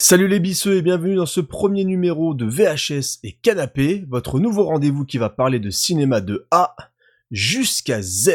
Salut 0.00 0.28
les 0.28 0.38
bisseux 0.38 0.76
et 0.76 0.82
bienvenue 0.82 1.16
dans 1.16 1.26
ce 1.26 1.40
premier 1.40 1.82
numéro 1.82 2.32
de 2.32 2.46
VHS 2.46 3.18
et 3.24 3.32
Canapé, 3.32 4.04
votre 4.08 4.38
nouveau 4.38 4.62
rendez-vous 4.62 5.04
qui 5.04 5.18
va 5.18 5.28
parler 5.28 5.58
de 5.58 5.70
cinéma 5.70 6.20
de 6.20 6.46
A 6.52 6.76
jusqu'à 7.32 8.00
Z. 8.00 8.30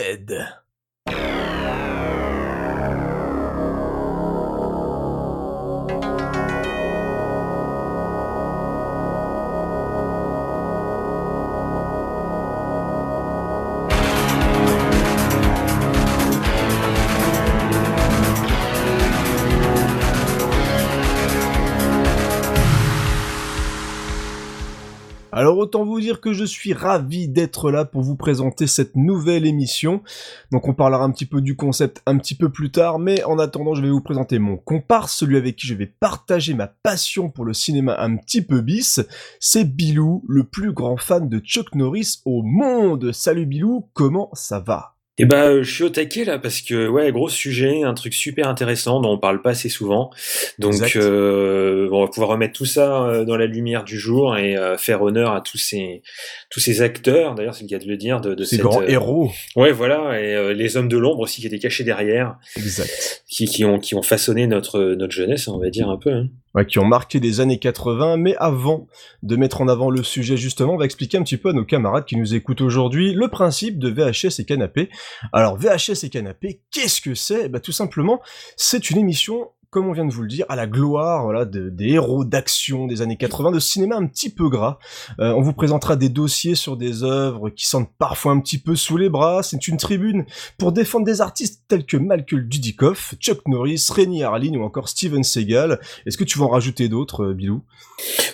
autant 25.63 25.85
vous 25.85 26.01
dire 26.01 26.19
que 26.19 26.33
je 26.33 26.43
suis 26.43 26.73
ravi 26.73 27.29
d'être 27.29 27.71
là 27.71 27.85
pour 27.85 28.01
vous 28.01 28.17
présenter 28.17 28.67
cette 28.67 28.97
nouvelle 28.97 29.45
émission. 29.45 30.03
Donc 30.51 30.67
on 30.67 30.73
parlera 30.73 31.03
un 31.03 31.11
petit 31.11 31.25
peu 31.25 31.39
du 31.39 31.55
concept 31.55 32.01
un 32.05 32.17
petit 32.17 32.35
peu 32.35 32.49
plus 32.49 32.69
tard, 32.69 32.99
mais 32.99 33.23
en 33.23 33.39
attendant 33.39 33.73
je 33.73 33.81
vais 33.81 33.89
vous 33.89 34.01
présenter 34.01 34.39
mon 34.39 34.57
comparse, 34.57 35.15
celui 35.15 35.37
avec 35.37 35.55
qui 35.55 35.67
je 35.67 35.73
vais 35.73 35.85
partager 35.85 36.53
ma 36.53 36.67
passion 36.67 37.29
pour 37.29 37.45
le 37.45 37.53
cinéma 37.53 37.95
un 37.97 38.17
petit 38.17 38.41
peu 38.41 38.59
bis. 38.59 38.99
C'est 39.39 39.63
Bilou, 39.63 40.23
le 40.27 40.43
plus 40.43 40.73
grand 40.73 40.97
fan 40.97 41.29
de 41.29 41.39
Chuck 41.39 41.73
Norris 41.75 42.19
au 42.25 42.43
monde. 42.43 43.13
Salut 43.13 43.45
Bilou, 43.45 43.87
comment 43.93 44.29
ça 44.33 44.59
va? 44.59 44.92
Eh 45.19 45.25
ben, 45.25 45.43
euh, 45.43 45.63
je 45.63 45.71
suis 45.71 45.83
au 45.83 45.89
taquet 45.89 46.25
là 46.25 46.39
parce 46.39 46.61
que 46.61 46.87
ouais, 46.87 47.11
gros 47.11 47.29
sujet, 47.29 47.83
un 47.83 47.93
truc 47.93 48.15
super 48.15 48.47
intéressant 48.47 48.99
dont 48.99 49.11
on 49.11 49.17
parle 49.19 49.43
pas 49.43 49.51
assez 49.51 49.69
souvent. 49.69 50.09
Donc, 50.57 50.95
euh, 50.95 51.87
on 51.91 52.01
va 52.01 52.07
pouvoir 52.07 52.29
remettre 52.29 52.53
tout 52.53 52.65
ça 52.65 53.03
euh, 53.03 53.23
dans 53.23 53.37
la 53.37 53.45
lumière 53.45 53.83
du 53.83 53.99
jour 53.99 54.35
et 54.37 54.57
faire 54.77 55.03
honneur 55.03 55.33
à 55.33 55.41
tous 55.41 55.59
ces 55.59 56.01
tous 56.49 56.59
ces 56.59 56.81
acteurs. 56.81 57.35
D'ailleurs, 57.35 57.53
c'est 57.53 57.63
le 57.63 57.69
cas 57.69 57.77
de 57.77 57.87
le 57.87 57.97
dire 57.97 58.21
de, 58.21 58.33
de 58.33 58.43
ces 58.43 58.57
grands 58.57 58.81
héros. 58.81 59.31
Ouais, 59.55 59.71
voilà, 59.71 60.19
et 60.19 60.53
les 60.53 60.77
hommes 60.77 60.89
de 60.89 60.97
l'ombre 60.97 61.19
aussi 61.19 61.41
qui 61.41 61.47
étaient 61.47 61.59
cachés 61.59 61.83
derrière. 61.83 62.37
Exact. 62.57 63.23
Qui, 63.27 63.45
qui 63.45 63.65
ont 63.65 63.79
qui 63.79 63.93
ont 63.95 64.03
façonné 64.03 64.47
notre 64.47 64.95
notre 64.95 65.13
jeunesse, 65.13 65.47
on 65.47 65.59
va 65.59 65.69
dire 65.69 65.89
un 65.89 65.97
peu. 65.97 66.11
Hein 66.11 66.29
qui 66.67 66.77
ont 66.77 66.85
marqué 66.85 67.19
les 67.19 67.39
années 67.39 67.57
80, 67.57 68.17
mais 68.17 68.35
avant 68.37 68.87
de 69.23 69.35
mettre 69.35 69.61
en 69.61 69.67
avant 69.67 69.89
le 69.89 70.03
sujet 70.03 70.37
justement, 70.37 70.73
on 70.73 70.77
va 70.77 70.85
expliquer 70.85 71.17
un 71.17 71.23
petit 71.23 71.37
peu 71.37 71.49
à 71.49 71.53
nos 71.53 71.65
camarades 71.65 72.05
qui 72.05 72.15
nous 72.15 72.35
écoutent 72.35 72.61
aujourd'hui 72.61 73.13
le 73.13 73.27
principe 73.27 73.79
de 73.79 73.89
VHS 73.89 74.39
et 74.39 74.45
canapé. 74.45 74.91
Alors 75.31 75.57
VHS 75.57 76.03
et 76.03 76.09
canapé, 76.09 76.61
qu'est-ce 76.69 77.01
que 77.01 77.15
c'est? 77.15 77.49
Bah 77.49 77.59
tout 77.59 77.71
simplement, 77.71 78.21
c'est 78.55 78.91
une 78.91 78.99
émission 78.99 79.49
comme 79.73 79.87
on 79.87 79.91
vient 79.91 80.05
de 80.05 80.13
vous 80.13 80.21
le 80.21 80.27
dire, 80.27 80.45
à 80.49 80.55
la 80.55 80.67
gloire 80.67 81.23
voilà, 81.23 81.45
des 81.45 81.87
héros 81.87 82.23
d'action 82.23 82.85
des 82.85 83.01
années 83.01 83.17
80, 83.17 83.51
de 83.51 83.59
cinéma 83.59 83.95
un 83.95 84.05
petit 84.05 84.29
peu 84.29 84.47
gras. 84.47 84.77
Euh, 85.19 85.33
on 85.33 85.41
vous 85.41 85.53
présentera 85.53 85.95
des 85.95 86.09
dossiers 86.09 86.53
sur 86.53 86.77
des 86.77 87.03
œuvres 87.03 87.49
qui 87.49 87.65
sentent 87.65 87.89
parfois 87.97 88.33
un 88.33 88.39
petit 88.39 88.59
peu 88.59 88.75
sous 88.75 88.97
les 88.97 89.09
bras. 89.09 89.41
C'est 89.41 89.67
une 89.67 89.77
tribune 89.77 90.25
pour 90.59 90.71
défendre 90.71 91.05
des 91.05 91.21
artistes 91.21 91.63
tels 91.67 91.85
que 91.85 91.97
Malcolm 91.97 92.47
Dudikoff, 92.47 93.15
Chuck 93.19 93.47
Norris, 93.47 93.87
Rennie 93.89 94.23
Harlin 94.23 94.53
ou 94.55 94.63
encore 94.63 94.89
Steven 94.89 95.23
Seagal. 95.23 95.79
Est-ce 96.05 96.17
que 96.17 96.23
tu 96.23 96.37
vas 96.37 96.45
en 96.45 96.49
rajouter 96.49 96.87
d'autres, 96.87 97.23
euh, 97.23 97.33
Bilou? 97.33 97.63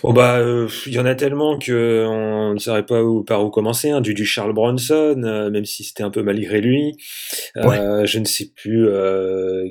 Oh 0.02 0.12
bah, 0.12 0.38
euh, 0.38 0.68
il 0.86 0.92
y 0.92 0.98
en 0.98 1.06
a 1.06 1.14
tellement 1.14 1.58
que 1.58 2.06
on 2.06 2.54
ne 2.54 2.58
saurait 2.58 2.84
pas 2.84 3.02
où, 3.02 3.24
par 3.24 3.42
où 3.42 3.50
commencer. 3.50 3.90
Hein. 3.90 4.02
Du, 4.02 4.12
du 4.12 4.26
Charles 4.26 4.52
Bronson, 4.52 5.16
même 5.16 5.64
si 5.64 5.84
c'était 5.84 6.02
un 6.02 6.10
peu 6.10 6.22
malgré 6.22 6.60
lui. 6.60 6.96
Je 7.56 8.18
ne 8.18 8.24
sais 8.26 8.50
plus 8.54 8.86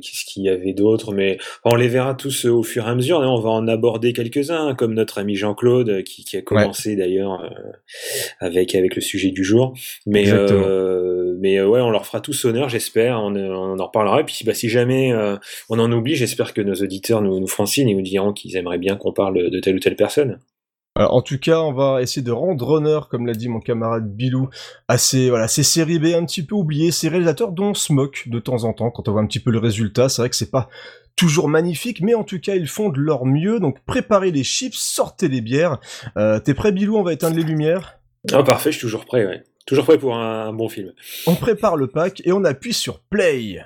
qu'est-ce 0.02 0.26
qu'il 0.26 0.44
y 0.44 0.50
avait 0.50 0.74
d'autre, 0.74 1.14
mais 1.14 1.38
on 1.66 1.76
les 1.76 1.88
verra 1.88 2.16
tous 2.16 2.46
euh, 2.46 2.52
au 2.52 2.64
fur 2.64 2.88
et 2.88 2.90
à 2.90 2.96
mesure. 2.96 3.20
on 3.20 3.40
va 3.40 3.50
en 3.50 3.68
aborder 3.68 4.14
quelques-uns, 4.14 4.76
comme 4.76 4.94
notre 4.94 5.18
ami 5.18 5.36
Jean-Claude, 5.36 5.90
euh, 5.90 6.02
qui, 6.02 6.38
a 6.38 6.42
commencé 6.42 6.96
d'ailleurs 6.96 7.42
euh, 7.42 7.50
avec 8.40 8.76
avec 8.76 8.96
le 8.96 9.02
sujet 9.02 9.32
du 9.32 9.44
jour. 9.44 9.74
Mais 10.06 10.26
mais 11.42 11.62
ouais, 11.62 11.80
on 11.80 11.90
leur 11.90 12.06
fera 12.06 12.20
tous 12.20 12.46
honneur, 12.46 12.68
j'espère. 12.68 13.20
On, 13.22 13.80
en 13.80 13.86
reparlera. 13.86 14.22
Et 14.22 14.24
puis 14.26 14.44
bah, 14.46 14.54
si 14.54 14.70
jamais 14.70 15.14
on 15.70 15.80
en 15.80 15.92
oublie, 15.92 16.16
j'espère 16.16 16.54
que 16.54 16.62
nos 16.62 16.76
auditeurs 16.76 17.22
nous, 17.22 17.40
nous 17.40 17.66
signe 17.66 17.90
et 17.90 17.96
nous 17.96 18.02
diront 18.02 18.34
qu'ils 18.34 18.58
aimeraient 18.58 18.78
bien 18.78 18.96
qu'on 18.96 19.14
parle 19.14 19.50
de 19.50 19.60
telle 19.60 19.76
ou 19.76 19.80
telle 19.80 19.96
personne. 19.96 20.40
en 20.96 21.22
tout 21.22 21.40
cas, 21.40 21.60
on 21.60 21.72
va 21.72 22.02
essayer 22.02 22.22
de 22.22 22.32
rendre 22.32 22.70
honneur, 22.70 23.08
comme 23.08 23.26
l'a 23.26 23.34
dit 23.34 23.48
mon 23.48 23.62
camarade 23.62 24.14
Bilou, 24.14 24.50
à 24.90 24.98
ces, 24.98 25.30
voilà, 25.30 25.48
ces 25.48 25.64
séries 25.64 26.00
B 26.00 26.08
un 26.08 26.26
petit 26.26 26.44
peu 26.44 26.56
oubliées, 26.56 26.92
ces 26.92 27.08
réalisateurs 27.08 27.52
dont 27.54 27.70
on 27.70 27.74
se 27.74 27.94
moque 27.94 28.24
de 28.28 28.40
temps 28.40 28.66
en 28.66 28.74
temps 28.74 28.92
quand 28.92 29.08
on 29.08 29.14
voit 29.14 29.22
un 29.22 29.28
petit 29.28 29.40
peu 29.40 29.52
le 29.52 29.60
résultat. 29.60 30.10
C'est 30.10 30.22
vrai 30.22 30.30
que 30.30 30.36
c'est 30.36 30.52
pas 30.52 30.70
toujours 31.20 31.50
magnifique, 31.50 32.00
mais 32.00 32.14
en 32.14 32.24
tout 32.24 32.40
cas 32.40 32.56
ils 32.56 32.70
font 32.70 32.88
de 32.88 33.00
leur 33.02 33.26
mieux, 33.26 33.60
donc 33.60 33.82
préparez 33.86 34.32
les 34.32 34.46
chips, 34.46 34.76
sortez 34.76 35.28
les 35.28 35.42
bières. 35.42 35.78
Euh, 36.16 36.40
T'es 36.40 36.54
prêt 36.54 36.72
Bilou? 36.72 36.96
On 36.96 37.04
va 37.04 37.12
éteindre 37.12 37.36
les 37.36 37.44
lumières 37.44 38.00
Ah 38.32 38.42
parfait, 38.42 38.72
je 38.72 38.78
suis 38.78 38.86
toujours 38.88 39.04
prêt, 39.04 39.26
ouais. 39.26 39.44
Toujours 39.66 39.84
prêt 39.84 39.98
pour 39.98 40.16
un 40.16 40.54
bon 40.54 40.70
film. 40.70 40.94
On 41.28 41.36
prépare 41.36 41.76
le 41.76 41.88
pack 41.88 42.22
et 42.24 42.32
on 42.32 42.46
appuie 42.46 42.74
sur 42.74 43.02
play. 43.02 43.60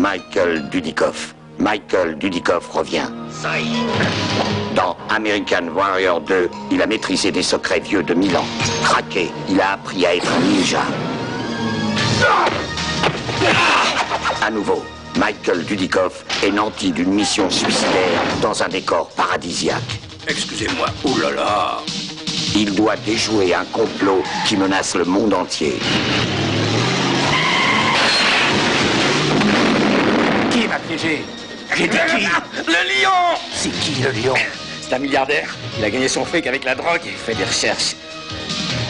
Michael 0.00 0.70
Dudikoff. 0.70 1.34
Michael 1.58 2.16
Dudikoff 2.16 2.66
revient. 2.68 3.06
Dans 4.74 4.96
American 5.10 5.68
Warrior 5.76 6.22
2, 6.22 6.48
il 6.70 6.80
a 6.80 6.86
maîtrisé 6.86 7.30
des 7.30 7.42
secrets 7.42 7.80
vieux 7.80 8.02
de 8.02 8.14
mille 8.14 8.34
ans. 8.34 8.46
Craqué, 8.82 9.30
il 9.50 9.60
a 9.60 9.72
appris 9.72 10.06
à 10.06 10.16
être 10.16 10.26
un 10.32 10.40
ninja. 10.40 10.80
À 14.40 14.50
nouveau, 14.50 14.82
Michael 15.18 15.66
Dudikoff 15.66 16.24
est 16.42 16.50
nanti 16.50 16.92
d'une 16.92 17.12
mission 17.12 17.50
suicidaire 17.50 18.22
dans 18.40 18.62
un 18.62 18.68
décor 18.68 19.10
paradisiaque. 19.10 19.82
Excusez-moi, 20.26 20.86
oulala 21.04 21.76
Il 22.56 22.74
doit 22.74 22.96
déjouer 23.04 23.52
un 23.54 23.66
complot 23.66 24.22
qui 24.46 24.56
menace 24.56 24.94
le 24.96 25.04
monde 25.04 25.34
entier. 25.34 25.78
J'ai 30.90 31.86
dit 31.86 31.98
qui 32.08 32.26
Le 32.66 32.72
lion 32.72 33.38
C'est 33.52 33.70
qui 33.80 34.02
le 34.02 34.10
lion 34.10 34.34
C'est 34.80 34.92
un 34.92 34.98
milliardaire. 34.98 35.54
Il 35.78 35.84
a 35.84 35.90
gagné 35.90 36.08
son 36.08 36.24
fric 36.24 36.46
avec 36.48 36.64
la 36.64 36.74
drogue 36.74 37.02
et 37.06 37.10
fait 37.10 37.34
des 37.34 37.44
recherches. 37.44 37.94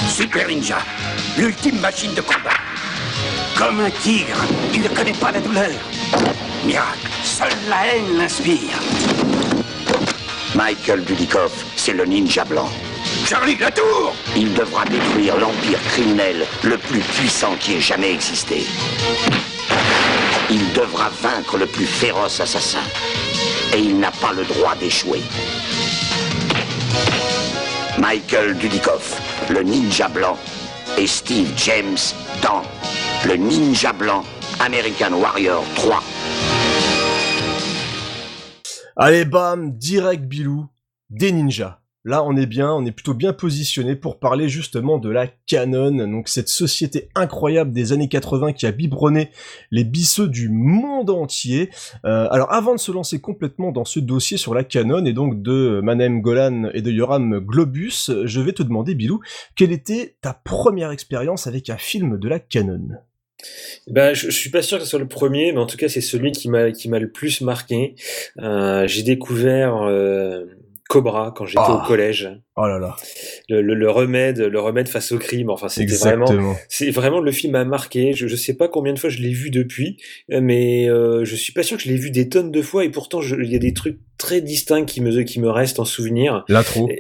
Super 0.09 0.49
Ninja, 0.49 0.79
l'ultime 1.37 1.79
machine 1.79 2.15
de 2.15 2.23
combat. 2.23 2.57
Comme 3.57 3.81
un 3.81 3.91
tigre, 3.91 4.39
il 4.73 4.81
ne 4.81 4.89
connaît 4.89 5.13
pas 5.13 5.31
la 5.31 5.41
douleur. 5.41 5.71
Miracle, 6.65 7.09
seule 7.23 7.51
la 7.69 7.87
haine 7.87 8.17
l'inspire. 8.17 8.79
Michael 10.55 11.05
Dudikoff, 11.05 11.65
c'est 11.77 11.93
le 11.93 12.07
ninja 12.07 12.45
blanc. 12.45 12.69
Charlie 13.27 13.57
tour 13.57 14.15
Il 14.37 14.55
devra 14.55 14.85
détruire 14.87 15.37
l'empire 15.37 15.79
criminel 15.91 16.47
le 16.65 16.79
plus 16.79 17.01
puissant 17.01 17.55
qui 17.61 17.77
ait 17.77 17.81
jamais 17.81 18.13
existé. 18.13 18.65
Il 20.51 20.73
devra 20.73 21.09
vaincre 21.23 21.59
le 21.59 21.67
plus 21.67 21.87
féroce 21.87 22.41
assassin. 22.41 22.83
Et 23.75 23.79
il 23.79 23.99
n'a 23.99 24.11
pas 24.11 24.33
le 24.33 24.45
droit 24.45 24.75
d'échouer. 24.75 25.21
Michael 27.99 28.57
Dudikoff, 28.57 29.21
le 29.49 29.63
ninja 29.63 30.09
blanc, 30.09 30.37
et 30.99 31.07
Steve 31.07 31.53
James 31.57 31.99
dans 32.43 32.63
Le 33.27 33.37
Ninja 33.37 33.93
Blanc 33.93 34.25
American 34.59 35.13
Warrior 35.15 35.65
3. 35.77 36.03
Allez 38.97 39.25
bam, 39.25 39.77
direct 39.79 40.25
Bilou, 40.25 40.67
des 41.09 41.33
ninjas. 41.33 41.79
Là, 42.05 42.25
on 42.25 42.35
est 42.35 42.47
bien, 42.47 42.73
on 42.73 42.87
est 42.87 42.93
plutôt 42.93 43.13
bien 43.13 43.35
positionné 43.35 43.95
pour 43.95 44.19
parler 44.19 44.49
justement 44.49 44.97
de 44.97 45.11
la 45.11 45.27
Canon, 45.27 46.07
donc 46.09 46.29
cette 46.29 46.49
société 46.49 47.11
incroyable 47.15 47.73
des 47.73 47.93
années 47.93 48.09
80 48.09 48.55
qui 48.55 48.65
a 48.65 48.73
biberonné 48.73 49.31
les 49.71 49.85
bisseux 49.85 50.29
du 50.29 50.49
monde 50.49 51.11
entier. 51.11 51.69
Euh, 52.07 52.27
alors, 52.31 52.51
avant 52.53 52.75
de 52.75 52.81
se 52.81 52.91
lancer 52.91 53.21
complètement 53.21 53.71
dans 53.71 53.85
ce 53.85 54.01
dossier 54.01 54.39
sur 54.39 54.55
la 54.55 54.65
Canon 54.65 55.05
et 55.05 55.13
donc 55.13 55.43
de 55.43 55.81
Manem 55.83 56.23
Golan 56.23 56.71
et 56.73 56.81
de 56.81 56.91
Yoram 56.91 57.39
Globus, 57.41 58.11
je 58.25 58.41
vais 58.41 58.53
te 58.53 58.63
demander, 58.63 58.95
Bilou, 58.95 59.21
quelle 59.55 59.73
était 59.73 60.17
ta 60.23 60.33
première 60.33 60.93
expérience 60.93 61.47
avec 61.47 61.69
un 61.69 61.77
film 61.77 62.19
de 62.19 62.29
la 62.29 62.39
Canon? 62.39 62.89
Ben, 63.87 64.15
je, 64.15 64.31
suis 64.31 64.51
pas 64.51 64.63
sûr 64.63 64.79
que 64.79 64.85
ce 64.85 64.91
soit 64.91 64.99
le 64.99 65.09
premier, 65.09 65.53
mais 65.53 65.59
en 65.59 65.67
tout 65.67 65.77
cas 65.77 65.89
c'est 65.89 66.01
celui 66.01 66.33
qui 66.33 66.49
m'a 66.49 66.73
qui 66.73 66.89
m'a 66.89 66.99
le 66.99 67.11
plus 67.11 67.41
marqué. 67.41 67.95
Euh, 68.39 68.87
j'ai 68.87 69.03
découvert 69.03 69.83
euh, 69.83 70.45
Cobra 70.91 71.33
quand 71.37 71.47
j'étais 71.47 71.61
au 71.61 71.81
ah. 71.81 71.85
collège. 71.87 72.29
Oh 72.57 72.67
là 72.67 72.81
là. 72.81 72.97
le, 73.49 73.91
remède, 73.91 74.41
le 74.41 74.61
remède 74.61 74.89
face 74.89 75.13
au 75.13 75.19
crime. 75.19 75.49
Enfin, 75.49 75.69
c'était 75.69 75.95
vraiment, 75.95 76.57
c'est 76.69 76.91
vraiment 76.91 77.21
le 77.21 77.31
film 77.31 77.55
a 77.55 77.65
marqué. 77.65 78.13
Je, 78.13 78.27
je 78.27 78.35
sais 78.37 78.55
pas 78.55 78.67
combien 78.67 78.93
de 78.93 78.99
fois 78.99 79.09
je 79.09 79.19
l'ai 79.19 79.33
vu 79.33 79.51
depuis, 79.51 79.99
mais 80.29 80.91
euh, 80.91 81.25
je 81.25 81.37
suis 81.37 81.53
pas 81.53 81.63
sûr 81.63 81.77
que 81.77 81.85
je 81.85 81.89
l'ai 81.89 81.97
vu 81.97 82.11
des 82.11 82.29
tonnes 82.29 82.51
de 82.51 82.61
fois 82.61 82.85
et 82.85 82.91
pourtant 82.91 83.21
il 83.23 83.51
y 83.51 83.55
a 83.55 83.61
des 83.61 83.73
trucs 83.73 84.01
très 84.19 84.41
distincts 84.41 84.85
qui 84.85 85.01
me 85.01 85.23
qui 85.23 85.41
me 85.41 85.49
restent 85.49 85.79
en 85.79 85.85
souvenir. 85.85 86.45
L'intro. 86.49 86.91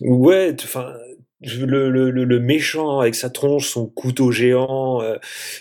Ouais, 0.00 0.54
enfin 0.62 0.94
le, 1.42 1.90
le, 1.90 2.10
le, 2.10 2.40
méchant 2.40 3.00
avec 3.00 3.14
sa 3.14 3.30
tronche, 3.30 3.68
son 3.68 3.86
couteau 3.86 4.30
géant, 4.30 5.02
euh, 5.02 5.16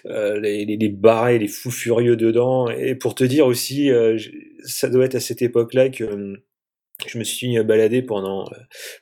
euh, 0.06 0.40
les, 0.40 0.66
les, 0.66 0.78
les, 0.78 0.90
barrés, 0.90 1.40
les 1.40 1.48
fous 1.48 1.72
furieux 1.72 2.16
dedans. 2.16 2.70
Et 2.70 2.96
pour 2.96 3.16
te 3.16 3.24
dire 3.24 3.48
aussi, 3.48 3.90
euh, 3.90 4.18
ça 4.64 4.90
doit 4.90 5.06
être 5.06 5.16
à 5.16 5.20
cette 5.20 5.42
époque-là 5.42 5.90
que 5.90 6.36
je 7.08 7.18
me 7.18 7.24
suis 7.24 7.62
baladé 7.64 8.02
pendant 8.02 8.50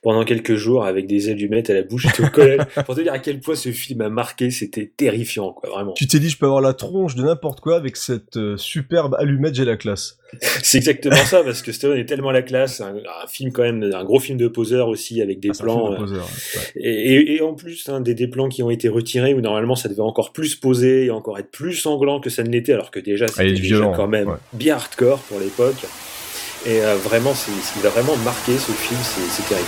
pendant 0.02 0.24
quelques 0.24 0.54
jours 0.54 0.84
avec 0.84 1.06
des 1.06 1.28
allumettes 1.28 1.70
à 1.70 1.74
la 1.74 1.82
bouche 1.82 2.06
et 2.06 2.22
au 2.22 2.28
collège 2.32 2.60
pour 2.86 2.94
te 2.94 3.00
dire 3.00 3.12
à 3.12 3.18
quel 3.18 3.40
point 3.40 3.54
ce 3.54 3.70
film 3.70 4.00
a 4.00 4.08
marqué, 4.08 4.50
c'était 4.50 4.90
terrifiant 4.96 5.52
quoi, 5.52 5.70
vraiment. 5.70 5.92
Tu 5.94 6.06
t'es 6.06 6.18
dit 6.18 6.30
je 6.30 6.38
peux 6.38 6.46
avoir 6.46 6.60
la 6.60 6.74
tronche 6.74 7.14
de 7.14 7.22
n'importe 7.22 7.60
quoi 7.60 7.76
avec 7.76 7.96
cette 7.96 8.38
superbe 8.56 9.14
allumette 9.18 9.54
j'ai 9.54 9.64
la 9.64 9.76
classe. 9.76 10.20
C'est 10.62 10.78
exactement 10.78 11.16
ça, 11.16 11.42
parce 11.42 11.62
que 11.62 11.72
Stallone 11.72 11.98
est 11.98 12.04
tellement 12.04 12.30
la 12.30 12.42
classe, 12.42 12.80
un, 12.80 12.94
film 13.28 13.52
quand 13.52 13.62
même, 13.62 13.82
un 13.82 14.04
gros 14.04 14.20
film 14.20 14.38
de 14.38 14.48
poseur 14.48 14.88
aussi, 14.88 15.20
avec 15.20 15.40
des 15.40 15.50
ah, 15.50 15.62
plans. 15.62 15.92
Euh, 15.92 16.20
et, 16.76 17.36
et, 17.36 17.42
en 17.42 17.54
plus, 17.54 17.88
hein, 17.88 18.00
des, 18.00 18.14
des 18.14 18.28
plans 18.28 18.48
qui 18.48 18.62
ont 18.62 18.70
été 18.70 18.88
retirés, 18.88 19.34
où 19.34 19.40
normalement 19.40 19.74
ça 19.74 19.88
devait 19.88 20.00
encore 20.00 20.32
plus 20.32 20.54
poser 20.54 21.06
et 21.06 21.10
encore 21.10 21.38
être 21.38 21.50
plus 21.50 21.74
sanglant 21.74 22.20
que 22.20 22.30
ça 22.30 22.42
ne 22.42 22.50
l'était, 22.50 22.72
alors 22.72 22.90
que 22.90 23.00
déjà 23.00 23.26
ah, 23.28 23.32
c'était 23.32 23.52
déjà 23.52 23.92
quand 23.94 24.08
même 24.08 24.36
bien 24.52 24.76
hardcore 24.76 25.18
pour 25.20 25.40
l'époque. 25.40 25.86
Et 26.66 26.82
euh, 26.82 26.96
vraiment, 26.96 27.34
c'est, 27.34 27.52
il 27.78 27.86
a 27.86 27.90
vraiment 27.90 28.16
marqué 28.16 28.58
ce 28.58 28.72
film, 28.72 29.00
c'est 29.02 29.46
terrible. 29.48 29.66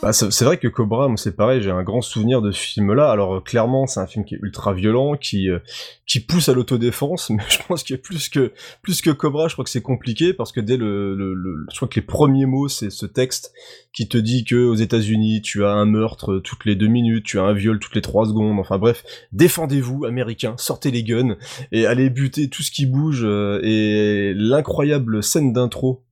Bah, 0.00 0.12
c'est 0.12 0.44
vrai 0.44 0.58
que 0.58 0.68
Cobra, 0.68 1.12
c'est 1.16 1.34
pareil, 1.34 1.60
j'ai 1.60 1.72
un 1.72 1.82
grand 1.82 2.02
souvenir 2.02 2.40
de 2.40 2.52
ce 2.52 2.60
film-là. 2.60 3.10
Alors 3.10 3.34
euh, 3.34 3.40
clairement, 3.40 3.88
c'est 3.88 3.98
un 3.98 4.06
film 4.06 4.24
qui 4.24 4.36
est 4.36 4.38
ultra 4.40 4.72
violent, 4.72 5.16
qui 5.16 5.50
euh, 5.50 5.58
qui 6.06 6.20
pousse 6.20 6.48
à 6.48 6.54
l'autodéfense, 6.54 7.30
mais 7.30 7.42
je 7.48 7.58
pense 7.66 7.82
que 7.82 7.94
plus 7.94 8.28
que 8.28 8.52
plus 8.80 9.02
que 9.02 9.10
Cobra, 9.10 9.48
je 9.48 9.54
crois 9.54 9.64
que 9.64 9.70
c'est 9.70 9.82
compliqué 9.82 10.32
parce 10.32 10.52
que 10.52 10.60
dès 10.60 10.76
le, 10.76 11.16
le, 11.16 11.66
je 11.72 11.76
crois 11.76 11.88
que 11.88 11.96
les 11.96 12.06
premiers 12.06 12.46
mots, 12.46 12.68
c'est 12.68 12.90
ce 12.90 13.06
texte 13.06 13.52
qui 13.92 14.06
te 14.06 14.16
dit 14.16 14.44
que 14.44 14.54
aux 14.54 14.76
États-Unis, 14.76 15.42
tu 15.42 15.64
as 15.64 15.72
un 15.72 15.84
meurtre 15.84 16.38
toutes 16.38 16.64
les 16.64 16.76
deux 16.76 16.86
minutes, 16.86 17.24
tu 17.24 17.40
as 17.40 17.42
un 17.42 17.52
viol 17.52 17.80
toutes 17.80 17.96
les 17.96 18.02
trois 18.02 18.26
secondes. 18.26 18.60
Enfin 18.60 18.78
bref, 18.78 19.02
défendez-vous, 19.32 20.04
Américains, 20.04 20.54
sortez 20.58 20.92
les 20.92 21.02
guns 21.02 21.36
et 21.72 21.86
allez 21.86 22.08
buter 22.08 22.48
tout 22.48 22.62
ce 22.62 22.70
qui 22.70 22.86
bouge. 22.86 23.22
Euh, 23.24 23.58
et 23.64 24.32
l'incroyable 24.36 25.24
scène 25.24 25.52
d'intro 25.52 26.04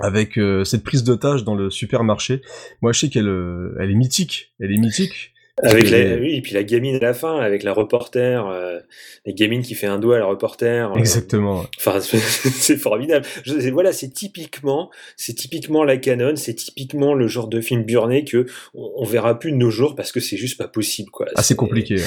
avec 0.00 0.38
euh, 0.38 0.64
cette 0.64 0.84
prise 0.84 1.04
d'otage 1.04 1.44
dans 1.44 1.54
le 1.54 1.70
supermarché. 1.70 2.42
Moi, 2.82 2.92
je 2.92 3.00
sais 3.00 3.08
qu'elle 3.08 3.28
euh, 3.28 3.76
est 3.80 3.94
mythique. 3.94 4.54
Elle 4.60 4.72
est 4.72 4.78
mythique. 4.78 5.34
Avec 5.62 5.90
la, 5.90 6.16
oui, 6.16 6.36
et 6.36 6.42
puis 6.42 6.54
la 6.54 6.62
gamine 6.62 6.96
à 6.96 7.00
la 7.00 7.14
fin, 7.14 7.38
avec 7.38 7.62
la 7.62 7.72
reporter, 7.72 8.46
euh, 8.46 8.78
la 9.26 9.32
gamine 9.32 9.62
qui 9.62 9.74
fait 9.74 9.86
un 9.86 9.98
doigt 9.98 10.16
à 10.16 10.18
la 10.18 10.26
reporter. 10.26 10.92
Euh, 10.92 10.98
Exactement. 10.98 11.64
enfin, 11.76 12.00
c'est 12.00 12.76
formidable. 12.76 13.26
Je, 13.44 13.70
voilà, 13.70 13.92
c'est 13.92 14.10
typiquement, 14.10 14.90
c'est 15.16 15.34
typiquement 15.34 15.84
la 15.84 15.96
canon, 15.96 16.36
c'est 16.36 16.54
typiquement 16.54 17.14
le 17.14 17.26
genre 17.26 17.48
de 17.48 17.60
film 17.60 17.84
burné 17.84 18.24
que 18.24 18.46
on, 18.74 19.04
verra 19.04 19.38
plus 19.38 19.52
de 19.52 19.56
nos 19.56 19.70
jours 19.70 19.94
parce 19.96 20.12
que 20.12 20.20
c'est 20.20 20.36
juste 20.36 20.58
pas 20.58 20.68
possible, 20.68 21.10
quoi. 21.10 21.26
Ah, 21.34 21.42
c'est 21.42 21.56
compliqué. 21.56 21.96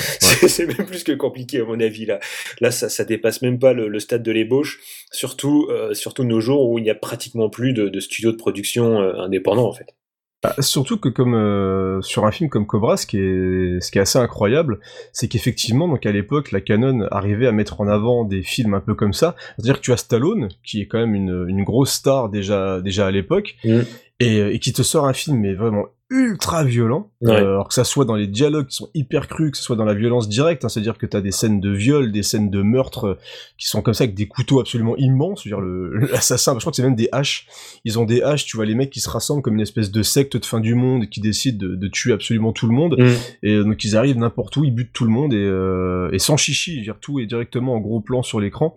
C'est 0.52 0.66
même 0.66 0.86
plus 0.86 1.04
que 1.04 1.12
compliqué 1.12 1.60
à 1.60 1.64
mon 1.64 1.80
avis 1.80 2.06
là. 2.06 2.20
Là, 2.60 2.72
ça, 2.72 2.90
ça 2.90 3.04
dépasse 3.06 3.42
même 3.42 3.60
pas 3.60 3.74
le, 3.74 3.88
le 3.88 4.00
stade 4.00 4.24
de 4.24 4.32
l'ébauche. 4.32 4.80
Surtout, 5.12 5.68
euh, 5.70 5.94
surtout 5.94 6.24
nos 6.24 6.42
jours 6.42 6.70
où 6.70 6.78
il 6.78 6.84
n'y 6.84 6.90
a 6.90 6.96
pratiquement 6.96 7.50
plus 7.50 7.74
de, 7.74 7.90
de 7.90 8.00
studios 8.00 8.32
de 8.32 8.38
production 8.38 9.02
euh, 9.02 9.14
indépendants 9.16 9.68
en 9.68 9.74
fait. 9.74 9.96
Bah, 10.44 10.56
surtout 10.58 10.98
que 10.98 11.08
comme 11.08 11.36
euh, 11.36 12.02
sur 12.02 12.26
un 12.26 12.32
film 12.32 12.50
comme 12.50 12.66
Cobra, 12.66 12.98
ce 12.98 13.06
qui 13.06 13.20
est 13.20 13.80
ce 13.80 13.92
qui 13.92 14.00
est 14.00 14.02
assez 14.02 14.18
incroyable, 14.18 14.80
c'est 15.14 15.28
qu'effectivement 15.28 15.88
donc 15.88 16.04
à 16.08 16.12
l'époque 16.12 16.52
la 16.52 16.62
Canon 16.62 17.08
arrivait 17.12 17.46
à 17.46 17.52
mettre 17.52 17.80
en 17.80 17.88
avant 17.88 18.26
des 18.26 18.42
films 18.42 18.74
un 18.74 18.80
peu 18.80 18.96
comme 18.96 19.14
ça, 19.14 19.36
c'est-à-dire 19.56 19.76
que 19.76 19.82
tu 19.82 19.92
as 19.92 19.98
Stallone 19.98 20.50
qui 20.64 20.82
est 20.82 20.88
quand 20.88 20.98
même 20.98 21.14
une, 21.14 21.46
une 21.48 21.64
grosse 21.64 21.92
star 21.92 22.30
déjà 22.30 22.82
déjà 22.82 23.06
à 23.06 23.12
l'époque 23.12 23.56
mmh. 23.64 23.80
et, 24.20 24.56
et, 24.56 24.60
qui 24.60 24.74
te 24.74 24.82
sort 24.82 25.06
un 25.06 25.14
film 25.14 25.38
mais 25.38 25.54
vraiment 25.54 25.86
ultra 26.12 26.66
violent, 26.66 27.10
euh, 27.24 27.30
alors 27.38 27.70
que 27.70 27.74
ça 27.74 27.86
soit 27.86 28.04
dans 28.04 28.18
les 28.18 28.28
dialogues 28.28 28.68
qui 28.68 28.76
sont 28.76 28.90
hyper 28.94 29.30
crus, 29.30 29.52
que 29.52 29.58
ce 29.58 29.64
soit 29.64 29.78
dans 29.78 29.86
la 29.86 29.94
violence 29.94 30.28
directe, 30.28 30.66
hein, 30.66 30.70
c'est-à-dire 30.70 30.98
que 30.98 31.06
t'as 31.06 31.22
des 31.22 31.32
scènes 31.32 31.62
de 31.62 31.72
viol, 31.72 32.12
des 32.12 32.22
scènes 32.22 32.50
de 32.50 32.62
meurtre 32.62 33.08
euh, 33.08 33.18
qui 33.58 33.68
sont 33.68 33.82
comme 33.82 33.94
ça 33.94 34.04
avec 34.04 34.14
des 34.14 34.28
couteaux 34.28 34.60
absolument 34.60 34.98
immenses, 34.98 35.44
dire 35.44 35.62
l'assassin, 36.12 36.54
je 36.56 36.60
crois 36.60 36.72
que 36.72 36.76
c'est 36.76 36.84
même 36.84 36.96
des 36.96 37.08
haches, 37.14 37.48
ils 37.86 37.98
ont 37.98 38.04
des 38.04 38.22
haches, 38.22 38.46
tu 38.46 38.58
vois 38.58 38.66
les 38.66 38.76
mecs 38.76 38.90
qui 38.90 39.00
se 39.00 39.10
rassemblent 39.10 39.42
comme 39.42 39.56
une 39.56 39.62
espèce 39.62 39.90
de 39.90 40.04
secte 40.04 40.36
de 40.36 40.46
fin 40.46 40.60
du 40.60 40.76
monde 40.76 41.08
qui 41.08 41.22
décident 41.22 41.66
de, 41.66 41.88
tuer 41.88 42.12
absolument 42.12 42.52
tout 42.52 42.68
le 42.68 42.74
monde, 42.74 42.98
mm. 43.00 43.08
et 43.44 43.54
euh, 43.54 43.64
donc 43.64 43.82
ils 43.86 43.96
arrivent 43.96 44.18
n'importe 44.18 44.58
où, 44.58 44.66
ils 44.66 44.76
butent 44.76 44.94
tout 44.94 45.06
le 45.06 45.12
monde 45.12 45.34
et, 45.34 46.14
et 46.14 46.20
sans 46.20 46.36
chichi, 46.36 46.82
dire 46.82 46.98
tout 47.00 47.22
est 47.22 47.26
directement 47.26 47.76
en 47.76 47.80
gros 47.80 48.02
plan 48.02 48.22
sur 48.22 48.42
l'écran, 48.42 48.76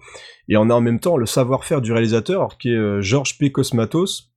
et 0.49 0.57
on 0.57 0.71
a 0.71 0.75
en 0.75 0.81
même 0.81 1.01
temps 1.01 1.17
le 1.17 1.27
savoir-faire 1.27 1.81
du 1.81 1.93
réalisateur, 1.93 2.59
qui 2.59 2.71
est 2.71 3.03
Georges 3.03 3.39
P. 3.39 3.51
Cosmatos, 3.51 4.34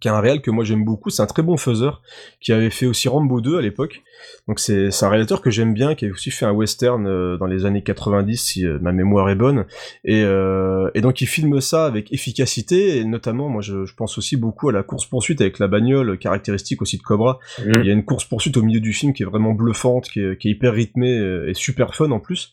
qui 0.00 0.08
est 0.08 0.10
un 0.10 0.20
réel 0.20 0.42
que 0.42 0.50
moi 0.50 0.64
j'aime 0.64 0.84
beaucoup, 0.84 1.08
c'est 1.08 1.22
un 1.22 1.26
très 1.26 1.42
bon 1.42 1.56
faiseur, 1.56 2.02
qui 2.40 2.52
avait 2.52 2.70
fait 2.70 2.86
aussi 2.86 3.08
Rambo 3.08 3.40
2 3.40 3.58
à 3.58 3.62
l'époque. 3.62 4.02
Donc 4.46 4.60
c'est 4.60 4.90
un 5.02 5.08
réalisateur 5.08 5.40
que 5.40 5.50
j'aime 5.50 5.72
bien, 5.72 5.94
qui 5.94 6.06
a 6.06 6.10
aussi 6.10 6.30
fait 6.30 6.44
un 6.44 6.52
western 6.52 7.06
euh, 7.06 7.38
dans 7.38 7.46
les 7.46 7.64
années 7.64 7.82
90, 7.82 8.36
si 8.36 8.66
euh, 8.66 8.78
ma 8.80 8.92
mémoire 8.92 9.30
est 9.30 9.36
bonne. 9.36 9.64
Et, 10.04 10.22
euh, 10.22 10.90
et, 10.94 11.00
donc 11.00 11.20
il 11.22 11.26
filme 11.26 11.60
ça 11.60 11.86
avec 11.86 12.12
efficacité, 12.12 12.98
et 12.98 13.04
notamment, 13.04 13.48
moi 13.48 13.62
je, 13.62 13.86
je 13.86 13.94
pense 13.94 14.18
aussi 14.18 14.36
beaucoup 14.36 14.68
à 14.68 14.72
la 14.72 14.82
course-poursuite 14.82 15.40
avec 15.40 15.58
la 15.58 15.68
bagnole, 15.68 16.18
caractéristique 16.18 16.82
aussi 16.82 16.98
de 16.98 17.02
Cobra. 17.02 17.38
Mmh. 17.58 17.72
Il 17.80 17.86
y 17.86 17.90
a 17.90 17.94
une 17.94 18.04
course-poursuite 18.04 18.56
au 18.58 18.62
milieu 18.62 18.80
du 18.80 18.92
film 18.92 19.14
qui 19.14 19.22
est 19.22 19.26
vraiment 19.26 19.52
bluffante, 19.52 20.10
qui 20.10 20.20
est, 20.20 20.38
qui 20.38 20.48
est 20.48 20.50
hyper 20.52 20.74
rythmée 20.74 21.16
et 21.48 21.54
super 21.54 21.94
fun 21.94 22.10
en 22.10 22.20
plus. 22.20 22.52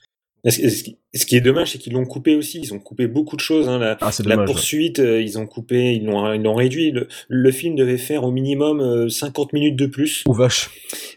Ce 1.15 1.27
qui 1.27 1.35
est 1.35 1.41
dommage, 1.41 1.71
c'est 1.71 1.77
qu'ils 1.77 1.93
l'ont 1.93 2.05
coupé 2.05 2.35
aussi. 2.35 2.59
Ils 2.59 2.73
ont 2.73 2.79
coupé 2.79 3.05
beaucoup 3.05 3.35
de 3.35 3.41
choses. 3.41 3.69
Hein. 3.69 3.77
La, 3.77 3.97
ah, 4.01 4.09
la 4.25 4.37
poursuite, 4.39 4.97
euh, 4.99 5.21
ils 5.21 5.37
ont 5.37 5.45
coupé, 5.45 5.93
ils 5.93 6.05
l'ont, 6.05 6.33
ils 6.33 6.41
l'ont 6.41 6.55
réduit. 6.55 6.89
Le, 6.89 7.07
le, 7.27 7.51
film 7.51 7.75
devait 7.75 7.99
faire 7.99 8.23
au 8.23 8.31
minimum 8.31 9.09
50 9.09 9.45
euh, 9.45 9.49
minutes 9.53 9.75
de 9.75 9.85
plus. 9.85 10.23
Ou 10.27 10.33
vache. 10.33 10.71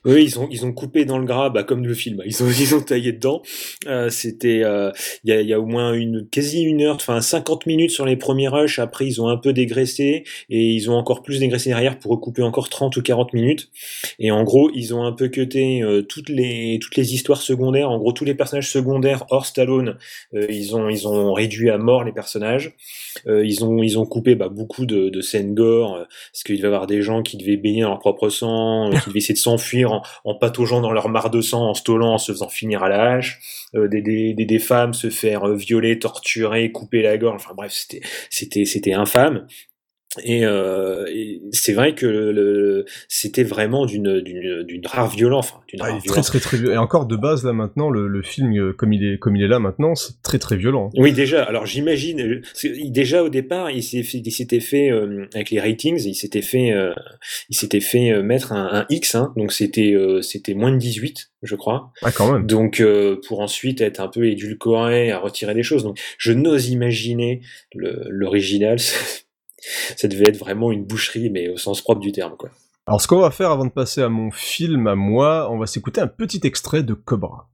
Oui, 0.04 0.24
ils 0.24 0.38
ont, 0.38 0.48
ils 0.50 0.66
ont 0.66 0.72
coupé 0.72 1.06
dans 1.06 1.18
le 1.18 1.24
gras, 1.24 1.48
bah, 1.48 1.62
comme 1.62 1.86
le 1.86 1.94
film. 1.94 2.22
Ils 2.26 2.42
ont, 2.42 2.48
ils 2.60 2.74
ont 2.74 2.82
taillé 2.82 3.12
dedans. 3.12 3.40
Euh, 3.86 4.10
c'était, 4.10 4.62
euh, 4.64 4.90
il 5.24 5.30
y, 5.30 5.32
a, 5.32 5.40
y 5.40 5.54
a 5.54 5.60
au 5.60 5.64
moins 5.64 5.94
une, 5.94 6.28
quasi 6.28 6.62
une 6.62 6.82
heure, 6.82 6.96
enfin 6.96 7.22
50 7.22 7.64
minutes 7.64 7.90
sur 7.90 8.04
les 8.04 8.16
premiers 8.16 8.48
rushs. 8.48 8.78
Après, 8.78 9.06
ils 9.06 9.22
ont 9.22 9.28
un 9.28 9.38
peu 9.38 9.54
dégraissé 9.54 10.24
et 10.50 10.62
ils 10.62 10.90
ont 10.90 10.94
encore 10.94 11.22
plus 11.22 11.40
dégraissé 11.40 11.70
derrière 11.70 11.98
pour 11.98 12.10
recouper 12.10 12.42
encore 12.42 12.68
30 12.68 12.94
ou 12.98 13.02
40 13.02 13.32
minutes. 13.32 13.70
Et 14.18 14.30
en 14.30 14.44
gros, 14.44 14.70
ils 14.74 14.94
ont 14.94 15.04
un 15.04 15.12
peu 15.12 15.28
cuté 15.28 15.82
toutes 16.08 16.28
les, 16.28 16.78
toutes 16.82 16.96
les 16.96 17.14
histoires 17.14 17.40
secondaires. 17.40 17.90
En 17.90 17.98
gros, 17.98 18.12
tous 18.12 18.24
les 18.24 18.34
personnages 18.34 18.70
secondaires 18.70 19.24
hors 19.30 19.46
Stallone, 19.46 19.85
euh, 20.34 20.46
ils 20.48 20.76
ont 20.76 20.88
ils 20.88 21.06
ont 21.08 21.32
réduit 21.32 21.70
à 21.70 21.78
mort 21.78 22.04
les 22.04 22.12
personnages. 22.12 22.74
Euh, 23.26 23.44
ils 23.44 23.64
ont 23.64 23.82
ils 23.82 23.98
ont 23.98 24.06
coupé 24.06 24.34
bah, 24.34 24.48
beaucoup 24.48 24.86
de, 24.86 25.20
scènes 25.20 25.54
gore 25.54 25.96
euh, 25.96 26.04
parce 26.32 26.42
qu'il 26.44 26.56
devait 26.56 26.68
y 26.68 26.72
avoir 26.72 26.86
des 26.86 27.02
gens 27.02 27.22
qui 27.22 27.36
devaient 27.36 27.56
baigner 27.56 27.82
leur 27.82 27.98
propre 27.98 28.28
sang, 28.28 28.90
qui 28.90 29.08
devaient 29.08 29.18
essayer 29.18 29.34
de 29.34 29.38
s'enfuir 29.38 30.02
en, 30.24 30.34
pataugeant 30.34 30.80
dans 30.80 30.92
leur 30.92 31.08
mare 31.08 31.30
de 31.30 31.40
sang, 31.40 31.70
en 31.70 31.74
stollant, 31.74 32.14
en 32.14 32.18
se 32.18 32.32
faisant 32.32 32.48
finir 32.48 32.82
à 32.82 32.88
la 32.88 33.12
hache. 33.12 33.40
des, 33.74 34.02
des, 34.02 34.34
des, 34.34 34.58
femmes 34.58 34.94
se 34.94 35.10
faire 35.10 35.48
violer, 35.48 35.98
torturer, 35.98 36.72
couper 36.72 37.02
la 37.02 37.18
gorge. 37.18 37.42
Enfin 37.42 37.54
bref, 37.56 37.72
c'était 37.72 38.00
c'était 38.30 38.64
c'était 38.64 38.92
infâme. 38.92 39.46
Et, 40.22 40.44
euh, 40.44 41.06
et 41.08 41.42
c'est 41.52 41.72
vrai 41.72 41.94
que 41.94 42.06
le, 42.06 42.84
c'était 43.08 43.44
vraiment 43.44 43.86
d'une 43.86 44.20
d'une 44.20 44.62
d'une 44.62 44.86
rare 44.86 45.08
violence. 45.08 45.52
Enfin, 45.52 45.60
d'une 45.68 45.80
ah, 45.82 45.98
très 46.06 46.22
très 46.22 46.40
très 46.40 46.56
et 46.58 46.76
encore 46.76 47.06
de 47.06 47.16
base 47.16 47.44
là 47.44 47.52
maintenant 47.52 47.90
le, 47.90 48.08
le 48.08 48.22
film 48.22 48.56
euh, 48.56 48.72
comme 48.72 48.92
il 48.92 49.04
est 49.04 49.18
comme 49.18 49.36
il 49.36 49.42
est 49.42 49.48
là 49.48 49.58
maintenant 49.58 49.94
c'est 49.94 50.22
très 50.22 50.38
très 50.38 50.56
violent. 50.56 50.90
Oui 50.96 51.12
déjà. 51.12 51.42
Alors 51.42 51.66
j'imagine 51.66 52.20
euh, 52.20 52.40
déjà 52.86 53.22
au 53.22 53.28
départ 53.28 53.70
il 53.70 53.82
s'était 53.82 54.60
fait 54.60 54.90
euh, 54.90 55.26
avec 55.34 55.50
les 55.50 55.60
ratings 55.60 56.02
il 56.04 56.14
s'était 56.14 56.42
fait 56.42 56.72
euh, 56.72 56.92
il 57.48 57.56
s'était 57.56 57.80
fait 57.80 58.22
mettre 58.22 58.52
un, 58.52 58.68
un 58.80 58.86
X 58.90 59.14
hein, 59.14 59.32
donc 59.36 59.52
c'était 59.52 59.94
c'était 60.22 60.54
moins 60.54 60.72
de 60.72 60.78
18 60.78 61.30
je 61.42 61.54
crois. 61.54 61.92
Ah 62.02 62.10
quand 62.12 62.32
même. 62.32 62.46
Donc 62.46 62.82
pour 63.26 63.40
ensuite 63.40 63.80
être 63.80 64.00
un 64.00 64.08
peu 64.08 64.26
édulcoré 64.26 65.10
à 65.10 65.18
retirer 65.18 65.54
des 65.54 65.62
choses. 65.62 65.84
Donc 65.84 65.98
je 66.18 66.32
n'ose 66.32 66.70
imaginer 66.70 67.40
l'original. 67.74 68.78
Ça 69.96 70.08
devait 70.08 70.28
être 70.28 70.38
vraiment 70.38 70.72
une 70.72 70.84
boucherie, 70.84 71.30
mais 71.30 71.48
au 71.48 71.56
sens 71.56 71.80
propre 71.80 72.00
du 72.00 72.12
terme, 72.12 72.36
quoi. 72.36 72.50
Alors, 72.86 73.00
ce 73.00 73.08
qu'on 73.08 73.20
va 73.20 73.32
faire 73.32 73.50
avant 73.50 73.64
de 73.64 73.70
passer 73.70 74.00
à 74.00 74.08
mon 74.08 74.30
film, 74.30 74.86
à 74.86 74.94
moi, 74.94 75.50
on 75.50 75.58
va 75.58 75.66
s'écouter 75.66 76.00
un 76.00 76.06
petit 76.06 76.40
extrait 76.44 76.84
de 76.84 76.94
Cobra. 76.94 77.48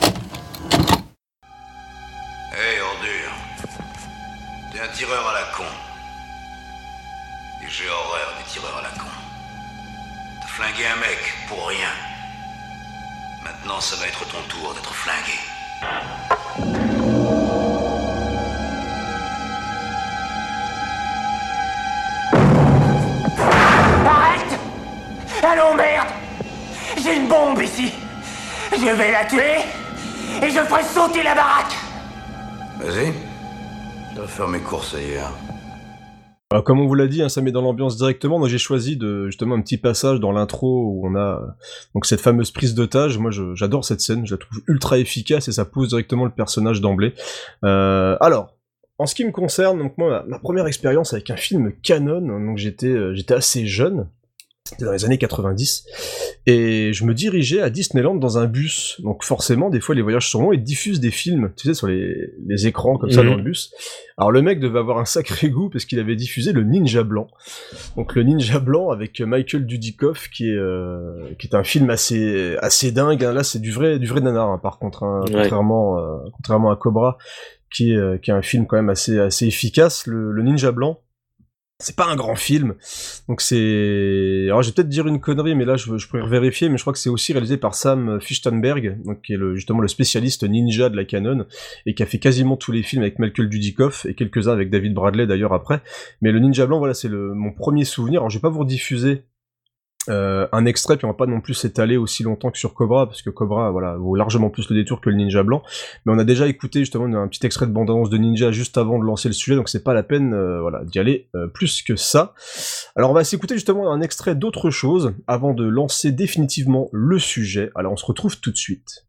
Hé, 0.00 0.10
hey, 2.56 2.80
ordure. 2.80 3.32
T'es 4.72 4.80
un 4.80 4.88
tireur 4.88 5.28
à 5.28 5.32
la 5.34 5.46
con. 5.56 5.62
Et 7.62 7.70
j'ai 7.70 7.88
horreur 7.88 8.34
des 8.36 8.50
tireurs 8.50 8.78
à 8.78 8.82
la 8.82 8.90
con. 8.90 9.10
T'as 10.40 10.48
flingué 10.48 10.86
un 10.86 10.96
mec 10.96 11.18
pour 11.48 11.68
rien. 11.68 11.92
Maintenant, 13.44 13.80
ça 13.80 13.94
va 13.96 14.08
être 14.08 14.26
ton 14.26 14.42
tour 14.48 14.74
d'être 14.74 14.92
flingué. 14.92 15.38
Allons, 25.42 25.76
merde 25.76 26.08
J'ai 27.02 27.16
une 27.16 27.28
bombe 27.28 27.60
ici 27.62 27.92
Je 28.72 28.96
vais 28.96 29.12
la 29.12 29.24
tuer 29.24 29.62
et 30.42 30.50
je 30.50 30.60
ferai 30.60 30.82
sauter 30.82 31.22
la 31.22 31.34
baraque 31.34 31.74
Vas-y. 32.80 33.12
Je 34.10 34.16
dois 34.16 34.26
faire 34.26 34.48
mes 34.48 34.60
courses 34.60 34.94
ailleurs. 34.94 35.32
Alors, 36.50 36.64
comme 36.64 36.80
on 36.80 36.86
vous 36.86 36.94
l'a 36.94 37.08
dit, 37.08 37.22
hein, 37.22 37.28
ça 37.28 37.42
met 37.42 37.52
dans 37.52 37.60
l'ambiance 37.60 37.96
directement. 37.96 38.38
Moi, 38.38 38.48
j'ai 38.48 38.58
choisi 38.58 38.96
de 38.96 39.26
justement 39.26 39.56
un 39.56 39.60
petit 39.60 39.78
passage 39.78 40.18
dans 40.20 40.32
l'intro 40.32 40.84
où 40.86 41.06
on 41.06 41.14
a 41.16 41.56
donc 41.94 42.06
cette 42.06 42.20
fameuse 42.20 42.50
prise 42.50 42.74
d'otage. 42.74 43.18
Moi, 43.18 43.30
j'adore 43.54 43.84
cette 43.84 44.00
scène. 44.00 44.26
Je 44.26 44.34
la 44.34 44.38
trouve 44.38 44.62
ultra 44.66 44.98
efficace 44.98 45.48
et 45.48 45.52
ça 45.52 45.64
pose 45.64 45.88
directement 45.88 46.24
le 46.24 46.30
personnage 46.30 46.80
d'emblée. 46.80 47.14
Euh, 47.64 48.16
alors, 48.20 48.54
en 48.98 49.06
ce 49.06 49.14
qui 49.14 49.24
me 49.24 49.30
concerne, 49.32 49.78
donc 49.78 49.98
moi, 49.98 50.08
ma, 50.10 50.22
ma 50.22 50.38
première 50.38 50.66
expérience 50.66 51.12
avec 51.12 51.30
un 51.30 51.36
film 51.36 51.72
canon, 51.82 52.20
donc 52.20 52.58
j'étais 52.58 52.86
euh, 52.86 53.14
j'étais 53.14 53.34
assez 53.34 53.66
jeune. 53.66 54.08
C'était 54.70 54.84
dans 54.84 54.92
les 54.92 55.04
années 55.06 55.16
90, 55.16 55.86
et 56.46 56.92
je 56.92 57.04
me 57.04 57.14
dirigeais 57.14 57.62
à 57.62 57.70
Disneyland 57.70 58.14
dans 58.16 58.36
un 58.36 58.46
bus. 58.46 59.00
Donc 59.02 59.24
forcément, 59.24 59.70
des 59.70 59.80
fois, 59.80 59.94
les 59.94 60.02
voyages 60.02 60.30
sont 60.30 60.42
longs 60.42 60.52
et 60.52 60.58
diffusent 60.58 61.00
des 61.00 61.10
films, 61.10 61.52
tu 61.56 61.66
sais, 61.68 61.72
sur 61.74 61.86
les, 61.86 62.32
les 62.46 62.66
écrans 62.66 62.98
comme 62.98 63.10
ça 63.10 63.22
Mhm. 63.22 63.30
dans 63.30 63.36
le 63.36 63.42
bus. 63.42 63.72
Alors 64.18 64.30
le 64.30 64.42
mec 64.42 64.60
devait 64.60 64.78
avoir 64.78 64.98
un 64.98 65.04
sacré 65.06 65.48
goût 65.50 65.70
parce 65.70 65.84
qu'il 65.86 65.98
avait 65.98 66.16
diffusé 66.16 66.52
le 66.52 66.64
Ninja 66.64 67.02
Blanc. 67.02 67.28
Donc 67.96 68.14
le 68.14 68.22
Ninja 68.24 68.58
Blanc 68.58 68.90
avec 68.90 69.20
Michael 69.20 69.64
Dudikoff 69.64 70.28
qui 70.28 70.48
est 70.50 70.54
euh, 70.56 71.30
qui 71.38 71.46
est 71.46 71.54
un 71.54 71.64
film 71.64 71.88
assez 71.88 72.56
assez 72.60 72.92
dingue. 72.92 73.24
hein. 73.24 73.32
Là 73.32 73.44
c'est 73.44 73.60
du 73.60 73.70
vrai 73.72 73.98
du 73.98 74.06
vrai 74.06 74.20
nanar 74.20 74.48
hein, 74.50 74.58
par 74.62 74.78
contre, 74.78 75.02
hein, 75.04 75.22
Ouais. 75.28 75.42
contrairement 75.42 75.98
euh, 75.98 76.18
contrairement 76.36 76.70
à 76.70 76.76
Cobra 76.76 77.16
qui 77.72 77.92
est 77.92 77.96
euh, 77.96 78.18
qui 78.18 78.30
est 78.30 78.34
un 78.34 78.42
film 78.42 78.66
quand 78.66 78.76
même 78.76 78.90
assez 78.90 79.18
assez 79.18 79.46
efficace. 79.46 80.06
Le, 80.06 80.30
le 80.32 80.42
Ninja 80.42 80.72
Blanc. 80.72 81.00
C'est 81.80 81.94
pas 81.94 82.06
un 82.06 82.16
grand 82.16 82.34
film, 82.34 82.74
donc 83.28 83.40
c'est. 83.40 84.46
Alors 84.46 84.62
je 84.62 84.72
peut-être 84.72 84.88
dire 84.88 85.06
une 85.06 85.20
connerie, 85.20 85.54
mais 85.54 85.64
là 85.64 85.76
je, 85.76 85.96
je 85.96 86.08
pourrais 86.08 86.26
vérifier, 86.28 86.68
mais 86.68 86.76
je 86.76 86.82
crois 86.82 86.92
que 86.92 86.98
c'est 86.98 87.08
aussi 87.08 87.32
réalisé 87.32 87.56
par 87.56 87.76
Sam 87.76 88.20
Fichtenberg, 88.20 89.00
donc 89.04 89.22
qui 89.22 89.34
est 89.34 89.36
le, 89.36 89.54
justement 89.54 89.78
le 89.78 89.86
spécialiste 89.86 90.42
ninja 90.42 90.88
de 90.88 90.96
la 90.96 91.04
canon 91.04 91.46
et 91.86 91.94
qui 91.94 92.02
a 92.02 92.06
fait 92.06 92.18
quasiment 92.18 92.56
tous 92.56 92.72
les 92.72 92.82
films 92.82 93.02
avec 93.02 93.20
Michael 93.20 93.48
Dudikoff 93.48 94.06
et 94.06 94.14
quelques-uns 94.14 94.52
avec 94.54 94.70
David 94.70 94.92
Bradley 94.92 95.28
d'ailleurs 95.28 95.52
après. 95.52 95.80
Mais 96.20 96.32
le 96.32 96.40
Ninja 96.40 96.66
Blanc, 96.66 96.78
voilà, 96.78 96.94
c'est 96.94 97.06
le 97.06 97.32
mon 97.32 97.52
premier 97.52 97.84
souvenir. 97.84 98.22
Alors 98.22 98.30
je 98.30 98.38
vais 98.38 98.42
pas 98.42 98.48
vous 98.48 98.58
rediffuser 98.58 99.22
euh, 100.08 100.46
un 100.52 100.64
extrait, 100.66 100.96
puis 100.96 101.04
on 101.04 101.08
va 101.08 101.14
pas 101.14 101.26
non 101.26 101.40
plus 101.40 101.54
s'étaler 101.54 101.96
aussi 101.96 102.22
longtemps 102.22 102.50
que 102.50 102.58
sur 102.58 102.74
Cobra, 102.74 103.06
parce 103.06 103.22
que 103.22 103.30
Cobra, 103.30 103.70
voilà, 103.70 103.96
vaut 103.96 104.14
largement 104.14 104.50
plus 104.50 104.68
le 104.70 104.76
détour 104.76 105.00
que 105.00 105.10
le 105.10 105.16
Ninja 105.16 105.42
Blanc. 105.42 105.62
Mais 106.04 106.12
on 106.12 106.18
a 106.18 106.24
déjà 106.24 106.46
écouté 106.46 106.80
justement 106.80 107.04
un 107.04 107.28
petit 107.28 107.44
extrait 107.44 107.66
de 107.66 107.72
bande-annonce 107.72 108.10
de 108.10 108.18
Ninja 108.18 108.50
juste 108.50 108.78
avant 108.78 108.98
de 108.98 109.04
lancer 109.04 109.28
le 109.28 109.34
sujet, 109.34 109.56
donc 109.56 109.68
c'est 109.68 109.84
pas 109.84 109.94
la 109.94 110.02
peine, 110.02 110.34
euh, 110.34 110.60
voilà, 110.60 110.84
d'y 110.84 110.98
aller 110.98 111.28
euh, 111.34 111.46
plus 111.46 111.82
que 111.82 111.96
ça. 111.96 112.34
Alors 112.96 113.10
on 113.10 113.14
va 113.14 113.24
s'écouter 113.24 113.54
justement 113.54 113.92
un 113.92 114.00
extrait 114.00 114.34
d'autre 114.34 114.70
chose 114.70 115.14
avant 115.26 115.54
de 115.54 115.66
lancer 115.66 116.12
définitivement 116.12 116.88
le 116.92 117.18
sujet. 117.18 117.70
Alors 117.74 117.92
on 117.92 117.96
se 117.96 118.06
retrouve 118.06 118.40
tout 118.40 118.50
de 118.50 118.56
suite. 118.56 119.06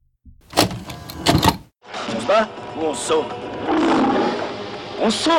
On 0.55 2.19
se 2.19 2.27
bat 2.27 2.47
ou 2.77 2.85
on 2.85 2.93
saute? 2.93 3.25
On 5.01 5.09
saute? 5.09 5.33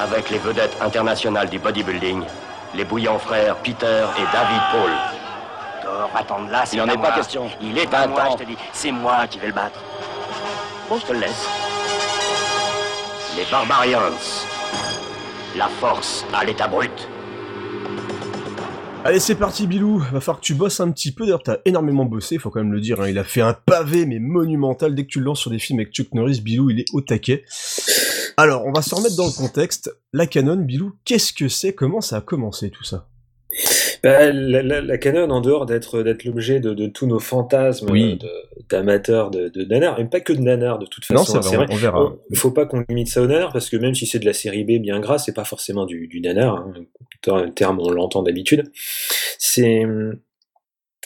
Avec 0.00 0.30
les 0.30 0.38
vedettes 0.38 0.76
internationales 0.80 1.50
du 1.50 1.58
bodybuilding, 1.58 2.22
les 2.74 2.84
bouillants 2.84 3.18
frères 3.18 3.56
Peter 3.56 4.04
et 4.18 4.32
David 4.32 4.60
Paul. 4.72 4.90
Thor, 5.82 6.10
attends 6.14 6.42
là, 6.50 6.62
c'est 6.64 6.76
Il 6.76 6.82
en 6.82 6.88
à 6.88 6.92
est 6.92 6.98
pas 6.98 7.12
question. 7.12 7.50
Il 7.60 7.78
est 7.78 7.90
Pas 7.90 8.00
à 8.00 8.06
moi, 8.06 8.22
temps. 8.22 8.32
je 8.32 8.44
te 8.44 8.48
dis. 8.48 8.56
C'est 8.72 8.92
moi 8.92 9.26
qui 9.28 9.38
vais 9.38 9.48
le 9.48 9.52
battre. 9.52 9.80
Bon, 10.88 10.98
je 10.98 11.06
te 11.06 11.12
le 11.12 11.20
laisse. 11.20 11.48
Les 13.36 13.44
Barbarians. 13.50 14.00
La 15.56 15.68
force 15.80 16.24
à 16.34 16.44
l'état 16.44 16.68
brut. 16.68 17.08
Allez, 19.04 19.20
c'est 19.20 19.36
parti, 19.36 19.66
Bilou. 19.66 19.98
Va 19.98 20.20
falloir 20.20 20.40
que 20.40 20.44
tu 20.44 20.54
bosses 20.54 20.80
un 20.80 20.90
petit 20.90 21.12
peu. 21.12 21.24
D'ailleurs, 21.24 21.42
t'as 21.42 21.58
énormément 21.64 22.04
bossé, 22.04 22.36
faut 22.38 22.50
quand 22.50 22.60
même 22.60 22.72
le 22.72 22.80
dire. 22.80 23.00
hein. 23.00 23.08
Il 23.08 23.18
a 23.18 23.24
fait 23.24 23.40
un 23.40 23.54
pavé, 23.54 24.04
mais 24.04 24.18
monumental. 24.18 24.94
Dès 24.94 25.04
que 25.04 25.08
tu 25.08 25.18
le 25.20 25.24
lances 25.24 25.40
sur 25.40 25.50
des 25.50 25.58
films 25.58 25.78
avec 25.78 25.92
Chuck 25.94 26.12
Norris, 26.12 26.40
Bilou, 26.42 26.70
il 26.70 26.80
est 26.80 26.86
au 26.92 27.00
taquet. 27.00 27.44
Alors, 28.36 28.66
on 28.66 28.72
va 28.72 28.82
se 28.82 28.94
remettre 28.94 29.16
dans 29.16 29.26
le 29.26 29.32
contexte. 29.32 29.90
La 30.12 30.26
canon, 30.26 30.56
Bilou, 30.56 30.92
qu'est-ce 31.04 31.32
que 31.32 31.48
c'est? 31.48 31.72
Comment 31.72 32.00
ça 32.00 32.18
a 32.18 32.20
commencé 32.20 32.70
tout 32.70 32.84
ça? 32.84 33.08
Bah, 34.02 34.30
la, 34.32 34.62
la, 34.62 34.80
la 34.80 34.98
canon, 34.98 35.28
en 35.30 35.40
dehors 35.40 35.66
d'être 35.66 36.02
d'être 36.02 36.24
l'objet 36.24 36.60
de, 36.60 36.74
de 36.74 36.86
tous 36.86 37.06
nos 37.06 37.18
fantasmes 37.18 37.90
Oui. 37.90 38.18
euh, 38.22 38.26
de- 38.26 38.62
d'amateurs 38.68 39.30
de, 39.30 39.48
de 39.48 39.64
nanar, 39.64 39.98
et 39.98 40.04
pas 40.04 40.20
que 40.20 40.32
de 40.32 40.40
nanar 40.40 40.78
de 40.78 40.86
toute 40.86 41.08
Non, 41.10 41.18
façon. 41.24 41.40
c'est 41.42 41.54
hein, 41.54 41.58
vrai, 41.58 41.66
on 41.70 41.76
verra. 41.76 42.12
Il 42.30 42.36
faut 42.36 42.50
pas 42.50 42.66
qu'on 42.66 42.84
limite 42.88 43.08
ça 43.08 43.22
au 43.22 43.26
nanar 43.26 43.52
parce 43.52 43.70
que 43.70 43.76
même 43.76 43.94
si 43.94 44.06
c'est 44.06 44.18
de 44.18 44.26
la 44.26 44.32
série 44.34 44.64
B 44.64 44.80
bien 44.80 45.00
grasse, 45.00 45.24
c'est 45.26 45.34
pas 45.34 45.44
forcément 45.44 45.86
du, 45.86 46.06
du 46.08 46.20
nanar. 46.20 46.56
Hein, 46.56 46.72
un 47.28 47.50
terme 47.50 47.80
on 47.80 47.90
l'entend 47.90 48.22
d'habitude. 48.22 48.70
C'est 49.38 49.84
c'est- 49.86 49.86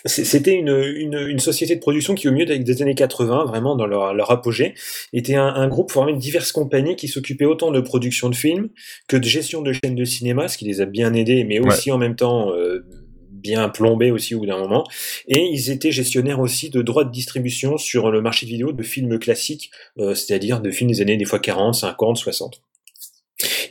c'était 0.04 0.54
une, 0.54 0.68
une, 0.96 1.18
une 1.28 1.38
société 1.38 1.74
de 1.76 1.80
production 1.80 2.14
qui, 2.14 2.28
au 2.28 2.32
milieu 2.32 2.46
des 2.46 2.82
années 2.82 2.94
80, 2.94 3.44
vraiment 3.44 3.76
dans 3.76 3.86
leur, 3.86 4.14
leur 4.14 4.30
apogée, 4.30 4.74
était 5.12 5.36
un, 5.36 5.46
un 5.46 5.68
groupe 5.68 5.90
formé 5.90 6.12
de 6.12 6.18
diverses 6.18 6.52
compagnies 6.52 6.96
qui 6.96 7.08
s'occupaient 7.08 7.44
autant 7.44 7.70
de 7.70 7.80
production 7.80 8.28
de 8.28 8.34
films 8.34 8.68
que 9.08 9.16
de 9.16 9.24
gestion 9.24 9.62
de 9.62 9.72
chaînes 9.72 9.94
de 9.94 10.04
cinéma, 10.04 10.48
ce 10.48 10.58
qui 10.58 10.64
les 10.64 10.80
a 10.80 10.86
bien 10.86 11.14
aidés, 11.14 11.44
mais 11.44 11.60
aussi 11.60 11.90
en 11.90 11.98
même 11.98 12.16
temps 12.16 12.52
euh, 12.52 12.84
bien 13.30 13.68
plombés 13.68 14.10
aussi 14.10 14.34
au 14.34 14.40
bout 14.40 14.46
d'un 14.46 14.58
moment. 14.58 14.84
Et 15.28 15.40
ils 15.40 15.70
étaient 15.70 15.92
gestionnaires 15.92 16.40
aussi 16.40 16.70
de 16.70 16.80
droits 16.80 17.04
de 17.04 17.10
distribution 17.10 17.76
sur 17.76 18.10
le 18.10 18.22
marché 18.22 18.46
vidéo 18.46 18.72
de 18.72 18.82
films 18.82 19.18
classiques, 19.18 19.70
euh, 19.98 20.14
c'est-à-dire 20.14 20.60
de 20.60 20.70
films 20.70 20.90
des 20.90 21.00
années 21.00 21.16
des 21.16 21.24
fois 21.24 21.38
40, 21.38 21.74
50, 21.74 22.16
60. 22.16 22.62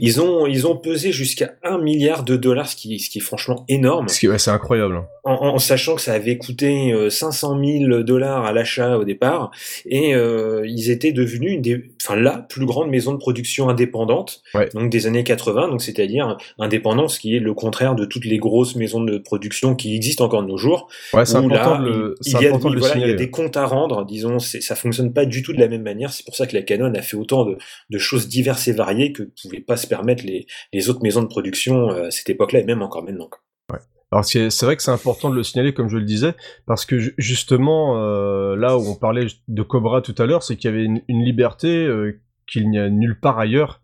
Ils 0.04 0.20
ont, 0.20 0.48
ils 0.48 0.66
ont 0.68 0.76
pesé 0.76 1.12
jusqu'à 1.12 1.54
un 1.64 1.78
milliard 1.78 2.24
de 2.24 2.36
dollars, 2.36 2.68
ce 2.68 2.76
qui, 2.76 3.00
ce 3.00 3.10
qui 3.10 3.20
est 3.20 3.22
franchement 3.22 3.64
énorme 3.70 4.08
ouais, 4.24 4.38
c'est 4.40 4.50
incroyable. 4.52 4.96
hein. 4.96 5.06
en, 5.24 5.34
en 5.34 5.58
sachant 5.60 5.96
que 5.96 6.02
ça 6.02 6.14
avait 6.14 6.38
coûté 6.38 6.92
euh, 6.92 7.10
500 7.10 7.58
000 7.88 8.02
dollars 8.04 8.44
à 8.46 8.52
l'achat 8.52 8.98
au 8.98 9.04
départ, 9.04 9.52
et 9.86 10.16
euh, 10.16 10.66
ils 10.68 10.90
étaient 10.90 11.12
devenus 11.12 11.54
une 11.54 11.62
des, 11.62 11.92
enfin 12.02 12.16
la 12.16 12.38
plus 12.38 12.66
grande 12.66 12.90
maison 12.90 13.12
de 13.14 13.18
production 13.18 13.70
indépendante, 13.70 14.42
Ouais. 14.56 14.70
donc 14.74 14.90
des 14.90 15.06
années 15.08 15.24
80, 15.24 15.70
donc 15.70 15.82
c'est-à-dire 15.82 16.38
indépendance 16.60 17.20
qui 17.20 17.36
est 17.36 17.40
le 17.40 17.54
contraire 17.54 17.96
de 17.96 18.06
toutes 18.06 18.26
les 18.26 18.38
grosses 18.40 18.76
maisons 18.76 19.04
de 19.04 19.18
production 19.20 19.76
qui 19.76 19.96
existent 19.96 20.26
encore 20.26 20.42
de 20.44 20.48
nos 20.48 20.58
jours. 20.58 20.90
Ouais, 21.14 21.26
c'est 21.26 21.38
où 21.38 21.46
important, 21.46 21.78
là, 21.78 21.86
le, 21.86 22.16
il, 22.26 22.32
y 22.34 22.36
a, 22.36 22.50
important 22.50 22.70
de 22.70 22.74
le 22.76 22.80
voilà, 22.80 22.96
il 22.96 23.00
y 23.00 23.04
a 23.04 23.06
signaler. 23.08 23.26
des 23.26 23.30
comptes 23.30 23.56
à 23.58 23.66
rendre, 23.66 24.06
disons, 24.06 24.40
ça 24.40 24.76
fonctionne 24.76 25.14
pas 25.14 25.26
du 25.26 25.44
tout 25.44 25.54
de 25.54 25.60
la 25.60 25.68
même 25.68 25.84
manière. 25.84 26.12
C'est 26.12 26.26
pour 26.26 26.36
ça 26.36 26.48
que 26.48 26.56
la 26.56 26.64
Canon 26.64 26.94
a 26.96 27.02
fait 27.02 27.18
autant 27.18 27.46
de, 27.46 27.58
de 27.90 27.98
choses 27.98 28.28
diverses 28.28 28.68
et 28.68 28.74
variées 28.74 29.12
que 29.14 29.24
pouvaient 29.42 29.60
pas 29.62 29.78
se 29.78 29.88
permettre 29.96 30.24
les, 30.26 30.48
les 30.74 30.84
autres 30.90 31.04
maisons 31.04 31.24
de 31.28 31.32
production 31.36 31.76
euh, 31.90 32.08
à 32.08 32.12
cette 32.12 32.30
époque-là 32.30 32.60
et 32.62 32.68
même 32.72 32.82
encore 32.82 33.04
maintenant. 33.04 33.30
Alors 34.14 34.26
c'est 34.26 34.50
c'est 34.50 34.66
vrai 34.66 34.76
que 34.76 34.84
c'est 34.84 34.92
important 35.00 35.30
de 35.30 35.38
le 35.38 35.44
signaler, 35.44 35.74
comme 35.74 35.88
je 35.88 35.98
le 35.98 36.04
disais, 36.04 36.34
parce 36.66 36.84
que 36.86 36.98
ju- 37.00 37.14
justement, 37.18 37.82
euh, 37.96 38.58
là 38.58 38.78
où 38.78 38.84
on 38.94 38.96
parlait 38.96 39.28
de 39.48 39.64
Cobra 39.64 40.02
tout 40.02 40.18
à 40.22 40.26
l'heure, 40.26 40.44
c'est 40.44 40.58
qu'il 40.58 40.70
y 40.70 40.74
avait 40.74 40.84
une, 40.84 41.02
une 41.08 41.24
liberté 41.24 41.70
euh, 41.70 42.20
qu'il 42.46 42.70
n'y 42.70 42.78
a 42.78 42.90
nulle 42.90 43.18
part 43.18 43.40
ailleurs. 43.40 43.80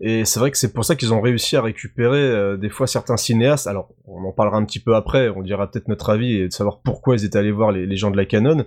Et 0.00 0.24
c'est 0.24 0.38
vrai 0.38 0.52
que 0.52 0.58
c'est 0.62 0.72
pour 0.72 0.84
ça 0.84 0.94
qu'ils 0.94 1.12
ont 1.12 1.20
réussi 1.20 1.56
à 1.56 1.62
récupérer 1.62 2.20
euh, 2.20 2.56
des 2.56 2.70
fois 2.70 2.86
certains 2.86 3.16
cinéastes. 3.16 3.66
Alors, 3.66 3.88
on 4.04 4.22
en 4.22 4.32
parlera 4.32 4.56
un 4.58 4.64
petit 4.64 4.78
peu 4.78 4.94
après, 4.94 5.28
on 5.30 5.42
dira 5.42 5.68
peut-être 5.68 5.88
notre 5.88 6.10
avis 6.10 6.36
et 6.36 6.46
de 6.46 6.52
savoir 6.52 6.82
pourquoi 6.84 7.16
ils 7.16 7.24
étaient 7.24 7.40
allés 7.42 7.56
voir 7.60 7.72
les, 7.72 7.84
les 7.84 7.96
gens 7.96 8.12
de 8.12 8.16
la 8.16 8.26
Canon. 8.32 8.64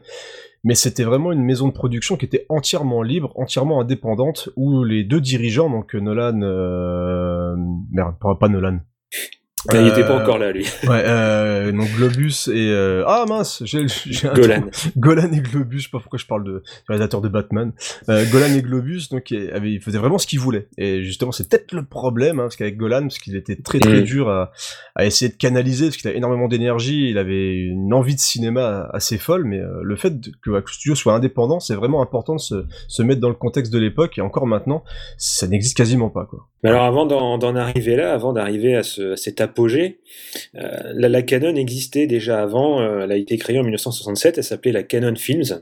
Mais 0.65 0.75
c'était 0.75 1.03
vraiment 1.03 1.31
une 1.31 1.43
maison 1.43 1.67
de 1.67 1.73
production 1.73 2.17
qui 2.17 2.25
était 2.25 2.45
entièrement 2.49 3.03
libre, 3.03 3.31
entièrement 3.35 3.79
indépendante, 3.79 4.49
où 4.57 4.83
les 4.83 5.03
deux 5.03 5.21
dirigeants, 5.21 5.69
donc 5.69 5.93
Nolan, 5.93 6.41
euh... 6.41 7.55
merde, 7.91 8.15
pas 8.19 8.35
pas 8.35 8.49
Il 9.73 9.83
n'était 9.83 10.03
pas 10.03 10.17
Euh, 10.17 10.21
encore 10.21 10.37
là, 10.37 10.51
lui. 10.51 10.65
Ouais, 10.87 11.03
euh, 11.05 11.71
donc 11.71 11.87
Globus 11.95 12.47
et 12.47 12.69
euh, 12.71 13.03
ah 13.07 13.25
mince, 13.27 13.63
j'ai 13.65 13.85
Golan. 14.35 14.65
Golan 14.97 15.31
et 15.33 15.39
Globus, 15.41 15.79
je 15.79 15.83
sais 15.85 15.89
pas 15.91 15.99
pourquoi 15.99 16.19
je 16.19 16.25
parle 16.25 16.43
de 16.43 16.63
réalisateur 16.87 17.21
de 17.21 17.29
Batman. 17.29 17.71
Euh, 18.09 18.25
Golan 18.31 18.53
et 18.55 18.61
Globus, 18.61 19.09
donc 19.11 19.31
il 19.31 19.49
avait, 19.51 19.71
il 19.73 19.81
faisait 19.81 19.97
vraiment 19.97 20.17
ce 20.17 20.27
qu'il 20.27 20.39
voulait. 20.39 20.67
Et 20.77 21.03
justement, 21.03 21.31
c'est 21.31 21.49
peut-être 21.49 21.71
le 21.73 21.83
problème, 21.85 22.39
hein, 22.39 22.43
parce 22.43 22.55
qu'avec 22.55 22.77
Golan, 22.77 23.01
parce 23.03 23.17
qu'il 23.19 23.35
était 23.35 23.55
très 23.55 23.79
très 23.79 24.01
Mm. 24.01 24.03
dur 24.03 24.29
à, 24.29 24.51
à 24.95 25.05
essayer 25.05 25.29
de 25.31 25.37
canaliser, 25.37 25.85
parce 25.87 25.97
qu'il 25.97 26.09
a 26.09 26.13
énormément 26.13 26.47
d'énergie, 26.47 27.09
il 27.09 27.17
avait 27.17 27.55
une 27.55 27.93
envie 27.93 28.15
de 28.15 28.19
cinéma 28.19 28.89
assez 28.93 29.17
folle, 29.17 29.45
mais 29.45 29.59
euh, 29.59 29.79
le 29.83 29.95
fait 29.95 30.13
que 30.43 30.49
le 30.51 30.63
studio 30.67 30.95
soit 30.95 31.13
indépendant, 31.13 31.59
c'est 31.59 31.75
vraiment 31.75 32.01
important 32.01 32.35
de 32.35 32.39
se, 32.41 32.65
se 32.87 33.01
mettre 33.03 33.21
dans 33.21 33.29
le 33.29 33.35
contexte 33.35 33.71
de 33.73 33.79
l'époque, 33.79 34.17
et 34.17 34.21
encore 34.21 34.47
maintenant, 34.47 34.83
ça 35.17 35.47
n'existe 35.47 35.77
quasiment 35.77 36.09
pas, 36.09 36.25
quoi. 36.25 36.47
Mais 36.63 36.71
alors 36.71 36.83
avant 36.83 37.05
d'en 37.05 37.55
arriver 37.55 37.95
là, 37.95 38.13
avant 38.13 38.33
d'arriver 38.33 38.75
à, 38.75 38.81
ce, 38.83 39.13
à 39.13 39.15
cet 39.17 39.39
euh, 39.59 40.93
la, 40.93 41.21
Canon 41.21 41.55
existait 41.55 42.07
déjà 42.07 42.41
avant, 42.41 42.81
euh, 42.81 43.03
elle 43.03 43.11
a 43.11 43.17
été 43.17 43.37
créée 43.37 43.59
en 43.59 43.63
1967, 43.63 44.37
elle 44.37 44.43
s'appelait 44.43 44.71
la 44.71 44.83
Canon 44.83 45.15
Films. 45.15 45.61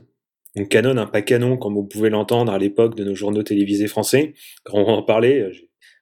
Donc 0.56 0.68
Canon, 0.68 0.96
un 0.96 1.06
pas 1.06 1.22
canon 1.22 1.56
comme 1.56 1.74
vous 1.74 1.84
pouvez 1.84 2.10
l'entendre 2.10 2.52
à 2.52 2.58
l'époque 2.58 2.94
de 2.96 3.04
nos 3.04 3.14
journaux 3.14 3.42
télévisés 3.42 3.88
français. 3.88 4.34
Quand 4.62 4.78
on 4.78 4.86
en 4.86 5.02
parlait, 5.02 5.40
euh, 5.40 5.52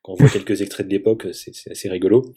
Quand 0.02 0.14
on 0.14 0.16
voit 0.16 0.28
quelques 0.28 0.62
extraits 0.62 0.87
de 0.88 0.92
l'époque, 0.92 1.28
c'est 1.32 1.71
assez 1.71 1.88
rigolo. 1.88 2.32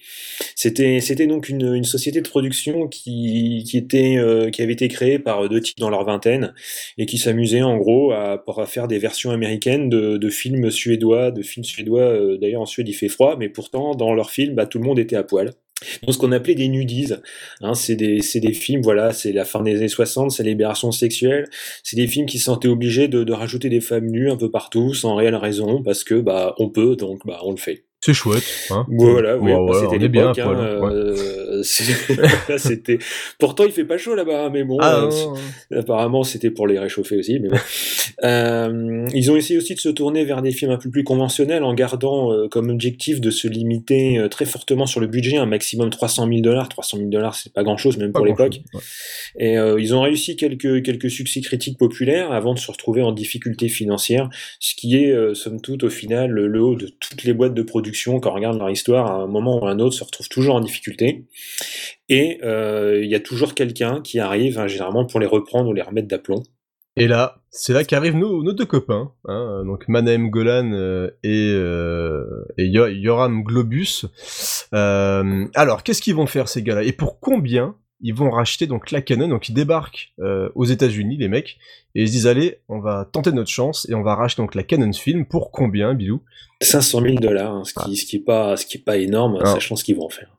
C'était 0.56 1.26
donc 1.26 1.50
une, 1.50 1.84
société 1.84 2.22
de 2.22 2.28
production 2.28 2.84
euh, 2.84 4.50
qui 4.52 4.62
avait 4.62 4.74
été 4.74 4.88
créée 4.88 5.18
par 5.18 5.50
deux 5.50 5.62
types 5.62 5.80
dans 5.80 5.90
leur 5.90 6.06
vingtaine 6.06 6.54
et 7.00 7.08
qui 7.08 7.18
s'amusait 7.18 7.64
en 7.64 7.78
gros 7.78 8.12
à, 8.12 8.44
faire 8.68 8.88
des 8.88 9.00
versions 9.00 9.32
américaines 9.32 9.90
de, 9.90 10.18
de 10.18 10.30
films 10.30 10.70
suédois, 10.70 11.32
de 11.32 11.42
films 11.42 11.64
suédois. 11.64 12.02
Euh, 12.02 12.38
d'ailleurs 12.38 12.62
en 12.62 12.68
Suède 12.68 12.88
il 12.88 12.94
fait 12.94 13.10
froid, 13.10 13.36
mais 13.38 13.50
pourtant 13.50 13.96
dans 13.96 14.14
leurs 14.14 14.30
films, 14.30 14.54
bah, 14.54 14.68
tout 14.68 14.78
le 14.78 14.86
monde 14.86 15.00
était 15.00 15.16
à 15.16 15.24
poil. 15.24 15.52
Donc 16.04 16.14
ce 16.14 16.18
qu'on 16.18 16.32
appelait 16.32 16.56
des 16.56 16.70
nudies, 16.70 17.14
hein, 17.62 17.74
c'est 17.74 17.96
des, 17.96 18.20
des 18.20 18.54
films, 18.54 18.82
voilà, 18.82 19.12
c'est 19.12 19.34
la 19.34 19.46
fin 19.46 19.62
des 19.62 19.76
années 19.76 19.88
60, 19.88 20.32
c'est 20.32 20.44
libération 20.44 20.92
sexuelle, 20.92 21.50
c'est 21.84 21.98
des 21.98 22.08
films 22.08 22.26
qui 22.26 22.40
se 22.40 22.46
sentaient 22.46 22.70
obligés 22.70 23.08
de, 23.08 23.24
de, 23.24 23.34
rajouter 23.34 23.70
des 23.70 23.82
femmes 23.82 24.08
nues 24.10 24.32
un 24.32 24.38
peu 24.38 24.50
partout, 24.50 24.94
sans 24.94 25.16
réelle 25.16 25.36
raison, 25.36 25.84
parce 25.84 26.04
que 26.04 26.16
bah 26.16 26.56
on 26.60 26.70
peut, 26.70 26.96
donc 26.96 27.26
bah 27.26 27.40
on 27.44 27.52
le 27.52 27.58
fait. 27.58 27.85
C'est 28.06 28.14
chouette. 28.14 28.44
Hein 28.70 28.86
voilà, 28.88 29.36
oui, 29.36 29.52
c'était 29.82 29.98
l'époque. 29.98 30.38
Hein, 30.38 30.80
euh, 30.92 31.64
c'était. 32.58 33.00
Pourtant, 33.40 33.64
il 33.64 33.72
fait 33.72 33.84
pas 33.84 33.98
chaud 33.98 34.14
là-bas, 34.14 34.46
hein, 34.46 34.50
mais 34.54 34.64
bon. 34.64 34.78
Ah, 34.80 35.10
euh, 35.72 35.80
apparemment, 35.80 36.24
c'était 36.24 36.52
pour 36.52 36.68
les 36.68 36.78
réchauffer 36.78 37.18
aussi. 37.18 37.40
Mais 37.40 37.50
bon. 37.50 37.58
euh, 38.24 39.08
ils 39.12 39.32
ont 39.32 39.36
essayé 39.36 39.58
aussi 39.58 39.74
de 39.74 39.80
se 39.80 39.90
tourner 39.90 40.24
vers 40.24 40.44
des 40.44 40.52
films 40.52 40.70
un 40.70 40.78
peu 40.78 40.92
plus 40.92 41.04
conventionnels, 41.04 41.64
en 41.64 41.74
gardant 41.74 42.48
comme 42.50 42.70
objectif 42.70 43.22
de 43.22 43.32
se 43.32 43.48
limiter 43.48 44.24
très 44.30 44.46
fortement 44.46 44.86
sur 44.86 45.00
le 45.00 45.08
budget, 45.08 45.38
un 45.38 45.48
maximum 45.48 45.90
300 45.90 46.28
000 46.28 46.42
dollars. 46.42 46.70
300 46.70 46.98
000 46.98 47.10
dollars, 47.10 47.34
c'est 47.34 47.54
pas 47.54 47.64
grand-chose, 47.64 47.98
même 47.98 48.12
pour 48.12 48.28
l'époque. 48.28 48.60
Et 49.40 49.56
ils 49.56 49.96
ont 49.96 50.02
réussi 50.02 50.36
quelques 50.36 50.84
quelques 50.84 51.10
succès 51.10 51.42
critiques 51.42 51.80
populaires 51.80 52.32
avant 52.32 52.54
de 52.54 52.60
se 52.60 52.70
retrouver 52.70 53.02
en 53.02 53.14
difficulté 53.14 53.68
financière, 53.68 54.30
ce 54.60 54.76
qui 54.76 54.96
est 54.96 55.34
somme 55.34 55.60
toute 55.60 55.84
au 55.86 55.90
final 55.90 56.30
le 56.30 56.62
haut 56.62 56.76
de 56.76 56.86
toutes 57.00 57.24
les 57.24 57.34
boîtes 57.34 57.56
de 57.56 57.64
production 57.64 57.95
quand 58.20 58.32
on 58.32 58.34
regarde 58.34 58.58
leur 58.58 58.70
histoire, 58.70 59.08
à 59.08 59.24
un 59.24 59.28
moment 59.28 59.60
ou 59.60 59.68
à 59.68 59.72
un 59.72 59.80
autre, 59.80 59.96
se 59.96 60.04
retrouve 60.04 60.30
toujours 60.30 60.56
en 60.56 60.62
difficulté. 60.62 61.26
Et 62.10 62.40
euh, 62.44 63.02
il 63.04 63.10
y 63.10 63.16
a 63.16 63.20
toujours 63.20 63.56
quelqu'un 63.56 64.02
qui 64.02 64.20
arrive, 64.20 64.60
hein, 64.60 64.68
généralement, 64.68 65.06
pour 65.06 65.20
les 65.20 65.26
reprendre 65.26 65.70
ou 65.70 65.74
les 65.74 65.82
remettre 65.82 66.08
d'aplomb. 66.08 66.44
Et 66.98 67.08
là, 67.08 67.42
c'est 67.50 67.74
là 67.74 67.84
qu'arrivent 67.84 68.16
nos, 68.16 68.42
nos, 68.42 68.54
deux 68.54 68.66
copains, 68.66 69.12
hein, 69.28 69.64
donc 69.66 69.88
Manem 69.90 70.30
Golan 70.30 70.72
euh, 70.72 71.10
et, 71.24 71.52
euh, 71.54 72.46
et 72.58 72.68
Yoram 72.68 73.44
Globus. 73.44 74.06
alors, 74.72 75.84
qu'est-ce 75.84 76.02
qu'ils 76.02 76.16
vont 76.16 76.26
faire 76.26 76.48
ces 76.48 76.64
gars-là? 76.64 76.84
Et 76.84 76.94
pour 76.94 77.20
combien 77.20 77.76
ils 78.02 78.14
vont 78.14 78.30
racheter 78.30 78.68
donc 78.68 78.92
la 78.92 79.02
Canon, 79.02 79.28
donc 79.28 79.50
ils 79.50 79.54
débarquent 79.54 80.14
euh, 80.20 80.50
aux 80.56 80.66
États-Unis, 80.66 81.18
les 81.18 81.28
mecs, 81.28 81.58
et 81.96 82.04
ils 82.04 82.08
se 82.08 82.12
disent 82.12 82.28
allez, 82.28 82.60
on 82.68 82.80
va 82.80 83.08
tenter 83.12 83.32
notre 83.32 83.50
chance 83.50 83.88
et 83.90 83.96
on 83.96 84.04
va 84.04 84.16
racheter 84.16 84.42
donc 84.42 84.56
la 84.56 84.64
Canon 84.64 84.92
Film 84.94 85.26
pour 85.26 85.52
combien, 85.52 85.94
Bilou? 85.94 86.22
500 86.62 87.02
000 87.02 87.16
dollars, 87.16 87.54
hein, 87.54 87.64
ce, 87.64 87.74
qui, 87.74 87.80
ah. 87.80 87.96
ce 87.96 88.06
qui 88.06 88.16
est 88.18 88.24
pas, 88.24 88.58
ce 88.58 88.66
qui 88.66 88.78
est 88.78 88.84
pas 88.84 88.98
énorme, 88.98 89.40
ah. 89.42 89.46
sachant 89.46 89.76
ce 89.76 89.84
qu'ils 89.84 89.96
vont 89.96 90.06
en 90.06 90.10
faire. 90.10 90.36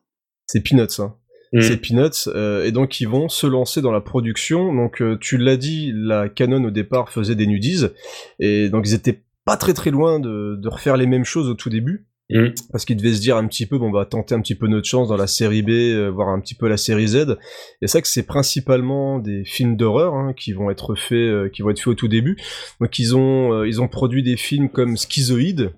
C'est 0.46 0.60
peanuts, 0.60 1.00
hein. 1.00 1.16
Mm. 1.52 1.62
C'est 1.62 1.76
peanuts, 1.78 2.28
euh, 2.28 2.64
et 2.64 2.72
donc 2.72 3.00
ils 3.00 3.08
vont 3.08 3.28
se 3.28 3.46
lancer 3.46 3.80
dans 3.80 3.92
la 3.92 4.00
production. 4.00 4.74
Donc 4.74 5.00
euh, 5.00 5.16
tu 5.18 5.38
l'as 5.38 5.56
dit, 5.56 5.92
la 5.94 6.28
Canon 6.28 6.64
au 6.64 6.70
départ 6.70 7.10
faisait 7.10 7.36
des 7.36 7.46
nudies, 7.46 7.86
et 8.38 8.68
donc 8.68 8.86
ils 8.86 8.94
étaient 8.94 9.22
pas 9.44 9.56
très 9.56 9.74
très 9.74 9.90
loin 9.90 10.18
de, 10.18 10.56
de 10.56 10.68
refaire 10.68 10.96
les 10.96 11.06
mêmes 11.06 11.24
choses 11.24 11.48
au 11.48 11.54
tout 11.54 11.70
début. 11.70 12.06
Mm. 12.30 12.48
Parce 12.72 12.84
qu'il 12.84 12.96
devait 12.96 13.14
se 13.14 13.20
dire 13.20 13.36
un 13.36 13.46
petit 13.46 13.66
peu, 13.66 13.78
bon, 13.78 13.88
on 13.88 13.92
va 13.92 14.04
tenter 14.04 14.34
un 14.34 14.40
petit 14.40 14.54
peu 14.54 14.66
notre 14.66 14.86
chance 14.86 15.08
dans 15.08 15.16
la 15.16 15.26
série 15.26 15.62
B, 15.62 15.70
euh, 15.70 16.10
voir 16.10 16.28
un 16.28 16.40
petit 16.40 16.54
peu 16.54 16.68
la 16.68 16.76
série 16.76 17.08
Z. 17.08 17.36
Et 17.80 17.86
c'est 17.86 17.98
vrai 17.98 18.02
que 18.02 18.08
c'est 18.08 18.26
principalement 18.26 19.18
des 19.18 19.44
films 19.44 19.76
d'horreur 19.76 20.14
hein, 20.14 20.32
qui 20.34 20.52
vont 20.52 20.70
être 20.70 20.94
faits, 20.96 21.12
euh, 21.12 21.48
qui 21.48 21.62
vont 21.62 21.70
être 21.70 21.78
faits 21.78 21.88
au 21.88 21.94
tout 21.94 22.08
début. 22.08 22.36
Donc 22.80 22.98
ils 22.98 23.16
ont, 23.16 23.52
euh, 23.52 23.68
ils 23.68 23.80
ont 23.80 23.88
produit 23.88 24.22
des 24.22 24.36
films 24.36 24.68
comme 24.68 24.96
Schizoïde. 24.96 25.72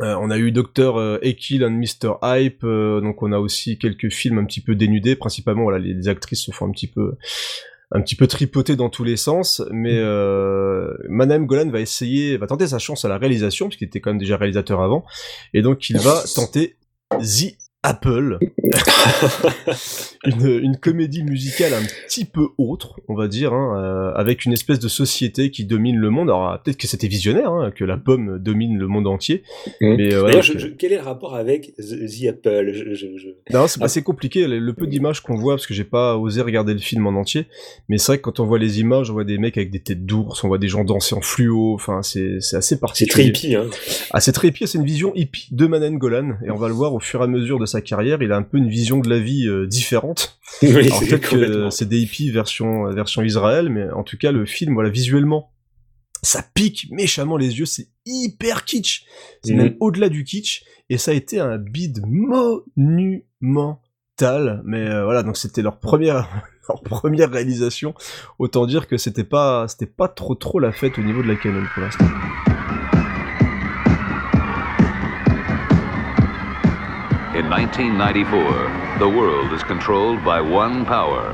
on 0.00 0.30
a 0.30 0.38
eu 0.38 0.50
Dr. 0.50 1.20
Ekill 1.22 1.64
and 1.64 1.70
Mr. 1.70 2.14
Hype, 2.22 2.62
donc 2.62 3.22
on 3.22 3.30
a 3.30 3.38
aussi 3.38 3.78
quelques 3.78 4.10
films 4.10 4.38
un 4.38 4.44
petit 4.44 4.60
peu 4.60 4.74
dénudés, 4.74 5.14
principalement 5.14 5.62
voilà, 5.62 5.78
les 5.78 6.08
actrices 6.08 6.44
se 6.44 6.50
font 6.50 6.66
un 6.66 6.72
petit 6.72 6.88
peu 6.88 7.16
un 7.94 8.00
petit 8.00 8.16
peu 8.16 8.26
tripoté 8.26 8.74
dans 8.74 8.90
tous 8.90 9.04
les 9.04 9.16
sens, 9.16 9.62
mais 9.70 9.96
euh, 9.96 10.92
Manem 11.08 11.46
Golan 11.46 11.70
va 11.70 11.80
essayer, 11.80 12.36
va 12.36 12.48
tenter 12.48 12.66
sa 12.66 12.80
chance 12.80 13.04
à 13.04 13.08
la 13.08 13.18
réalisation, 13.18 13.68
puisqu'il 13.68 13.84
était 13.84 14.00
quand 14.00 14.10
même 14.10 14.18
déjà 14.18 14.36
réalisateur 14.36 14.82
avant, 14.82 15.04
et 15.54 15.62
donc 15.62 15.88
il 15.88 15.98
va 15.98 16.22
tenter 16.34 16.76
The 17.12 17.56
Apple, 17.84 18.40
une, 20.26 20.46
une, 20.46 20.76
comédie 20.76 21.22
musicale 21.22 21.74
un 21.74 21.82
petit 22.06 22.24
peu 22.24 22.48
autre, 22.58 23.00
on 23.08 23.14
va 23.14 23.28
dire, 23.28 23.52
hein, 23.52 23.78
euh, 23.78 24.12
avec 24.14 24.44
une 24.44 24.52
espèce 24.52 24.78
de 24.78 24.88
société 24.88 25.50
qui 25.50 25.64
domine 25.64 25.96
le 25.96 26.10
monde. 26.10 26.30
Alors 26.30 26.60
peut-être 26.62 26.76
que 26.76 26.86
c'était 26.86 27.08
visionnaire, 27.08 27.50
hein, 27.50 27.70
que 27.74 27.84
la 27.84 27.96
pomme 27.96 28.38
domine 28.38 28.78
le 28.78 28.86
monde 28.86 29.06
entier. 29.06 29.42
Mmh. 29.80 29.94
Mais 29.96 30.14
euh, 30.14 30.40
quel 30.78 30.92
est 30.92 30.96
le 30.96 31.02
rapport 31.02 31.34
avec 31.34 31.74
The, 31.76 32.28
Apple? 32.28 32.72
Je, 32.92 33.06
Non, 33.52 33.66
c'est 33.66 33.82
assez 33.82 34.02
compliqué. 34.02 34.46
Le, 34.46 34.72
peu 34.72 34.86
d'images 34.86 35.20
qu'on 35.20 35.36
voit, 35.36 35.54
parce 35.54 35.66
que 35.66 35.74
j'ai 35.74 35.84
pas 35.84 36.16
osé 36.16 36.40
regarder 36.40 36.72
le 36.72 36.80
film 36.80 37.06
en 37.06 37.10
entier, 37.10 37.46
mais 37.88 37.98
c'est 37.98 38.06
vrai 38.06 38.18
que 38.18 38.22
quand 38.22 38.40
on 38.40 38.44
voit 38.44 38.58
les 38.58 38.80
images, 38.80 39.10
on 39.10 39.14
voit 39.14 39.24
des 39.24 39.38
mecs 39.38 39.56
avec 39.56 39.70
des 39.70 39.80
têtes 39.80 40.04
d'ours, 40.04 40.42
on 40.42 40.48
voit 40.48 40.58
des 40.58 40.68
gens 40.68 40.84
danser 40.84 41.14
en 41.14 41.20
fluo. 41.20 41.74
Enfin, 41.74 42.02
c'est 42.02 42.38
assez 42.54 42.78
particulier. 42.78 43.10
C'est 43.10 43.32
très 43.32 43.46
hippie. 43.46 43.54
Hein. 43.54 43.66
Ah, 44.12 44.20
c'est 44.20 44.32
très 44.32 44.48
hippie. 44.48 44.66
C'est 44.66 44.78
une 44.78 44.84
vision 44.84 45.12
hippie 45.14 45.48
de 45.52 45.66
Manen 45.66 45.98
Golan, 45.98 46.36
et 46.44 46.50
on 46.50 46.56
va 46.56 46.68
le 46.68 46.74
voir 46.74 46.94
au 46.94 47.00
fur 47.00 47.20
et 47.20 47.24
à 47.24 47.26
mesure 47.26 47.58
de 47.58 47.66
sa 47.66 47.80
carrière. 47.80 48.22
Il 48.22 48.32
a 48.32 48.36
un 48.36 48.42
peu 48.42 48.58
une 48.58 48.68
vision 48.68 48.98
de 48.98 49.08
la 49.08 49.18
vie 49.18 49.46
euh, 49.46 49.66
différente. 49.66 50.13
Oui, 50.62 50.88
peut-être 50.88 51.30
que 51.30 51.70
c'est 51.70 51.88
des 51.88 52.00
hippies 52.00 52.30
version, 52.30 52.84
version 52.90 53.22
Israël, 53.22 53.68
mais 53.68 53.90
en 53.90 54.04
tout 54.04 54.16
cas, 54.16 54.32
le 54.32 54.46
film, 54.46 54.74
voilà, 54.74 54.88
visuellement, 54.88 55.50
ça 56.24 56.42
pique 56.54 56.88
méchamment 56.90 57.36
les 57.36 57.58
yeux, 57.58 57.66
c'est 57.66 57.88
hyper 58.06 58.64
kitsch. 58.64 59.04
C'est 59.42 59.52
mhm. 59.52 59.58
même 59.62 59.76
au-delà 59.80 60.08
du 60.08 60.24
kitsch, 60.24 60.64
et 60.88 60.98
ça 60.98 61.10
a 61.10 61.14
été 61.14 61.38
un 61.38 61.58
bid 61.58 62.02
monumental. 62.06 63.22
Mais 64.64 64.88
euh, 64.88 65.04
voilà, 65.04 65.22
donc 65.22 65.36
c'était 65.36 65.62
leur 65.62 65.78
première, 65.78 66.28
leur 66.68 66.82
première 66.82 67.30
réalisation. 67.30 67.94
Autant 68.38 68.66
dire 68.66 68.88
que 68.88 68.96
c'était 68.96 69.24
pas, 69.24 69.68
c'était 69.68 69.86
pas 69.86 70.08
trop 70.08 70.34
trop 70.34 70.58
la 70.58 70.72
fête 70.72 70.98
au 70.98 71.02
niveau 71.02 71.22
de 71.22 71.28
la 71.28 71.36
Canon 71.36 71.64
pour 71.74 71.82
l'instant. 71.82 72.06
In 77.36 77.42
1994, 77.42 78.83
the 78.98 79.08
world 79.08 79.52
is 79.52 79.62
controlled 79.64 80.24
by 80.24 80.40
one 80.40 80.84
power. 80.84 81.32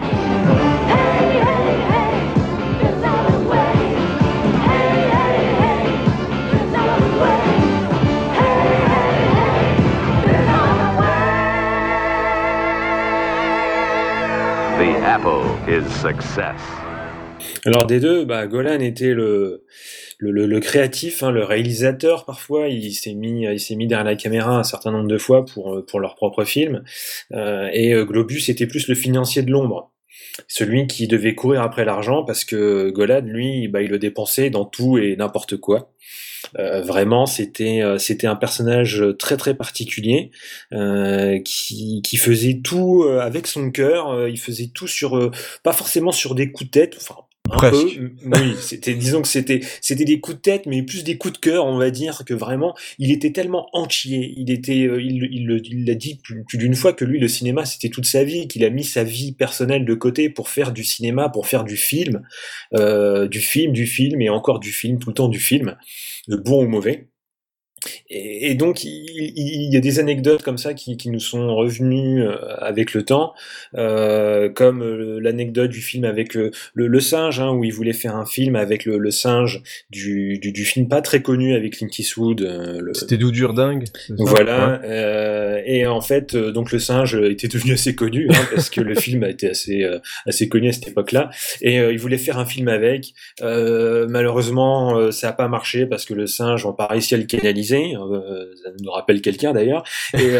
The 14.78 14.96
apple 15.04 15.44
is 15.68 15.84
success. 16.00 16.60
Alors 17.66 17.86
des 17.86 18.00
deux, 18.00 18.24
bah, 18.24 18.46
Golan 18.46 18.80
était 18.80 19.12
le, 19.12 19.64
le, 20.20 20.60
créatif, 20.60 21.22
hein, 21.22 21.30
le 21.30 21.44
réalisateur 21.44 22.24
parfois, 22.24 22.68
il 22.68 22.92
s'est 22.92 23.14
mis, 23.14 23.44
il 23.44 23.60
s'est 23.60 23.74
mis 23.74 23.86
derrière 23.86 24.04
la 24.04 24.16
caméra 24.16 24.58
un 24.58 24.64
certain 24.64 24.92
nombre 24.92 25.08
de 25.08 25.18
fois 25.18 25.44
pour 25.44 25.74
euh, 25.74 25.84
pour 25.86 26.00
leur 26.00 26.14
propre 26.14 26.44
film. 26.44 26.82
Euh, 27.32 27.68
et 27.72 27.94
euh, 27.94 28.04
Globus 28.04 28.48
était 28.48 28.66
plus 28.66 28.88
le 28.88 28.94
financier 28.94 29.42
de 29.42 29.50
l'ombre, 29.50 29.92
celui 30.46 30.86
qui 30.86 31.08
devait 31.08 31.34
courir 31.34 31.62
après 31.62 31.84
l'argent 31.84 32.24
parce 32.24 32.44
que 32.44 32.90
Golan, 32.90 33.22
lui, 33.24 33.68
bah, 33.68 33.82
il 33.82 33.90
le 33.90 33.98
dépensait 33.98 34.50
dans 34.50 34.64
tout 34.64 34.98
et 34.98 35.16
n'importe 35.16 35.56
quoi. 35.56 35.92
Euh, 36.58 36.80
vraiment, 36.82 37.26
c'était 37.26 37.82
c'était 37.98 38.26
un 38.26 38.36
personnage 38.36 39.04
très 39.18 39.36
très 39.36 39.54
particulier 39.54 40.30
euh, 40.72 41.38
qui, 41.44 42.02
qui 42.02 42.16
faisait 42.16 42.60
tout 42.62 43.04
avec 43.04 43.46
son 43.46 43.70
cœur. 43.70 44.28
il 44.28 44.38
faisait 44.38 44.70
tout 44.74 44.88
sur 44.88 45.30
pas 45.62 45.72
forcément 45.72 46.12
sur 46.12 46.34
des 46.34 46.50
coups 46.50 46.70
de 46.70 46.80
tête. 46.80 46.98
Oui, 48.24 48.54
c'était, 48.60 48.94
disons 48.94 49.22
que 49.22 49.28
c'était, 49.28 49.60
c'était 49.80 50.04
des 50.04 50.20
coups 50.20 50.36
de 50.36 50.42
tête, 50.42 50.66
mais 50.66 50.82
plus 50.82 51.04
des 51.04 51.18
coups 51.18 51.34
de 51.34 51.38
cœur, 51.38 51.66
on 51.66 51.78
va 51.78 51.90
dire, 51.90 52.24
que 52.24 52.32
vraiment, 52.34 52.74
il 52.98 53.10
était 53.10 53.32
tellement 53.32 53.68
entier. 53.72 54.34
Il 54.36 54.50
était, 54.50 54.86
euh, 54.86 55.02
il, 55.02 55.28
il, 55.30 55.60
il 55.64 55.84
l'a 55.84 55.94
dit 55.94 56.20
plus, 56.22 56.44
d'une 56.54 56.74
fois 56.74 56.92
que 56.92 57.04
lui, 57.04 57.18
le 57.18 57.28
cinéma, 57.28 57.64
c'était 57.64 57.88
toute 57.88 58.06
sa 58.06 58.24
vie, 58.24 58.46
qu'il 58.46 58.64
a 58.64 58.70
mis 58.70 58.84
sa 58.84 59.04
vie 59.04 59.32
personnelle 59.32 59.84
de 59.84 59.94
côté 59.94 60.30
pour 60.30 60.48
faire 60.48 60.72
du 60.72 60.84
cinéma, 60.84 61.28
pour 61.28 61.46
faire 61.46 61.64
du 61.64 61.76
film, 61.76 62.22
euh, 62.74 63.26
du 63.28 63.40
film, 63.40 63.72
du 63.72 63.86
film 63.86 64.20
et 64.20 64.30
encore 64.30 64.60
du 64.60 64.72
film, 64.72 64.98
tout 64.98 65.10
le 65.10 65.14
temps 65.14 65.28
du 65.28 65.40
film, 65.40 65.76
de 66.28 66.36
bon 66.36 66.64
ou 66.64 66.68
mauvais. 66.68 67.09
Et, 68.10 68.54
donc 68.54 68.84
il, 68.84 69.72
y 69.72 69.76
a 69.76 69.80
des 69.80 69.98
anecdotes 70.00 70.42
comme 70.42 70.58
ça 70.58 70.74
qui, 70.74 70.96
qui 70.96 71.08
nous 71.08 71.20
sont 71.20 71.54
revenues 71.54 72.22
euh, 72.22 72.36
avec 72.58 72.92
le 72.92 73.04
temps, 73.04 73.32
euh, 73.74 74.48
comme 74.50 74.82
euh, 74.82 75.18
l'anecdote 75.20 75.70
du 75.70 75.80
film 75.80 76.04
avec 76.04 76.34
le, 76.34 76.50
le, 76.74 77.00
singe, 77.00 77.40
hein, 77.40 77.50
où 77.50 77.64
il 77.64 77.72
voulait 77.72 77.92
faire 77.92 78.16
un 78.16 78.26
film 78.26 78.56
avec 78.56 78.84
le, 78.84 78.98
le 78.98 79.10
singe 79.10 79.62
du, 79.90 80.38
du, 80.38 80.52
du, 80.52 80.64
film 80.64 80.88
pas 80.88 81.00
très 81.00 81.22
connu 81.22 81.54
avec 81.54 81.78
Clint 81.78 81.88
Eastwood. 81.98 82.42
Euh, 82.42 82.92
C'était 82.92 83.16
Doudur 83.16 83.54
dingue. 83.54 83.84
Voilà. 84.18 84.82
Euh, 84.84 85.62
et 85.64 85.86
en 85.86 86.00
fait, 86.00 86.36
donc 86.36 86.72
le 86.72 86.78
singe 86.78 87.14
était 87.14 87.48
devenu 87.48 87.72
assez 87.72 87.94
connu 87.94 88.28
hein, 88.30 88.46
parce 88.54 88.68
que 88.68 88.80
le 88.80 88.94
film 88.94 89.22
a 89.22 89.30
été 89.30 89.50
assez 89.50 89.86
assez 90.26 90.48
connu 90.48 90.68
à 90.68 90.72
cette 90.72 90.88
époque-là. 90.88 91.30
Et 91.62 91.76
il 91.76 91.98
voulait 91.98 92.18
faire 92.18 92.38
un 92.38 92.46
film 92.46 92.68
avec. 92.68 93.14
malheureusement, 93.40 95.10
ça 95.12 95.30
a 95.30 95.32
pas 95.32 95.48
marché 95.48 95.86
parce 95.86 96.04
que 96.04 96.14
le 96.14 96.26
singe 96.26 96.66
n'a 96.66 96.72
pas 96.72 96.86
réussi 96.86 97.14
à 97.14 97.18
le 97.18 97.24
canaliser 97.24 97.69
réalisé. 97.70 97.94
ça 98.62 98.70
nous 98.82 98.90
rappelle 98.90 99.20
quelqu'un 99.20 99.52
d'ailleurs. 99.52 99.84
Et, 100.14 100.34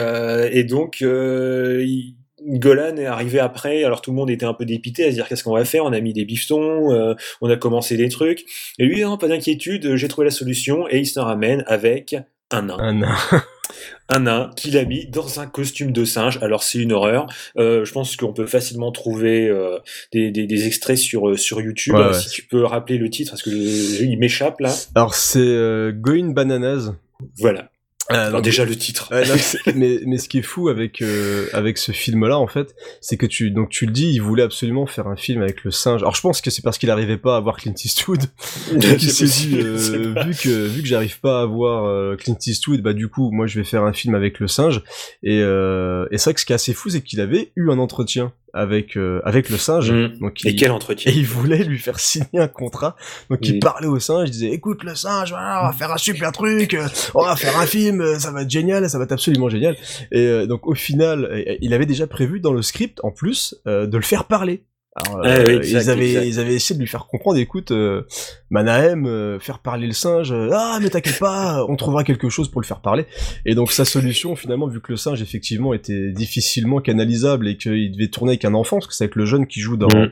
et 0.59 0.64
donc, 0.64 1.01
il, 1.01 2.14
Golan 2.47 2.97
est 2.97 3.07
arrivé 3.07 3.38
après, 3.38 3.85
alors 3.85 4.01
tout 4.01 4.11
le 4.11 4.16
monde 4.16 4.31
était 4.31 4.47
un 4.47 4.55
peu 4.55 4.64
dépité 4.64 5.05
à 5.05 5.11
se 5.11 5.14
dire 5.14 5.29
qu'est-ce 5.29 5.45
qu'on 5.45 5.55
va 5.55 5.64
faire, 5.64 5.85
on 5.85 5.93
a 5.93 6.01
mis 6.01 6.12
des 6.12 6.25
bifetons, 6.25 6.93
euh, 6.93 7.14
on 7.40 7.51
a 7.51 7.57
commencé 7.57 7.97
des 7.97 8.09
trucs, 8.09 8.45
et 8.79 8.85
lui, 8.85 9.03
non, 9.03 9.19
pas 9.19 9.29
d'inquiétude, 9.29 9.97
j'ai 9.97 10.09
trouvé 10.09 10.27
la 10.27 10.31
solution, 10.31 10.87
et 10.88 10.99
il 10.99 11.07
se 11.07 11.21
ramène 11.21 11.64
avec 11.66 12.16
un 12.51 12.62
nain. 12.62 12.77
Un 12.79 12.95
nain. 12.95 13.16
un 14.09 14.21
nain 14.21 14.51
qu'il 14.57 14.77
a 14.77 14.85
mis 14.85 15.07
dans 15.07 15.38
un 15.38 15.47
costume 15.47 15.93
de 15.93 16.05
singe. 16.05 16.38
Alors 16.43 16.64
c'est 16.64 16.79
une 16.79 16.90
horreur. 16.90 17.27
Euh, 17.57 17.85
je 17.85 17.93
pense 17.93 18.16
qu'on 18.16 18.33
peut 18.33 18.47
facilement 18.47 18.90
trouver 18.90 19.47
euh, 19.49 19.79
des, 20.12 20.33
des, 20.33 20.66
extraits 20.66 20.99
sur 20.99 21.38
sur 21.38 21.61
YouTube. 21.61 21.95
si 22.12 22.29
tu 22.29 22.43
peux 22.43 22.64
rappeler 22.64 22.99
le 22.99 23.09
titre, 23.09 23.31
parce 23.31 23.43
que 23.43 23.51
il 23.51 24.19
m'échappe 24.19 24.59
là. 24.59 24.75
Alors 24.97 25.14
c'est 25.14 25.93
Going 25.93 26.33
Bananas. 26.33 26.93
Voilà. 27.39 27.71
Euh, 28.11 28.41
déjà 28.41 28.65
le 28.65 28.75
titre. 28.75 29.13
mais, 29.75 30.01
mais 30.05 30.19
ce 30.19 30.29
qui 30.29 30.39
est 30.39 30.43
fou 30.43 30.69
avec 30.69 31.01
euh, 31.01 31.47
avec 31.53 31.79
ce 31.79 31.93
film-là 31.93 32.39
en 32.39 32.49
fait, 32.49 32.75
c'est 33.01 33.17
que 33.17 33.27
tu 33.27 33.51
donc 33.51 33.69
tu 33.69 33.87
le 33.87 33.93
dis, 33.93 34.11
il 34.13 34.21
voulait 34.21 34.43
absolument 34.43 34.87
faire 34.87 35.07
un 35.07 35.17
film 35.17 35.43
avec 35.43 35.63
le 35.63 35.71
singe. 35.71 36.03
Alors 36.03 36.15
je 36.15 36.21
pense 36.21 36.41
que 36.41 36.51
c'est 36.51 36.63
parce 36.63 36.79
qu'il 36.79 36.89
n'arrivait 36.89 37.19
pas 37.19 37.37
à 37.37 37.41
voir 37.41 37.57
Clint 37.57 37.75
Eastwood. 37.85 38.23
donc 38.73 39.03
il 39.03 39.11
s'est 39.11 39.27
dit 39.27 39.59
euh, 39.61 40.15
vu 40.27 40.35
que 40.35 40.67
vu 40.67 40.83
que 40.83 40.89
j'arrive 40.89 41.21
pas 41.21 41.43
à 41.43 41.47
voir 41.47 41.85
euh, 41.85 42.17
Clint 42.17 42.39
Eastwood, 42.45 42.81
bah 42.81 42.95
du 42.95 43.09
coup 43.09 43.31
moi 43.31 43.47
je 43.47 43.59
vais 43.59 43.65
faire 43.65 43.85
un 43.85 43.93
film 43.93 44.15
avec 44.15 44.41
le 44.41 44.49
singe. 44.49 44.83
Et 45.23 45.39
et 45.41 46.19
c'est 46.19 46.25
vrai 46.25 46.35
que 46.35 46.41
ce 46.41 46.47
qui 46.47 46.53
est 46.53 46.57
assez 46.57 46.75
fou, 46.75 46.91
c'est 46.91 47.03
qu'il 47.03 47.21
avait 47.21 47.53
eu 47.55 47.71
un 47.71 47.79
entretien 47.79 48.33
avec 48.53 48.97
euh, 48.97 49.21
avec 49.25 49.49
le 49.51 49.57
singe. 49.57 49.91
Mmh. 49.91 50.19
Donc 50.21 50.45
et 50.45 50.55
quel 50.55 50.71
entretien 50.71 51.13
Et 51.13 51.15
il 51.17 51.27
voulait 51.27 51.65
lui 51.65 51.79
faire 51.79 51.99
signer 51.99 52.39
un 52.39 52.49
contrat. 52.49 52.97
Donc 53.29 53.41
il 53.47 53.59
parlait 53.61 53.87
au 53.87 53.99
singe, 53.99 54.29
il 54.29 54.33
disait 54.33 54.51
"Écoute 54.51 54.85
le 54.85 54.95
singe, 54.95 55.31
voilà, 55.31 55.63
on 55.63 55.67
va 55.67 55.73
faire 55.73 55.93
un 55.93 55.99
super 55.99 56.33
truc, 56.33 56.75
euh, 56.75 56.87
on 57.15 57.25
va 57.25 57.37
faire 57.37 57.59
un 57.59 57.67
film, 57.67 58.01
euh, 58.01 58.19
ça 58.19 58.31
va 58.31 58.43
être 58.43 58.51
génial, 58.51 58.89
ça 58.89 58.99
va 58.99 59.05
être 59.05 59.13
absolument 59.13 59.49
génial." 59.49 59.77
Et 60.13 60.47
donc 60.47 60.67
au 60.67 60.75
final, 60.75 61.45
il 61.61 61.75
avait 61.75 61.87
déjà 61.87 62.07
prévu 62.07 62.41
dans 62.41 62.53
le 62.53 62.63
script 62.63 63.01
en 63.03 63.11
plus 63.11 63.61
de 63.67 63.97
le 63.97 64.03
faire 64.03 64.25
parler. 64.25 64.65
Alors, 65.07 65.21
ah 65.25 65.29
euh, 65.29 65.61
ils, 65.63 65.91
avaient, 65.91 66.29
ils 66.29 66.39
avaient 66.41 66.55
essayé 66.55 66.77
de 66.77 66.81
lui 66.81 66.89
faire 66.89 67.07
comprendre, 67.07 67.39
écoute, 67.39 67.71
euh, 67.71 68.03
Manahem, 68.51 69.07
euh, 69.07 69.39
faire 69.39 69.59
parler 69.59 69.87
le 69.87 69.93
singe, 69.93 70.33
ah 70.53 70.79
mais 70.81 70.91
t'inquiète 70.91 71.19
pas, 71.19 71.65
on 71.69 71.77
trouvera 71.77 72.05
quelque 72.05 72.29
chose 72.29 72.51
pour 72.51 72.61
le 72.61 72.67
faire 72.67 72.81
parler. 72.81 73.07
Et 73.47 73.55
donc 73.55 73.73
sa 73.73 73.85
solution, 73.85 74.37
finalement, 74.37 74.67
vu 74.67 74.81
que 74.81 74.93
le 74.93 74.97
singe 74.97 75.23
effectivement 75.23 75.75
était 75.75 76.11
difficilement 76.13 76.81
canalisable 76.81 77.49
et 77.49 77.57
qu'il 77.57 77.93
devait 77.93 78.09
tourner 78.09 78.33
avec 78.33 78.45
un 78.45 78.55
enfant, 78.55 78.77
parce 78.77 78.87
que 78.87 78.95
c'est 78.95 79.05
avec 79.05 79.17
le 79.17 79.25
jeune 79.25 79.47
qui 79.47 79.61
joue 79.61 79.77
dans, 79.77 79.89
mm. 79.89 80.11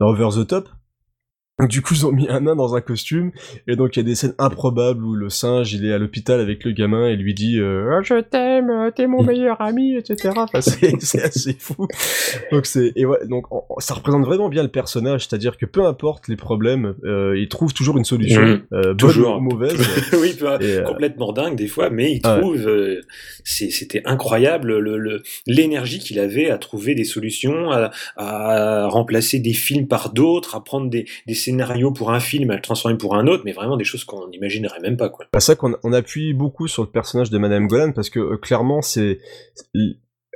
dans 0.00 0.08
Over 0.08 0.28
the 0.40 0.46
Top, 0.46 0.68
du 1.68 1.82
coup, 1.82 1.94
ils 1.94 2.06
ont 2.06 2.12
mis 2.12 2.28
un 2.28 2.40
nain 2.40 2.56
dans 2.56 2.74
un 2.74 2.80
costume, 2.80 3.32
et 3.66 3.76
donc 3.76 3.96
il 3.96 4.00
y 4.00 4.02
a 4.02 4.04
des 4.04 4.14
scènes 4.14 4.34
improbables 4.38 5.04
où 5.04 5.14
le 5.14 5.28
singe, 5.28 5.72
il 5.72 5.84
est 5.84 5.92
à 5.92 5.98
l'hôpital 5.98 6.40
avec 6.40 6.64
le 6.64 6.72
gamin 6.72 7.06
et 7.06 7.16
lui 7.16 7.34
dit 7.34 7.58
euh, 7.58 7.90
ah, 7.92 8.02
Je 8.02 8.20
t'aime, 8.20 8.90
t'es 8.94 9.06
mon 9.06 9.22
meilleur 9.22 9.60
ami, 9.60 9.96
etc. 9.96 10.34
Enfin, 10.36 10.60
c'est 11.00 11.22
assez 11.22 11.56
fou. 11.58 11.86
Donc 12.52 12.66
c'est 12.66 12.92
et 12.96 13.04
ouais, 13.04 13.26
donc 13.26 13.46
ça 13.78 13.94
représente 13.94 14.24
vraiment 14.24 14.48
bien 14.48 14.62
le 14.62 14.68
personnage, 14.68 15.26
c'est-à-dire 15.26 15.56
que 15.56 15.66
peu 15.66 15.84
importe 15.86 16.28
les 16.28 16.36
problèmes, 16.36 16.94
euh, 17.04 17.38
il 17.38 17.48
trouve 17.48 17.72
toujours 17.72 17.98
une 17.98 18.04
solution, 18.04 18.42
mmh. 18.42 18.62
euh, 18.72 18.94
toujours 18.94 19.36
ou 19.36 19.40
mauvaise. 19.40 19.80
oui, 20.20 20.36
complètement 20.86 21.32
dingue 21.32 21.56
des 21.56 21.68
fois, 21.68 21.90
mais 21.90 22.12
il 22.12 22.20
trouve. 22.20 22.66
Euh, 22.66 23.00
c'était 23.44 24.02
incroyable 24.04 24.78
l'énergie 25.46 25.98
le, 25.98 26.02
qu'il 26.02 26.18
avait 26.18 26.50
à 26.50 26.58
trouver 26.58 26.94
des 26.94 27.04
solutions, 27.04 27.70
à, 27.70 27.90
à 28.16 28.86
remplacer 28.88 29.38
des 29.38 29.52
films 29.52 29.86
par 29.86 30.12
d'autres, 30.12 30.54
à 30.54 30.62
prendre 30.62 30.88
des, 30.88 31.06
des 31.26 31.34
scénario 31.50 31.92
pour 31.92 32.12
un 32.12 32.20
film 32.20 32.50
à 32.50 32.56
le 32.56 32.62
transformer 32.62 32.96
pour 32.96 33.16
un 33.16 33.26
autre, 33.26 33.42
mais 33.44 33.52
vraiment 33.52 33.76
des 33.76 33.84
choses 33.84 34.04
qu'on 34.04 34.28
n'imaginerait 34.28 34.80
même 34.80 34.96
pas. 34.96 35.08
quoi. 35.08 35.26
C'est 35.38 35.56
vrai 35.58 35.70
qu'on 35.80 35.92
appuie 35.92 36.32
beaucoup 36.32 36.68
sur 36.68 36.82
le 36.82 36.90
personnage 36.90 37.30
de 37.30 37.38
Madame 37.38 37.66
Golan 37.66 37.92
parce 37.92 38.10
que 38.10 38.20
euh, 38.20 38.36
clairement 38.36 38.82
c'est 38.82 39.18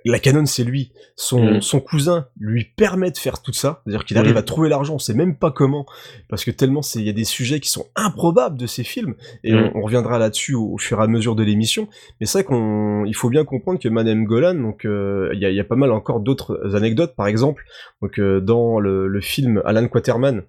la 0.04 0.18
canon 0.18 0.44
c'est 0.44 0.64
lui. 0.64 0.92
Son, 1.16 1.56
mm. 1.56 1.62
son 1.62 1.80
cousin 1.80 2.26
lui 2.38 2.64
permet 2.76 3.10
de 3.10 3.16
faire 3.16 3.40
tout 3.40 3.52
ça. 3.52 3.82
C'est-à-dire 3.84 4.04
qu'il 4.04 4.18
arrive 4.18 4.34
mm. 4.34 4.38
à 4.38 4.42
trouver 4.42 4.68
l'argent, 4.68 4.94
on 4.96 4.98
sait 4.98 5.14
même 5.14 5.36
pas 5.36 5.50
comment. 5.50 5.86
Parce 6.28 6.44
que 6.44 6.50
tellement 6.50 6.82
il 6.94 7.02
y 7.02 7.08
a 7.08 7.12
des 7.12 7.24
sujets 7.24 7.60
qui 7.60 7.70
sont 7.70 7.86
improbables 7.96 8.58
de 8.58 8.66
ces 8.66 8.84
films. 8.84 9.14
Et 9.44 9.52
mm. 9.52 9.72
on, 9.74 9.82
reviendra 9.82 10.18
là-dessus 10.18 10.54
au, 10.54 10.76
fur 10.78 11.00
et 11.00 11.02
à 11.02 11.06
mesure 11.06 11.34
de 11.34 11.42
l'émission. 11.42 11.88
Mais 12.20 12.26
c'est 12.26 12.38
vrai 12.38 12.44
qu'on, 12.44 13.04
il 13.06 13.14
faut 13.14 13.30
bien 13.30 13.44
comprendre 13.44 13.80
que 13.80 13.88
Madame 13.88 14.24
Golan, 14.24 14.54
donc, 14.54 14.84
euh, 14.84 15.30
il 15.32 15.40
y, 15.40 15.46
a, 15.46 15.50
y, 15.50 15.60
a, 15.60 15.64
pas 15.64 15.76
mal 15.76 15.90
encore 15.90 16.20
d'autres 16.20 16.74
anecdotes. 16.74 17.14
Par 17.16 17.26
exemple, 17.26 17.64
donc, 18.02 18.18
euh, 18.18 18.40
dans 18.40 18.80
le, 18.80 19.08
le 19.08 19.20
film 19.20 19.62
Alan 19.64 19.88
Quaterman, 19.88 20.42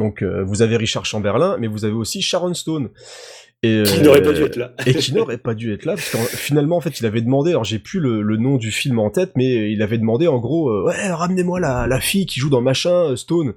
donc 0.00 0.22
euh, 0.22 0.42
vous 0.42 0.62
avez 0.62 0.76
Richard 0.76 1.04
Chamberlain, 1.04 1.56
mais 1.60 1.68
vous 1.68 1.84
avez 1.84 1.94
aussi 1.94 2.22
Sharon 2.22 2.54
Stone. 2.54 2.88
Et, 3.62 3.82
qui 3.84 4.00
n'aurait 4.00 4.22
pas 4.22 4.32
dû 4.32 4.42
être 4.42 4.56
là. 4.56 4.72
et 4.86 4.94
qui 4.94 5.14
n'aurait 5.14 5.36
pas 5.36 5.54
dû 5.54 5.72
être 5.72 5.84
là, 5.84 5.94
parce 5.94 6.08
que 6.08 6.16
finalement, 6.36 6.78
en 6.78 6.80
fait, 6.80 6.98
il 6.98 7.06
avait 7.06 7.20
demandé, 7.20 7.50
alors 7.50 7.64
j'ai 7.64 7.78
plus 7.78 8.00
le, 8.00 8.36
nom 8.38 8.56
du 8.56 8.72
film 8.72 8.98
en 8.98 9.10
tête, 9.10 9.32
mais 9.36 9.70
il 9.70 9.82
avait 9.82 9.98
demandé 9.98 10.26
en 10.26 10.38
gros, 10.38 10.70
euh, 10.70 10.86
ouais, 10.86 11.12
ramenez-moi 11.12 11.60
la, 11.60 11.86
la 11.86 12.00
fille 12.00 12.24
qui 12.24 12.40
joue 12.40 12.48
dans 12.48 12.62
machin, 12.62 13.14
Stone. 13.16 13.54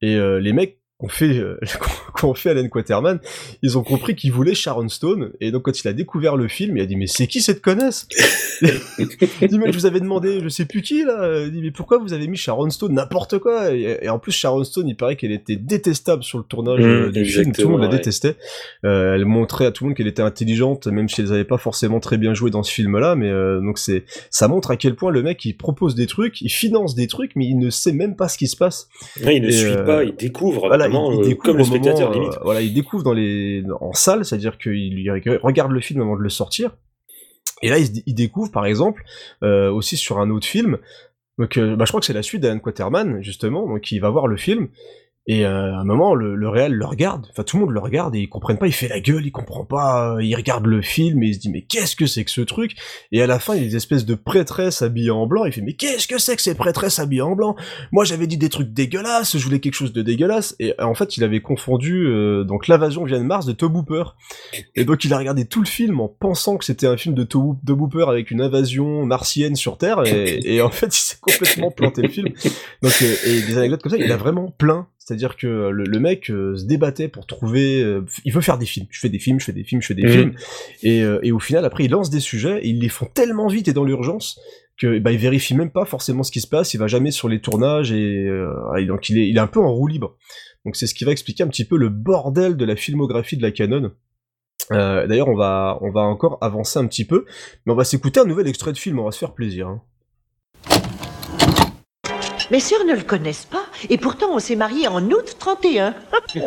Et 0.00 0.14
euh, 0.14 0.38
les 0.38 0.52
mecs 0.52 0.77
qu'on 0.98 1.08
fait, 1.08 1.38
euh, 1.38 1.58
qu'on 2.14 2.34
fait 2.34 2.50
Alan 2.50 2.68
Quaterman, 2.68 3.20
ils 3.62 3.78
ont 3.78 3.82
compris 3.82 4.14
qu'il 4.14 4.32
voulait 4.32 4.54
Sharon 4.54 4.88
Stone, 4.88 5.30
et 5.40 5.50
donc 5.50 5.62
quand 5.62 5.80
il 5.80 5.88
a 5.88 5.92
découvert 5.92 6.36
le 6.36 6.48
film, 6.48 6.76
il 6.76 6.82
a 6.82 6.86
dit 6.86 6.96
mais 6.96 7.06
c'est 7.06 7.26
qui 7.26 7.40
cette 7.40 7.60
connasse? 7.60 8.06
Il 9.40 9.48
dit 9.48 9.58
mais 9.58 9.70
je 9.70 9.78
vous 9.78 9.86
avais 9.86 10.00
demandé, 10.00 10.40
je 10.42 10.48
sais 10.48 10.64
plus 10.64 10.82
qui 10.82 11.04
là. 11.04 11.44
Il 11.44 11.52
dit 11.52 11.62
mais 11.62 11.70
pourquoi 11.70 11.98
vous 11.98 12.12
avez 12.12 12.26
mis 12.26 12.36
Sharon 12.36 12.70
Stone? 12.70 12.92
N'importe 12.92 13.38
quoi 13.38 13.72
et, 13.72 14.08
en 14.08 14.18
plus 14.18 14.32
Sharon 14.32 14.64
Stone, 14.64 14.88
il 14.88 14.96
paraît 14.96 15.16
qu'elle 15.16 15.32
était 15.32 15.56
détestable 15.56 16.22
sur 16.22 16.38
le 16.38 16.44
tournage 16.44 16.80
mmh, 16.80 16.84
euh, 16.84 17.10
du 17.10 17.24
film, 17.24 17.52
tout 17.52 17.62
le 17.62 17.68
monde 17.68 17.82
la 17.82 17.88
détestait. 17.88 18.36
Euh, 18.84 19.14
elle 19.14 19.24
montrait 19.24 19.66
à 19.66 19.70
tout 19.70 19.84
le 19.84 19.88
monde 19.88 19.96
qu'elle 19.96 20.06
était 20.06 20.22
intelligente, 20.22 20.86
même 20.86 21.08
si 21.08 21.20
elle 21.20 21.28
n'avait 21.28 21.44
pas 21.44 21.58
forcément 21.58 22.00
très 22.00 22.18
bien 22.18 22.34
joué 22.34 22.50
dans 22.50 22.62
ce 22.62 22.72
film-là, 22.72 23.14
mais 23.14 23.28
euh, 23.28 23.60
donc 23.60 23.78
c'est, 23.78 24.04
ça 24.30 24.48
montre 24.48 24.70
à 24.70 24.76
quel 24.76 24.94
point 24.94 25.10
le 25.10 25.22
mec 25.22 25.44
il 25.44 25.56
propose 25.56 25.94
des 25.94 26.06
trucs, 26.06 26.40
il 26.40 26.50
finance 26.50 26.94
des 26.94 27.06
trucs, 27.06 27.36
mais 27.36 27.46
il 27.46 27.58
ne 27.58 27.70
sait 27.70 27.92
même 27.92 28.16
pas 28.16 28.28
ce 28.28 28.38
qui 28.38 28.48
se 28.48 28.56
passe. 28.56 28.88
il 29.20 29.42
ne 29.42 29.50
suit 29.50 29.76
pas, 29.86 30.04
il 30.04 30.14
découvre. 30.14 30.66
Voilà, 30.68 30.87
il, 30.90 31.28
découvre 31.28 31.44
comme 31.44 31.58
le 31.58 31.64
spectateur 31.64 32.12
limite. 32.12 32.34
Euh, 32.34 32.42
voilà, 32.42 32.60
il 32.60 32.74
découvre 32.74 33.02
dans 33.02 33.12
les 33.12 33.62
en 33.80 33.92
salle, 33.92 34.24
c'est-à-dire 34.24 34.58
qu'il 34.58 35.10
regarde 35.42 35.72
le 35.72 35.80
film 35.80 36.00
avant 36.00 36.16
de 36.16 36.22
le 36.22 36.28
sortir. 36.28 36.76
Et 37.62 37.70
là, 37.70 37.78
il, 37.78 38.14
découvre, 38.14 38.52
par 38.52 38.66
exemple, 38.66 39.04
euh, 39.42 39.70
aussi 39.70 39.96
sur 39.96 40.20
un 40.20 40.30
autre 40.30 40.46
film. 40.46 40.78
Donc, 41.38 41.56
euh, 41.56 41.76
bah, 41.76 41.84
je 41.84 41.90
crois 41.90 42.00
que 42.00 42.06
c'est 42.06 42.12
la 42.12 42.22
suite 42.22 42.42
d'Alan 42.42 42.60
Quaterman, 42.60 43.22
justement. 43.22 43.66
Donc, 43.66 43.90
il 43.90 44.00
va 44.00 44.10
voir 44.10 44.26
le 44.26 44.36
film 44.36 44.68
et 45.28 45.46
euh, 45.46 45.72
à 45.74 45.78
un 45.78 45.84
moment, 45.84 46.16
le, 46.16 46.34
le 46.34 46.48
réel 46.48 46.72
le 46.72 46.84
regarde, 46.84 47.26
enfin 47.30 47.44
tout 47.44 47.58
le 47.58 47.66
monde 47.66 47.72
le 47.72 47.78
regarde 47.78 48.16
et 48.16 48.20
ils 48.20 48.28
comprennent 48.28 48.58
pas, 48.58 48.66
il 48.66 48.72
fait 48.72 48.88
la 48.88 48.98
gueule, 48.98 49.24
il 49.24 49.30
comprend 49.30 49.64
pas, 49.64 50.14
euh, 50.14 50.22
il 50.24 50.34
regarde 50.34 50.66
le 50.66 50.82
film 50.82 51.22
et 51.22 51.28
il 51.28 51.34
se 51.34 51.38
dit 51.38 51.50
mais 51.50 51.62
qu'est-ce 51.62 51.94
que 51.94 52.06
c'est 52.06 52.24
que 52.24 52.30
ce 52.30 52.40
truc? 52.40 52.74
Et 53.12 53.22
à 53.22 53.28
la 53.28 53.38
fin, 53.38 53.54
il 53.54 53.62
y 53.62 53.66
a 53.66 53.68
des 53.68 53.76
espèces 53.76 54.04
de 54.04 54.16
prêtresses 54.16 54.82
habillées 54.82 55.10
en 55.10 55.26
blanc, 55.26 55.44
il 55.44 55.52
fait 55.52 55.60
mais 55.60 55.74
qu'est-ce 55.74 56.08
que 56.08 56.18
c'est 56.18 56.34
que 56.34 56.42
ces 56.42 56.54
prêtresses 56.54 56.98
habillées 56.98 57.22
en 57.22 57.36
blanc? 57.36 57.54
Moi 57.92 58.04
j'avais 58.04 58.26
dit 58.26 58.38
des 58.38 58.48
trucs 58.48 58.72
dégueulasses, 58.72 59.36
je 59.36 59.44
voulais 59.44 59.60
quelque 59.60 59.74
chose 59.74 59.92
de 59.92 60.02
dégueulasse, 60.02 60.56
et 60.58 60.74
en 60.80 60.94
fait 60.94 61.16
il 61.16 61.22
avait 61.22 61.40
confondu 61.40 62.06
euh, 62.06 62.42
donc 62.42 62.66
l'invasion 62.66 63.04
vient 63.04 63.18
de 63.18 63.24
Mars 63.24 63.46
de 63.46 63.52
Tob 63.52 63.76
Hooper. 63.76 64.04
Et 64.74 64.84
donc 64.84 65.04
il 65.04 65.12
a 65.12 65.18
regardé 65.18 65.44
tout 65.44 65.60
le 65.60 65.66
film 65.66 66.00
en 66.00 66.08
pensant 66.08 66.56
que 66.56 66.64
c'était 66.64 66.86
un 66.86 66.96
film 66.96 67.14
de 67.14 67.24
Tob 67.24 67.58
Hooper 67.68 68.06
avec 68.08 68.30
une 68.30 68.40
invasion 68.40 69.04
martienne 69.04 69.56
sur 69.56 69.76
Terre, 69.76 70.06
et, 70.06 70.40
et 70.44 70.62
en 70.62 70.70
fait 70.70 70.96
il 70.96 71.00
s'est 71.00 71.18
complètement 71.20 71.70
planté 71.70 72.00
le 72.00 72.08
film. 72.08 72.28
Donc, 72.82 73.02
et 73.02 73.42
des 73.42 73.58
anecdotes 73.58 73.82
comme 73.82 73.92
ça, 73.92 73.98
il 73.98 74.10
a 74.10 74.16
vraiment 74.16 74.50
plein 74.56 74.86
c'est-à-dire 75.08 75.36
que 75.38 75.70
le, 75.70 76.00
mec 76.00 76.28
euh, 76.28 76.54
se 76.54 76.66
débattait 76.66 77.08
pour 77.08 77.26
trouver. 77.26 77.80
Euh, 77.80 78.04
il 78.26 78.32
veut 78.34 78.42
faire 78.42 78.58
des 78.58 78.66
films. 78.66 78.86
Je 78.90 79.00
fais 79.00 79.08
des 79.08 79.18
films, 79.18 79.40
je 79.40 79.46
fais 79.46 79.54
des 79.54 79.64
films, 79.64 79.80
je 79.80 79.86
fais 79.86 79.94
des 79.94 80.02
mhm. 80.02 80.10
films. 80.10 80.34
Et, 80.82 81.02
euh, 81.02 81.18
et, 81.22 81.32
au 81.32 81.38
final, 81.38 81.64
après, 81.64 81.84
il 81.84 81.90
lance 81.90 82.10
des 82.10 82.20
sujets 82.20 82.58
et 82.58 82.68
ils 82.68 82.78
les 82.78 82.90
font 82.90 83.06
tellement 83.06 83.46
vite 83.48 83.68
et 83.68 83.72
dans 83.72 83.84
l'urgence 83.84 84.38
que 84.76 84.98
bah, 84.98 85.10
il 85.10 85.16
vérifie 85.16 85.54
même 85.54 85.70
pas 85.70 85.86
forcément 85.86 86.22
ce 86.24 86.30
qui 86.30 86.42
se 86.42 86.46
passe. 86.46 86.74
Il 86.74 86.76
va 86.76 86.88
jamais 86.88 87.10
sur 87.10 87.26
les 87.26 87.40
tournages 87.40 87.90
et, 87.90 88.28
donc 88.86 89.08
il 89.08 89.16
est, 89.16 89.30
il 89.30 89.38
est 89.38 89.40
un 89.40 89.46
peu 89.46 89.60
en 89.60 89.72
roue 89.72 89.86
libre. 89.86 90.18
Donc 90.66 90.76
c'est 90.76 90.86
ce 90.86 90.92
qui 90.92 91.04
va 91.04 91.12
expliquer 91.12 91.42
un 91.42 91.48
petit 91.48 91.64
peu 91.64 91.78
le 91.78 91.88
bordel 91.88 92.58
de 92.58 92.66
la 92.66 92.76
filmographie 92.76 93.38
de 93.38 93.42
la 93.42 93.50
Canon. 93.50 93.92
D'ailleurs, 94.68 95.28
on 95.28 95.36
va, 95.36 95.78
on 95.80 95.90
va 95.90 96.02
encore 96.02 96.36
avancer 96.42 96.78
un 96.78 96.86
petit 96.86 97.06
peu, 97.06 97.24
mais 97.64 97.72
on 97.72 97.76
va 97.76 97.84
s'écouter 97.84 98.20
un 98.20 98.26
nouvel 98.26 98.46
extrait 98.46 98.74
de 98.74 98.78
film. 98.78 98.98
On 98.98 99.06
va 99.06 99.12
se 99.12 99.18
faire 99.18 99.32
plaisir. 99.32 99.68
Hein. 99.68 99.80
Mes 102.50 102.60
sœurs 102.60 102.84
ne 102.86 102.94
le 102.94 103.02
connaissent 103.02 103.44
pas, 103.44 103.66
et 103.88 103.98
pourtant 103.98 104.28
on 104.32 104.38
s'est 104.38 104.56
mariés 104.56 104.88
en 104.88 105.04
août 105.10 105.36
31. 105.38 105.94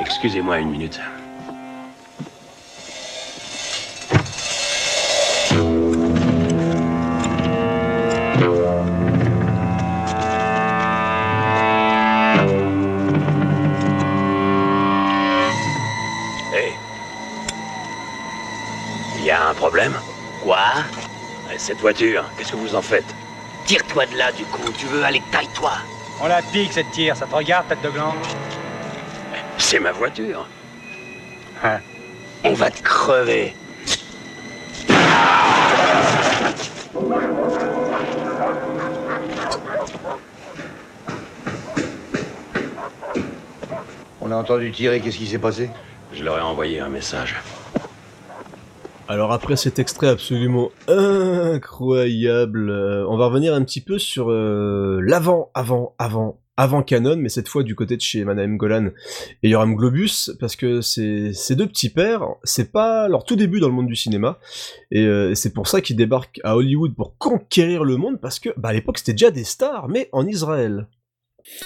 Excusez-moi 0.00 0.58
une 0.58 0.70
minute. 0.70 1.00
Problème 19.56 19.94
Quoi 20.42 20.58
Cette 21.56 21.78
voiture, 21.78 22.24
qu'est-ce 22.36 22.52
que 22.52 22.56
vous 22.56 22.74
en 22.74 22.82
faites 22.82 23.04
Tire-toi 23.64 24.06
de 24.06 24.16
là, 24.16 24.30
du 24.32 24.44
coup. 24.44 24.70
Tu 24.78 24.86
veux 24.86 25.02
aller 25.02 25.22
taille-toi. 25.32 25.72
On 26.20 26.28
la 26.28 26.40
pique, 26.40 26.72
cette 26.72 26.90
tire. 26.92 27.16
Ça 27.16 27.26
te 27.26 27.34
regarde, 27.34 27.66
tête 27.68 27.82
de 27.82 27.90
gland 27.90 28.14
C'est 29.58 29.80
ma 29.80 29.92
voiture. 29.92 30.46
Hein 31.64 31.80
On 32.44 32.52
va 32.52 32.70
te 32.70 32.82
crever. 32.82 33.54
On 44.20 44.30
a 44.30 44.36
entendu 44.36 44.70
tirer, 44.72 45.00
qu'est-ce 45.00 45.18
qui 45.18 45.26
s'est 45.26 45.38
passé? 45.38 45.70
Je 46.12 46.22
leur 46.22 46.38
ai 46.38 46.42
envoyé 46.42 46.80
un 46.80 46.88
message. 46.88 47.36
Alors 49.08 49.32
après 49.32 49.54
cet 49.54 49.78
extrait 49.78 50.08
absolument 50.08 50.70
incroyable, 50.88 52.70
euh, 52.70 53.06
on 53.08 53.16
va 53.16 53.26
revenir 53.26 53.54
un 53.54 53.62
petit 53.62 53.80
peu 53.80 54.00
sur 54.00 54.32
euh, 54.32 55.00
l'avant, 55.00 55.52
avant, 55.54 55.94
avant, 55.96 56.40
avant 56.56 56.82
Canon, 56.82 57.16
mais 57.16 57.28
cette 57.28 57.48
fois 57.48 57.62
du 57.62 57.76
côté 57.76 57.96
de 57.96 58.00
chez 58.00 58.24
Manahem 58.24 58.56
Golan 58.56 58.88
et 59.44 59.50
Yoram 59.50 59.76
Globus, 59.76 60.32
parce 60.40 60.56
que 60.56 60.80
ces 60.80 61.32
deux 61.50 61.68
petits 61.68 61.88
pères, 61.88 62.26
c'est 62.42 62.72
pas 62.72 63.06
leur 63.06 63.24
tout 63.24 63.36
début 63.36 63.60
dans 63.60 63.68
le 63.68 63.74
monde 63.74 63.86
du 63.86 63.94
cinéma, 63.94 64.40
et 64.90 65.06
euh, 65.06 65.36
c'est 65.36 65.52
pour 65.52 65.68
ça 65.68 65.80
qu'ils 65.80 65.96
débarquent 65.96 66.40
à 66.42 66.56
Hollywood 66.56 66.96
pour 66.96 67.16
conquérir 67.16 67.84
le 67.84 67.96
monde, 67.96 68.20
parce 68.20 68.40
que 68.40 68.50
bah, 68.56 68.70
à 68.70 68.72
l'époque 68.72 68.98
c'était 68.98 69.12
déjà 69.12 69.30
des 69.30 69.44
stars, 69.44 69.88
mais 69.88 70.08
en 70.10 70.26
Israël. 70.26 70.88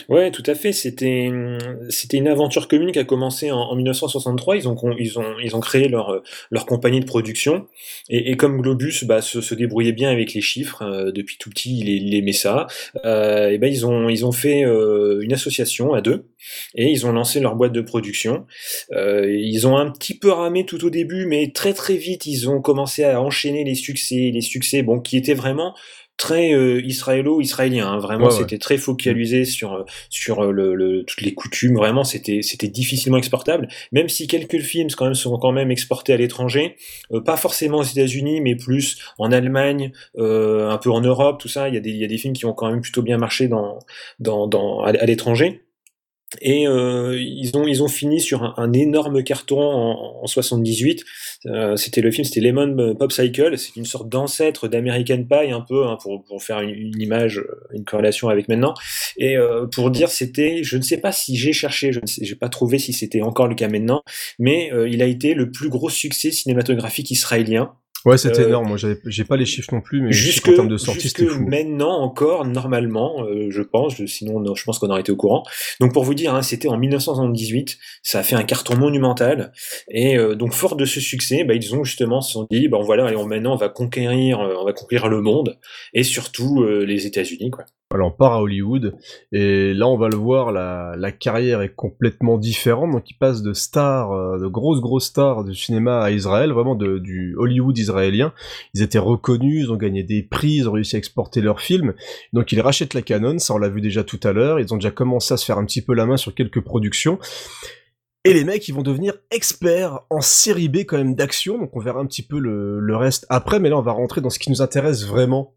Ouais, 0.09 0.31
tout 0.31 0.43
à 0.47 0.55
fait. 0.55 0.73
C'était 0.73 1.25
une 1.25 2.29
aventure 2.29 2.69
commune 2.69 2.93
qui 2.93 2.99
a 2.99 3.05
commencé 3.05 3.51
en, 3.51 3.59
en 3.59 3.77
1963. 3.77 4.57
Ils 4.57 4.69
ont 4.69 4.77
ils 4.99 5.19
ont 5.19 5.39
ils 5.43 5.57
ont 5.57 5.61
créé 5.61 5.89
leur 5.89 6.23
leur 6.51 6.67
compagnie 6.67 7.01
de 7.01 7.07
production 7.07 7.67
et, 8.09 8.37
comme 8.37 8.61
Globus 8.61 9.05
bah, 9.05 9.21
se, 9.23 9.55
débrouillait 9.55 9.93
bien 9.93 10.11
avec 10.11 10.35
les 10.35 10.41
chiffres 10.41 10.83
euh, 10.83 11.13
depuis 11.13 11.37
tout 11.39 11.51
petit, 11.51 11.79
il, 11.79 11.89
il 11.89 12.15
aimait 12.15 12.33
ça. 12.33 12.67
Euh, 13.05 13.51
et 13.51 13.59
ben 13.59 13.73
ils 13.73 13.87
ont 13.87 14.09
ils 14.09 14.25
ont 14.25 14.33
fait 14.33 14.65
euh, 14.65 15.21
une 15.23 15.33
association 15.33 15.95
à 15.95 16.01
deux 16.01 16.27
et 16.75 16.87
ils 16.91 17.07
ont 17.07 17.13
lancé 17.13 17.41
leur 17.41 17.57
boîte 17.57 17.73
de 17.73 17.81
production. 17.81 18.47
Ils 18.91 19.67
ont 19.67 19.77
un 19.77 19.91
petit 19.91 20.19
peu 20.19 20.31
ramé 20.31 20.65
tout 20.65 20.85
au 20.85 20.91
début, 20.91 21.27
mais 21.27 21.51
très 21.53 21.75
très 21.75 21.97
vite 21.97 22.27
ils 22.27 22.49
ont 22.49 22.61
commencé 22.61 23.05
à 23.05 23.21
enchaîner 23.21 23.65
les 23.65 23.75
succès, 23.75 24.31
les 24.33 24.41
succès 24.41 24.83
bon 24.83 25.01
qui 25.01 25.17
étaient 25.17 25.35
vraiment 25.35 25.75
très 26.21 26.53
euh, 26.53 26.83
israélo-israélien. 26.85 27.89
Hein. 27.89 27.99
Vraiment, 27.99 28.27
Ouais, 28.27 28.31
c'était 28.31 28.59
très 28.59 28.77
focalisé 28.79 29.45
sur 29.47 29.87
sur 30.11 30.41
euh, 30.45 30.53
le, 30.53 30.75
le- 30.75 31.03
toutes 31.05 31.23
les 31.23 31.33
coutumes. 31.35 31.77
Vraiment, 31.77 32.05
c'était 32.05 32.43
c'était 32.43 32.69
difficilement 32.69 33.17
exportable. 33.19 33.69
Même 33.91 34.09
si 34.11 34.27
quelques 34.27 34.59
films 34.61 34.89
quand 34.97 35.07
même 35.07 35.15
sont 35.15 35.39
quand 35.39 35.53
même 35.53 35.71
exportés 35.71 36.13
à 36.13 36.17
l'étranger, 36.19 36.77
euh, 37.13 37.21
pas 37.23 37.37
forcément 37.39 37.79
aux 37.79 37.83
États-Unis, 37.85 38.41
mais 38.43 38.55
plus 38.55 38.99
en 39.19 39.33
Allemagne, 39.33 39.93
euh, 40.19 40.69
un 40.69 40.79
peu 40.79 40.91
en 40.91 41.01
Europe, 41.01 41.41
tout 41.41 41.49
ça. 41.49 41.69
Il 41.69 41.75
y 41.75 41.79
a 41.79 41.81
des 41.81 41.91
il 41.91 41.97
y 41.97 42.05
a 42.05 42.09
des 42.09 42.19
films 42.19 42.35
qui 42.35 42.45
ont 42.47 42.53
quand 42.55 42.71
même 42.71 42.83
plutôt 42.83 43.03
bien 43.03 43.17
marché 43.19 43.49
dans 43.49 43.79
dans 44.19 44.47
dans 44.47 44.83
à, 44.83 44.91
à 44.91 45.07
l'étranger. 45.07 45.63
Et 46.41 46.69
euh, 46.69 47.17
ils 47.19 47.57
ont 47.57 47.67
ils 47.67 47.83
ont 47.83 47.89
fini 47.89 48.21
sur 48.21 48.59
un, 48.59 48.73
énorme 48.73 49.23
carton 49.25 49.61
en, 49.61 50.21
en 50.23 50.27
78. 50.27 51.05
Euh, 51.47 51.77
c'était 51.77 52.01
le 52.01 52.11
film, 52.11 52.25
c'était 52.25 52.41
Lemon 52.41 52.95
Pop 52.95 53.11
Cycle. 53.11 53.59
C'est 53.59 53.77
une 53.77 53.85
sorte 53.85 54.09
d'ancêtre 54.09 54.69
d'American 54.69 55.25
Pie 55.25 55.51
un 55.51 55.61
peu 55.61 55.87
hein, 55.87 55.99
pour 56.01 56.23
pour 56.25 56.43
faire 56.43 56.61
une, 56.61 56.71
une 56.71 57.01
image, 57.01 57.39
euh, 57.39 57.61
une 57.73 57.85
corrélation 57.85 58.29
avec 58.29 58.49
maintenant. 58.49 58.75
Et 59.17 59.37
euh, 59.37 59.67
pour 59.67 59.91
dire, 59.91 60.11
c'était, 60.11 60.63
je 60.63 60.77
ne 60.77 60.83
sais 60.83 60.99
pas 60.99 61.13
si 61.13 61.37
j'ai 61.37 61.53
cherché, 61.53 61.93
je 61.93 62.01
j'ai 62.21 62.35
pas 62.35 62.49
trouvé 62.49 62.79
si 62.79 62.93
c'était 62.93 63.23
encore 63.23 63.49
le 63.49 63.55
cas 63.55 63.69
maintenant, 63.69 64.03
mais 64.39 64.73
euh, 64.73 64.89
il 64.89 65.03
a 65.03 65.07
été 65.07 65.35
le 65.35 65.51
plus 65.51 65.69
gros 65.69 65.91
succès 65.91 66.31
cinématographique 66.31 67.11
israélien. 67.11 67.73
Ouais, 68.07 68.17
c'était 68.17 68.41
Euh, 68.43 68.49
énorme. 68.49 68.69
Moi, 68.69 68.77
j'avais- 68.77 68.99
j'ai 69.07 69.25
pas 69.25 69.37
les 69.37 69.45
chiffres 69.45 69.75
non 69.75 69.81
plus, 69.81 70.01
mais 70.01 70.11
Jusque, 70.13 70.55
termes 70.55 70.69
de 70.69 70.77
sortie, 70.79 71.01
jusque 71.03 71.19
c'était 71.19 71.31
fou. 71.31 71.45
maintenant 71.47 72.01
encore, 72.01 72.45
normalement, 72.47 73.25
euh, 73.25 73.49
je 73.51 73.63
pense, 73.63 73.97
je- 73.97 74.07
sinon 74.07 74.41
non, 74.41 74.55
je 74.55 74.65
pense 74.65 74.79
qu'on 74.79 74.89
aurait 74.91 75.01
été 75.03 75.13
au 75.13 75.17
courant. 75.17 75.43
Donc 75.81 75.93
pour 75.93 76.05
vous 76.05 76.15
dire, 76.15 76.35
hein, 76.35 76.43
c'était 76.43 76.69
en 76.69 76.79
1978, 76.79 77.77
ça 78.03 78.21
a 78.21 78.23
fait 78.23 78.37
un 78.37 78.43
carton 78.45 78.77
monumental, 78.77 79.53
et 79.91 80.17
euh, 80.17 80.35
donc 80.35 80.53
fort 80.55 80.77
de 80.77 80.85
ce 80.85 81.01
succès, 81.01 81.45
bah, 81.45 81.55
ils 81.55 81.75
ont 81.75 81.85
justement 81.85 82.21
se 82.21 82.33
sont 82.33 82.47
dit, 82.51 82.69
bah 82.69 82.79
voilà, 82.83 83.07
allez, 83.07 83.17
on, 83.17 83.27
maintenant 83.27 83.53
on 83.53 83.57
va 83.57 83.69
conquérir, 83.69 84.41
euh, 84.41 84.55
on 84.59 84.65
va 84.65 84.73
conquérir 84.73 85.09
le 85.09 85.21
monde, 85.21 85.59
et 85.93 86.03
surtout 86.03 86.63
euh, 86.63 86.85
les 86.85 87.07
États-Unis, 87.07 87.51
quoi. 87.51 87.65
Alors 87.93 88.07
on 88.07 88.17
part 88.17 88.35
à 88.35 88.41
Hollywood 88.41 88.97
et 89.33 89.75
là 89.75 89.89
on 89.89 89.97
va 89.97 90.09
le 90.09 90.17
voir, 90.17 90.53
la, 90.53 91.11
carrière 91.11 91.61
est 91.61 91.75
complètement 91.75 92.39
différente. 92.39 92.93
Donc 92.93 93.11
il 93.11 93.15
passe 93.15 93.43
de 93.43 93.53
stars, 93.53 94.13
euh, 94.13 94.39
de 94.39 94.47
grosses 94.47 94.81
grosses 94.81 95.07
stars 95.07 95.43
du 95.43 95.57
cinéma 95.57 96.01
à 96.01 96.13
Israël, 96.13 96.53
vraiment 96.53 96.77
du 96.77 97.35
Hollywood 97.37 97.77
israélien. 97.77 98.33
Ils 98.75 98.83
étaient 98.83 99.01
reconnus, 99.01 99.65
ils 99.65 99.73
ont 99.73 99.77
gagné 99.77 100.05
des 100.05 100.23
prix, 100.23 100.53
ils 100.53 100.69
ont 100.69 100.73
réussi 100.73 100.95
à 100.95 101.01
exporter 101.01 101.41
leurs 101.41 101.61
films. 101.61 101.95
Donc 102.33 102.53
ils 102.53 102.61
rachètent 102.61 102.95
la 102.95 103.03
Canon, 103.03 103.41
ça 103.41 103.55
on 103.55 103.59
l'a 103.59 103.69
vu 103.69 103.81
déjà 103.81 104.05
tout 104.05 104.21
à 104.23 104.33
l'heure. 104.33 104.61
Ils 104.61 104.73
ont 104.73 104.77
déjà 104.77 104.93
commencé 104.93 105.35
à 105.35 105.37
se 105.37 105.45
faire 105.45 105.59
un 105.59 105.65
petit 105.65 105.83
peu 105.83 105.93
la 105.93 106.07
main 106.07 106.17
sur 106.17 106.33
quelques 106.33 106.61
productions. 106.61 107.19
Et 108.25 108.35
les 108.35 108.45
mecs, 108.45 108.69
ils 108.69 108.75
vont 108.75 108.83
devenir 108.83 109.15
experts 109.33 110.01
en 110.11 110.21
série 110.21 110.69
B 110.69 110.79
quand 110.87 110.99
même 110.99 111.17
d'action. 111.17 111.59
Donc 111.59 111.75
on 111.75 111.81
verra 111.81 111.99
un 111.99 112.07
petit 112.07 112.23
peu 112.23 112.39
le, 112.39 112.79
le 112.79 112.97
reste 112.97 113.27
après, 113.31 113.59
mais 113.59 113.69
là 113.69 113.79
on 113.79 113.83
va 113.83 113.93
rentrer 113.93 114.21
dans 114.21 114.31
ce 114.31 114.39
qui 114.39 114.51
nous 114.51 114.63
intéresse 114.63 115.05
vraiment. 115.07 115.57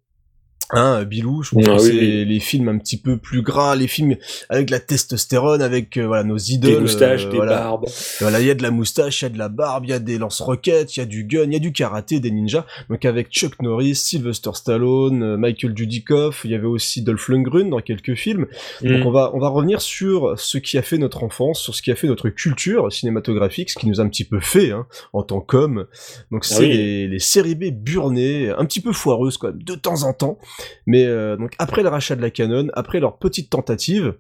Hein, 0.71 1.03
Bilou, 1.03 1.43
je 1.43 1.51
pense 1.51 1.63
Ah 1.67 1.75
que 1.77 1.81
oui, 1.83 1.87
c'est 1.87 1.93
oui. 1.97 2.25
les 2.25 2.39
films 2.39 2.67
un 2.69 2.77
petit 2.79 2.97
peu 2.97 3.17
plus 3.17 3.41
gras, 3.43 3.75
les 3.75 3.87
films 3.87 4.15
avec 4.49 4.69
la 4.71 4.79
testostérone, 4.79 5.61
avec 5.61 5.97
euh, 5.97 6.07
voilà 6.07 6.23
nos 6.23 6.37
idoles. 6.37 6.73
Des 6.75 6.79
moustaches, 6.79 7.25
euh, 7.25 7.29
des 7.29 7.35
voilà. 7.37 7.57
barbes. 7.59 7.85
Voilà, 8.21 8.39
il 8.39 8.47
y 8.47 8.49
a 8.49 8.55
de 8.55 8.63
la 8.63 8.71
moustache, 8.71 9.21
il 9.21 9.25
y 9.25 9.27
a 9.27 9.29
de 9.29 9.37
la 9.37 9.49
barbe, 9.49 9.85
il 9.85 9.91
y 9.91 9.93
a 9.93 9.99
des 9.99 10.17
lance-roquettes, 10.17 10.95
il 10.95 10.99
y 10.99 11.03
a 11.03 11.05
du 11.05 11.25
gun, 11.25 11.43
il 11.43 11.53
y 11.53 11.57
a 11.57 11.59
du 11.59 11.73
karaté, 11.73 12.19
des 12.19 12.31
ninjas. 12.31 12.65
Donc 12.89 13.05
avec 13.05 13.29
Chuck 13.29 13.61
Norris, 13.61 13.95
Sylvester 13.95 14.49
Stallone, 14.55 15.21
euh, 15.21 15.37
Michael 15.37 15.73
Dudikoff, 15.73 16.41
il 16.45 16.51
y 16.51 16.55
avait 16.55 16.65
aussi 16.65 17.03
Dolph 17.03 17.27
Lundgren 17.27 17.69
dans 17.69 17.81
quelques 17.81 18.15
films. 18.15 18.47
Donc 18.81 18.99
Mm. 19.03 19.07
on 19.07 19.11
va 19.11 19.31
on 19.35 19.39
va 19.39 19.49
revenir 19.49 19.79
sur 19.81 20.39
ce 20.39 20.57
qui 20.57 20.77
a 20.77 20.81
fait 20.81 20.97
notre 20.97 21.23
enfance, 21.23 21.59
sur 21.61 21.75
ce 21.75 21.81
qui 21.83 21.91
a 21.91 21.95
fait 21.95 22.07
notre 22.07 22.29
culture 22.29 22.91
cinématographique, 22.91 23.69
ce 23.69 23.77
qui 23.77 23.87
nous 23.87 23.99
a 24.01 24.03
un 24.03 24.09
petit 24.09 24.23
peu 24.23 24.39
fait 24.39 24.71
hein, 24.71 24.87
en 25.11 25.21
tant 25.23 25.39
qu'homme. 25.41 25.85
Donc 26.31 26.45
c'est 26.45 26.55
Ah 26.55 26.59
oui. 26.61 26.69
les, 26.69 27.07
les 27.09 27.19
séries 27.19 27.55
B 27.55 27.65
burnées, 27.71 28.49
un 28.57 28.65
petit 28.65 28.79
peu 28.81 28.91
foireuses 28.93 29.37
quand 29.37 29.49
même 29.49 29.61
de 29.61 29.75
temps 29.75 30.03
en 30.03 30.13
temps. 30.13 30.39
Mais 30.85 31.05
euh, 31.05 31.37
donc 31.37 31.53
après 31.59 31.83
le 31.83 31.89
rachat 31.89 32.15
de 32.15 32.21
la 32.21 32.29
Canon, 32.29 32.67
après 32.73 32.99
leur 32.99 33.17
petite 33.17 33.49
tentative, 33.49 34.15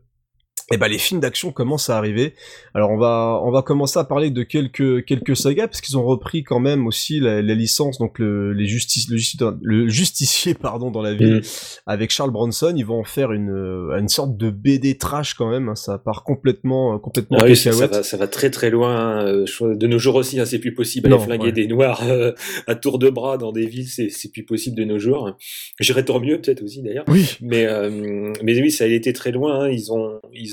et 0.71 0.77
ben 0.77 0.87
les 0.87 0.97
films 0.97 1.19
d'action 1.19 1.51
commencent 1.51 1.89
à 1.89 1.97
arriver. 1.97 2.33
Alors 2.73 2.89
on 2.91 2.97
va 2.97 3.39
on 3.43 3.51
va 3.51 3.61
commencer 3.61 3.99
à 3.99 4.03
parler 4.03 4.29
de 4.31 4.43
quelques 4.43 5.05
quelques 5.05 5.35
sagas 5.35 5.67
parce 5.67 5.81
qu'ils 5.81 5.97
ont 5.97 6.03
repris 6.05 6.43
quand 6.43 6.59
même 6.59 6.87
aussi 6.87 7.19
la, 7.19 7.41
la 7.41 7.53
licence 7.55 7.97
donc 7.99 8.19
le 8.19 8.53
les 8.53 8.65
justice 8.65 9.09
le, 9.09 9.17
justi- 9.17 9.37
le 9.61 9.87
justicier 9.87 10.53
pardon 10.53 10.91
dans 10.91 11.01
la 11.01 11.13
ville 11.13 11.23
Mm. 11.37 11.41
avec 11.87 12.11
Charles 12.11 12.31
Bronson, 12.31 12.73
ils 12.75 12.85
vont 12.85 12.99
en 12.99 13.03
faire 13.03 13.31
une 13.31 13.89
une 13.97 14.07
sorte 14.09 14.37
de 14.37 14.49
BD 14.49 14.97
trash 14.97 15.33
quand 15.33 15.49
même, 15.49 15.69
hein, 15.69 15.75
ça 15.75 15.97
part 15.97 16.23
complètement 16.23 16.95
euh, 16.95 16.97
complètement 16.97 17.37
Ah 17.41 17.45
oui, 17.45 17.55
ça, 17.55 17.71
va, 17.71 18.03
ça 18.03 18.17
va 18.17 18.27
très 18.27 18.49
très 18.49 18.69
loin. 18.69 18.95
hein. 19.19 19.25
Euh, 19.61 19.75
De 19.75 19.87
nos 19.87 19.99
jours 19.99 20.15
aussi, 20.15 20.39
hein, 20.39 20.45
c'est 20.45 20.59
plus 20.59 20.73
possible. 20.73 21.09
Non, 21.09 21.17
Aller 21.17 21.25
flinguer 21.25 21.45
ouais. 21.45 21.51
des 21.51 21.67
noirs 21.67 22.01
euh, 22.07 22.31
à 22.67 22.75
tour 22.75 22.99
de 22.99 23.09
bras 23.09 23.37
dans 23.37 23.51
des 23.51 23.65
villes, 23.65 23.87
c'est 23.87 24.09
c'est 24.09 24.31
plus 24.31 24.43
possible 24.45 24.75
de 24.77 24.83
nos 24.83 24.99
jours. 24.99 25.31
J'irais 25.79 26.05
tant 26.05 26.19
mieux 26.19 26.39
peut-être 26.39 26.61
aussi 26.63 26.81
d'ailleurs. 26.81 27.05
Oui, 27.07 27.25
Mais 27.41 27.65
euh, 27.65 28.31
mais 28.43 28.59
oui, 28.61 28.69
ça 28.71 28.83
a 28.83 28.87
été 28.87 29.11
très 29.13 29.31
loin. 29.31 29.61
hein. 29.65 29.69
Ils 29.69 29.91
ont 29.91 30.19
ils 30.33 30.52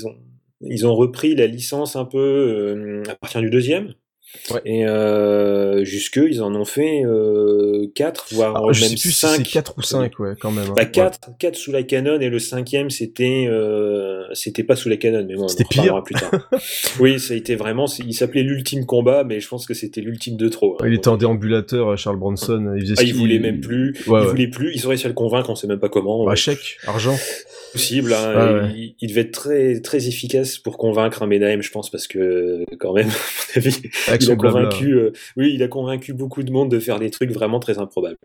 ils 0.63 0.85
ont 0.87 0.95
repris 0.95 1.35
la 1.35 1.47
licence 1.47 1.95
un 1.95 2.05
peu 2.05 2.17
euh, 2.19 3.03
à 3.09 3.15
partir 3.15 3.41
du 3.41 3.49
deuxième. 3.49 3.93
Ouais. 4.51 4.61
Et 4.65 4.85
euh, 4.87 5.83
jusque 5.83 6.19
ils 6.29 6.41
en 6.41 6.53
ont 6.55 6.65
fait 6.65 7.03
euh, 7.05 7.87
quatre 7.95 8.27
voire 8.33 8.55
Alors, 8.55 8.73
je 8.73 8.81
même 8.81 8.89
sais 8.91 8.95
plus 8.95 9.11
si 9.11 9.19
cinq. 9.19 9.37
c'est 9.37 9.43
4 9.51 9.73
ou 9.77 9.81
5 9.81 10.19
ouais 10.19 10.33
quand 10.39 10.51
même. 10.51 10.65
hein. 10.69 10.73
Bah 10.75 10.83
Ouais. 10.83 10.91
4, 10.91 11.19
4 11.37 11.55
sous 11.55 11.71
la 11.71 11.83
Canon 11.83 12.19
et 12.19 12.29
le 12.29 12.39
cinquième 12.39 12.89
c'était 12.89 13.45
euh, 13.49 14.23
c'était 14.33 14.63
pas 14.63 14.75
sous 14.75 14.89
la 14.89 14.97
Canon 14.97 15.25
mais 15.27 15.35
bon 15.35 15.41
on 15.41 15.45
en 15.45 15.47
C'était 15.49 15.63
reparlera 15.81 16.03
plus 16.03 16.15
tard. 16.15 16.49
oui, 16.99 17.19
ça 17.19 17.33
a 17.33 17.37
été 17.37 17.55
vraiment 17.55 17.85
il 18.05 18.13
s'appelait 18.13 18.43
l'ultime 18.43 18.85
combat 18.85 19.23
mais 19.23 19.39
je 19.39 19.47
pense 19.47 19.65
que 19.65 19.73
c'était 19.73 20.01
l'ultime 20.01 20.37
de 20.37 20.47
trop. 20.49 20.77
hein. 20.81 20.85
Il 20.87 20.93
était 20.93 21.07
en 21.09 21.17
déambulateur 21.17 21.89
euh, 21.89 21.95
Charles 21.97 22.17
Bronson, 22.17 22.73
il 22.75 22.81
faisait 22.81 22.93
ah, 22.97 23.03
il 23.03 23.13
voulait 23.13 23.39
même 23.39 23.59
plus, 23.61 23.91
Ouais, 24.07 24.19
il 24.21 24.23
ouais. 24.23 24.25
voulait 24.29 24.47
plus, 24.47 24.71
ils 24.75 24.85
ont 24.85 24.89
réussi 24.89 25.05
à 25.05 25.09
le 25.09 25.13
convaincre, 25.15 25.49
on 25.49 25.55
sait 25.55 25.67
même 25.67 25.79
pas 25.79 25.89
comment. 25.89 26.25
Bah, 26.25 26.31
euh, 26.31 26.35
chèque, 26.35 26.77
argent. 26.87 27.17
possible. 27.73 28.13
hein, 28.13 28.33
Ouais, 28.55 28.61
ouais. 28.61 28.69
Il, 28.75 28.95
il 29.01 29.09
devait 29.09 29.21
être 29.21 29.31
très 29.31 29.79
très 29.81 30.07
efficace 30.07 30.57
pour 30.57 30.77
convaincre 30.77 31.21
un 31.23 31.27
Menahem, 31.27 31.61
je 31.61 31.71
pense, 31.71 31.89
parce 31.89 32.07
que 32.07 32.63
quand 32.79 32.93
même, 32.93 33.07
à 33.57 33.59
mon 33.59 33.61
avis, 33.65 33.81
Avec 34.29 34.39
il 34.41 34.47
a 34.47 34.51
convaincu, 34.51 34.93
euh, 34.93 35.11
oui, 35.37 35.51
il 35.53 35.63
a 35.63 35.67
convaincu 35.67 36.13
beaucoup 36.13 36.43
de 36.43 36.51
monde 36.51 36.69
de 36.71 36.79
faire 36.79 36.99
des 36.99 37.09
trucs 37.09 37.31
vraiment 37.31 37.59
très 37.59 37.77
improbables. 37.79 38.17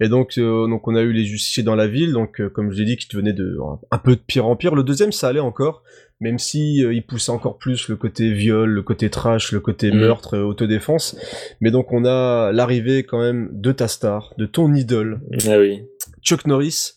Et 0.00 0.08
donc, 0.08 0.38
euh, 0.38 0.66
donc 0.68 0.86
on 0.88 0.94
a 0.94 1.02
eu 1.02 1.12
les 1.12 1.24
justiciers 1.24 1.62
dans 1.62 1.74
la 1.76 1.86
ville, 1.86 2.12
donc 2.12 2.40
euh, 2.40 2.48
comme 2.48 2.70
je 2.72 2.78
l'ai 2.78 2.84
dit, 2.84 2.96
qui 2.96 3.08
devenaient 3.08 3.32
de 3.32 3.56
un 3.90 3.98
peu 3.98 4.16
de 4.16 4.20
pire 4.26 4.46
en 4.46 4.56
pire. 4.56 4.74
Le 4.74 4.82
deuxième, 4.82 5.12
ça 5.12 5.28
allait 5.28 5.40
encore, 5.40 5.82
même 6.20 6.38
si 6.38 6.84
euh, 6.84 6.92
il 6.92 7.02
poussait 7.04 7.32
encore 7.32 7.58
plus 7.58 7.88
le 7.88 7.96
côté 7.96 8.32
viol, 8.32 8.68
le 8.70 8.82
côté 8.82 9.10
trash, 9.10 9.52
le 9.52 9.60
côté 9.60 9.90
Mhm. 9.90 9.98
meurtre, 10.00 10.36
euh, 10.36 10.42
autodéfense. 10.44 11.16
Mais 11.60 11.70
donc 11.70 11.92
on 11.92 12.04
a 12.04 12.52
l'arrivée 12.52 13.02
quand 13.04 13.20
même 13.20 13.48
de 13.52 13.72
ta 13.72 13.88
star, 13.88 14.34
de 14.38 14.46
ton 14.46 14.74
idole, 14.74 15.20
Ah 15.48 15.58
oui. 15.58 15.82
Chuck 16.22 16.46
Norris. 16.46 16.92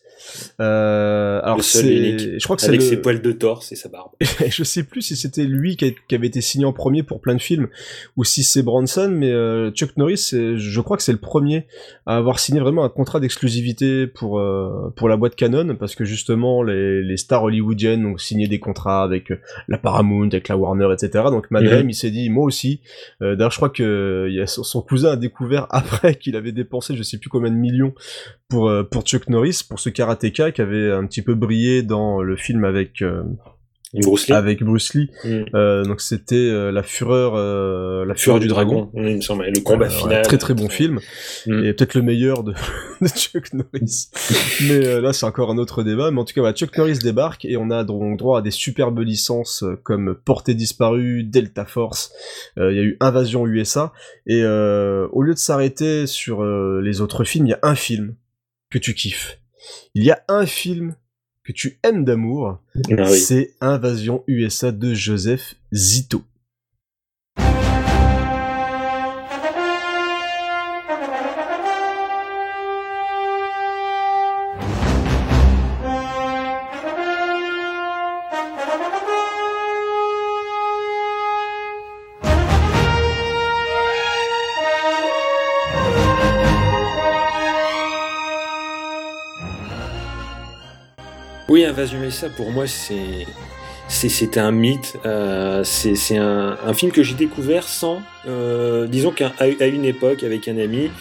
Euh, 0.59 1.39
alors 1.43 1.63
c'est, 1.63 2.39
je 2.39 2.43
crois 2.43 2.55
que 2.55 2.61
c'est 2.61 2.69
Avec 2.69 2.81
le- 2.81 2.87
ses 2.87 2.97
poils 2.97 3.21
de 3.21 3.31
torse 3.31 3.71
et 3.71 3.75
sa 3.75 3.89
barbe. 3.89 4.11
je 4.47 4.63
sais 4.63 4.83
plus 4.83 5.01
si 5.01 5.15
c'était 5.15 5.43
lui 5.45 5.75
qui, 5.77 5.85
a- 5.85 5.91
qui 6.07 6.15
avait 6.15 6.27
été 6.27 6.41
signé 6.41 6.65
en 6.65 6.73
premier 6.73 7.03
pour 7.03 7.21
plein 7.21 7.35
de 7.35 7.41
films 7.41 7.67
ou 8.17 8.23
si 8.23 8.43
c'est 8.43 8.63
Bronson, 8.63 9.09
mais 9.13 9.31
euh, 9.31 9.71
Chuck 9.71 9.97
Norris, 9.97 10.29
je 10.33 10.81
crois 10.81 10.97
que 10.97 11.03
c'est 11.03 11.11
le 11.11 11.17
premier 11.19 11.67
à 12.05 12.17
avoir 12.17 12.39
signé 12.39 12.59
vraiment 12.59 12.83
un 12.83 12.89
contrat 12.89 13.19
d'exclusivité 13.19 14.07
pour 14.07 14.39
euh, 14.39 14.93
pour 14.95 15.09
la 15.09 15.17
boîte 15.17 15.35
Canon, 15.35 15.75
parce 15.75 15.95
que 15.95 16.05
justement 16.05 16.63
les, 16.63 17.01
les 17.03 17.17
stars 17.17 17.43
hollywoodiennes 17.43 18.05
ont 18.05 18.17
signé 18.17 18.47
des 18.47 18.59
contrats 18.59 19.03
avec 19.03 19.31
la 19.67 19.77
Paramount, 19.77 20.27
avec 20.27 20.47
la 20.47 20.57
Warner, 20.57 20.89
etc. 20.93 21.25
Donc 21.29 21.49
Madeleine, 21.51 21.83
Mhm. 21.83 21.89
il 21.89 21.95
s'est 21.95 22.11
dit 22.11 22.29
moi 22.29 22.45
aussi. 22.45 22.81
D'ailleurs, 23.21 23.51
je 23.51 23.57
crois 23.57 23.69
que 23.69 24.27
il 24.29 24.35
y 24.35 24.41
a 24.41 24.47
son, 24.47 24.81
cousin 24.81 25.11
a 25.11 25.15
découvert 25.15 25.67
après 25.71 26.15
qu'il 26.15 26.35
avait 26.35 26.51
dépensé 26.51 26.95
je 26.95 27.03
sais 27.03 27.17
plus 27.17 27.29
combien 27.29 27.51
de 27.51 27.55
millions 27.55 27.93
pour 28.49 28.71
pour 28.91 29.03
Chuck 29.03 29.27
Norris, 29.29 29.61
pour 29.67 29.79
ce 29.79 29.89
karatéka 30.13 30.51
qui 30.51 30.61
avait 30.61 30.91
un 30.91 31.05
petit 31.05 31.21
peu 31.21 31.35
brillé 31.35 31.83
dans 31.83 32.21
le 32.21 32.35
film 32.35 32.63
avec 32.63 33.01
euh, 33.01 33.23
Bruce 34.01 34.27
Lee. 34.27 34.33
avec 34.33 34.63
Bruce 34.63 34.93
Lee. 34.93 35.09
Mm. 35.23 35.43
Euh, 35.53 35.83
donc 35.83 36.01
c'était 36.01 36.35
euh, 36.35 36.71
la 36.71 36.83
fureur, 36.83 37.33
euh, 37.35 38.05
la 38.05 38.15
fureur 38.15 38.39
du 38.39 38.47
dragon. 38.47 38.89
Mm, 38.93 39.07
il 39.07 39.15
me 39.17 39.21
semble. 39.21 39.45
Le 39.45 39.61
combat 39.61 39.87
ouais, 39.87 39.91
final. 39.91 40.21
très 40.23 40.37
très 40.37 40.53
bon 40.53 40.69
film 40.69 40.99
Mm. 41.45 41.65
et 41.65 41.73
peut-être 41.73 41.93
le 41.95 42.01
meilleur 42.01 42.43
de, 42.43 42.53
de 43.01 43.07
Chuck 43.07 43.53
Norris. 43.53 44.09
mais 44.67 45.01
là 45.01 45.13
c'est 45.13 45.25
encore 45.25 45.51
un 45.51 45.57
autre 45.57 45.83
débat. 45.83 46.09
Mais 46.11 46.19
en 46.19 46.25
tout 46.25 46.33
cas 46.33 46.41
voilà, 46.41 46.55
Chuck 46.55 46.75
Norris 46.77 46.99
débarque 46.99 47.45
et 47.45 47.57
on 47.57 47.69
a 47.69 47.83
donc 47.83 48.17
droit 48.17 48.39
à 48.39 48.41
des 48.41 48.51
superbes 48.51 48.99
licences 48.99 49.63
comme 49.83 50.15
Portée 50.25 50.55
disparue, 50.55 51.23
Delta 51.23 51.65
Force. 51.65 52.11
Il 52.57 52.75
y 52.75 52.79
a 52.79 52.83
eu 52.83 52.97
Invasion 52.99 53.45
USA 53.45 53.93
et 54.25 54.43
au 54.43 55.21
lieu 55.21 55.33
de 55.33 55.39
s'arrêter 55.39 56.07
sur 56.07 56.43
les 56.43 57.01
autres 57.01 57.23
films, 57.23 57.47
il 57.47 57.51
y 57.51 57.53
a 57.53 57.59
un 57.63 57.75
film 57.75 58.15
que 58.69 58.79
tu 58.79 58.93
kiffes. 58.93 59.39
Il 59.93 60.03
y 60.03 60.11
a 60.11 60.23
un 60.27 60.45
film 60.45 60.95
que 61.43 61.51
tu 61.51 61.79
aimes 61.83 62.05
d'amour, 62.05 62.59
Ah 62.97 63.09
oui. 63.11 63.19
c'est 63.19 63.53
Invasion 63.61 64.23
USA 64.27 64.71
de 64.71 64.93
Joseph 64.93 65.55
Zito. 65.73 66.23
Invasion 91.73 92.03
USA, 92.03 92.29
pour 92.29 92.51
moi, 92.51 92.67
c'est 92.67 93.25
c'est 93.87 94.09
c'est 94.09 94.37
un 94.37 94.51
mythe. 94.51 94.97
Euh, 95.05 95.63
c'est 95.63 96.17
un, 96.17 96.55
un 96.65 96.73
film 96.75 96.91
que 96.91 97.01
j'ai 97.01 97.15
découvert 97.15 97.67
sans, 97.67 98.01
euh, 98.27 98.85
disons 98.87 99.09
qu'à 99.11 99.33
à 99.39 99.65
une 99.65 99.83
époque 99.83 100.21
avec 100.23 100.47
un 100.47 100.57
ami, 100.59 100.91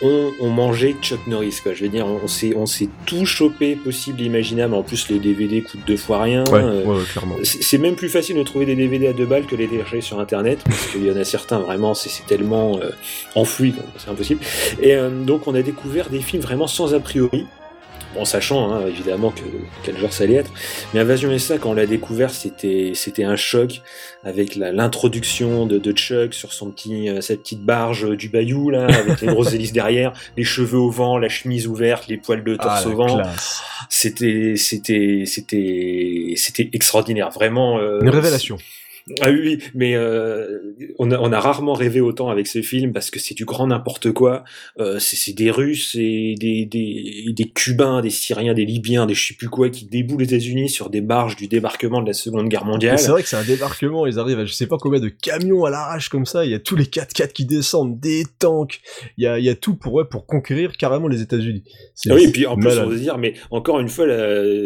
on, 0.00 0.30
on 0.40 0.48
mangeait 0.48 0.94
Chuck 1.02 1.26
Norris. 1.26 1.58
Quoi. 1.60 1.74
Je 1.74 1.82
veux 1.82 1.88
dire, 1.88 2.06
on, 2.06 2.20
on 2.22 2.28
s'est 2.28 2.54
on 2.56 2.66
s'est 2.66 2.88
tout 3.04 3.26
chopé 3.26 3.74
possible, 3.74 4.20
imaginable. 4.20 4.74
En 4.74 4.84
plus, 4.84 5.08
les 5.10 5.18
DVD 5.18 5.60
coûtent 5.62 5.84
deux 5.88 5.96
fois 5.96 6.22
rien. 6.22 6.44
Ouais, 6.44 6.60
Euh, 6.62 6.84
ouais, 6.84 7.00
c'est 7.42 7.78
même 7.78 7.96
plus 7.96 8.08
facile 8.08 8.36
de 8.36 8.44
trouver 8.44 8.64
des 8.64 8.76
DVD 8.76 9.08
à 9.08 9.12
deux 9.12 9.26
balles 9.26 9.46
que 9.46 9.56
les 9.56 9.66
télécharger 9.66 10.02
sur 10.02 10.20
internet 10.20 10.60
parce 10.64 10.86
qu'il 10.86 11.04
y 11.04 11.10
en 11.10 11.16
a 11.16 11.24
certains 11.24 11.58
vraiment 11.58 11.94
c'est 11.94 12.24
tellement 12.26 12.78
euh, 12.80 12.90
enfoui 13.34 13.74
c'est 13.98 14.08
impossible 14.08 14.40
et 14.80 14.96
donc 15.26 15.48
on 15.48 15.54
a 15.56 15.62
découvert 15.62 16.10
des 16.10 16.20
films 16.20 16.42
vraiment 16.42 16.68
sans 16.68 16.94
a 16.94 17.00
priori 17.00 17.46
Bon, 18.14 18.26
sachant 18.26 18.70
hein, 18.72 18.86
évidemment 18.88 19.30
que 19.30 19.40
quel 19.84 19.96
genre 19.96 20.12
ça 20.12 20.24
allait 20.24 20.34
être, 20.34 20.50
mais 20.92 21.00
Invasion 21.00 21.30
USA 21.30 21.56
quand 21.56 21.70
on 21.70 21.74
l'a 21.74 21.86
découvert, 21.86 22.28
c'était 22.30 22.92
c'était 22.94 23.24
un 23.24 23.36
choc 23.36 23.80
avec 24.22 24.54
la- 24.54 24.70
l'introduction 24.70 25.64
de, 25.64 25.78
de 25.78 25.92
Chuck 25.92 26.34
sur 26.34 26.52
son 26.52 26.70
petit 26.70 27.08
euh, 27.08 27.22
sa 27.22 27.36
petite 27.36 27.62
barge 27.62 28.14
du 28.16 28.28
bayou 28.28 28.68
là, 28.68 28.84
avec 28.86 29.22
les 29.22 29.28
grosses 29.28 29.52
hélices 29.54 29.72
derrière, 29.72 30.12
les 30.36 30.44
cheveux 30.44 30.78
au 30.78 30.90
vent, 30.90 31.16
la 31.16 31.30
chemise 31.30 31.66
ouverte, 31.66 32.06
les 32.08 32.18
poils 32.18 32.44
de 32.44 32.54
torse 32.56 32.82
Ah, 32.84 32.88
au 32.90 32.96
vent. 32.96 33.22
C'était 33.88 34.54
c'était 34.56 35.24
c'était 35.26 36.34
c'était 36.36 36.68
extraordinaire, 36.72 37.30
vraiment. 37.30 37.78
euh, 37.78 38.00
Une 38.02 38.10
révélation. 38.10 38.58
Ah 39.20 39.30
oui, 39.30 39.40
oui, 39.42 39.58
mais 39.74 39.94
euh, 39.96 40.58
on, 40.98 41.10
a, 41.10 41.18
on 41.18 41.32
a 41.32 41.40
rarement 41.40 41.72
rêvé 41.74 42.00
autant 42.00 42.28
avec 42.30 42.46
ce 42.46 42.62
film 42.62 42.92
parce 42.92 43.10
que 43.10 43.18
c'est 43.18 43.34
du 43.34 43.44
grand 43.44 43.66
n'importe 43.66 44.12
quoi. 44.12 44.44
Euh, 44.78 44.98
c'est 45.00 45.32
des 45.32 45.50
Russes 45.50 45.94
et 45.98 46.34
des, 46.38 46.66
des, 46.66 47.24
des 47.32 47.44
Cubains, 47.50 48.00
des 48.00 48.10
Syriens, 48.10 48.54
des 48.54 48.64
Libyens, 48.64 49.06
des 49.06 49.14
je 49.14 49.28
sais 49.28 49.34
plus 49.34 49.48
quoi 49.48 49.70
qui 49.70 49.86
déboulent 49.86 50.20
les 50.22 50.34
États-Unis 50.34 50.68
sur 50.68 50.90
des 50.90 51.00
barges 51.00 51.36
du 51.36 51.48
débarquement 51.48 52.00
de 52.00 52.06
la 52.06 52.12
Seconde 52.12 52.48
Guerre 52.48 52.64
mondiale. 52.64 52.98
C'est 52.98 53.10
vrai 53.10 53.22
que 53.22 53.28
c'est 53.28 53.36
un 53.36 53.44
débarquement, 53.44 54.06
ils 54.06 54.18
arrivent 54.18 54.38
à 54.38 54.44
je 54.44 54.52
sais 54.52 54.66
pas 54.66 54.76
combien 54.78 55.00
de 55.00 55.08
camions 55.08 55.64
à 55.64 55.70
l'arrache 55.70 56.08
comme 56.08 56.26
ça, 56.26 56.44
il 56.44 56.50
y 56.50 56.54
a 56.54 56.58
tous 56.58 56.76
les 56.76 56.84
4x4 56.84 57.32
qui 57.32 57.44
descendent, 57.44 57.98
des 57.98 58.24
tanks, 58.38 58.80
il 59.18 59.24
y 59.24 59.26
a, 59.26 59.38
il 59.38 59.44
y 59.44 59.48
a 59.48 59.54
tout 59.54 59.74
pour, 59.74 59.94
ouais, 59.94 60.04
pour 60.04 60.26
conquérir 60.26 60.72
carrément 60.76 61.08
les 61.08 61.20
États-Unis. 61.22 61.64
C'est- 61.94 62.10
Ah 62.10 62.14
oui, 62.14 62.24
et 62.24 62.28
puis 62.32 62.46
en 62.46 62.56
plus, 62.56 62.64
malade. 62.64 62.84
on 62.86 62.90
va 62.90 62.96
se 62.96 63.00
dire, 63.02 63.18
mais 63.18 63.34
encore 63.50 63.80
une 63.80 63.88
fois, 63.88 64.06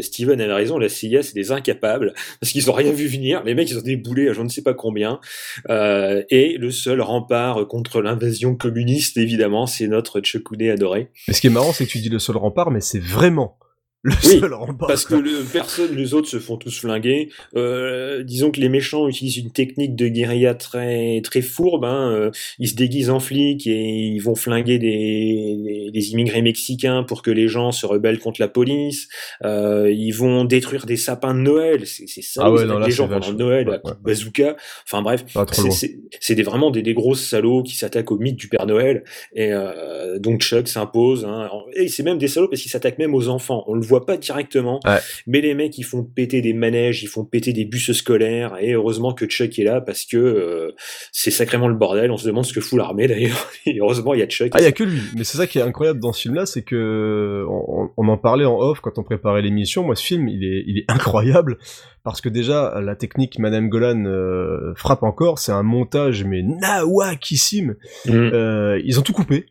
Steven 0.03 0.41
avait 0.41 0.53
raison, 0.53 0.79
la 0.79 0.89
CIA, 0.89 1.23
c'est 1.23 1.35
des 1.35 1.53
incapables, 1.53 2.15
parce 2.41 2.53
qu'ils 2.53 2.71
ont 2.71 2.75
rien 2.75 2.93
vu 2.93 3.07
venir. 3.07 3.43
Les 3.45 3.55
mecs, 3.55 3.71
ils 3.71 3.79
ont 3.79 3.83
déboulé 3.83 4.26
je 4.33 4.43
ne 4.43 4.49
sais 4.49 4.63
pas 4.63 4.75
combien. 4.75 5.21
Euh, 5.69 6.23
et 6.31 6.57
le 6.59 6.71
seul 6.71 7.01
rempart 7.01 7.67
contre 7.69 8.01
l'invasion 8.01 8.55
communiste, 8.55 9.17
évidemment, 9.17 9.67
c'est 9.67 9.89
notre 9.89 10.21
Tchekouné 10.21 10.71
adoré. 10.71 11.11
Mais 11.29 11.35
ce 11.35 11.41
qui 11.41 11.47
est 11.49 11.51
marrant, 11.51 11.73
c'est 11.73 11.87
que 11.87 11.91
tu 11.91 11.99
dis 11.99 12.09
le 12.09 12.19
seul 12.19 12.37
rempart, 12.37 12.71
mais 12.71 12.81
c'est 12.81 13.03
vraiment 13.03 13.59
le 14.07 14.13
Oui, 14.25 14.39
seul 14.41 14.55
rempart. 14.55 14.89
Parce 14.89 15.05
que 15.05 15.15
le, 15.15 15.43
personne, 15.53 15.95
les 15.95 16.15
autres 16.15 16.29
se 16.29 16.39
font 16.39 16.57
tous 16.57 16.79
flinguer. 16.81 17.29
Euh, 17.57 18.23
disons 18.23 18.51
que 18.51 18.61
les 18.61 18.69
méchants 18.69 19.09
utilisent 19.09 19.37
une 19.39 19.51
technique 19.51 19.95
de 19.97 20.09
guérilla 20.09 20.55
très 20.55 21.21
très 21.23 21.43
fourbe. 21.43 21.85
Hein. 21.85 22.11
Euh, 22.13 22.31
Ils 22.59 22.69
se 22.69 22.75
déguisent 22.75 23.11
en 23.11 23.21
flics 23.21 23.67
et 23.67 23.73
ils 23.85 24.21
vont 24.21 24.35
flinguer 24.35 24.79
des, 24.79 25.57
des, 25.65 25.91
des 25.93 26.11
immigrés 26.13 26.43
mexicains 26.43 27.03
pour 27.03 27.23
que 27.23 27.31
les 27.31 27.49
gens 27.49 27.73
se 27.73 27.85
rebellent 27.87 28.19
contre 28.21 28.41
la 28.41 28.49
police. 28.49 29.09
Euh, 29.45 29.91
ils 29.93 30.13
vont 30.13 30.45
détruire 30.45 30.87
des 30.87 30.97
sapins 30.97 31.35
de 31.35 31.41
Noël. 31.41 31.87
C'est 31.87 32.07
c'est 32.07 32.23
ça. 32.23 32.43
Ah 32.45 32.53
ouais, 32.53 32.65
non, 32.65 32.79
là, 32.79 32.87
les 32.87 32.93
gens 32.93 33.09
pendant. 33.09 33.33
Noël 33.33 33.69
Ouais, 33.69 33.81
ouais. 33.85 33.93
bazooka. 34.03 34.57
Enfin 34.87 35.03
bref, 35.03 35.25
c'est- 35.53 35.71
c'est 35.73 35.99
c'est 36.21 36.35
des, 36.35 36.43
vraiment 36.43 36.71
des, 36.71 36.83
des 36.83 36.95
grosses 36.95 37.25
salauds 37.27 37.63
qui 37.63 37.75
s'attaquent 37.77 38.13
au 38.13 38.19
mythe 38.19 38.37
du 38.37 38.49
Père 38.49 38.67
Noël. 38.67 39.03
Et 39.35 39.53
euh, 39.53 40.19
donc 40.19 40.43
Chuck 40.43 40.69
s'impose. 40.69 41.25
Hein. 41.25 41.49
Et 41.75 41.89
c'est 41.89 42.03
même 42.03 42.19
des 42.19 42.29
salauds 42.29 42.49
parce 42.49 42.63
qu'ils 42.63 42.71
s'attaquent 42.71 42.99
même 42.99 43.15
aux 43.15 43.29
enfants. 43.29 43.65
On 43.67 43.75
le 43.75 43.81
voit 43.83 43.96
pas 44.05 44.17
directement. 44.17 44.81
Ouais. 44.85 44.99
Mais 45.27 45.41
les 45.41 45.55
mecs, 45.55 45.77
ils 45.79 45.85
font 45.85 46.03
péter 46.03 46.41
des 46.41 46.53
manèges, 46.53 47.03
ils 47.03 47.09
font 47.09 47.25
péter 47.25 47.53
des 47.53 47.65
bus 47.65 47.93
scolaires. 47.93 48.57
Et 48.61 48.73
heureusement 48.73 49.13
que 49.13 49.27
Chuck 49.27 49.59
est 49.59 49.65
là 49.65 49.81
parce 49.81 50.05
que 50.05 50.17
euh, 50.17 50.75
c'est 51.13 51.31
sacrément 51.31 51.69
le 51.69 51.75
bordel. 51.75 52.11
On 52.11 52.17
se 52.17 52.27
demande 52.27 52.45
ce 52.45 52.53
que 52.53 52.61
fout 52.61 52.79
l'armée 52.79 53.07
d'ailleurs. 53.09 53.51
Et 53.67 53.79
heureusement, 53.81 54.15
il 54.15 54.21
y 54.21 54.23
a 54.23 54.27
Chuck. 54.27 54.51
Ah, 54.53 54.61
il 54.61 54.65
y 54.65 54.67
a 54.67 54.73
que 54.73 54.85
lui. 54.85 55.01
Mais 55.17 55.25
c'est 55.25 55.39
ça 55.39 55.47
qui 55.47 55.59
est 55.59 55.63
incroyable 55.63 56.01
dans 56.01 56.13
ce 56.13 56.23
film-là, 56.23 56.47
c'est 56.47 56.63
que 56.63 57.45
on, 57.49 57.91
on 57.97 58.09
en 58.09 58.19
parlait 58.19 58.45
en 58.45 58.59
off 58.59 58.81
quand 58.81 58.99
on 58.99 59.03
préparait 59.03 59.43
l'émission. 59.43 59.85
Moi, 59.85 59.97
ce 59.97 60.05
film, 60.05 60.29
il 60.29 60.45
est, 60.45 60.65
il 60.67 60.79
est 60.79 60.85
incroyable 60.89 61.59
parce 62.07 62.21
que 62.21 62.29
déjà 62.29 62.81
la 62.81 62.95
technique 62.95 63.41
Madame 63.41 63.69
Golan 63.69 64.05
euh, 64.07 64.75
frappe 64.77 65.03
encore. 65.03 65.41
C'est 65.41 65.51
un 65.51 65.65
montage 65.65 66.25
mais 66.25 66.41
nawakissime. 66.43 67.75
Mm. 68.07 68.11
Euh, 68.13 68.81
ils 68.85 69.01
ont 69.01 69.03
tout 69.03 69.13
coupé. 69.13 69.47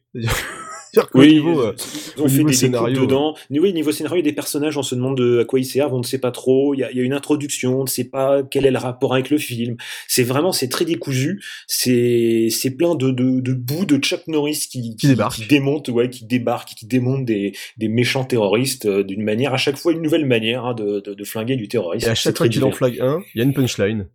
C'est-à-dire 0.96 1.10
Oui, 1.14 1.34
niveau, 1.34 1.62
euh, 1.62 1.76
ils 2.18 2.22
au 2.22 2.26
ont 2.26 2.28
fait 2.28 2.38
niveau 2.38 2.50
des 2.50 2.54
scénario, 2.56 2.88
scénarios 2.88 3.06
dedans. 3.06 3.36
Mais 3.50 3.60
oui, 3.60 3.74
niveau 3.74 3.92
scénario, 3.92 4.22
des 4.22 4.34
personnages, 4.34 4.78
on 4.78 4.84
se 4.84 4.96
demande 4.96 5.18
de, 5.18 5.40
à 5.40 5.46
quoi 5.46 5.60
ils 5.60 5.66
servent, 5.66 5.94
on 5.94 6.00
ne 6.00 6.04
sait 6.04 6.20
pas 6.20 6.32
trop. 6.32 6.74
Il 6.74 6.80
y 6.80 6.84
a, 6.84 6.92
il 6.92 6.98
y 6.98 7.02
a 7.02 7.04
une 7.04 7.14
introduction, 7.14 7.80
on 7.80 7.84
ne 7.84 7.88
sait 7.90 8.06
pas 8.06 8.44
quel 8.44 8.66
est 8.66 8.72
le 8.72 8.78
rapport 8.78 9.14
avec 9.14 9.30
le 9.30 9.38
film. 9.38 9.76
C'est 10.08 10.24
vraiment, 10.24 10.52
c'est 10.52 10.70
très 10.70 10.86
décousu. 10.86 11.42
C'est, 11.68 12.48
c'est 12.50 12.72
plein 12.72 12.96
de, 12.96 13.12
de, 13.12 13.40
de 13.40 13.54
bouts 13.54 13.86
de 13.86 13.98
Chuck 13.98 14.28
Norris 14.28 14.68
qui, 14.70 14.96
Qui 14.96 15.08
débarque. 15.08 15.36
qui 15.36 15.48
démonte, 15.48 15.90
ouais, 15.90 16.10
qui 16.10 16.26
débarque, 16.26 16.70
qui 16.70 16.86
démonte 16.86 17.26
des, 17.26 17.54
des 17.78 17.88
méchants 17.88 18.24
terroristes 18.26 18.86
euh, 18.86 19.04
d'une 19.04 19.24
manière, 19.24 19.54
à 19.54 19.58
chaque 19.58 19.78
fois 19.78 19.92
une 19.92 20.02
nouvelle 20.02 20.26
manière 20.26 20.66
hein, 20.66 20.74
de, 20.74 21.02
de, 21.02 21.14
de 21.14 21.24
flinguer 21.24 21.56
du 21.56 21.68
terrorisme. 21.68 22.08
et 22.08 22.12
à 22.12 22.16
chaque 22.16 22.38
fois 22.38 22.48
qu'il 22.48 22.64
en 22.64 22.72
flague 22.72 23.00
un, 23.02 23.22
il 23.34 23.40
y 23.40 23.42
a 23.42 23.44
une 23.46 23.54
punchline. 23.54 24.08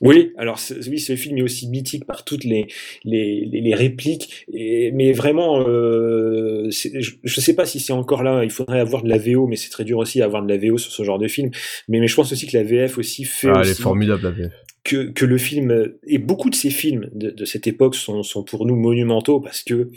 Oui, 0.00 0.32
alors 0.38 0.58
oui, 0.88 0.98
ce 0.98 1.16
film 1.16 1.38
est 1.38 1.42
aussi 1.42 1.68
mythique 1.68 2.04
par 2.06 2.24
toutes 2.24 2.44
les 2.44 2.68
les, 3.04 3.44
les, 3.50 3.74
répliques, 3.74 4.46
et, 4.52 4.90
mais 4.92 5.12
vraiment, 5.12 5.60
euh, 5.66 6.70
je, 6.70 7.10
je 7.22 7.40
sais 7.40 7.54
pas 7.54 7.66
si 7.66 7.80
c'est 7.80 7.92
encore 7.92 8.22
là. 8.22 8.42
Il 8.44 8.50
faudrait 8.50 8.80
avoir 8.80 9.02
de 9.02 9.08
la 9.08 9.18
VO, 9.18 9.46
mais 9.46 9.56
c'est 9.56 9.70
très 9.70 9.84
dur 9.84 9.98
aussi 9.98 10.18
d'avoir 10.18 10.42
de 10.42 10.48
la 10.48 10.56
VO 10.58 10.78
sur 10.78 10.92
ce 10.92 11.02
genre 11.02 11.18
de 11.18 11.28
film. 11.28 11.50
Mais, 11.88 12.00
mais 12.00 12.06
je 12.08 12.14
pense 12.14 12.32
aussi 12.32 12.46
que 12.46 12.56
la 12.56 12.62
VF 12.64 12.98
aussi 12.98 13.24
fait 13.24 13.48
Ah, 13.54 13.60
elle 13.64 13.70
est 13.70 13.80
formidable 13.80 14.22
la 14.22 14.30
VF. 14.30 14.52
que, 14.84 15.10
que 15.10 15.24
le 15.26 15.38
film 15.38 15.92
et 16.06 16.18
beaucoup 16.18 16.50
de 16.50 16.54
ces 16.54 16.70
films 16.70 17.10
de, 17.12 17.30
de 17.30 17.44
cette 17.44 17.66
époque 17.66 17.94
sont, 17.94 18.22
sont 18.22 18.42
pour 18.42 18.66
nous 18.66 18.76
monumentaux 18.76 19.40
parce 19.40 19.62
que 19.62 19.90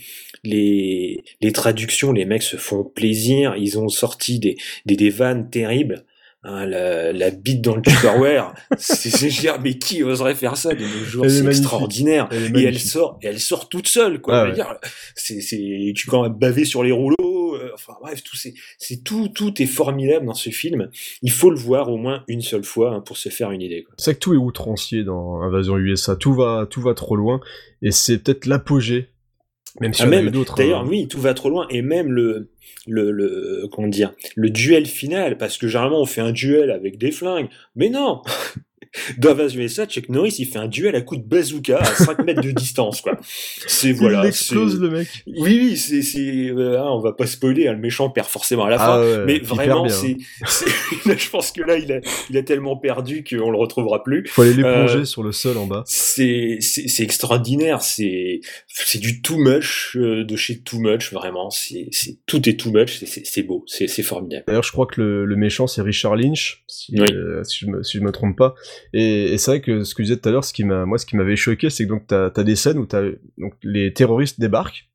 les, 0.44 1.24
les 1.42 1.52
traductions, 1.52 2.12
les 2.12 2.26
mecs 2.26 2.44
se 2.44 2.58
font 2.58 2.84
plaisir, 2.84 3.56
ils 3.58 3.80
ont 3.80 3.90
sorti 3.90 4.40
des, 4.40 4.58
des, 4.86 4.96
des 4.96 5.10
vannes 5.10 5.50
terribles. 5.50 6.04
Hein, 6.46 6.66
la, 6.66 7.14
la 7.14 7.32
bite 7.32 7.62
dans 7.62 7.78
le 7.78 7.82
Tupperware, 7.82 8.54
c'est 8.78 9.30
génial, 9.30 9.62
mais 9.64 9.78
qui 9.78 10.04
oserait 10.04 10.36
faire 10.36 10.58
ça? 10.58 10.74
De 10.74 10.84
nos 10.84 11.06
jours 11.06 11.26
C'est 11.30 11.46
extraordinaire. 11.46 12.28
Elle 12.32 12.58
et 12.58 12.64
elle 12.66 12.80
sort, 12.80 13.18
et 13.22 13.28
elle 13.28 13.40
sort 13.40 13.70
toute 13.70 13.88
seule, 13.88 14.20
quoi. 14.20 14.42
Ah 14.42 14.44
ouais. 14.44 14.52
dire, 14.52 14.76
c'est, 15.16 15.40
c'est, 15.40 15.94
tu 15.96 16.08
quand 16.08 16.24
même 16.24 16.34
bavé 16.34 16.66
sur 16.66 16.84
les 16.84 16.92
rouleaux, 16.92 17.56
euh, 17.56 17.72
enfin 17.74 17.94
bref, 18.02 18.22
tout 18.24 18.36
c'est, 18.36 18.54
c'est 18.78 19.06
tout, 19.06 19.30
tout 19.30 19.62
est 19.62 19.68
formidable 19.68 20.26
dans 20.26 20.34
ce 20.34 20.50
film. 20.50 20.90
Il 21.22 21.32
faut 21.32 21.50
le 21.50 21.58
voir 21.58 21.90
au 21.90 21.96
moins 21.96 22.26
une 22.28 22.42
seule 22.42 22.66
fois 22.66 22.92
hein, 22.92 23.00
pour 23.00 23.16
se 23.16 23.30
faire 23.30 23.52
une 23.52 23.62
idée. 23.62 23.86
C'est 23.98 24.16
que 24.16 24.20
tout 24.20 24.34
est 24.34 24.38
outrancier 24.38 25.06
dans 25.06 25.42
Invasion 25.42 25.78
USA, 25.78 26.18
tout 26.18 26.34
va, 26.34 26.68
tout 26.70 26.82
va 26.82 26.94
trop 26.94 27.16
loin, 27.16 27.40
et 27.82 27.92
c'est 27.92 28.18
peut-être 28.18 28.48
l'apogée. 28.48 29.13
Même 29.80 29.94
si 29.94 30.04
Ah, 30.04 30.06
même, 30.06 30.28
eu 30.28 30.32
d'autres. 30.32 30.56
D'ailleurs, 30.56 30.82
hein. 30.82 30.88
oui, 30.88 31.08
tout 31.08 31.20
va 31.20 31.34
trop 31.34 31.50
loin. 31.50 31.68
Et 31.70 31.82
même 31.82 32.12
le, 32.12 32.50
le, 32.88 33.12
le, 33.12 33.68
comment 33.72 33.88
dire, 33.88 34.14
le 34.36 34.50
duel 34.50 34.86
final, 34.86 35.38
parce 35.38 35.58
que 35.58 35.68
généralement 35.68 36.02
on 36.02 36.06
fait 36.06 36.22
un 36.22 36.32
duel 36.32 36.70
avec 36.72 36.98
des 36.98 37.12
flingues. 37.12 37.50
Mais 37.76 37.90
non! 37.90 38.22
Dans 39.18 39.32
Invasion 39.32 39.60
USA, 39.62 39.86
Chuck 39.86 40.10
Norris, 40.10 40.36
il 40.40 40.46
fait 40.46 40.60
un 40.60 40.68
duel 40.68 40.96
à 40.96 41.02
coups 41.02 41.22
de 41.22 41.26
bazooka 41.28 41.78
à 41.80 41.86
5 41.86 42.24
mètres 42.26 42.42
de 42.42 42.52
distance, 42.52 43.02
quoi. 43.02 43.18
C'est, 43.68 43.92
voilà. 43.92 44.24
il 44.24 44.28
explose 44.28 44.80
le 44.80 44.90
mec. 44.90 45.08
Oui, 45.28 45.60
oui, 45.64 45.78
c'est, 45.78 46.02
c'est, 46.02 46.20
euh, 46.50 46.80
hein, 46.80 46.88
on 46.92 47.00
va 47.00 47.12
pas 47.14 47.26
spoiler, 47.26 47.68
hein, 47.68 47.74
le 47.74 47.80
méchant 47.80 48.10
perd 48.10 48.28
forcément 48.28 48.66
à 48.66 48.70
la 48.70 48.78
fin. 48.78 48.86
Ah 48.98 49.02
ouais, 49.02 49.26
mais 49.26 49.40
vraiment, 49.40 49.88
c'est, 49.90 50.18
je 51.06 51.30
pense 51.30 51.52
que 51.52 51.62
là, 51.62 51.78
il 51.78 51.92
a, 51.92 52.00
il 52.30 52.38
a 52.38 52.44
tellement 52.44 52.78
perdu 52.78 53.24
qu'on 53.24 53.50
le 53.52 53.58
retrouvera 53.58 54.04
plus. 54.04 54.26
Faut 54.28 54.42
aller 54.44 54.54
les 54.54 54.64
plonger 54.64 55.00
Euh, 55.00 55.06
sur 55.06 55.24
le 55.24 55.32
sol 55.32 55.58
en 55.58 55.66
bas. 55.68 55.84
C'est, 55.86 56.58
c'est, 56.62 56.88
c'est 56.88 57.04
extraordinaire, 57.04 57.82
c'est, 57.82 58.42
c'est 58.68 59.00
du 59.00 59.22
too 59.22 59.38
much 59.38 59.96
euh, 59.98 60.24
de 60.24 60.36
chez 60.36 60.60
too 60.60 60.80
much, 60.80 61.12
vraiment. 61.12 61.50
C'est, 61.50 61.88
c'est, 61.92 62.18
tout 62.26 62.48
est 62.48 62.60
too 62.60 62.72
much, 62.72 63.04
c'est, 63.06 63.44
beau, 63.44 63.64
c'est, 63.68 63.88
c'est 63.88 64.04
formidable. 64.04 64.44
D'ailleurs, 64.48 64.64
je 64.64 64.72
crois 64.72 64.86
que 64.86 65.02
le, 65.02 65.26
le 65.26 65.36
méchant 65.36 65.68
c'est 65.68 65.82
Richard 65.82 66.16
Lynch, 66.16 66.64
si, 66.68 66.94
Oui. 67.00 67.08
euh, 67.14 67.44
si, 67.44 67.60
je 67.66 67.68
me, 67.68 67.84
si 67.84 67.98
je 67.98 68.04
me 68.04 68.12
trompe 68.12 68.38
pas. 68.38 68.54
Et, 68.92 69.34
et 69.34 69.38
c'est 69.38 69.52
vrai 69.52 69.62
que 69.62 69.84
ce 69.84 69.96
que 69.96 70.04
je 70.04 70.08
disais 70.10 70.20
tout 70.20 70.28
à 70.30 70.32
l'heure, 70.32 70.44
ce 70.44 70.54
qui 70.54 70.64
m'a, 70.64 70.86
moi, 70.86 70.98
ce 70.98 71.06
qui 71.06 71.16
m'avait 71.16 71.36
choqué, 71.36 71.70
c'est 71.70 71.86
que 71.86 71.90
donc 71.90 72.08
t'as 72.08 72.30
as 72.36 72.44
des 72.44 72.56
scènes 72.56 72.78
où 72.78 72.86
t'as 72.86 73.04
donc 73.38 73.54
les 73.64 73.94
terroristes 73.94 74.40
débarquent, 74.40 74.90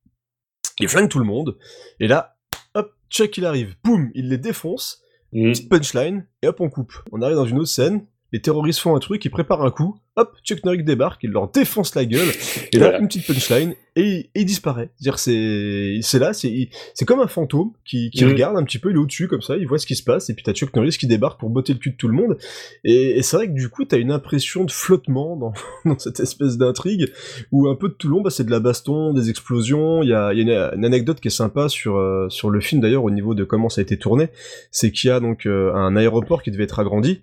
ils 0.81 0.89
flinguent 0.89 1.09
tout 1.09 1.19
le 1.19 1.25
monde, 1.25 1.57
et 2.01 2.07
là, 2.07 2.37
hop, 2.75 2.93
Chuck 3.11 3.37
il 3.39 3.45
arrive, 3.45 3.77
boum, 3.85 4.11
il 4.15 4.29
les 4.29 4.39
défonce, 4.39 5.03
Mm. 5.31 5.53
petite 5.53 5.69
punchline, 5.69 6.27
et 6.41 6.49
hop 6.49 6.59
on 6.61 6.71
coupe. 6.71 6.95
On 7.13 7.21
arrive 7.21 7.37
dans 7.37 7.45
une 7.45 7.59
autre 7.59 7.69
scène. 7.69 8.07
Les 8.33 8.41
terroristes 8.43 8.81
font 8.81 8.95
un 8.95 8.99
truc, 8.99 9.25
ils 9.25 9.31
préparent 9.31 9.65
un 9.65 9.71
coup, 9.71 9.97
hop, 10.17 10.37
Chuck 10.45 10.63
Norris 10.65 10.83
débarque, 10.85 11.21
il 11.25 11.31
leur 11.31 11.51
défonce 11.51 11.95
la 11.95 12.05
gueule, 12.05 12.29
et 12.73 12.77
là, 12.79 12.85
Voilà. 12.87 12.99
une 13.01 13.07
petite 13.09 13.27
punchline, 13.27 13.75
et, 13.97 14.03
il- 14.03 14.19
et 14.35 14.41
il 14.41 14.45
disparaît. 14.45 14.91
C'est-à-dire, 14.97 15.19
c'est, 15.19 16.19
là, 16.19 16.35
c'est, 16.35 16.69
comme 17.07 17.21
un 17.21 17.27
fantôme 17.27 17.71
qui, 17.87 18.11
qui 18.11 18.25
Mhm. 18.27 18.33
regarde 18.33 18.57
un 18.59 18.65
petit 18.65 18.79
peu, 18.79 18.91
il 18.91 18.97
est 18.97 18.99
au-dessus 18.99 19.29
comme 19.29 19.41
ça, 19.41 19.57
il 19.57 19.67
voit 19.67 19.79
ce 19.79 19.87
qui 19.87 19.97
se 19.97 20.03
passe, 20.03 20.29
et 20.29 20.35
puis 20.35 20.43
t'as 20.45 20.53
Chuck 20.53 20.77
Norris 20.77 20.91
qui 20.99 21.07
débarque 21.07 21.41
pour 21.41 21.49
botter 21.49 21.73
le 21.73 21.79
cul 21.79 21.93
de 21.93 21.97
tout 21.97 22.09
le 22.09 22.13
monde. 22.15 22.37
Et, 22.85 23.17
et 23.17 23.23
c'est 23.23 23.37
vrai 23.37 23.47
que 23.49 23.53
du 23.55 23.71
coup, 23.71 23.87
t'as 23.87 23.97
une 23.99 24.11
impression 24.13 24.65
de 24.65 24.71
flottement 24.71 25.35
dans, 25.37 25.55
dans 25.87 25.99
cette 25.99 26.21
espèce 26.21 26.59
d'intrigue, 26.59 27.11
où 27.51 27.67
un 27.69 27.77
peu 27.77 27.89
de 27.89 27.95
tout 27.95 28.09
le 28.09 28.15
long, 28.17 28.21
bah, 28.21 28.29
c'est 28.31 28.45
de 28.45 28.51
la 28.51 28.61
baston, 28.61 29.15
des 29.15 29.31
explosions. 29.31 30.03
Il 30.03 30.11
y 30.11 30.13
a, 30.13 30.35
y 30.35 30.41
a 30.41 30.43
une, 30.43 30.51
une 30.79 30.85
anecdote 30.85 31.19
qui 31.21 31.29
est 31.29 31.31
sympa 31.31 31.71
sur, 31.71 31.97
euh, 31.97 32.29
sur 32.29 32.51
le 32.51 32.61
film 32.61 32.83
d'ailleurs, 32.83 33.05
au 33.05 33.11
niveau 33.11 33.35
de 33.35 33.45
comment 33.45 33.71
ça 33.71 33.81
a 33.81 33.83
été 33.83 33.97
tourné, 33.99 34.29
c'est 34.71 34.93
qu'il 34.93 35.09
y 35.09 35.11
a 35.11 35.19
donc 35.21 35.47
euh, 35.47 35.73
un 35.75 35.97
aéroport 35.97 36.43
qui 36.43 36.51
devait 36.51 36.65
être 36.65 36.79
agrandi. 36.79 37.23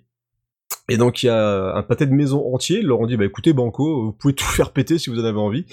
Et 0.88 0.98
donc 0.98 1.22
il 1.22 1.26
y 1.26 1.28
a 1.28 1.74
un 1.74 1.82
pâté 1.82 2.06
de 2.06 2.12
maison 2.12 2.54
entier, 2.54 2.78
ils 2.78 2.86
leur 2.86 3.00
ont 3.00 3.06
dit 3.06 3.16
bah 3.16 3.24
écoutez 3.24 3.52
Banco, 3.52 4.04
vous 4.04 4.12
pouvez 4.12 4.34
tout 4.34 4.44
faire 4.44 4.70
péter 4.70 4.98
si 4.98 5.10
vous 5.10 5.18
en 5.18 5.24
avez 5.24 5.38
envie. 5.38 5.64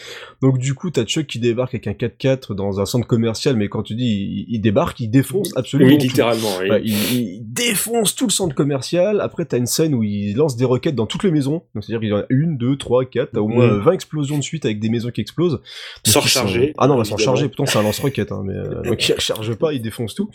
Donc 0.41 0.57
du 0.57 0.73
coup 0.73 0.89
t'as 0.89 1.03
Chuck 1.05 1.27
qui 1.27 1.37
débarque 1.39 1.75
avec 1.75 1.85
un 1.87 1.91
4x4 1.91 2.55
dans 2.55 2.79
un 2.79 2.85
centre 2.85 3.05
commercial, 3.05 3.55
mais 3.55 3.69
quand 3.69 3.83
tu 3.83 3.93
dis 3.93 4.05
il, 4.49 4.55
il 4.55 4.59
débarque, 4.59 4.99
il 4.99 5.09
défonce 5.09 5.51
absolument 5.55 5.91
Oui, 5.91 5.97
tout. 5.99 6.05
littéralement, 6.07 6.49
oui. 6.61 6.69
Ouais, 6.69 6.81
il, 6.83 6.93
il 7.13 7.41
défonce 7.43 8.15
tout 8.15 8.25
le 8.25 8.31
centre 8.31 8.55
commercial. 8.55 9.21
Après, 9.21 9.45
t'as 9.45 9.57
une 9.59 9.67
scène 9.67 9.93
où 9.93 10.01
il 10.01 10.33
lance 10.35 10.55
des 10.55 10.65
roquettes 10.65 10.95
dans 10.95 11.05
toutes 11.05 11.23
les 11.23 11.31
maisons. 11.31 11.61
Donc, 11.75 11.83
c'est-à-dire 11.83 11.99
qu'il 11.99 12.09
y 12.09 12.13
en 12.13 12.17
a 12.19 12.25
une, 12.29 12.57
deux, 12.57 12.75
trois, 12.77 13.05
quatre. 13.05 13.31
T'as 13.33 13.39
au 13.41 13.47
moins 13.47 13.65
euh, 13.65 13.79
20 13.81 13.91
explosions 13.91 14.37
de 14.39 14.43
suite 14.43 14.65
avec 14.65 14.79
des 14.79 14.89
maisons 14.89 15.11
qui 15.11 15.21
explosent. 15.21 15.61
Sans 16.03 16.13
sont- 16.13 16.19
recharger, 16.21 16.73
Ah 16.79 16.87
non, 16.87 16.97
bah, 16.97 17.03
sans 17.03 17.15
recharger. 17.15 17.47
Pourtant, 17.49 17.65
c'est 17.67 17.77
un 17.77 17.83
lance-roquette. 17.83 18.31
Hein, 18.31 18.41
mais 18.45 18.53
euh, 18.55 18.81
donc, 18.81 19.07
il 19.07 19.13
recharge 19.13 19.53
pas, 19.55 19.73
il 19.73 19.81
défonce 19.81 20.15
tout. 20.15 20.29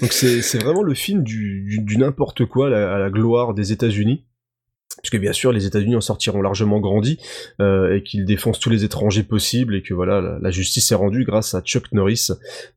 Donc, 0.00 0.12
c'est 0.12 0.40
c'est 0.40 0.62
vraiment 0.62 0.82
le 0.82 0.94
film 0.94 1.22
du, 1.22 1.62
du, 1.68 1.80
du 1.82 1.98
n'importe 1.98 2.46
quoi 2.46 2.68
à 2.68 2.70
la, 2.70 2.94
à 2.94 2.98
la 2.98 3.10
gloire 3.10 3.52
des 3.54 3.72
États-Unis. 3.72 4.21
Puisque 5.00 5.18
bien 5.18 5.32
sûr, 5.32 5.52
les 5.52 5.66
États-Unis 5.66 5.96
en 5.96 6.00
sortiront 6.00 6.42
largement 6.42 6.80
grandis 6.80 7.18
euh, 7.60 7.96
et 7.96 8.02
qu'ils 8.02 8.24
défoncent 8.24 8.60
tous 8.60 8.70
les 8.70 8.84
étrangers 8.84 9.22
possibles 9.22 9.74
et 9.74 9.82
que 9.82 9.94
voilà, 9.94 10.20
la, 10.20 10.38
la 10.40 10.50
justice 10.50 10.92
est 10.92 10.96
rendue 10.96 11.24
grâce 11.24 11.54
à 11.54 11.60
Chuck 11.62 11.90
Norris 11.92 12.28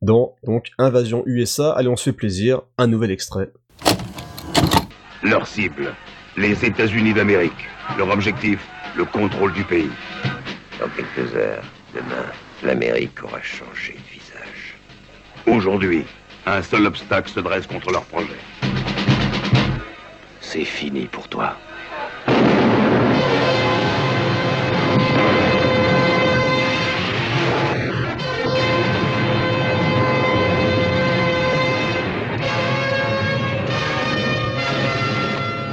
dans 0.02 0.34
donc 0.44 0.70
Invasion 0.78 1.22
USA. 1.26 1.72
Allez, 1.72 1.88
on 1.88 1.96
se 1.96 2.04
fait 2.04 2.12
plaisir. 2.12 2.62
Un 2.78 2.86
nouvel 2.86 3.10
extrait. 3.10 3.50
Leur 5.22 5.46
cible, 5.46 5.94
les 6.36 6.64
États-Unis 6.64 7.14
d'Amérique. 7.14 7.52
Leur 7.98 8.10
objectif, 8.10 8.58
le 8.96 9.04
contrôle 9.04 9.52
du 9.52 9.64
pays. 9.64 9.90
Dans 10.80 10.88
quelques 10.88 11.34
heures, 11.34 11.64
demain, 11.94 12.26
l'Amérique 12.62 13.22
aura 13.22 13.40
changé 13.42 13.94
de 13.94 14.12
visage. 14.12 14.76
Aujourd'hui, 15.46 16.04
un 16.46 16.62
seul 16.62 16.86
obstacle 16.86 17.30
se 17.30 17.40
dresse 17.40 17.66
contre 17.66 17.90
leur 17.90 18.04
projet. 18.04 18.38
C'est 20.40 20.64
fini 20.64 21.06
pour 21.06 21.28
toi. 21.28 21.56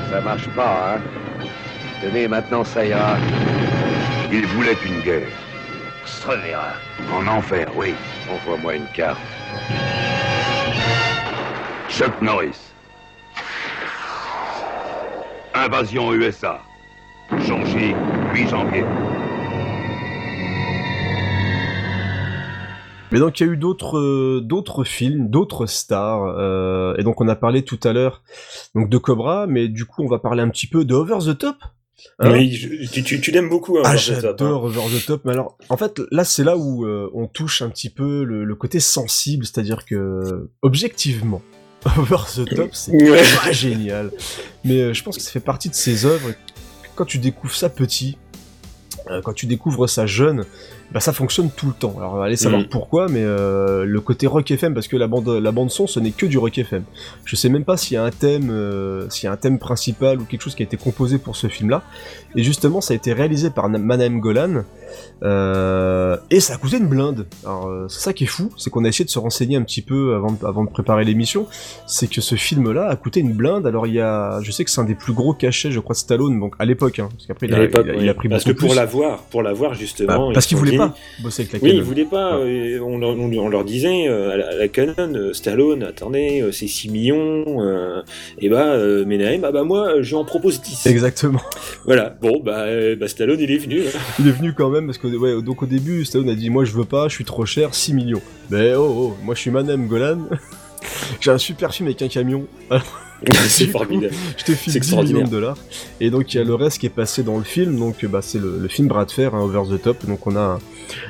Ça 0.09 0.21
marche 0.21 0.47
pas, 0.49 0.95
hein 0.95 1.01
Tenez, 2.01 2.27
maintenant 2.27 2.63
ça 2.63 2.85
ira. 2.85 3.17
Ils 4.31 4.45
voulaient 4.47 4.77
une 4.85 4.99
guerre. 5.01 5.27
Se 6.05 6.27
reverra. 6.27 6.73
En 7.13 7.25
enfer, 7.27 7.67
oui. 7.75 7.93
Envoie-moi 8.29 8.75
une 8.75 8.87
carte. 8.93 9.19
Chuck 11.89 12.19
Norris. 12.21 12.72
Invasion 15.55 16.13
USA. 16.13 16.59
Changi, 17.47 17.93
8 18.33 18.47
janvier. 18.49 18.83
Mais 23.11 23.19
donc 23.19 23.39
il 23.39 23.45
y 23.45 23.49
a 23.49 23.53
eu 23.53 23.57
d'autres 23.57 23.99
euh, 23.99 24.41
d'autres 24.41 24.83
films, 24.83 25.29
d'autres 25.29 25.67
stars, 25.67 26.23
euh, 26.39 26.95
et 26.97 27.03
donc 27.03 27.21
on 27.21 27.27
a 27.27 27.35
parlé 27.35 27.63
tout 27.63 27.79
à 27.83 27.93
l'heure 27.93 28.23
donc 28.73 28.89
de 28.89 28.97
Cobra, 28.97 29.45
mais 29.45 29.67
du 29.67 29.85
coup 29.85 30.01
on 30.03 30.07
va 30.07 30.17
parler 30.17 30.41
un 30.41 30.49
petit 30.49 30.65
peu 30.65 30.83
de 30.83 30.95
Over 30.95 31.19
the 31.31 31.37
Top. 31.37 31.57
Hein 32.19 32.31
oui, 32.33 32.51
je- 32.51 32.91
tu, 32.91 33.03
tu, 33.03 33.21
tu 33.21 33.29
l'aimes 33.31 33.49
beaucoup, 33.49 33.77
hein, 33.77 33.83
ah 33.85 33.91
Over 33.93 33.99
the 33.99 34.05
Top, 34.07 34.15
hein. 34.15 34.19
j'adore 34.21 34.63
Over 34.63 34.81
the 34.99 35.05
Top, 35.05 35.21
mais 35.25 35.33
alors 35.33 35.57
en 35.69 35.77
fait 35.77 36.01
là 36.09 36.23
c'est 36.23 36.43
là 36.43 36.57
où 36.57 36.85
euh, 36.85 37.07
on 37.13 37.27
touche 37.27 37.61
un 37.61 37.69
petit 37.69 37.91
peu 37.91 38.23
le, 38.23 38.45
le 38.45 38.55
côté 38.55 38.79
sensible, 38.79 39.45
c'est-à-dire 39.45 39.85
que 39.85 40.49
objectivement 40.63 41.43
Over 41.85 42.23
the 42.35 42.55
Top 42.55 42.69
c'est 42.73 42.91
pas 43.43 43.51
génial, 43.51 44.11
mais 44.63 44.79
euh, 44.79 44.93
je 44.93 45.03
pense 45.03 45.17
que 45.17 45.23
ça 45.23 45.31
fait 45.31 45.39
partie 45.39 45.69
de 45.69 45.75
ces 45.75 46.05
œuvres. 46.05 46.31
Quand 46.95 47.05
tu 47.05 47.17
découvres 47.17 47.55
ça 47.55 47.69
petit, 47.69 48.17
euh, 49.09 49.21
quand 49.21 49.33
tu 49.33 49.45
découvres 49.45 49.89
ça 49.89 50.05
jeune, 50.05 50.45
bah 50.93 50.99
ça 50.99 51.11
fonctionne 51.13 51.49
tout 51.49 51.67
le 51.67 51.73
temps. 51.73 51.95
Alors 51.97 52.21
allez 52.21 52.35
savoir 52.35 52.61
Mm. 52.61 52.67
pourquoi, 52.69 53.07
mais 53.07 53.23
euh, 53.23 53.83
le 53.85 53.99
côté 54.01 54.27
rock 54.27 54.49
FM, 54.51 54.73
parce 54.73 54.87
que 54.87 54.95
la 54.97 55.07
bande, 55.07 55.27
la 55.27 55.51
bande 55.51 55.71
son, 55.71 55.87
ce 55.87 55.99
n'est 55.99 56.11
que 56.11 56.25
du 56.25 56.37
rock 56.37 56.57
FM. 56.57 56.83
Je 57.25 57.35
sais 57.35 57.49
même 57.49 57.63
pas 57.65 57.77
s'il 57.77 57.95
y 57.95 57.97
a 57.97 58.03
un 58.03 58.11
thème, 58.11 58.49
euh, 58.51 59.09
s'il 59.09 59.25
y 59.25 59.27
a 59.27 59.31
un 59.33 59.37
thème 59.37 59.57
principal 59.59 60.19
ou 60.21 60.25
quelque 60.25 60.41
chose 60.41 60.55
qui 60.55 60.61
a 60.63 60.65
été 60.65 60.77
composé 60.77 61.17
pour 61.17 61.35
ce 61.35 61.47
film-là. 61.47 61.81
Et 62.35 62.43
justement, 62.43 62.79
ça 62.81 62.93
a 62.93 62.95
été 62.95 63.11
réalisé 63.13 63.49
par 63.49 63.69
Na- 63.69 63.77
Manahem 63.79 64.19
Golan, 64.19 64.63
euh, 65.23 66.17
et 66.29 66.39
ça 66.39 66.53
a 66.55 66.57
coûté 66.57 66.77
une 66.77 66.87
blinde. 66.87 67.25
Alors 67.45 67.69
c'est 67.87 67.99
ça 68.01 68.13
qui 68.13 68.23
est 68.25 68.27
fou, 68.27 68.51
c'est 68.57 68.69
qu'on 68.69 68.83
a 68.85 68.87
essayé 68.87 69.05
de 69.05 69.09
se 69.09 69.19
renseigner 69.19 69.57
un 69.57 69.61
petit 69.63 69.81
peu 69.81 70.15
avant, 70.15 70.31
de- 70.31 70.45
avant 70.45 70.63
de 70.63 70.69
préparer 70.69 71.03
l'émission. 71.05 71.47
C'est 71.87 72.07
que 72.07 72.21
ce 72.21 72.35
film-là 72.35 72.87
a 72.89 72.95
coûté 72.95 73.19
une 73.19 73.33
blinde. 73.33 73.65
Alors 73.67 73.87
il 73.87 73.93
y 73.93 74.01
a, 74.01 74.39
je 74.41 74.51
sais 74.51 74.63
que 74.63 74.71
c'est 74.71 74.81
un 74.81 74.85
des 74.85 74.95
plus 74.95 75.13
gros 75.13 75.33
cachets, 75.33 75.71
je 75.71 75.79
crois, 75.79 75.93
de 75.93 75.99
Stallone, 75.99 76.39
donc 76.39 76.55
à 76.59 76.65
l'époque, 76.65 76.99
hein, 76.99 77.09
parce 77.11 77.25
qu'après 77.27 77.47
il, 77.47 77.53
il 77.53 77.59
oui. 77.59 77.97
il 78.01 78.09
a 78.09 78.13
pris 78.13 78.29
Parce 78.29 78.43
que 78.43 78.49
beaucoup 78.51 78.61
pour 78.61 78.69
plus. 78.71 78.75
l'avoir, 78.77 79.19
pour 79.23 79.41
l'avoir 79.43 79.73
justement. 79.73 80.27
Bah, 80.27 80.33
parce 80.33 80.45
ils 80.45 80.49
qu'il 80.49 80.57
voulait 80.57 80.71
dit- 80.71 80.77
pas 80.89 80.95
bosser 81.19 81.41
avec 81.43 81.53
la 81.53 81.59
Oui, 81.59 81.69
Canon. 81.69 81.81
il 81.81 81.83
voulait 81.83 82.05
pas. 82.05 82.35
euh, 82.37 82.79
on, 82.79 82.97
leur, 82.97 83.09
on- 83.11 83.31
on 83.37 83.49
leur 83.49 83.63
disait 83.65 84.07
euh, 84.07 84.31
à, 84.31 84.37
la, 84.37 84.47
à 84.49 84.55
la 84.55 84.67
Canon, 84.67 84.93
euh, 84.99 85.33
Stallone, 85.33 85.83
attendez, 85.83 86.41
euh, 86.41 86.51
c'est 86.51 86.67
6 86.67 86.89
millions. 86.89 87.61
euh, 87.61 88.01
et 88.39 88.49
bah, 88.49 88.73
euh, 88.73 89.05
Menahem, 89.05 89.43
ah 89.43 89.51
bah 89.51 89.63
moi, 89.63 90.01
je 90.01 90.15
en 90.15 90.25
propose 90.25 90.61
10. 90.61 90.85
Exactement. 90.87 91.41
Voilà. 91.85 92.15
Bon, 92.21 92.39
bah, 92.43 92.65
bah, 92.99 93.07
Stallone, 93.07 93.39
il 93.39 93.51
est 93.51 93.57
venu. 93.57 93.81
hein. 93.81 93.99
Il 94.19 94.27
est 94.27 94.31
venu 94.31 94.53
quand 94.53 94.69
même 94.69 94.85
parce 94.85 94.97
que 94.97 95.07
ouais, 95.07 95.41
donc 95.41 95.63
au 95.63 95.65
début 95.65 96.05
Stallone 96.05 96.29
a 96.29 96.35
dit 96.35 96.49
moi 96.49 96.63
je 96.65 96.71
veux 96.73 96.85
pas, 96.85 97.07
je 97.07 97.15
suis 97.15 97.25
trop 97.25 97.45
cher, 97.45 97.73
6 97.75 97.93
millions. 97.93 98.21
Mais 98.49 98.73
oh 98.75 98.93
oh, 99.13 99.17
moi 99.23 99.35
je 99.35 99.41
suis 99.41 99.51
Manem 99.51 99.87
Golan. 99.87 100.19
J'ai 101.21 101.31
un 101.31 101.37
super 101.37 101.73
film 101.73 101.87
avec 101.87 102.01
un 102.01 102.07
camion. 102.09 102.45
c'est 103.47 103.67
formidable. 103.67 104.13
Je 104.37 104.43
te 104.43 104.53
file 104.53 104.73
C'est 104.73 104.79
10 104.79 104.91
millions 104.91 105.01
extraordinaire. 105.01 105.25
de 105.25 105.29
dollars. 105.31 105.57
Et 105.99 106.09
donc 106.09 106.33
il 106.33 106.37
y 106.37 106.39
a 106.39 106.43
le 106.43 106.55
reste 106.55 106.79
qui 106.79 106.85
est 106.85 106.89
passé 106.89 107.23
dans 107.23 107.37
le 107.37 107.43
film. 107.43 107.77
Donc 107.77 108.05
bah 108.05 108.21
c'est 108.21 108.39
le, 108.39 108.59
le 108.59 108.67
film 108.67 108.87
Bras 108.87 109.05
de 109.05 109.11
fer, 109.11 109.33
hein, 109.35 109.41
Over 109.41 109.75
the 109.75 109.81
Top. 109.81 110.05
Donc 110.05 110.25
on 110.27 110.35
a. 110.35 110.59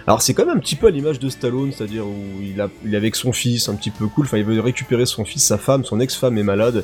Alors 0.07 0.21
c'est 0.21 0.33
quand 0.33 0.45
même 0.45 0.57
un 0.57 0.59
petit 0.59 0.75
peu 0.75 0.87
à 0.87 0.91
l'image 0.91 1.19
de 1.19 1.29
Stallone, 1.29 1.71
c'est-à-dire 1.71 2.05
où 2.05 2.41
il 2.41 2.59
a, 2.61 2.69
il 2.85 2.93
est 2.93 2.97
avec 2.97 3.15
son 3.15 3.31
fils, 3.31 3.69
un 3.69 3.75
petit 3.75 3.89
peu 3.91 4.07
cool. 4.07 4.25
Enfin 4.25 4.37
il 4.37 4.43
veut 4.45 4.59
récupérer 4.59 5.05
son 5.05 5.25
fils, 5.25 5.43
sa 5.43 5.57
femme, 5.57 5.83
son 5.83 5.99
ex-femme 5.99 6.37
est 6.37 6.43
malade. 6.43 6.83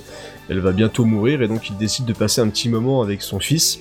Elle 0.50 0.60
va 0.60 0.72
bientôt 0.72 1.06
mourir 1.06 1.42
et 1.42 1.48
donc 1.48 1.70
il 1.70 1.78
décide 1.78 2.06
de 2.06 2.14
passer 2.14 2.42
un 2.42 2.50
petit 2.50 2.70
moment 2.70 3.02
avec 3.02 3.22
son 3.22 3.40
fils. 3.40 3.80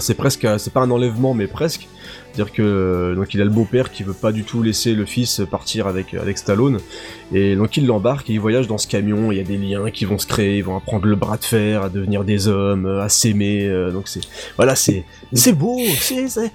c'est 0.00 0.14
presque, 0.14 0.46
c'est 0.58 0.72
pas 0.72 0.80
un 0.80 0.90
enlèvement, 0.90 1.34
mais 1.34 1.46
presque. 1.46 1.88
C'est-à-dire 2.34 2.52
que 2.52 3.14
donc 3.16 3.32
il 3.32 3.40
a 3.40 3.44
le 3.44 3.50
beau-père 3.50 3.92
qui 3.92 4.02
veut 4.02 4.12
pas 4.12 4.32
du 4.32 4.42
tout 4.42 4.60
laisser 4.62 4.94
le 4.94 5.04
fils 5.04 5.40
partir 5.48 5.86
avec 5.86 6.14
avec 6.14 6.36
Stallone, 6.36 6.78
et 7.32 7.54
donc 7.54 7.76
il 7.76 7.86
l'embarque 7.86 8.28
et 8.28 8.32
il 8.32 8.40
voyage 8.40 8.66
dans 8.66 8.76
ce 8.78 8.88
camion. 8.88 9.30
Il 9.30 9.38
y 9.38 9.40
a 9.40 9.44
des 9.44 9.56
liens 9.56 9.88
qui 9.90 10.04
vont 10.04 10.18
se 10.18 10.26
créer, 10.26 10.56
ils 10.58 10.64
vont 10.64 10.76
apprendre 10.76 11.06
le 11.06 11.14
bras 11.14 11.36
de 11.36 11.44
fer, 11.44 11.82
à 11.84 11.88
devenir 11.88 12.24
des 12.24 12.48
hommes, 12.48 12.86
à 12.86 13.08
s'aimer. 13.08 13.66
euh, 13.66 13.92
donc 13.92 14.08
c'est 14.08 14.20
voilà, 14.56 14.74
c'est 14.74 15.04
c'est 15.32 15.52
beau, 15.52 15.78
c'est 16.00 16.28
c'est- 16.28 16.50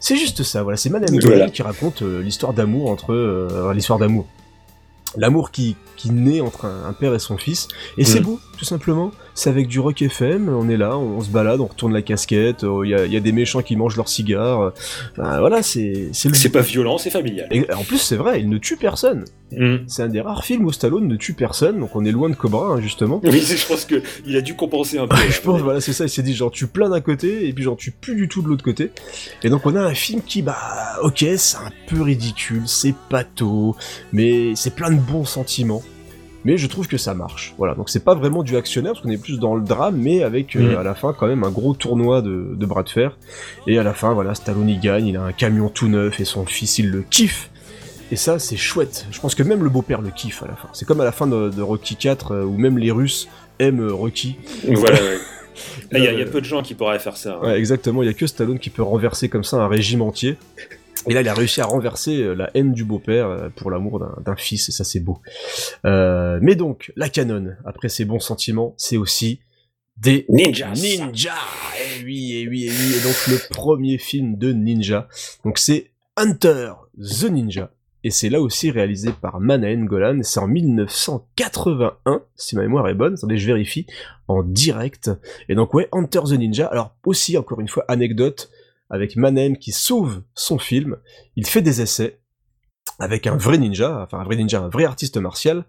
c'est 0.00 0.16
juste 0.16 0.42
ça. 0.42 0.62
Voilà, 0.62 0.76
c'est 0.78 0.88
Madame 0.90 1.14
Voilà. 1.20 1.50
Qui 1.50 1.62
raconte 1.62 2.02
euh, 2.02 2.22
l'histoire 2.22 2.54
d'amour 2.54 2.90
entre 2.90 3.12
euh, 3.12 3.72
l'histoire 3.74 3.98
d'amour, 3.98 4.26
l'amour 5.16 5.50
qui 5.50 5.76
qui 6.02 6.10
naît 6.10 6.40
entre 6.40 6.64
un, 6.64 6.88
un 6.88 6.92
père 6.92 7.14
et 7.14 7.18
son 7.20 7.36
fils, 7.38 7.68
et 7.96 8.04
c'est 8.04 8.20
Mm. 8.20 8.24
beau 8.24 8.40
tout 8.58 8.64
simplement. 8.64 9.10
C'est 9.34 9.48
avec 9.50 9.66
du 9.66 9.80
rock 9.80 10.02
FM, 10.02 10.48
on 10.50 10.68
est 10.68 10.76
là, 10.76 10.96
on 10.98 11.20
se 11.20 11.30
balade, 11.30 11.58
on 11.60 11.66
retourne 11.66 11.92
la 11.92 12.02
casquette, 12.02 12.64
euh, 12.64 12.82
il 12.84 12.90
y, 12.90 12.94
a, 12.94 13.06
il 13.06 13.12
y 13.12 13.16
a 13.16 13.20
des 13.20 13.32
méchants 13.32 13.62
qui 13.62 13.74
mangent 13.76 13.96
leurs 13.96 14.08
cigares. 14.10 14.60
euh, 14.60 14.70
Enfin, 15.18 15.40
voilà, 15.40 15.62
c'est 15.62 16.10
le 16.24 16.34
C'est 16.34 16.50
pas 16.50 16.60
violent, 16.60 16.98
c'est 16.98 17.10
familial. 17.10 17.48
et 17.50 17.64
en 17.72 17.82
plus, 17.82 17.96
c'est 17.98 18.16
vrai, 18.16 18.40
il 18.40 18.48
ne 18.50 18.58
tue 18.58 18.76
personne. 18.76 19.24
Mm. 19.52 19.76
C'est 19.86 20.02
un 20.02 20.08
des 20.08 20.20
rares 20.20 20.44
films 20.44 20.64
où 20.66 20.72
Stallone 20.72 21.08
ne 21.08 21.16
tue 21.16 21.32
personne, 21.32 21.80
donc 21.80 21.96
on 21.96 22.04
est 22.04 22.12
loin 22.12 22.28
de 22.30 22.34
Cobra, 22.34 22.66
hein, 22.68 22.80
justement. 22.80 23.20
Oui, 23.24 23.40
je 23.40 23.66
pense 23.66 23.84
que 23.86 24.02
il 24.26 24.36
a 24.36 24.42
dû 24.42 24.54
compenser 24.54 24.98
un 24.98 25.06
peu. 25.08 25.16
je 25.30 25.40
pense, 25.40 25.60
voilà, 25.62 25.80
c'est 25.80 25.92
ça, 25.94 26.04
il 26.04 26.10
s'est 26.10 26.22
dit, 26.22 26.34
genre, 26.34 26.50
tue 26.50 26.66
plein 26.66 26.90
d'un 26.90 27.00
côté, 27.00 27.48
et 27.48 27.52
puis 27.54 27.64
j'en 27.64 27.74
tue 27.76 27.90
plus 27.90 28.14
du 28.14 28.28
tout 28.28 28.42
de 28.42 28.48
l'autre 28.48 28.64
côté. 28.64 28.90
Et 29.42 29.48
donc 29.48 29.64
on 29.66 29.74
a 29.76 29.80
un 29.82 29.94
film 29.94 30.20
qui, 30.24 30.42
bah, 30.42 30.56
ok, 31.02 31.24
c'est 31.36 31.56
un 31.56 31.72
peu 31.88 32.02
ridicule, 32.02 32.62
c'est 32.66 32.94
pato, 33.08 33.74
mais 34.12 34.54
c'est 34.56 34.74
plein 34.74 34.90
de 34.90 35.00
bons 35.00 35.24
sentiments. 35.24 35.82
Mais 36.44 36.56
je 36.58 36.66
trouve 36.66 36.88
que 36.88 36.96
ça 36.96 37.14
marche. 37.14 37.54
Voilà, 37.58 37.74
donc 37.74 37.88
c'est 37.88 38.04
pas 38.04 38.14
vraiment 38.14 38.42
du 38.42 38.56
actionnaire, 38.56 38.92
parce 38.92 39.02
qu'on 39.04 39.10
est 39.10 39.22
plus 39.22 39.38
dans 39.38 39.54
le 39.54 39.62
drame, 39.62 39.96
mais 39.96 40.22
avec 40.22 40.56
euh, 40.56 40.78
à 40.78 40.82
la 40.82 40.94
fin 40.94 41.12
quand 41.12 41.26
même 41.26 41.44
un 41.44 41.50
gros 41.50 41.74
tournoi 41.74 42.20
de, 42.22 42.54
de 42.54 42.66
bras 42.66 42.82
de 42.82 42.88
fer. 42.88 43.16
Et 43.66 43.78
à 43.78 43.82
la 43.82 43.94
fin, 43.94 44.12
voilà, 44.12 44.34
Stallone 44.34 44.68
il 44.68 44.80
gagne, 44.80 45.06
il 45.06 45.16
a 45.16 45.22
un 45.22 45.32
camion 45.32 45.68
tout 45.68 45.88
neuf, 45.88 46.18
et 46.20 46.24
son 46.24 46.44
fils 46.46 46.78
il 46.78 46.90
le 46.90 47.02
kiffe. 47.02 47.48
Et 48.10 48.16
ça, 48.16 48.38
c'est 48.38 48.56
chouette. 48.58 49.06
Je 49.10 49.20
pense 49.20 49.34
que 49.34 49.42
même 49.42 49.62
le 49.62 49.70
beau-père 49.70 50.02
le 50.02 50.10
kiffe 50.10 50.42
à 50.42 50.46
la 50.46 50.54
fin. 50.54 50.68
C'est 50.72 50.84
comme 50.84 51.00
à 51.00 51.04
la 51.04 51.12
fin 51.12 51.26
de, 51.26 51.48
de 51.48 51.62
Rocky 51.62 51.96
4, 51.96 52.32
euh, 52.32 52.44
où 52.44 52.58
même 52.58 52.76
les 52.76 52.90
Russes 52.90 53.28
aiment 53.58 53.80
euh, 53.80 53.92
Rocky. 53.94 54.36
Voilà, 54.68 54.96
ouais. 55.00 55.18
Là, 55.92 55.98
Il 55.98 56.04
y, 56.04 56.08
a- 56.08 56.12
il 56.12 56.18
y 56.18 56.22
a 56.22 56.26
peu 56.26 56.40
de 56.40 56.46
gens 56.46 56.62
qui 56.62 56.74
pourraient 56.74 56.98
faire 56.98 57.16
ça. 57.16 57.38
hein. 57.42 57.46
Ouais, 57.46 57.58
exactement, 57.58 58.02
il 58.02 58.06
y 58.06 58.08
a 58.08 58.14
que 58.14 58.26
Stallone 58.26 58.58
qui 58.58 58.70
peut 58.70 58.82
renverser 58.82 59.28
comme 59.28 59.44
ça 59.44 59.58
un 59.58 59.68
régime 59.68 60.02
entier. 60.02 60.36
Et 61.08 61.14
là, 61.14 61.20
il 61.22 61.28
a 61.28 61.34
réussi 61.34 61.60
à 61.60 61.64
renverser 61.66 62.22
euh, 62.22 62.34
la 62.34 62.50
haine 62.54 62.72
du 62.72 62.84
beau-père 62.84 63.26
euh, 63.26 63.48
pour 63.56 63.70
l'amour 63.70 64.00
d'un- 64.24 64.36
fils, 64.36 64.68
et 64.68 64.72
ça, 64.72 64.84
c'est 64.84 65.00
beau. 65.00 65.18
Euh, 65.84 66.38
mais 66.42 66.54
donc, 66.54 66.92
la 66.96 67.08
canon, 67.08 67.48
après 67.64 67.88
ces 67.88 68.04
bons 68.04 68.20
sentiments, 68.20 68.74
c'est 68.76 68.96
aussi 68.96 69.40
des 69.96 70.24
Ninjas. 70.28 70.72
Ninja 70.74 71.34
Eh 72.00 72.04
oui, 72.04 72.32
eh 72.34 72.48
oui, 72.48 72.66
eh 72.68 72.70
oui. 72.70 72.94
Et 72.98 73.02
donc, 73.02 73.16
le 73.28 73.38
premier 73.50 73.98
film 73.98 74.36
de 74.38 74.52
Ninja, 74.52 75.08
donc 75.44 75.58
c'est 75.58 75.90
Hunter 76.16 76.72
the 76.98 77.24
Ninja. 77.30 77.70
Et 78.04 78.10
c'est 78.10 78.30
là 78.30 78.40
aussi 78.40 78.70
réalisé 78.72 79.10
par 79.12 79.38
Manaen 79.38 79.84
Golan, 79.84 80.20
c'est 80.22 80.40
en 80.40 80.48
1981, 80.48 82.22
si 82.36 82.56
ma 82.56 82.62
mémoire 82.62 82.88
est 82.88 82.94
bonne, 82.94 83.14
attendez, 83.14 83.38
je 83.38 83.46
vérifie, 83.46 83.86
en 84.28 84.42
direct. 84.42 85.10
Et 85.48 85.54
donc 85.54 85.72
ouais, 85.74 85.88
Hunter 85.92 86.20
the 86.26 86.32
Ninja, 86.32 86.66
alors 86.66 86.94
aussi, 87.04 87.36
encore 87.38 87.60
une 87.60 87.68
fois, 87.68 87.84
anecdote, 87.88 88.50
avec 88.92 89.16
Manaen 89.16 89.54
qui 89.54 89.72
sauve 89.72 90.22
son 90.34 90.58
film, 90.58 90.96
il 91.34 91.46
fait 91.46 91.62
des 91.62 91.80
essais, 91.80 92.20
avec 93.00 93.26
un 93.26 93.36
vrai 93.36 93.58
ninja, 93.58 94.02
enfin 94.04 94.18
un 94.20 94.24
vrai 94.24 94.36
ninja, 94.36 94.60
un 94.60 94.68
vrai 94.68 94.84
artiste 94.84 95.16
martial, 95.16 95.64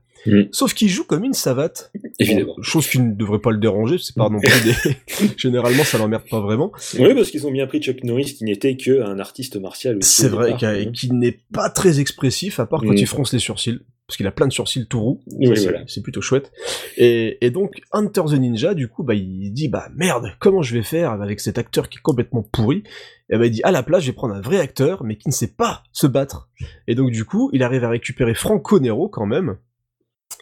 sauf 0.51 0.73
qu'il 0.73 0.87
joue 0.89 1.03
comme 1.05 1.23
une 1.23 1.33
savate. 1.33 1.91
Évidemment. 2.19 2.55
Chose 2.61 2.87
qui 2.87 2.99
ne 2.99 3.13
devrait 3.13 3.39
pas 3.39 3.51
le 3.51 3.57
déranger, 3.57 3.97
c'est 3.97 4.15
pas 4.15 4.29
non 4.29 4.39
plus 4.39 4.63
des... 4.63 5.27
Généralement, 5.37 5.83
ça 5.83 5.97
l'emmerde 5.97 6.23
pas 6.29 6.39
vraiment. 6.41 6.71
Oui, 6.99 7.13
parce 7.15 7.31
qu'ils 7.31 7.47
ont 7.47 7.51
bien 7.51 7.65
pris 7.67 7.81
Chuck 7.81 8.03
Norris 8.03 8.35
qui 8.35 8.43
n'était 8.43 8.75
qu'un 8.77 9.17
artiste 9.19 9.55
martial. 9.57 9.97
C'est 10.01 10.29
vrai, 10.29 10.55
et 10.81 10.91
qui 10.91 11.11
n'est 11.11 11.39
pas 11.53 11.69
très 11.69 11.99
expressif, 11.99 12.59
à 12.59 12.65
part 12.65 12.81
quand 12.81 12.91
Mm. 12.91 12.97
il 12.97 13.07
fronce 13.07 13.33
les 13.33 13.39
sourcils, 13.39 13.79
parce 14.07 14.17
qu'il 14.17 14.27
a 14.27 14.31
plein 14.31 14.47
de 14.47 14.51
sourcils 14.53 14.85
tout 14.87 14.99
roux. 15.01 15.21
Oui, 15.27 15.55
c'est- 15.55 15.63
voilà. 15.63 15.85
Plutôt 16.03 16.21
chouette. 16.21 16.51
Et, 16.97 17.37
et 17.45 17.49
donc, 17.51 17.81
Hunter 17.93 18.23
the 18.27 18.33
Ninja, 18.33 18.73
du 18.73 18.87
coup, 18.89 19.03
bah, 19.03 19.13
il 19.13 19.51
dit, 19.53 19.69
bah 19.69 19.89
merde, 19.95 20.31
comment 20.39 20.61
je 20.61 20.73
vais 20.75 20.83
faire 20.83 21.11
avec 21.11 21.39
cet 21.39 21.57
acteur 21.57 21.87
qui 21.89 21.97
est 21.97 22.01
complètement 22.01 22.43
pourri? 22.43 22.83
Et 23.29 23.37
bah, 23.37 23.45
il 23.45 23.51
dit, 23.51 23.63
à 23.63 23.71
la 23.71 23.81
place, 23.83 24.03
je 24.03 24.07
vais 24.07 24.13
prendre 24.13 24.33
un 24.35 24.41
vrai 24.41 24.59
acteur, 24.59 25.03
mais 25.03 25.15
qui 25.17 25.29
ne 25.29 25.33
sait 25.33 25.53
pas 25.55 25.83
se 25.93 26.07
battre. 26.07 26.49
Et 26.87 26.95
donc, 26.95 27.11
du 27.11 27.23
coup, 27.25 27.49
il 27.53 27.63
arrive 27.63 27.83
à 27.85 27.89
récupérer 27.89 28.33
Franco 28.33 28.79
Nero 28.79 29.07
quand 29.07 29.25
même. 29.25 29.57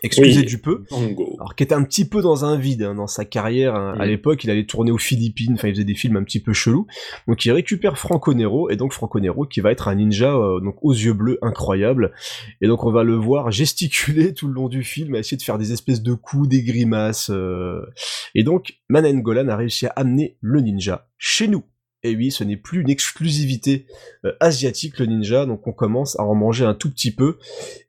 Excusez 0.04 0.40
Oui. 0.40 0.46
du 0.46 0.58
peu. 0.58 0.84
Tango. 0.90 1.36
Alors, 1.40 1.56
qui 1.56 1.64
était 1.64 1.76
un 1.76 1.84
petit 1.84 2.06
peu 2.08 2.22
dans 2.22 2.44
un 2.46 2.58
vide 2.58 2.82
hein, 2.84 2.96
dans 2.96 3.08
sa 3.08 3.24
carrière. 3.26 3.76
hein. 3.76 3.96
À 4.00 4.06
Mm. 4.06 4.10
l'époque, 4.10 4.44
il 4.44 4.50
allait 4.50 4.66
tourner 4.66 4.92
aux 4.92 4.98
Philippines, 4.98 5.54
enfin, 5.54 5.68
il 5.68 5.74
faisait 5.76 5.84
des 5.84 5.94
films 5.96 6.18
un 6.18 6.24
petit 6.24 6.40
peu 6.40 6.54
chelous. 6.54 6.88
Donc, 7.28 7.46
il 7.46 7.52
récupère 7.52 7.98
Franco 7.98 8.34
Nero, 8.34 8.70
et 8.70 8.76
donc 8.78 8.94
Franco 8.94 9.20
Nero 9.20 9.46
qui 9.46 9.60
va 9.62 9.72
être 9.72 9.88
un 9.88 9.96
ninja 9.96 10.36
euh, 10.36 10.60
donc 10.60 10.76
aux 10.82 10.94
yeux 10.94 11.14
bleus 11.14 11.38
incroyable. 11.42 12.14
Et 12.62 12.68
donc, 12.68 12.84
on 12.84 12.92
va 12.92 13.04
le 13.04 13.16
voir 13.16 13.52
gesticuler 13.52 14.34
tout 14.34 14.48
le 14.48 14.54
long 14.54 14.70
du 14.70 14.84
film, 14.84 15.16
à 15.16 15.20
essayer 15.20 15.38
de 15.38 15.44
faire 15.44 15.58
des 15.58 15.72
espèces 15.72 16.02
de 16.02 16.14
coups, 16.14 16.48
des 16.50 16.64
grimaces. 16.64 17.30
euh. 17.30 17.82
Et 18.36 18.44
donc, 18.44 18.74
Manan 18.90 19.20
Golan 19.20 19.48
a 19.50 19.56
réussi 19.56 19.86
à 19.86 19.90
amener 19.96 20.38
le 20.42 20.62
ninja 20.62 21.08
chez 21.18 21.48
nous. 21.48 21.64
Et 22.04 22.16
oui, 22.16 22.32
ce 22.32 22.44
n'est 22.44 22.58
plus 22.58 22.82
une 22.82 22.90
exclusivité 22.90 23.86
euh, 24.26 24.32
asiatique 24.40 24.98
le 24.98 25.06
ninja, 25.06 25.46
donc 25.46 25.68
on 25.68 25.72
commence 25.72 26.20
à 26.20 26.24
en 26.24 26.34
manger 26.34 26.66
un 26.66 26.74
tout 26.74 26.90
petit 26.90 27.12
peu. 27.12 27.38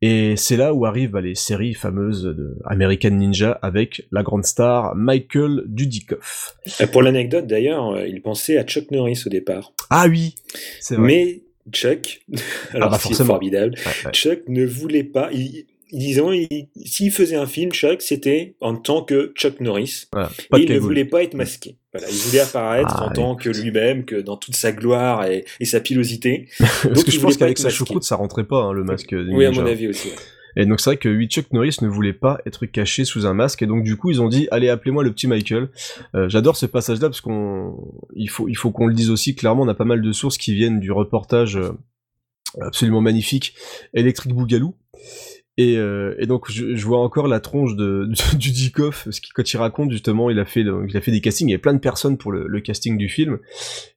Et 0.03 0.37
c'est 0.37 0.57
là 0.57 0.75
où 0.75 0.85
arrivent 0.85 1.13
bah, 1.13 1.23
les 1.23 1.35
séries 1.35 1.73
fameuses 1.73 2.25
de 2.25 2.59
American 2.67 3.11
Ninja 3.11 3.59
avec 3.63 4.07
la 4.13 4.23
grande 4.23 4.45
star 4.45 4.95
Michael 4.95 5.63
Dudikoff. 5.67 6.57
Euh, 6.81 6.87
Pour 6.87 7.03
l'anecdote, 7.03 7.47
d'ailleurs, 7.47 7.91
euh, 7.91 8.07
il 8.07 8.21
pensait 8.21 8.59
à 8.59 8.65
Chuck 8.65 8.91
Norris 8.91 9.23
au 9.25 9.31
départ. 9.31 9.73
Ah 9.89 10.07
oui, 10.09 10.35
c'est 10.81 10.97
vrai. 10.97 11.07
Mais 11.07 11.41
Chuck, 11.71 12.23
alors 12.73 12.91
bah, 12.91 12.99
c'est 13.01 13.15
formidable, 13.25 13.75
Ouais, 13.79 13.93
ouais. 14.07 14.13
Chuck 14.13 14.41
ne 14.49 14.67
voulait 14.67 15.05
pas. 15.05 15.31
Il, 15.33 15.65
disons, 15.93 16.33
il- 16.33 16.69
s'il 16.85 17.11
faisait 17.13 17.37
un 17.37 17.47
film, 17.47 17.71
Chuck, 17.73 18.03
c'était 18.03 18.55
en 18.61 18.77
tant 18.77 19.03
que 19.03 19.33
Chuck 19.37 19.61
Norris. 19.61 20.05
Voilà, 20.13 20.31
et 20.57 20.63
il 20.63 20.73
ne 20.73 20.79
voulait 20.79 21.05
pas 21.05 21.23
être 21.23 21.35
masqué. 21.35 21.77
Voilà, 21.93 22.09
il 22.11 22.17
voulait 22.17 22.41
apparaître 22.41 22.95
Ah, 22.99 23.07
en 23.07 23.13
tant 23.13 23.37
que 23.37 23.51
lui-même, 23.51 24.05
que 24.05 24.17
dans 24.17 24.37
toute 24.37 24.57
sa 24.57 24.73
gloire 24.73 25.27
et, 25.27 25.45
et 25.61 25.65
sa 25.67 25.81
pilosité. 25.81 26.49
Parce 26.59 26.83
Donc, 26.89 27.05
que 27.05 27.11
je 27.11 27.21
pense 27.21 27.37
qu'avec 27.37 27.59
sa 27.59 27.69
choucroute, 27.71 28.05
ça 28.05 28.17
rentrait 28.17 28.45
pas, 28.45 28.63
hein, 28.63 28.73
le 28.73 28.83
masque 28.85 29.15
Oui, 29.15 29.45
à 29.45 29.51
mon 29.51 29.67
avis 29.67 29.89
aussi. 29.89 30.09
ouais. 30.09 30.15
Et 30.55 30.67
donc 30.67 30.81
c'est 30.81 30.91
vrai 30.91 30.97
que 30.99 31.09
oui, 31.09 31.29
Chuck 31.29 31.51
Norris 31.55 31.77
ne 31.81 31.89
voulait 31.89 32.13
pas 32.13 32.39
être 32.45 32.67
caché 32.67 33.07
sous 33.07 33.25
un 33.25 33.33
masque, 33.33 33.63
et 33.63 33.67
donc 33.67 33.85
du 33.85 33.97
coup 33.97 34.11
ils 34.11 34.21
ont 34.21 34.29
dit 34.29 34.49
allez 34.51 34.69
appelez-moi 34.69 35.03
le 35.03 35.11
petit 35.11 35.27
Michael. 35.27 35.71
Euh, 36.15 36.29
J'adore 36.29 36.59
ce 36.59 36.67
passage-là 36.67 37.09
parce 37.09 37.23
qu'on, 37.23 37.75
il 38.15 38.29
faut, 38.29 38.49
il 38.49 38.55
faut 38.55 38.71
qu'on 38.71 38.87
le 38.87 38.93
dise 38.93 39.09
aussi 39.11 39.35
clairement, 39.35 39.63
on 39.63 39.69
a 39.69 39.75
pas 39.75 39.87
mal 39.87 40.03
de 40.03 40.13
sources 40.13 40.37
qui 40.37 40.53
viennent 40.55 40.79
du 40.79 40.93
reportage 40.93 41.57
euh, 41.57 41.71
absolument 42.61 43.01
magnifique 43.01 43.55
Electric 43.95 44.35
Boogaloo. 44.35 44.75
Et, 45.59 45.77
euh, 45.77 46.15
et 46.19 46.27
donc 46.27 46.51
je, 46.51 46.75
je 46.75 46.87
vois 46.87 47.01
encore 47.01 47.29
la 47.29 47.39
tronche 47.39 47.77
de, 47.77 48.07
de- 48.33 48.37
du 48.39 48.51
Dikoff, 48.53 49.05
parce 49.05 49.21
que 49.21 49.27
quand 49.35 49.53
il 49.53 49.57
raconte 49.59 49.91
justement, 49.91 50.31
il 50.31 50.39
a 50.39 50.47
fait, 50.47 50.63
le- 50.63 50.87
il 50.89 50.97
a 50.97 51.01
fait 51.03 51.11
des 51.11 51.21
castings, 51.21 51.47
il 51.49 51.51
y 51.51 51.55
avait 51.55 51.61
plein 51.61 51.75
de 51.75 51.79
personnes 51.79 52.17
pour 52.17 52.33
le, 52.33 52.47
le 52.49 52.61
casting 52.63 52.97
du 52.97 53.09
film. 53.11 53.39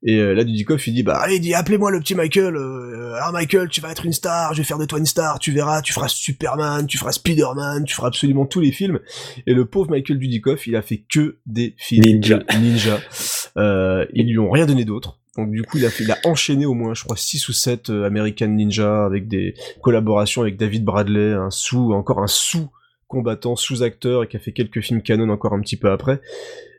Et 0.03 0.17
euh, 0.19 0.33
là, 0.33 0.43
Dudikoff, 0.43 0.85
il 0.87 0.93
dit, 0.93 1.03
bah 1.03 1.15
allez, 1.17 1.39
dis, 1.39 1.53
appelez-moi 1.53 1.91
le 1.91 1.99
petit 2.01 2.13
Michael. 2.13 2.57
Euh, 2.57 3.13
alors 3.15 3.31
Michael, 3.31 3.69
tu 3.69 3.79
vas 3.79 3.89
être 3.91 4.05
une 4.05 4.11
star, 4.13 4.53
je 4.53 4.57
vais 4.61 4.65
faire 4.65 4.77
de 4.77 4.85
toi 4.85 4.99
une 4.99 5.05
star, 5.05 5.39
tu 5.39 5.51
verras, 5.51 5.81
tu 5.81 5.93
feras 5.93 6.09
Superman, 6.09 6.87
tu 6.87 6.97
feras 6.97 7.13
Spider-Man, 7.13 7.85
tu 7.85 7.95
feras 7.95 8.07
absolument 8.09 8.45
tous 8.45 8.59
les 8.59 8.73
films. 8.73 8.99
Et 9.47 9.53
le 9.53 9.63
pauvre 9.65 9.89
Michael 9.91 10.19
Dudikoff, 10.19 10.67
il 10.67 10.75
a 10.75 10.81
fait 10.81 11.03
que 11.09 11.37
des 11.45 11.73
films 11.77 12.03
Ninja. 12.05 12.39
ninja. 12.59 12.99
Euh, 13.57 14.05
ils 14.13 14.27
lui 14.27 14.39
ont 14.39 14.51
rien 14.51 14.65
donné 14.65 14.85
d'autre. 14.85 15.17
Donc 15.37 15.51
du 15.51 15.63
coup, 15.63 15.77
il 15.77 15.85
a, 15.85 15.89
fait, 15.89 16.03
il 16.03 16.11
a 16.11 16.17
enchaîné 16.23 16.65
au 16.65 16.73
moins, 16.73 16.93
je 16.93 17.03
crois, 17.03 17.17
6 17.17 17.49
ou 17.49 17.53
7 17.53 17.89
euh, 17.89 18.05
American 18.05 18.47
Ninja 18.47 19.05
avec 19.05 19.27
des 19.27 19.53
collaborations 19.81 20.41
avec 20.41 20.57
David 20.57 20.85
Bradley, 20.85 21.33
un 21.33 21.49
sous, 21.49 21.93
encore 21.93 22.19
un 22.19 22.27
sous 22.27 22.69
combattant, 23.07 23.55
sous-acteur, 23.55 24.23
et 24.23 24.27
qui 24.27 24.35
a 24.35 24.39
fait 24.39 24.51
quelques 24.51 24.81
films 24.81 25.01
canon 25.01 25.29
encore 25.29 25.53
un 25.53 25.61
petit 25.61 25.77
peu 25.77 25.91
après. 25.91 26.21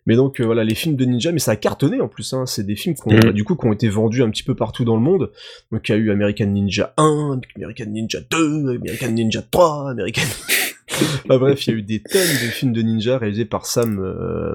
Mais 0.07 0.17
donc 0.17 0.41
euh, 0.41 0.45
voilà, 0.45 0.65
les 0.65 0.75
films 0.75 0.97
de 0.97 1.05
ninja, 1.05 1.33
mais 1.33 1.39
ça 1.39 1.53
a 1.53 1.57
cartonné 1.57 2.01
en 2.01 2.09
plus, 2.09 2.33
hein. 2.33 2.47
c'est 2.47 2.65
des 2.65 2.77
films 2.77 2.95
qui 2.95 3.03
ont, 3.07 3.19
bah, 3.19 3.33
du 3.33 3.45
coup, 3.45 3.57
qui 3.57 3.67
ont 3.67 3.73
été 3.73 3.89
vendus 3.89 4.23
un 4.23 4.31
petit 4.31 4.45
peu 4.45 4.55
partout 4.55 4.85
dans 4.85 4.97
le 4.97 5.03
monde. 5.03 5.33
Donc 5.73 5.89
il 5.89 5.93
y 5.93 5.95
a 5.95 5.99
eu 5.99 6.11
American 6.11 6.47
Ninja 6.47 6.95
1, 6.97 7.41
American 7.57 7.87
Ninja 7.87 8.21
2, 8.31 8.77
American 8.77 9.11
Ninja 9.11 9.43
3, 9.43 9.91
American... 9.91 10.23
Enfin, 11.25 11.39
bref, 11.39 11.67
il 11.67 11.71
y 11.71 11.75
a 11.75 11.79
eu 11.79 11.83
des 11.83 12.01
tonnes 12.01 12.23
de 12.23 12.49
films 12.51 12.73
de 12.73 12.81
ninja 12.81 13.19
réalisés 13.19 13.45
par 13.45 13.67
Sam... 13.67 13.99
Euh... 13.99 14.55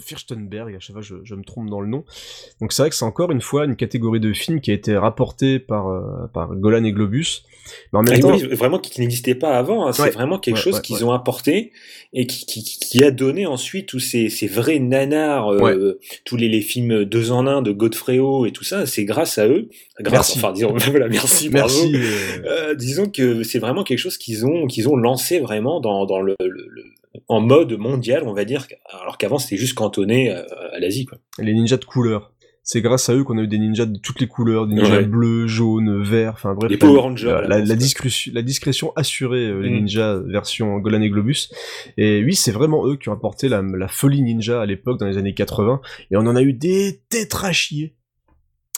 Furstenberg, 0.00 0.74
à 0.74 0.80
chaque 0.80 0.94
fois 0.94 1.02
je, 1.02 1.16
je 1.24 1.34
me 1.34 1.42
trompe 1.42 1.68
dans 1.70 1.80
le 1.80 1.88
nom. 1.88 2.04
Donc 2.60 2.72
c'est 2.72 2.82
vrai 2.82 2.90
que 2.90 2.96
c'est 2.96 3.04
encore 3.04 3.30
une 3.30 3.40
fois 3.40 3.64
une 3.64 3.76
catégorie 3.76 4.20
de 4.20 4.32
films 4.32 4.60
qui 4.60 4.70
a 4.70 4.74
été 4.74 4.96
rapportée 4.96 5.58
par, 5.58 5.88
euh, 5.88 6.26
par 6.32 6.54
Golan 6.54 6.84
et 6.84 6.92
Globus. 6.92 7.42
Mais 7.92 7.98
en 7.98 8.02
même 8.02 8.14
Ah 8.16 8.20
temps, 8.20 8.36
vraiment 8.56 8.78
qui 8.78 9.00
n'existait 9.00 9.34
pas 9.34 9.56
avant. 9.56 9.86
hein. 9.86 9.92
C'est 9.92 10.02
Ouais. 10.02 10.10
vraiment 10.10 10.38
quelque 10.38 10.56
Ouais, 10.56 10.62
chose 10.62 10.74
ouais, 10.76 10.80
qu'ils 10.82 11.04
ont 11.04 11.12
apporté 11.12 11.72
et 12.12 12.26
qui, 12.26 12.44
qui, 12.46 12.62
qui 12.64 13.04
a 13.04 13.10
donné 13.10 13.46
ensuite 13.46 13.86
tous 13.86 14.00
ces, 14.00 14.28
ces 14.30 14.46
vrais 14.48 14.78
nanars, 14.80 15.52
euh, 15.52 16.00
tous 16.24 16.36
les, 16.36 16.48
les 16.48 16.62
films 16.62 17.04
deux 17.04 17.30
en 17.30 17.46
un 17.46 17.62
de 17.62 17.70
Godfrey-O 17.70 18.46
et 18.46 18.50
tout 18.52 18.64
ça. 18.64 18.86
C'est 18.86 19.04
grâce 19.04 19.38
à 19.38 19.46
eux. 19.46 19.68
Grâce, 20.00 20.34
Merci. 20.34 20.38
Enfin, 20.38 20.52
disons, 20.52 20.74
voilà, 20.90 21.08
merci, 21.08 21.48
merci. 21.50 21.92
euh, 21.94 22.42
Euh, 22.46 22.74
disons 22.74 23.08
que 23.08 23.42
c'est 23.44 23.58
vraiment 23.58 23.84
quelque 23.84 23.98
chose 23.98 24.16
qu'ils 24.18 24.46
ont 24.46 24.66
qu'ils 24.66 24.88
ont 24.88 24.96
lancé 24.96 25.38
vraiment 25.38 25.80
dans, 25.80 26.06
dans 26.06 26.22
le, 26.22 26.34
le- 26.40 26.66
le- 26.68 26.84
en 27.28 27.40
mode 27.40 27.72
mondial, 27.76 28.22
on 28.26 28.32
va 28.32 28.44
dire, 28.44 28.66
alors 29.02 29.18
qu'avant 29.18 29.38
c'était 29.38 29.56
juste 29.56 29.74
cantonné 29.74 30.30
à, 30.30 30.44
à 30.72 30.78
l'Asie. 30.78 31.06
Quoi. 31.06 31.18
Les 31.38 31.52
ninjas 31.52 31.76
de 31.78 31.84
couleur. 31.84 32.32
C'est 32.62 32.82
grâce 32.82 33.08
à 33.08 33.14
eux 33.14 33.24
qu'on 33.24 33.38
a 33.38 33.42
eu 33.42 33.48
des 33.48 33.58
ninjas 33.58 33.86
de 33.86 33.98
toutes 33.98 34.20
les 34.20 34.28
couleurs, 34.28 34.66
des 34.68 34.74
ninjas 34.74 34.98
Ouais. 34.98 35.04
bleus, 35.04 35.46
jaunes, 35.48 36.02
verts, 36.02 36.34
enfin 36.34 36.54
bref. 36.54 36.70
Les 36.70 36.76
Power 36.76 37.00
Rangers, 37.00 37.40
La, 37.48 37.58
la, 37.58 37.74
discrétion, 37.74 38.30
la 38.34 38.42
discrétion 38.42 38.92
assurée, 38.96 39.46
euh, 39.46 39.60
les 39.60 39.70
Mm. 39.70 39.74
ninjas 39.80 40.18
version 40.26 40.78
Golan 40.78 41.00
et 41.00 41.08
Globus. 41.10 41.48
Et 41.96 42.22
oui, 42.22 42.34
c'est 42.34 42.52
vraiment 42.52 42.86
eux 42.86 42.96
qui 42.96 43.08
ont 43.08 43.12
apporté 43.14 43.48
la, 43.48 43.62
la 43.62 43.88
folie 43.88 44.22
ninja 44.22 44.60
à 44.60 44.66
l'époque, 44.66 45.00
dans 45.00 45.06
les 45.06 45.16
années 45.16 45.34
80. 45.34 45.80
Et 46.12 46.16
on 46.16 46.20
en 46.26 46.36
a 46.36 46.42
eu 46.42 46.52
des 46.52 47.00
tétrachiers. 47.08 47.94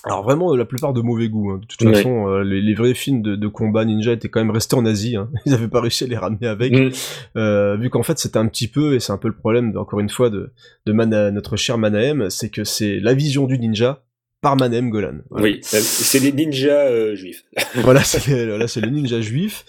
Alors 0.04 0.24
vraiment, 0.24 0.54
la 0.56 0.64
plupart 0.64 0.92
de 0.92 1.00
mauvais 1.00 1.28
goût. 1.28 1.50
hein. 1.52 1.60
De 1.62 1.66
toute 1.66 1.80
Ouais. 1.82 1.94
façon, 1.94 2.28
euh, 2.28 2.42
les, 2.42 2.60
les 2.60 2.74
vrais 2.74 2.92
films 2.94 3.22
de, 3.22 3.36
de 3.36 3.46
combat 3.48 3.84
ninja 3.84 4.12
étaient 4.12 4.28
quand 4.28 4.40
même 4.40 4.50
restés 4.50 4.74
en 4.74 4.84
Asie. 4.84 5.14
hein. 5.16 5.30
Ils 5.46 5.54
avaient 5.54 5.68
pas 5.68 5.80
réussi 5.80 6.04
à 6.04 6.06
les 6.08 6.16
ramener 6.16 6.46
avec. 6.48 6.72
Mm. 6.72 6.90
Euh, 7.36 7.76
vu 7.76 7.88
qu'en 7.88 8.02
fait 8.02 8.18
c'était 8.18 8.38
un 8.38 8.46
petit 8.48 8.66
peu, 8.68 8.94
et 8.94 9.00
c'est 9.00 9.12
un 9.12 9.18
peu 9.18 9.28
le 9.28 9.34
problème, 9.34 9.72
encore 9.76 10.00
une 10.00 10.08
fois, 10.10 10.28
de, 10.28 10.50
de 10.86 10.92
Mana- 10.92 11.30
notre 11.30 11.56
cher 11.56 11.78
Manahem, 11.78 12.30
c'est 12.30 12.48
que 12.50 12.64
c'est 12.64 12.98
la 13.00 13.14
vision 13.14 13.46
du 13.46 13.58
ninja 13.60 14.02
par 14.40 14.56
Manahem 14.56 14.90
Golan. 14.90 15.18
Voilà. 15.30 15.44
Oui, 15.44 15.60
euh, 15.72 15.78
c'est 15.80 16.18
des 16.18 16.32
ninjas 16.32 16.88
euh, 16.88 17.14
juifs. 17.14 17.44
voilà, 17.76 18.02
c'est 18.02 18.44
là 18.58 18.66
c'est 18.66 18.80
le 18.80 18.90
ninja 18.90 19.20
juif. 19.20 19.64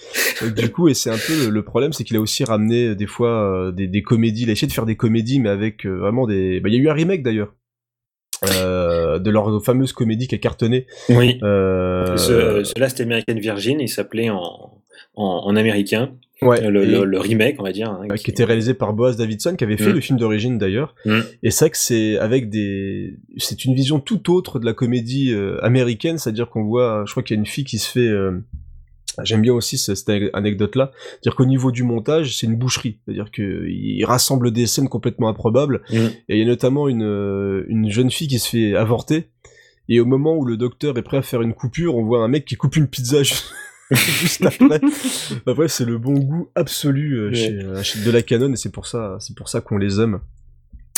Du 0.58 0.72
coup, 0.72 0.88
et 0.88 0.96
c'est 0.96 1.12
un 1.12 1.18
peu 1.18 1.46
le, 1.46 1.50
le 1.52 1.62
problème, 1.64 1.94
c'est 1.94 2.04
qu'il 2.04 2.18
a 2.18 2.20
aussi 2.20 2.44
ramené 2.44 2.88
euh, 2.88 2.96
des 2.96 3.06
fois 3.06 3.68
euh, 3.68 3.72
des, 3.72 3.86
des 3.86 4.02
comédies. 4.02 4.44
Il 4.44 4.50
a 4.50 4.54
essayé 4.54 4.68
de 4.68 4.74
faire 4.74 4.88
des 4.88 4.96
comédies, 4.96 5.40
mais 5.40 5.50
avec 5.50 5.86
euh, 5.86 5.96
vraiment 6.00 6.26
des. 6.26 6.60
Bah, 6.60 6.70
il 6.70 6.76
y 6.76 6.80
a 6.80 6.82
eu 6.82 6.90
un 6.90 6.94
remake 6.94 7.22
d'ailleurs. 7.22 7.54
Euh, 8.58 9.20
de 9.20 9.30
leur 9.30 9.64
fameuse 9.64 9.94
comédie 9.94 10.28
qui 10.28 10.36
a 10.36 10.38
cartonné. 10.38 10.88
Oui. 11.10 11.40
Euh, 11.44 12.18
Ce, 12.18 12.64
ce 12.64 12.80
Last 12.80 13.00
American 13.02 13.36
Virgin, 13.36 13.80
il 13.80 13.88
s'appelait 13.90 14.30
en, 14.30 14.42
en, 15.16 15.24
en 15.46 15.56
américain. 15.56 16.12
ouais, 16.42 16.70
Le, 16.70 16.84
et- 16.84 16.86
le, 16.88 17.06
le 17.06 17.20
remake, 17.20 17.56
on 17.60 17.64
va 17.64 17.72
dire. 17.72 17.90
hein, 17.90 18.02
euh, 18.12 18.16
qui 18.16 18.32
était 18.32 18.44
réalisé 18.44 18.74
par 18.74 18.94
Boaz 18.94 19.16
Davidson, 19.18 19.56
qui 19.56 19.64
avait 19.64 19.78
fait 19.78 19.92
Mm. 19.92 19.96
le 19.96 20.02
film 20.02 20.20
d'origine 20.20 20.58
d'ailleurs. 20.58 20.96
Mm. 21.06 21.20
Et 21.44 21.52
c'est 21.52 21.66
vrai 21.66 21.70
que 21.72 21.78
c'est 21.78 22.18
avec 22.18 22.50
des, 22.50 23.16
c'est 23.38 23.64
une 23.66 23.74
vision 23.76 24.00
tout 24.00 24.34
autre 24.34 24.60
de 24.60 24.66
la 24.66 24.74
comédie 24.74 25.32
euh, 25.34 25.58
américaine, 25.64 26.18
c'est-à-dire 26.18 26.50
qu'on 26.50 26.64
voit, 26.64 27.04
je 27.08 27.12
crois 27.12 27.24
qu'il 27.24 27.36
y 27.36 27.38
a 27.38 27.42
une 27.42 27.46
fille 27.46 27.64
qui 27.66 27.78
se 27.80 27.90
fait, 27.90 28.08
euh, 28.08 28.32
j'aime 29.24 29.42
bien 29.42 29.54
aussi 29.54 29.78
ce- 29.78 29.96
cette 29.96 30.10
anecdote-là, 30.34 30.92
dire 31.22 31.36
qu'au 31.36 31.46
niveau 31.46 31.72
du 31.72 31.84
montage, 31.84 32.38
c'est 32.38 32.48
une 32.48 32.56
boucherie, 32.56 33.00
c'est-à-dire 33.06 33.30
qu'il 33.32 34.04
rassemble 34.06 34.52
des 34.52 34.66
scènes 34.66 34.90
complètement 34.90 35.30
improbables. 35.30 35.82
Mm. 35.92 35.96
Et 36.30 36.38
il 36.38 36.40
y 36.40 36.42
a 36.42 36.46
notamment 36.46 36.88
une, 36.88 37.04
euh, 37.04 37.64
une 37.68 37.90
jeune 37.90 38.10
fille 38.12 38.28
qui 38.28 38.40
se 38.40 38.50
fait 38.50 38.76
avorter. 38.76 39.30
Et 39.90 40.00
au 40.00 40.06
moment 40.06 40.36
où 40.38 40.46
le 40.46 40.56
docteur 40.58 40.98
est 40.98 41.02
prêt 41.04 41.18
à 41.18 41.22
faire 41.22 41.42
une 41.42 41.54
coupure, 41.54 41.96
on 41.98 42.04
voit 42.04 42.24
un 42.24 42.28
mec 42.30 42.46
qui 42.46 42.56
coupe 42.56 42.76
une 42.78 42.88
pizza 42.88 43.22
juste, 43.92 44.44
après. 44.46 44.80
Bah 45.46 45.54
bref, 45.54 45.72
c'est 45.72 45.86
le 45.86 45.98
bon 45.98 46.14
goût 46.14 46.50
absolu 46.56 47.16
euh, 47.20 47.28
Ouais. 47.30 47.36
chez, 47.36 47.52
euh, 47.64 47.84
chez 47.84 48.00
de 48.00 48.10
la 48.10 48.22
canon 48.22 48.52
et 48.54 48.56
c'est 48.56 48.72
pour 48.72 48.88
ça, 48.88 49.18
c'est 49.20 49.36
pour 49.36 49.50
ça 49.50 49.62
qu'on 49.62 49.78
les 49.78 50.00
aime. 50.00 50.20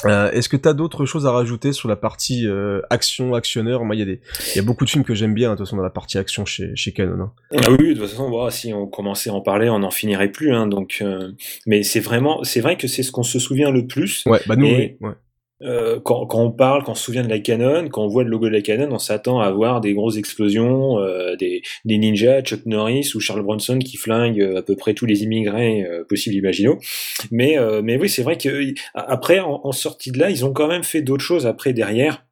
Euh, 0.05 0.31
Est-ce 0.31 0.49
que 0.49 0.57
t'as 0.57 0.73
d'autres 0.73 1.05
choses 1.05 1.25
à 1.25 1.31
rajouter 1.31 1.73
sur 1.73 1.89
la 1.89 1.95
partie 1.95 2.47
euh, 2.47 2.81
action, 2.89 3.33
actionneur? 3.33 3.83
Moi, 3.85 3.95
il 3.95 3.99
y 3.99 4.01
a 4.01 4.05
des, 4.05 4.21
y 4.55 4.59
a 4.59 4.61
beaucoup 4.61 4.85
de 4.85 4.89
films 4.89 5.03
que 5.03 5.15
j'aime 5.15 5.33
bien, 5.33 5.51
de 5.51 5.55
toute 5.55 5.65
façon, 5.65 5.77
dans 5.77 5.83
la 5.83 5.89
partie 5.89 6.17
action 6.17 6.45
chez, 6.45 6.71
chez 6.75 6.91
Canon. 6.91 7.23
hein. 7.23 7.31
Ah 7.57 7.71
oui, 7.71 7.89
de 7.95 7.99
toute 7.99 8.09
façon, 8.09 8.29
voilà, 8.29 8.51
si 8.51 8.73
on 8.73 8.87
commençait 8.87 9.29
à 9.29 9.33
en 9.33 9.41
parler, 9.41 9.69
on 9.69 9.79
n'en 9.79 9.91
finirait 9.91 10.31
plus. 10.31 10.53
Hein, 10.53 10.67
donc, 10.67 10.99
euh, 11.01 11.31
mais 11.65 11.83
c'est 11.83 11.99
vraiment, 11.99 12.43
c'est 12.43 12.61
vrai 12.61 12.77
que 12.77 12.87
c'est 12.87 13.03
ce 13.03 13.11
qu'on 13.11 13.23
se 13.23 13.39
souvient 13.39 13.71
le 13.71 13.87
plus. 13.87 14.23
Ouais, 14.25 14.39
bah 14.47 14.55
nous, 14.55 14.65
Et- 14.67 14.97
oui. 15.01 15.07
Ouais. 15.07 15.13
Euh, 15.61 16.01
quand, 16.03 16.25
quand 16.25 16.41
on 16.43 16.51
parle, 16.51 16.83
quand 16.83 16.91
on 16.91 16.95
se 16.95 17.03
souvient 17.05 17.23
de 17.23 17.29
la 17.29 17.39
Canon, 17.39 17.87
quand 17.87 18.03
on 18.03 18.07
voit 18.09 18.25
le 18.25 18.29
logo 18.29 18.45
de 18.47 18.51
la 18.53 18.61
Canon, 18.61 18.89
on 18.91 18.99
s'attend 18.99 19.39
à 19.39 19.49
voir 19.51 19.79
des 19.79 19.93
grosses 19.93 20.17
explosions, 20.17 20.99
euh, 20.99 21.37
des, 21.37 21.61
des 21.85 21.97
ninjas, 21.97 22.41
Chuck 22.41 22.65
Norris 22.65 23.11
ou 23.15 23.21
Charles 23.21 23.41
Bronson 23.41 23.79
qui 23.79 23.95
flinguent 23.95 24.41
euh, 24.41 24.59
à 24.59 24.61
peu 24.61 24.75
près 24.75 24.93
tous 24.93 25.05
les 25.05 25.23
immigrés 25.23 25.83
euh, 25.85 26.03
possibles 26.03 26.35
imaginaux. 26.35 26.77
Mais, 27.31 27.57
euh, 27.57 27.81
mais 27.81 27.95
oui, 27.97 28.09
c'est 28.09 28.21
vrai 28.23 28.37
que 28.37 28.73
après, 28.95 29.39
en, 29.39 29.61
en 29.63 29.71
sortie 29.71 30.11
de 30.11 30.19
là, 30.19 30.29
ils 30.29 30.43
ont 30.43 30.51
quand 30.51 30.67
même 30.67 30.83
fait 30.83 31.01
d'autres 31.01 31.23
choses 31.23 31.45
après 31.47 31.71
derrière, 31.71 32.25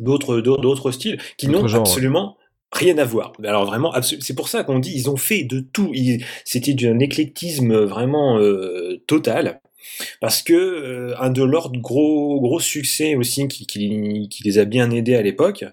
d'autres 0.00 0.40
d'autres 0.40 0.90
styles 0.90 1.18
qui 1.38 1.46
n'ont 1.52 1.62
absolument 1.80 2.36
rien 2.72 2.98
à 2.98 3.04
voir. 3.04 3.32
Alors 3.44 3.64
vraiment, 3.64 3.92
c'est 4.02 4.34
pour 4.34 4.48
ça 4.48 4.64
qu'on 4.64 4.80
dit 4.80 4.92
ils 4.94 5.08
ont 5.08 5.16
fait 5.16 5.44
de 5.44 5.60
tout. 5.60 5.90
Ils- 5.94 6.24
C'était 6.44 6.74
d'un 6.74 6.98
éclectisme 6.98 7.76
vraiment 7.76 8.38
euh, 8.40 9.00
total. 9.06 9.60
Parce 10.20 10.42
que 10.42 10.52
euh, 10.52 11.14
un 11.20 11.30
de 11.30 11.42
leurs 11.42 11.72
gros 11.72 12.40
gros 12.40 12.60
succès 12.60 13.14
aussi 13.14 13.48
qui, 13.48 13.66
qui, 13.66 14.28
qui 14.30 14.42
les 14.44 14.58
a 14.58 14.64
bien 14.64 14.90
aidés 14.90 15.16
à 15.16 15.22
l'époque, 15.22 15.64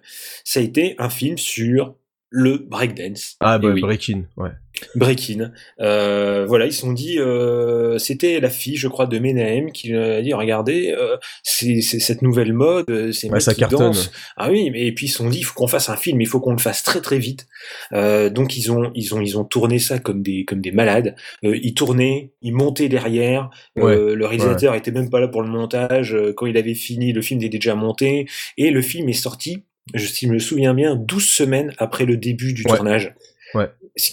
ça 0.43 0.59
a 0.59 0.63
été 0.63 0.95
un 0.97 1.09
film 1.09 1.37
sur 1.37 1.95
le 2.29 2.57
breakdance. 2.57 3.35
Ah, 3.41 3.59
bah, 3.59 3.67
Eh 3.69 3.73
oui. 3.73 3.81
Breaking, 3.81 4.23
ouais. 4.37 4.51
Breakin. 4.95 5.51
Euh, 5.79 6.45
voilà, 6.47 6.65
ils 6.65 6.73
se 6.73 6.81
sont 6.81 6.93
dit, 6.93 7.19
euh, 7.19 7.97
c'était 7.97 8.39
la 8.39 8.49
fille, 8.49 8.75
je 8.77 8.87
crois, 8.87 9.05
de 9.05 9.19
Menahem 9.19 9.71
qui 9.71 9.93
a 9.93 10.21
dit, 10.21 10.33
regardez, 10.33 10.93
euh, 10.97 11.17
c'est 11.43 11.81
c'est 11.81 11.99
cette 11.99 12.21
nouvelle 12.21 12.53
mode, 12.53 12.85
euh, 12.89 13.11
ces 13.11 13.29
Ouais, 13.29 13.39
ça 13.39 13.53
qui 13.53 13.61
dansent. 13.65 14.11
Ah 14.37 14.49
oui, 14.51 14.69
mais 14.71 14.85
et 14.87 14.91
puis 14.93 15.05
ils 15.07 15.09
se 15.09 15.17
sont 15.17 15.29
dit, 15.29 15.39
il 15.39 15.43
faut 15.43 15.53
qu'on 15.53 15.67
fasse 15.67 15.89
un 15.89 15.95
film, 15.97 16.21
il 16.21 16.27
faut 16.27 16.39
qu'on 16.39 16.51
le 16.53 16.57
fasse 16.59 16.83
très 16.83 17.01
très 17.01 17.17
vite. 17.19 17.47
Euh, 17.93 18.29
donc 18.29 18.57
ils 18.57 18.71
ont 18.71 18.91
ils 18.95 19.13
ont 19.13 19.21
ils 19.21 19.37
ont 19.37 19.43
tourné 19.43 19.79
ça 19.79 19.99
comme 19.99 20.21
des 20.21 20.45
comme 20.45 20.61
des 20.61 20.71
malades. 20.71 21.15
Euh, 21.43 21.57
ils 21.61 21.73
tournaient, 21.73 22.31
ils 22.41 22.53
montaient 22.53 22.89
derrière. 22.89 23.49
Euh, 23.77 24.15
le 24.15 24.25
réalisateur 24.25 24.75
était 24.75 24.91
même 24.91 25.09
pas 25.09 25.19
là 25.19 25.27
pour 25.27 25.41
le 25.41 25.49
montage. 25.49 26.15
Quand 26.35 26.45
il 26.45 26.57
avait 26.57 26.73
fini, 26.73 27.13
le 27.13 27.21
film 27.21 27.39
était 27.41 27.49
déjà 27.57 27.75
monté 27.75 28.27
et 28.57 28.71
le 28.71 28.81
film 28.81 29.07
est 29.09 29.13
sorti. 29.13 29.63
Je, 29.93 30.05
si 30.05 30.27
je 30.27 30.31
me 30.31 30.39
souviens 30.39 30.73
bien, 30.73 30.95
12 30.95 31.25
semaines 31.25 31.73
après 31.77 32.05
le 32.05 32.15
début 32.17 32.53
du 32.53 32.63
Ouais. 32.67 32.75
tournage. 32.77 33.13
Ouais. 33.55 33.67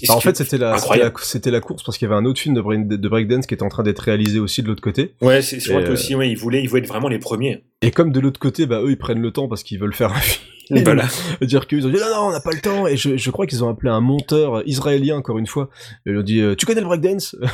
Bah, 0.09 0.14
en 0.14 0.20
fait, 0.20 0.37
c'était 0.37 0.59
la, 0.59 0.72
c'était 0.74 0.83
incroyable. 0.83 1.14
la, 1.18 1.24
c'était 1.24 1.51
la 1.51 1.61
course 1.61 1.83
parce 1.85 1.99
qu'il 1.99 2.07
y 2.09 2.11
avait 2.11 2.20
un 2.20 2.24
autre 2.24 2.41
film 2.41 2.55
de, 2.55 2.61
break- 2.61 2.89
de 2.89 3.09
breakdance 3.09 3.47
qui 3.47 3.55
était 3.55 3.62
en 3.62 3.68
train 3.68 3.83
d'être 3.85 4.01
réalisé 4.01 4.41
aussi 4.41 4.62
de 4.62 4.66
l'autre 4.68 4.83
côté. 4.83 5.14
Ouais, 5.20 5.41
c'est 5.41 5.57
vrai 5.72 5.85
que 5.85 5.91
euh, 5.91 5.93
aussi, 5.93 6.14
ouais, 6.14 6.29
ils 6.31 6.37
voulaient, 6.37 6.62
ils 6.62 6.68
voulaient 6.68 6.83
être 6.83 6.89
vraiment 6.89 7.09
les 7.09 7.18
premiers. 7.20 7.62
Et 7.83 7.91
comme 7.93 8.11
de 8.11 8.18
l'autre 8.20 8.41
côté, 8.41 8.66
bah 8.66 8.81
eux 8.83 8.91
ils 8.91 8.99
prennent 8.99 9.22
le 9.22 9.31
temps 9.31 9.47
parce 9.49 9.62
qu'ils 9.62 9.79
veulent 9.79 9.95
faire 9.95 10.12
un 10.12 10.18
film. 10.20 10.45
Voilà. 10.85 11.07
dire 11.41 11.66
qu'ils 11.66 11.87
ont 11.87 11.89
dit 11.89 11.97
non 11.97 12.11
non 12.14 12.26
on 12.26 12.31
n'a 12.31 12.41
pas 12.41 12.51
le 12.53 12.61
temps 12.61 12.87
et 12.87 12.99
je, 12.99 13.16
je 13.16 13.31
crois 13.31 13.47
qu'ils 13.47 13.64
ont 13.64 13.70
appelé 13.70 13.89
un 13.89 14.03
monteur 14.03 14.62
israélien 14.66 15.16
encore 15.16 15.39
une 15.39 15.47
fois. 15.47 15.70
Et 16.05 16.11
ils 16.11 16.12
lui 16.12 16.18
ont 16.18 16.22
dit 16.22 16.41
euh, 16.41 16.55
tu 16.57 16.66
connais 16.66 16.83
le 16.83 16.87
breakdance? 16.87 17.35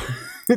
Oui, 0.49 0.55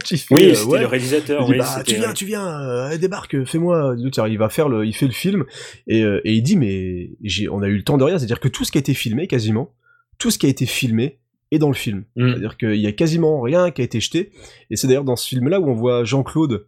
euh, 0.51 0.55
c'était 0.55 0.65
ouais. 0.67 0.81
le 0.81 0.87
réalisateur. 0.87 1.45
Dit, 1.47 1.53
oui, 1.53 1.59
bah, 1.59 1.83
tu 1.87 1.95
viens, 1.95 2.13
tu 2.13 2.25
viens, 2.27 2.47
euh, 2.61 2.99
débarque, 2.99 3.45
fais-moi. 3.45 3.95
Il 4.29 4.37
va 4.39 4.49
faire 4.49 4.69
le, 4.69 4.85
il 4.85 4.93
fait 4.93 5.07
le 5.07 5.13
film 5.13 5.45
et, 5.87 6.03
euh, 6.03 6.21
et 6.25 6.35
il 6.35 6.43
dit 6.43 6.57
mais 6.57 7.11
on 7.51 7.63
a 7.63 7.69
eu 7.69 7.77
le 7.77 7.85
temps 7.85 7.97
de 7.97 8.05
rien, 8.05 8.19
c'est-à-dire 8.19 8.41
que 8.41 8.49
tout 8.49 8.65
ce 8.65 8.73
qui 8.73 8.79
a 8.79 8.81
été 8.81 8.93
filmé 8.93 9.29
quasiment, 9.29 9.73
tout 10.19 10.31
ce 10.31 10.39
qui 10.39 10.47
a 10.47 10.49
été 10.49 10.67
filmé 10.67 11.21
est 11.51 11.59
dans 11.59 11.69
le 11.69 11.75
film. 11.75 12.05
Mm. 12.17 12.29
C'est-à-dire 12.29 12.57
qu'il 12.57 12.77
y 12.77 12.87
a 12.87 12.93
quasiment 12.93 13.41
rien 13.41 13.71
qui 13.71 13.81
a 13.81 13.85
été 13.85 14.01
jeté. 14.01 14.33
Et 14.71 14.77
c'est 14.77 14.87
d'ailleurs 14.87 15.05
dans 15.05 15.17
ce 15.17 15.29
film-là 15.29 15.61
où 15.61 15.69
on 15.69 15.75
voit 15.75 16.05
Jean-Claude 16.05 16.67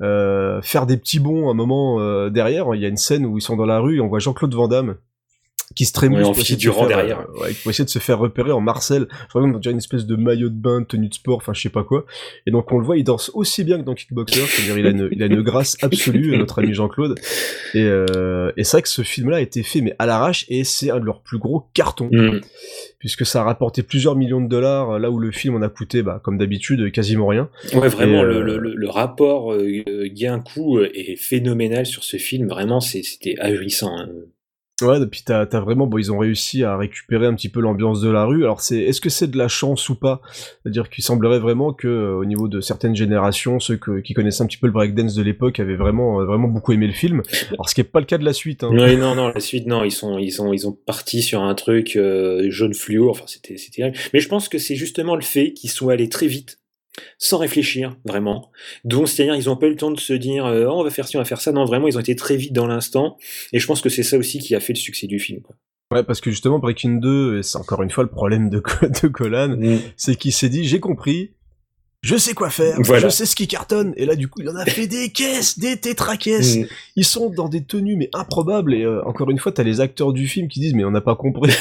euh, 0.00 0.60
faire 0.62 0.86
des 0.86 0.96
petits 0.96 1.20
bonds 1.20 1.50
un 1.50 1.54
moment 1.54 2.00
euh, 2.00 2.30
derrière. 2.30 2.74
Il 2.74 2.80
y 2.80 2.84
a 2.84 2.88
une 2.88 2.96
scène 2.96 3.26
où 3.26 3.38
ils 3.38 3.42
sont 3.42 3.56
dans 3.56 3.66
la 3.66 3.78
rue 3.78 3.96
et 3.96 4.00
on 4.00 4.08
voit 4.08 4.18
Jean-Claude 4.18 4.54
Van 4.54 4.68
Damme 4.68 4.96
qui 5.74 5.84
se 5.86 5.92
trémousse 5.92 6.18
Ouais, 6.20 6.24
en 6.26 6.32
pour 6.32 6.40
essayer 6.40 6.56
de 6.56 6.70
faire, 6.72 6.86
derrière. 6.86 7.20
euh, 7.20 7.40
ouais, 7.42 7.52
pour 7.62 7.70
essayer 7.70 7.84
de 7.84 7.90
se 7.90 7.98
faire 7.98 8.18
repérer 8.18 8.52
en 8.52 8.60
Marcel. 8.60 9.06
Je 9.22 9.26
crois 9.28 9.40
même 9.42 9.54
on 9.54 9.58
dirait 9.58 9.72
une 9.72 9.78
espèce 9.78 10.06
de 10.06 10.16
maillot 10.16 10.48
de 10.48 10.54
bain, 10.54 10.80
de 10.80 10.86
tenue 10.86 11.08
de 11.08 11.14
sport, 11.14 11.36
enfin 11.38 11.52
je 11.54 11.60
sais 11.62 11.68
pas 11.68 11.84
quoi. 11.84 12.04
Et 12.46 12.50
donc 12.50 12.70
on 12.72 12.78
le 12.78 12.84
voit, 12.84 12.96
il 12.96 13.04
danse 13.04 13.30
aussi 13.34 13.64
bien 13.64 13.78
que 13.78 13.84
dans 13.84 13.94
Kickboxer, 13.94 14.40
c'est-à-dire 14.46 14.78
il 14.78 14.86
a 14.86 14.90
une, 14.90 15.08
il 15.12 15.22
a 15.22 15.26
une 15.26 15.42
grâce 15.42 15.76
absolue, 15.82 16.36
notre 16.36 16.60
ami 16.62 16.74
Jean-Claude. 16.74 17.18
Et, 17.74 17.82
euh, 17.82 18.52
et 18.56 18.64
c'est 18.64 18.76
vrai 18.76 18.82
que 18.82 18.88
ce 18.88 19.02
film-là 19.02 19.36
a 19.38 19.40
été 19.40 19.62
fait 19.62 19.80
mais 19.80 19.94
à 19.98 20.06
l'arrache 20.06 20.44
et 20.48 20.64
c'est 20.64 20.90
un 20.90 21.00
de 21.00 21.04
leurs 21.04 21.20
plus 21.20 21.38
gros 21.38 21.64
cartons 21.74 22.08
Mm. 22.12 22.40
puisque 22.98 23.24
ça 23.24 23.40
a 23.40 23.44
rapporté 23.44 23.82
plusieurs 23.82 24.16
millions 24.16 24.40
de 24.40 24.48
dollars 24.48 24.98
là 24.98 25.10
où 25.10 25.18
le 25.18 25.30
film 25.30 25.54
en 25.56 25.62
a 25.62 25.68
coûté, 25.68 26.02
bah, 26.02 26.20
comme 26.22 26.36
d'habitude, 26.38 26.90
quasiment 26.92 27.26
rien. 27.26 27.48
Ouais, 27.74 27.88
vraiment, 27.88 28.20
Et, 28.22 28.24
le, 28.26 28.36
euh, 28.36 28.42
le, 28.42 28.58
le- 28.58 28.74
le 28.74 28.88
rapport 28.88 29.52
euh, 29.52 30.06
gain-coût 30.12 30.78
euh, 30.78 30.90
est 30.94 31.16
phénoménal 31.16 31.86
sur 31.86 32.04
ce 32.04 32.16
film. 32.16 32.48
Vraiment, 32.48 32.80
c'était 32.80 33.36
ahurissant. 33.38 33.96
hein. 33.96 34.08
Ouais, 34.82 35.06
puis 35.06 35.22
t'as, 35.24 35.46
t'as 35.46 35.60
vraiment, 35.60 35.86
bon, 35.86 35.98
ils 35.98 36.12
ont 36.12 36.18
réussi 36.18 36.64
à 36.64 36.76
récupérer 36.76 37.26
un 37.26 37.34
petit 37.34 37.48
peu 37.48 37.60
l'ambiance 37.60 38.00
de 38.00 38.10
la 38.10 38.24
rue. 38.24 38.44
Alors 38.44 38.60
c'est, 38.60 38.78
est-ce 38.78 39.00
que 39.00 39.10
c'est 39.10 39.30
de 39.30 39.38
la 39.38 39.48
chance 39.48 39.88
ou 39.88 39.94
pas? 39.94 40.20
C'est-à-dire 40.62 40.90
qu'il 40.90 41.04
semblerait 41.04 41.38
vraiment 41.38 41.72
que, 41.72 41.88
euh, 41.88 42.14
au 42.16 42.24
niveau 42.24 42.48
de 42.48 42.60
certaines 42.60 42.96
générations, 42.96 43.60
ceux 43.60 43.78
qui 44.02 44.14
connaissaient 44.14 44.42
un 44.42 44.46
petit 44.46 44.58
peu 44.58 44.66
le 44.66 44.72
breakdance 44.72 45.14
de 45.14 45.22
l'époque 45.22 45.60
avaient 45.60 45.76
vraiment, 45.76 46.20
euh, 46.20 46.24
vraiment 46.24 46.48
beaucoup 46.48 46.72
aimé 46.72 46.86
le 46.86 46.92
film. 46.92 47.22
Alors 47.52 47.68
ce 47.68 47.74
qui 47.74 47.80
est 47.80 47.84
pas 47.84 48.00
le 48.00 48.06
cas 48.06 48.18
de 48.18 48.24
la 48.24 48.32
suite. 48.32 48.64
Hein. 48.64 48.70
Non, 48.72 49.14
non, 49.14 49.28
la 49.28 49.40
suite, 49.40 49.66
non, 49.66 49.84
ils 49.84 49.90
sont, 49.90 50.18
ils 50.18 50.30
sont, 50.30 50.52
ils 50.52 50.66
ont 50.66 50.72
parti 50.72 51.22
sur 51.22 51.42
un 51.42 51.54
truc 51.54 51.96
euh, 51.96 52.50
jaune 52.50 52.74
fluo. 52.74 53.10
Enfin, 53.10 53.24
c'était, 53.26 53.56
c'était. 53.56 53.92
Mais 54.12 54.20
je 54.20 54.28
pense 54.28 54.48
que 54.48 54.58
c'est 54.58 54.76
justement 54.76 55.16
le 55.16 55.22
fait 55.22 55.52
qu'ils 55.52 55.70
soient 55.70 55.94
allés 55.94 56.08
très 56.08 56.26
vite, 56.26 56.58
sans 57.18 57.38
réfléchir 57.38 57.96
vraiment. 58.04 58.50
Donc, 58.84 59.08
c'est-à-dire, 59.08 59.34
ils 59.34 59.48
ont 59.48 59.56
pas 59.56 59.66
eu 59.66 59.70
le 59.70 59.76
temps 59.76 59.90
de 59.90 60.00
se 60.00 60.12
dire, 60.12 60.44
euh, 60.46 60.66
Oh, 60.68 60.80
on 60.80 60.84
va 60.84 60.90
faire 60.90 61.08
ci, 61.08 61.16
on 61.16 61.20
va 61.20 61.24
faire 61.24 61.40
ça. 61.40 61.52
Non, 61.52 61.64
vraiment, 61.64 61.88
ils 61.88 61.96
ont 61.96 62.00
été 62.00 62.14
très 62.16 62.36
vite 62.36 62.52
dans 62.52 62.66
l'instant. 62.66 63.16
Et 63.52 63.58
je 63.58 63.66
pense 63.66 63.80
que 63.80 63.88
c'est 63.88 64.02
ça 64.02 64.16
aussi 64.18 64.38
qui 64.38 64.54
a 64.54 64.60
fait 64.60 64.72
le 64.72 64.78
succès 64.78 65.06
du 65.06 65.18
film. 65.18 65.40
quoi. 65.40 65.56
Ouais, 65.92 66.02
parce 66.04 66.20
que 66.22 66.30
justement 66.30 66.58
Breaking 66.58 66.94
2, 67.00 67.38
et 67.38 67.42
c'est 67.42 67.58
encore 67.58 67.82
une 67.82 67.90
fois 67.90 68.02
le 68.04 68.10
problème 68.10 68.48
de, 68.50 68.62
de 69.02 69.08
Colan, 69.08 69.56
Mm. 69.58 69.78
c'est 69.96 70.16
qu'il 70.16 70.32
s'est 70.32 70.48
dit, 70.48 70.64
j'ai 70.64 70.80
compris. 70.80 71.32
Je 72.04 72.16
sais 72.16 72.34
quoi 72.34 72.50
faire, 72.50 72.82
je 72.82 73.08
sais 73.08 73.26
ce 73.26 73.36
qui 73.36 73.46
cartonne. 73.46 73.94
Et 73.96 74.06
là, 74.06 74.16
du 74.16 74.26
coup, 74.26 74.40
il 74.40 74.48
en 74.48 74.56
a 74.56 74.64
fait 74.64 74.88
des 74.88 75.10
caisses, 75.10 75.60
des 75.60 75.76
tétracaisses. 75.76 76.56
Mm. 76.56 76.66
Ils 76.96 77.04
sont 77.04 77.30
dans 77.30 77.48
des 77.48 77.62
tenues 77.62 77.94
mais 77.94 78.10
improbables. 78.12 78.74
Et 78.74 78.82
euh, 78.82 79.06
encore 79.06 79.30
une 79.30 79.38
fois, 79.38 79.52
t'as 79.52 79.62
les 79.62 79.80
acteurs 79.80 80.12
du 80.12 80.26
film 80.26 80.48
qui 80.48 80.58
disent 80.58 80.74
mais 80.74 80.84
on 80.84 80.90
n'a 80.90 81.00
pas 81.00 81.14
compris, 81.14 81.52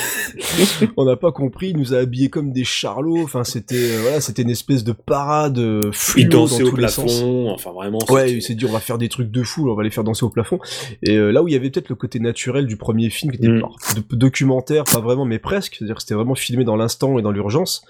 on 0.98 1.06
n'a 1.06 1.16
pas 1.16 1.32
compris. 1.32 1.70
Il 1.70 1.78
nous 1.78 1.94
a 1.94 2.00
habillés 2.00 2.30
comme 2.30 2.52
des 2.54 2.64
charlots. 2.64 3.22
Enfin, 3.22 3.44
c'était 3.44 3.76
euh, 3.76 4.00
voilà, 4.02 4.20
c'était 4.20 4.42
une 4.42 4.50
espèce 4.50 4.84
de 4.84 4.94
parade 4.94 5.60
euh, 5.60 5.92
fluo 5.92 6.28
dans 6.28 6.48
tous 6.48 6.64
au 6.64 6.72
plafond. 6.72 7.08
Sens. 7.08 7.52
Enfin, 7.54 7.72
vraiment. 7.72 8.00
Ouais, 8.10 8.32
il 8.32 8.42
s'est 8.42 8.56
dit 8.56 8.66
on 8.66 8.72
va 8.72 8.80
faire 8.80 8.98
des 8.98 9.10
trucs 9.10 9.30
de 9.30 9.44
fou, 9.44 9.70
on 9.70 9.76
va 9.76 9.84
les 9.84 9.92
faire 9.92 10.04
danser 10.04 10.26
au 10.26 10.32
plafond. 10.32 10.58
Et 11.04 11.18
là 11.18 11.44
où 11.44 11.50
il 11.50 11.54
y 11.54 11.56
avait 11.56 11.70
peut-être 11.70 11.90
le 11.90 11.96
côté 11.96 12.20
naturel 12.20 12.66
du 12.66 12.78
premier 12.78 13.12
film, 13.12 13.32
qui 13.32 13.38
était 13.38 13.48
mm. 13.48 13.64
documentaire, 14.10 14.86
pas 14.86 15.02
vraiment, 15.02 15.26
mais 15.26 15.38
presque. 15.38 15.76
C'est-à-dire 15.76 15.98
que 15.98 16.02
c'était 16.02 16.16
vraiment 16.16 16.34
filmé 16.34 16.64
dans 16.64 16.78
l'instant 16.78 17.20
et 17.20 17.22
dans 17.22 17.32
l'urgence. 17.32 17.84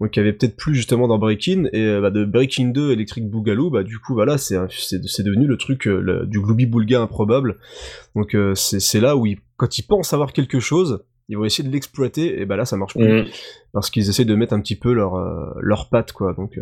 Donc, 0.00 0.16
il 0.16 0.20
y 0.20 0.22
avait 0.22 0.32
peut-être 0.32 0.56
plus 0.56 0.74
justement 0.74 1.06
dans 1.06 1.18
Breaking 1.18 1.66
et 1.74 1.97
bah, 2.00 2.10
de 2.10 2.24
Breaking 2.24 2.68
2 2.68 2.92
Electric 2.92 3.28
Boogaloo, 3.28 3.70
bah 3.70 3.82
du 3.82 3.98
coup 3.98 4.14
voilà, 4.14 4.38
c'est 4.38 4.56
c'est 4.70 5.22
devenu 5.22 5.46
le 5.46 5.56
truc 5.56 5.86
euh, 5.86 6.24
du 6.26 6.40
Glooby 6.40 6.66
Boulga 6.66 7.00
improbable. 7.00 7.58
Donc 8.14 8.34
euh, 8.34 8.54
c'est 8.54 9.00
là 9.00 9.16
où 9.16 9.26
ils, 9.26 9.38
quand 9.56 9.78
ils 9.78 9.82
pensent 9.82 10.12
avoir 10.12 10.32
quelque 10.32 10.60
chose, 10.60 11.04
ils 11.28 11.36
vont 11.36 11.44
essayer 11.44 11.68
de 11.68 11.72
l'exploiter 11.72 12.40
et 12.40 12.46
bah 12.46 12.56
là 12.56 12.64
ça 12.64 12.76
marche 12.76 12.94
plus 12.94 13.22
mm. 13.22 13.26
parce 13.72 13.90
qu'ils 13.90 14.08
essaient 14.08 14.24
de 14.24 14.34
mettre 14.34 14.54
un 14.54 14.60
petit 14.60 14.76
peu 14.76 14.92
leur 14.92 15.16
euh, 15.16 15.52
leur 15.60 15.90
patte 15.90 16.12
quoi 16.12 16.32
donc 16.32 16.58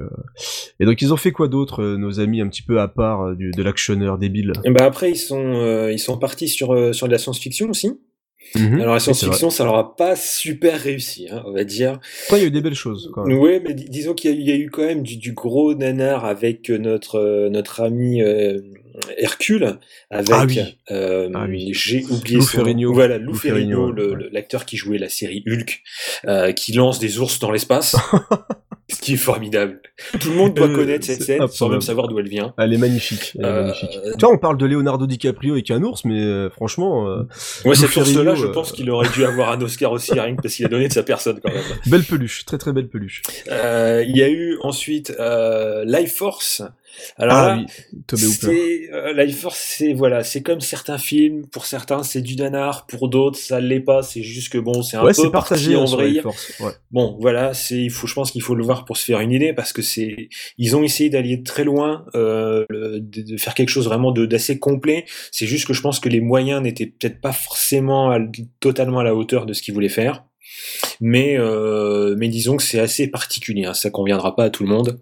et 0.81 0.85
donc 0.85 1.01
ils 1.03 1.13
ont 1.13 1.17
fait 1.17 1.31
quoi 1.31 1.47
d'autre 1.47 1.85
nos 1.97 2.19
amis 2.19 2.41
un 2.41 2.49
petit 2.49 2.63
peu 2.63 2.81
à 2.81 2.89
part 2.89 3.37
du, 3.37 3.53
de 3.53 3.63
l'actionneur 3.63 4.19
débile? 4.19 4.53
Et 4.65 4.71
bah 4.71 4.85
après 4.85 5.11
ils 5.11 5.17
sont 5.17 5.89
ils 5.91 6.01
sont 6.01 6.19
partis 6.19 6.49
sur 6.49 6.95
sur 6.95 7.07
de 7.07 7.13
la 7.13 7.19
science-fiction 7.19 7.71
aussi 7.71 8.01
Mhm. 8.55 8.81
Alors 8.81 8.95
la 8.95 9.01
science-fiction, 9.01 9.51
ça 9.51 9.65
leur 9.65 9.77
a 9.77 9.97
pas 9.97 10.17
super 10.17 10.81
réussi, 10.81 11.29
hein, 11.31 11.43
on 11.47 11.53
va 11.53 11.65
dire. 11.65 11.99
il 12.33 12.39
y 12.39 12.41
a 12.43 12.45
eu 12.45 12.51
des 12.51 12.61
belles 12.61 12.75
choses. 12.75 13.13
Même. 13.17 13.39
Oui, 13.39 13.61
mais 13.65 13.75
disons 13.75 14.15
qu'il 14.15 14.41
y, 14.41 14.53
a 14.53 14.57
eu 14.57 14.71
quand 14.71 14.85
même 14.85 15.03
du, 15.03 15.33
gros 15.33 15.75
nanar 15.75 16.25
avec 16.25 16.71
notre 16.71 17.17
euh, 17.17 17.49
notre 17.51 17.81
ami 17.81 18.23
euh, 18.23 18.61
Hercule, 19.19 19.79
avec 20.11 20.31
ah 20.33 20.45
oui. 20.47 20.59
Euh, 20.91 21.31
ah 21.35 21.47
j'ai 21.73 22.05
oublié 22.05 22.39
Lou 22.39 22.45
Ferrigno. 22.45 22.93
Voilà, 22.93 23.19
Lou, 23.19 23.35
Ferrigno, 23.35 23.93
l'acteur 24.33 24.65
qui 24.65 24.77
jouait 24.77 24.99
la 24.99 25.09
série 25.09 25.45
Hulk, 25.47 25.83
qui 26.55 26.73
lance 26.73 26.99
des 26.99 27.19
ours 27.19 27.39
dans 27.39 27.51
l'espace. 27.51 27.97
Ce 28.93 29.01
qui 29.01 29.15
est 29.15 29.19
formidable. 29.19 29.81
Tout 30.21 30.31
le 30.31 30.37
monde 30.37 30.55
doit 30.55 30.69
connaître 30.69 31.07
cette 31.07 31.23
scène 31.23 31.47
sans 31.49 31.69
même 31.69 31.81
savoir 31.81 32.09
d'où 32.09 32.19
elle 32.19 32.29
vient. 32.29 32.55
Elle 32.59 32.73
est 32.73 32.79
magnifique. 32.79 33.33
Elle 33.39 33.45
est 33.45 33.53
magnifique. 33.53 33.99
Tu 34.19 34.25
vois, 34.25 34.33
on 34.33 34.39
parle 34.39 34.59
de 34.59 34.67
Leonardo 34.67 35.07
DiCaprio 35.07 35.55
avec 35.55 35.71
un 35.71 35.83
ours, 35.83 36.05
mais 36.05 36.51
franchement. 36.51 37.25
ouais, 37.65 37.75
cette 37.75 37.97
ours-là, 37.97 38.35
je 38.35 38.47
pense 38.47 38.73
qu'il 38.73 38.91
aurait 38.91 39.09
dû 39.09 39.25
avoir 39.25 39.51
un 39.51 39.61
Oscar 39.61 39.93
aussi, 39.93 40.13
rien 40.13 40.37
que 40.37 40.43
parce 40.43 40.55
qu'il 40.55 40.65
a 40.65 40.69
donné 40.69 40.89
de 40.89 40.93
sa 40.93 41.03
personne 41.03 41.41
quand 41.43 41.53
même. 41.53 41.63
Belle 41.87 42.05
peluche, 42.05 42.45
très 42.45 42.59
très 42.59 42.73
belle 42.73 42.89
peluche. 42.89 43.23
Euh, 43.51 44.05
il 44.07 44.17
y 44.17 44.23
a 44.23 44.29
eu 44.29 44.59
ensuite 44.63 45.13
euh, 45.19 45.85
Life 45.85 46.15
Force, 46.15 46.63
alors 47.19 47.37
ah, 47.37 47.59
oui, 47.59 48.19
c'est 48.19 48.91
euh, 48.93 49.13
Life 49.13 49.41
Force, 49.41 49.75
c'est 49.79 49.93
voilà, 49.93 50.25
c'est 50.25 50.43
comme 50.43 50.61
certains 50.61 50.99
films. 50.99 51.47
Pour 51.47 51.67
certains, 51.67 52.03
c'est 52.03 52.21
du 52.21 52.37
nanar. 52.37 52.87
Pour 52.87 53.09
d'autres, 53.09 53.39
ça 53.39 53.61
l'est 53.61 53.81
pas. 53.81 54.03
C'est 54.03 54.23
juste 54.23 54.53
que 54.53 54.59
bon, 54.59 54.83
c'est 54.83 54.97
un 54.97 55.05
peu 55.05 55.31
partagé 55.31 55.77
en 55.77 55.85
vrai. 55.85 56.21
Ouais. 56.61 56.73
Bon, 56.91 57.17
voilà, 57.21 57.55
c'est 57.55 57.77
il 57.79 57.91
faut, 57.91 58.07
je 58.07 58.15
pense 58.15 58.31
qu'il 58.31 58.43
faut 58.43 58.55
le 58.55 58.65
voir 58.65 58.85
pour 58.85 58.97
se 58.97 59.05
faire 59.05 59.21
une 59.21 59.33
idée 59.33 59.53
parce 59.53 59.73
que 59.73 59.83
c'est, 59.83 60.29
ils 60.59 60.77
ont 60.77 60.83
essayé 60.83 61.11
d'aller 61.11 61.43
très 61.43 61.65
loin, 61.65 62.05
euh, 62.15 62.65
de, 62.71 63.23
de, 63.23 63.37
faire 63.37 63.55
quelque 63.55 63.71
chose 63.71 63.87
vraiment 63.87 64.13
d'assez 64.13 64.59
complet. 64.59 65.05
C'est 65.33 65.47
juste 65.47 65.67
que 65.67 65.73
je 65.73 65.81
pense 65.81 66.01
que 66.01 66.09
les 66.09 66.21
moyens 66.21 66.63
n'étaient 66.63 66.87
peut-être 66.87 67.21
pas 67.21 67.33
forcément 67.33 68.17
totalement 68.61 69.01
à 69.01 69.05
la 69.05 69.15
hauteur 69.15 69.47
de 69.47 69.53
ce 69.53 69.63
qu'ils 69.63 69.75
voulaient 69.75 69.89
faire. 69.89 70.25
Mais, 71.01 71.39
euh, 71.39 72.15
mais 72.19 72.29
disons 72.29 72.57
que 72.57 72.63
c'est 72.63 72.79
assez 72.79 73.09
particulier, 73.09 73.65
hein, 73.65 73.75
ça 73.75 73.91
conviendra 73.91 74.35
pas 74.35 74.45
à 74.45 74.51
tout 74.51 74.63
le 74.63 74.71
monde. 74.71 74.99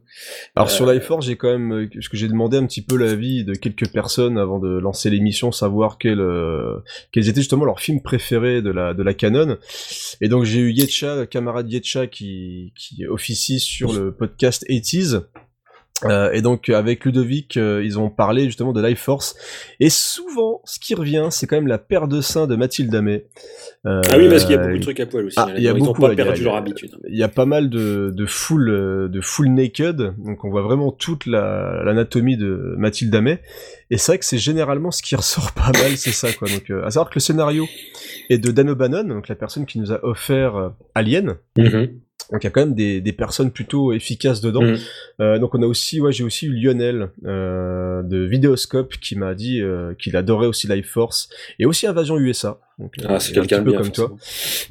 Alors 0.57 0.71
sur 0.71 0.91
Life 0.91 1.05
Force, 1.05 1.27
j'ai 1.27 1.37
quand 1.37 1.51
même, 1.51 1.73
euh, 1.73 1.89
parce 1.93 2.09
que 2.09 2.17
j'ai 2.17 2.29
demandé 2.29 2.57
un 2.57 2.67
petit 2.67 2.83
peu 2.83 2.97
l'avis 2.97 3.45
de 3.45 3.55
quelques 3.55 3.89
personnes 3.89 4.39
avant 4.39 4.59
de 4.59 4.79
lancer 4.79 5.11
l'émission, 5.11 5.53
savoir 5.53 5.99
euh, 6.05 6.79
quels 7.13 7.29
étaient 7.29 7.41
justement 7.41 7.65
leurs 7.65 7.81
films 7.81 8.03
préférés 8.03 8.63
de 8.63 8.71
la, 8.71 8.95
de 8.95 9.03
la 9.03 9.15
canon. 9.15 9.59
Et 10.21 10.29
donc 10.29 10.45
j'ai 10.45 10.61
eu 10.61 10.73
Yetcha, 10.73 11.27
camarade 11.27 11.71
Yetcha, 11.71 12.07
qui, 12.07 12.73
qui 12.77 13.07
officie 13.07 13.61
sur 13.61 13.93
le 13.93 14.13
podcast 14.13 14.65
80s. 14.69 15.23
Euh, 16.05 16.33
et 16.33 16.43
donc 16.43 16.69
avec 16.69 17.05
Ludovic, 17.05 17.57
euh, 17.57 17.83
ils 17.85 17.99
ont 17.99 18.11
parlé 18.11 18.47
justement 18.47 18.73
de 18.73 18.85
Life 18.85 19.01
Force. 19.01 19.37
Et 19.79 19.91
souvent, 19.91 20.61
ce 20.65 20.79
qui 20.79 20.95
revient, 20.95 21.29
c'est 21.31 21.47
quand 21.47 21.57
même 21.57 21.69
la 21.69 21.79
paire 21.79 22.09
de 22.09 22.21
seins 22.21 22.47
de 22.47 22.57
Mathilde 22.57 22.95
Amé. 22.95 23.27
Euh, 23.87 24.01
ah 24.11 24.19
oui, 24.19 24.29
parce 24.29 24.45
qu'il 24.45 24.57
y 24.57 24.59
a 24.59 24.63
beaucoup 24.63 24.79
de 24.79 24.83
trucs 24.83 25.01
à 25.01 25.07
poil 25.07 25.27
aussi. 25.27 25.37
Ah, 25.39 25.49
il 25.57 25.63
y 25.63 25.69
a 25.69 25.75
beaucoup, 25.75 26.03
pas 26.03 26.15
perdu 26.15 26.43
leur 26.43 26.57
habitude. 26.57 26.97
Il 27.09 27.17
y 27.17 27.23
a 27.23 27.29
pas 27.29 27.47
mal 27.47 27.71
de, 27.71 28.13
de 28.15 28.27
full, 28.27 28.67
de 28.67 29.21
full 29.21 29.49
naked. 29.49 30.15
Donc 30.19 30.45
on 30.45 30.51
voit 30.51 30.63
vraiment 30.63 30.91
toute 30.91 31.27
l'anatomie 31.27 32.37
de 32.37 32.75
Mathilde 32.77 33.15
Amé. 33.15 33.39
Et 33.91 33.99
c'est 33.99 34.13
vrai 34.13 34.19
que 34.19 34.25
c'est 34.25 34.39
généralement 34.39 34.91
ce 34.91 35.03
qui 35.03 35.15
ressort 35.17 35.53
pas 35.53 35.71
mal, 35.73 35.97
c'est 35.97 36.13
ça 36.13 36.33
quoi. 36.33 36.49
Donc 36.49 36.71
à 36.71 36.91
savoir 36.91 37.09
que 37.09 37.17
le 37.17 37.21
scénario 37.21 37.67
est 38.31 38.39
de 38.39 38.51
Dan 38.51 38.71
O'Bannon, 38.71 39.05
donc 39.05 39.29
la 39.29 39.37
personne 39.37 39.65
qui 39.65 39.79
nous 39.79 39.93
a 39.93 40.05
offert 40.05 40.73
Alien. 40.95 41.37
Mm-hmm. 41.57 41.91
Donc 42.35 42.43
il 42.43 42.47
y 42.47 42.49
a 42.49 42.51
quand 42.51 42.63
même 42.63 42.75
des, 42.75 43.01
des 43.01 43.13
personnes 43.13 43.53
plutôt 43.53 43.93
efficaces 43.93 44.41
dedans. 44.41 44.65
Mm. 44.65 44.77
Euh, 45.21 45.39
donc 45.39 45.55
on 45.55 45.63
a 45.63 45.67
aussi, 45.67 46.01
ouais, 46.01 46.11
j'ai 46.11 46.25
aussi 46.25 46.47
eu 46.47 46.53
Lionel 46.53 47.11
euh, 47.25 48.03
de 48.03 48.25
Vidéoscope 48.25 48.95
qui 49.01 49.15
m'a 49.15 49.37
dit 49.37 49.61
euh, 49.61 49.95
qu'il 49.95 50.17
adorait 50.17 50.49
aussi 50.49 50.67
Life 50.67 50.91
Force 50.91 51.29
et 51.61 51.65
aussi 51.65 51.87
Invasion 51.87 52.19
USA. 52.19 52.59
Donc, 52.81 52.93
ah, 53.09 53.21
c'est 53.21 53.33
quelqu'un 53.33 53.63
peu 53.63 53.73
comme 53.73 53.93
toi. 53.93 54.17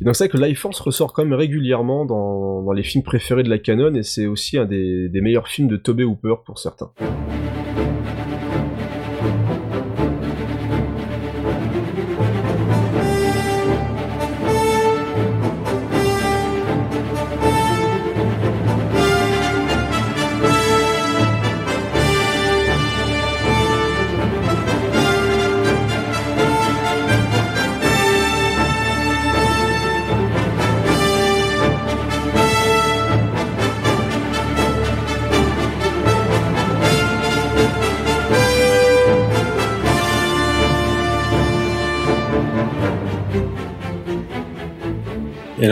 Et 0.01 0.03
donc 0.03 0.13
c'est 0.17 0.27
vrai 0.27 0.37
que 0.37 0.43
Life 0.43 0.59
Force 0.59 0.81
ressort 0.81 1.13
quand 1.13 1.23
même 1.23 1.31
régulièrement 1.31 2.03
dans, 2.03 2.63
dans 2.63 2.73
les 2.73 2.83
films 2.83 3.05
préférés 3.05 3.43
de 3.43 3.49
la 3.49 3.59
canon 3.59 3.95
et 3.95 4.03
c'est 4.03 4.25
aussi 4.25 4.57
un 4.57 4.65
des, 4.65 5.07
des 5.07 5.21
meilleurs 5.21 5.47
films 5.47 5.69
de 5.69 5.77
Toby 5.77 6.03
Hooper 6.03 6.35
pour 6.45 6.59
certains. 6.59 6.91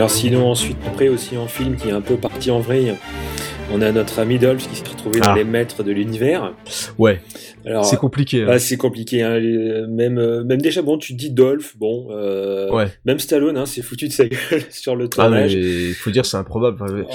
Alors 0.02 0.10
sinon 0.10 0.50
ensuite 0.50 0.78
après 0.88 1.10
aussi 1.10 1.38
en 1.38 1.46
film 1.46 1.76
qui 1.76 1.90
est 1.90 1.92
un 1.92 2.02
peu 2.02 2.16
parti 2.16 2.50
en 2.50 2.60
vrai, 2.60 2.96
on 3.72 3.84
a 3.84 3.92
notre 3.92 4.18
ami 4.18 4.40
Dolph 4.40 4.68
qui 4.68 4.76
s'est 4.76 4.84
retrouvé 4.84 5.20
dans 5.20 5.34
ah. 5.34 5.36
les 5.36 5.44
maîtres 5.44 5.84
de 5.84 5.92
l'univers. 5.92 6.56
Ouais. 6.98 7.22
Alors 7.68 7.86
c'est 7.86 7.98
compliqué. 7.98 8.42
Hein. 8.42 8.48
Ah, 8.50 8.58
c'est 8.58 8.78
compliqué. 8.78 9.22
Hein. 9.22 9.40
Même 9.90 10.18
euh, 10.18 10.44
même 10.44 10.60
déjà 10.60 10.82
bon 10.82 10.98
tu 10.98 11.14
dis 11.14 11.30
Dolph 11.30 11.78
bon. 11.78 12.08
Euh, 12.10 12.72
ouais. 12.72 12.88
Même 13.06 13.20
Stallone 13.20 13.60
hein, 13.60 13.68
c'est 13.68 13.84
foutu 13.84 14.08
de 14.08 14.12
sa 14.12 14.26
gueule 14.26 14.64
sur 14.72 14.96
le 14.96 15.06
ah, 15.06 15.08
tournage. 15.08 15.54
Il 15.54 15.94
faut 15.94 16.10
dire 16.10 16.26
c'est 16.26 16.38
improbable. 16.38 17.06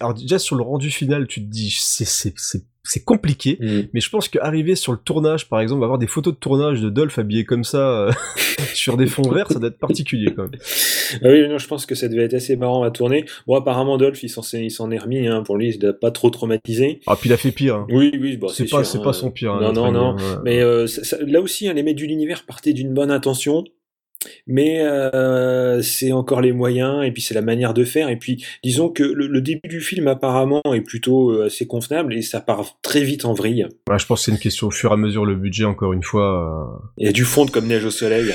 alors 0.00 0.14
déjà 0.14 0.38
sur 0.38 0.56
le 0.56 0.62
rendu 0.62 0.90
final 0.90 1.26
tu 1.26 1.44
te 1.44 1.50
dis 1.50 1.76
c'est 1.78 2.08
c'est 2.08 2.64
c'est 2.84 3.04
compliqué, 3.04 3.58
mm. 3.60 3.80
mais 3.92 4.00
je 4.00 4.10
pense 4.10 4.28
qu'arriver 4.28 4.74
sur 4.74 4.92
le 4.92 4.98
tournage, 4.98 5.48
par 5.48 5.60
exemple, 5.60 5.84
avoir 5.84 5.98
des 5.98 6.08
photos 6.08 6.34
de 6.34 6.38
tournage 6.38 6.80
de 6.80 6.90
Dolph 6.90 7.18
habillé 7.18 7.44
comme 7.44 7.62
ça 7.62 7.78
euh, 7.78 8.12
sur 8.74 8.96
des 8.96 9.06
fonds 9.06 9.30
verts, 9.30 9.48
ça 9.48 9.58
doit 9.58 9.68
être 9.68 9.78
particulier 9.78 10.32
quand 10.34 10.42
même. 10.42 10.60
Ah 11.22 11.28
oui, 11.28 11.46
non, 11.48 11.58
je 11.58 11.68
pense 11.68 11.86
que 11.86 11.94
ça 11.94 12.08
devait 12.08 12.24
être 12.24 12.34
assez 12.34 12.56
marrant 12.56 12.82
à 12.82 12.90
tourner. 12.90 13.24
Bon, 13.46 13.54
apparemment 13.54 13.98
Dolph, 13.98 14.22
il 14.22 14.28
s'en 14.28 14.90
est 14.90 14.98
remis, 14.98 15.28
hein, 15.28 15.42
pour 15.42 15.56
lui, 15.56 15.70
il 15.70 15.84
n'a 15.84 15.92
pas 15.92 16.10
trop 16.10 16.30
traumatisé. 16.30 17.00
Ah, 17.06 17.16
puis 17.16 17.30
il 17.30 17.32
a 17.32 17.36
fait 17.36 17.52
pire. 17.52 17.76
Hein. 17.76 17.86
Oui, 17.90 18.10
oui, 18.20 18.36
bon, 18.36 18.48
c'est 18.48 18.68
pas, 18.68 18.82
c'est 18.82 19.02
pas 19.02 19.12
son 19.12 19.30
pire. 19.30 19.52
Hein, 19.52 19.72
non, 19.72 19.72
non, 19.72 19.92
non. 19.92 20.16
Mais 20.44 20.60
euh, 20.60 20.86
là 21.26 21.40
aussi, 21.40 21.68
hein, 21.68 21.74
les 21.74 21.82
mecs 21.82 21.96
de 21.96 22.02
l'univers 22.02 22.44
partaient 22.44 22.72
d'une 22.72 22.92
bonne 22.92 23.10
intention 23.10 23.64
mais 24.46 24.80
euh, 24.80 25.82
c'est 25.82 26.12
encore 26.12 26.40
les 26.40 26.52
moyens 26.52 27.04
et 27.04 27.12
puis 27.12 27.22
c'est 27.22 27.34
la 27.34 27.42
manière 27.42 27.74
de 27.74 27.84
faire 27.84 28.08
et 28.08 28.16
puis 28.16 28.44
disons 28.62 28.88
que 28.88 29.02
le, 29.02 29.40
début 29.40 29.68
du 29.68 29.80
film 29.80 30.06
apparemment 30.08 30.62
est 30.72 30.82
plutôt 30.82 31.30
euh, 31.30 31.46
assez 31.46 31.66
convenable 31.66 32.14
et 32.14 32.22
ça 32.22 32.40
part 32.40 32.78
très 32.82 33.02
vite 33.02 33.24
en 33.24 33.34
vrille. 33.34 33.66
je 33.88 34.06
pense 34.06 34.20
que 34.20 34.24
c'est 34.24 34.30
une 34.32 34.38
question 34.38 34.68
au 34.68 34.70
fur 34.70 34.90
et 34.90 34.94
à 34.94 34.96
mesure 34.96 35.24
le 35.24 35.34
budget 35.34 35.64
encore 35.64 35.92
une 35.92 36.02
fois. 36.02 36.78
Euh... 36.78 36.88
Il 36.98 37.06
y 37.06 37.08
a 37.08 37.12
du 37.12 37.24
fond 37.24 37.46
comme 37.46 37.66
neige 37.66 37.84
au 37.84 37.90
soleil 37.90 38.30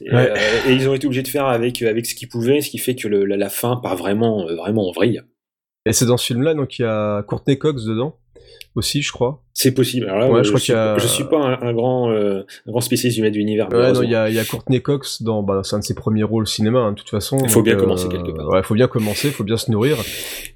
et, 0.00 0.12
euh, 0.12 0.36
et, 0.68 0.72
ils 0.72 0.88
ont 0.88 0.94
été 0.94 1.06
obligés 1.06 1.22
de 1.22 1.28
faire 1.28 1.46
avec 1.46 1.82
avec 1.82 2.06
ce 2.06 2.14
qu'ils 2.14 2.28
pouvaient, 2.28 2.60
ce 2.60 2.70
qui 2.70 2.78
fait 2.78 2.94
que 2.94 3.08
le, 3.08 3.24
la, 3.24 3.36
la, 3.36 3.48
fin 3.48 3.76
part 3.76 3.96
vraiment 3.96 4.46
vraiment 4.46 4.88
en 4.88 4.92
vrille. 4.92 5.22
Et 5.86 5.92
c'est 5.92 6.06
dans 6.06 6.16
ce 6.16 6.26
film 6.26 6.42
là 6.42 6.54
donc 6.54 6.78
il 6.78 6.82
y 6.82 6.84
a 6.84 7.22
Courtney 7.22 7.58
Cox 7.58 7.84
dedans 7.84 8.16
aussi 8.74 9.02
je 9.02 9.12
crois. 9.12 9.42
C'est 9.52 9.74
possible. 9.74 10.06
Alors 10.06 10.20
là, 10.20 10.24
Ouais, 10.26 10.30
moi, 10.30 10.42
je 10.42 10.48
crois 10.48 10.60
suis, 10.60 10.66
qu'il 10.72 10.74
y 10.74 10.78
a- 10.78 10.96
je 10.96 11.06
suis 11.06 11.24
pas 11.24 11.36
un, 11.38 11.60
un 11.68 11.72
grand, 11.74 12.10
euh, 12.10 12.44
un 12.66 12.70
grand 12.70 12.80
spécialiste 12.80 13.16
du 13.18 13.22
maître 13.22 13.34
de 13.34 13.38
l'univers. 13.40 13.68
Ouais, 13.70 13.92
non, 13.92 14.02
il 14.02 14.08
y 14.10 14.14
a, 14.14 14.28
il 14.30 14.34
y 14.34 14.38
a 14.38 14.44
Courtney 14.44 14.80
Cox 14.80 15.22
dans, 15.22 15.42
bah, 15.42 15.60
c'est 15.64 15.74
un 15.76 15.80
de 15.80 15.84
ses 15.84 15.92
premiers 15.94 16.22
rôles 16.22 16.44
au 16.44 16.46
cinéma, 16.46 16.78
hein, 16.78 16.92
de 16.92 16.96
toute 16.96 17.10
façon. 17.10 17.36
Il 17.42 17.50
faut 17.50 17.60
bien 17.62 17.76
commencer 17.76 18.08
quelque 18.08 18.30
part. 18.30 18.48
Ouais, 18.48 18.62
faut 18.62 18.74
bien 18.74 18.86
commencer, 18.86 19.30
faut 19.30 19.44
bien 19.44 19.56
se 19.58 19.70
nourrir. 19.70 19.96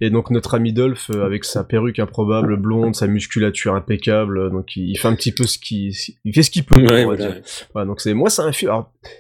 Et 0.00 0.08
donc 0.10 0.30
notre 0.30 0.54
ami 0.54 0.72
Dolph, 0.72 1.10
euh, 1.14 1.26
avec 1.26 1.44
sa 1.44 1.64
perruque 1.64 1.98
improbable 1.98 2.56
blonde, 2.56 2.94
sa 2.94 3.06
musculature 3.06 3.74
impeccable, 3.74 4.38
euh, 4.38 4.48
donc 4.50 4.74
il, 4.76 4.88
il 4.90 4.96
fait 4.96 5.08
un 5.08 5.14
petit 5.16 5.32
peu 5.32 5.44
ce 5.44 5.58
qu'il, 5.58 5.92
il 6.24 6.32
fait 6.32 6.42
ce 6.44 6.50
qu'il 6.50 6.64
peut. 6.64 6.80
Ouais, 6.80 7.04
voilà. 7.04 7.30
Ouais, 7.74 7.84
donc 7.84 8.00
c'est, 8.00 8.14
moi 8.14 8.30
c'est 8.30 8.42
un 8.42 8.52
film. 8.52 8.72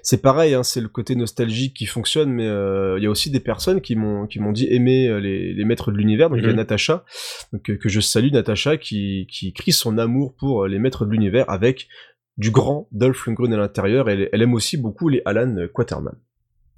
C'est 0.02 0.22
pareil, 0.22 0.54
hein, 0.54 0.62
c'est 0.62 0.80
le 0.80 0.88
côté 0.88 1.14
nostalgique 1.16 1.74
qui 1.74 1.84
fonctionne, 1.86 2.30
mais 2.30 2.46
euh, 2.46 2.96
il 2.98 3.02
y 3.04 3.06
a 3.06 3.10
aussi 3.10 3.28
des 3.30 3.40
personnes 3.40 3.80
qui 3.82 3.96
m'ont, 3.96 4.26
qui 4.26 4.38
m'ont 4.38 4.52
dit 4.52 4.66
aimer 4.70 5.08
euh, 5.08 5.18
les, 5.20 5.52
les 5.52 5.64
maîtres 5.64 5.90
de 5.90 5.96
l'univers. 5.98 6.30
Donc 6.30 6.38
il 6.38 6.44
y 6.44 6.46
a 6.46 6.50
Mhm. 6.50 6.56
Natacha, 6.56 7.04
donc, 7.52 7.68
euh, 7.68 7.76
que 7.76 7.88
je 7.90 8.00
salue, 8.00 8.30
Natacha, 8.32 8.76
qui, 8.84 9.26
qui 9.30 9.52
crie 9.52 9.72
son 9.72 9.98
amour 9.98 10.34
pour 10.38 10.64
euh, 10.64 10.68
les 10.68 10.78
maîtres 10.78 11.06
de 11.06 11.10
l'univers 11.10 11.48
avec 11.48 11.88
du 12.36 12.50
grand 12.50 12.86
Dolph 12.92 13.26
Lundgren 13.26 13.52
à 13.54 13.56
l'intérieur. 13.56 14.08
Elle, 14.10 14.28
elle 14.32 14.42
aime 14.42 14.54
aussi 14.54 14.76
beaucoup 14.76 15.08
les 15.08 15.22
Alan 15.24 15.54
Quaterman. 15.72 16.14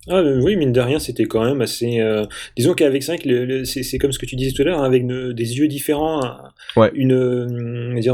Ah 0.08 0.22
mais 0.22 0.36
oui, 0.40 0.54
mine 0.54 0.70
de 0.70 0.80
rien, 0.80 1.00
c'était 1.00 1.24
quand 1.24 1.44
même 1.44 1.60
assez. 1.60 1.98
euh, 1.98 2.24
Disons 2.56 2.74
qu'avec 2.74 3.02
ça, 3.02 3.14
le, 3.24 3.44
le- 3.44 3.64
c'est 3.64 3.82
c'est 3.82 3.98
comme 3.98 4.12
ce 4.12 4.20
que 4.20 4.26
tu 4.26 4.36
disais 4.36 4.52
tout 4.52 4.62
à 4.62 4.64
l'heure, 4.66 4.78
hein, 4.80 4.84
avec 4.84 5.02
ne- 5.04 5.32
des 5.32 5.58
yeux 5.58 5.66
différents, 5.66 6.22
un- 6.24 6.52
Ouais. 6.76 6.92
une, 6.94 7.12
euh, 7.12 7.48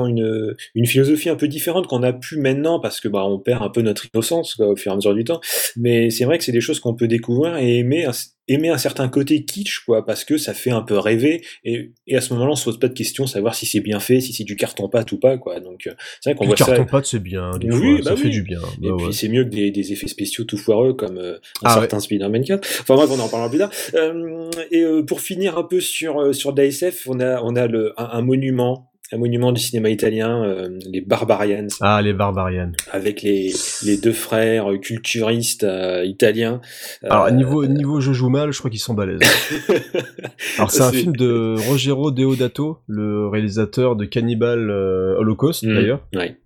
une, 0.07 0.55
une 0.75 0.87
philosophie 0.87 1.29
un 1.29 1.37
peu 1.37 1.49
différente 1.49 1.87
qu'on 1.89 2.03
a 2.03 2.15
pu 2.15 2.39
maintenant 2.39 2.81
parce 2.81 2.99
que 2.99 3.09
bah 3.09 3.27
on 3.27 3.39
perd 3.39 3.63
un 3.63 3.69
peu 3.69 3.83
notre 3.83 4.07
innocence 4.13 4.55
quoi, 4.55 4.69
au 4.69 4.77
fur 4.77 4.91
et 4.91 4.95
à 4.95 4.97
mesure 4.97 5.15
du 5.15 5.25
temps. 5.25 5.41
Mais 5.77 6.09
c'est 6.09 6.25
vrai 6.25 6.39
que 6.39 6.45
c'est 6.45 6.53
des 6.53 6.63
choses 6.63 6.81
qu'on 6.81 6.95
peut 6.95 7.09
découvrir 7.09 7.57
et 7.59 7.81
aimer. 7.81 8.07
Aimer 8.49 8.69
un 8.71 8.79
certain 8.79 9.09
côté 9.09 9.45
kitsch 9.45 9.81
quoi 9.87 10.05
parce 10.05 10.25
que 10.25 10.37
ça 10.37 10.53
fait 10.55 10.71
un 10.71 10.83
peu 10.83 10.99
rêver 10.99 11.43
et, 11.65 11.93
et 12.07 12.17
à 12.17 12.21
ce 12.21 12.33
moment-là 12.35 12.53
on 12.53 12.57
se 12.57 12.65
pose 12.65 12.79
pas 12.81 12.89
de 12.89 12.95
questions 12.95 13.27
savoir 13.27 13.55
si 13.55 13.67
c'est 13.67 13.81
bien 13.81 14.01
fait 14.01 14.21
si 14.21 14.33
c'est 14.33 14.45
du 14.45 14.57
carton 14.57 14.89
pâte 14.89 15.13
ou 15.13 15.19
pas 15.19 15.39
quoi 15.39 15.61
donc 15.61 15.87
euh, 15.87 15.93
c'est 16.21 16.31
vrai 16.31 16.37
qu'on 16.39 16.47
voit 16.47 16.57
ça 16.57 16.67
carton 16.67 16.85
pâte, 16.85 17.07
c'est 17.07 17.19
bien, 17.21 17.51
des 17.59 17.71
Oui, 17.71 17.97
fois, 17.97 18.03
ça 18.05 18.11
bah 18.11 18.17
fait 18.17 18.29
du 18.31 18.43
bien. 18.43 18.61
et 18.83 18.89
Bah 18.89 18.95
puis 18.97 19.07
ouais. 19.07 19.13
c'est 19.13 19.29
mieux 19.29 19.45
que 19.45 19.51
des, 19.51 19.71
des 19.71 19.93
effets 19.93 20.09
spéciaux 20.09 20.45
tout 20.45 20.57
foireux 20.59 20.95
comme 20.95 21.19
euh, 21.19 21.35
un 21.63 21.69
Ah 21.69 21.75
certain 21.75 22.01
Spider-Man 22.01 22.45
4. 22.45 22.67
Enfin 22.83 22.95
bref, 22.97 23.11
on 23.13 23.19
en 23.21 23.29
parlera 23.29 23.49
plus 23.49 23.59
tard. 23.59 23.71
Euh, 23.95 24.51
et 24.71 24.83
euh, 24.83 25.03
pour 25.03 25.21
finir 25.21 25.57
un 25.59 25.65
peu 25.65 25.81
sur 25.81 26.21
euh, 26.21 26.33
sur 26.33 26.53
d'ASF, 26.53 27.07
on 27.09 27.21
a 27.21 27.41
on 27.43 27.55
a 27.57 27.67
le 27.67 27.93
un, 28.01 28.05
un 28.13 28.23
monument, 28.23 28.92
un 29.13 29.19
monument 29.19 29.53
du 29.53 29.61
cinéma 29.61 29.91
italien, 29.91 30.43
euh, 30.45 30.69
les 30.91 31.01
Barbarians, 31.03 31.67
Ah, 31.81 32.01
les 32.03 32.13
Barbarians. 32.15 32.73
avec 32.91 33.23
les 33.23 33.53
les 33.85 33.97
deux 33.99 34.13
frères 34.13 34.67
culturistes 34.81 35.65
euh, 35.65 36.05
italiens. 36.05 36.61
Alors, 37.05 37.27
Euh, 37.27 37.31
niveau, 37.31 37.67
niveau 37.67 38.01
je 38.01 38.13
joue 38.13 38.31
mal, 38.31 38.53
je 38.53 38.59
crois 38.59 38.71
qu'ils 38.71 38.81
sont 38.81 38.95
balèzes. 38.95 39.21
Alors, 40.59 40.71
c'est 40.71 40.83
un 40.83 40.93
film 40.93 41.15
de 41.17 41.55
Ruggero 41.71 42.11
Deodato, 42.11 42.79
le 42.87 43.29
réalisateur 43.29 43.97
de 43.97 44.05
Cannibal 44.05 44.71
euh, 44.71 45.17
Holocaust, 45.19 45.63
Mhm. 45.65 45.75
d'ailleurs. 45.75 46.07
Ouais. 46.15 46.37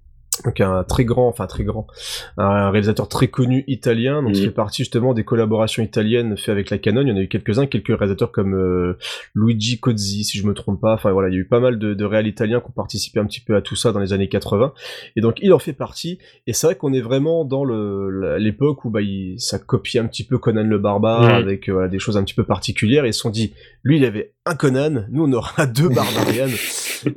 Donc, 0.44 0.60
un 0.60 0.84
très 0.84 1.04
grand, 1.04 1.28
enfin, 1.28 1.46
très 1.46 1.64
grand, 1.64 1.86
un 2.36 2.70
réalisateur 2.70 3.08
très 3.08 3.28
connu 3.28 3.64
italien, 3.66 4.22
donc, 4.22 4.32
Mhm. 4.32 4.36
il 4.38 4.44
fait 4.44 4.50
partie 4.50 4.82
justement 4.82 5.14
des 5.14 5.24
collaborations 5.24 5.82
italiennes 5.82 6.36
faites 6.36 6.48
avec 6.50 6.70
la 6.70 6.78
Canon. 6.78 7.02
Il 7.02 7.08
y 7.08 7.12
en 7.12 7.16
a 7.16 7.20
eu 7.20 7.28
quelques-uns, 7.28 7.66
quelques 7.66 7.88
réalisateurs 7.88 8.32
comme 8.32 8.54
euh, 8.54 8.98
Luigi 9.34 9.78
Cozzi, 9.80 10.24
si 10.24 10.38
je 10.38 10.46
me 10.46 10.54
trompe 10.54 10.80
pas. 10.80 10.94
Enfin, 10.94 11.12
voilà, 11.12 11.28
il 11.28 11.34
y 11.34 11.36
a 11.36 11.40
eu 11.40 11.46
pas 11.46 11.60
mal 11.60 11.78
de, 11.78 11.94
de 11.94 12.04
réals 12.04 12.26
italiens 12.26 12.60
qui 12.60 12.66
ont 12.68 12.72
participé 12.72 13.20
un 13.20 13.26
petit 13.26 13.40
peu 13.40 13.54
à 13.56 13.62
tout 13.62 13.76
ça 13.76 13.92
dans 13.92 14.00
les 14.00 14.12
années 14.12 14.28
80. 14.28 14.72
Et 15.16 15.20
donc, 15.20 15.36
il 15.42 15.52
en 15.52 15.58
fait 15.58 15.72
partie. 15.72 16.18
Et 16.46 16.52
c'est 16.52 16.66
vrai 16.66 16.76
qu'on 16.76 16.92
est 16.92 17.00
vraiment 17.00 17.44
dans 17.44 17.64
le 17.64 18.36
l'époque 18.38 18.84
où 18.84 18.90
bah, 18.90 19.02
il, 19.02 19.36
ça 19.38 19.58
copie 19.58 19.98
un 19.98 20.06
petit 20.06 20.24
peu 20.24 20.38
Conan 20.38 20.64
le 20.64 20.78
barbare 20.78 21.22
Mhm. 21.22 21.30
avec 21.30 21.68
euh, 21.68 21.72
voilà, 21.72 21.88
des 21.88 21.98
choses 21.98 22.16
un 22.16 22.24
petit 22.24 22.34
peu 22.34 22.44
particulières. 22.44 23.04
Et 23.04 23.08
ils 23.08 23.14
se 23.14 23.20
sont 23.20 23.30
dit, 23.30 23.52
lui, 23.82 23.96
il 23.98 24.04
avait 24.04 24.32
un 24.44 24.54
Conan, 24.54 25.04
nous, 25.10 25.24
on 25.24 25.32
aura 25.32 25.66
deux 25.66 25.88
Barbarians. 25.88 26.46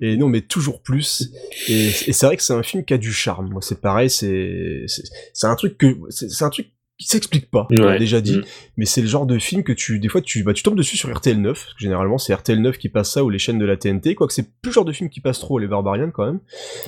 et 0.02 0.18
nous, 0.18 0.26
on 0.26 0.30
met 0.30 0.42
toujours 0.42 0.82
plus. 0.82 1.32
Et, 1.68 1.88
et 1.88 2.14
c'est 2.14 2.26
vrai 2.26 2.38
que 2.38 2.44
c'est 2.44 2.54
un 2.54 2.64
film 2.64 2.84
qui 2.86 2.94
a 2.94 2.98
du 2.98 3.09
charme. 3.12 3.50
Moi, 3.50 3.62
c'est 3.62 3.82
pareil, 3.82 4.10
c'est 4.10 4.86
c'est 5.34 5.48
un 5.48 5.56
truc 5.56 5.78
que 5.78 5.98
c'est 6.10 6.44
un 6.44 6.50
truc 6.50 6.72
qui 7.00 7.08
s'explique 7.08 7.50
pas. 7.50 7.66
on 7.72 7.84
l'a 7.84 7.98
déjà 7.98 8.20
dit, 8.22 8.38
Mm. 8.38 8.44
mais 8.78 8.86
c'est 8.86 9.02
le 9.02 9.08
genre 9.08 9.26
de 9.26 9.40
film 9.40 9.64
que 9.64 9.72
tu 9.72 10.00
des 10.00 10.10
fois 10.10 10.22
tu 10.22 10.44
bah 10.44 10.54
tu 10.54 10.64
tombes 10.64 10.76
dessus 10.78 10.98
sur 10.98 11.10
RTL 11.16 11.40
9 11.42 11.54
parce 11.58 11.74
que 11.74 11.80
généralement 11.80 12.18
c'est 12.18 12.34
RTL 12.34 12.62
9 12.62 12.78
qui 12.78 12.90
passe 12.90 13.12
ça 13.14 13.24
ou 13.24 13.30
les 13.30 13.40
chaînes 13.40 13.58
de 13.58 13.66
la 13.66 13.78
TNT 13.78 14.16
quoique 14.16 14.34
c'est 14.34 14.44
plus 14.62 14.70
le 14.70 14.74
genre 14.74 14.86
de 14.86 14.92
film 14.92 15.10
qui 15.10 15.22
passe 15.22 15.40
trop 15.40 15.60
les 15.60 15.68
Barbarians 15.68 16.12
quand 16.12 16.26
même. 16.26 16.40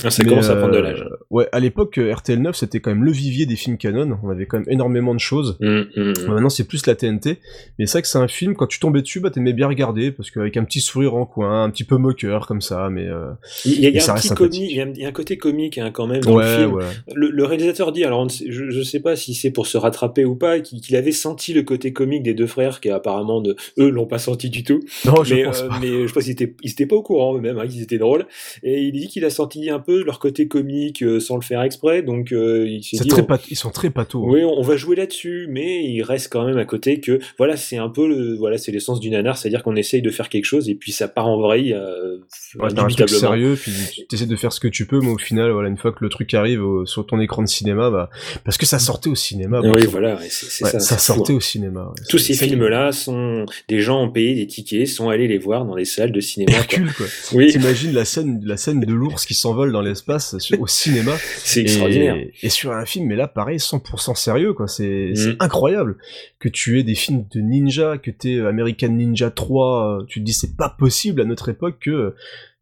Ah, 0.04 0.10
ça 0.12 0.22
Mais, 0.24 0.30
commence 0.30 0.50
à 0.50 0.56
prendre 0.58 0.74
de 0.74 0.80
euh, 0.80 0.82
l'âge. 0.82 1.06
Ouais, 1.30 1.48
à 1.54 1.60
l'époque 1.62 1.98
euh, 1.98 2.14
RTL 2.14 2.42
9 2.42 2.56
c'était 2.56 2.82
quand 2.82 2.92
même 2.92 3.06
le 3.06 3.12
vivier 3.12 3.46
des 3.46 3.56
films 3.56 3.78
canon, 3.78 4.20
on 4.22 4.30
avait 4.30 4.46
quand 4.48 4.60
même 4.60 4.68
énormément 4.70 5.16
de 5.16 5.20
choses. 5.22 5.58
Hum, 5.62 5.88
hum. 5.96 6.14
Maintenant 6.28 6.50
c'est 6.50 6.68
plus 6.68 6.86
la 6.88 6.96
TNT, 6.96 7.40
mais 7.80 7.86
c'est 7.86 7.94
vrai 7.94 8.02
que 8.02 8.08
c'est 8.10 8.18
un 8.18 8.28
film 8.28 8.54
quand 8.56 8.68
tu 8.68 8.80
tombais 8.80 9.02
dessus 9.02 9.22
bah 9.22 9.30
t'aimais 9.32 9.54
bien 9.54 9.68
regarder 9.68 10.12
parce 10.12 10.30
qu'avec 10.30 10.58
un 10.58 10.66
petit 10.66 10.82
sourire 10.82 11.16
en 11.16 11.26
coin, 11.26 11.64
un 11.64 11.70
petit 11.70 11.86
peu 11.86 11.96
moqueur 11.96 12.48
comme 12.48 12.60
ça, 12.62 12.90
mais 12.92 13.08
euh, 13.08 13.32
Il 13.64 13.80
y 13.80 13.86
a, 13.88 13.90
y 13.92 13.98
un 14.10 14.16
petit 14.16 14.30
comique, 14.30 14.72
il 14.72 14.98
y 15.02 15.06
a 15.06 15.12
côté 15.14 15.38
comique 15.38 15.78
hein, 15.78 15.92
quand 15.94 16.08
même 16.08 16.20
dans 16.22 16.32
le 16.32 16.44
ouais 16.46 16.58
film. 16.58 16.74
ouais. 16.74 16.84
Le, 17.16 17.30
le 17.30 17.46
réalisateur 17.46 17.94
dit, 17.94 18.04
alors 18.04 18.28
je, 18.30 18.70
je 18.70 18.82
sais 18.82 19.00
pas 19.00 19.16
si 19.16 19.34
c'est 19.34 19.52
pour 19.52 19.68
se 19.68 19.78
rattraper 19.78 20.01
ou 20.26 20.36
pas, 20.36 20.60
qu'il 20.60 20.96
avait 20.96 21.12
senti 21.12 21.54
le 21.54 21.64
côté 21.64 21.94
comique 21.94 22.24
des 22.24 22.34
deux 22.34 22.48
frères, 22.48 22.80
qui 22.82 22.90
apparemment 22.90 23.42
de, 23.42 23.56
eux 23.80 23.90
l'ont 23.90 24.06
pas 24.06 24.20
senti 24.20 24.50
du 24.50 24.64
tout. 24.64 24.80
Non, 25.06 25.24
je 25.24 25.36
mais, 25.36 25.44
pense 25.44 25.62
euh, 25.62 25.68
pas. 25.68 25.80
mais 25.82 26.08
je 26.08 26.14
pense 26.14 26.24
qu'ils 26.24 26.32
étaient, 26.34 26.54
ils 26.64 26.72
étaient 26.72 26.86
pas 26.86 26.96
au 26.96 27.02
courant 27.02 27.36
eux-mêmes, 27.36 27.58
hein, 27.58 27.68
qu'ils 27.68 27.82
étaient 27.82 27.98
drôles. 27.98 28.26
Et 28.64 28.82
il 28.82 28.92
dit 28.92 29.08
qu'il 29.08 29.26
a 29.26 29.30
senti 29.30 29.70
un 29.70 29.80
peu 29.80 30.04
leur 30.04 30.20
côté 30.20 30.48
comique 30.48 31.02
euh, 31.04 31.20
sans 31.20 31.36
le 31.36 31.42
faire 31.42 31.62
exprès, 31.62 32.02
donc 32.04 32.32
euh, 32.32 32.66
il 32.68 32.84
s'est 32.84 32.98
C'est 32.98 33.04
dit, 33.04 33.10
très 33.10 33.22
on- 33.22 33.26
pat- 33.26 33.42
ils 33.50 33.56
sont 33.56 33.70
très 33.72 33.90
patos. 33.90 34.24
oui, 34.26 34.44
on 34.44 34.52
on 34.60 34.64
va 34.64 34.76
jouer 34.76 34.96
là-dessus, 34.96 35.48
mais 35.50 35.84
il 35.86 36.04
reste 36.04 36.32
quand 36.32 36.46
même 36.46 36.58
à 36.60 36.66
côté 36.66 37.00
que 37.00 37.20
voilà, 37.40 37.58
c'est 37.58 37.78
un 37.78 37.90
peu 37.90 38.08
le 38.08 38.36
voilà, 38.38 38.58
c'est 38.60 38.72
l'essence 38.72 39.00
du 39.00 39.10
nanar, 39.10 39.38
c'est-à-dire 39.38 39.64
qu'on 39.64 39.76
essaye 39.76 40.02
de 40.04 40.10
faire 40.12 40.30
quelque 40.30 40.46
chose 40.46 40.70
et 40.70 40.76
puis 40.76 40.92
ça 40.92 41.08
part 41.08 41.28
en 41.28 41.40
vrille 41.42 41.74
euh, 41.74 42.18
Ouais, 42.60 42.70
un 42.80 42.88
truc 42.88 43.10
sérieux, 43.10 43.56
puis 43.60 43.72
tu 44.08 44.16
essaies 44.16 44.26
de 44.28 44.36
faire 44.36 44.54
ce 44.54 44.60
que 44.60 44.68
tu 44.68 44.86
peux, 44.86 45.00
mais 45.00 45.10
au 45.10 45.18
final, 45.18 45.52
voilà, 45.52 45.70
une 45.70 45.78
fois 45.78 45.92
que 45.92 46.00
le 46.04 46.10
truc 46.10 46.32
arrive 46.34 46.64
au- 46.64 46.86
sur 46.86 47.06
ton 47.08 47.20
écran 47.20 47.42
de 47.42 47.48
cinéma, 47.48 47.90
bah, 47.90 48.10
parce 48.44 48.58
que 48.58 48.66
ça 48.66 48.78
sortait 48.78 49.10
au 49.10 49.16
cinéma. 49.16 49.62
Oui, 49.64 49.86
voilà, 49.92 50.18
c'est 50.30 50.64
ouais, 50.64 50.72
ça. 50.72 50.80
ça 50.80 50.98
c'est 50.98 51.14
fou, 51.14 51.18
sortait 51.20 51.34
au 51.34 51.40
cinéma. 51.40 51.82
ouais. 51.90 52.04
Tous 52.10 52.18
ces 52.18 52.34
films-là 52.34 52.92
sont 52.92 53.46
des 53.68 53.80
gens 53.82 54.02
ont 54.04 54.10
payé 54.12 54.34
des 54.34 54.48
tickets, 54.48 54.88
sont 54.88 55.10
allés 55.10 55.28
les 55.28 55.38
voir 55.38 55.66
dans 55.66 55.76
les 55.76 55.86
salles 55.86 56.12
de 56.12 56.20
cinéma. 56.20 56.52
quoi. 56.54 56.60
Hercule, 56.62 56.94
quoi. 56.94 57.06
Oui, 57.34 57.52
T'imagines 57.52 57.92
la 57.94 58.06
scène, 58.06 58.42
la 58.44 58.58
scène 58.58 58.80
de 58.80 58.94
l'ours 58.94 59.26
qui 59.26 59.34
s'envole 59.34 59.72
dans 59.72 59.82
l'espace 59.82 60.36
au 60.60 60.68
cinéma. 60.68 61.16
c'est 61.38 61.62
extraordinaire. 61.62 62.18
Et, 62.42 62.50
sur 62.50 62.72
un 62.72 62.86
film, 62.86 63.08
mais 63.08 63.16
là, 63.16 63.28
pareil, 63.28 63.58
100% 63.60 64.16
sérieux, 64.16 64.54
quoi. 64.54 64.68
C'est 64.68 65.10
Mhm. 65.12 65.16
c'est 65.16 65.36
incroyable 65.40 65.98
que 66.40 66.50
tu 66.50 66.80
aies 66.80 66.84
des 66.84 66.96
films 66.96 67.26
de 67.34 67.40
ninja, 67.42 67.98
que 67.98 68.10
t'aies 68.12 68.40
American 68.40 68.90
Ninja 68.90 69.30
3. 69.30 70.00
euh, 70.02 70.06
Tu 70.08 70.20
te 70.20 70.26
dis, 70.26 70.34
c'est 70.34 70.56
pas 70.58 70.70
possible 70.70 71.22
à 71.22 71.26
notre 71.26 71.50
époque 71.50 71.76
que 71.82 72.16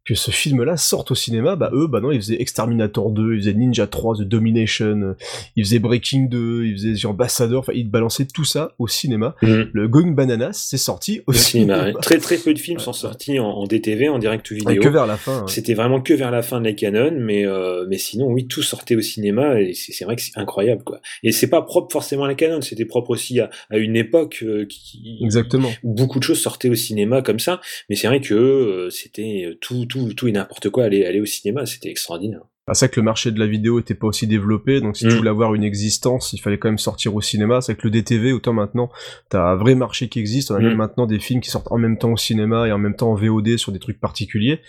que 0.04 0.14
ce 0.14 0.30
film-là 0.30 0.76
sorte 0.76 1.10
au 1.10 1.14
cinéma. 1.14 1.56
Bah 1.56 1.70
eux, 1.74 1.86
bah 1.86 2.00
non, 2.00 2.10
ils 2.10 2.20
faisaient 2.20 2.40
Exterminator 2.40 3.10
2, 3.10 3.34
ils 3.34 3.40
faisaient 3.40 3.52
Ninja 3.54 3.86
3, 3.86 4.16
The 4.16 4.22
Domination, 4.22 4.86
euh, 5.02 5.12
ils 5.56 5.64
faisaient 5.64 5.78
Breaking 5.78 6.26
2, 6.30 6.64
ils 6.66 6.72
faisaient 6.72 6.94
The 6.94 7.04
Ambassador. 7.04 7.60
Enfin, 7.60 7.72
ils 7.74 7.88
balançaient 7.88 8.26
tout 8.26 8.44
ça 8.44 8.72
au 8.78 8.88
cinéma. 8.88 9.36
Mhm. 9.42 9.68
Le 9.72 9.88
Going 9.88 10.12
Bananas, 10.12 10.66
c'est 10.68 10.78
sorti 10.78 11.20
au 11.26 11.30
Au 11.30 11.32
cinéma, 11.34 11.74
cinéma. 11.80 11.92
ouais. 11.96 12.02
Très 12.02 12.18
très 12.18 12.38
peu 12.38 12.54
de 12.54 12.58
films 12.58 12.78
sont 12.78 12.92
sortis 12.94 13.38
en, 13.38 13.46
en 13.46 13.66
DTV, 13.66 14.08
en 14.08 14.18
direct 14.18 14.50
Et 14.50 14.54
vidéo. 14.56 14.82
que 14.82 14.88
vers 14.88 15.06
la 15.06 15.16
fin. 15.18 15.40
ouais. 15.42 15.48
C'était 15.48 15.74
vraiment 15.74 16.00
que 16.00 16.14
vers 16.14 16.30
la 16.30 16.42
fin 16.42 16.60
de 16.60 16.64
la 16.64 16.72
canon, 16.72 17.12
mais 17.20 17.46
euh, 17.46 17.84
mais 17.88 17.98
sinon 17.98 18.26
oui, 18.28 18.46
tout 18.46 18.62
sortait 18.62 18.96
au 18.96 19.02
cinéma 19.02 19.60
et 19.60 19.74
c'est 19.74 20.04
vrai 20.04 20.16
que 20.16 20.22
c'est 20.22 20.36
incroyable 20.36 20.82
quoi. 20.82 21.00
Et 21.22 21.30
c'est 21.32 21.48
pas 21.50 21.62
propre 21.62 21.92
forcément 21.92 22.24
à 22.24 22.28
la 22.28 22.34
canon, 22.34 22.62
c'était 22.62 22.86
propre 22.86 23.10
aussi 23.10 23.38
à, 23.38 23.50
à 23.68 23.76
une 23.76 23.96
époque 23.96 24.40
euh, 24.42 24.64
qui 24.66 25.18
Exactement. 25.22 25.68
où 25.84 25.92
beaucoup 25.94 26.18
de 26.18 26.24
choses 26.24 26.40
sortaient 26.40 26.68
au 26.70 26.74
cinéma 26.74 27.20
comme 27.22 27.38
ça. 27.38 27.60
Mais 27.90 27.96
c'est 27.96 28.06
vrai 28.06 28.20
que 28.20 28.34
euh, 28.34 28.90
c'était 28.90 29.44
euh, 29.46 29.58
tout 29.60 29.86
tout 29.90 30.12
tout 30.14 30.28
et 30.28 30.32
n'importe 30.32 30.70
quoi 30.70 30.84
aller 30.84 31.04
aller 31.04 31.20
au 31.20 31.26
cinéma, 31.26 31.66
c'était 31.66 31.90
extraordinaire. 31.90 32.40
Ah, 32.66 32.74
c'est 32.74 32.86
vrai 32.86 32.92
que 32.94 33.00
le 33.00 33.04
marché 33.04 33.32
de 33.32 33.38
la 33.40 33.46
vidéo 33.48 33.80
était 33.80 33.94
pas 33.96 34.06
aussi 34.06 34.26
développé, 34.28 34.80
donc 34.80 34.96
si 34.96 35.04
tu 35.06 35.12
Mm. 35.14 35.16
voulais 35.16 35.30
avoir 35.30 35.54
une 35.54 35.64
existence, 35.64 36.32
il 36.32 36.38
fallait 36.38 36.58
quand 36.58 36.68
même 36.68 36.78
sortir 36.78 37.14
au 37.16 37.20
cinéma. 37.20 37.60
C'est 37.60 37.72
vrai 37.72 37.80
que 37.82 37.86
le 37.88 37.90
DTV, 37.90 38.32
autant 38.32 38.52
maintenant, 38.52 38.90
t'as 39.28 39.42
un 39.42 39.56
vrai 39.56 39.74
marché 39.74 40.08
qui 40.08 40.20
existe. 40.20 40.50
On 40.52 40.54
a 40.54 40.60
Mm. 40.60 40.64
même 40.68 40.76
maintenant 40.76 41.06
des 41.06 41.18
films 41.18 41.40
qui 41.40 41.50
sortent 41.50 41.70
en 41.72 41.78
même 41.78 41.98
temps 41.98 42.12
au 42.12 42.16
cinéma 42.16 42.68
et 42.68 42.72
en 42.72 42.78
même 42.78 42.94
temps 42.94 43.10
en 43.10 43.16
VOD 43.16 43.56
sur 43.56 43.72
des 43.72 43.80
trucs 43.80 43.98
particuliers. 44.00 44.60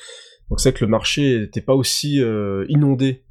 Donc 0.50 0.60
c'est 0.60 0.72
vrai 0.72 0.80
que 0.80 0.84
le 0.86 0.90
marché 0.90 1.44
était 1.44 1.62
pas 1.62 1.76
aussi 1.76 2.22
euh, 2.22 2.66
inondé 2.70 3.24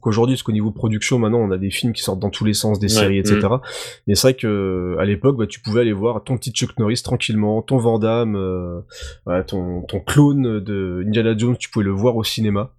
qu'aujourd'hui, 0.00 0.36
parce 0.36 0.42
qu'au 0.42 0.52
niveau 0.52 0.70
production, 0.70 1.18
maintenant, 1.18 1.38
on 1.40 1.50
a 1.50 1.58
des 1.58 1.70
films 1.70 1.92
qui 1.92 2.02
sortent 2.02 2.20
dans 2.20 2.30
tous 2.30 2.44
les 2.44 2.54
sens, 2.54 2.78
des 2.78 2.86
Ouais, 2.86 3.00
séries, 3.00 3.18
etc. 3.18 3.40
mm. 3.42 3.60
Mais 4.06 4.14
c'est 4.14 4.28
vrai 4.28 4.34
que 4.34 4.96
à 4.98 5.04
l'époque, 5.04 5.36
bah, 5.36 5.46
tu 5.46 5.60
pouvais 5.60 5.82
aller 5.82 5.92
voir 5.92 6.22
ton 6.24 6.36
petit 6.36 6.50
Chuck 6.50 6.78
Norris 6.78 7.02
tranquillement, 7.02 7.62
ton 7.62 7.78
Van 7.78 7.98
Damme, 7.98 8.36
euh, 8.36 8.80
voilà, 9.24 9.44
ton, 9.44 9.82
ton 9.82 10.00
clone 10.00 10.60
de 10.60 11.04
Indiana 11.06 11.36
Jones, 11.36 11.56
tu 11.58 11.70
pouvais 11.70 11.84
le 11.84 11.90
voir 11.90 12.16
au 12.16 12.24
cinéma 12.24 12.70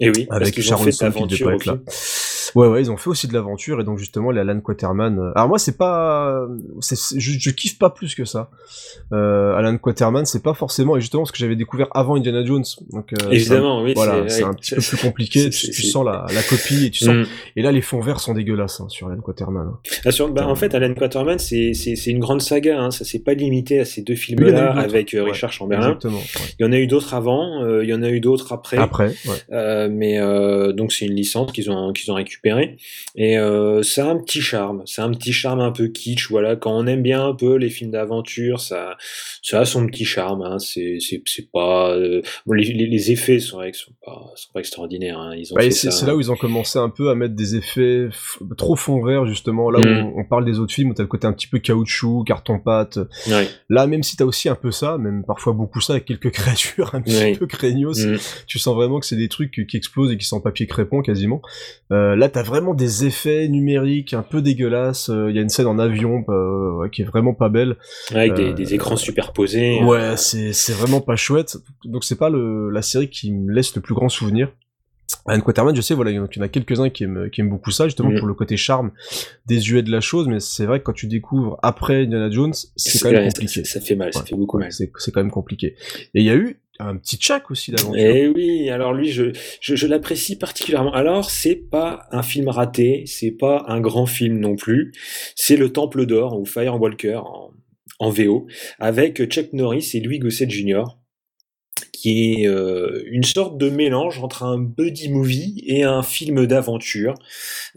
Et 0.00 0.10
oui, 0.10 0.26
parce 0.28 0.42
avec 0.42 0.54
fait 0.54 0.92
Stone 0.92 1.12
qui 1.12 1.26
devait 1.26 1.44
pas 1.44 1.54
être 1.54 1.66
là. 1.66 1.78
Ouais, 2.54 2.68
ouais, 2.68 2.80
ils 2.82 2.90
ont 2.90 2.96
fait 2.96 3.10
aussi 3.10 3.26
de 3.28 3.32
l'aventure 3.32 3.80
et 3.80 3.84
donc 3.84 3.98
justement 3.98 4.30
les 4.30 4.40
Alan 4.40 4.60
Quaterman. 4.60 5.18
euh, 5.18 5.32
Alors 5.34 5.48
moi 5.48 5.58
c'est 5.58 5.76
pas, 5.76 6.46
c'est, 6.80 6.96
je, 7.18 7.38
je 7.38 7.50
kiffe 7.50 7.78
pas 7.78 7.90
plus 7.90 8.14
que 8.14 8.24
ça. 8.24 8.50
Euh, 9.12 9.54
Alan 9.56 9.76
Quaterman 9.76 10.24
c'est 10.24 10.42
pas 10.42 10.54
forcément 10.54 10.96
et 10.96 11.00
justement 11.00 11.24
ce 11.24 11.32
que 11.32 11.38
j'avais 11.38 11.56
découvert 11.56 11.88
avant 11.92 12.16
Indiana 12.16 12.44
Jones. 12.44 12.64
Donc 12.90 13.12
euh, 13.12 13.30
Évidemment, 13.30 13.80
un- 13.80 13.84
oui, 13.84 13.92
Voilà, 13.94 14.28
c'est- 14.28 14.42
un 14.44 14.50
ouais, 14.50 14.54
petit 14.56 14.74
peu 14.74 14.80
plus 14.80 14.96
compliqué. 14.96 15.50
Tu, 15.50 15.82
sens 15.82 16.04
la, 16.04 16.26
la 16.32 16.42
copie 16.42 16.86
et 16.86 16.90
tu 16.90 17.04
sens. 17.04 17.14
Mm. 17.14 17.24
Et 17.56 17.62
là 17.62 17.72
les 17.72 17.80
fonds 17.82 18.00
verts 18.00 18.20
sont 18.20 18.34
dégueulasses 18.34 18.80
hein, 18.80 18.88
sur 18.88 19.08
Alan 19.08 19.20
Quaterman. 19.20 19.66
hein. 19.68 19.78
Ah, 20.04 20.10
sur- 20.10 20.28
bah, 20.32 20.46
en 20.48 20.54
fait, 20.54 20.74
Alan 20.74 20.94
Quaterman, 20.94 21.38
c'est 21.38 21.74
c'est- 21.74 21.94
une 22.10 22.18
grande 22.20 22.40
saga. 22.42 22.80
Hein. 22.80 22.90
Ça 22.90 23.04
s'est 23.04 23.18
pas 23.18 23.34
limité 23.34 23.80
à 23.80 23.84
ces 23.84 24.02
deux 24.02 24.14
films-là 24.14 24.72
avec 24.72 25.14
euh, 25.14 25.24
Ouais, 25.24 25.30
Richard 25.32 25.52
Chamberlain. 25.52 25.86
Exactement. 25.88 26.18
ouais. 26.18 26.54
Il 26.60 26.64
y 26.64 26.68
en 26.68 26.72
a 26.72 26.76
eu 26.78 26.86
d'autres 26.86 27.14
avant, 27.14 27.62
euh, 27.62 27.82
il 27.82 27.90
y 27.90 27.94
en 27.94 28.02
a 28.02 28.10
eu 28.10 28.20
d'autres 28.20 28.52
après. 28.52 28.76
Après, 28.78 29.08
ouais. 29.08 29.36
Euh, 29.52 29.88
mais 29.90 30.18
donc 30.74 30.92
c'est 30.92 31.06
une 31.06 31.14
licence 31.14 31.50
qu'ils 31.52 31.70
ont 31.70 31.92
qu'ils 31.92 32.10
ont 32.10 32.14
récupérée 32.14 32.43
et 33.16 33.38
euh, 33.38 33.82
ça 33.82 34.06
a 34.06 34.10
un 34.10 34.18
petit 34.18 34.40
charme, 34.40 34.82
c'est 34.86 35.02
un 35.02 35.10
petit 35.12 35.32
charme 35.32 35.60
un 35.60 35.70
peu 35.72 35.88
kitsch. 35.88 36.28
Voilà, 36.30 36.56
quand 36.56 36.72
on 36.76 36.86
aime 36.86 37.02
bien 37.02 37.24
un 37.24 37.34
peu 37.34 37.56
les 37.56 37.70
films 37.70 37.90
d'aventure, 37.92 38.60
ça 38.60 38.96
ça 39.42 39.60
a 39.60 39.64
son 39.64 39.86
petit 39.86 40.04
charme. 40.04 40.42
Hein. 40.42 40.58
C'est 40.58 40.98
c'est 41.00 41.50
pas 41.52 41.94
euh, 41.94 42.22
bon, 42.46 42.54
les, 42.54 42.64
les, 42.64 43.10
effets 43.12 43.38
sont 43.38 43.60
sont 43.72 43.92
pas 44.04 44.30
sont 44.36 44.52
pas 44.52 44.60
extraordinaires. 44.60 45.18
Hein. 45.18 45.34
Ils 45.36 45.52
ont 45.52 45.56
Bah, 45.56 45.70
c'est 45.70 46.06
là 46.06 46.14
où 46.14 46.20
ils 46.20 46.30
ont 46.30 46.36
commencé 46.36 46.78
un 46.78 46.90
peu 46.90 47.10
à 47.10 47.14
mettre 47.14 47.34
des 47.34 47.56
effets 47.56 48.08
trop 48.56 48.76
fond 48.76 49.02
vert 49.04 49.26
justement 49.26 49.70
là 49.70 49.78
où 49.80 49.84
Mm. 49.84 50.12
on, 50.16 50.20
on 50.20 50.24
parle 50.24 50.44
des 50.44 50.58
autres 50.58 50.72
films 50.72 50.90
où 50.90 50.94
t'as 50.94 51.02
le 51.02 51.08
côté 51.08 51.26
un 51.26 51.32
petit 51.32 51.46
peu 51.46 51.58
caoutchouc 51.58 52.24
carton 52.24 52.58
pâte 52.58 52.98
Ouais. 53.28 53.46
là 53.68 53.86
même 53.86 54.02
si 54.02 54.16
t'as 54.16 54.24
aussi 54.24 54.48
un 54.48 54.54
peu 54.54 54.70
ça 54.70 54.96
même 54.98 55.24
parfois 55.26 55.52
beaucoup 55.52 55.80
ça 55.80 55.94
avec 55.94 56.04
quelques 56.06 56.30
créatures 56.32 56.94
un 56.94 57.00
petit 57.02 57.16
Ouais. 57.16 57.32
peu 57.36 57.46
craignos 57.46 58.04
Mm. 58.04 58.16
tu 58.46 58.58
sens 58.58 58.74
vraiment 58.74 58.98
que 59.00 59.06
c'est 59.06 59.16
des 59.16 59.28
trucs 59.28 59.66
qui 59.68 59.76
explosent 59.76 60.10
et 60.12 60.16
qui 60.18 60.24
sont 60.26 60.36
en 60.36 60.40
papier 60.40 60.66
crépon 60.66 61.02
quasiment 61.02 61.40
euh, 61.92 62.16
là 62.16 62.28
t'as 62.34 62.42
vraiment 62.42 62.74
des 62.74 63.06
effets 63.06 63.48
numériques 63.48 64.12
un 64.12 64.22
peu 64.22 64.42
dégueulasses 64.42 65.08
Euh, 65.08 65.30
il 65.30 65.36
y 65.36 65.38
a 65.38 65.42
une 65.42 65.48
scène 65.48 65.66
en 65.66 65.78
avion 65.78 66.24
euh, 66.28 66.72
ouais, 66.78 66.90
qui 66.90 67.00
est 67.02 67.04
vraiment 67.06 67.32
pas 67.32 67.48
belle 67.48 67.76
Avec 68.10 68.32
Euh, 68.32 68.52
des, 68.52 68.52
des 68.52 68.74
écrans 68.74 68.96
superposés. 68.96 69.82
Ouais, 69.82 70.16
c'est 70.16 70.52
c'est 70.52 70.72
vraiment 70.74 71.00
pas 71.00 71.16
chouette. 71.16 71.56
Donc 71.84 72.04
c'est 72.04 72.18
pas 72.18 72.28
le, 72.30 72.68
la 72.70 72.82
série 72.82 73.08
qui 73.08 73.32
me 73.32 73.52
laisse 73.52 73.74
le 73.76 73.80
plus 73.80 73.94
grand 73.94 74.08
souvenir. 74.10 74.52
Anne 75.26 75.42
Quaterman, 75.42 75.74
je 75.76 75.80
sais, 75.80 75.94
voilà, 75.94 76.10
il 76.10 76.16
y 76.16 76.18
en 76.18 76.26
a 76.42 76.48
quelques-uns 76.48 76.90
qui 76.90 77.04
aiment, 77.04 77.30
qui 77.30 77.40
aiment 77.40 77.50
beaucoup 77.50 77.70
ça, 77.70 77.84
justement 77.86 78.10
Mhm. 78.10 78.18
pour 78.18 78.26
le 78.26 78.34
côté 78.34 78.56
charme 78.56 78.90
désuet 79.46 79.82
de 79.82 79.90
la 79.90 80.00
chose, 80.00 80.26
mais 80.28 80.40
c'est 80.40 80.66
vrai 80.66 80.80
que 80.80 80.84
quand 80.84 80.92
tu 80.92 81.06
découvres 81.06 81.58
après 81.62 82.02
Indiana 82.04 82.30
Jones, 82.30 82.52
c'est 82.76 82.98
quand 83.00 83.10
même 83.12 83.28
compliqué. 83.28 83.64
Ça, 83.64 83.78
ça 83.78 83.80
fait 83.86 83.96
mal, 83.96 84.12
ça 84.12 84.22
fait 84.24 84.34
beaucoup 84.34 84.56
ouais, 84.58 84.64
mal. 84.64 84.72
C'est 84.72 84.90
c'est 84.98 85.12
quand 85.12 85.20
même 85.22 85.30
compliqué. 85.30 85.76
Et 86.14 86.20
il 86.20 86.24
y 86.24 86.30
a 86.30 86.34
eu 86.34 86.58
un 86.78 86.96
petit 86.96 87.16
Chuck 87.16 87.50
aussi 87.50 87.70
d'aventure. 87.70 88.00
Eh 88.00 88.28
oui, 88.28 88.68
alors 88.70 88.92
lui, 88.92 89.10
je, 89.10 89.32
je, 89.60 89.76
je 89.76 89.86
l'apprécie 89.86 90.36
particulièrement. 90.36 90.92
Alors, 90.92 91.30
c'est 91.30 91.54
pas 91.54 92.06
un 92.10 92.22
film 92.22 92.48
raté, 92.48 93.04
c'est 93.06 93.30
pas 93.30 93.64
un 93.68 93.80
grand 93.80 94.06
film 94.06 94.38
non 94.38 94.56
plus. 94.56 94.92
C'est 95.36 95.56
Le 95.56 95.72
Temple 95.72 96.06
d'Or 96.06 96.38
ou 96.38 96.44
Firewalker 96.44 97.16
en, 97.16 97.50
en 98.00 98.10
VO 98.10 98.46
avec 98.78 99.24
Chuck 99.26 99.52
Norris 99.52 99.90
et 99.94 100.00
Louis 100.00 100.18
Gossett 100.18 100.50
Jr. 100.50 100.84
qui 101.94 102.42
est 102.42 102.48
euh, 102.48 103.02
une 103.06 103.22
sorte 103.24 103.56
de 103.58 103.70
mélange 103.70 104.18
entre 104.22 104.42
un 104.42 104.58
buddy 104.58 105.08
movie 105.08 105.62
et 105.66 105.84
un 105.84 106.02
film 106.02 106.46
d'aventure. 106.46 107.14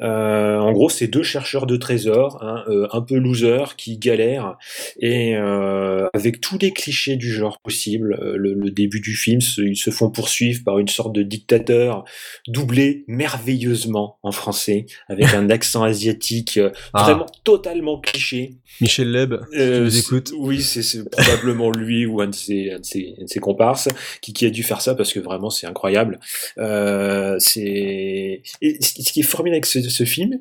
Euh, 0.02 0.58
en 0.58 0.72
gros, 0.74 0.90
c'est 0.90 1.08
deux 1.08 1.24
chercheurs 1.24 1.66
de 1.68 1.78
trésors, 1.78 2.44
hein, 2.44 2.64
euh, 2.68 2.88
un 2.92 3.02
peu 3.02 3.16
losers, 3.18 3.76
qui 3.76 3.98
galèrent, 3.98 4.58
et 5.00 5.36
euh, 5.36 6.08
avec 6.14 6.42
tous 6.42 6.58
les 6.60 6.72
clichés 6.72 7.16
du 7.16 7.32
genre 7.32 7.60
possible. 7.60 8.18
Euh, 8.22 8.36
le, 8.38 8.54
le 8.54 8.72
début 8.72 9.00
du 9.00 9.16
film, 9.16 9.42
se- 9.42 9.62
ils 9.62 9.78
se 9.78 9.90
font 9.92 10.10
poursuivre 10.10 10.64
par 10.64 10.80
une 10.80 10.88
sorte 10.88 11.14
de 11.14 11.22
dictateur, 11.24 12.04
doublé 12.48 13.06
merveilleusement 13.08 14.18
en 14.24 14.32
français, 14.32 14.86
avec 15.08 15.34
un 15.34 15.50
accent 15.50 15.84
asiatique 15.84 16.58
euh, 16.58 16.72
Ah. 16.94 17.04
vraiment 17.04 17.26
totalement 17.44 18.00
cliché. 18.00 18.56
Michel 18.82 19.12
Leb, 19.12 19.36
si 19.52 19.58
tu 19.58 19.64
nous 19.82 19.98
écoutes. 20.00 20.34
Oui, 20.38 20.62
c'est 20.62 20.82
c'est 20.82 21.10
probablement 21.10 21.70
lui 21.72 22.06
ou 22.06 22.22
un 22.22 22.28
de 22.28 22.36
ses, 22.36 22.72
un 22.72 22.80
de 22.80 22.86
ses, 22.86 23.16
un 23.20 23.24
de 23.24 23.30
ses 23.30 23.40
comparses 23.40 23.88
qui, 24.22 24.46
a 24.46 24.50
dû 24.50 24.64
faire 24.64 24.82
ça 24.82 24.96
parce 24.96 25.14
que 25.14 25.20
vraiment 25.20 25.50
c'est 25.50 25.68
incroyable. 25.68 26.20
Euh, 26.58 27.38
c'est 27.40 28.42
ce 28.62 29.12
qui 29.12 29.20
est 29.20 29.24
formidable 29.24 29.56
avec 29.56 29.66
ce, 29.66 29.82
ce 29.82 30.04
film, 30.04 30.40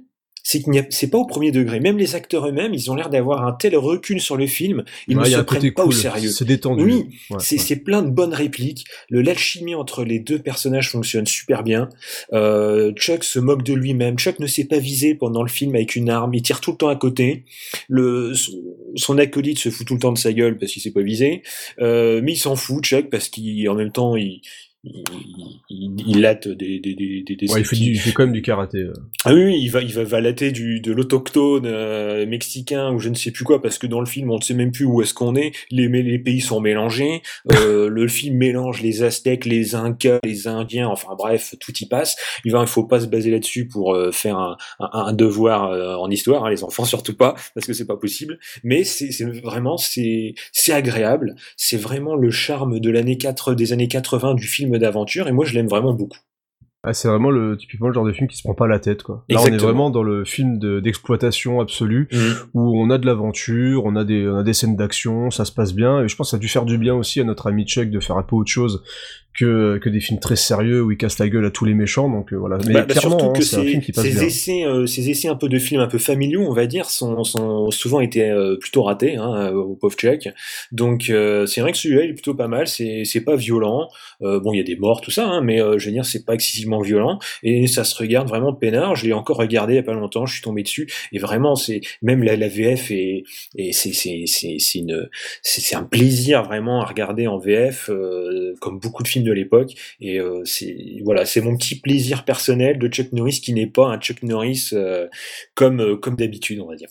c'est 0.49 0.61
qu'il 0.63 0.71
n'y 0.71 0.79
a, 0.79 0.87
c'est 0.91 1.09
pas 1.11 1.19
au 1.19 1.25
premier 1.27 1.51
degré. 1.51 1.81
Même 1.81 1.99
les 1.99 2.15
acteurs 2.15 2.47
eux-mêmes, 2.47 2.73
ils 2.73 2.89
ont 2.89 2.95
l'air 2.95 3.11
d'avoir 3.11 3.45
un 3.45 3.53
tel 3.53 3.77
recul 3.77 4.21
sur 4.21 4.37
le 4.37 4.47
film, 4.47 4.85
ils 5.09 5.19
Ouais, 5.19 5.25
ne 5.29 5.35
se 5.37 5.41
prennent 5.41 5.73
pas 5.73 5.85
au 5.85 5.91
sérieux. 5.91 6.31
c'est 6.31 6.45
détendu. 6.45 6.85
Oui, 6.85 7.07
Ouais, 7.31 7.39
c'est 7.41 7.69
ouais. 7.71 7.77
plein 7.81 8.01
de 8.03 8.11
bonnes 8.11 8.33
répliques. 8.33 8.85
Le 9.11 9.23
l'alchimie 9.23 9.75
entre 9.75 10.05
les 10.05 10.21
deux 10.21 10.39
personnages 10.39 10.91
fonctionne 10.93 11.27
super 11.27 11.65
bien. 11.65 11.89
Euh, 12.33 12.93
Chuck 12.93 13.25
se 13.25 13.41
moque 13.41 13.65
de 13.65 13.75
lui-même. 13.75 14.17
Chuck 14.17 14.39
ne 14.39 14.47
sait 14.47 14.67
pas 14.67 14.79
viser 14.79 15.17
pendant 15.17 15.43
le 15.43 15.49
film 15.49 15.75
avec 15.75 15.97
une 15.97 16.11
arme. 16.11 16.33
Il 16.33 16.43
tire 16.43 16.61
tout 16.61 16.71
le 16.71 16.77
temps 16.77 16.89
à 16.91 16.97
côté. 16.97 17.45
Le 17.89 18.33
son, 18.35 18.53
son 18.95 19.19
acolyte 19.19 19.59
se 19.59 19.69
fout 19.71 19.85
tout 19.85 19.95
le 19.95 20.01
temps 20.01 20.13
de 20.13 20.19
sa 20.19 20.33
gueule 20.33 20.59
parce 20.59 20.71
qu'il 20.71 20.81
sait 20.81 20.93
pas 20.93 21.03
viser. 21.03 21.43
Euh, 21.81 22.21
mais 22.23 22.35
il 22.35 22.37
s'en 22.39 22.55
fout 22.55 22.85
Chuck 22.85 23.11
parce 23.11 23.29
qu'en 23.31 23.75
même 23.75 23.91
temps 23.91 24.15
il 24.15 24.43
il, 24.87 25.61
il, 25.69 26.05
il 26.07 26.21
latte 26.21 26.49
des 26.49 26.79
des 26.81 26.95
des 26.95 27.23
des, 27.23 27.37
des 27.37 27.53
Ouais, 27.53 27.61
il, 27.61 27.65
fait 27.67 27.77
du, 27.77 27.91
il 27.93 27.99
fait 27.99 28.13
quand 28.13 28.23
même 28.25 28.33
du 28.33 28.43
karaté. 28.43 28.79
euh. 28.79 28.93
ah 29.25 29.35
oui, 29.35 29.45
oui, 29.45 29.59
il 29.61 29.69
va, 29.69 29.83
il 29.83 29.93
va 29.93 30.05
valater 30.05 30.53
du, 30.53 30.81
de 30.81 30.93
l'autochtone 30.93 31.65
euh, 31.67 32.25
mexicain 32.27 32.93
ou 32.93 32.99
je 32.99 33.09
ne 33.09 33.15
sais 33.15 33.31
plus 33.31 33.45
quoi, 33.45 33.61
parce 33.61 33.79
que 33.79 33.87
dans 33.87 34.01
le 34.01 34.07
film, 34.07 34.31
on 34.31 34.37
ne 34.37 34.43
sait 34.43 34.55
même 34.55 34.73
plus 34.73 34.85
où 34.85 35.03
est-ce 35.03 35.15
qu'on 35.15 35.35
est. 35.35 35.53
Les, 35.71 35.89
les 35.89 36.19
pays 36.19 36.41
sont 36.41 36.61
mélangés. 36.61 37.23
Euh, 37.53 37.89
le 37.89 38.07
film 38.09 38.37
mélange 38.37 38.83
les 38.83 39.03
Aztèques, 39.03 39.45
les 39.47 39.75
Incas, 39.75 40.19
les 40.25 40.47
Indiens. 40.47 40.89
Enfin 40.89 41.15
bref, 41.17 41.55
tout 41.61 41.73
y 41.81 41.87
passe. 41.87 42.17
Il 42.45 42.53
va, 42.53 42.61
il 42.61 42.67
faut 42.67 42.85
pas 42.85 43.01
se 43.01 43.07
baser 43.07 43.31
là-dessus 43.31 43.67
pour 43.67 43.95
euh, 43.95 44.11
faire 44.11 44.37
un, 44.39 44.57
un, 44.81 44.89
un 44.93 45.13
devoir 45.13 45.71
euh, 45.71 45.95
en 45.97 46.11
histoire. 46.11 46.45
hein, 46.45 46.51
les 46.51 46.65
enfants 46.65 46.85
surtout 46.97 47.17
pas, 47.17 47.35
parce 47.55 47.67
que 47.67 47.73
c'est 47.73 47.87
pas 47.87 47.97
possible. 47.97 48.39
Mais 48.63 48.85
c'est 48.85 49.11
c'est 49.11 49.25
vraiment, 49.25 49.77
c'est 49.79 50.35
c'est 50.53 50.73
agréable. 50.73 51.35
C'est 51.57 51.77
vraiment 51.79 52.15
le 52.15 52.31
charme 52.31 52.79
de 52.81 52.91
l'année 52.91 53.17
4 53.17 53.55
des 53.55 53.73
années 53.73 53.89
80 53.89 54.35
du 54.35 54.47
film 54.47 54.76
d'aventure. 54.79 55.29
Et 55.29 55.33
moi, 55.33 55.45
je 55.45 55.55
l'aime 55.55 55.69
vraiment 55.69 55.93
beaucoup. 55.95 56.19
Ah, 56.89 56.93
c'est 56.93 57.09
vraiment 57.09 57.31
le 57.33 57.57
typiquement 57.57 57.89
le 57.89 57.95
genre 57.95 58.05
de 58.07 58.13
film 58.13 58.29
qui 58.29 58.37
se 58.37 58.45
prend 58.45 58.55
pas 58.55 58.69
la 58.69 58.79
tête 58.79 59.03
quoi. 59.03 59.25
Là 59.29 59.41
on 59.43 59.47
est 59.47 59.57
vraiment 59.57 59.91
dans 59.91 60.05
le 60.05 60.25
film 60.25 60.61
de- 60.61 60.79
d'exploitation 60.79 61.61
absolue 61.61 62.07
Mhm. 62.13 62.35
où 62.55 62.81
on 62.81 62.91
a 62.91 62.99
de 62.99 63.07
l'aventure, 63.07 63.85
on 63.87 63.97
a 63.97 64.05
des 64.05 64.29
on 64.29 64.37
a 64.37 64.43
des 64.45 64.53
scènes 64.53 64.77
d'action, 64.77 65.33
ça 65.33 65.45
se 65.45 65.51
passe 65.51 65.75
bien 65.75 66.05
et 66.05 66.09
je 66.09 66.15
pense 66.15 66.29
que 66.29 66.31
ça 66.33 66.37
a 66.37 66.39
dû 66.41 66.47
faire 66.47 66.65
du 66.65 66.79
bien 66.79 66.95
aussi 66.95 67.21
à 67.21 67.25
notre 67.25 67.49
ami 67.49 67.67
Chuck 67.67 67.91
de 67.91 67.99
faire 67.99 68.17
un 68.19 68.23
peu 68.23 68.37
autre 68.37 68.53
chose 68.53 68.85
que 69.39 69.79
que 69.79 69.89
des 69.89 70.01
films 70.01 70.21
très 70.21 70.37
sérieux 70.37 70.83
où 70.83 70.91
il 70.91 70.97
casse 70.97 71.19
la 71.19 71.29
gueule 71.29 71.47
à 71.47 71.51
tous 71.51 71.65
les 71.65 71.75
méchants 71.75 72.09
donc 72.09 72.33
euh, 72.33 72.37
voilà. 72.37 72.59
Mais 72.67 72.75
Bah, 72.75 72.87
bah, 72.89 72.95
surtout 72.95 73.27
hein, 73.27 73.33
que 73.33 73.43
ces, 73.43 73.81
qui 73.81 73.93
essais, 74.25 74.65
euh, 74.65 74.87
ces 74.87 75.11
essais 75.11 75.29
un 75.29 75.37
peu 75.37 75.49
de 75.49 75.59
films 75.59 75.81
un 75.81 75.87
peu 75.87 75.99
familiaux, 75.99 76.45
on 76.47 76.53
va 76.53 76.67
dire, 76.67 76.91
sont, 76.91 77.25
sont 77.25 77.71
souvent 77.71 78.01
été 78.01 78.31
euh, 78.31 78.57
plutôt 78.57 78.83
ratés 78.83 79.17
hein, 79.17 79.53
au 79.53 79.75
pauvre 79.75 79.97
Chuck. 79.97 80.29
Donc 80.73 81.11
euh, 81.11 81.47
c'est 81.47 81.61
vrai 81.61 81.73
que 81.73 81.79
celui-là 81.79 82.05
il 82.05 82.11
est 82.11 82.15
plutôt 82.15 82.35
pas 82.35 82.49
mal. 82.49 82.67
C'est 82.67 83.05
c'est 83.05 83.21
pas 83.21 83.37
violent. 83.37 83.89
Euh, 84.23 84.41
bon, 84.41 84.53
il 84.53 84.59
y 84.59 84.61
a 84.61 84.65
des 84.65 84.77
morts 84.77 85.01
tout 85.01 85.11
ça, 85.11 85.27
hein, 85.27 85.41
mais 85.43 85.61
euh, 85.61 85.79
je 85.79 85.87
veux 85.87 85.93
dire 85.93 86.05
c'est 86.05 86.25
pas 86.25 86.35
excessivement 86.35 86.81
violent 86.81 87.19
et 87.43 87.67
ça 87.67 87.85
se 87.85 87.95
regarde 87.97 88.29
vraiment 88.29 88.53
peinard. 88.53 88.97
Je 88.97 89.07
l'ai 89.07 89.13
encore 89.13 89.37
regardé 89.37 89.75
il 89.75 89.77
y 89.77 89.81
a 89.81 89.83
pas 89.83 89.95
longtemps. 89.95 90.27
Je 90.27 90.35
suis 90.35 90.43
tombé 90.43 90.63
dessus 90.63 90.91
et 91.13 91.19
vraiment 91.19 91.57
c'est 91.57 91.81
même 92.03 92.23
la, 92.23 92.37
la 92.37 92.49
VF 92.49 92.91
et 92.91 93.25
et 93.57 93.73
c'est 93.73 93.93
c'est 93.93 94.25
c'est 94.27 94.57
c'est 94.59 94.79
une 94.79 95.09
c'est 95.43 95.61
c'est 95.61 95.77
un 95.77 95.85
plaisir 95.85 96.43
vraiment 96.43 96.81
à 96.81 96.85
regarder 96.85 97.27
en 97.27 97.39
VF 97.39 97.91
euh, 97.91 98.55
comme 98.61 98.79
beaucoup 98.79 99.03
de 99.03 99.09
films 99.09 99.25
de 99.27 99.33
l'époque 99.33 99.75
et 100.01 100.19
euh, 100.21 100.43
c'est 100.45 101.01
voilà, 101.05 101.27
c'est 101.27 101.41
mon 101.41 101.57
petit 101.57 101.79
plaisir 101.81 102.25
personnel 102.25 102.79
de 102.79 102.89
Chuck 102.89 103.13
Norris 103.13 103.41
qui 103.43 103.53
n'est 103.53 103.67
pas 103.67 103.89
un 103.89 103.99
Chuck 103.99 104.23
Norris 104.23 104.71
euh, 104.73 105.07
euh, 105.61 105.97
comme 105.97 106.17
d'habitude, 106.17 106.61
on 106.61 106.69
va 106.69 106.77
dire. 106.77 106.89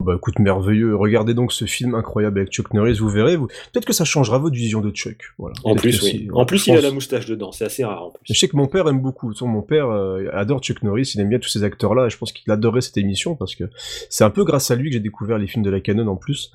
Bah 0.00 0.14
écoute, 0.16 0.40
merveilleux. 0.40 0.96
Regardez 0.96 1.34
donc 1.34 1.52
ce 1.52 1.66
film 1.66 1.94
incroyable 1.94 2.40
avec 2.40 2.50
Chuck 2.52 2.74
Norris, 2.74 2.94
vous 2.98 3.08
verrez. 3.08 3.36
Vous... 3.36 3.46
Peut-être 3.46 3.84
que 3.86 3.92
ça 3.92 4.04
changera 4.04 4.38
votre 4.38 4.56
vision 4.56 4.80
de 4.80 4.90
Chuck. 4.90 5.16
Voilà. 5.38 5.54
En 5.62 5.76
plus, 5.76 6.02
oui. 6.02 6.28
En 6.34 6.44
plus, 6.44 6.66
il 6.66 6.74
a 6.76 6.80
la 6.80 6.90
moustache 6.90 7.26
dedans, 7.26 7.52
c'est 7.52 7.64
assez 7.64 7.84
rare 7.84 8.06
en 8.06 8.10
plus. 8.10 8.20
Je 8.24 8.34
sais 8.38 8.48
que 8.48 8.56
mon 8.56 8.66
père 8.66 8.88
aime 8.88 9.00
beaucoup. 9.00 9.32
Mon 9.42 9.62
père 9.62 9.88
euh, 9.88 10.26
adore 10.32 10.60
Chuck 10.60 10.82
Norris, 10.82 11.12
il 11.14 11.20
aime 11.20 11.28
bien 11.28 11.38
tous 11.38 11.48
ces 11.48 11.62
acteurs-là. 11.62 12.08
Je 12.08 12.16
pense 12.18 12.32
qu'il 12.32 12.50
adorait 12.52 12.80
cette 12.80 12.96
émission 12.96 13.36
parce 13.36 13.54
que 13.54 13.64
c'est 14.10 14.24
un 14.24 14.30
peu 14.30 14.44
grâce 14.44 14.70
à 14.72 14.74
lui 14.74 14.90
que 14.90 14.94
j'ai 14.94 15.00
découvert 15.00 15.38
les 15.38 15.46
films 15.46 15.64
de 15.64 15.70
la 15.70 15.80
canon 15.80 16.08
en 16.08 16.16
plus. 16.16 16.50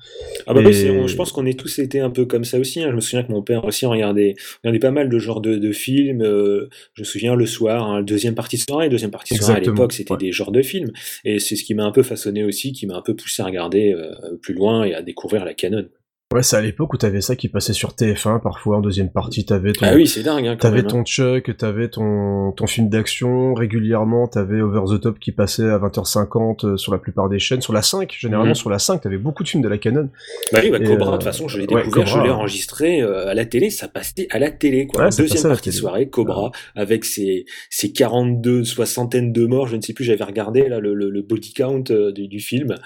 Ah 0.46 0.52
bah, 0.52 0.60
Et- 0.60 0.90
on- 0.90 1.06
je 1.06 1.16
pense 1.16 1.32
qu'on 1.32 1.46
est 1.46 1.58
tous 1.58 1.78
été 1.78 1.98
un 2.00 2.10
peu 2.10 2.26
comme 2.26 2.44
ça 2.44 2.58
aussi. 2.58 2.82
hein. 2.82 2.88
Je 2.90 2.94
me 2.96 3.00
souviens 3.00 3.22
que 3.24 3.32
mon 3.32 3.42
père 3.42 3.64
aussi 3.64 3.86
regardait, 3.86 4.34
regardait 4.62 4.78
pas 4.80 4.90
mal 4.90 5.08
de 5.08 5.18
genres 5.18 5.40
de, 5.40 5.56
de 5.56 5.72
films. 5.72 6.20
euh, 6.20 6.68
je 6.92 7.00
me 7.02 7.04
souviens 7.06 7.34
le 7.34 7.46
soir, 7.46 7.88
hein, 7.90 8.02
deuxième 8.02 8.34
partie 8.34 8.58
de 8.58 8.62
soirée, 8.62 8.90
deuxième 8.90 9.10
partie 9.10 9.34
de 9.34 9.38
soirée 9.40 9.56
à 9.56 9.60
l'époque, 9.60 9.92
c'était 9.94 10.12
ouais. 10.12 10.18
des 10.18 10.30
genres 10.30 10.52
de 10.52 10.60
films. 10.62 10.90
Et 11.24 11.38
c'est 11.38 11.56
ce 11.56 11.64
qui 11.64 11.74
m'a 11.74 11.84
un 11.84 11.90
peu 11.92 12.02
façonné 12.02 12.44
aussi, 12.44 12.72
qui 12.72 12.86
m'a 12.86 12.96
un 12.96 13.02
peu 13.02 13.16
poussé 13.16 13.39
à 13.40 13.44
regarder 13.44 13.92
euh, 13.92 14.36
plus 14.42 14.54
loin 14.54 14.84
et 14.84 14.94
à 14.94 15.02
découvrir 15.02 15.44
la 15.44 15.54
canon. 15.54 15.88
Ouais, 16.32 16.44
c'est 16.44 16.54
à 16.54 16.60
l'époque 16.60 16.94
où 16.94 16.96
t'avais 16.96 17.20
ça 17.22 17.34
qui 17.34 17.48
passait 17.48 17.72
sur 17.72 17.88
TF1 17.90 18.40
parfois 18.40 18.76
en 18.76 18.80
deuxième 18.80 19.10
partie. 19.10 19.44
T'avais 19.44 19.72
ton, 19.72 19.84
Ah 19.84 19.96
oui, 19.96 20.06
c'est 20.06 20.22
dingue. 20.22 20.46
Hein, 20.46 20.56
t'avais 20.56 20.76
même, 20.76 20.84
hein. 20.86 20.88
ton 20.88 21.04
Chuck, 21.04 21.56
t'avais 21.56 21.88
ton 21.88 22.52
ton 22.52 22.68
film 22.68 22.88
d'action 22.88 23.52
régulièrement. 23.52 24.28
T'avais 24.28 24.60
Over 24.60 24.96
the 24.96 25.00
Top 25.00 25.18
qui 25.18 25.32
passait 25.32 25.68
à 25.68 25.78
20h50 25.78 26.66
euh, 26.66 26.76
sur 26.76 26.92
la 26.92 26.98
plupart 26.98 27.28
des 27.28 27.40
chaînes. 27.40 27.60
Sur 27.62 27.72
la 27.72 27.82
5, 27.82 28.14
généralement 28.16 28.50
Mhm. 28.50 28.54
sur 28.54 28.70
la 28.70 28.78
5, 28.78 29.00
t'avais 29.00 29.18
beaucoup 29.18 29.42
de 29.42 29.48
films 29.48 29.64
de 29.64 29.68
la 29.68 29.76
Canon. 29.78 30.08
Bah 30.52 30.60
oui, 30.62 30.70
bah, 30.70 30.78
Cobra, 30.78 31.08
euh, 31.08 31.10
de 31.10 31.16
toute 31.16 31.24
façon, 31.24 31.48
je 31.48 31.58
l'ai 31.58 31.62
ouais, 31.62 31.82
découvert, 31.82 32.04
Cobra, 32.04 32.20
je 32.20 32.24
l'ai 32.24 32.30
enregistré 32.30 33.02
euh, 33.02 33.26
à 33.26 33.34
la 33.34 33.44
télé, 33.44 33.68
ça 33.70 33.88
passait 33.88 34.28
à 34.30 34.38
la 34.38 34.52
télé, 34.52 34.86
quoi. 34.86 35.06
Ouais, 35.06 35.10
ça 35.10 35.22
Deuxième 35.24 35.48
partie 35.50 35.70
de 35.70 35.74
soirée, 35.74 36.08
Cobra, 36.10 36.52
avec 36.76 37.04
ses, 37.06 37.44
ses 37.70 37.90
42 37.90 38.62
soixantaines 38.62 39.32
de 39.32 39.46
morts, 39.46 39.66
je 39.66 39.74
ne 39.74 39.82
sais 39.82 39.94
plus, 39.94 40.04
j'avais 40.04 40.22
regardé 40.22 40.68
là 40.68 40.78
le, 40.78 40.94
le, 40.94 41.10
le 41.10 41.22
body 41.22 41.54
count 41.54 41.82
euh, 41.90 42.12
du, 42.12 42.28
du 42.28 42.38
film, 42.38 42.76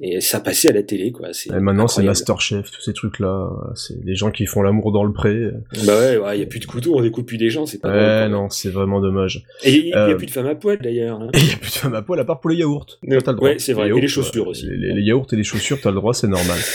et 0.00 0.20
ça 0.20 0.40
passait 0.40 0.70
à 0.70 0.72
la 0.72 0.82
télé, 0.82 1.12
quoi. 1.12 1.28
Et 1.46 1.60
maintenant, 1.60 1.86
c'est. 1.86 2.02
Masterchef, 2.02 2.72
tous 2.72 2.87
ces 2.88 2.94
trucs-là. 2.94 3.50
C'est 3.74 3.94
les 4.04 4.14
gens 4.14 4.30
qui 4.30 4.46
font 4.46 4.62
l'amour 4.62 4.92
dans 4.92 5.04
le 5.04 5.12
pré. 5.12 5.50
Bah 5.86 5.98
ouais, 5.98 6.16
ouais, 6.16 6.36
il 6.36 6.40
y 6.40 6.42
a 6.42 6.46
plus 6.46 6.60
de 6.60 6.66
couteau, 6.66 6.96
on 6.96 7.02
découpe 7.02 7.26
plus 7.26 7.38
des 7.38 7.50
gens, 7.50 7.66
c'est 7.66 7.78
pas 7.80 7.90
Ouais, 7.90 8.28
non, 8.28 8.48
c'est 8.50 8.70
vraiment 8.70 9.00
dommage. 9.00 9.44
Et 9.64 9.72
il 9.74 9.86
y 9.88 9.92
a 9.92 10.08
Euh, 10.08 10.14
plus 10.16 10.26
de 10.26 10.30
femmes 10.30 10.46
à 10.46 10.54
poil, 10.54 10.78
d'ailleurs. 10.82 11.20
hein. 11.20 11.28
Et 11.34 11.38
il 11.38 11.48
y 11.50 11.52
a 11.52 11.56
plus 11.56 11.70
de 11.70 11.76
femmes 11.76 11.94
à 11.94 12.02
poil 12.02 12.18
à 12.20 12.24
part 12.24 12.40
pour 12.40 12.50
les 12.50 12.56
yaourts. 12.56 12.86
Ouais, 13.06 13.16
le 13.16 13.32
droit. 13.34 13.50
c'est 13.58 13.72
vrai, 13.72 13.86
et 13.86 13.88
yaourts, 13.88 14.00
les 14.00 14.08
chaussures 14.08 14.44
ouais, 14.44 14.50
aussi. 14.50 14.66
Les, 14.66 14.76
les- 14.76 14.94
les 14.94 15.02
yaourts 15.02 15.26
et 15.32 15.36
les 15.36 15.44
chaussures, 15.44 15.78
t'as 15.80 15.90
le 15.90 15.96
droit, 15.96 16.14
c'est 16.14 16.28
normal. 16.28 16.58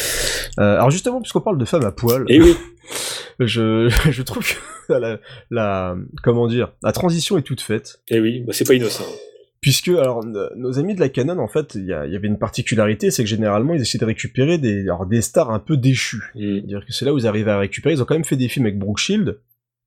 Euh, 0.59 0.76
alors 0.76 0.91
justement, 0.91 1.20
puisqu'on 1.20 1.41
parle 1.41 1.57
de 1.57 1.66
femmes 1.66 1.84
à 1.86 1.91
poil, 1.91 2.26
Et 2.30 2.39
oui, 2.39 2.53
je, 3.39 3.89
je 4.11 4.22
trouve 4.22 4.47
que 4.88 4.93
la, 4.93 5.18
la, 5.49 5.95
comment 6.22 6.47
dire, 6.47 6.72
la 6.84 6.91
transition 6.91 7.39
est 7.39 7.41
toute 7.41 7.61
faite. 7.61 8.01
et 8.09 8.20
oui, 8.20 8.41
bah, 8.41 8.53
c'est 8.53 8.68
pas 8.68 8.76
innocent. 8.76 9.03
Puisque, 9.64 9.88
alors, 9.88 10.24
nos 10.24 10.78
amis 10.78 10.93
de 10.93 10.99
la 10.99 11.09
Canon, 11.09 11.39
en 11.39 11.47
fait, 11.47 11.74
il 11.74 11.86
y, 11.86 11.93
avait 11.93 12.28
une 12.28 12.38
particularité, 12.38 13.09
c'est 13.09 13.24
que 13.24 13.30
généralement, 13.30 13.74
ils 13.74 13.82
essaient 13.82 13.97
de 13.97 14.05
récupérer 14.05 14.59
des, 14.59 14.82
alors, 14.82 15.07
des 15.07 15.22
stars 15.22 15.49
un 15.49 15.59
peu 15.59 15.78
déchues. 15.78 16.32
Mm. 16.36 16.39
C'est-à-dire 16.39 16.86
que 16.86 16.93
c'est 16.93 17.05
là 17.05 17.14
où 17.14 17.18
ils 17.18 17.26
arrivent 17.26 17.49
à 17.49 17.57
récupérer. 17.57 17.95
Ils 17.95 18.01
ont 18.01 18.05
quand 18.05 18.14
même 18.16 18.26
fait 18.26 18.36
des 18.36 18.49
films 18.49 18.66
avec 18.66 18.78
Brooke 18.78 18.99
Shield. 18.99 19.39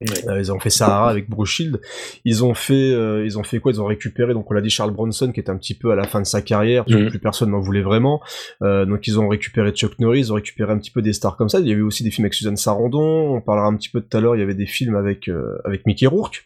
Ouais. 0.03 0.29
Euh, 0.29 0.39
ils 0.41 0.53
ont 0.53 0.59
fait 0.59 0.69
Sahara 0.69 1.09
avec 1.09 1.29
Brooke 1.31 1.47
Shield. 1.47 1.81
Ils 2.27 2.45
ont 2.45 2.53
fait, 2.53 2.93
euh, 2.93 3.25
ils 3.25 3.39
ont 3.39 3.43
fait 3.43 3.61
quoi? 3.61 3.73
Ils 3.73 3.81
ont 3.81 3.87
récupéré, 3.87 4.35
donc 4.35 4.51
on 4.51 4.55
l'a 4.55 4.61
dit, 4.61 4.69
Charles 4.69 4.93
Bronson, 4.93 5.33
qui 5.33 5.41
est 5.41 5.49
un 5.49 5.57
petit 5.57 5.75
peu 5.75 5.91
à 5.91 5.95
la 5.95 6.05
fin 6.05 6.21
de 6.21 6.27
sa 6.27 6.43
carrière, 6.43 6.85
parce 6.85 6.97
que 6.97 7.03
Mhm. 7.05 7.11
plus 7.11 7.19
personne 7.19 7.51
n'en 7.51 7.61
voulait 7.61 7.83
vraiment. 7.83 8.21
Euh, 8.63 8.85
donc 8.85 9.07
ils 9.07 9.19
ont 9.19 9.29
récupéré 9.29 9.71
Chuck 9.71 9.99
Norris, 9.99 10.21
ils 10.21 10.33
ont 10.33 10.37
récupéré 10.37 10.73
un 10.73 10.79
petit 10.79 10.91
peu 10.91 11.01
des 11.01 11.15
stars 11.15 11.37
comme 11.37 11.49
ça. 11.49 11.61
Il 11.61 11.69
y 11.69 11.73
avait 11.73 11.81
aussi 11.81 12.03
des 12.05 12.11
films 12.11 12.27
avec 12.27 12.35
Suzanne 12.35 12.59
Sarandon. 12.59 13.37
On 13.37 13.41
parlera 13.41 13.67
un 13.67 13.77
petit 13.77 13.89
peu 13.89 14.03
tout 14.03 14.15
à 14.17 14.21
l'heure. 14.21 14.37
Il 14.37 14.41
y 14.41 14.43
avait 14.43 14.55
des 14.55 14.67
films 14.67 14.97
avec 14.97 15.31
avec 15.65 15.87
Mickey 15.87 16.07
Rourke. 16.07 16.45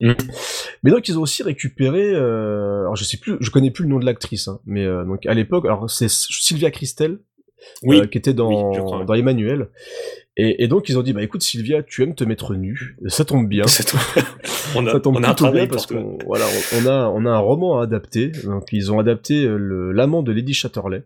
Mhm. 0.00 0.14
Mais 0.82 0.90
donc 0.90 1.08
ils 1.08 1.18
ont 1.18 1.22
aussi 1.22 1.42
récupéré, 1.42 2.12
euh, 2.14 2.80
alors 2.80 2.96
je 2.96 3.04
sais 3.04 3.18
plus, 3.18 3.36
je 3.40 3.50
connais 3.50 3.70
plus 3.70 3.84
le 3.84 3.90
nom 3.90 3.98
de 3.98 4.06
l'actrice, 4.06 4.48
hein, 4.48 4.60
mais 4.64 4.84
euh, 4.84 5.04
donc 5.04 5.26
à 5.26 5.34
l'époque, 5.34 5.66
alors 5.66 5.90
c'est 5.90 6.08
Sylvia 6.08 6.70
Christel, 6.70 7.18
Oui, 7.82 8.00
euh, 8.00 8.06
qui 8.06 8.16
était 8.16 8.32
dans, 8.32 8.70
Oui, 8.72 9.04
dans 9.04 9.14
Emmanuel. 9.14 9.68
Et, 10.38 10.64
et 10.64 10.68
donc 10.68 10.88
ils 10.88 10.98
ont 10.98 11.02
dit 11.02 11.12
bah 11.12 11.22
écoute 11.22 11.42
Sylvia, 11.42 11.82
tu 11.82 12.02
aimes 12.02 12.14
te 12.14 12.24
mettre 12.24 12.54
nu, 12.54 12.96
ça 13.08 13.24
tombe 13.26 13.46
bien. 13.46 13.66
Ça 13.66 13.84
tombe- 13.84 14.00
on 14.74 14.86
a, 14.86 14.92
Ça 14.92 15.00
tombe 15.00 15.16
on 15.16 15.22
a 15.22 15.26
un 15.26 15.34
plutôt 15.34 15.44
travail 15.44 15.62
bien 15.66 15.68
parce 15.68 15.86
qu'on 15.86 16.16
voilà, 16.24 16.46
on, 16.46 16.78
on 16.78 16.86
a 16.86 17.08
on 17.08 17.26
a 17.26 17.30
un 17.30 17.38
roman 17.38 17.80
à 17.80 17.82
adapter. 17.82 18.28
Donc 18.44 18.68
ils 18.72 18.90
ont 18.92 18.98
adapté 19.00 19.44
euh, 19.44 19.90
l'amant 19.92 20.22
de 20.22 20.32
Lady 20.32 20.54
Chatterley. 20.54 21.02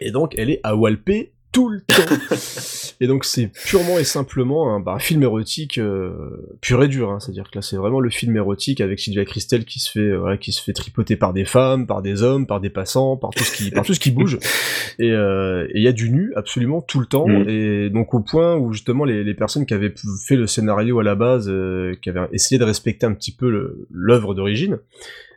Et 0.00 0.10
donc 0.12 0.34
elle 0.38 0.48
est 0.48 0.60
à 0.62 0.74
Walpé 0.76 1.34
tout 1.52 1.68
le 1.68 1.80
temps. 1.80 2.94
et 3.00 3.06
donc 3.06 3.24
c'est 3.24 3.48
purement 3.48 3.98
et 3.98 4.04
simplement 4.04 4.74
un, 4.74 4.80
bah, 4.80 4.92
un 4.92 4.98
film 4.98 5.22
érotique 5.22 5.78
euh, 5.78 6.12
pur 6.60 6.82
et 6.82 6.88
dur. 6.88 7.10
Hein. 7.10 7.20
C'est-à-dire 7.20 7.50
que 7.50 7.58
là 7.58 7.62
c'est 7.62 7.76
vraiment 7.76 8.00
le 8.00 8.10
film 8.10 8.36
érotique 8.36 8.80
avec 8.80 9.00
Sylvia 9.00 9.24
Christel 9.24 9.64
qui 9.64 9.80
se 9.80 9.90
fait 9.90 10.00
euh, 10.00 10.36
qui 10.36 10.52
se 10.52 10.62
fait 10.62 10.72
tripoter 10.72 11.16
par 11.16 11.32
des 11.32 11.44
femmes, 11.44 11.86
par 11.86 12.02
des 12.02 12.22
hommes, 12.22 12.46
par 12.46 12.60
des 12.60 12.70
passants, 12.70 13.16
par 13.16 13.30
tout 13.30 13.44
ce 13.44 13.56
qui 13.56 13.70
par 13.70 13.84
tout 13.84 13.94
ce 13.94 14.00
qui 14.00 14.10
bouge. 14.10 14.38
Et 14.98 15.12
euh, 15.12 15.66
et 15.70 15.78
il 15.78 15.82
y 15.82 15.88
a 15.88 15.92
du 15.92 16.10
nu 16.10 16.32
absolument 16.36 16.82
tout 16.82 17.00
le 17.00 17.06
temps. 17.06 17.26
Mm. 17.26 17.48
Et 17.48 17.90
donc 17.90 18.12
au 18.14 18.20
point 18.20 18.56
où 18.56 18.72
justement 18.72 19.04
les, 19.04 19.24
les 19.24 19.34
personnes 19.34 19.66
qui 19.66 19.74
avaient 19.74 19.94
fait 20.26 20.36
le 20.36 20.46
scénario 20.46 20.98
à 20.98 21.02
la 21.02 21.14
base, 21.14 21.48
euh, 21.48 21.94
qui 22.02 22.10
avaient 22.10 22.28
essayé 22.32 22.58
de 22.58 22.64
respecter 22.64 23.06
un 23.06 23.14
petit 23.14 23.32
peu 23.32 23.76
l'œuvre 23.90 24.34
d'origine, 24.34 24.78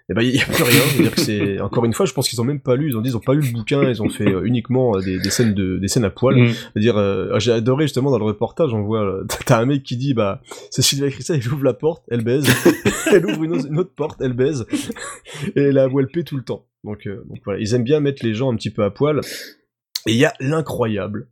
et 0.10 0.14
ben 0.14 0.22
il 0.22 0.36
y 0.36 0.40
a 0.42 0.46
plus 0.46 0.64
rien. 0.64 1.10
Que 1.10 1.20
c'est 1.22 1.60
encore 1.62 1.86
une 1.86 1.94
fois, 1.94 2.06
je 2.06 2.14
pense 2.14 2.28
qu'ils 2.28 2.40
ont 2.42 2.44
même 2.44 2.60
pas 2.60 2.76
lu, 2.76 2.90
ils 2.90 2.98
ont 2.98 3.02
dit 3.02 3.10
ils 3.10 3.16
ont 3.18 3.22
pas 3.22 3.34
lu 3.34 3.42
le 3.42 3.54
bouquin, 3.54 3.84
ils 3.90 4.02
ont 4.02 4.10
fait 4.10 4.28
euh, 4.28 4.44
uniquement 4.44 4.96
euh, 4.98 5.02
des, 5.02 5.18
des 5.20 5.30
scènes 5.30 5.54
de 5.54 5.78
des 5.78 5.88
scènes 5.88 6.04
à 6.04 6.10
poil. 6.10 6.36
Mm. 6.36 6.50
C'est-à-dire, 6.50 6.98
euh, 6.98 7.40
j'ai 7.40 7.52
adoré 7.54 7.86
justement 7.86 8.12
dans 8.12 8.18
le 8.20 8.26
reportage, 8.26 8.74
on 8.74 8.84
voit, 8.84 9.22
t'as 9.46 9.60
un 9.60 9.66
mec 9.66 9.84
qui 9.84 9.96
dit, 9.98 10.14
bah, 10.14 10.42
c'est 10.72 10.82
Sylvia 10.82 11.10
Christel, 11.10 11.40
elle 11.44 11.54
ouvre 11.54 11.64
la 11.64 11.74
porte, 11.74 12.04
elle 12.12 12.24
baise, 12.24 12.46
elle 13.12 13.26
ouvre 13.26 13.44
une, 13.44 13.54
autre- 13.54 13.68
une 13.68 13.80
autre 13.80 13.94
porte, 13.96 14.22
elle 14.22 14.34
baise, 14.34 14.66
et 15.56 15.62
elle 15.62 15.78
a 15.78 15.88
Walpé 15.88 16.24
tout 16.24 16.36
le 16.38 16.44
temps. 16.44 16.66
Donc, 16.84 17.08
euh, 17.08 17.24
donc 17.30 17.40
voilà, 17.46 17.62
ils 17.62 17.74
aiment 17.74 17.84
bien 17.86 18.02
mettre 18.02 18.26
les 18.26 18.34
gens 18.34 18.52
un 18.52 18.56
petit 18.56 18.72
peu 18.72 18.84
à 18.84 18.90
poil. 18.92 19.22
Et 20.06 20.12
il 20.12 20.18
y 20.18 20.26
a 20.26 20.34
l'incroyable, 20.42 21.30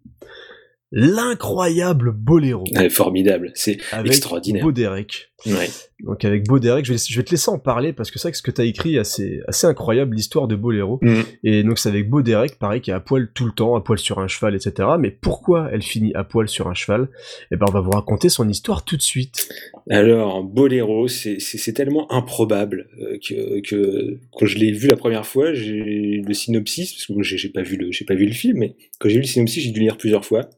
l'incroyable 0.92 2.12
boléro 2.12 2.64
Ouais, 2.76 2.90
formidable, 2.90 3.52
c'est 3.56 3.78
extraordinaire. 4.04 4.64
Beau 4.64 4.72
Derek. 4.72 5.32
Ouais. 5.46 5.70
Donc 6.04 6.24
avec 6.26 6.48
Beau 6.48 6.60
Derek, 6.60 6.86
je 6.86 6.94
vais, 6.94 7.00
je 7.00 7.16
vais 7.16 7.24
te 7.24 7.32
laisser 7.32 7.50
en 7.50 7.60
parler 7.60 7.94
parce 7.94 8.12
que 8.12 8.20
c'est 8.20 8.28
vrai 8.28 8.32
que 8.32 8.38
ce 8.38 8.44
que 8.44 8.52
t'as 8.52 8.66
écrit 8.66 8.96
est 8.96 9.00
assez, 9.00 9.42
assez 9.48 9.68
incroyable, 9.68 10.16
l'histoire 10.16 10.48
de 10.48 10.56
Boléro. 10.56 11.00
Mm. 11.02 11.22
Et 11.44 11.64
donc 11.64 11.80
c'est 11.80 11.90
avec 11.90 12.10
Beau 12.10 12.22
Derek, 12.22 12.58
pareil, 12.60 12.82
qui 12.82 12.92
est 12.92 12.94
à 12.94 13.00
poil 13.00 13.32
tout 13.34 13.46
le 13.46 13.52
temps, 13.52 13.76
à 13.76 13.82
poil 13.82 13.98
sur 14.00 14.20
un 14.20 14.28
cheval, 14.28 14.56
etc. 14.56 14.90
Mais 15.00 15.12
pourquoi 15.12 15.70
elle 15.72 15.82
finit 15.82 16.14
à 16.14 16.24
poil 16.24 16.48
sur 16.48 16.68
un 16.68 16.74
cheval? 16.74 17.10
Eh 17.52 17.56
ben 17.56 17.66
on 17.70 17.72
va 17.72 17.82
vous 17.82 17.92
raconter 17.92 18.30
son 18.30 18.48
histoire 18.50 18.84
tout 18.84 18.98
de 18.98 19.02
suite. 19.02 19.50
Alors, 19.90 20.44
Boléro, 20.44 21.08
c'est 21.08 21.74
tellement 21.74 22.12
improbable 22.12 22.88
euh, 23.00 23.18
que, 23.28 23.62
que 23.62 24.20
quand 24.32 24.46
je 24.46 24.58
l'ai 24.58 24.72
vu 24.72 24.88
la 24.88 24.96
première 24.96 25.26
fois, 25.26 25.54
j'ai 25.54 26.22
le 26.26 26.34
synopsis, 26.34 26.94
parce 26.94 27.06
que 27.08 27.24
j'ai 27.24 27.50
pas 27.50 27.64
vu 27.64 27.78
le 27.78 27.92
j'ai 27.92 28.06
pas 28.06 28.16
vu 28.16 28.26
le 28.26 28.34
film, 28.34 28.60
mais 28.60 28.76
quand 29.00 29.10
j'ai 29.10 29.16
vu 29.16 29.22
le 29.22 29.28
synopsis, 29.28 29.64
j'ai 29.64 29.72
dû 29.72 29.80
lire 29.80 29.98
plusieurs 29.98 30.26
fois. 30.26 30.50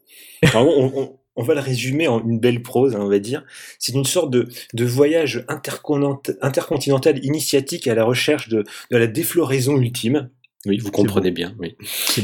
Alors, 0.43 0.68
on, 0.68 0.91
on- 0.95 1.20
on 1.36 1.41
va 1.41 1.55
le 1.55 1.61
résumer 1.61 2.07
en 2.07 2.20
une 2.24 2.39
belle 2.39 2.61
prose, 2.61 2.95
hein, 2.95 2.99
on 3.01 3.09
va 3.09 3.18
dire. 3.18 3.43
C'est 3.80 3.93
une 3.93 4.05
sorte 4.05 4.30
de, 4.30 4.47
de 4.76 4.86
voyage 4.86 5.43
intercontinent- 5.47 6.22
intercontinental 6.43 7.26
initiatique 7.26 7.88
à 7.88 7.95
la 7.95 8.03
recherche 8.05 8.49
de, 8.49 8.64
de 8.91 8.97
la 8.97 9.07
défloraison 9.07 9.76
ultime. 9.78 10.30
Oui, 10.68 10.78
vous 10.78 10.91
comprenez 10.91 11.32
bien, 11.32 11.55
oui. 11.59 11.76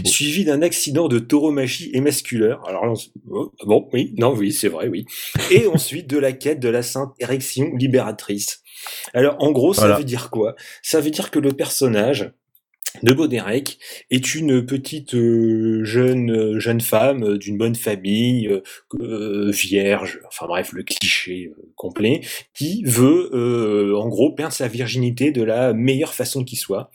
Suivi 0.05 0.45
d'un 0.45 0.61
accident 0.61 1.07
de 1.07 1.17
tauromachie 1.17 1.89
émasculeur. 1.93 2.61
Alors, 2.69 2.85
là, 2.85 2.91
on 2.91 2.95
s- 2.95 3.09
oh, 3.31 3.51
bon, 3.65 3.89
oui, 3.93 4.13
non, 4.19 4.33
oui, 4.35 4.53
c'est 4.53 4.69
vrai, 4.69 4.87
oui. 4.89 5.05
Et 5.49 5.65
ensuite 5.73 6.07
de 6.07 6.19
la 6.19 6.31
quête 6.31 6.59
de 6.59 6.69
la 6.69 6.83
sainte 6.83 7.11
érection 7.19 7.71
libératrice. 7.75 8.61
Alors, 9.15 9.35
en 9.39 9.51
gros, 9.51 9.73
ça 9.73 9.81
Voilà. 9.81 9.97
veut 9.97 10.03
dire 10.03 10.29
quoi? 10.29 10.55
Ça 10.83 11.01
veut 11.01 11.09
dire 11.09 11.31
que 11.31 11.39
le 11.39 11.51
personnage 11.51 12.31
de 13.03 13.13
Baudérec 13.13 13.77
est 14.09 14.35
une 14.35 14.65
petite 14.65 15.13
euh, 15.13 15.83
jeune 15.83 16.31
euh, 16.31 16.59
jeune 16.59 16.81
femme 16.81 17.23
euh, 17.23 17.37
d'une 17.37 17.57
bonne 17.57 17.75
famille, 17.75 18.49
vierge, 18.99 20.19
enfin 20.27 20.47
bref, 20.47 20.71
le 20.73 20.83
cliché 20.83 21.51
complet, 21.75 22.21
qui 22.53 22.83
veut 22.85 23.93
en 23.95 24.07
gros 24.07 24.31
perdre 24.31 24.53
sa 24.53 24.67
virginité 24.67 25.31
de 25.31 25.43
la 25.43 25.73
meilleure 25.73 26.13
façon 26.13 26.43
qui 26.43 26.55
soit. 26.55 26.89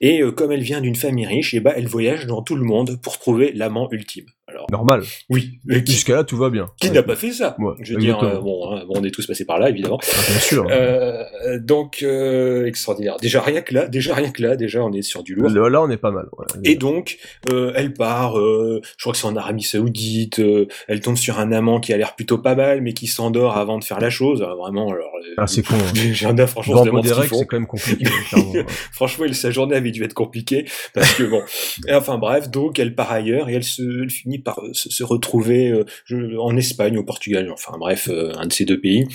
Et 0.00 0.20
comme 0.36 0.52
elle 0.52 0.62
vient 0.62 0.80
d'une 0.80 0.96
famille 0.96 1.26
riche, 1.26 1.54
et 1.54 1.60
ben 1.60 1.72
elle 1.76 1.86
voyage 1.86 2.26
dans 2.26 2.42
tout 2.42 2.56
le 2.56 2.64
monde 2.64 3.00
pour 3.00 3.18
trouver 3.18 3.52
l'amant 3.52 3.88
ultime. 3.90 4.26
Alors 4.56 4.70
Normal. 4.72 5.02
oui, 5.28 5.58
Jusqu'à 5.86 6.16
là, 6.16 6.24
tout 6.24 6.36
va 6.36 6.50
bien. 6.50 6.68
qui 6.80 6.90
n'a 6.90 7.02
pas 7.02 7.14
fait 7.16 7.30
ça? 7.32 7.54
Ouais, 7.58 7.74
Je 7.82 7.94
veux 7.94 8.00
dire, 8.00 8.14
exactement. 8.16 8.40
euh, 8.40 8.42
bon, 8.42 8.74
hein, 8.76 8.84
bon, 8.88 8.94
on 8.96 9.04
est 9.04 9.10
tous 9.10 9.26
passés 9.26 9.44
par 9.44 9.58
là, 9.58 9.68
évidemment. 9.70 9.98
Ah, 10.02 10.16
bien 10.30 10.38
sûr. 10.40 10.66
Euh, 10.70 11.24
donc 11.60 12.00
euh, 12.02 12.66
extraordinaire. 12.66 13.16
Déjà 13.20 13.40
rien 13.42 13.60
que 13.60 13.74
là, 13.74 13.86
déjà 13.86 14.14
rien 14.14 14.30
que 14.30 14.42
là, 14.42 14.56
déjà 14.56 14.82
on 14.82 14.92
est 14.92 15.02
sur 15.02 15.22
du 15.22 15.34
lourd. 15.34 15.50
Là, 15.50 15.68
là, 15.68 15.82
on 15.82 15.90
est 15.90 15.96
pas 15.98 16.10
mal. 16.10 16.26
ouais. 16.38 16.46
Et 16.64 16.74
donc, 16.76 17.18
euh, 17.52 17.72
elle 17.76 17.92
part, 17.92 18.38
euh, 18.38 18.80
je 18.96 19.02
crois 19.02 19.12
que 19.12 19.18
c'est 19.18 19.26
en 19.26 19.36
Arabie 19.36 19.62
Saoudite, 19.62 20.38
euh, 20.40 20.66
elle 20.88 21.00
tombe 21.00 21.16
sur 21.16 21.38
un 21.38 21.52
amant 21.52 21.80
qui 21.80 21.92
a 21.92 21.96
l'air 21.96 22.14
plutôt 22.16 22.38
pas 22.38 22.54
mal, 22.54 22.80
mais 22.80 22.92
qui 22.94 23.06
s'endort 23.06 23.56
avant 23.56 23.78
de 23.78 23.84
faire 23.84 24.00
la 24.00 24.10
chose. 24.10 24.42
Alors, 24.42 24.56
vraiment, 24.56 24.90
alors... 24.90 25.10
euh, 25.28 25.34
Ah, 25.36 25.46
c'est 25.46 25.62
con. 25.62 25.74
Hein. 25.76 25.92
J'ai 26.12 26.26
un 26.26 26.46
franchement, 26.46 26.84
demande 26.84 27.06
ce 27.06 27.14
c'est 27.22 27.46
quand 27.46 27.56
même 27.56 27.66
compliqué. 27.66 28.04
Franchement, 28.92 29.26
sa 29.32 29.50
journée 29.50 29.76
avait 29.76 29.90
dû 29.90 30.02
être 30.04 30.14
compliquée 30.14 30.64
parce 30.94 31.14
que 31.14 31.24
bon. 31.24 31.42
Et 31.88 31.94
enfin 31.94 32.18
bref, 32.18 32.48
donc 32.50 32.78
elle 32.78 32.94
part 32.94 33.12
ailleurs 33.12 33.48
et 33.48 33.54
elle 33.54 33.64
se 33.64 34.02
elle 34.02 34.10
finit 34.10 34.38
euh, 34.48 34.72
se, 34.72 35.04
retrouver 35.04 35.70
euh, 35.70 36.38
en 36.40 36.56
Espagne, 36.56 36.98
au 36.98 37.04
Portugal, 37.04 37.50
enfin 37.52 37.76
bref, 37.78 38.08
euh, 38.10 38.32
un 38.36 38.46
de 38.46 38.52
ces 38.52 38.64
deux 38.64 38.80
pays, 38.80 39.06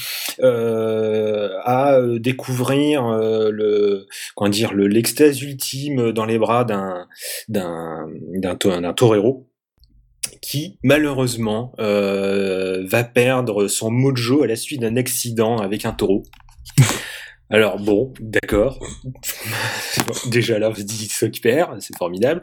à 0.41 1.99
découvrir 2.19 3.03
le 3.11 4.05
dire 4.49 4.73
le 4.73 4.87
l'extase 4.87 5.41
ultime 5.41 6.11
dans 6.11 6.25
les 6.25 6.37
bras 6.37 6.63
d'un 6.65 7.07
d'un 7.47 8.07
d'un 8.33 8.55
to- 8.55 8.81
d'un 8.81 8.93
torero 8.93 9.47
qui 10.41 10.77
malheureusement 10.83 11.73
va 11.77 13.03
perdre 13.03 13.67
son 13.67 13.91
mojo 13.91 14.43
à 14.43 14.47
la 14.47 14.55
suite 14.55 14.81
d'un 14.81 14.95
accident 14.97 15.57
avec 15.57 15.85
un 15.85 15.93
taureau. 15.93 16.23
Alors 17.51 17.79
bon, 17.79 18.13
d'accord. 18.19 18.79
Déjà 20.31 20.57
là, 20.57 20.69
on 20.69 20.75
se 20.75 20.81
dit 20.81 21.07
super, 21.09 21.75
c'est 21.79 21.95
formidable. 21.97 22.41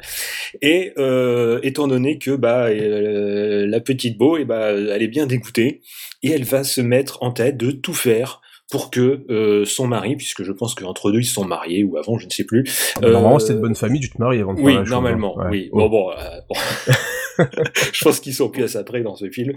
Et 0.61 0.93
euh, 0.99 1.61
étant 1.63 1.89
donné 1.89 2.19
que 2.19 2.37
bah 2.37 2.67
euh, 2.67 3.67
la 3.67 3.81
petite 3.81 4.19
Beau, 4.19 4.37
et 4.37 4.45
bah 4.45 4.71
elle 4.73 5.03
est 5.03 5.09
bien 5.09 5.27
dégoûtée 5.27 5.81
et 6.23 6.31
elle 6.31 6.45
va 6.45 6.63
se 6.65 6.81
mettre 6.81 7.23
en 7.23 7.31
tête 7.33 7.57
de 7.57 7.71
tout 7.71 7.95
faire 7.95 8.41
pour 8.71 8.91
que 8.91 9.25
euh, 9.31 9.65
son 9.65 9.87
mari, 9.87 10.17
puisque 10.17 10.43
je 10.43 10.53
pense 10.53 10.75
qu'entre 10.75 11.11
deux 11.11 11.21
ils 11.21 11.25
se 11.25 11.33
sont 11.35 11.47
mariés 11.47 11.85
ou 11.85 11.97
avant, 11.97 12.19
je 12.19 12.27
ne 12.27 12.31
sais 12.31 12.45
plus. 12.45 12.65
Normalement, 13.01 13.39
c'était 13.39 13.55
de 13.55 13.61
bonne 13.61 13.75
famille, 13.75 14.01
tu 14.01 14.11
te 14.11 14.21
maries 14.21 14.41
avant 14.41 14.53
de 14.53 14.61
oui, 14.61 14.75
la 14.75 14.81
hein. 14.81 14.85
normalement, 14.87 15.37
Ouais. 15.39 15.47
oui. 15.51 15.69
Oh. 15.73 15.79
Bon, 15.79 15.89
bon, 15.89 16.11
euh, 16.11 16.15
bon. 16.49 16.55
je 17.93 18.05
pense 18.05 18.21
qu'ils 18.21 18.35
sont 18.35 18.49
plus 18.49 18.65
à 18.65 18.69
ça 18.69 18.85
près 18.85 19.03
dans 19.03 19.17
ce 19.17 19.31
film. 19.31 19.53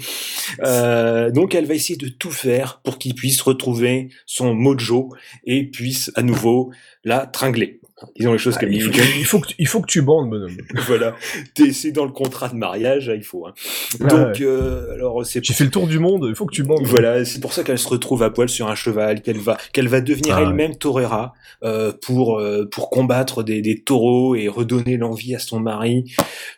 Euh, 0.64 1.32
donc 1.32 1.56
elle 1.56 1.66
va 1.66 1.74
essayer 1.74 1.98
de 1.98 2.08
tout 2.08 2.32
faire 2.32 2.82
pour 2.84 2.98
qu'il 2.98 3.16
puisse 3.16 3.42
retrouver 3.42 4.10
son 4.26 4.54
mojo 4.54 5.10
et 5.46 5.66
puisse 5.66 6.12
à 6.16 6.22
nouveau 6.22 6.72
la 7.04 7.26
tringler. 7.26 7.81
Disons 8.18 8.32
les 8.34 8.38
choses 8.38 8.56
Ah, 8.58 8.62
comme 8.62 8.72
il, 8.72 8.82
faut, 8.82 8.92
il, 8.92 9.26
faut 9.26 9.40
que, 9.40 9.48
tu- 9.48 9.56
il 9.60 9.68
faut 9.68 9.82
que 9.82 9.88
tu 9.88 10.02
bandes, 10.02 10.30
bonhomme. 10.30 10.58
voilà, 10.88 11.16
T'es- 11.54 11.72
c'est 11.74 11.92
dans 11.92 12.06
le 12.06 12.12
contrat 12.12 12.50
de 12.50 12.56
mariage, 12.56 13.12
il 13.16 13.24
faut. 13.24 13.46
Hein. 13.48 13.54
Ouais, 14.00 14.08
Donc, 14.08 14.20
ouais. 14.36 14.42
euh, 14.42 14.94
alors 14.94 15.26
c'est 15.26 15.44
J'ai 15.44 15.54
fait 15.54 15.64
le 15.66 15.70
tour 15.72 15.88
du 15.88 16.00
monde, 16.00 16.26
il 16.30 16.36
faut 16.36 16.46
que 16.46 16.54
tu 16.56 16.64
bandes. 16.64 16.84
voilà, 16.86 17.24
c'est 17.26 17.40
pour 17.40 17.54
ça 17.54 17.64
qu'elle 17.64 17.80
se 17.80 17.88
retrouve 17.88 18.24
à 18.24 18.30
poil 18.30 18.50
sur 18.50 18.68
un 18.70 18.76
cheval, 18.76 19.22
qu'elle 19.22 19.38
va, 19.40 19.58
qu'elle 19.74 19.88
va 19.88 20.02
devenir 20.02 20.36
Ah 20.36 20.42
ouais. 20.42 20.48
elle-même 20.50 20.76
torera 20.76 21.34
euh, 21.64 21.92
pour 22.02 22.40
euh, 22.40 22.68
pour 22.72 22.90
combattre 22.90 23.44
des, 23.44 23.62
des 23.62 23.82
taureaux 23.84 24.36
et 24.36 24.48
redonner 24.48 24.98
l'envie 24.98 25.36
à 25.36 25.40
son 25.40 25.60
mari. 25.60 26.06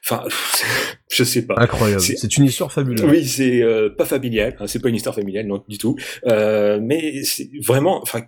Enfin, 0.05 0.23
je 1.11 1.23
sais 1.23 1.45
pas. 1.45 1.55
Incroyable. 1.57 2.01
C'est- 2.01 2.38
une 2.38 2.45
histoire 2.45 2.72
fabuleuse. 2.72 3.05
Oui, 3.09 3.26
c'est 3.26 3.61
euh, 3.61 3.89
pas 3.89 4.05
familial, 4.05 4.55
hein, 4.59 4.65
c'est 4.67 4.81
pas 4.81 4.89
une 4.89 4.95
histoire 4.95 5.13
familiale, 5.13 5.45
non 5.45 5.63
du 5.67 5.77
tout. 5.77 5.95
Euh, 6.27 6.80
mais 6.81 7.23
c'est 7.23 7.49
vraiment, 7.65 8.01
enfin, 8.01 8.22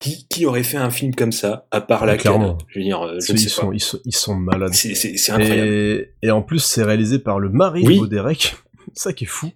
qui, 0.00 0.26
qui 0.28 0.46
aurait 0.46 0.62
fait 0.62 0.76
un 0.76 0.90
film 0.90 1.14
comme 1.14 1.32
ça 1.32 1.66
à 1.70 1.80
part 1.80 2.06
la 2.06 2.16
Clairement. 2.16 2.58
Je 2.68 2.78
veux 2.78 2.84
dire, 2.84 3.02
euh, 3.02 3.18
je 3.20 3.32
ne 3.32 3.38
ils, 3.38 3.40
sais 3.40 3.46
pas. 3.46 3.66
sont, 3.66 3.72
ils, 3.72 3.80
sont, 3.80 3.98
ils 4.04 4.14
sont 4.14 4.34
malades. 4.34 4.74
C'est 4.74 5.30
incroyable. 5.30 5.68
Et, 5.68 6.10
et 6.22 6.30
en 6.30 6.42
plus, 6.42 6.60
c'est 6.60 6.84
réalisé 6.84 7.18
par 7.18 7.38
le 7.40 7.48
mari 7.48 7.82
Oui. 7.84 8.00
de 8.00 8.06
Derek. 8.06 8.56
Ça 8.94 9.12
qui 9.12 9.24
est 9.24 9.28
fou. 9.28 9.50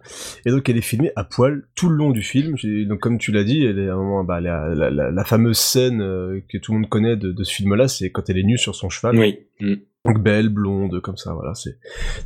Et 0.47 0.51
donc, 0.51 0.69
elle 0.69 0.77
est 0.77 0.81
filmée 0.83 1.13
à 1.17 1.25
poil 1.25 1.63
tout 1.75 1.89
le 1.89 1.97
long 1.97 2.11
du 2.11 2.23
film. 2.23 2.57
Donc, 2.89 3.01
comme 3.01 3.19
tu 3.19 3.33
l'as 3.33 3.45
dit, 3.45 3.65
elle 3.65 3.79
est 3.79 3.89
à 3.89 3.95
un 3.95 3.97
moment, 3.97 4.25
bah, 4.25 4.41
la, 4.41 4.75
la, 4.75 5.25
fameuse 5.25 5.59
scène 5.59 6.01
euh, 6.03 6.41
que 6.49 6.59
tout 6.59 6.73
le 6.73 6.79
monde 6.81 6.89
connaît 6.89 7.17
de, 7.17 7.33
de 7.33 7.45
ce 7.45 7.53
film-là, 7.55 7.89
c'est 7.89 8.11
quand 8.11 8.29
elle 8.31 8.39
est 8.39 8.43
nue 8.45 8.59
sur 8.59 8.75
son 8.75 8.89
cheval. 8.89 9.17
Oui. 9.19 9.39
Mm. 9.61 9.75
Donc 10.05 10.21
belle, 10.21 10.49
blonde, 10.49 11.01
comme 11.01 11.17
ça, 11.17 11.33
voilà. 11.33 11.55
C'est 11.55 11.79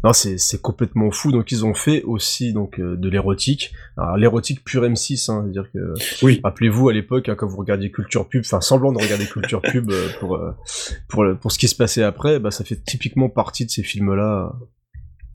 non, 0.03 0.15
c'est 0.15 0.39
c'est 0.39 0.63
complètement 0.63 1.11
fou. 1.11 1.31
Donc 1.31 1.53
ils 1.53 1.67
ont 1.67 1.75
fait 1.75 2.03
aussi 2.05 2.55
donc 2.55 2.81
euh, 2.81 2.97
de 2.97 3.09
l'érotique. 3.11 3.75
Alors 3.99 4.17
l'érotique 4.17 4.65
pure 4.65 4.83
M6, 4.85 5.31
hein, 5.31 5.43
c'est-à-dire 5.45 5.71
que 5.71 5.93
Oui. 6.25 6.41
rappelez-vous 6.43 6.89
à 6.89 6.95
l'époque 6.95 7.29
hein, 7.29 7.35
quand 7.37 7.47
vous 7.47 7.59
regardiez 7.59 7.91
Culture 7.91 8.27
Pub, 8.31 8.45
enfin 8.47 8.63
semblant 8.63 8.93
de 8.93 8.99
regarder 8.99 9.27
Culture 9.27 9.61
Pub 9.61 9.91
euh, 9.91 10.09
pour 10.21 10.37
euh, 10.37 10.53
pour 11.11 11.23
le- 11.25 11.37
pour 11.37 11.53
ce 11.53 11.59
qui 11.59 11.69
se 11.69 11.75
passait 11.77 12.03
après, 12.03 12.39
bah 12.39 12.51
ça 12.51 12.65
fait 12.65 12.83
typiquement 12.83 13.29
partie 13.29 13.67
de 13.67 13.71
ces 13.71 13.83
films-là, 13.83 14.55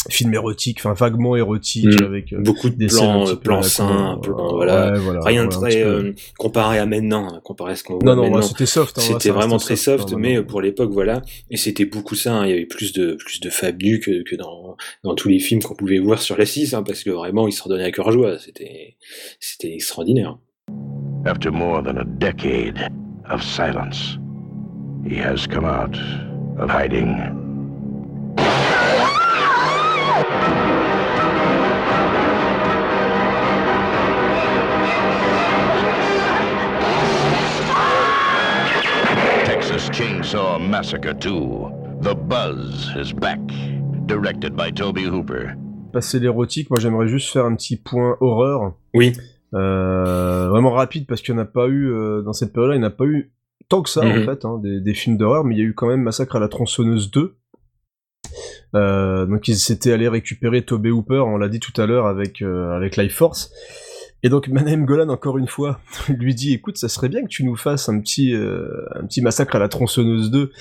films 0.09 0.33
érotiques, 0.33 0.79
enfin 0.79 0.93
vaguement 0.93 1.35
érotiques 1.35 1.85
Mm. 2.01 2.05
avec 2.05 2.33
euh, 2.33 2.41
Beaucoup 2.41 2.69
de 2.69 2.75
des 2.75 2.87
plans, 2.87 3.27
euh, 3.29 3.35
plans 3.35 3.61
plans, 3.61 4.19
euh, 4.23 4.47
voilà. 4.55 4.91
ouais, 4.93 4.99
voilà, 4.99 5.19
Rien 5.23 5.45
de 5.45 5.53
voilà, 5.53 5.69
très 5.69 5.83
peu. 5.83 5.89
euh, 5.89 6.13
comparé 6.39 6.79
à 6.79 6.85
maintenant, 6.87 7.27
hein, 7.31 7.41
comparé 7.43 7.73
à 7.73 7.75
ce 7.75 7.83
qu'on 7.83 7.99
voit 7.99 8.03
Non, 8.03 8.15
non, 8.15 8.33
ouais, 8.35 8.41
c'était 8.41 8.65
soft. 8.65 8.97
hein, 8.97 9.01
C'était 9.01 9.29
vraiment 9.29 9.57
très 9.57 9.75
soft, 9.75 10.11
hein, 10.11 10.15
mais 10.17 10.41
pour 10.41 10.61
l'époque, 10.61 10.89
voilà. 10.91 11.21
Et 11.51 11.57
c'était 11.57 11.85
beaucoup 11.85 12.15
ça. 12.15 12.33
hein, 12.33 12.45
Il 12.47 12.49
y 12.49 12.53
avait 12.53 12.65
plus 12.65 12.93
de 12.93 13.13
plus 13.13 13.39
de 13.41 13.49
que, 13.49 14.23
que 14.23 14.35
dans 14.35 14.75
dans 15.03 15.13
tous 15.15 15.29
les 15.29 15.39
films 15.39 15.61
qu'on 15.61 15.75
pouvait 15.75 15.99
voir 15.99 16.19
sur 16.19 16.35
la 16.37 16.45
6, 16.45 16.73
hein, 16.73 16.83
parce 16.83 17.03
que 17.03 17.09
vraiment, 17.11 17.47
ils 17.47 17.51
se 17.53 17.61
redonnaient 17.61 17.83
à 17.85 17.91
cœur 17.91 18.11
joie. 18.11 18.39
C'était 18.39 18.97
c'était 19.39 19.73
extraordinaire. 19.73 20.37
After 21.25 21.51
more 21.51 21.83
than 21.83 21.97
a 21.97 22.03
decade 22.05 22.89
of 23.29 23.43
silence, 23.43 24.17
he 25.07 25.17
has 25.19 25.45
come 25.47 25.65
out 25.65 25.95
of 26.59 26.71
hiding. 26.71 27.15
Texas 39.45 39.89
Chainsaw 39.91 40.59
Massacre 40.59 41.13
2. 41.13 42.01
The 42.01 42.15
Buzz 42.15 42.89
is 42.95 43.13
back. 43.13 43.39
Directed 44.05 44.55
by 44.55 44.71
Toby 44.71 45.05
Hooper. 45.05 45.55
passer 45.93 46.19
l'érotique, 46.19 46.69
moi 46.69 46.79
j'aimerais 46.79 47.07
juste 47.09 47.31
faire 47.33 47.45
un 47.45 47.55
petit 47.55 47.75
point 47.75 48.15
horreur. 48.21 48.73
Oui. 48.93 49.11
Euh, 49.53 50.47
vraiment 50.49 50.71
rapide 50.71 51.05
parce 51.05 51.21
qu'il 51.21 51.33
n'y 51.35 51.41
en 51.41 51.43
a 51.43 51.45
pas 51.45 51.67
eu 51.67 51.91
euh, 51.91 52.21
dans 52.21 52.31
cette 52.31 52.53
période-là, 52.53 52.75
il 52.77 52.79
n'y 52.79 52.85
en 52.85 52.87
a 52.87 52.91
pas 52.91 53.03
eu 53.05 53.33
tant 53.67 53.81
que 53.81 53.89
ça 53.89 54.01
Mhm. 54.05 54.21
en 54.21 54.25
fait, 54.25 54.45
hein, 54.45 54.59
des, 54.63 54.79
des 54.79 54.93
films 54.93 55.17
d'horreur, 55.17 55.43
mais 55.43 55.55
il 55.55 55.57
y 55.57 55.61
a 55.61 55.65
eu 55.65 55.73
quand 55.73 55.87
même 55.87 56.01
Massacre 56.01 56.37
à 56.37 56.39
la 56.39 56.47
tronçonneuse 56.47 57.11
2. 57.11 57.35
Euh, 58.75 59.25
donc 59.25 59.47
ils 59.47 59.57
s'étaient 59.57 59.91
allés 59.91 60.07
récupérer 60.07 60.63
Toby 60.63 60.89
Hooper, 60.89 61.23
on 61.25 61.37
l'a 61.37 61.49
dit 61.49 61.59
tout 61.59 61.79
à 61.81 61.85
l'heure 61.85 62.07
avec 62.07 62.41
euh, 62.41 62.75
avec 62.75 62.97
Life 62.97 63.15
Force. 63.15 63.51
Et 64.23 64.29
donc 64.29 64.47
Manahem 64.49 64.85
Golan 64.85 65.09
encore 65.09 65.37
une 65.37 65.47
fois 65.47 65.79
lui 66.09 66.35
dit 66.35 66.53
écoute 66.53 66.77
ça 66.77 66.89
serait 66.89 67.09
bien 67.09 67.21
que 67.23 67.29
tu 67.29 67.43
nous 67.43 67.55
fasses 67.55 67.89
un 67.89 67.99
petit 67.99 68.33
euh, 68.33 68.85
un 68.95 69.05
petit 69.05 69.21
massacre 69.21 69.55
à 69.55 69.59
la 69.59 69.67
tronçonneuse 69.67 70.31
2. 70.31 70.51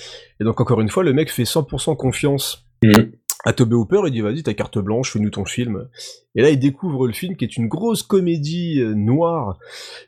Et 0.40 0.44
donc 0.44 0.60
encore 0.60 0.80
une 0.80 0.88
fois 0.88 1.04
le 1.04 1.12
mec 1.12 1.30
fait 1.30 1.44
100% 1.44 1.96
confiance 1.96 2.66
Mhm. 2.82 3.12
À 3.44 3.52
Toby 3.54 3.74
Hooper, 3.74 4.02
il 4.06 4.12
dit 4.12 4.20
vas-y 4.20 4.42
ta 4.42 4.52
carte 4.54 4.78
blanche, 4.78 5.12
fais-nous 5.12 5.30
ton 5.30 5.44
film. 5.46 5.88
Et 6.36 6.42
là 6.42 6.50
il 6.50 6.58
découvre 6.58 7.06
le 7.06 7.12
film 7.12 7.36
qui 7.36 7.44
est 7.44 7.56
une 7.56 7.66
grosse 7.68 8.02
comédie 8.02 8.80
euh, 8.80 8.94
noire, 8.94 9.58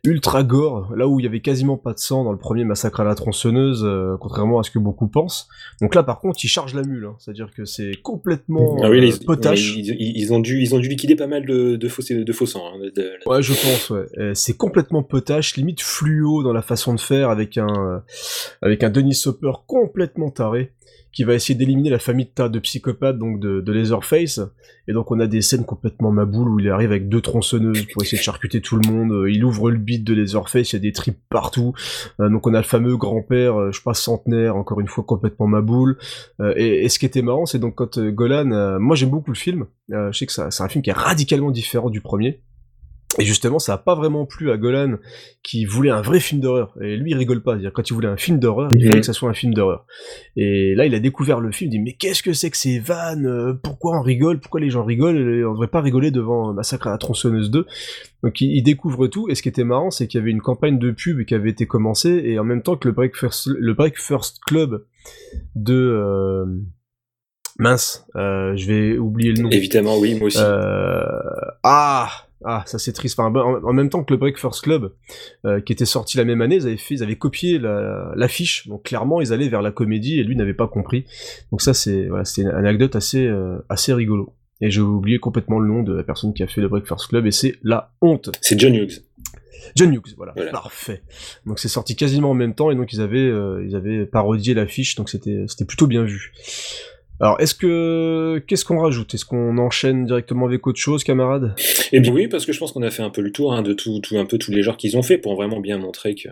ultra 0.05 0.45
gore, 0.45 0.93
là 0.95 1.09
où 1.09 1.19
il 1.19 1.25
y 1.25 1.27
avait 1.27 1.41
quasiment 1.41 1.77
pas 1.77 1.95
de 1.95 1.99
sang 1.99 2.23
dans 2.25 2.31
le 2.33 2.39
premier 2.39 2.65
massacre 2.65 3.01
à 3.01 3.05
la 3.05 3.15
tronçonneuse, 3.15 3.83
euh, 3.85 4.17
contrairement 4.21 4.61
à 4.61 4.63
ce 4.63 4.71
que 4.71 4.79
beaucoup 4.79 5.09
pensent. 5.09 5.49
Donc 5.81 5.95
là 5.95 6.03
par 6.03 6.21
contre 6.21 6.39
il 6.45 6.49
charge 6.49 6.75
la 6.75 6.83
mule, 6.83 7.07
hein. 7.07 7.17
c'est-à-dire 7.19 7.51
que 7.57 7.65
c'est 7.65 7.93
complètement 8.03 8.77
Ah 8.83 8.91
oui, 8.91 8.99
euh, 8.99 9.01
les- 9.01 9.25
potache. 9.27 9.75
ils, 9.77 9.89
ils- 9.99 10.17
ils 10.21 10.33
ont 10.33 10.39
dû 10.41 10.61
ils 10.61 10.75
ont 10.75 10.79
dû 10.79 10.89
liquider 10.89 11.17
pas 11.17 11.27
mal 11.27 11.45
de 11.47 11.77
de 11.77 11.89
faux 11.89 12.03
de 12.09 12.33
faux 12.33 12.47
sang. 12.47 12.63
hein, 12.75 12.79
de- 12.79 12.91
de- 12.91 13.13
Ouais, 13.27 13.43
je 13.43 13.53
pense, 13.55 13.91
ouais. 13.91 14.33
C'est 14.35 14.57
complètement 14.57 15.03
potache, 15.03 15.57
limite 15.57 15.81
fluo 15.81 16.43
dans 16.45 16.53
la 16.53 16.63
façon 16.63 16.95
de 16.95 17.01
faire, 17.01 17.31
avec 17.31 17.57
un, 17.59 18.03
avec 18.61 18.85
un 18.85 18.91
Denis 18.91 19.21
Hopper 19.27 19.53
complètement 19.67 20.31
taré, 20.31 20.73
qui 21.13 21.25
va 21.25 21.35
essayer 21.35 21.55
d'éliminer 21.55 21.91
la 21.91 21.99
famille 21.99 22.27
de 22.27 22.31
tas 22.31 22.49
de 22.49 22.59
psychopathes, 22.59 23.19
donc 23.19 23.39
de, 23.39 23.61
de 23.61 23.73
Leatherface. 23.73 24.41
Et 24.89 24.93
donc 24.93 25.11
on 25.11 25.21
a 25.21 25.27
des 25.27 25.43
scènes 25.43 25.65
complètement 25.65 26.11
maboules 26.11 26.49
où 26.49 26.59
il 26.59 26.69
arrive 26.69 26.91
avec 26.91 27.09
deux 27.09 27.21
tronçonneuses 27.21 27.87
pour 27.93 28.03
essayer 28.03 28.19
de 28.19 28.23
charcuter 28.23 28.61
tout 28.61 28.77
le 28.77 28.91
monde. 28.91 29.13
Euh, 29.13 29.31
Il 29.31 29.45
ouvre 29.45 29.71
le 29.71 29.79
beat 29.79 30.05
de 30.05 30.15
Leatherface, 30.15 30.73
il 30.73 30.77
y 30.77 30.79
a 30.79 30.81
des 30.81 30.93
tripes 30.93 31.21
partout. 31.29 31.73
Euh, 32.21 32.29
donc 32.29 32.47
on 32.47 32.55
a 32.55 32.59
le 32.59 32.65
fameux 32.65 32.97
grand-père, 32.97 33.61
euh, 33.61 33.73
je 33.73 33.81
sais 33.81 33.95
centenaire, 33.95 34.57
encore 34.57 34.81
une 34.81 34.89
fois 34.89 35.05
complètement 35.05 35.47
maboule. 35.47 35.99
Et, 36.57 36.85
et 36.85 36.89
ce 36.89 36.99
qui 36.99 37.07
était 37.07 37.23
marrant, 37.23 37.47
c'est 37.47 37.59
donc 37.59 37.75
quand 37.75 38.01
Golan, 38.01 38.79
moi 38.81 38.97
j'aime 38.97 39.11
beaucoup 39.11 39.31
le 39.31 39.37
film. 39.37 39.67
Je 39.89 40.11
sais 40.13 40.27
que 40.27 40.33
c'est 40.33 40.63
un 40.63 40.69
film 40.69 40.83
qui 40.83 40.91
est 40.91 40.95
radicalement 40.95 41.51
différent 41.51 41.91
du 41.91 42.01
premier. 42.01 42.41
Et 43.19 43.25
justement, 43.25 43.59
ça 43.59 43.75
a 43.75 43.79
pas 43.79 43.95
vraiment 43.95 44.25
plu 44.25 44.51
à 44.51 44.57
Golan, 44.57 44.97
qui 45.43 45.67
voulait 45.67 45.91
un 45.91 46.01
vrai 46.01 46.19
film 46.19 46.41
d'horreur. 46.41 46.75
Et 46.81 46.97
lui, 46.97 47.11
il 47.11 47.17
rigole 47.17 47.43
pas. 47.43 47.53
C'est-à-dire, 47.53 47.73
quand 47.75 47.91
il 47.91 47.93
voulait 47.93 48.09
un 48.09 48.17
film 48.17 48.39
d'horreur, 48.39 48.71
il 48.73 48.79
Mhm. 48.79 48.87
fallait 48.87 49.01
que 49.01 49.07
ça 49.07 49.13
soit 49.13 49.29
un 49.29 49.35
film 49.35 49.53
d'horreur. 49.53 49.85
Et 50.37 50.75
là, 50.75 50.87
il 50.87 50.95
a 50.95 50.99
découvert 51.01 51.39
le 51.41 51.53
film, 51.53 51.69
il 51.69 51.73
dit, 51.73 51.79
mais 51.81 51.93
qu'est-ce 51.93 52.23
que 52.23 52.33
c'est 52.33 52.49
que 52.51 52.57
ces 52.57 52.79
vannes? 52.79 53.27
Euh, 53.27 53.53
Pourquoi 53.63 53.99
on 53.99 54.03
rigole? 54.03 54.41
Pourquoi 54.41 54.61
les 54.61 54.71
gens 54.71 54.83
rigolent? 54.85 55.45
On 55.47 55.53
devrait 55.53 55.69
pas 55.69 55.83
rigoler 55.83 56.11
devant 56.11 56.55
Massacre 56.55 56.87
à 56.87 56.91
la 56.91 56.99
tronçonneuse 56.99 57.51
2. 57.51 57.67
Donc, 58.23 58.41
il, 58.41 58.51
il 58.57 58.63
découvre 58.63 59.07
tout. 59.09 59.29
Et 59.29 59.35
ce 59.35 59.43
qui 59.43 59.49
était 59.51 59.65
marrant, 59.65 59.91
c'est 59.91 60.07
qu'il 60.07 60.19
y 60.19 60.23
avait 60.23 60.31
une 60.31 60.41
campagne 60.41 60.79
de 60.79 60.91
pub 60.91 61.25
qui 61.27 61.35
avait 61.35 61.51
été 61.51 61.67
commencée, 61.67 62.23
et 62.25 62.39
en 62.39 62.45
même 62.45 62.63
temps 62.63 62.77
que 62.77 62.89
le 62.89 62.95
Breakfast, 62.95 63.47
le 63.47 63.75
Breakfast 63.75 64.39
Club 64.47 64.85
de, 65.55 65.75
euh, 65.75 66.47
mince, 67.59 68.07
euh, 68.17 68.57
je 68.57 68.67
vais 68.67 68.99
oublier 68.99 69.33
le 69.33 69.43
nom. 69.43 69.51
Évidemment, 69.51 69.99
oui, 69.99 70.15
moi 70.15 70.29
aussi. 70.29 70.39
Euh, 70.41 71.03
ah, 71.63 72.09
ah, 72.45 72.63
ça 72.67 72.79
c'est 72.79 72.93
triste. 72.93 73.19
Enfin, 73.19 73.33
en, 73.35 73.73
même 73.73 73.89
temps 73.89 74.05
que 74.05 74.13
le 74.13 74.19
Breakfast 74.19 74.63
Club, 74.63 74.93
euh, 75.45 75.61
qui 75.61 75.73
était 75.73 75.85
sorti 75.85 76.17
la 76.17 76.25
même 76.25 76.41
année, 76.41 76.57
ils 76.57 76.67
avaient 76.67 76.77
fait, 76.77 76.95
ils 76.95 77.03
avaient 77.03 77.17
copié 77.17 77.59
la- 77.59 78.13
l'affiche. 78.17 78.67
donc 78.69 78.85
clairement, 78.85 79.21
ils 79.21 79.33
allaient 79.33 79.49
vers 79.49 79.63
la 79.63 79.71
comédie 79.73 80.19
et 80.19 80.25
lui 80.25 80.37
n'avait 80.37 80.55
pas 80.55 80.69
compris. 80.69 81.05
Donc 81.51 81.63
ça, 81.63 81.75
c'est, 81.75 82.07
voilà, 82.07 82.25
c'était 82.25 82.49
une 82.49 82.55
anecdote 82.55 82.97
assez, 82.97 83.27
euh, 83.27 83.59
assez 83.69 83.93
rigolo. 83.93 84.35
Et 84.61 84.71
j'ai 84.71 84.81
oublié 84.81 85.19
complètement 85.19 85.59
le 85.59 85.67
nom 85.69 85.83
de 85.83 85.93
la 85.93 86.05
personne 86.05 86.33
qui 86.35 86.43
a 86.43 86.47
fait 86.47 86.61
le 86.61 86.69
Breakfast 86.69 87.09
Club 87.09 87.27
et 87.27 87.33
c'est 87.33 87.57
la 87.63 87.93
honte. 88.01 88.31
C'est 88.41 88.59
John 88.59 88.75
Hughes. 88.75 89.03
John 89.77 89.93
Hughes, 89.95 90.15
voilà, 90.17 90.33
Voilà. 90.37 90.51
parfait. 90.53 91.03
Donc 91.47 91.59
c'est 91.59 91.69
sorti 91.69 91.97
quasiment 91.97 92.31
en 92.31 92.35
même 92.35 92.55
temps 92.55 92.71
et 92.71 92.77
donc 92.77 92.93
ils 92.93 93.01
avaient, 93.01 93.19
euh, 93.19 93.65
ils 93.67 93.75
avaient 93.75 94.07
parodié 94.07 94.55
l'affiche, 94.55 94.95
donc 94.97 95.09
c'était, 95.09 95.45
c'était 95.49 95.65
plutôt 95.65 95.87
bien 95.87 96.03
vu. 96.05 96.33
Alors, 97.23 97.41
est-ce 97.41 97.55
que 97.55 98.43
qu'est-ce 98.49 98.65
qu'on 98.65 98.81
rajoute? 98.81 99.15
Est-ce 99.15 99.25
qu'on 99.25 99.57
enchaîne 99.59 100.07
directement 100.07 100.47
avec 100.47 100.67
autre 100.67 100.81
chose, 100.81 101.05
camarades? 101.05 101.55
Eh 101.93 102.01
bien 102.01 102.13
oui, 102.13 102.27
parce 102.27 102.45
que 102.45 102.53
je 102.53 102.59
pense 102.59 102.73
qu'on 102.73 102.83
a 102.83 102.91
fait 102.91 103.05
un 103.05 103.11
peu 103.11 103.21
le 103.21 103.31
tour 103.31 103.55
hein, 103.55 103.63
de 103.63 103.73
tout, 103.75 104.01
tout 104.01 104.19
un 104.19 104.27
peu 104.27 104.39
tous 104.39 104.51
les 104.51 104.65
genres 104.65 104.77
qu'ils 104.77 104.97
ont 104.97 105.03
fait 105.03 105.19
pour 105.19 105.37
vraiment 105.37 105.61
bien 105.61 105.79
montrer 105.79 106.17
que 106.17 106.29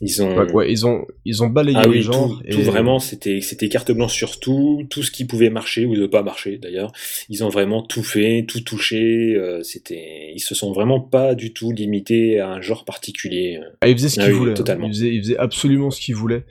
ils 0.00 0.22
ont. 0.22 0.36
ouais, 0.36 0.52
ouais, 0.52 0.70
ils 0.72 0.86
ont 0.86 1.06
ils 1.24 1.42
ont 1.42 1.48
balayé 1.48 1.76
Ah 1.80 1.84
les 1.84 1.88
oui, 1.88 2.02
genres. 2.02 2.38
tout, 2.38 2.42
et- 2.46 2.50
tout 2.50 2.62
vraiment, 2.62 2.98
c'était 2.98 3.40
c'était 3.40 3.68
carte 3.68 3.90
blanche 3.92 4.14
sur 4.14 4.38
tout, 4.38 4.84
tout 4.90 5.02
ce 5.02 5.10
qui 5.10 5.24
pouvait 5.24 5.50
marcher 5.50 5.86
ou 5.86 5.94
ne 5.96 6.06
pas 6.06 6.22
marcher 6.22 6.58
d'ailleurs. 6.58 6.92
Ils 7.28 7.42
ont 7.44 7.48
vraiment 7.48 7.82
tout 7.82 8.02
fait, 8.02 8.44
tout 8.48 8.60
touché. 8.60 9.34
euh, 9.36 9.62
c'était, 9.62 10.32
ils 10.34 10.40
se 10.40 10.54
sont 10.54 10.72
vraiment 10.72 11.00
pas 11.00 11.34
du 11.34 11.52
tout 11.52 11.72
limités 11.72 12.38
à 12.40 12.48
un 12.50 12.60
genre 12.60 12.84
particulier. 12.84 13.58
Ah, 13.80 13.88
ils 13.88 13.96
faisaient 13.96 14.08
ce 14.08 14.20
Ah 14.20 14.24
qu'ils 14.24 14.32
oui, 14.32 14.38
voulaient. 14.38 14.50
hein. 14.52 14.54
totalement. 14.54 14.86
Ils 14.86 14.92
faisaient, 14.94 15.14
ils 15.14 15.22
faisaient 15.22 15.38
absolument 15.38 15.90
ce 15.90 16.00
qu'ils 16.00 16.14
voulaient. 16.16 16.44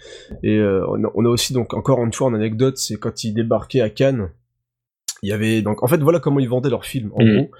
Et 0.43 0.57
euh, 0.57 0.85
on, 0.89 1.03
a, 1.03 1.11
on 1.15 1.25
a 1.25 1.29
aussi 1.29 1.53
donc 1.53 1.73
encore 1.73 2.03
une 2.03 2.11
fois 2.13 2.27
en 2.27 2.33
anecdote, 2.33 2.77
c'est 2.77 2.97
quand 2.97 3.23
ils 3.23 3.33
débarquaient 3.33 3.81
à 3.81 3.89
Cannes. 3.89 4.29
Il 5.23 5.29
y 5.29 5.31
avait 5.31 5.61
donc 5.63 5.81
en 5.81 5.87
fait 5.87 5.97
voilà 5.97 6.19
comment 6.19 6.39
ils 6.39 6.49
vendaient 6.49 6.69
leurs 6.69 6.85
films 6.85 7.11
en 7.15 7.23
Mhm. 7.23 7.35
gros. 7.37 7.51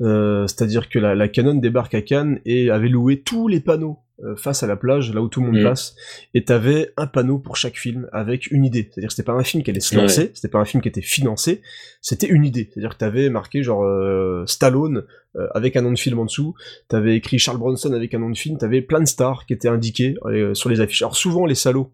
Euh, 0.00 0.46
C'est-à-dire 0.48 0.88
que 0.88 0.98
la, 0.98 1.14
la 1.14 1.28
Canon 1.28 1.54
débarque 1.54 1.94
à 1.94 2.02
Cannes 2.02 2.40
et 2.46 2.70
avait 2.70 2.88
loué 2.88 3.20
tous 3.20 3.46
les 3.48 3.60
panneaux 3.60 3.98
euh, 3.98 4.01
face 4.36 4.62
à 4.62 4.66
la 4.66 4.76
plage, 4.76 5.12
là 5.12 5.20
où 5.20 5.28
tout 5.28 5.40
le 5.40 5.46
monde 5.46 5.60
Mm. 5.60 5.64
passe, 5.64 5.96
et 6.34 6.44
t'avais 6.44 6.92
un 6.96 7.06
panneau 7.06 7.38
pour 7.38 7.56
chaque 7.56 7.76
film 7.76 8.08
avec 8.12 8.50
une 8.52 8.64
idée. 8.64 8.88
C'est-à-dire 8.90 9.08
que 9.08 9.14
c'était 9.14 9.26
pas 9.26 9.32
un 9.32 9.42
film 9.42 9.62
qui 9.64 9.70
allait 9.70 9.80
se 9.80 9.96
lancer, 9.96 10.30
c'était 10.34 10.48
pas 10.48 10.58
un 10.60 10.64
film 10.64 10.80
qui 10.82 10.88
était 10.88 11.00
financé, 11.02 11.60
c'était 12.00 12.28
une 12.28 12.44
idée. 12.44 12.68
C'est-à-dire 12.72 12.90
que 12.90 12.98
t'avais 12.98 13.30
marqué 13.30 13.62
genre 13.62 13.82
euh, 13.84 14.44
Stallone 14.46 15.04
euh, 15.36 15.46
avec 15.54 15.76
un 15.76 15.82
nom 15.82 15.90
de 15.92 15.98
film 15.98 16.18
en 16.20 16.24
dessous, 16.26 16.54
t'avais 16.88 17.16
écrit 17.16 17.38
Charles 17.38 17.58
Bronson 17.58 17.92
avec 17.92 18.14
un 18.14 18.18
nom 18.20 18.30
de 18.30 18.36
film, 18.36 18.58
t'avais 18.58 18.80
plein 18.82 19.00
de 19.00 19.06
stars 19.06 19.44
qui 19.46 19.54
étaient 19.54 19.68
indiquées 19.68 20.14
euh, 20.26 20.54
sur 20.54 20.68
les 20.68 20.80
affiches. 20.80 21.02
Alors 21.02 21.16
souvent 21.16 21.44
les 21.46 21.54
salauds, 21.56 21.90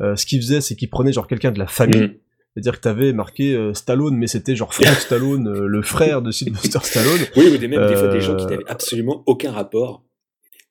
euh, 0.00 0.16
ce 0.16 0.24
qu'ils 0.24 0.40
faisaient, 0.40 0.60
c'est 0.60 0.76
qu'ils 0.76 0.88
prenaient 0.90 1.12
genre 1.12 1.26
quelqu'un 1.26 1.50
de 1.52 1.58
la 1.58 1.66
famille. 1.66 2.00
Mm. 2.08 2.14
C'est-à-dire 2.54 2.72
que 2.76 2.80
t'avais 2.80 3.12
marqué 3.12 3.54
euh, 3.54 3.74
Stallone, 3.74 4.16
mais 4.16 4.28
c'était 4.28 4.56
genre 4.56 4.72
Frank 4.72 4.96
Stallone, 4.98 5.46
euh, 5.46 5.66
le 5.66 5.82
frère 5.82 6.22
de 6.22 6.30
Sylvester 6.30 6.78
Stallone. 6.82 7.20
Oui, 7.36 7.50
ou 7.52 7.58
des, 7.58 7.68
même 7.68 7.86
des 7.86 7.96
fois 7.96 8.08
des 8.08 8.20
gens 8.22 8.34
qui 8.34 8.44
Euh, 8.46 8.48
n'avaient 8.48 8.64
absolument 8.68 9.22
aucun 9.26 9.52
rapport. 9.52 10.04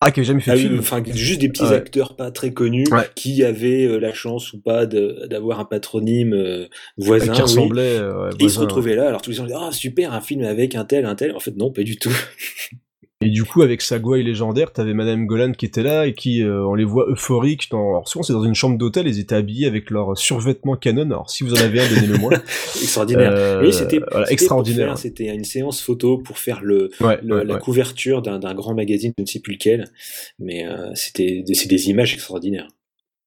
Ah, 0.02 0.12
qui 0.12 0.20
avait 0.20 0.28
jamais 0.28 0.42
fait 0.42 0.52
Ah 0.52 0.56
de 0.56 0.60
oui, 0.60 0.68
film. 0.68 0.80
enfin, 0.80 1.02
juste 1.06 1.40
des 1.42 1.50
petits 1.50 1.64
Ouais. 1.64 1.74
acteurs 1.76 2.16
pas 2.16 2.30
très 2.30 2.52
connus 2.54 2.86
Ouais. 2.92 3.10
qui 3.16 3.44
avaient 3.44 3.86
euh, 3.86 3.98
la 3.98 4.14
chance 4.14 4.54
ou 4.54 4.60
pas 4.62 4.86
d'avoir 4.86 5.60
un 5.60 5.66
patronyme 5.66 6.34
euh, 6.34 6.68
voisin. 6.98 7.32
qui 7.34 7.42
ressemblait. 7.42 7.98
euh, 7.98 8.26
ouais, 8.26 8.30
Et 8.40 8.44
ils 8.44 8.50
se 8.52 8.60
retrouvaient 8.60 8.96
là, 8.96 9.08
alors 9.08 9.22
tous 9.22 9.30
les 9.32 9.36
gens 9.38 9.46
disaient 9.46 9.58
Ah, 9.60 9.72
super, 9.72 10.14
un 10.14 10.22
film 10.22 10.44
avec 10.44 10.76
un 10.76 10.86
tel, 10.86 11.06
un 11.06 11.16
tel. 11.16 11.34
En 11.36 11.40
fait, 11.40 11.56
non, 11.56 11.72
pas 11.72 11.84
du 11.84 11.98
tout. 11.98 12.12
Et 13.22 13.30
du 13.30 13.46
coup, 13.46 13.62
avec 13.62 13.82
sa 13.82 13.98
gouaille 13.98 14.24
légendaire, 14.24 14.74
t'avais 14.74 14.94
Madame 14.94 15.26
Golan 15.26 15.54
qui 15.54 15.66
était 15.66 15.84
là 15.84 16.06
et 16.06 16.14
qui, 16.14 16.44
euh, 16.44 16.66
on 16.66 16.76
les 16.76 16.84
voit 16.84 17.06
euphoriques. 17.10 17.70
Dans... 17.72 17.90
Alors 17.92 18.10
souvent, 18.10 18.24
c'est 18.24 18.34
dans 18.34 18.44
une 18.44 18.56
chambre 18.56 18.78
d'hôtel, 18.78 19.08
ils 19.08 19.20
étaient 19.20 19.36
habillés 19.36 19.68
avec 19.68 19.90
leur 19.90 20.18
survêtement 20.18 20.76
canon. 20.76 21.04
Alors 21.06 21.30
si 21.30 21.44
vous 21.46 21.54
en 21.54 21.58
avez 21.58 21.80
un, 21.80 21.88
donnez-le 21.90 22.18
moi. 22.18 22.34
extraordinaire. 22.82 23.32
Euh, 23.34 23.62
oui, 23.64 23.72
c'était 23.72 24.00
voilà, 24.12 24.30
extraordinaire. 24.30 24.98
C'était 24.98 25.34
une 25.34 25.46
séance 25.46 25.82
photo 25.82 26.18
pour 26.18 26.38
faire 26.38 26.60
le, 26.62 26.90
Ouais, 27.00 27.18
le- 27.24 27.38
ouais, 27.38 27.46
la 27.46 27.54
ouais. 27.56 27.60
couverture 27.62 28.22
d'un 28.22 28.54
grand 28.54 28.76
magazine, 28.76 29.14
je 29.18 29.22
ne 29.22 29.28
sais 29.28 29.40
plus 29.40 29.54
lequel, 29.54 29.86
mais 30.38 30.68
euh, 30.68 30.92
c'était 30.94 31.44
c'est 31.54 31.70
des 31.70 31.90
images 31.90 32.14
extraordinaires. 32.14 32.68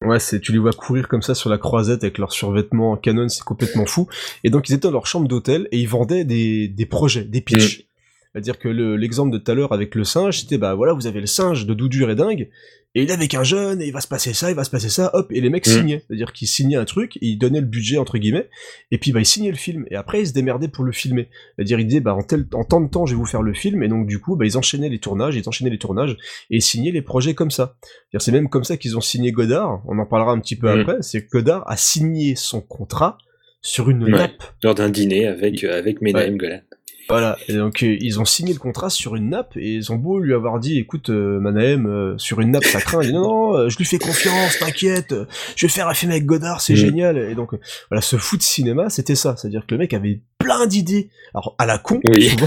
Ouais, 0.05 0.21
c'est, 0.21 0.39
tu 0.39 0.53
les 0.53 0.59
vois 0.59 0.71
courir 0.73 1.09
comme 1.09 1.23
ça 1.23 1.35
sur 1.35 1.51
la 1.51 1.59
croisette 1.59 2.05
avec 2.05 2.19
leur 2.19 2.31
survêtement 2.33 2.97
canon, 2.97 3.29
c'est 3.29 3.43
complètement 3.43 3.87
fou. 3.87 4.07
Et 4.45 4.51
donc 4.51 4.69
ils 4.69 4.75
étaient 4.75 4.87
dans 4.87 4.93
leur 4.93 5.07
chambre 5.07 5.27
d'hôtel 5.27 5.67
et 5.73 5.79
ils 5.79 5.89
vendaient 5.89 6.25
des, 6.25 6.69
des 6.69 6.87
projets, 6.87 7.25
des 7.25 7.41
pitchs. 7.41 7.88
C'est-à-dire 8.33 8.59
que 8.59 8.69
le- 8.69 8.97
l'exemple 8.97 9.33
de 9.33 9.39
tout 9.39 9.51
à 9.51 9.55
l'heure 9.55 9.73
avec 9.73 9.95
le 9.95 10.05
singe, 10.05 10.41
c'était 10.41 10.59
bah 10.59 10.75
voilà, 10.75 10.93
vous 10.93 11.07
avez 11.07 11.21
le 11.21 11.27
singe 11.27 11.67
de 11.67 11.75
Doudur 11.75 12.11
et 12.11 12.15
dingue, 12.15 12.49
et 12.95 13.03
il 13.03 13.11
est 13.11 13.13
avec 13.13 13.35
un 13.35 13.43
jeune, 13.43 13.81
et 13.83 13.87
il 13.87 13.93
va 13.93 14.01
se 14.01 14.09
passer 14.09 14.33
ça, 14.33 14.51
il 14.51 14.57
va 14.57 14.65
se 14.65 14.71
passer 14.71 14.89
ça, 14.89 15.11
hop, 15.15 15.31
et 15.31 15.41
les 15.41 15.51
mecs 15.51 15.67
Mm. 15.67 15.71
signaient. 15.71 16.03
C'est-à-dire 16.07 16.33
qu'ils 16.33 16.49
signaient 16.49 16.77
un 16.77 16.85
truc, 16.85 17.17
et 17.19 17.27
ils 17.27 17.37
donnaient 17.39 17.61
le 17.61 17.67
budget 17.67 17.99
entre 17.99 18.19
guillemets, 18.19 18.49
et 18.91 18.99
puis 18.99 19.13
bah 19.13 19.21
ils 19.21 19.27
signaient 19.27 19.51
le 19.51 19.57
film, 19.57 19.85
et 19.91 19.97
après 19.97 20.21
ils 20.23 20.27
se 20.29 20.33
démerdaient 20.33 20.69
pour 20.69 20.85
le 20.85 20.93
filmer. 20.93 21.29
C'est-à-dire 21.57 21.79
ils 21.81 21.87
disaient 21.87 22.01
bah 22.01 22.15
en, 22.15 22.23
tel, 22.23 22.47
en 22.55 22.65
tant 22.65 22.81
de 22.81 22.89
temps 22.89 23.07
je 23.07 23.15
vais 23.15 23.19
vous 23.19 23.27
faire 23.27 23.43
le 23.43 23.55
film, 23.55 23.83
et 23.83 23.89
donc 23.89 24.07
du 24.07 24.19
coup 24.21 24.37
bah 24.37 24.45
ils 24.47 24.57
enchaînaient 24.59 24.89
les 24.89 24.99
tournages, 24.99 25.37
ils 25.37 25.49
enchaînaient 25.49 25.71
les 25.71 25.79
tournages, 25.79 26.13
et 26.51 26.57
ils 26.57 26.63
signaient 26.63 26.93
les 26.93 27.03
projets 27.03 27.35
comme 27.35 27.51
ça. 27.51 27.77
C'est 28.19 28.33
même 28.33 28.49
comme 28.49 28.65
ça 28.65 28.77
qu'ils 28.77 28.97
ont 28.97 29.01
signé 29.03 29.33
Godard, 29.33 29.83
on 29.87 29.99
en 29.99 30.07
parlera 30.07 30.33
un 30.33 30.41
petit 30.41 30.57
peu 30.57 30.67
Mm. 30.75 30.81
après, 30.81 30.97
c'est 31.03 31.25
que 31.25 31.31
Godard 31.31 31.65
a 31.71 31.77
signé 31.77 32.37
son 32.37 32.61
contrat 32.61 33.19
sur 33.61 33.91
une 33.91 34.05
Ouais. 34.05 34.11
nappe. 34.13 34.43
Lors 34.63 34.75
d'un 34.75 34.89
dîner 34.89 35.27
avec, 35.27 35.65
euh, 35.65 35.77
avec 35.79 36.01
Menahem 36.01 36.37
Golan. 36.37 36.61
Voilà, 37.09 37.37
et 37.49 37.55
donc 37.55 37.83
euh, 37.83 37.97
ils 38.01 38.21
ont 38.21 38.25
signé 38.25 38.53
le 38.53 38.59
contrat 38.59 38.91
sur 38.91 39.17
une 39.17 39.31
nappe 39.31 39.57
et 39.57 39.75
ils 39.75 39.93
ont 39.93 39.97
beau 39.97 40.19
lui 40.19 40.35
avoir 40.35 40.61
dit 40.61 40.79
écoute 40.79 41.09
euh, 41.11 41.41
Manahem 41.41 41.87
euh, 41.87 42.19
sur 42.19 42.41
une 42.41 42.51
nappe 42.51 42.65
ça 42.65 42.81
craint, 42.81 43.03
il 43.03 43.09
dit 43.09 43.13
non 43.15 43.23
non 43.23 43.57
euh, 43.57 43.69
je 43.71 43.79
lui 43.79 43.85
fais 43.87 43.99
confiance, 43.99 44.59
t'inquiète, 44.59 45.15
je 45.57 45.67
vais 45.67 45.71
faire 45.73 45.89
un 45.89 45.95
film 45.95 46.13
avec 46.13 46.27
Godard, 46.27 46.61
c'est 46.61 46.75
Mhm. 46.75 46.79
génial 46.79 47.19
et 47.19 47.35
donc 47.35 47.53
voilà 47.91 48.03
ce 48.03 48.17
foot 48.17 48.43
cinéma 48.43 48.91
c'était 48.91 49.15
ça, 49.15 49.37
c'est-à-dire 49.37 49.63
que 49.67 49.75
le 49.75 49.79
mec 49.79 49.95
avait 49.95 50.21
plein 50.39 50.67
d'idées, 50.67 51.11
alors 51.35 51.55
à 51.59 51.67
la 51.67 51.79
con 51.79 52.01
Oui. 52.05 52.29
souvent, 52.29 52.47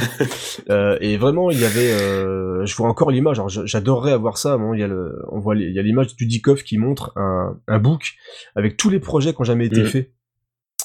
Euh, 0.69 0.97
et 1.01 1.17
vraiment 1.17 1.49
il 1.51 1.59
y 1.59 1.65
avait, 1.65 1.91
euh, 1.91 2.65
je 2.65 2.75
vois 2.75 2.87
encore 2.87 3.11
l'image, 3.11 3.37
alors 3.39 3.49
j'adorerais 3.49 4.11
avoir 4.11 4.37
ça, 4.37 4.57
bon, 4.57 4.73
il 4.73 4.79
y 4.79 4.83
a 4.83 4.87
le, 4.87 5.21
on 5.29 5.39
voit 5.39 5.55
il 5.55 5.71
y 5.73 5.79
a 5.79 5.81
l'image 5.81 6.15
du 6.15 6.25
Dikov 6.27 6.63
qui 6.63 6.77
montre 6.77 7.11
un, 7.15 7.57
un 7.67 7.79
book 7.79 8.13
avec 8.55 8.77
tous 8.77 8.89
les 8.89 8.99
projets 8.99 9.33
qui 9.33 9.41
ont 9.41 9.45
jamais 9.45 9.65
été 9.65 9.81
Mhm. 9.81 9.87
faits 9.87 10.11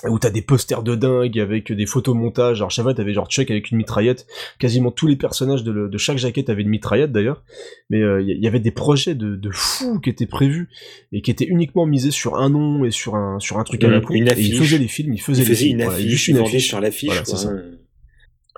où 0.08 0.18
t'as 0.18 0.30
des 0.30 0.42
posters 0.42 0.82
de 0.82 0.94
dingue 0.94 1.38
avec 1.38 1.72
des 1.72 1.86
photomontages. 1.86 2.58
Alors, 2.60 2.70
fois, 2.72 2.92
t'avais 2.94 3.14
genre 3.14 3.28
Chuck 3.30 3.50
avec 3.50 3.70
une 3.70 3.78
mitraillette. 3.78 4.26
Quasiment 4.58 4.90
tous 4.90 5.06
les 5.06 5.16
personnages 5.16 5.64
de, 5.64 5.72
le- 5.72 5.88
de 5.88 5.98
chaque 5.98 6.18
jaquette 6.18 6.50
avaient 6.50 6.62
une 6.62 6.68
mitraillette 6.68 7.12
d'ailleurs. 7.12 7.42
Mais 7.88 8.02
euh, 8.02 8.20
il 8.20 8.28
y, 8.36 8.40
y 8.42 8.46
avait 8.46 8.60
des 8.60 8.70
projets 8.70 9.14
de, 9.14 9.36
de 9.36 9.50
fous 9.50 9.98
qui 10.00 10.10
étaient 10.10 10.26
prévus 10.26 10.68
et 11.12 11.22
qui 11.22 11.30
étaient 11.30 11.46
uniquement 11.46 11.86
misés 11.86 12.10
sur 12.10 12.36
un 12.36 12.50
nom 12.50 12.84
et 12.84 12.90
sur 12.90 13.14
un, 13.16 13.38
sur 13.40 13.58
un 13.58 13.64
truc 13.64 13.82
à 13.84 13.88
la 13.88 13.98
Mmh, 14.00 14.02
con. 14.02 14.14
une 14.14 14.28
et 14.28 14.34
ils 14.38 14.56
faisaient 14.58 14.78
des 14.78 14.88
films, 14.88 15.14
ils 15.14 15.20
faisaient 15.20 15.42
faisait 15.44 15.54
films. 15.64 15.78
une 15.78 15.84
Voilà, 15.84 15.96
affiche, 15.98 16.10
juste 16.10 16.28
une 16.28 16.38
affiche. 16.38 16.68
sur 16.68 16.80
l'affiche. 16.80 17.06
Voilà, 17.08 17.22
quoi, 17.22 17.36
c'est 17.36 17.46
ça. 17.46 17.52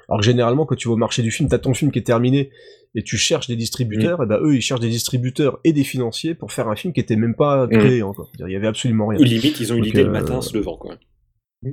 Alors 0.09 0.21
que 0.21 0.25
généralement, 0.27 0.65
quand 0.67 0.75
tu 0.75 0.89
vas 0.89 0.95
au 0.95 0.99
marché 0.99 1.23
du 1.23 1.31
film, 1.31 1.49
t'as 1.51 1.59
ton 1.59 1.75
film 1.75 1.93
qui 1.93 1.99
est 1.99 2.03
terminé 2.03 2.51
et 2.95 3.03
tu 3.03 3.19
cherches 3.19 3.47
des 3.47 3.57
distributeurs, 3.57 4.23
et 4.23 4.27
bah 4.27 4.39
eux, 4.43 4.57
ils 4.57 4.63
cherchent 4.63 4.81
des 4.81 4.89
distributeurs 4.89 5.61
et 5.65 5.75
des 5.75 5.85
financiers 5.85 6.35
pour 6.35 6.51
faire 6.51 6.69
un 6.69 6.77
film 6.77 6.95
qui 6.95 7.01
était 7.01 7.17
même 7.17 7.35
pas 7.35 7.69
créé. 7.69 8.01
quoi. 8.01 8.15
C'est-à-dire, 8.17 8.49
Il 8.49 8.53
y 8.53 8.57
avait 8.57 8.67
absolument 8.67 9.09
rien. 9.09 9.21
Ou 9.21 9.25
limite, 9.25 9.61
ils 9.61 9.71
ont 9.73 9.77
eu 9.77 9.83
l'idée 9.83 10.03
le 10.03 10.09
euh, 10.09 10.13
matin 10.13 10.37
en 10.37 10.41
se 10.41 10.57
levant. 10.57 10.79
Quoi. 10.79 10.97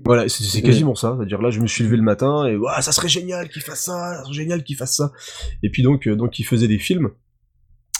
Voilà, 0.03 0.27
c'est 0.29 0.59
Mm. 0.59 0.63
quasiment 0.63 0.95
ça. 0.95 1.15
C'est-à-dire 1.17 1.41
là, 1.41 1.49
je 1.51 1.59
me 1.59 1.67
suis 1.67 1.83
levé 1.83 1.97
le 1.97 2.03
matin 2.03 2.45
et 2.47 2.57
ça 2.81 2.91
serait 2.91 3.07
génial 3.09 3.49
qu'il 3.49 3.61
fasse 3.61 3.81
ça, 3.85 4.15
ça 4.17 4.23
serait 4.23 4.33
génial 4.33 4.63
qu'il 4.63 4.75
fasse 4.75 4.95
ça. 4.95 5.11
Et 5.63 5.69
puis 5.69 5.83
donc, 5.83 6.07
euh, 6.07 6.15
donc, 6.15 6.39
il 6.39 6.43
faisait 6.43 6.67
des 6.67 6.79
films. 6.79 7.11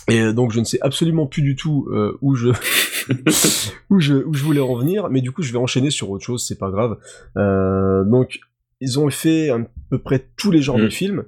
Et 0.08 0.20
euh, 0.20 0.32
donc, 0.32 0.52
je 0.52 0.60
ne 0.60 0.64
sais 0.64 0.78
absolument 0.82 1.26
plus 1.26 1.42
du 1.42 1.54
tout 1.56 1.88
euh, 1.92 2.16
où 2.22 2.34
je 2.34 2.48
où 3.90 4.00
je 4.00 4.14
où 4.14 4.34
je 4.34 4.42
voulais 4.44 4.60
en 4.60 4.74
venir, 4.76 5.08
mais 5.10 5.20
du 5.20 5.32
coup, 5.32 5.42
je 5.42 5.52
vais 5.52 5.58
enchaîner 5.58 5.90
sur 5.90 6.10
autre 6.10 6.24
chose. 6.24 6.44
C'est 6.46 6.58
pas 6.58 6.70
grave. 6.70 6.98
Euh, 7.36 8.04
donc, 8.04 8.40
ils 8.80 8.98
ont 8.98 9.08
fait 9.10 9.50
à 9.50 9.58
peu 9.90 9.98
près 9.98 10.28
tous 10.36 10.50
les 10.50 10.62
genres 10.62 10.78
Mm. 10.78 10.82
de 10.84 10.88
films 10.90 11.24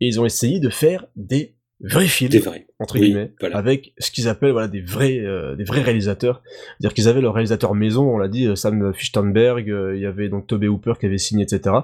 et 0.00 0.06
ils 0.08 0.20
ont 0.20 0.26
essayé 0.26 0.60
de 0.60 0.68
faire 0.68 1.06
des 1.16 1.56
vrais 1.82 2.06
films 2.06 2.40
entre 2.78 2.94
Oui, 2.98 3.06
guillemets, 3.06 3.32
voilà. 3.40 3.56
avec 3.58 3.92
ce 3.98 4.10
qu'ils 4.10 4.28
appellent 4.28 4.52
voilà 4.52 4.68
des 4.68 4.80
vrais 4.80 5.18
euh, 5.18 5.56
des 5.56 5.64
vrais 5.64 5.82
réalisateurs. 5.82 6.42
C'est-à-dire 6.78 6.94
qu'ils 6.94 7.08
avaient 7.08 7.20
leur 7.20 7.34
réalisateur 7.34 7.74
maison, 7.74 8.08
on 8.14 8.18
l'a 8.18 8.28
dit, 8.28 8.46
euh, 8.46 8.54
Sam 8.56 8.92
Fichtenberg, 8.94 9.68
euh, 9.70 9.96
il 9.96 10.02
y 10.02 10.06
avait 10.06 10.28
donc 10.28 10.46
Toby 10.46 10.68
Hooper 10.68 10.94
qui 11.00 11.06
avait 11.06 11.18
signé, 11.18 11.42
etc. 11.44 11.74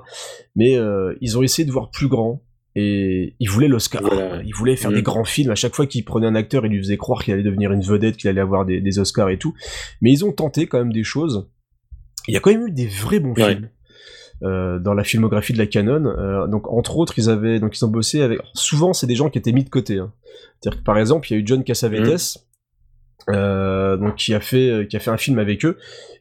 Mais 0.56 0.76
euh, 0.76 1.14
ils 1.20 1.36
ont 1.38 1.42
essayé 1.42 1.66
de 1.66 1.72
voir 1.72 1.90
plus 1.90 2.08
grand 2.08 2.42
et 2.76 3.34
ils 3.40 3.48
voulaient 3.50 3.66
l'Oscar. 3.68 4.02
Voilà. 4.02 4.40
Ils 4.44 4.54
voulaient 4.54 4.76
faire 4.76 4.90
Mm. 4.92 4.94
des 4.94 5.02
grands 5.02 5.24
films. 5.24 5.50
À 5.50 5.56
chaque 5.56 5.74
fois 5.74 5.86
qu'ils 5.86 6.04
prenaient 6.04 6.26
un 6.28 6.34
acteur, 6.36 6.64
ils 6.64 6.70
lui 6.70 6.78
faisaient 6.78 6.96
croire 6.96 7.24
qu'il 7.24 7.34
allait 7.34 7.42
devenir 7.42 7.72
une 7.72 7.80
vedette, 7.82 8.16
qu'il 8.16 8.30
allait 8.30 8.40
avoir 8.40 8.64
des, 8.64 8.80
des 8.80 8.98
Oscars 9.00 9.30
et 9.30 9.38
tout. 9.38 9.54
Mais 10.00 10.12
ils 10.12 10.24
ont 10.24 10.32
tenté 10.32 10.66
quand 10.66 10.78
même 10.78 10.92
des 10.92 11.02
choses. 11.02 11.50
Il 12.28 12.34
y 12.34 12.36
a 12.36 12.40
quand 12.40 12.52
même 12.52 12.66
eu 12.66 12.70
des 12.70 12.86
vrais 12.86 13.20
bons 13.20 13.32
Ouais. 13.34 13.54
films. 13.54 13.70
Euh, 14.42 14.78
dans 14.78 14.94
la 14.94 15.04
filmographie 15.04 15.52
de 15.52 15.58
la 15.58 15.66
Canon. 15.66 16.06
Euh, 16.06 16.46
donc 16.46 16.68
entre 16.72 16.96
autres, 16.98 17.14
ils 17.18 17.28
avaient 17.30 17.58
donc 17.60 17.76
ils 17.78 17.84
ont 17.84 17.88
bossé 17.88 18.22
avec. 18.22 18.40
Souvent, 18.54 18.92
c'est 18.92 19.06
des 19.06 19.14
gens 19.16 19.30
qui 19.30 19.38
étaient 19.38 19.52
mis 19.52 19.64
de 19.64 19.70
côté. 19.70 19.98
hein. 19.98 20.12
C'est-à-dire 20.60 20.80
que 20.80 20.84
par 20.84 20.98
exemple, 20.98 21.28
il 21.30 21.34
y 21.34 21.36
a 21.36 21.40
eu 21.40 21.46
John 21.46 21.64
Cassavetes, 21.64 22.38
euh, 23.30 23.96
donc 23.96 24.16
qui 24.16 24.34
a 24.34 24.40
fait 24.40 24.86
qui 24.88 24.96
a 24.96 25.00
fait 25.00 25.10
un 25.10 25.16
film 25.16 25.38
avec 25.38 25.64
eux 25.64 25.76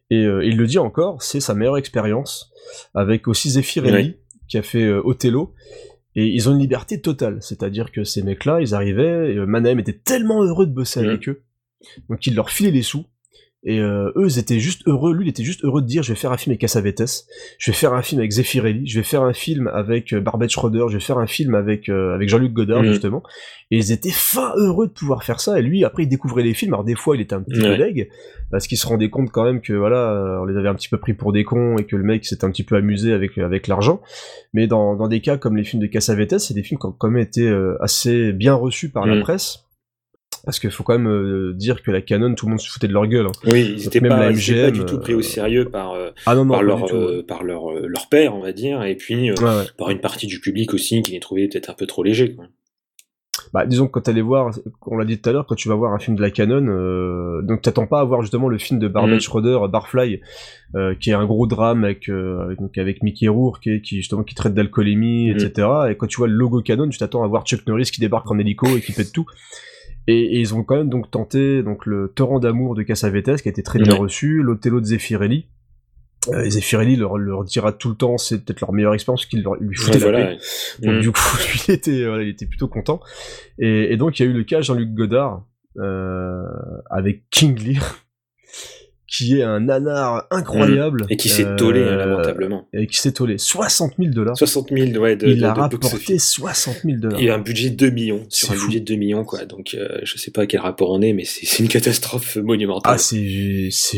et 0.10 0.22
il 0.24 0.56
le 0.58 0.66
dit 0.68 0.80
encore, 0.80 1.22
c'est 1.22 1.40
sa 1.42 1.54
meilleure 1.54 1.78
expérience 1.78 2.50
avec 2.94 3.28
aussi 3.28 3.50
Zeffirelli 3.52 3.94
Ouais. 4.10 4.20
qui 4.48 4.58
a 4.58 4.62
fait 4.62 4.90
Othello. 4.90 5.54
Et 6.20 6.26
ils 6.26 6.50
ont 6.50 6.54
une 6.54 6.60
liberté 6.60 7.00
totale, 7.00 7.38
c'est-à-dire 7.42 7.92
que 7.92 8.04
ces 8.04 8.24
mecs-là, 8.24 8.60
ils 8.60 8.74
arrivaient, 8.74 9.34
et, 9.36 9.46
Manahem 9.46 9.78
était 9.80 9.94
tellement 9.94 10.42
heureux 10.44 10.66
de 10.66 10.72
bosser 10.74 11.02
Mhm. 11.02 11.10
avec 11.10 11.30
eux, 11.30 11.44
donc 12.10 12.26
il 12.26 12.34
leur 12.34 12.50
filait 12.50 12.72
les 12.72 12.82
sous, 12.82 13.06
et 13.64 13.80
euh, 13.80 14.12
eux, 14.16 14.28
ils 14.28 14.40
étaient 14.40 14.60
juste 14.60 14.84
heureux, 14.88 15.14
lui, 15.14 15.26
il 15.26 15.30
était 15.30 15.44
juste 15.44 15.66
heureux 15.66 15.82
de 15.82 15.88
dire, 15.88 16.04
je 16.04 16.14
vais 16.14 16.16
faire 16.20 16.32
un 16.32 16.38
film 16.38 16.52
avec 16.52 16.62
Cassavetes, 16.62 17.26
je 17.58 17.72
vais 17.72 17.76
faire 17.76 17.94
un 17.94 18.02
film 18.02 18.20
avec 18.20 18.32
Zeffirelli, 18.32 18.88
je 18.88 19.00
vais 19.00 19.04
faire 19.04 19.24
un 19.24 19.34
film 19.34 19.68
avec 19.74 20.14
euh, 20.14 20.22
Barbet 20.22 20.48
Schroeder, 20.48 20.86
je 20.90 20.94
vais 20.94 21.04
faire 21.04 21.18
un 21.18 21.26
film 21.28 21.56
avec, 21.56 21.90
euh, 21.90 22.14
avec 22.14 22.30
Jean-Luc 22.30 22.54
Godard, 22.54 22.84
Mhm. 22.84 22.90
justement, 22.92 23.24
et 23.72 23.78
ils 23.78 23.92
étaient 23.92 24.12
fin 24.12 24.54
heureux 24.58 24.88
de 24.88 24.94
pouvoir 24.94 25.24
faire 25.24 25.40
ça, 25.40 25.60
et 25.60 25.64
lui, 25.64 25.84
après, 25.84 26.04
il 26.04 26.08
découvrait 26.08 26.44
les 26.44 26.54
films, 26.54 26.74
alors 26.76 26.86
des 26.86 26.96
fois, 26.96 27.16
il 27.16 27.22
était 27.22 27.34
un 27.34 27.42
petit 27.42 27.60
peu 27.60 27.78
deg, 27.78 28.10
parce 28.52 28.68
qu'il 28.68 28.78
se 28.78 28.88
rendait 28.88 29.10
compte 29.10 29.32
quand 29.32 29.44
même 29.44 29.60
que, 29.60 29.74
voilà, 29.74 30.12
euh, 30.14 30.40
on 30.42 30.46
les 30.46 30.56
avait 30.56 30.70
un 30.70 30.76
petit 30.76 30.88
peu 30.90 30.98
pris 31.00 31.14
pour 31.14 31.34
des 31.34 31.44
cons, 31.44 31.78
et 31.78 31.86
que 31.86 31.96
le 31.96 32.04
mec 32.04 32.26
s'était 32.26 32.46
un 32.46 32.52
petit 32.52 32.64
peu 32.64 32.76
amusé 32.76 33.12
avec, 33.12 33.38
avec 33.40 33.68
l'argent, 33.68 34.02
mais 34.54 34.68
dans, 34.68 34.96
dans 34.96 35.08
des 35.08 35.20
cas 35.20 35.38
comme 35.38 35.58
les 35.58 35.64
films 35.64 35.82
de 35.82 35.88
Cassavetes, 35.88 36.38
c'est 36.40 36.54
des 36.54 36.64
films 36.64 36.80
qui 36.80 36.86
ont 36.86 36.92
quand 36.98 37.10
même 37.10 37.22
été 37.22 37.42
euh, 37.48 37.76
assez 37.82 38.32
bien 38.34 38.54
reçus 38.54 38.90
par 38.90 39.06
la 39.08 39.16
Mhm. 39.16 39.22
presse, 39.24 39.64
parce 40.48 40.60
qu'il 40.60 40.72
faut 40.72 40.84
quand 40.84 40.98
même 40.98 41.10
euh, 41.10 41.54
dire 41.54 41.84
que 41.84 41.92
la 41.92 42.02
Canon, 42.02 42.34
tout 42.34 42.46
le 42.46 42.52
monde 42.52 42.60
se 42.62 42.70
foutait 42.70 42.88
de 42.88 42.94
leur 42.94 43.06
gueule. 43.06 43.26
hein. 43.28 43.32
Oui, 43.52 43.74
ils 43.78 43.84
n'étaient 43.84 44.00
même 44.00 44.12
pas, 44.12 44.28
pas 44.30 44.32
du 44.72 44.86
tout 44.86 44.98
pris 45.00 45.12
euh, 45.12 45.18
au 45.18 45.22
sérieux 45.22 45.66
par, 45.66 45.92
euh, 45.92 46.12
Ah 46.26 46.36
non, 46.36 46.46
non, 46.46 46.54
par, 46.54 46.64
leur, 46.64 46.86
tout, 46.86 46.96
euh, 46.96 47.18
ouais. 47.18 47.24
par 47.24 47.44
leur, 47.44 47.70
euh, 47.70 47.86
leur 47.86 48.08
père, 48.08 48.34
on 48.34 48.40
va 48.40 48.54
dire, 48.54 48.82
et 48.84 48.96
puis 48.96 49.30
euh, 49.30 49.36
Ouais, 49.40 49.44
ouais. 49.44 49.66
par 49.78 49.90
une 49.90 50.00
partie 50.00 50.26
du 50.26 50.40
public 50.40 50.74
aussi 50.74 51.02
qui 51.02 51.12
les 51.12 51.20
trouvait 51.20 51.50
peut-être 51.50 51.70
un 51.70 51.74
peu 51.74 51.86
trop 51.86 52.02
légers. 52.02 52.34
Quoi. 52.34 52.46
Bah, 53.54 53.66
disons 53.66 53.88
que 53.88 53.92
quand 53.92 54.02
t'allais 54.02 54.22
voir, 54.22 54.52
on 54.86 54.98
l'a 54.98 55.06
dit 55.06 55.20
tout 55.22 55.30
à 55.30 55.34
l'heure, 55.34 55.46
quand 55.46 55.56
tu 55.56 55.70
vas 55.70 55.76
voir 55.76 55.94
un 55.94 56.00
film 56.00 56.16
de 56.18 56.22
la 56.22 56.32
Canon, 56.32 56.66
euh, 56.68 57.42
donc 57.44 57.62
t'attends 57.62 57.86
pas 57.86 58.00
à 58.00 58.04
voir 58.04 58.22
justement 58.22 58.48
le 58.50 58.58
film 58.58 58.80
de 58.80 58.88
Barbet 58.88 59.14
Mhm. 59.16 59.20
Schroeder, 59.22 59.60
Barfly, 59.70 60.22
euh, 60.76 60.96
qui 60.96 61.12
est 61.12 61.14
un 61.14 61.26
gros 61.26 61.46
drame 61.46 61.84
avec, 61.84 62.10
euh, 62.10 62.40
avec, 62.46 62.60
donc 62.60 62.78
avec 62.78 63.04
Mickey 63.04 63.28
Rourke, 63.28 63.62
qui, 63.64 63.82
qui 63.82 63.96
justement 63.98 64.24
qui 64.24 64.34
traite 64.36 64.54
d'alcoolémie, 64.54 65.30
Mhm. 65.32 65.38
etc. 65.38 65.68
Et 65.92 65.96
quand 65.96 66.08
tu 66.08 66.18
vois 66.18 66.28
le 66.28 66.34
logo 66.34 66.62
Canon, 66.62 66.90
tu 66.90 66.98
t'attends 66.98 67.24
à 67.24 67.28
voir 67.28 67.46
Chuck 67.46 67.68
Norris 67.68 67.86
qui 67.92 68.00
débarque 68.02 68.30
en 68.32 68.40
hélico 68.40 68.66
et 68.76 68.82
qui 68.82 68.92
pète 68.94 69.12
tout. 69.14 69.26
Et, 70.08 70.18
et 70.38 70.40
ils 70.40 70.56
ont 70.56 70.64
quand 70.64 70.78
même 70.78 70.90
donc 70.90 71.12
tenté 71.12 71.64
donc 71.64 71.86
le 71.86 72.12
Torrent 72.16 72.40
d'amour 72.40 72.76
de 72.76 72.84
Cassavetes, 72.84 73.42
qui 73.42 73.50
a 73.50 73.52
été 73.52 73.62
très 73.64 73.80
bien 73.80 73.94
Ouais. 73.94 74.00
reçu, 74.00 74.42
l'Othello 74.42 74.80
de 74.80 74.86
Zeffirelli. 74.86 75.48
Euh, 76.30 76.50
Zeffirelli 76.50 76.96
leur, 76.96 77.18
leur 77.18 77.44
dira 77.44 77.72
tout 77.72 77.90
le 77.90 77.96
temps, 77.96 78.18
c'est 78.18 78.44
peut-être 78.44 78.62
leur 78.62 78.74
meilleure 78.74 78.94
expérience, 78.94 79.26
qu'il 79.26 79.44
leur- 79.44 79.56
lui 79.56 79.76
foutait 79.76 79.98
Ouais, 80.04 80.12
la 80.12 80.12
voilà, 80.12 80.26
ouais. 80.32 80.38
Donc 80.82 80.94
Mhm. 80.96 81.00
du 81.02 81.12
coup, 81.12 81.20
lui, 81.54 81.62
il 81.68 81.74
était, 81.74 82.06
voilà, 82.06 82.24
il 82.24 82.30
était 82.30 82.46
plutôt 82.46 82.68
content. 82.68 83.00
Et, 83.60 83.94
et 83.94 83.98
donc 83.98 84.20
il 84.20 84.24
y 84.26 84.28
a 84.28 84.30
eu 84.30 84.34
le 84.34 84.44
cas 84.44 84.62
Jean-Luc 84.62 84.94
Godard, 84.94 85.46
euh, 85.78 86.42
avec 86.90 87.30
King 87.30 87.58
Lear 87.64 87.98
qui 89.08 89.40
est 89.40 89.44
un 89.44 89.62
nanar 89.62 90.28
incroyable. 90.32 91.06
Et 91.10 91.16
qui 91.16 91.30
s'est 91.30 91.56
tollé, 91.56 91.82
hein, 91.82 91.96
lamentablement. 91.96 92.68
Et 92.74 92.88
qui 92.88 92.98
s'est 92.98 93.14
tollé 93.14 93.38
60 93.38 93.94
000 93.98 94.12
dollars. 94.14 94.38
60 94.38 94.70
000, 94.70 95.02
ouais. 95.02 95.16
De, 95.16 95.28
il 95.28 95.40
de, 95.40 95.46
a 95.46 95.54
de 95.54 95.60
rapporté 95.60 96.20
60 96.20 96.76
000 96.84 96.98
dollars. 97.00 97.22
Il 97.22 97.30
a 97.30 97.36
un 97.36 97.40
budget 97.40 97.70
de 97.70 97.76
2 97.78 97.90
millions, 97.90 98.26
sur 98.28 98.52
un 98.52 98.56
fou. 98.56 98.66
budget 98.68 98.82
de 98.82 98.86
2 98.86 98.96
millions, 98.96 99.24
quoi. 99.24 99.46
Donc, 99.46 99.76
euh, 99.76 100.00
je 100.04 100.18
sais 100.18 100.32
pas 100.32 100.42
à 100.42 100.46
quel 100.46 100.60
rapport 100.60 100.92
on 100.92 101.02
est, 101.02 101.14
mais 101.14 101.24
c'est 101.24 101.60
une 101.64 101.70
catastrophe 101.70 102.36
monumentale. 102.36 102.96
Ah, 102.96 102.98
c'est 102.98 103.18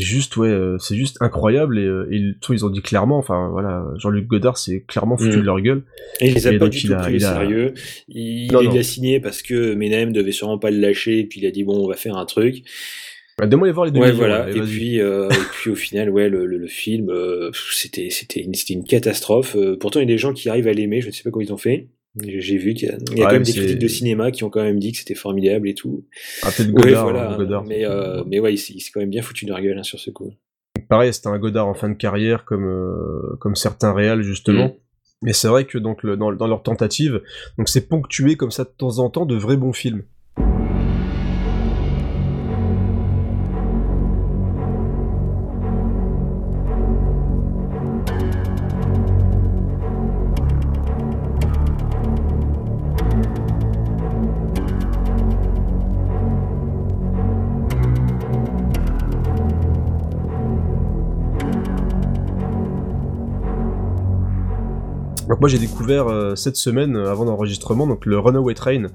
juste 0.01 0.37
ouais, 0.37 0.47
euh, 0.49 0.77
c'est 0.77 0.95
juste 0.95 1.17
incroyable 1.21 1.79
et, 1.79 1.85
euh, 1.85 2.07
et 2.11 2.19
le 2.19 2.37
truc, 2.39 2.59
ils 2.59 2.65
ont 2.65 2.69
dit 2.69 2.81
clairement, 2.81 3.17
enfin 3.17 3.49
voilà, 3.51 3.83
Jean-Luc 3.97 4.27
Godard 4.27 4.57
c'est 4.57 4.81
clairement 4.87 5.17
foutu 5.17 5.37
Mm. 5.37 5.41
de 5.41 5.45
leur 5.45 5.59
gueule. 5.61 5.83
Et 6.21 6.27
il 6.27 6.33
les 6.35 6.45
a 6.47 6.51
Et 6.53 6.59
pas 6.59 6.65
donc, 6.65 6.73
du 6.73 6.87
tout 6.87 6.95
pris 6.95 7.15
au 7.15 7.19
sérieux. 7.19 7.73
Il, 8.09 8.51
Non, 8.51 8.61
il 8.61 8.69
non. 8.69 8.77
a 8.77 8.83
signé 8.83 9.19
parce 9.19 9.41
que 9.41 9.73
Menem 9.73 10.11
devait 10.13 10.31
sûrement 10.31 10.59
pas 10.59 10.69
le 10.71 10.77
lâcher, 10.79 11.19
et 11.19 11.23
puis 11.25 11.39
il 11.39 11.47
a 11.47 11.51
dit 11.51 11.63
bon, 11.63 11.83
on 11.83 11.87
va 11.87 11.95
faire 11.95 12.15
un 12.15 12.25
truc. 12.25 12.63
Bah, 13.39 13.47
Donne-moi 13.47 13.67
les 13.67 13.73
voir 13.73 13.85
les 13.85 13.91
deux 13.91 13.99
Ouais, 13.99 14.11
voilà. 14.11 14.43
allez, 14.43 14.57
Et 14.57 14.61
puis, 14.61 14.99
euh, 15.01 15.29
et 15.29 15.35
puis 15.53 15.71
au 15.71 15.75
final, 15.75 16.09
ouais, 16.09 16.29
le, 16.29 16.45
le, 16.45 16.57
le 16.57 16.67
film, 16.67 17.09
euh, 17.09 17.49
c'était, 17.73 18.09
c'était, 18.09 18.41
une, 18.41 18.53
c'était 18.53 18.73
une 18.73 18.83
catastrophe. 18.83 19.55
Euh, 19.55 19.77
pourtant, 19.79 19.99
il 19.99 20.03
y 20.03 20.05
a 20.05 20.13
des 20.13 20.17
gens 20.17 20.33
qui 20.33 20.49
arrivent 20.49 20.67
à 20.67 20.73
l'aimer. 20.73 21.01
Je 21.01 21.07
ne 21.07 21.11
sais 21.11 21.23
pas 21.23 21.31
comment 21.31 21.43
ils 21.45 21.53
ont 21.53 21.57
fait. 21.57 21.87
J'ai 22.21 22.57
vu 22.57 22.73
qu'il 22.73 22.89
y 22.89 22.91
a, 22.91 22.97
il 23.11 23.17
y 23.17 23.21
a 23.21 23.23
Ouais, 23.23 23.27
quand 23.27 23.33
même 23.33 23.43
des 23.43 23.51
c'est- 23.51 23.59
critiques 23.59 23.79
de 23.79 23.87
cinéma 23.87 24.31
qui 24.31 24.43
ont 24.43 24.49
quand 24.49 24.63
même 24.63 24.79
dit 24.79 24.91
que 24.91 24.97
c'était 24.97 25.15
formidable 25.15 25.69
et 25.69 25.75
tout. 25.75 26.05
Ah, 26.43 26.49
peut-être 26.51 26.69
Ouais, 26.73 26.83
Godard, 26.85 27.03
voilà. 27.03 27.31
hein, 27.33 27.37
Godard. 27.37 27.63
Mais, 27.65 27.85
euh, 27.85 28.23
mais 28.27 28.39
ouais, 28.39 28.53
il, 28.53 28.57
s'est- 28.57 28.73
il 28.73 28.79
s'est 28.81 28.91
quand 28.91 28.99
même 28.99 29.11
bien 29.11 29.21
foutu 29.21 29.45
de 29.45 29.51
leur 29.51 29.61
gueule 29.61 29.77
hein, 29.77 29.83
sur 29.83 29.99
ce 29.99 30.09
coup. 30.09 30.33
Pareil, 30.89 31.13
c'était 31.13 31.27
un 31.27 31.37
Godard 31.37 31.67
en 31.67 31.75
fin 31.75 31.87
de 31.87 31.93
carrière 31.93 32.45
comme 32.45 32.65
euh, 32.65 33.35
comme 33.39 33.55
certains 33.55 33.93
réals 33.93 34.23
justement. 34.23 34.69
Mm. 34.69 34.73
Mais 35.21 35.33
c'est 35.33 35.47
vrai 35.49 35.65
que 35.65 35.77
donc 35.77 36.01
le- 36.03 36.17
dans, 36.17 36.31
dans 36.33 36.47
leur 36.47 36.63
tentative, 36.63 37.21
donc 37.57 37.69
c'est 37.69 37.87
ponctué 37.87 38.35
comme 38.35 38.51
ça 38.51 38.63
de 38.63 38.69
temps 38.75 38.99
en 38.99 39.09
temps 39.09 39.25
de 39.25 39.35
vrais 39.35 39.57
bons 39.57 39.73
films. 39.73 40.03
Moi 65.39 65.47
j'ai 65.49 65.57
découvert 65.57 66.07
euh, 66.07 66.35
cette 66.35 66.55
semaine 66.57 66.95
euh, 66.95 67.11
avant 67.11 67.25
l'enregistrement 67.25 67.87
donc 67.87 68.05
le 68.05 68.19
Runaway 68.19 68.53
Train 68.53 68.87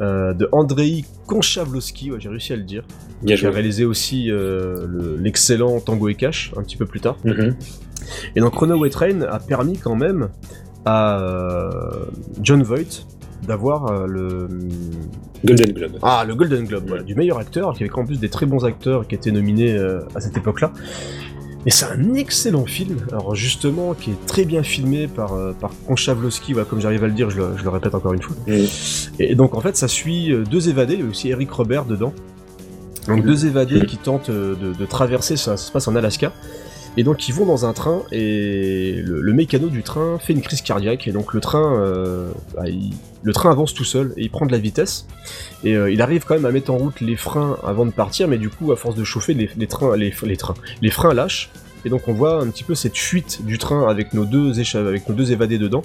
euh, 0.00 0.32
de 0.32 0.48
Andrei 0.52 1.04
Konchavlovsky, 1.26 2.12
ouais, 2.12 2.20
j'ai 2.20 2.28
réussi 2.28 2.52
à 2.52 2.56
le 2.56 2.62
dire. 2.62 2.84
Bien 3.22 3.36
qui 3.36 3.46
a 3.46 3.50
réalisé 3.50 3.84
aussi 3.84 4.26
le- 4.26 5.16
l'excellent 5.20 5.80
Tango 5.80 6.08
et 6.08 6.14
Cash 6.14 6.52
un 6.56 6.62
petit 6.62 6.76
peu 6.76 6.86
plus 6.86 7.00
tard. 7.00 7.16
Mhm. 7.24 7.54
Et 8.36 8.40
donc 8.40 8.54
Runaway 8.58 8.90
Train 8.90 9.22
a 9.22 9.38
permis 9.38 9.76
quand 9.78 9.94
même 9.96 10.28
à 10.84 11.20
John 12.42 12.62
Voight 12.62 13.06
d'avoir 13.46 14.06
le 14.06 14.46
Golden 15.44 15.72
Globe. 15.72 15.92
ah 16.02 16.24
le 16.26 16.34
Golden 16.36 16.64
Globe 16.64 16.84
voilà, 16.86 17.02
du 17.02 17.14
meilleur 17.16 17.38
acteur 17.38 17.72
qui 17.74 17.82
avait 17.82 17.92
en 17.92 18.04
plus 18.04 18.20
des 18.20 18.28
très 18.28 18.46
bons 18.46 18.64
acteurs 18.64 19.06
qui 19.08 19.14
étaient 19.16 19.32
nominés 19.32 19.72
euh, 19.76 20.00
à 20.14 20.20
cette 20.20 20.36
époque-là. 20.36 20.72
Et 21.64 21.70
c'est 21.70 21.84
un 21.84 22.14
excellent 22.14 22.66
film, 22.66 22.98
alors 23.12 23.34
justement, 23.36 23.94
qui 23.94 24.10
est 24.10 24.26
très 24.26 24.44
bien 24.44 24.62
filmé 24.62 25.06
par, 25.06 25.34
euh, 25.34 25.52
par 25.52 25.70
voilà, 25.86 26.64
comme 26.64 26.80
j'arrive 26.80 27.04
à 27.04 27.06
le 27.06 27.12
dire, 27.12 27.30
je 27.30 27.36
le, 27.36 27.56
je 27.56 27.62
le 27.62 27.68
répète 27.70 27.94
encore 27.94 28.14
une 28.14 28.22
fois. 28.22 28.34
Mhm. 28.48 28.66
Et 29.20 29.34
donc 29.34 29.54
en 29.54 29.60
fait, 29.60 29.76
ça 29.76 29.86
suit 29.86 30.32
euh, 30.32 30.44
deux 30.44 30.68
évadés, 30.68 30.94
il 30.94 31.00
y 31.00 31.02
a 31.04 31.06
aussi 31.06 31.28
Eric 31.28 31.50
Robert 31.52 31.84
dedans. 31.84 32.12
Donc 33.06 33.24
deux 33.24 33.46
évadés 33.46 33.84
qui 33.86 33.96
tentent 33.96 34.30
euh, 34.30 34.54
de, 34.56 34.72
de 34.72 34.86
traverser, 34.86 35.36
ça, 35.36 35.56
ça 35.56 35.66
se 35.66 35.72
passe 35.72 35.86
en 35.86 35.94
Alaska. 35.94 36.32
Et 36.96 37.04
donc 37.04 37.28
ils 37.28 37.34
vont 37.34 37.46
dans 37.46 37.64
un 37.64 37.72
train 37.72 38.02
et 38.12 39.00
le, 39.02 39.32
mécano 39.32 39.68
du 39.68 39.82
train 39.82 40.18
fait 40.18 40.34
une 40.34 40.42
crise 40.42 40.60
cardiaque 40.60 41.08
et 41.08 41.12
donc 41.12 41.32
le 41.32 41.40
train, 41.40 41.80
euh, 41.80 42.30
bah, 42.54 42.64
le 43.22 43.32
train 43.32 43.50
avance 43.50 43.72
tout 43.72 43.84
seul 43.84 44.12
et 44.18 44.22
il 44.24 44.30
prend 44.30 44.44
de 44.44 44.52
la 44.52 44.58
vitesse 44.58 45.06
et 45.64 45.74
euh, 45.74 45.90
il 45.90 46.02
arrive 46.02 46.24
quand 46.26 46.34
même 46.34 46.44
à 46.44 46.50
mettre 46.50 46.70
en 46.70 46.76
route 46.76 47.00
les 47.00 47.16
freins 47.16 47.56
avant 47.64 47.86
de 47.86 47.92
partir 47.92 48.28
mais 48.28 48.36
du 48.36 48.50
coup 48.50 48.72
à 48.72 48.76
force 48.76 48.94
de 48.94 49.04
chauffer 49.04 49.32
les, 49.32 49.66
trains, 49.66 49.96
les, 49.96 50.10
freins 50.90 51.14
lâchent 51.14 51.50
et 51.86 51.88
donc 51.88 52.08
on 52.08 52.12
voit 52.12 52.42
un 52.42 52.48
petit 52.48 52.62
peu 52.62 52.74
cette 52.74 52.98
fuite 52.98 53.42
du 53.46 53.56
train 53.56 53.88
avec 53.88 54.12
nos 54.12 54.26
deux 54.26 54.60
avec 54.76 55.08
nos 55.08 55.14
deux 55.14 55.32
évadés 55.32 55.58
dedans 55.58 55.82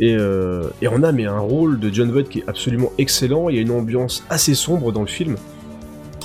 et, 0.00 0.16
euh, 0.16 0.64
et 0.80 0.88
on 0.88 1.04
a 1.04 1.12
mais 1.12 1.26
un 1.26 1.38
rôle 1.38 1.78
de 1.78 1.88
John 1.92 2.10
Voight 2.10 2.28
qui 2.28 2.40
est 2.40 2.48
absolument 2.48 2.92
excellent. 2.98 3.48
Il 3.48 3.56
y 3.56 3.58
a 3.58 3.62
une 3.62 3.70
ambiance 3.70 4.24
assez 4.28 4.54
sombre 4.54 4.92
dans 4.92 5.02
le 5.02 5.06
film. 5.06 5.36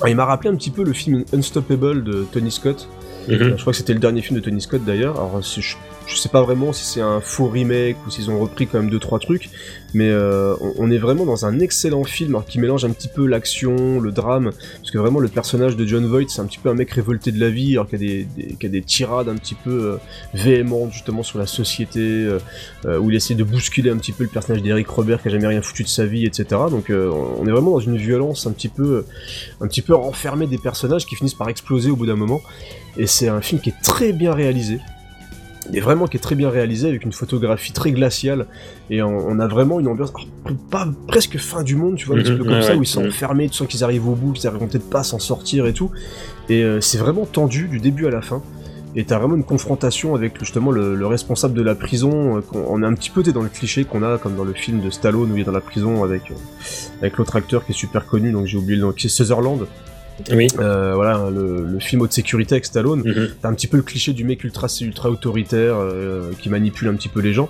Il 0.06 0.15
m'a 0.15 0.26
rappelé 0.26 0.49
un 0.49 0.56
petit 0.56 0.69
peu 0.69 0.84
le 0.84 0.94
film 0.94 1.23
Unstoppable 1.34 2.03
de 2.03 2.26
Tony 2.31 2.52
Scott. 2.52 2.88
Mhm. 3.27 3.55
Je 3.57 3.61
crois 3.61 3.73
que 3.73 3.77
c'était 3.77 3.93
le 3.93 3.99
dernier 3.99 4.21
film 4.21 4.39
de 4.39 4.43
Tony 4.43 4.61
Scott 4.61 4.83
d'ailleurs. 4.85 5.15
Alors 5.15 5.41
je, 5.41 5.75
je 6.07 6.15
sais 6.15 6.29
pas 6.29 6.41
vraiment 6.41 6.71
si 6.71 6.85
c'est 6.85 7.01
un 7.01 7.19
faux 7.19 7.47
remake 7.47 7.97
ou 8.05 8.09
s'ils 8.09 8.31
ont 8.31 8.39
repris 8.39 8.65
quand 8.65 8.79
même 8.79 8.89
deux 8.89 8.99
trois 8.99 9.19
trucs, 9.19 9.49
mais 9.93 10.09
euh, 10.09 10.55
on, 10.77 10.89
est 10.89 10.97
vraiment 10.97 11.25
dans 11.25 11.45
un 11.45 11.59
excellent 11.59 12.03
film 12.05 12.35
alors, 12.35 12.45
qui 12.45 12.59
mélange 12.59 12.85
un 12.85 12.91
petit 12.91 13.09
peu 13.09 13.27
l'action, 13.27 13.99
le 13.99 14.11
drame, 14.11 14.51
parce 14.77 14.91
que 14.91 14.97
vraiment 14.97 15.19
le 15.19 15.27
personnage 15.27 15.75
de 15.75 15.85
John 15.85 16.05
Voight 16.05 16.29
c'est 16.29 16.39
un 16.39 16.45
petit 16.45 16.59
peu 16.59 16.69
un 16.69 16.75
mec 16.75 16.91
révolté 16.91 17.31
de 17.31 17.39
la 17.39 17.49
vie, 17.49 17.73
alors 17.73 17.88
qu'il 17.88 17.97
a 17.97 18.67
des, 18.69 18.81
tirades 18.81 19.27
un 19.27 19.35
petit 19.35 19.55
peu 19.55 19.69
euh, 19.69 19.97
véhémentes 20.34 20.93
justement 20.93 21.23
sur 21.23 21.39
la 21.39 21.45
société, 21.45 21.99
euh, 21.99 22.99
où 22.99 23.09
il 23.09 23.15
essaie 23.15 23.35
de 23.35 23.43
bousculer 23.43 23.89
un 23.89 23.97
petit 23.97 24.13
peu 24.13 24.23
le 24.23 24.29
personnage 24.29 24.63
d'Eric 24.63 24.88
Robert 24.88 25.21
qui 25.21 25.27
a 25.27 25.31
jamais 25.31 25.47
rien 25.47 25.61
foutu 25.61 25.84
de 25.84 25.89
sa 25.89 26.05
vie, 26.05 26.25
etc. 26.25 26.61
Donc 26.71 26.89
on 26.89 27.45
est 27.45 27.51
vraiment 27.51 27.71
dans 27.71 27.79
une 27.79 27.97
violence 27.97 28.47
un 28.47 28.51
petit 28.51 28.69
peu, 28.69 29.05
un 29.59 29.67
petit 29.67 29.81
peu 29.81 29.93
renfermée 29.93 30.47
des 30.47 30.57
personnages 30.57 31.05
qui 31.05 31.15
finissent 31.15 31.34
par 31.34 31.49
exploser 31.49 31.91
au 31.91 31.95
bout 31.95 32.05
d'un 32.05 32.15
moment. 32.15 32.41
Et 32.97 33.07
c'est 33.07 33.27
un 33.27 33.41
film 33.41 33.61
qui 33.61 33.69
est 33.69 33.81
très 33.84 34.13
bien 34.13 34.34
réalisé. 34.34 34.79
Et 35.73 35.80
vraiment 35.80 36.07
qui 36.07 36.18
est 36.18 36.22
très 36.22 36.35
bien 36.35 36.49
réalisé 36.49 36.88
avec 36.88 37.03
une 37.03 37.11
photographie 37.11 37.73
très 37.73 37.91
glaciale 37.91 38.45
et 38.89 39.02
on, 39.02 39.18
on 39.18 39.39
a 39.39 39.48
vraiment 39.48 39.80
une 39.80 39.88
ambiance 39.88 40.14
alors, 40.45 40.57
pas 40.69 40.88
presque 41.07 41.38
fin 41.38 41.64
du 41.64 41.76
monde 41.76 41.95
tu 41.98 42.06
vois 42.06 42.15
un 42.15 42.19
petit 42.19 42.31
peu 42.31 42.44
comme 42.44 42.53
ouais, 42.53 42.61
ça 42.61 42.76
où 42.76 42.84
ils 42.84 42.88
sont 42.88 43.02
mhm. 43.02 43.10
enfermés 43.10 43.49
tu 43.49 43.56
sens 43.56 43.68
qu'ils 43.68 43.84
arrivent 43.84 44.07
au 44.07 44.15
bout 44.15 44.31
qu'ils 44.31 44.48
arriveront 44.48 44.68
peut-être 44.68 44.89
pas 44.89 44.99
à 44.99 45.03
s'en 45.03 45.19
sortir 45.19 45.68
et 45.68 45.73
tout 45.73 45.91
et 46.48 46.64
euh, 46.64 46.80
c'est 46.80 46.98
vraiment 46.98 47.26
tendu 47.26 47.68
du 47.68 47.80
début 47.80 48.07
à 48.07 48.11
la 48.11 48.22
fin 48.22 48.41
et 48.95 49.03
t'as 49.03 49.19
vraiment 49.19 49.35
une 49.35 49.44
confrontation 49.44 50.15
avec 50.15 50.39
justement 50.39 50.72
le, 50.72 50.95
le 50.95 51.06
responsable 51.06 51.53
de 51.53 51.61
la 51.61 51.76
prison. 51.76 52.38
euh, 52.38 52.41
on 52.53 52.81
est 52.81 52.85
un 52.85 52.95
petit 52.95 53.11
peu 53.11 53.22
dans 53.23 53.44
le 53.44 53.49
cliché 53.49 53.84
qu'on 53.84 54.02
a 54.02 54.18
comme 54.18 54.35
dans 54.35 54.44
le 54.44 54.53
film 54.53 54.81
de 54.81 54.89
Stallone 54.89 55.31
où 55.31 55.35
il 55.35 55.41
est 55.41 55.45
dans 55.45 55.52
la 55.52 55.61
prison 55.61 56.03
avec 56.03 56.31
euh, 56.31 56.35
avec 57.02 57.18
l'autre 57.18 57.35
acteur 57.35 57.64
qui 57.65 57.73
est 57.73 57.76
super 57.76 58.07
connu, 58.07 58.31
donc 58.31 58.48
j'ai 58.48 58.57
oublié 58.57 58.76
le 58.76 58.81
nom, 58.81 58.91
qui 58.91 59.06
est 59.06 59.10
Sutherland. 59.10 59.68
Oui. 60.31 60.48
Euh, 60.60 60.94
voilà, 60.95 61.30
le, 61.30 61.64
le 61.64 61.80
film 61.80 62.02
haute 62.02 62.11
sécurité 62.14 62.56
avec 62.56 62.65
Stallone. 62.65 63.03
Mhm. 63.06 63.30
T'as 63.41 63.49
un 63.49 63.53
petit 63.53 63.68
peu 63.68 63.77
le 63.77 63.84
cliché 63.84 64.14
du 64.14 64.23
mec 64.23 64.44
ultra 64.44 64.68
ultra 64.81 65.10
autoritaire 65.10 65.76
euh, 65.77 66.31
qui 66.39 66.49
manipule 66.49 66.88
un 66.88 66.95
petit 66.95 67.10
peu 67.10 67.19
les 67.22 67.34
gens. 67.34 67.49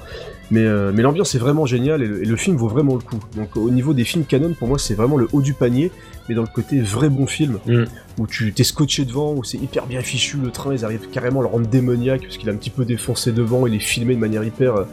Mais, 0.49 0.63
euh, 0.63 0.91
mais 0.93 1.01
l'ambiance 1.01 1.35
est 1.35 1.39
vraiment 1.39 1.65
géniale 1.65 2.01
et 2.01 2.07
le, 2.07 2.21
et 2.23 2.25
le 2.25 2.35
film 2.37 2.55
vaut 2.55 2.69
vraiment 2.69 2.93
le 2.95 3.01
coup. 3.01 3.19
Donc 3.35 3.57
au 3.57 3.69
niveau 3.69 3.93
des 3.93 4.05
films 4.05 4.23
canon, 4.25 4.53
pour 4.57 4.67
moi 4.69 4.79
c'est 4.79 4.93
vraiment 4.93 5.17
le 5.17 5.27
haut 5.33 5.41
du 5.41 5.53
panier, 5.53 5.91
mais 6.29 6.35
dans 6.35 6.41
le 6.41 6.47
côté 6.47 6.79
vrai 6.79 7.09
bon 7.09 7.27
film, 7.27 7.59
Mhm. 7.65 7.85
où 8.17 8.27
tu 8.27 8.53
t'es 8.53 8.63
scotché 8.63 9.03
devant, 9.03 9.33
où 9.33 9.43
c'est 9.43 9.57
hyper 9.57 9.87
bien 9.87 9.99
fichu, 10.01 10.37
le 10.37 10.51
train 10.51 10.73
ils 10.73 10.85
arrivent 10.85 11.09
carrément 11.11 11.41
à 11.41 11.43
le 11.43 11.49
rendre 11.49 11.67
démoniaque, 11.67 12.21
parce 12.21 12.37
qu'il 12.37 12.47
est 12.47 12.51
un 12.53 12.55
petit 12.55 12.69
peu 12.69 12.85
défoncé 12.85 13.33
devant, 13.33 13.67
il 13.67 13.75
est 13.75 13.79
filmé 13.79 14.15
de 14.15 14.19
manière 14.21 14.43
hyper... 14.45 14.85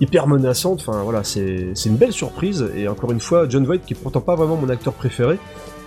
hyper 0.00 0.26
menaçante, 0.26 0.84
enfin 0.86 1.02
voilà, 1.04 1.24
c'est 1.24 1.68
c'est 1.74 1.88
une 1.88 1.96
belle 1.96 2.12
surprise, 2.12 2.66
et 2.76 2.86
encore 2.86 3.12
une 3.12 3.20
fois, 3.20 3.46
John 3.48 3.64
Voight, 3.64 3.78
qui 3.86 3.94
est 3.94 3.96
pourtant 3.96 4.20
pas 4.20 4.34
vraiment 4.34 4.56
mon 4.56 4.68
acteur 4.68 4.92
préféré, 4.92 5.38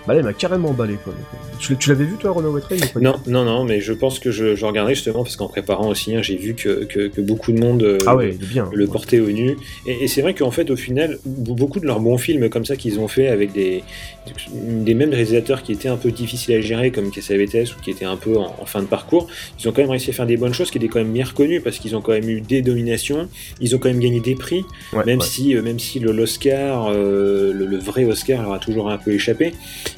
bah 0.06 0.14
là 0.14 0.20
il 0.20 0.24
m'a 0.24 0.32
carrément 0.32 0.70
emballé 0.70 0.94
quoi. 1.02 1.12
Euh, 1.12 1.56
tu 1.58 1.76
tu 1.76 1.88
l'avais 1.88 2.04
vu 2.04 2.16
toi, 2.16 2.34
pas 2.34 2.74
du 3.00 3.04
Non, 3.04 3.16
non, 3.26 3.44
non, 3.44 3.64
mais 3.64 3.80
je 3.80 3.92
pense 3.92 4.18
que 4.18 4.30
je, 4.30 4.54
je 4.54 4.64
regarderai 4.66 4.94
justement 4.94 5.22
parce 5.22 5.36
qu'en 5.36 5.48
préparant 5.48 5.88
aussi, 5.88 6.14
hein, 6.14 6.22
j'ai 6.22 6.36
vu 6.36 6.54
que, 6.54 6.84
que, 6.84 7.08
que 7.08 7.20
beaucoup 7.20 7.52
de 7.52 7.58
monde 7.58 7.82
euh, 7.82 7.98
Ah 8.06 8.14
ouais, 8.16 8.32
bien. 8.32 8.68
le 8.72 8.86
portait 8.86 9.20
au 9.20 9.30
nu. 9.30 9.56
Et, 9.86 10.04
et 10.04 10.08
c'est 10.08 10.20
vrai 10.22 10.34
qu'en 10.34 10.50
fait, 10.50 10.70
au 10.70 10.76
final, 10.76 11.18
beaucoup 11.24 11.80
de 11.80 11.86
leurs 11.86 12.00
bons 12.00 12.18
films 12.18 12.48
comme 12.50 12.64
ça 12.64 12.76
qu'ils 12.76 13.00
ont 13.00 13.08
fait 13.08 13.28
avec 13.28 13.52
des, 13.52 13.82
des 14.52 14.94
mêmes 14.94 15.10
réalisateurs 15.10 15.62
qui 15.62 15.72
étaient 15.72 15.88
un 15.88 15.96
peu 15.96 16.10
difficiles 16.10 16.54
à 16.54 16.60
gérer, 16.60 16.90
comme 16.90 17.10
Cassavetes 17.10 17.74
ou 17.76 17.80
qui 17.82 17.90
étaient 17.90 18.04
un 18.04 18.16
peu 18.16 18.36
en, 18.36 18.54
en 18.60 18.66
fin 18.66 18.82
de 18.82 18.86
parcours, 18.86 19.28
ils 19.60 19.68
ont 19.68 19.72
quand 19.72 19.82
même 19.82 19.90
réussi 19.90 20.10
à 20.10 20.12
faire 20.12 20.26
des 20.26 20.36
bonnes 20.36 20.54
choses 20.54 20.70
qui 20.70 20.78
étaient 20.78 20.88
quand 20.88 20.98
même 21.00 21.12
bien 21.12 21.24
reconnues 21.24 21.60
parce 21.60 21.78
qu'ils 21.78 21.96
ont 21.96 22.00
quand 22.00 22.12
même 22.12 22.28
eu 22.28 22.40
des 22.40 22.62
dominations, 22.62 23.28
ils 23.60 23.74
ont 23.74 23.78
quand 23.78 23.88
même 23.88 24.00
gagné 24.00 24.20
des 24.20 24.34
prix, 24.34 24.64
Ouais, 24.92 25.04
même 25.04 25.20
si, 25.20 25.54
euh, 25.56 25.62
même 25.62 25.78
si 25.78 25.98
le 26.00 26.12
l'Oscar, 26.12 26.88
euh, 26.90 27.52
le, 27.52 27.66
le 27.66 27.76
vrai 27.78 28.04
Oscar 28.04 28.42
leur 28.42 28.52
a 28.52 28.58
toujours 28.58 28.90
un 28.90 28.98
peu 28.98 29.12
échappé. 29.12 29.52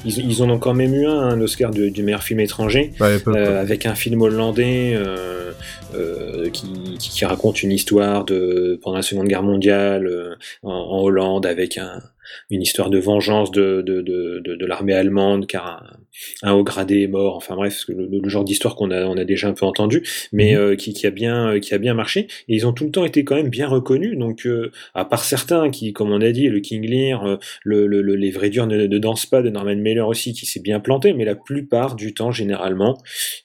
Ils, 0.05 0.17
ils 0.31 0.41
en 0.43 0.49
ont 0.49 0.59
quand 0.59 0.73
même 0.73 0.93
eu 0.93 1.05
un, 1.05 1.19
un 1.19 1.41
Oscar 1.41 1.71
de- 1.71 1.89
du 1.89 2.03
meilleur 2.03 2.23
film 2.23 2.39
étranger. 2.39 2.93
Ouais, 2.99 3.19
peu. 3.19 3.35
Euh, 3.35 3.59
avec 3.61 3.85
un 3.85 3.95
film 3.95 4.21
hollandais 4.21 4.93
euh, 4.95 5.51
euh, 5.95 6.49
qui, 6.51 6.67
qui- 6.99 7.09
qui 7.09 7.25
raconte 7.25 7.63
une 7.63 7.71
histoire 7.71 8.23
de 8.25 8.79
pendant 8.81 8.97
la 8.97 9.01
Seconde 9.03 9.27
Guerre 9.27 9.43
mondiale 9.43 10.07
euh, 10.07 10.35
en, 10.63 10.71
en 10.71 11.01
Hollande 11.03 11.45
avec 11.45 11.77
un 11.77 12.01
une 12.49 12.61
histoire 12.61 12.89
de 12.89 12.99
vengeance 12.99 13.51
de, 13.51 13.81
de, 13.81 14.01
de, 14.01 14.55
de, 14.55 14.65
l'armée 14.65 14.93
allemande 14.93 15.47
car 15.47 15.97
un, 16.43 16.53
haut 16.53 16.63
gradé 16.63 17.01
est 17.01 17.07
mort. 17.07 17.35
Enfin 17.35 17.55
bref, 17.55 17.85
le, 17.87 18.07
le 18.21 18.29
genre 18.29 18.43
d'histoire 18.43 18.75
qu'on 18.75 18.91
a, 18.91 19.05
on 19.05 19.17
a 19.17 19.25
déjà 19.25 19.47
un 19.47 19.53
peu 19.53 19.65
entendu, 19.65 20.03
mais 20.31 20.55
mhm. 20.55 20.75
qui, 20.77 20.93
qui, 20.93 21.07
a 21.07 21.11
bien, 21.11 21.59
qui 21.59 21.73
a 21.73 21.77
bien 21.77 21.93
marché. 21.93 22.27
Et 22.47 22.55
ils 22.55 22.67
ont 22.67 22.73
tout 22.73 22.85
le 22.85 22.91
temps 22.91 23.05
été 23.05 23.23
quand 23.23 23.35
même 23.35 23.49
bien 23.49 23.67
reconnus. 23.67 24.17
Donc, 24.17 24.47
à 24.93 25.05
part 25.05 25.23
certains 25.23 25.69
qui, 25.69 25.93
comme 25.93 26.11
on 26.11 26.21
a 26.21 26.31
dit, 26.31 26.47
le 26.47 26.59
King 26.59 26.85
Lear, 26.87 27.39
le, 27.63 27.87
le, 27.87 28.01
les 28.01 28.31
vrais 28.31 28.49
durs 28.49 28.67
ne, 28.67 28.85
ne 28.85 28.97
dansent 28.97 29.25
pas 29.25 29.41
de 29.41 29.49
Norman 29.49 29.75
Mailer 29.75 30.07
aussi, 30.07 30.33
qui 30.33 30.45
s'est 30.45 30.61
bien 30.61 30.79
planté, 30.79 31.13
mais 31.13 31.25
la 31.25 31.35
plupart 31.35 31.95
du 31.95 32.13
temps, 32.13 32.31
généralement, 32.31 32.97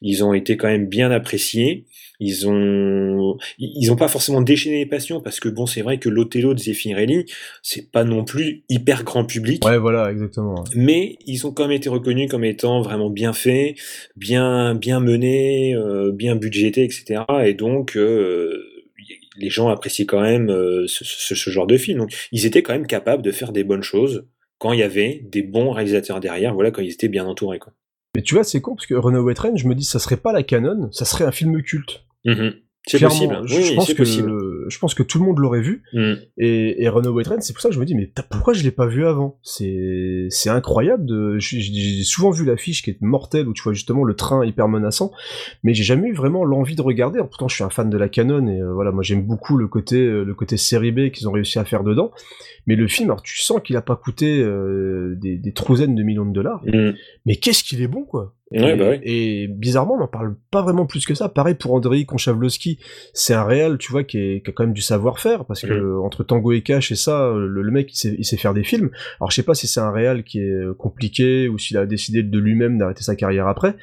ils 0.02 0.24
ont 0.24 0.34
été 0.34 0.56
quand 0.56 0.68
même 0.68 0.86
bien 0.86 1.10
appréciés. 1.10 1.84
Ils 2.24 2.48
ont, 2.48 3.36
ils 3.58 3.92
ont 3.92 3.96
pas 3.96 4.08
forcément 4.08 4.40
déchaîné 4.40 4.78
les 4.78 4.86
passions 4.86 5.20
parce 5.20 5.40
que 5.40 5.50
bon, 5.50 5.66
c'est 5.66 5.82
vrai 5.82 5.98
que 5.98 6.08
l'Othello 6.08 6.54
de 6.54 6.58
Zeffirelli, 6.58 7.26
c'est 7.62 7.90
pas 7.90 8.04
non 8.04 8.24
plus 8.24 8.64
hyper 8.70 9.04
grand 9.04 9.26
public. 9.26 9.62
Ouais, 9.64 9.76
voilà, 9.76 10.10
exactement. 10.10 10.64
Mais 10.74 11.18
ils 11.26 11.46
ont 11.46 11.52
quand 11.52 11.64
même 11.64 11.76
été 11.76 11.90
reconnus 11.90 12.30
comme 12.30 12.44
étant 12.44 12.80
vraiment 12.80 13.10
bien 13.10 13.34
faits, 13.34 13.76
bien, 14.16 14.74
bien 14.74 15.00
menés, 15.00 15.74
euh, 15.74 16.12
bien 16.12 16.34
budgétés, 16.34 16.84
etc. 16.84 17.24
Et 17.44 17.52
donc, 17.52 17.94
euh, 17.96 18.64
les 19.36 19.50
gens 19.50 19.68
appréciaient 19.68 20.06
quand 20.06 20.22
même 20.22 20.50
euh, 20.50 20.86
ce, 20.86 21.04
ce, 21.04 21.50
genre 21.50 21.66
de 21.66 21.76
film. 21.76 21.98
Donc, 21.98 22.14
ils 22.32 22.46
étaient 22.46 22.62
quand 22.62 22.72
même 22.72 22.86
capables 22.86 23.22
de 23.22 23.32
faire 23.32 23.52
des 23.52 23.64
bonnes 23.64 23.82
choses 23.82 24.26
quand 24.58 24.72
il 24.72 24.78
y 24.78 24.82
avait 24.82 25.20
des 25.30 25.42
bons 25.42 25.72
réalisateurs 25.72 26.20
derrière. 26.20 26.54
Voilà, 26.54 26.70
quand 26.70 26.80
ils 26.80 26.92
étaient 26.92 27.08
bien 27.08 27.26
entourés, 27.26 27.58
quoi. 27.58 27.74
Mais 28.14 28.22
tu 28.22 28.34
vois, 28.34 28.44
c'est 28.44 28.60
con 28.60 28.76
parce 28.76 28.86
que 28.86 28.94
Runaway 28.94 29.34
Train, 29.34 29.56
je 29.56 29.66
me 29.66 29.74
dis, 29.74 29.84
ça 29.84 29.98
serait 29.98 30.16
pas 30.16 30.32
la 30.32 30.42
canon, 30.42 30.88
ça 30.92 31.04
serait 31.04 31.24
un 31.24 31.32
film 31.32 31.60
culte. 31.62 32.04
Mm 32.24 32.50
C'est 32.86 33.00
possible. 33.00 33.40
Je, 33.46 33.56
oui, 33.56 33.74
pense 33.74 33.92
que 33.92 33.96
possible. 33.96 34.30
je 34.68 34.78
pense 34.78 34.94
que 34.94 35.02
tout 35.02 35.18
le 35.18 35.24
monde 35.24 35.38
l'aurait 35.38 35.62
vu. 35.62 35.82
Mm. 35.94 36.12
Et, 36.36 36.82
et 36.82 36.88
Runaway 36.90 37.24
Train, 37.24 37.40
c'est 37.40 37.54
pour 37.54 37.62
ça 37.62 37.70
que 37.70 37.74
je 37.74 37.80
me 37.80 37.86
dis, 37.86 37.94
mais 37.94 38.10
pourquoi 38.28 38.52
je 38.52 38.62
l'ai 38.62 38.70
pas 38.70 38.86
vu 38.86 39.06
avant? 39.06 39.38
C'est 39.42 40.26
c'est 40.28 40.50
incroyable. 40.50 41.06
De... 41.06 41.38
J'ai 41.38 42.04
souvent 42.04 42.30
vu 42.30 42.44
l'affiche 42.44 42.82
qui 42.82 42.90
est 42.90 43.00
mortelle 43.00 43.48
où 43.48 43.54
tu 43.54 43.62
vois 43.62 43.72
justement 43.72 44.04
le 44.04 44.14
train 44.14 44.44
hyper 44.44 44.68
menaçant, 44.68 45.12
mais 45.62 45.72
j'ai 45.72 45.84
jamais 45.84 46.08
eu 46.08 46.14
vraiment 46.14 46.44
l'envie 46.44 46.76
de 46.76 46.82
regarder. 46.82 47.20
pourtant, 47.20 47.48
je 47.48 47.54
suis 47.54 47.64
un 47.64 47.70
fan 47.70 47.88
de 47.88 47.96
la 47.96 48.10
canon 48.10 48.46
et 48.48 48.60
euh, 48.60 48.74
voilà, 48.74 48.92
moi 48.92 49.02
j'aime 49.02 49.22
beaucoup 49.22 49.56
le 49.56 49.66
côté 49.66 49.96
euh, 49.96 50.22
le 50.24 50.34
côté 50.34 50.58
série 50.58 50.92
B 50.92 51.10
qu'ils 51.10 51.26
ont 51.26 51.32
réussi 51.32 51.58
à 51.58 51.64
faire 51.64 51.84
dedans. 51.84 52.10
Mais 52.66 52.76
le 52.76 52.86
film, 52.86 53.08
alors 53.10 53.22
tu 53.22 53.40
sens 53.40 53.60
qu'il 53.64 53.76
a 53.76 53.82
pas 53.82 53.96
coûté 53.96 54.40
euh, 54.40 55.14
des, 55.16 55.36
des 55.38 55.52
trousaines 55.52 55.94
de 55.94 56.02
millions 56.02 56.26
de 56.26 56.32
dollars. 56.32 56.62
Mm. 56.66 56.92
Mais 57.26 57.36
qu'est-ce 57.36 57.64
qu'il 57.64 57.80
est 57.80 57.88
bon, 57.88 58.04
quoi? 58.04 58.34
Ouais, 58.50 58.76
bah 58.76 58.92
et, 59.02 59.48
bizarrement, 59.48 59.94
on 59.94 59.98
n'en 59.98 60.06
parle 60.06 60.36
pas 60.50 60.62
vraiment 60.62 60.86
plus 60.86 61.06
que 61.06 61.14
ça. 61.14 61.28
Pareil 61.28 61.54
pour 61.54 61.72
Andrei 61.72 62.04
Konchavlovski, 62.04 62.78
c'est 63.12 63.34
un 63.34 63.44
réel, 63.44 63.78
tu 63.78 63.90
vois, 63.90 64.04
qui, 64.04 64.18
est, 64.18 64.44
qui, 64.44 64.50
a 64.50 64.52
quand 64.52 64.64
même 64.64 64.74
du 64.74 64.82
savoir-faire, 64.82 65.44
parce 65.44 65.62
que 65.62 65.72
mm. 65.72 66.00
entre 66.04 66.24
Tango 66.24 66.52
et 66.52 66.60
Cash 66.60 66.92
et 66.92 66.96
ça, 66.96 67.32
le, 67.34 67.70
mec, 67.70 67.92
il 67.92 67.96
sait, 67.96 68.14
il 68.16 68.24
sait, 68.24 68.36
faire 68.36 68.54
des 68.54 68.62
films. 68.62 68.90
Alors 69.18 69.30
je 69.30 69.36
sais 69.36 69.42
pas 69.42 69.54
si 69.54 69.66
c'est 69.66 69.80
un 69.80 69.90
réel 69.90 70.24
qui 70.24 70.40
est 70.40 70.76
compliqué 70.78 71.48
ou 71.48 71.58
s'il 71.58 71.78
a 71.78 71.86
décidé 71.86 72.22
de 72.22 72.38
lui-même 72.38 72.78
d'arrêter 72.78 73.02
sa 73.02 73.16
carrière 73.16 73.48
après. 73.48 73.74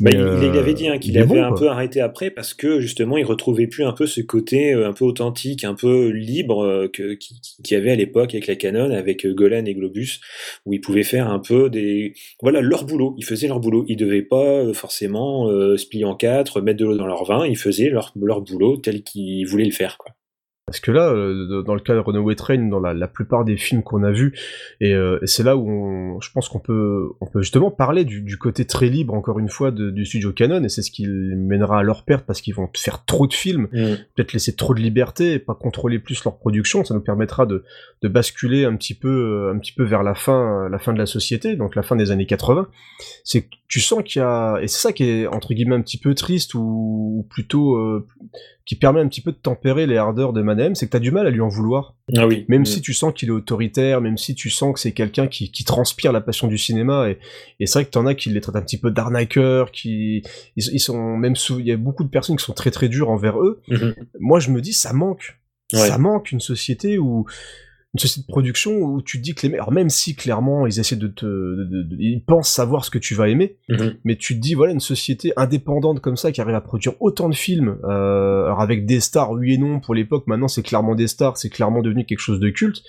Mais 0.00 0.12
bah, 0.12 0.36
il, 0.42 0.48
il, 0.48 0.58
avait 0.58 0.74
dit 0.74 0.88
hein, 0.88 0.98
qu'il 0.98 1.18
avait 1.18 1.38
un 1.38 1.52
peu 1.52 1.68
arrêté 1.68 2.00
après 2.00 2.30
parce 2.30 2.54
que 2.54 2.80
justement, 2.80 3.16
il 3.16 3.24
retrouvait 3.24 3.66
plus 3.66 3.84
un 3.84 3.92
peu 3.92 4.06
ce 4.06 4.20
côté 4.20 4.74
euh, 4.74 4.88
un 4.88 4.92
peu 4.92 5.04
authentique, 5.04 5.64
un 5.64 5.74
peu 5.74 6.08
libre 6.08 6.64
euh, 6.64 6.88
que 6.88 7.14
qu'il 7.14 7.36
qui 7.64 7.74
avait 7.74 7.90
à 7.90 7.96
l'époque 7.96 8.34
avec 8.34 8.46
la 8.46 8.56
Canon, 8.56 8.90
avec 8.90 9.24
euh, 9.24 9.32
Golan 9.32 9.64
et 9.64 9.74
Globus, 9.74 10.20
où 10.66 10.72
ils 10.72 10.80
pouvaient 10.80 11.02
faire 11.02 11.30
un 11.30 11.38
peu 11.38 11.70
des 11.70 12.14
voilà 12.42 12.60
leur 12.60 12.84
boulot. 12.84 13.14
Ils 13.18 13.24
faisaient 13.24 13.48
leur 13.48 13.60
boulot. 13.60 13.84
Ils 13.88 13.96
devaient 14.06 14.22
pas 14.22 14.72
forcément 14.72 15.48
se 15.48 15.86
plier 15.86 16.04
en 16.04 16.14
quatre, 16.14 16.60
mettre 16.60 16.78
de 16.78 16.84
l'eau 16.86 16.96
dans 16.96 17.06
leur 17.06 17.24
vin. 17.24 17.46
Ils 17.46 17.58
faisaient 17.58 17.90
leur 17.90 18.12
leur 18.20 18.40
boulot 18.40 18.76
tel 18.78 19.02
qu'ils 19.02 19.46
voulaient 19.46 19.64
le 19.64 19.70
faire. 19.72 19.98
Quoi. 19.98 20.15
Parce 20.66 20.80
que 20.80 20.90
là, 20.90 21.12
euh, 21.12 21.62
dans 21.62 21.74
le 21.76 21.80
cas 21.80 21.94
de 21.94 22.00
Runaway 22.00 22.34
Train, 22.34 22.58
dans 22.58 22.80
la, 22.80 22.92
la 22.92 23.06
plupart 23.06 23.44
des 23.44 23.56
films 23.56 23.84
qu'on 23.84 24.02
a 24.02 24.10
vus, 24.10 24.36
et, 24.80 24.94
euh, 24.94 25.20
c'est 25.24 25.44
là 25.44 25.56
où 25.56 25.70
on, 25.70 26.20
je 26.20 26.28
pense 26.32 26.48
qu'on 26.48 26.58
peut, 26.58 27.10
on 27.20 27.26
peut 27.26 27.40
justement 27.40 27.70
parler 27.70 28.04
du, 28.04 28.20
du, 28.20 28.36
côté 28.36 28.64
très 28.64 28.88
libre, 28.88 29.14
encore 29.14 29.38
une 29.38 29.48
fois, 29.48 29.70
de, 29.70 29.90
du 29.90 30.04
studio 30.04 30.32
Canon, 30.32 30.64
et 30.64 30.68
c'est 30.68 30.82
ce 30.82 30.90
qui 30.90 31.06
mènera 31.06 31.78
à 31.78 31.82
leur 31.84 32.02
perte 32.04 32.26
parce 32.26 32.40
qu'ils 32.40 32.56
vont 32.56 32.68
faire 32.74 33.04
trop 33.04 33.28
de 33.28 33.32
films, 33.32 33.68
mm. 33.70 33.94
peut-être 34.16 34.32
laisser 34.32 34.56
trop 34.56 34.74
de 34.74 34.80
liberté, 34.80 35.34
et 35.34 35.38
pas 35.38 35.54
contrôler 35.54 36.00
plus 36.00 36.24
leur 36.24 36.36
production. 36.36 36.84
Ça 36.84 36.94
nous 36.94 37.00
permettra 37.00 37.46
de, 37.46 37.62
de 38.02 38.08
basculer 38.08 38.64
un 38.64 38.74
petit 38.74 38.94
peu, 38.94 39.08
euh, 39.08 39.54
un 39.54 39.60
petit 39.60 39.72
peu 39.72 39.84
vers 39.84 40.02
la 40.02 40.16
fin, 40.16 40.68
la 40.68 40.80
fin 40.80 40.92
de 40.92 40.98
la 40.98 41.06
société, 41.06 41.54
donc 41.54 41.76
la 41.76 41.84
fin 41.84 41.94
des 41.94 42.10
années 42.10 42.26
80. 42.26 42.66
C'est 43.22 43.42
que 43.42 43.54
tu 43.68 43.78
sens 43.78 44.02
qu'il 44.02 44.18
y 44.20 44.24
a, 44.24 44.58
et 44.60 44.66
c'est 44.66 44.80
ça 44.80 44.92
qui 44.92 45.04
est 45.04 45.26
entre 45.28 45.54
guillemets 45.54 45.76
un 45.76 45.82
petit 45.82 45.98
peu 45.98 46.12
triste 46.14 46.54
ou, 46.54 47.24
plutôt 47.30 48.04
qui 48.66 48.74
permet 48.74 49.00
un 49.00 49.06
petit 49.06 49.20
peu 49.20 49.30
de 49.30 49.36
tempérer 49.36 49.86
les 49.86 49.96
ardeurs 49.96 50.32
de 50.32 50.42
Manem, 50.42 50.74
c'est 50.74 50.86
que 50.86 50.90
t'as 50.90 50.98
du 50.98 51.12
mal 51.12 51.24
à 51.24 51.30
lui 51.30 51.40
en 51.40 51.48
vouloir. 51.48 51.94
Ah 52.16 52.26
oui. 52.26 52.44
Même 52.48 52.66
si 52.66 52.82
tu 52.82 52.92
sens 52.94 53.14
qu'il 53.14 53.28
est 53.28 53.32
autoritaire, 53.32 54.00
même 54.00 54.18
si 54.18 54.34
tu 54.34 54.50
sens 54.50 54.74
que 54.74 54.80
c'est 54.80 54.90
quelqu'un 54.90 55.28
qui, 55.28 55.52
qui, 55.52 55.64
transpire 55.64 56.10
la 56.10 56.20
passion 56.20 56.48
du 56.48 56.58
cinéma, 56.58 57.08
et, 57.08 57.18
et 57.60 57.66
c'est 57.66 57.78
vrai 57.78 57.84
que 57.84 57.90
t'en 57.90 58.06
as 58.06 58.16
qui 58.16 58.28
les 58.28 58.40
traitent 58.40 58.56
un 58.56 58.62
petit 58.62 58.78
peu 58.78 58.90
d'arnaqueurs, 58.90 59.70
qui 59.70 60.24
ils, 60.56 60.80
sont 60.80 61.16
même 61.16 61.36
sous, 61.36 61.60
il 61.60 61.66
y 61.66 61.72
a 61.72 61.76
beaucoup 61.76 62.02
de 62.02 62.08
personnes 62.08 62.36
qui 62.36 62.44
sont 62.44 62.54
très 62.54 62.72
très 62.72 62.88
dures 62.88 63.08
envers 63.08 63.40
eux. 63.40 63.62
Mhm. 63.68 63.94
Moi 64.18 64.40
je 64.40 64.50
me 64.50 64.60
dis 64.60 64.72
ça 64.72 64.92
manque. 64.92 65.38
Ça 65.72 65.98
manque 65.98 66.30
une 66.30 66.40
société 66.40 66.96
où 66.96 67.26
une 67.96 68.00
société 68.00 68.26
de 68.26 68.30
production 68.30 68.72
où 68.82 69.00
tu 69.00 69.16
te 69.16 69.22
dis 69.22 69.34
que 69.34 69.42
les 69.42 69.48
mecs, 69.48 69.58
alors 69.58 69.72
même 69.72 69.88
si 69.88 70.14
clairement 70.14 70.66
ils 70.66 70.78
essaient 70.78 70.96
de 70.96 71.06
te, 71.08 71.24
ils 71.98 72.22
pensent 72.22 72.50
savoir 72.50 72.84
ce 72.84 72.90
que 72.90 72.98
tu 72.98 73.14
vas 73.14 73.30
aimer, 73.30 73.56
mhm. 73.70 73.94
mais 74.04 74.16
tu 74.16 74.34
te 74.34 74.40
dis 74.40 74.52
voilà 74.52 74.74
une 74.74 74.80
société 74.80 75.32
indépendante 75.36 76.00
comme 76.00 76.18
ça 76.18 76.30
qui 76.30 76.42
arrive 76.42 76.54
à 76.54 76.60
produire 76.60 76.92
autant 77.00 77.30
de 77.30 77.34
films, 77.34 77.78
euh, 77.84 78.44
alors 78.44 78.60
avec 78.60 78.84
des 78.84 79.00
stars 79.00 79.30
oui 79.32 79.54
et 79.54 79.58
non 79.58 79.80
pour 79.80 79.94
l'époque, 79.94 80.26
maintenant 80.26 80.48
c'est 80.48 80.62
clairement 80.62 80.94
des 80.94 81.06
stars, 81.06 81.38
c'est 81.38 81.48
clairement 81.48 81.80
devenu 81.80 82.04
quelque 82.04 82.18
chose 82.18 82.38
de 82.38 82.50
culte, 82.50 82.82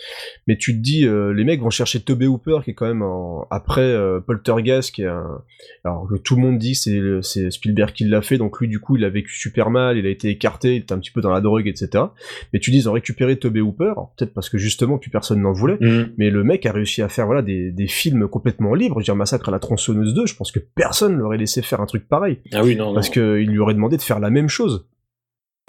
mais 0.45 0.57
tu 0.57 0.75
te 0.75 0.81
dis 0.81 1.05
euh, 1.05 1.33
les 1.33 1.45
mecs 1.45 1.61
vont 1.61 1.69
chercher 1.69 2.01
Toby 2.01 2.25
Hooper 2.25 2.59
qui 2.65 2.71
est 2.71 2.73
quand 2.73 2.87
même 2.87 3.05
après 3.49 3.81
euh, 3.81 4.19
Poltergeist 4.19 4.91
qui 4.91 5.03
est 5.03 5.07
un, 5.07 5.41
alors 5.85 6.05
que 6.09 6.15
tout 6.15 6.35
le 6.35 6.41
monde 6.41 6.57
dit 6.57 6.75
c'est 6.75 6.99
c'est 7.21 7.49
Spielberg 7.49 7.93
qui 7.93 8.03
l'a 8.03 8.21
fait, 8.21 8.37
donc 8.37 8.59
lui 8.59 8.67
du 8.67 8.81
coup 8.81 8.97
il 8.97 9.05
a 9.05 9.09
vécu 9.09 9.33
super 9.33 9.69
mal, 9.69 9.97
il 9.97 10.05
a 10.05 10.09
été 10.09 10.27
écarté, 10.29 10.75
il 10.75 10.81
était 10.81 10.93
un 10.93 10.99
petit 10.99 11.11
peu 11.11 11.21
dans 11.21 11.31
la 11.31 11.39
drogue 11.39 11.67
etc. 11.67 12.03
Mais 12.51 12.59
tu 12.59 12.71
dis 12.71 12.77
ils 12.79 12.89
ont 12.89 12.93
récupéré 12.93 13.37
Toby 13.37 13.61
Hooper, 13.61 13.93
peut-être 14.17 14.33
parce 14.33 14.49
que 14.49 14.57
justement 14.57 14.96
plus 14.97 15.09
personne 15.09 15.41
n'en 15.41 15.51
voulait. 15.51 15.77
Mm. 15.79 16.13
Mais 16.17 16.29
le 16.29 16.43
mec 16.43 16.65
a 16.65 16.71
réussi 16.71 17.01
à 17.01 17.09
faire 17.09 17.25
voilà 17.25 17.41
des, 17.41 17.71
des 17.71 17.87
films 17.87 18.27
complètement 18.27 18.73
libres. 18.73 18.95
Je 18.95 19.01
veux 19.01 19.05
dire, 19.05 19.15
Massacre 19.15 19.49
à 19.49 19.51
la 19.51 19.59
tronçonneuse 19.59 20.13
2, 20.13 20.25
je 20.25 20.35
pense 20.35 20.51
que 20.51 20.59
personne 20.59 21.17
l'aurait 21.17 21.37
laissé 21.37 21.61
faire 21.61 21.81
un 21.81 21.85
truc 21.85 22.07
pareil. 22.07 22.39
Ah 22.53 22.63
oui, 22.63 22.75
non, 22.75 22.93
Parce 22.93 23.09
qu'il 23.09 23.47
lui 23.47 23.59
aurait 23.59 23.73
demandé 23.73 23.97
de 23.97 24.01
faire 24.01 24.19
la 24.19 24.29
même 24.29 24.49
chose. 24.49 24.87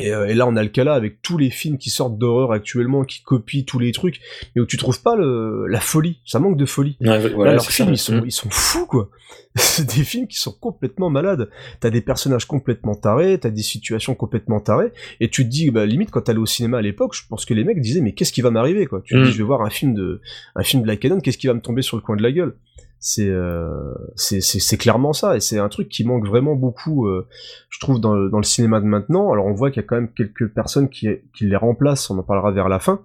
Euh, 0.01 0.27
et, 0.27 0.35
là, 0.35 0.47
on 0.47 0.55
a 0.55 0.63
le 0.63 0.69
cas 0.69 0.85
là 0.85 0.95
avec 0.95 1.23
tous 1.23 1.39
les 1.39 1.51
films 1.51 1.77
qui 1.77 1.91
sortent 1.91 2.19
d'horreur 2.19 2.53
actuellement, 2.53 3.05
qui 3.05 3.23
copient 3.23 3.65
tous 3.65 3.81
les 3.81 3.91
trucs, 3.91 4.21
mais 4.55 4.63
où 4.63 4.67
tu 4.67 4.77
trouves 4.77 5.03
pas 5.03 5.17
le, 5.17 5.67
la 5.67 5.81
folie. 5.81 6.21
Ça 6.25 6.39
manque 6.39 6.57
de 6.57 6.67
folie. 6.67 6.97
là, 7.01 7.19
leurs 7.19 7.71
films, 7.71 7.91
ils 7.91 7.99
sont, 7.99 8.21
mm. 8.21 8.27
ils 8.27 8.33
sont 8.33 8.51
fous, 8.51 8.87
quoi. 8.87 9.11
c'est 9.57 9.97
des 9.97 10.05
films 10.05 10.29
qui 10.29 10.39
sont 10.39 10.53
complètement 10.53 11.11
malades. 11.11 11.51
T'as 11.81 11.91
des 11.91 12.01
personnages 12.01 12.45
complètement 12.45 12.95
tarés, 12.95 13.39
t'as 13.41 13.51
des 13.51 13.63
situations 13.63 14.15
complètement 14.15 14.61
tarées, 14.61 14.93
et 15.19 15.29
tu 15.31 15.45
te 15.45 15.49
dis, 15.49 15.71
bah, 15.71 15.85
limite, 15.85 16.13
quand 16.13 16.21
t'allais 16.21 16.39
au 16.39 16.47
cinéma 16.47 16.79
à 16.79 16.83
l'époque, 16.83 17.15
je 17.15 17.23
pense 17.29 17.45
que 17.45 17.55
les 17.55 17.65
mecs 17.65 17.81
disaient, 17.81 18.01
mais 18.01 18.13
qu'est-ce 18.13 18.33
qui 18.33 18.41
va 18.41 18.53
m'arriver, 18.53 18.87
quoi? 18.87 19.03
Tu 19.05 19.15
te 19.15 19.19
dis, 19.19 19.31
mm. 19.31 19.33
je 19.33 19.39
vais 19.39 19.45
voir 19.45 19.63
un 19.63 19.71
film 19.71 19.95
de, 19.95 20.21
un 20.55 20.63
film 20.63 20.83
de 20.83 20.87
la 20.87 20.97
Canon, 20.97 21.21
qu'est-ce 21.21 21.39
qui 21.39 21.49
va 21.49 21.55
me 21.55 21.61
tomber 21.61 21.83
sur 21.83 21.97
le 21.97 22.03
coin 22.03 22.15
de 22.15 22.23
la 22.23 22.31
gueule? 22.31 22.55
Euh, 23.21 23.95
c'est 24.17 24.41
c'est 24.41 24.77
clairement 24.77 25.13
ça 25.13 25.37
et 25.37 25.41
c'est 25.41 25.59
un 25.59 25.69
truc 25.69 25.89
qui 25.89 26.05
manque 26.05 26.27
vraiment 26.27 26.57
beaucoup 26.57 27.07
euh, 27.07 27.29
je 27.71 27.79
trouve 27.79 28.01
dans, 28.01 28.17
dans, 28.17 28.39
le 28.39 28.45
cinéma 28.45 28.81
de 28.81 28.87
maintenant. 28.87 29.33
Alors 29.33 29.47
on 29.47 29.53
voit 29.53 29.71
qu'il 29.71 29.81
y 29.81 29.85
a 29.85 29.87
quand 29.87 29.95
même 29.95 30.11
quelques 30.13 30.49
personnes 30.49 30.89
qui, 30.89 31.09
qui 31.33 31.47
les 31.47 31.57
remplacent 31.57 32.11
on 32.11 32.19
en 32.19 32.25
parlera 32.25 32.51
vers 32.51 32.69
la 32.69 32.81
fin 32.81 33.01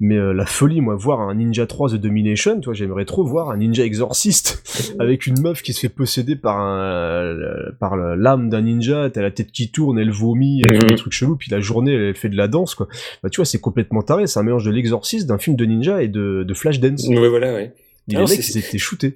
mais 0.00 0.16
euh, 0.16 0.32
la 0.32 0.46
folie 0.46 0.80
moi 0.80 0.94
voir 0.94 1.20
un 1.20 1.34
Ninja 1.34 1.66
3 1.66 1.90
The 1.90 1.94
Domination 1.94 2.60
toi 2.60 2.72
j'aimerais 2.72 3.04
trop 3.04 3.24
voir 3.24 3.50
un 3.50 3.58
Ninja 3.58 3.84
Exorciste 3.84 4.94
avec 4.98 5.26
une 5.26 5.38
meuf 5.40 5.62
qui 5.62 5.74
se 5.74 5.80
fait 5.80 5.90
posséder 5.90 6.36
par 6.36 6.58
un 6.58 7.36
par 7.78 7.96
l'âme 7.96 8.48
d'un 8.48 8.62
ninja 8.62 9.10
t'as 9.10 9.22
la 9.22 9.30
tête 9.30 9.52
qui 9.52 9.70
tourne 9.70 9.98
elle 9.98 10.10
vomit 10.10 10.62
elle 10.62 10.76
fait 10.76 10.86
des 10.86 10.92
mhm. 10.94 10.98
trucs 10.98 11.12
chelous 11.12 11.36
puis 11.36 11.50
la 11.50 11.60
journée 11.60 11.92
elle 11.92 12.16
fait 12.16 12.30
de 12.30 12.36
la 12.36 12.48
danse 12.48 12.74
quoi. 12.74 12.88
Bah 13.22 13.28
tu 13.28 13.36
vois 13.36 13.46
c'est 13.46 13.60
complètement 13.60 14.02
taré 14.02 14.26
c'est 14.26 14.40
un 14.40 14.44
mélange 14.44 14.64
de 14.64 14.70
l'exorciste 14.70 15.26
d'un 15.26 15.38
film 15.38 15.56
de 15.56 15.64
ninja 15.66 16.02
et 16.02 16.08
de, 16.08 16.42
de 16.42 16.54
Flashdance 16.54 17.06
ouais 17.08 17.28
voilà 17.28 17.52
ouais 17.52 17.74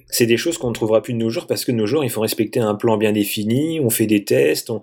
c'est 0.09 0.27
des 0.27 0.37
choses 0.37 0.59
qu'on 0.59 0.69
ne 0.69 0.75
trouvera 0.75 1.03
plus 1.03 1.13
de 1.13 1.19
nos 1.19 1.31
jours 1.31 1.47
parce 1.47 1.65
que 1.65 1.71
de 1.71 1.77
nos 1.77 1.87
jours, 1.87 2.03
il 2.05 2.11
faut 2.11 2.21
respecter 2.21 2.61
un 2.61 2.75
plan 2.75 2.97
bien 2.97 3.13
défini, 3.13 3.81
on 3.81 3.91
fait 3.91 4.07
des 4.07 4.25
tests, 4.25 4.71
on, 4.71 4.81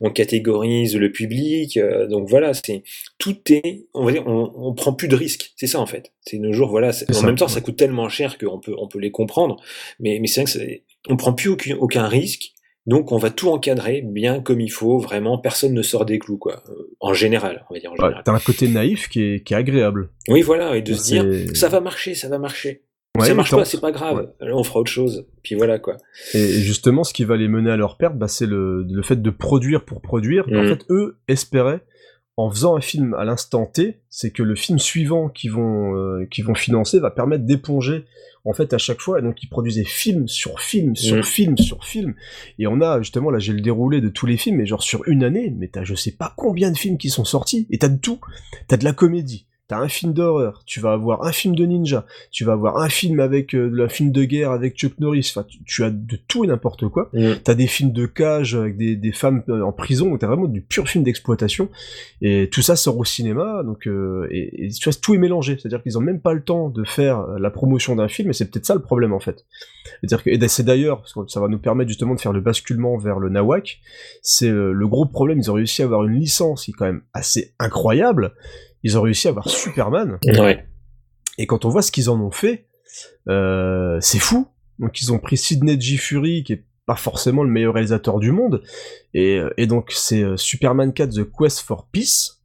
on, 0.00 0.10
catégorise 0.10 0.96
le 0.96 1.12
public, 1.12 1.76
euh, 1.76 2.08
donc 2.08 2.28
voilà, 2.28 2.52
c'est 2.52 2.82
tout 3.18 3.36
est, 3.50 3.86
on 3.94 4.04
va 4.04 4.12
dire, 4.12 4.26
on, 4.26 4.52
on 4.56 4.74
prend 4.74 4.92
plus 4.92 5.08
de 5.08 5.14
risques, 5.14 5.52
c'est 5.56 5.68
ça 5.68 5.78
en 5.78 5.86
fait. 5.86 6.12
C'est 6.22 6.38
nos 6.38 6.52
jours, 6.52 6.70
voilà. 6.70 6.90
En 7.14 7.22
même 7.22 7.36
temps, 7.36 7.48
ça 7.48 7.60
coûte 7.60 7.76
tellement 7.76 8.08
cher 8.08 8.38
qu'on 8.38 8.58
peut, 8.58 8.74
on 8.76 8.88
peut 8.88 8.98
les 8.98 9.10
comprendre, 9.10 9.56
mais, 10.00 10.18
mais 10.20 10.26
c'est 10.26 10.42
vrai 10.42 10.52
que 10.52 10.82
on 11.08 11.16
prend 11.16 11.32
plus 11.32 11.50
aucun, 11.50 11.76
aucun 11.76 12.06
risque. 12.08 12.52
Donc 12.86 13.12
on 13.12 13.18
va 13.18 13.30
tout 13.30 13.48
encadrer 13.50 14.02
bien 14.02 14.40
comme 14.40 14.60
il 14.60 14.70
faut, 14.70 14.98
vraiment 14.98 15.38
personne 15.38 15.74
ne 15.74 15.82
sort 15.82 16.06
des 16.06 16.18
clous 16.18 16.38
quoi. 16.38 16.62
Euh, 16.70 16.96
en 17.00 17.12
général, 17.12 17.64
on 17.70 17.74
va 17.74 17.80
dire 17.80 17.92
en 17.92 17.96
général. 17.96 18.22
T'as 18.24 18.32
un 18.32 18.38
côté 18.38 18.68
naïf 18.68 19.08
qui 19.08 19.22
est, 19.22 19.44
qui 19.44 19.54
est 19.54 19.56
agréable. 19.56 20.10
Oui 20.28 20.42
voilà, 20.42 20.76
et 20.76 20.82
de 20.82 20.94
se 20.94 21.04
dire 21.04 21.26
ça 21.54 21.68
va 21.68 21.80
marcher, 21.80 22.14
ça 22.14 22.28
va 22.28 22.38
marcher. 22.38 22.82
ça 23.18 23.34
marche 23.34 23.50
pas, 23.50 23.64
c'est 23.64 23.80
pas 23.80 23.92
grave. 23.92 24.32
on 24.40 24.64
fera 24.64 24.80
autre 24.80 24.90
chose. 24.90 25.26
Puis 25.42 25.54
voilà 25.54 25.78
quoi. 25.78 25.98
Et 26.32 26.46
justement, 26.60 27.04
ce 27.04 27.12
qui 27.12 27.24
va 27.24 27.36
les 27.36 27.48
mener 27.48 27.70
à 27.70 27.76
leur 27.76 27.96
perte, 27.98 28.16
bah, 28.16 28.28
c'est 28.28 28.46
le, 28.46 28.84
le 28.88 29.02
fait 29.02 29.20
de 29.20 29.30
produire 29.30 29.84
pour 29.84 30.00
produire. 30.00 30.46
En 30.48 30.62
mm. 30.62 30.68
fait, 30.68 30.84
eux 30.88 31.18
espéraient 31.28 31.82
en 32.40 32.50
faisant 32.50 32.76
un 32.76 32.80
film 32.80 33.14
à 33.14 33.24
l'instant 33.24 33.66
T, 33.66 34.00
c'est 34.08 34.30
que 34.30 34.42
le 34.42 34.54
film 34.54 34.78
suivant 34.78 35.28
qu'ils 35.28 35.52
vont, 35.52 35.94
euh, 35.94 36.26
qu'ils 36.30 36.44
vont 36.44 36.54
financer 36.54 36.98
va 36.98 37.10
permettre 37.10 37.44
d'éponger 37.44 38.06
en 38.46 38.54
fait 38.54 38.72
à 38.72 38.78
chaque 38.78 39.00
fois, 39.00 39.18
et 39.18 39.22
donc 39.22 39.42
ils 39.42 39.48
produisaient 39.48 39.84
film 39.84 40.26
sur 40.26 40.60
film 40.60 40.96
sur 40.96 41.22
film 41.24 41.58
sur 41.58 41.84
film, 41.84 42.14
et 42.58 42.66
on 42.66 42.80
a 42.80 43.02
justement 43.02 43.30
là 43.30 43.38
j'ai 43.38 43.52
le 43.52 43.60
déroulé 43.60 44.00
de 44.00 44.08
tous 44.08 44.24
les 44.24 44.38
films, 44.38 44.56
mais 44.56 44.66
genre 44.66 44.82
sur 44.82 45.06
une 45.06 45.22
année, 45.22 45.54
mais 45.54 45.68
t'as 45.68 45.84
je 45.84 45.94
sais 45.94 46.12
pas 46.12 46.32
combien 46.36 46.70
de 46.70 46.78
films 46.78 46.96
qui 46.96 47.10
sont 47.10 47.26
sortis, 47.26 47.66
et 47.70 47.76
t'as 47.76 47.88
de 47.88 47.98
tout, 47.98 48.18
t'as 48.66 48.78
de 48.78 48.84
la 48.84 48.94
comédie, 48.94 49.46
t'as 49.70 49.78
un 49.78 49.88
film 49.88 50.12
d'horreur, 50.12 50.62
tu 50.66 50.80
vas 50.80 50.92
avoir 50.92 51.24
un 51.24 51.30
film 51.30 51.54
de 51.54 51.64
ninja, 51.64 52.04
tu 52.32 52.44
vas 52.44 52.54
avoir 52.54 52.78
un 52.78 52.88
film 52.88 53.20
avec 53.20 53.54
euh, 53.54 53.84
un 53.84 53.88
film 53.88 54.10
de 54.10 54.24
guerre 54.24 54.50
avec 54.50 54.76
Chuck 54.76 54.98
Norris, 54.98 55.32
enfin 55.32 55.46
tu, 55.48 55.62
tu 55.64 55.84
as 55.84 55.90
de 55.90 56.18
tout 56.26 56.42
et 56.42 56.48
n'importe 56.48 56.88
quoi, 56.88 57.08
Mm. 57.12 57.34
t'as 57.44 57.54
des 57.54 57.66
films 57.66 57.92
de 57.92 58.06
cage 58.06 58.54
avec 58.54 58.76
des, 58.76 58.96
des 58.96 59.12
femmes 59.12 59.42
euh, 59.48 59.62
en 59.62 59.72
prison, 59.72 60.16
t'as 60.18 60.26
vraiment 60.26 60.46
du 60.46 60.60
pur 60.60 60.88
film 60.88 61.04
d'exploitation, 61.04 61.68
et 62.20 62.48
tout 62.50 62.62
ça 62.62 62.74
sort 62.74 62.98
au 62.98 63.04
cinéma, 63.04 63.62
donc 63.64 63.86
euh, 63.86 64.26
et, 64.30 64.66
et 64.66 64.70
tu 64.70 64.88
vois, 64.88 64.98
tout 65.00 65.14
est 65.14 65.18
mélangé, 65.18 65.56
c'est-à-dire 65.56 65.82
qu'ils 65.82 65.96
ont 65.98 66.02
même 66.02 66.20
pas 66.20 66.32
le 66.32 66.42
temps 66.42 66.68
de 66.68 66.84
faire 66.84 67.20
euh, 67.20 67.38
la 67.38 67.50
promotion 67.50 67.94
d'un 67.94 68.08
film, 68.08 68.30
et 68.30 68.32
c'est 68.32 68.50
peut-être 68.50 68.66
ça 68.66 68.74
le 68.74 68.82
problème 68.82 69.12
en 69.12 69.20
fait. 69.20 69.44
C'est-à-dire 70.00 70.22
que 70.22 70.30
et 70.30 70.48
c'est 70.48 70.62
d'ailleurs, 70.62 70.98
parce 70.98 71.12
que 71.12 71.20
ça 71.28 71.40
va 71.40 71.48
nous 71.48 71.58
permettre 71.58 71.88
justement 71.88 72.14
de 72.14 72.20
faire 72.20 72.32
le 72.32 72.40
basculement 72.40 72.96
vers 72.96 73.18
le 73.18 73.28
nawak, 73.28 73.80
c'est 74.22 74.48
euh, 74.48 74.72
le 74.72 74.88
gros 74.88 75.06
problème, 75.06 75.38
ils 75.38 75.50
ont 75.50 75.54
réussi 75.54 75.82
à 75.82 75.84
avoir 75.84 76.04
une 76.04 76.18
licence 76.18 76.64
qui 76.64 76.70
est 76.72 76.74
quand 76.74 76.86
même 76.86 77.02
assez 77.12 77.54
incroyable, 77.58 78.32
ils 78.82 78.98
ont 78.98 79.02
réussi 79.02 79.28
à 79.28 79.30
avoir 79.30 79.48
Superman, 79.48 80.18
Ouais. 80.24 80.66
et 81.38 81.46
quand 81.46 81.64
on 81.64 81.68
voit 81.68 81.82
ce 81.82 81.92
qu'ils 81.92 82.10
en 82.10 82.20
ont 82.20 82.30
fait, 82.30 82.66
euh, 83.28 83.98
c'est 84.00 84.18
fou. 84.18 84.48
Donc 84.78 85.00
ils 85.02 85.12
ont 85.12 85.18
pris 85.18 85.36
Sidney 85.36 85.78
G. 85.80 85.96
Fury, 85.96 86.42
qui 86.44 86.54
est 86.54 86.64
pas 86.86 86.96
forcément 86.96 87.42
le 87.44 87.50
meilleur 87.50 87.74
réalisateur 87.74 88.18
du 88.18 88.32
monde, 88.32 88.62
et, 89.14 89.36
euh, 89.36 89.52
et 89.58 89.66
donc 89.66 89.92
c'est 89.92 90.22
euh, 90.22 90.36
Superman 90.36 90.92
4 90.92 91.10
The 91.10 91.30
Quest 91.30 91.60
for 91.60 91.86
Peace, 91.92 92.40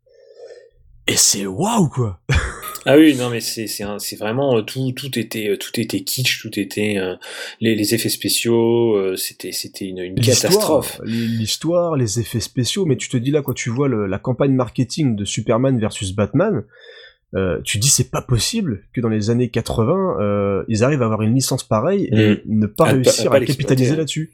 et 1.07 1.15
c'est 1.15 1.45
waouh 1.45 1.87
quoi 1.89 2.19
Ah 2.87 2.97
oui, 2.97 3.15
non 3.15 3.29
mais 3.31 3.41
c'est 3.41 3.65
c'est 3.67 4.15
vraiment 4.15 4.57
euh, 4.57 4.61
tout 4.61 4.91
tout 4.91 5.17
était 5.17 5.49
euh, 5.49 5.57
tout 5.57 5.79
était 5.79 6.01
kitsch, 6.01 6.41
tout 6.41 6.59
était 6.59 6.97
euh, 6.97 7.15
les, 7.59 7.75
les 7.75 7.95
effets 7.95 8.09
spéciaux, 8.09 8.95
euh, 8.95 9.15
c'était 9.15 9.51
c'était 9.51 9.85
une, 9.85 9.97
une 9.99 10.15
catastrophe. 10.21 11.01
L'histoire, 11.03 11.95
les 11.95 12.19
effets 12.19 12.39
spéciaux, 12.39 12.85
mais 12.85 12.95
tu 12.95 13.09
te 13.09 13.17
dis 13.17 13.31
là, 13.31 13.41
quand 13.41 13.53
tu 13.53 13.69
vois 13.71 13.87
le- 13.87 14.05
la 14.05 14.19
campagne 14.19 14.53
marketing 14.53 15.15
de 15.15 15.25
Superman 15.25 15.79
versus 15.79 16.13
Batman, 16.13 16.63
euh, 17.35 17.59
tu 17.63 17.79
dis 17.79 17.89
c'est 17.89 18.11
pas 18.11 18.21
possible 18.21 18.83
que 18.93 19.01
dans 19.01 19.09
les 19.09 19.29
années 19.31 19.49
80, 19.49 20.17
euh, 20.21 20.63
ils 20.67 20.83
arrivent 20.83 21.01
à 21.01 21.05
avoir 21.05 21.23
une 21.23 21.33
licence 21.33 21.63
pareille 21.63 22.07
et 22.11 22.35
Mm. 22.35 22.41
ne 22.45 22.67
pas 22.67 22.83
À 22.85 22.87
pas- 22.87 22.93
réussir 22.93 23.25
à 23.27 23.29
pas 23.31 23.37
à 23.37 23.39
capitaliser 23.45 23.95
l'exploiter. 23.95 24.29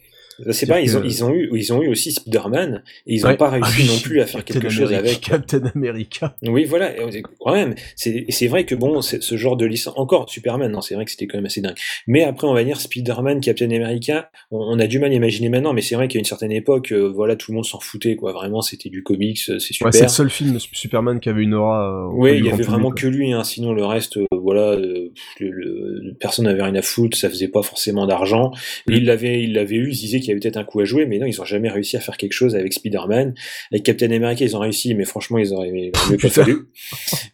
Là-dessus. 0.45 0.59
C'est 0.59 0.65
pas, 0.67 0.81
ils 0.81 0.97
ont, 0.97 1.03
ils 1.03 1.23
ont 1.23 1.33
eu, 1.33 1.49
ils 1.53 1.73
ont 1.73 1.81
eu 1.81 1.87
aussi 1.89 2.11
Spider-Man 2.11 2.83
et 3.07 3.15
ils 3.15 3.25
ont 3.25 3.29
Ouais. 3.29 3.37
pas 3.37 3.49
réussi 3.49 3.83
Ah 3.83 3.91
non 3.93 3.99
plus 3.99 4.21
à 4.21 4.25
faire 4.25 4.43
Captain 4.43 4.59
quelque 4.61 4.71
chose 4.73 4.91
America, 4.93 5.09
avec. 5.09 5.21
Captain 5.49 5.71
America. 5.75 6.35
Oui, 6.43 6.65
voilà. 6.65 6.91
Quand 7.39 7.53
même, 7.53 7.75
c'est 7.95 8.47
vrai 8.47 8.65
que 8.65 8.75
bon, 8.75 9.01
ce 9.01 9.35
genre 9.37 9.57
de 9.57 9.65
licence, 9.65 9.93
encore 9.97 10.29
Superman, 10.29 10.71
non, 10.71 10.81
c'est 10.81 10.95
vrai 10.95 11.05
que 11.05 11.11
c'était 11.11 11.27
quand 11.27 11.37
même 11.37 11.45
assez 11.45 11.61
dingue. 11.61 11.75
Mais 12.07 12.23
après, 12.23 12.47
on 12.47 12.53
va 12.53 12.63
dire 12.63 12.79
Spider-Man, 12.81 13.41
Captain 13.41 13.69
America, 13.71 14.29
on, 14.51 14.57
on 14.59 14.79
a 14.79 14.87
du 14.87 14.99
mal 14.99 15.11
à 15.11 15.15
imaginer 15.15 15.49
maintenant, 15.49 15.73
mais 15.73 15.81
c'est 15.81 15.95
vrai 15.95 16.07
qu'à 16.07 16.19
une 16.19 16.25
certaine 16.25 16.51
époque, 16.51 16.91
euh, 16.91 17.09
voilà, 17.13 17.35
tout 17.35 17.51
le 17.51 17.55
monde 17.55 17.65
s'en 17.65 17.79
foutait, 17.79 18.15
quoi. 18.15 18.31
Vraiment, 18.33 18.61
c'était 18.61 18.89
du 18.89 19.03
comics, 19.03 19.39
euh, 19.49 19.59
c'est 19.59 19.73
super. 19.73 19.87
Ouais, 19.87 19.91
c'est 19.91 20.03
le 20.03 20.09
seul 20.09 20.29
film 20.29 20.53
de 20.53 20.59
Superman 20.59 21.19
qui 21.19 21.29
avait 21.29 21.43
une 21.43 21.53
aura. 21.53 22.07
euh, 22.07 22.09
Oui, 22.13 22.37
il 22.37 22.45
y 22.45 22.49
avait 22.51 22.63
vraiment 22.63 22.91
que 22.91 23.07
lui, 23.07 23.33
hein. 23.33 23.43
sinon 23.43 23.73
le 23.73 23.85
reste, 23.85 24.17
euh, 24.17 24.25
voilà, 24.31 24.75
le, 24.75 25.11
le- 25.39 26.13
personne 26.19 26.45
n'avait 26.45 26.63
rien 26.63 26.75
à 26.75 26.81
foutre, 26.81 27.17
ça 27.17 27.29
faisait 27.29 27.47
pas 27.47 27.61
forcément 27.61 28.05
d'argent. 28.07 28.51
Mm. 28.87 28.91
Et 28.93 28.97
Ils 28.97 29.05
l'avaient, 29.05 29.43
ils 29.43 29.53
l'avaient 29.53 29.75
eu, 29.77 29.89
ils 29.89 29.95
se 29.95 30.01
disaient 30.01 30.19
qu'il 30.19 30.30
y 30.31 30.33
avait 30.33 30.41
peut-être 30.41 30.57
un 30.57 30.63
coup 30.63 30.79
à 30.79 30.85
jouer, 30.85 31.05
mais 31.05 31.19
non, 31.19 31.25
ils 31.25 31.39
ont 31.41 31.45
jamais 31.45 31.69
réussi 31.69 31.97
à 31.97 31.99
faire 31.99 32.17
quelque 32.17 32.33
chose 32.33 32.55
avec 32.55 32.73
Spider-Man. 32.73 33.33
Avec 33.71 33.83
Captain 33.83 34.11
America, 34.11 34.43
ils 34.43 34.55
ont 34.55 34.59
réussi, 34.59 34.93
mais 34.95 35.05
franchement, 35.05 35.37
ils 35.37 35.53
auraient 35.53 35.69
il 35.69 35.91
aurait 35.95 36.11
mieux 36.11 36.17
pas 36.21 36.29
fallu. 36.29 36.67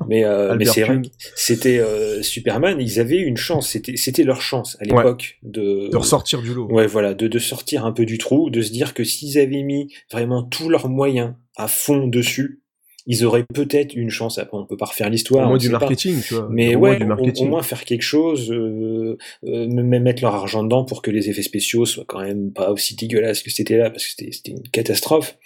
Mais, 0.08 0.24
euh, 0.26 0.56
mais 0.58 0.66
c'est 0.66 0.84
vrai, 0.84 1.02
c'était 1.36 1.80
euh, 1.80 2.22
Superman, 2.22 2.78
ils 2.80 3.00
avaient 3.00 3.20
une 3.20 3.38
chance, 3.38 3.70
c'était, 3.70 3.98
c'était 3.98 4.24
leur 4.24 4.42
chance 4.42 4.78
à 4.80 4.86
l'époque 4.86 5.40
de, 5.44 5.90
De 5.90 5.98
ressortir 5.98 6.42
du 6.42 6.54
lot. 6.54 6.68
Ouais, 6.72 6.88
voilà, 6.88 7.14
de, 7.14 7.28
de 7.28 7.40
sortir 7.40 7.86
un 7.86 7.92
peu 7.92 8.06
du 8.06 8.18
trou, 8.18 8.50
de 8.50 8.62
se 8.62 8.72
dire 8.72 8.94
que 8.94 9.04
s'ils 9.04 9.38
avaient 9.40 9.64
mis 9.64 9.94
vraiment 10.12 10.44
tous 10.44 10.70
leurs 10.70 10.90
moyens 10.90 11.34
à 11.56 11.68
fond 11.68 12.08
dessus, 12.08 12.62
ils 13.08 13.26
auraient 13.26 13.46
peut-être 13.46 13.96
une 13.96 14.10
chance. 14.10 14.38
Après, 14.38 14.58
on 14.58 14.66
peut 14.66 14.76
pas 14.76 14.86
refaire 14.86 15.10
l'histoire. 15.10 15.46
Au 15.46 15.50
moins 15.50 15.58
du 15.58 15.70
pas. 15.70 15.80
marketing, 15.80 16.22
tu 16.22 16.34
vois. 16.34 16.48
Mais 16.52 16.76
Au 16.76 16.80
ouais, 16.80 17.00
au, 17.02 17.46
moins 17.46 17.64
faire 17.64 17.86
quelque 17.86 18.02
chose, 18.02 18.52
euh, 18.52 19.18
euh, 19.46 19.68
même 19.68 20.04
mettre 20.04 20.22
leur 20.22 20.36
argent 20.36 20.62
dedans 20.64 20.84
pour 20.84 21.02
que 21.02 21.10
les 21.10 21.30
effets 21.30 21.42
spéciaux 21.42 21.86
soient 21.86 22.04
quand 22.06 22.22
même 22.22 22.52
pas 22.52 22.70
aussi 22.72 22.96
dégueulasses 22.96 23.42
que 23.42 23.50
c'était 23.50 23.78
là, 23.78 23.90
parce 23.90 24.06
que 24.06 24.26
c'était 24.30 24.52
une 24.52 24.62
catastrophe. 24.74 25.38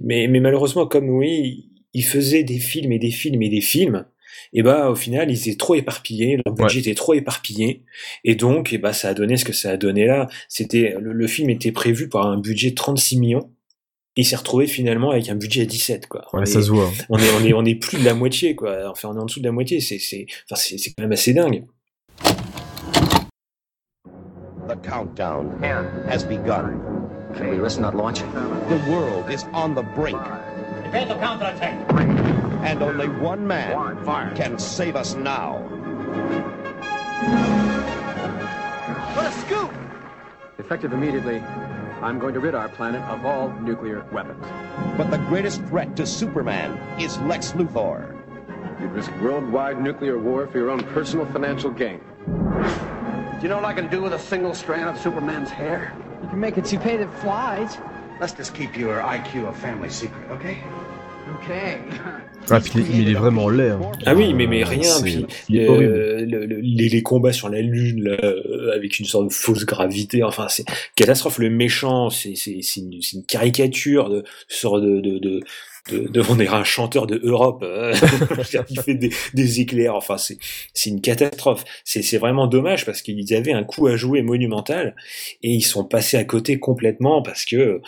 Mais, 0.00 0.26
mais 0.28 0.40
malheureusement, 0.40 0.86
comme 0.86 1.10
oui, 1.10 1.68
ils 1.92 2.04
faisaient 2.04 2.42
des 2.42 2.58
films 2.58 2.92
et 2.92 2.98
des 2.98 3.10
films 3.10 3.42
et 3.42 3.50
des 3.50 3.60
films, 3.60 4.06
et 4.54 4.62
bah 4.62 4.90
au 4.90 4.94
final 4.94 5.30
ils 5.30 5.48
étaient 5.48 5.56
trop 5.56 5.74
éparpillés, 5.74 6.38
leur 6.44 6.54
budget 6.54 6.80
était 6.80 6.94
trop 6.94 7.14
éparpillé, 7.14 7.82
et 8.24 8.34
donc 8.34 8.72
et 8.72 8.78
bah 8.78 8.92
ça 8.92 9.08
a 9.08 9.14
donné 9.14 9.36
ce 9.36 9.44
que 9.44 9.52
ça 9.52 9.70
a 9.70 9.76
donné 9.76 10.06
là. 10.06 10.28
C'était 10.48 10.96
le, 10.98 11.12
le 11.12 11.26
film 11.26 11.50
était 11.50 11.72
prévu 11.72 12.08
par 12.08 12.26
un 12.26 12.38
budget 12.38 12.70
de 12.70 12.74
36 12.74 13.18
millions. 13.18 13.50
Et 14.16 14.20
il 14.20 14.24
s'est 14.24 14.36
retrouvé 14.36 14.66
finalement 14.68 15.10
avec 15.10 15.28
un 15.28 15.34
budget 15.34 15.62
à 15.62 15.66
17 15.66 16.06
quoi. 16.06 16.20
Ouais, 16.32 16.42
On 16.42 16.44
ça 16.46 16.60
est- 16.60 16.62
se 16.62 16.70
voit. 16.70 16.84
hein. 16.86 17.04
On 17.08 17.18
est 17.18 17.30
on 17.40 17.44
est 17.44 17.52
on 17.52 17.64
est 17.64 17.74
plus 17.74 17.98
de 17.98 18.04
la 18.04 18.14
moitié 18.14 18.54
quoi. 18.54 18.88
Enfin 18.88 19.08
on 19.12 19.16
est 19.16 19.20
en 19.20 19.24
dessous 19.24 19.40
de 19.40 19.44
la 19.46 19.52
moitié. 19.52 19.80
C'est 19.80 19.98
c'est 19.98 20.26
enfin 20.48 20.54
c'est 20.60 20.78
c'est 20.78 20.90
quand 20.92 21.02
même 21.02 21.12
assez 21.12 21.32
dingue. 21.34 21.64
The 24.68 24.76
countdown 24.82 25.50
has 26.08 26.24
begun. 26.24 26.80
Can 27.36 27.50
we 27.50 27.58
risk 27.58 27.80
not 27.80 27.94
launching? 27.96 28.28
The 28.68 28.78
world 28.88 29.28
is 29.30 29.44
on 29.52 29.74
the 29.74 29.82
brink. 29.96 30.16
Prepare 30.82 31.06
to 31.08 31.14
counterattack. 31.18 31.74
And 32.64 32.80
only 32.82 33.08
one 33.20 33.44
man 33.46 33.74
can 34.36 34.58
save 34.58 34.94
us 34.96 35.16
now. 35.16 35.58
What 39.14 39.26
a 39.26 39.32
scoop! 39.32 39.70
Effective 40.58 40.92
immediately, 40.94 41.42
I'm 42.04 42.18
going 42.18 42.34
to 42.34 42.40
rid 42.40 42.54
our 42.54 42.68
planet 42.68 43.00
of 43.04 43.24
all 43.24 43.48
nuclear 43.60 44.04
weapons. 44.12 44.44
But 44.98 45.10
the 45.10 45.16
greatest 45.16 45.62
threat 45.62 45.96
to 45.96 46.06
Superman 46.06 46.76
is 47.00 47.18
Lex 47.20 47.52
Luthor. 47.52 48.14
You'd 48.78 48.92
risk 48.92 49.10
worldwide 49.22 49.80
nuclear 49.80 50.18
war 50.18 50.46
for 50.46 50.58
your 50.58 50.68
own 50.68 50.82
personal 50.92 51.24
financial 51.24 51.70
gain. 51.70 52.00
Do 52.26 53.38
you 53.40 53.48
know 53.48 53.56
what 53.56 53.64
I 53.64 53.72
can 53.72 53.88
do 53.88 54.02
with 54.02 54.12
a 54.12 54.18
single 54.18 54.52
strand 54.52 54.90
of 54.90 54.98
Superman's 54.98 55.48
hair? 55.48 55.96
You 56.22 56.28
can 56.28 56.40
make 56.40 56.58
a 56.58 56.62
toupee 56.62 56.98
that 56.98 57.10
flies. 57.20 57.78
Let's 58.20 58.34
just 58.34 58.54
keep 58.54 58.76
your 58.76 59.00
IQ 59.00 59.48
a 59.48 59.54
family 59.54 59.88
secret, 59.88 60.30
okay? 60.30 60.62
Okay. 61.36 61.82
Ah, 62.50 62.60
puis 62.60 62.72
il 62.76 62.80
est- 62.80 63.02
il 63.02 63.10
est 63.10 63.14
vraiment 63.14 63.48
laid. 63.48 63.70
hein. 63.70 63.80
Ah 64.06 64.14
oui, 64.14 64.34
mais, 64.34 64.46
mais 64.46 64.64
rien. 64.64 65.00
Puis, 65.02 65.24
il 65.48 65.58
est 65.58 65.64
euh, 65.66 65.70
horrible. 65.70 65.92
le- 66.30 66.46
le- 66.46 66.60
les, 66.60 66.88
les 66.88 67.02
combats 67.02 67.32
sur 67.32 67.48
la 67.48 67.60
Lune, 67.60 68.02
là, 68.04 68.16
euh, 68.22 68.74
avec 68.74 68.98
une 68.98 69.06
sorte 69.06 69.28
de 69.28 69.32
fausse 69.32 69.64
gravité, 69.64 70.22
enfin, 70.22 70.48
c'est 70.48 70.64
catastrophe. 70.96 71.38
Le 71.38 71.50
méchant, 71.50 72.10
c'est 72.10 72.34
c'est- 72.34 72.60
c'est 72.62 72.80
une, 72.80 73.00
c'est 73.02 73.16
une 73.16 73.24
caricature 73.24 74.10
de 74.10 74.24
sorte 74.48 74.82
de. 74.82 75.00
de, 75.00 75.18
de 75.18 75.40
de, 75.92 76.08
de- 76.08 76.22
on 76.30 76.36
dirait 76.36 76.56
un 76.56 76.64
chanteur 76.64 77.06
de 77.06 77.20
Europe 77.24 77.62
euh, 77.62 77.92
qui 78.66 78.76
fait 78.76 78.94
des, 78.94 79.10
des 79.34 79.60
éclairs 79.60 79.94
enfin 79.94 80.16
c'est 80.16 80.38
c'est 80.72 80.88
une 80.88 81.02
catastrophe 81.02 81.62
c'est 81.84 82.00
c'est 82.00 82.16
vraiment 82.16 82.46
dommage 82.46 82.86
parce 82.86 83.02
qu'ils 83.02 83.34
avaient 83.34 83.52
un 83.52 83.64
coup 83.64 83.86
à 83.86 83.94
jouer 83.94 84.22
monumental 84.22 84.96
et 85.42 85.50
ils 85.50 85.60
sont 85.60 85.84
passés 85.84 86.16
à 86.16 86.24
côté 86.24 86.58
complètement 86.58 87.20
parce 87.20 87.44
que 87.44 87.82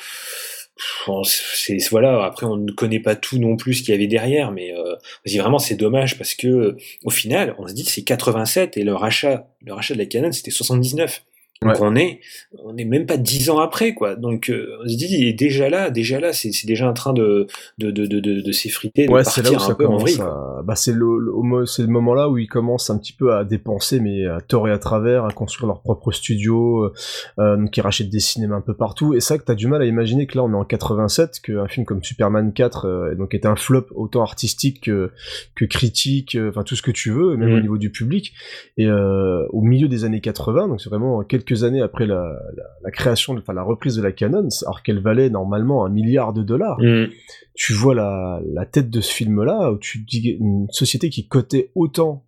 c'est 1.25 1.79
voilà 1.91 2.25
après 2.25 2.45
on 2.47 2.57
ne 2.57 2.71
connaît 2.71 3.01
pas 3.01 3.17
tout 3.17 3.39
non 3.39 3.57
plus 3.57 3.75
ce 3.75 3.83
qu'il 3.83 3.93
y 3.93 3.97
avait 3.97 4.07
derrière 4.07 4.53
mais 4.53 4.75
euh, 4.75 4.95
vraiment 5.39 5.59
c'est 5.59 5.75
dommage 5.75 6.19
parce 6.19 6.35
que 6.35 6.77
au 7.05 7.11
final 7.11 7.55
on 7.59 7.67
se 7.67 7.73
dit 7.73 7.85
c'est 7.85 8.03
87 8.03 8.77
et 8.77 8.85
le 8.85 8.95
rachat 8.95 9.49
le 9.65 9.73
rachat 9.73 9.95
de 9.95 9.99
la 9.99 10.07
Canon 10.07 10.33
c'était 10.33 10.51
79 10.51 11.23
donc 11.63 11.73
Ouais. 11.73 11.79
on 11.81 11.97
est 11.97 12.21
on 12.65 12.77
est 12.77 12.85
même 12.85 13.07
pas 13.07 13.17
10 13.17 13.51
ans 13.51 13.59
après 13.59 13.95
quoi 13.95 14.15
donc 14.15 14.51
euh, 14.51 14.77
on 14.85 14.89
se 14.89 14.97
dit 14.97 15.07
il 15.11 15.27
est 15.27 15.33
déjà 15.33 15.71
là 15.71 15.91
déjà 15.91 16.21
là 16.21 16.33
c'est 16.33 16.53
c'est 16.53 16.67
déjà 16.67 16.89
en 16.89 16.93
train 16.93 17.13
de 17.15 17.47
de 17.79 17.91
de 17.91 18.07
de, 18.07 18.21
de, 18.21 18.41
de 18.43 18.53
s'effriter 18.53 19.07
de 19.07 19.13
Ouais, 19.13 19.23
partir 19.23 19.43
là 19.45 19.51
où 19.53 19.55
un 19.57 19.59
ça 19.59 19.75
peu 19.75 19.85
en 19.85 19.87
commence 19.89 20.03
vrille 20.03 20.17
quoi. 20.17 20.59
à... 20.59 20.63
Bah, 20.63 20.75
c'est 20.77 20.93
le, 20.93 21.65
c'est 21.67 21.83
le 21.83 21.89
moment 21.89 22.15
là 22.15 22.29
où 22.29 22.37
ils 22.39 22.47
commencent 22.49 22.91
un 22.91 22.99
petit 22.99 23.13
peu 23.13 23.35
à 23.35 23.45
dépenser, 23.45 24.01
mais 24.01 24.27
à 24.27 24.41
tort 24.41 24.69
et 24.69 24.71
à 24.73 24.79
travers, 24.79 25.25
à 25.25 25.31
construire 25.31 25.69
leur 25.69 25.81
propre 25.83 26.13
studio, 26.13 26.85
euh, 26.85 26.93
euh, 27.39 27.57
donc 27.57 27.77
ils 27.77 27.81
rachètent 27.81 28.11
des 28.11 28.21
cinémas 28.21 28.57
un 28.57 28.61
peu 28.61 28.75
partout. 28.75 29.15
Et 29.15 29.21
c'est 29.21 29.29
ça 29.29 29.39
que 29.39 29.45
t'as 29.45 29.55
du 29.55 29.67
mal 29.67 29.81
à 29.83 29.87
imaginer 29.87 30.27
que 30.27 30.37
là 30.37 30.45
on 30.45 30.51
est 30.53 30.57
en 30.57 30.65
87, 30.65 31.41
qu'un 31.41 31.69
film 31.69 31.87
comme 31.87 32.03
Superman 32.03 32.53
4 32.53 32.85
euh, 32.87 33.15
donc 33.15 33.35
est 33.35 33.47
un 33.47 33.57
flop 33.57 33.87
autant 33.95 34.23
artistique 34.23 34.85
que, 34.85 35.11
que 35.55 35.65
critique, 35.65 36.35
euh, 36.35 36.51
enfin 36.51 36.63
tout 36.65 36.77
ce 36.77 36.83
que 36.83 36.91
tu 36.91 37.11
veux, 37.11 37.37
même 37.37 37.51
Mm. 37.51 37.57
au 37.57 37.61
niveau 37.61 37.79
du 37.79 37.91
public. 37.91 38.33
Et 38.77 38.87
euh, 38.87 39.47
au 39.51 39.63
milieu 39.63 39.89
des 39.89 40.05
années 40.05 40.21
80, 40.21 40.69
donc 40.69 40.81
c'est 40.81 40.91
vraiment 40.91 41.23
quelques 41.23 41.46
années 41.65 41.81
après 41.83 42.07
la, 42.07 42.23
la, 42.57 42.65
la 42.83 42.91
création, 42.91 43.35
de- 43.35 43.41
enfin 43.41 43.53
la 43.55 43.63
reprise 43.63 43.97
de 43.97 44.03
la 44.03 44.13
Canon, 44.13 44.49
alors 44.65 44.83
qu'elle 44.83 45.01
valait 45.01 45.31
normalement 45.31 45.85
un 45.85 45.89
milliard 45.91 46.33
de 46.33 46.43
dollars 46.43 46.79
Mm. 46.81 47.07
tu 47.55 47.73
vois 47.73 47.95
la, 47.95 48.41
la 48.53 48.67
tête 48.67 48.91
de 48.91 49.01
ce 49.01 49.13
film-là, 49.13 49.73
où 49.73 49.79
tu 49.79 49.99
dis 50.01 50.37
une 50.41 50.67
société 50.71 51.09
qui 51.11 51.27
cotait 51.29 51.71
autant 51.75 52.25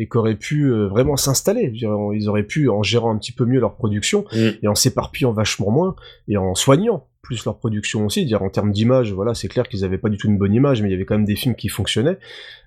et 0.00 0.08
qui 0.08 0.16
aurait 0.16 0.36
pu 0.36 0.66
euh, 0.70 0.86
vraiment 0.86 1.16
s'installer. 1.16 1.72
Ils 1.74 2.28
auraient 2.28 2.44
pu, 2.44 2.68
en 2.68 2.84
gérant 2.84 3.12
un 3.12 3.18
petit 3.18 3.32
peu 3.32 3.44
mieux 3.46 3.58
leur 3.60 3.74
production, 3.74 4.24
Mm. 4.32 4.48
et 4.62 4.68
en 4.68 4.74
s'éparpillant 4.76 5.32
vachement 5.32 5.70
moins, 5.70 5.96
et 6.28 6.36
en 6.36 6.54
soignant 6.54 7.08
plus 7.20 7.44
leur 7.44 7.58
production 7.58 8.06
aussi. 8.06 8.24
Dire 8.24 8.42
en 8.42 8.48
termes 8.48 8.70
d'image, 8.72 9.12
voilà, 9.12 9.34
c'est 9.34 9.48
clair 9.48 9.68
qu'ils 9.68 9.84
avaient 9.84 9.98
pas 9.98 10.08
du 10.08 10.16
tout 10.16 10.28
une 10.28 10.38
bonne 10.38 10.54
image, 10.54 10.80
mais 10.82 10.88
il 10.88 10.92
y 10.92 10.94
avait 10.94 11.04
quand 11.04 11.16
même 11.16 11.26
des 11.26 11.34
films 11.36 11.56
qui 11.56 11.68
fonctionnaient. 11.68 12.18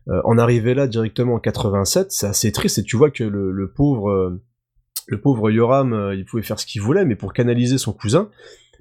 Euh, 0.10 0.20
en 0.26 0.38
arriver 0.38 0.74
là 0.74 0.88
directement 0.88 1.36
en 1.36 1.40
87, 1.40 2.12
c'est 2.12 2.28
assez 2.28 2.52
triste 2.52 2.78
et 2.80 2.84
tu 2.84 2.98
vois 2.98 3.12
que 3.12 3.24
le, 3.24 3.52
le 3.52 3.72
pauvre, 3.72 4.10
euh, 4.12 4.42
le 5.08 5.20
pauvre 5.20 5.52
Yoram, 5.52 5.94
euh, 5.94 6.16
il 6.16 6.26
pouvait 6.26 6.44
faire 6.44 6.60
ce 6.60 6.66
qu'il 6.66 6.82
voulait, 6.82 7.06
mais 7.06 7.16
pour 7.16 7.34
canaliser 7.34 7.78
son 7.78 7.94
cousin, 7.94 8.30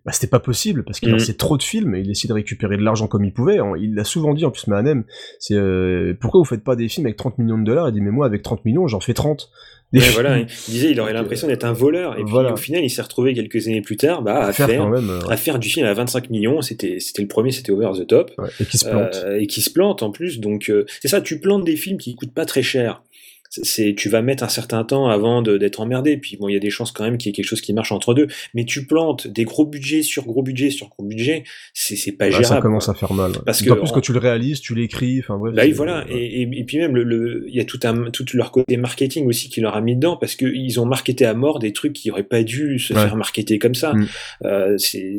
bah, 0.07 0.13
c'était 0.13 0.29
pas 0.29 0.41
possible 0.41 0.83
parce 0.85 0.99
qu'il 0.99 1.11
lançait 1.11 1.35
trop 1.35 1.59
de 1.59 1.63
films 1.63 1.95
et 1.95 2.01
il 2.01 2.11
essayait 2.11 2.29
de 2.29 2.35
récupérer 2.35 2.79
de 2.79 2.83
l'argent 2.83 3.07
comme 3.07 3.25
il 3.25 3.33
pouvait. 3.35 3.59
Il 3.79 3.95
l'a 3.95 4.05
souvent 4.05 4.33
dit 4.33 4.47
en 4.47 4.51
plus, 4.51 4.67
Mahanem, 4.67 5.05
c'est 5.39 5.55
euh, 5.55 6.15
pourquoi 6.19 6.41
vous 6.41 6.47
faites 6.47 6.65
pas 6.65 6.75
des 6.75 6.89
films 6.89 7.07
avec 7.07 7.17
30 7.19 7.37
millions 7.39 7.59
de 7.59 7.65
dollars? 7.65 7.89
Il 7.91 7.93
dit 7.93 8.01
mais 8.01 8.11
moi 8.11 8.25
avec 8.27 8.43
30 8.43 8.65
millions 8.65 8.87
j'en 8.87 9.01
fais 9.01 9.13
30. 9.15 9.51
Des 9.93 9.99
Ouais, 9.99 10.05
films 10.05 10.15
voilà, 10.23 10.39
il 10.39 10.47
disait 10.47 10.93
il 10.93 11.01
aurait 11.01 11.13
l'impression 11.13 11.49
d'être 11.49 11.65
un 11.65 11.73
voleur 11.73 12.13
et 12.17 12.23
puis 12.23 12.31
voilà. 12.31 12.53
au 12.53 12.57
final 12.57 12.83
il 12.85 12.91
s'est 12.91 13.03
retrouvé 13.03 13.35
quelques 13.35 13.67
années 13.67 13.83
plus 13.83 13.97
tard 13.97 14.23
bah, 14.23 14.37
à, 14.45 14.47
à 14.47 14.53
faire 14.53 14.69
faire, 14.69 14.83
quand 14.83 14.89
même, 14.89 15.11
euh, 15.11 15.29
à 15.29 15.37
faire 15.37 15.59
du 15.59 15.69
film 15.69 15.85
à 15.85 15.93
25 15.93 16.31
millions 16.31 16.63
c'était 16.63 16.99
c'était 17.01 17.23
le 17.23 17.29
premier 17.29 17.51
c'était 17.51 17.73
Over 17.73 17.91
the 18.01 18.07
Top 18.07 18.31
ouais, 18.39 18.49
et 18.61 18.65
qui 18.67 18.79
se 18.79 18.89
plante. 18.89 19.17
Euh, 19.25 19.41
et 19.41 19.49
qui 19.49 19.61
se 19.61 19.71
plante 19.71 20.05
en 20.05 20.13
plus 20.13 20.39
donc 20.39 20.71
euh, 20.71 20.87
c'est 21.03 21.09
ça 21.09 21.21
tu 21.21 21.41
plantes 21.41 21.65
des 21.65 21.75
films 21.75 21.99
qui 21.99 22.15
coûtent 22.15 22.33
pas 22.33 22.47
très 22.47 22.63
cher 22.63 23.03
c'est- 23.51 23.95
tu 23.97 24.09
vas 24.09 24.23
mettre 24.23 24.45
un 24.45 24.49
certain 24.49 24.85
temps 24.85 25.09
avant 25.09 25.43
d'être 25.43 25.81
emmerdé 25.81 26.17
puis 26.17 26.37
bon 26.37 26.49
il 26.49 26.53
y 26.55 26.57
a 26.57 26.61
des 26.61 26.71
chances 26.71 26.93
quand 26.93 27.05
même 27.05 27.19
qu'il 27.19 27.29
y 27.29 27.31
ait 27.31 27.35
quelque 27.35 27.47
chose 27.49 27.61
qui 27.61 27.73
marche 27.73 27.91
entre 27.93 28.15
deux 28.15 28.29
mais 28.55 28.65
tu 28.65 28.87
plantes 28.87 29.27
des 29.27 29.45
gros 29.45 29.67
budgets 29.67 30.03
sur 30.03 30.25
gros 30.25 30.43
budget 30.43 30.71
sur 30.71 30.89
gros 30.89 31.05
budget 31.05 31.43
c'est 31.75 31.97
c'est 31.97 32.13
pas 32.13 32.27
Bah, 32.27 32.31
gérable 32.31 32.47
ça 32.47 32.61
commence 32.61 32.89
à 32.89 32.95
faire 32.95 33.13
mal. 33.13 33.33
ouais. 33.33 33.39
Parce 33.45 33.63
que 33.63 33.71
plus 33.73 33.81
en- 33.91 33.93
quand 33.95 34.01
tu 34.01 34.13
le 34.13 34.19
réalises, 34.21 34.61
tu 34.61 34.75
l'écris, 34.75 35.19
enfin 35.21 35.37
bref. 35.37 35.55
Bah 35.55 35.63
oui, 35.65 35.69
c'est- 35.71 35.75
voilà. 35.75 36.05
ouais. 36.07 36.15
Et, 36.17 36.43
et, 36.43 36.49
et 36.61 36.65
puis 36.65 36.79
même, 36.79 36.95
le, 36.95 37.03
le, 37.03 37.45
il 37.49 37.55
y 37.55 37.61
a 37.61 37.65
tout, 37.65 37.81
un, 37.85 38.11
tout 38.11 38.25
leur 38.35 38.53
côté 38.53 38.77
marketing 38.77 39.27
aussi 39.27 39.49
qui 39.51 39.61
leur 39.61 39.75
a 39.77 39.81
mis 39.81 39.97
dedans 39.97 40.17
parce 40.17 40.37
qu'ils 40.37 40.79
ont 40.81 40.87
marketé 40.87 41.27
à 41.27 41.35
mort 41.35 41.59
des 41.59 41.73
trucs 41.73 41.93
qui 41.93 42.11
auraient 42.11 42.23
pas 42.23 42.43
dû 42.45 42.79
se 42.79 42.95
Ouais. 42.95 43.01
faire 43.01 43.17
marketer 43.17 43.59
comme 43.59 43.75
ça. 43.75 43.93
Mm. 43.95 44.07
Euh, 44.45 44.79
c'est 44.79 45.13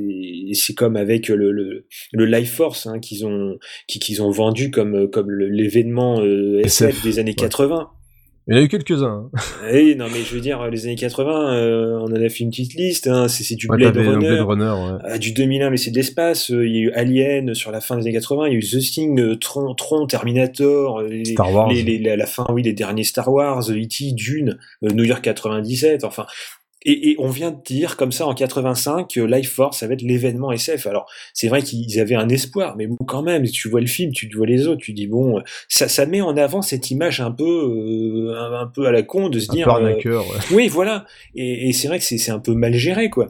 c'est 0.53 0.73
comme 0.73 0.95
avec 0.95 1.27
le, 1.27 1.51
le, 1.51 1.85
le 2.13 2.25
Life 2.25 2.53
Force 2.53 2.87
hein, 2.87 2.99
qu'ils 2.99 3.25
ont, 3.25 3.57
qui- 3.87 3.99
qu'ils 3.99 4.21
ont 4.21 4.31
vendu 4.31 4.71
comme, 4.71 5.09
comme 5.09 5.29
l'événement 5.31 6.21
euh, 6.21 6.59
SF, 6.63 6.89
SF, 6.89 7.03
des 7.03 7.19
années 7.19 7.31
ouais. 7.31 7.35
80. 7.35 7.89
Il 8.47 8.55
y 8.55 8.57
en 8.57 8.61
a 8.61 8.63
eu 8.63 8.67
quelques-uns. 8.67 9.29
hein. 9.33 9.69
Et 9.71 9.93
non, 9.95 10.07
mais 10.11 10.19
je 10.23 10.33
veux 10.33 10.41
dire, 10.41 10.67
les 10.69 10.85
années 10.85 10.95
80, 10.95 11.53
euh, 11.53 11.99
on 11.99 12.05
en 12.11 12.15
a 12.15 12.27
fait 12.29 12.39
une 12.43 12.49
petite 12.49 12.73
liste. 12.73 13.07
Hein, 13.07 13.27
c'est 13.27 13.43
c'est 13.43 13.55
du 13.55 13.67
Ouais, 13.69 13.77
Blade 13.77 13.95
Runner. 13.97 14.17
Blade 14.17 14.41
Runner, 14.41 14.63
ouais. 15.05 15.11
Euh, 15.13 15.17
du 15.19 15.31
2001 15.31 15.69
mais 15.69 15.77
c'est 15.77 15.91
de 15.91 15.95
l'espace, 15.95 16.49
euh, 16.51 16.65
il 16.67 16.75
y 16.75 16.77
a 16.79 16.81
eu 16.81 16.91
Alien 16.93 17.53
sur 17.53 17.71
la 17.71 17.81
fin 17.81 17.95
des 17.97 18.01
années 18.03 18.13
80, 18.13 18.47
il 18.47 18.53
y 18.53 18.55
a 18.55 18.59
eu 18.59 18.63
The 18.63 18.79
Thing, 18.79 19.19
euh, 19.19 19.35
Tron, 19.37 19.73
Tron, 19.75 20.07
Terminator, 20.07 20.99
euh, 21.01 21.07
les, 21.07 21.25
Star 21.25 21.53
Wars. 21.53 21.69
les, 21.69 21.83
les- 21.83 21.99
les- 21.99 22.09
à 22.09 22.15
la 22.15 22.25
fin, 22.25 22.45
oui, 22.49 22.63
les 22.63 22.73
derniers 22.73 23.03
Star 23.03 23.31
Wars, 23.31 23.61
E.T., 23.69 24.11
Dune, 24.13 24.57
New 24.81 25.03
York 25.03 25.21
97, 25.21 26.03
enfin. 26.03 26.25
Et, 26.83 27.11
et 27.11 27.15
on 27.19 27.29
vient 27.29 27.51
de 27.51 27.61
dire 27.63 27.95
comme 27.95 28.11
ça 28.11 28.25
en 28.25 28.33
85 28.33 29.07
que 29.13 29.21
Life 29.21 29.51
Force 29.51 29.79
ça 29.79 29.87
va 29.87 29.93
être 29.93 30.01
l'événement 30.01 30.51
SF. 30.51 30.87
Alors 30.87 31.09
c'est 31.33 31.47
vrai 31.47 31.61
qu'ils 31.61 31.99
avaient 31.99 32.15
un 32.15 32.29
espoir, 32.29 32.75
mais 32.77 32.87
bon 32.87 32.97
quand 33.07 33.21
même, 33.21 33.47
tu 33.47 33.69
vois 33.69 33.81
le 33.81 33.87
film, 33.87 34.11
tu 34.11 34.29
vois 34.35 34.47
les 34.47 34.67
autres, 34.67 34.81
tu 34.81 34.93
dis 34.93 35.07
bon, 35.07 35.41
ça, 35.67 35.87
ça 35.87 36.05
met 36.05 36.21
en 36.21 36.37
avant 36.37 36.61
cette 36.61 36.89
image 36.91 37.21
un 37.21 37.31
peu, 37.31 37.43
euh, 37.43 38.35
un, 38.35 38.61
un 38.61 38.67
peu 38.67 38.87
à 38.87 38.91
la 38.91 39.03
con 39.03 39.29
de 39.29 39.39
se 39.39 39.51
Un 39.51 39.55
dire. 39.55 39.67
peu 40.01 40.09
euh, 40.09 40.19
ouais. 40.19 40.25
oui, 40.51 40.67
voilà. 40.67 41.05
Et, 41.35 41.69
et 41.69 41.73
c'est 41.73 41.87
vrai 41.87 41.99
que 41.99 42.05
c'est 42.05 42.31
un 42.31 42.39
peu 42.39 42.53
mal 42.53 42.73
géré 42.73 43.09
quoi. 43.09 43.27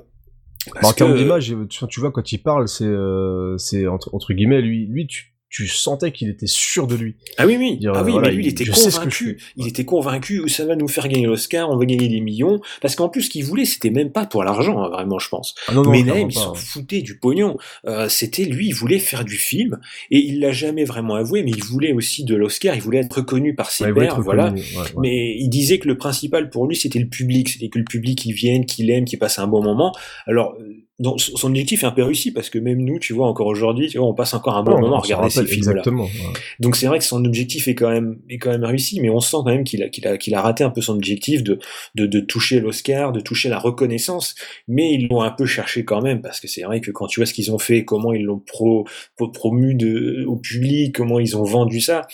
Bah, 0.76 0.82
en 0.84 0.94
termes 0.94 1.16
d'image, 1.18 1.54
tu, 1.70 2.00
vois, 2.00 2.12
quand 2.12 2.32
il 2.32 2.38
parle, 2.38 2.68
c'est, 2.68 2.86
euh, 2.86 3.58
c'est 3.58 3.88
entre, 3.88 4.14
entre 4.14 4.34
guillemets, 4.34 4.62
lui, 4.62 4.86
lui, 4.86 5.08
tu, 5.08 5.31
tu 5.52 5.68
sentais 5.68 6.14
qu'il 6.14 6.30
était 6.30 6.48
sûr 6.48 6.88
de 6.88 6.96
lui. 6.96 7.16
Ah 7.38 7.46
oui, 7.46 7.58
oui, 7.60 7.78
Dire, 7.78 7.92
ah 7.94 8.04
oui 8.04 8.14
voilà, 8.14 8.30
mais 8.30 8.36
lui, 8.36 8.46
il 8.46 8.50
était 8.50 8.66
convaincu. 8.66 9.38
Il 9.58 9.68
était 9.68 9.84
convaincu, 9.84 10.48
ça 10.48 10.66
va 10.66 10.78
nous 10.78 10.88
faire 10.88 11.10
gagner 11.10 11.26
l'Oscar, 11.26 11.70
on 11.70 11.76
va 11.76 11.86
gagner 11.86 12.08
des 12.08 12.22
millions. 12.22 12.62
Parce 12.82 12.96
qu'en 12.96 13.10
plus, 13.10 13.24
ce 13.24 13.30
qu'il 13.30 13.44
voulait, 13.44 13.66
c'était 13.66 13.90
même 13.90 14.12
pas 14.12 14.26
pour 14.26 14.46
l'argent, 14.46 14.82
hein, 14.82 14.90
vraiment, 14.90 15.20
je 15.20 15.28
pense. 15.28 15.54
Ah 15.68 15.74
non, 15.74 15.84
non, 15.84 15.92
mais 15.92 16.04
même, 16.04 16.30
il 16.30 16.34
s'en 16.34 16.56
foutait 16.56 17.02
du 17.02 17.20
pognon. 17.20 17.58
Euh, 17.86 18.08
c'était 18.08 18.46
lui, 18.46 18.68
il 18.68 18.74
voulait 18.74 18.98
faire 19.00 19.26
du 19.26 19.36
film, 19.36 19.80
et 20.10 20.20
il 20.20 20.40
l'a 20.40 20.54
jamais 20.54 20.86
vraiment 20.86 21.16
avoué, 21.16 21.44
mais 21.44 21.52
il 21.52 21.64
voulait 21.64 21.92
aussi 21.92 22.24
de 22.24 22.36
l'Oscar, 22.36 22.74
il 22.76 22.82
voulait 22.82 23.00
être 23.00 23.18
reconnu 23.18 23.54
par 23.54 23.72
ses 23.72 23.86
Ouais, 23.86 23.94
pairs, 23.94 24.22
voilà. 24.22 24.46
reconnu, 24.46 24.62
ouais, 24.62 24.78
ouais. 24.78 24.90
Mais 25.02 25.36
il 25.38 25.50
disait 25.50 25.80
que 25.80 25.88
le 25.90 25.98
principal 25.98 26.50
pour 26.50 26.66
lui, 26.66 26.78
c'était 26.78 27.00
le 27.00 27.10
public, 27.10 27.50
c'était 27.50 27.68
que 27.68 27.78
le 27.80 27.84
public, 27.86 28.26
il 28.26 28.32
vienne, 28.32 28.66
qu'il 28.66 28.90
aime, 28.90 29.04
qu'il 29.04 29.20
passe 29.20 29.38
un 29.38 29.48
bon 29.48 29.62
moment. 29.62 29.94
Alors, 30.28 30.56
donc, 31.02 31.20
son 31.20 31.50
objectif 31.50 31.84
est 31.84 31.88
un 31.88 31.92
peu 31.92 32.04
réussi, 32.04 32.32
parce 32.32 32.50
que 32.50 32.60
même 32.60 32.80
nous, 32.82 33.00
tu 33.00 33.12
vois, 33.14 33.28
encore 33.28 33.48
aujourd'hui, 33.48 33.90
tu 33.90 33.98
vois, 33.98 34.08
on 34.08 34.14
passe 34.14 34.34
encore 34.34 34.56
un 34.56 34.64
bon 34.64 34.76
Non, 34.76 34.82
moment 34.82 34.98
à 34.98 35.00
regarder 35.02 35.30
ces 35.30 35.46
films-là. 35.46 35.72
Exactement. 35.72 36.06
ouais. 36.06 36.40
Donc 36.60 36.76
c'est 36.78 36.88
vrai 36.88 37.00
que 37.00 37.06
son 37.06 37.26
objectif 37.26 37.68
est 37.68 37.76
quand 37.76 37.90
même 37.90 38.20
est 38.30 38.38
quand 38.38 38.52
même 38.52 38.64
réussi, 38.64 39.02
mais 39.02 39.10
on 39.10 39.20
sent 39.20 39.38
quand 39.44 39.52
même 39.52 39.64
qu'il 39.64 39.84
a 39.84 39.90
qu'il 39.90 40.08
a 40.08 40.18
qu'il 40.18 40.34
a 40.36 40.42
raté 40.42 40.64
un 40.64 40.70
peu 40.70 40.82
son 40.82 40.94
objectif 40.96 41.44
de 41.44 41.60
de, 41.96 42.06
de 42.06 42.20
toucher 42.22 42.60
l'Oscar, 42.62 43.12
de 43.12 43.20
toucher 43.20 43.50
la 43.50 43.60
reconnaissance, 43.60 44.36
mais 44.68 44.94
ils 44.94 45.08
l'ont 45.10 45.22
un 45.22 45.32
peu 45.32 45.46
cherché 45.46 45.84
quand 45.84 46.02
même 46.02 46.22
parce 46.22 46.40
que 46.40 46.48
c'est 46.48 46.62
vrai 46.62 46.80
que 46.82 46.92
quand 46.92 47.08
tu 47.08 47.20
vois 47.20 47.26
ce 47.26 47.34
qu'ils 47.34 47.52
ont 47.52 47.60
fait, 47.60 47.84
comment 47.84 48.14
ils 48.14 48.24
l'ont 48.24 48.40
pro, 48.40 48.86
pro- 49.18 49.30
promu 49.30 49.76
de, 49.76 50.24
au 50.28 50.36
public, 50.36 50.96
comment 50.96 51.20
ils 51.20 51.36
ont 51.36 51.44
vendu 51.44 51.82
ça, 51.82 52.06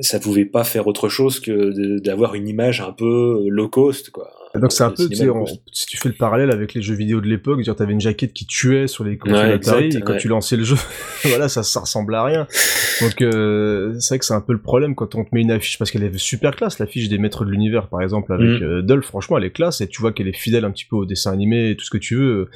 ça 0.00 0.20
pouvait 0.20 0.44
pas 0.44 0.64
faire 0.64 0.86
autre 0.86 1.08
chose 1.08 1.40
que 1.40 1.98
d'avoir 1.98 2.34
une 2.34 2.46
image 2.48 2.80
un 2.80 2.92
peu 2.92 3.46
low 3.48 3.68
cost 3.68 4.10
quoi. 4.10 4.30
Donc 4.54 4.70
c'est 4.70 4.84
un 4.84 4.90
Euh, 4.90 4.94
peu, 5.08 5.30
on- 5.30 5.46
si 5.72 5.86
tu 5.86 5.96
fais 5.96 6.10
le 6.10 6.14
parallèle 6.14 6.50
avec 6.50 6.74
les 6.74 6.82
jeux 6.82 6.94
vidéo 6.94 7.20
de 7.22 7.26
l'époque, 7.26 7.62
tu 7.62 7.70
avais 7.70 7.92
une 7.92 8.00
jaquette 8.00 8.34
qui 8.34 8.46
tuait 8.46 8.86
sur 8.86 9.02
les 9.02 9.16
consoles 9.16 9.36
Ouais, 9.38 9.52
Atari, 9.54 9.84
exact, 9.86 9.94
et 9.94 10.04
quand 10.04 10.12
ouais. 10.12 10.18
tu 10.18 10.28
lançais 10.28 10.56
le 10.56 10.64
jeu, 10.64 10.76
voilà, 11.24 11.48
ça, 11.48 11.62
ça 11.62 11.80
ressemble 11.80 12.14
à 12.14 12.22
rien. 12.24 12.46
Donc 13.00 13.22
euh, 13.22 13.94
c'est 13.98 14.10
vrai 14.14 14.18
que 14.18 14.24
c'est 14.26 14.34
un 14.34 14.40
peu 14.42 14.52
le 14.52 14.60
problème 14.60 14.94
quand 14.94 15.14
on 15.14 15.24
te 15.24 15.30
met 15.34 15.40
une 15.40 15.50
affiche, 15.50 15.78
parce 15.78 15.90
qu'elle 15.90 16.02
est 16.04 16.18
super 16.18 16.54
classe, 16.54 16.78
l'affiche 16.78 17.08
des 17.08 17.16
Maîtres 17.18 17.44
de 17.46 17.50
l'Univers, 17.50 17.88
par 17.88 18.02
exemple, 18.02 18.32
avec 18.32 18.60
Mm. 18.60 18.62
euh, 18.64 18.82
Dolph, 18.82 19.06
franchement, 19.06 19.38
elle 19.38 19.44
est 19.44 19.50
classe, 19.52 19.80
et 19.80 19.88
tu 19.88 20.00
vois 20.02 20.12
qu'elle 20.12 20.28
est 20.28 20.36
fidèle 20.36 20.64
un 20.66 20.70
petit 20.70 20.84
peu 20.84 20.96
au 20.96 21.06
dessin 21.06 21.32
animé 21.32 21.70
et 21.70 21.76
tout 21.76 21.84
ce 21.86 21.90
que 21.90 21.98
tu 21.98 22.16
veux. 22.16 22.50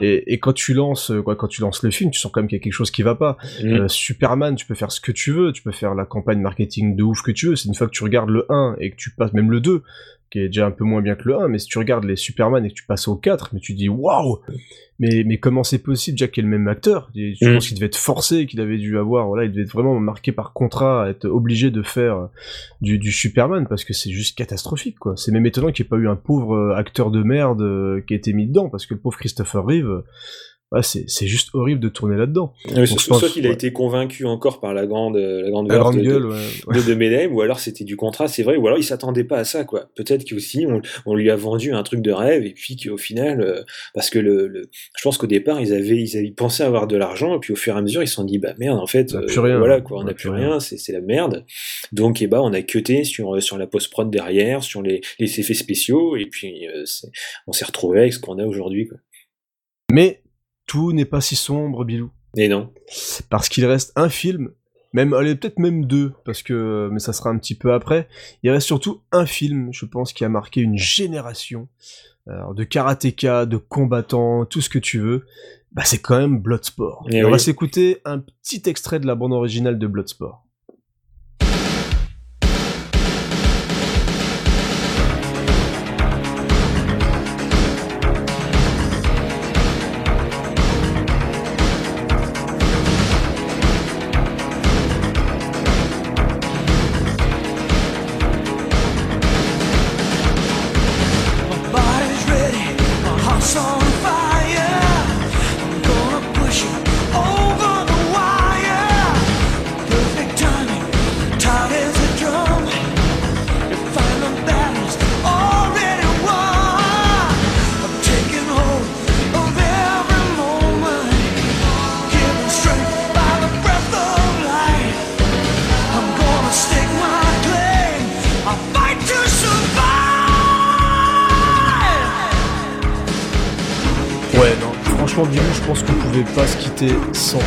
Et, 0.00 0.32
et 0.32 0.38
quand 0.38 0.54
tu 0.54 0.72
lances, 0.72 1.10
euh, 1.10 1.20
quoi, 1.20 1.36
quand 1.36 1.48
tu 1.48 1.60
lances 1.60 1.82
le 1.82 1.90
film, 1.90 2.10
tu 2.10 2.18
sens 2.18 2.32
quand 2.32 2.40
même 2.40 2.48
qu'il 2.48 2.56
y 2.56 2.60
a 2.60 2.64
quelque 2.64 2.72
chose 2.72 2.90
qui 2.90 3.02
va 3.02 3.14
pas. 3.14 3.36
Mm. 3.62 3.66
Euh, 3.74 3.88
Superman, 3.88 4.54
tu 4.54 4.64
peux 4.64 4.74
faire 4.74 4.90
ce 4.90 5.00
que 5.02 5.12
tu 5.12 5.32
veux, 5.32 5.52
tu 5.52 5.62
peux 5.62 5.72
faire 5.72 5.94
la 5.94 6.06
campagne 6.06 6.40
marketing 6.40 6.96
de 6.96 7.02
ouf 7.02 7.20
que 7.22 7.30
tu 7.30 7.48
veux. 7.48 7.56
C'est 7.56 7.68
une 7.68 7.74
fois 7.74 7.86
que 7.88 7.92
tu 7.92 8.02
regardes 8.04 8.30
le 8.30 8.46
1 8.48 8.76
et 8.80 8.90
que 8.90 8.96
tu 8.96 9.10
passes 9.10 9.34
même 9.34 9.50
le 9.50 9.60
2, 9.60 9.82
qui 10.32 10.40
est 10.40 10.46
déjà 10.46 10.66
un 10.66 10.70
peu 10.70 10.84
moins 10.84 11.02
bien 11.02 11.14
que 11.14 11.28
le 11.28 11.36
1, 11.36 11.48
mais 11.48 11.58
si 11.58 11.66
tu 11.68 11.78
regardes 11.78 12.04
les 12.04 12.16
Superman 12.16 12.64
et 12.64 12.70
que 12.70 12.74
tu 12.74 12.84
passes 12.86 13.06
au 13.06 13.16
4, 13.16 13.50
mais 13.52 13.60
tu 13.60 13.74
dis 13.74 13.88
waouh 13.88 14.38
mais, 14.98 15.24
mais 15.26 15.38
comment 15.38 15.64
c'est 15.64 15.78
possible, 15.82 16.16
Jack 16.16 16.38
est 16.38 16.42
le 16.42 16.48
même 16.48 16.68
acteur 16.68 17.10
Et 17.16 17.34
Je 17.34 17.48
Mm. 17.48 17.54
pense 17.54 17.66
qu'il 17.68 17.74
devait 17.76 17.86
être 17.86 17.96
forcé, 17.96 18.46
qu'il 18.46 18.60
avait 18.60 18.78
dû 18.78 18.98
avoir, 18.98 19.26
voilà, 19.26 19.44
il 19.44 19.50
devait 19.50 19.62
être 19.64 19.72
vraiment 19.72 19.98
marqué 19.98 20.30
par 20.32 20.52
contrat, 20.52 21.08
être 21.10 21.26
obligé 21.28 21.70
de 21.72 21.82
faire 21.82 22.28
du, 22.80 22.98
du 22.98 23.10
Superman, 23.10 23.66
parce 23.68 23.84
que 23.84 23.94
c'est 23.94 24.10
juste 24.12 24.38
catastrophique, 24.38 24.98
quoi. 25.00 25.14
C'est 25.16 25.32
même 25.32 25.44
étonnant 25.46 25.72
qu'il 25.72 25.82
n'y 25.84 25.86
ait 25.88 25.90
pas 25.90 25.96
eu 25.96 26.08
un 26.08 26.14
pauvre 26.16 26.54
euh, 26.54 26.74
acteur 26.76 27.10
de 27.10 27.22
merde 27.22 27.62
euh, 27.62 28.00
qui 28.06 28.14
a 28.14 28.16
été 28.16 28.32
mis 28.32 28.46
dedans, 28.46 28.68
parce 28.68 28.86
que 28.86 28.94
le 28.94 29.00
pauvre 29.00 29.18
Christopher 29.18 29.64
Reeve, 29.64 30.02
c'est 30.80 31.26
juste 31.26 31.50
horrible 31.52 31.80
de 31.80 31.90
tourner 31.90 32.16
là-dedans. 32.16 32.54
Ouais, 32.74 32.86
soit, 32.86 33.28
qu'il 33.28 33.44
a 33.44 33.50
ouais. 33.50 33.54
été 33.54 33.72
convaincu 33.74 34.24
encore 34.24 34.58
par 34.60 34.72
la 34.72 34.86
grande, 34.86 35.16
euh, 35.18 35.42
la 35.42 35.50
grande, 35.50 35.68
La 35.68 35.74
verve 35.74 35.90
grande 35.90 35.96
de, 35.98 36.02
gueule, 36.02 36.22
de, 36.22 36.26
ouais, 36.28 36.46
ouais. 36.68 36.76
de, 36.76 36.88
de 36.88 36.94
Medem, 36.94 37.34
ou 37.34 37.42
alors 37.42 37.60
c'était 37.60 37.84
du 37.84 37.96
contrat, 37.96 38.28
c'est 38.28 38.42
vrai, 38.42 38.56
ou 38.56 38.66
alors 38.66 38.78
il 38.78 38.84
s'attendait 38.84 39.24
pas 39.24 39.36
à 39.38 39.44
ça, 39.44 39.64
quoi. 39.64 39.90
Peut-être 39.96 40.24
qu'aussi 40.24 40.64
on, 40.66 40.80
on 41.04 41.14
lui 41.14 41.30
a 41.30 41.36
vendu 41.36 41.74
un 41.74 41.82
truc 41.82 42.00
de 42.00 42.12
rêve, 42.12 42.46
et 42.46 42.54
puis 42.54 42.76
qu'au 42.76 42.96
final, 42.96 43.42
euh, 43.42 43.62
parce 43.92 44.08
que 44.08 44.18
le, 44.18 44.46
le- 44.46 44.70
je 44.96 45.02
pense 45.02 45.18
qu'au 45.18 45.26
départ 45.26 45.60
ils 45.60 45.74
avaient, 45.74 46.00
ils 46.00 46.16
avaient 46.16 46.30
pensé 46.30 46.62
avoir 46.62 46.86
de 46.86 46.96
l'argent, 46.96 47.36
et 47.36 47.40
puis 47.40 47.52
au 47.52 47.56
fur 47.56 47.74
et 47.74 47.78
à 47.78 47.82
mesure 47.82 48.02
ils 48.02 48.08
se 48.08 48.14
sont 48.14 48.24
dit, 48.24 48.38
bah 48.38 48.54
merde, 48.58 48.78
en 48.78 48.86
fait, 48.86 49.12
On 49.14 49.18
a 49.18 49.22
euh, 49.22 49.40
rien, 49.40 49.58
voilà, 49.58 49.80
quoi, 49.82 49.98
on 50.00 50.04
n'a 50.04 50.14
plus 50.14 50.30
rien, 50.30 50.58
c'est 50.60 50.78
c'est 50.78 50.92
la 50.92 51.00
merde. 51.02 51.44
Donc, 51.92 52.22
eh 52.22 52.26
bah, 52.26 52.40
on 52.42 52.52
a 52.52 52.62
cuté 52.62 53.04
sur, 53.04 53.42
sur 53.42 53.58
la 53.58 53.66
post-prod 53.66 54.10
derrière, 54.10 54.62
sur 54.62 54.80
les, 54.82 55.00
les 55.18 55.40
effets 55.40 55.54
spéciaux, 55.54 56.16
et 56.16 56.26
puis 56.26 56.66
euh, 56.68 56.84
on 57.46 57.52
s'est 57.52 57.64
retrouvé 57.64 57.98
avec 58.00 58.12
ce 58.14 58.18
qu'on 58.20 58.38
a 58.38 58.46
aujourd'hui, 58.46 58.86
quoi. 58.88 58.98
Mais 59.90 60.22
tout 60.66 60.92
n'est 60.92 61.04
pas 61.04 61.20
si 61.20 61.36
sombre, 61.36 61.84
Bilou. 61.84 62.10
Et 62.36 62.48
non. 62.48 62.72
Parce 63.28 63.48
qu'il 63.48 63.66
reste 63.66 63.92
un 63.96 64.08
film, 64.08 64.52
même, 64.92 65.14
allez, 65.14 65.34
peut-être 65.34 65.58
même 65.58 65.86
deux, 65.86 66.12
parce 66.24 66.42
que, 66.42 66.88
mais 66.92 66.98
ça 66.98 67.12
sera 67.12 67.30
un 67.30 67.38
petit 67.38 67.54
peu 67.54 67.72
après. 67.72 68.08
Il 68.42 68.50
reste 68.50 68.66
surtout 68.66 69.02
un 69.10 69.26
film, 69.26 69.70
je 69.72 69.86
pense, 69.86 70.12
qui 70.12 70.24
a 70.24 70.28
marqué 70.28 70.60
une 70.60 70.78
génération 70.78 71.68
alors, 72.26 72.54
de 72.54 72.64
karatéka, 72.64 73.46
de 73.46 73.56
combattants, 73.56 74.44
tout 74.44 74.60
ce 74.60 74.68
que 74.68 74.78
tu 74.78 74.98
veux. 75.00 75.26
Bah, 75.72 75.82
c'est 75.84 76.00
quand 76.00 76.18
même 76.18 76.38
Bloodsport. 76.38 77.06
Eh 77.10 77.16
Et 77.16 77.24
on 77.24 77.30
va 77.30 77.38
s'écouter 77.38 78.00
un 78.04 78.18
petit 78.18 78.62
extrait 78.66 79.00
de 79.00 79.06
la 79.06 79.14
bande 79.14 79.32
originale 79.32 79.78
de 79.78 79.86
Bloodsport. 79.86 80.41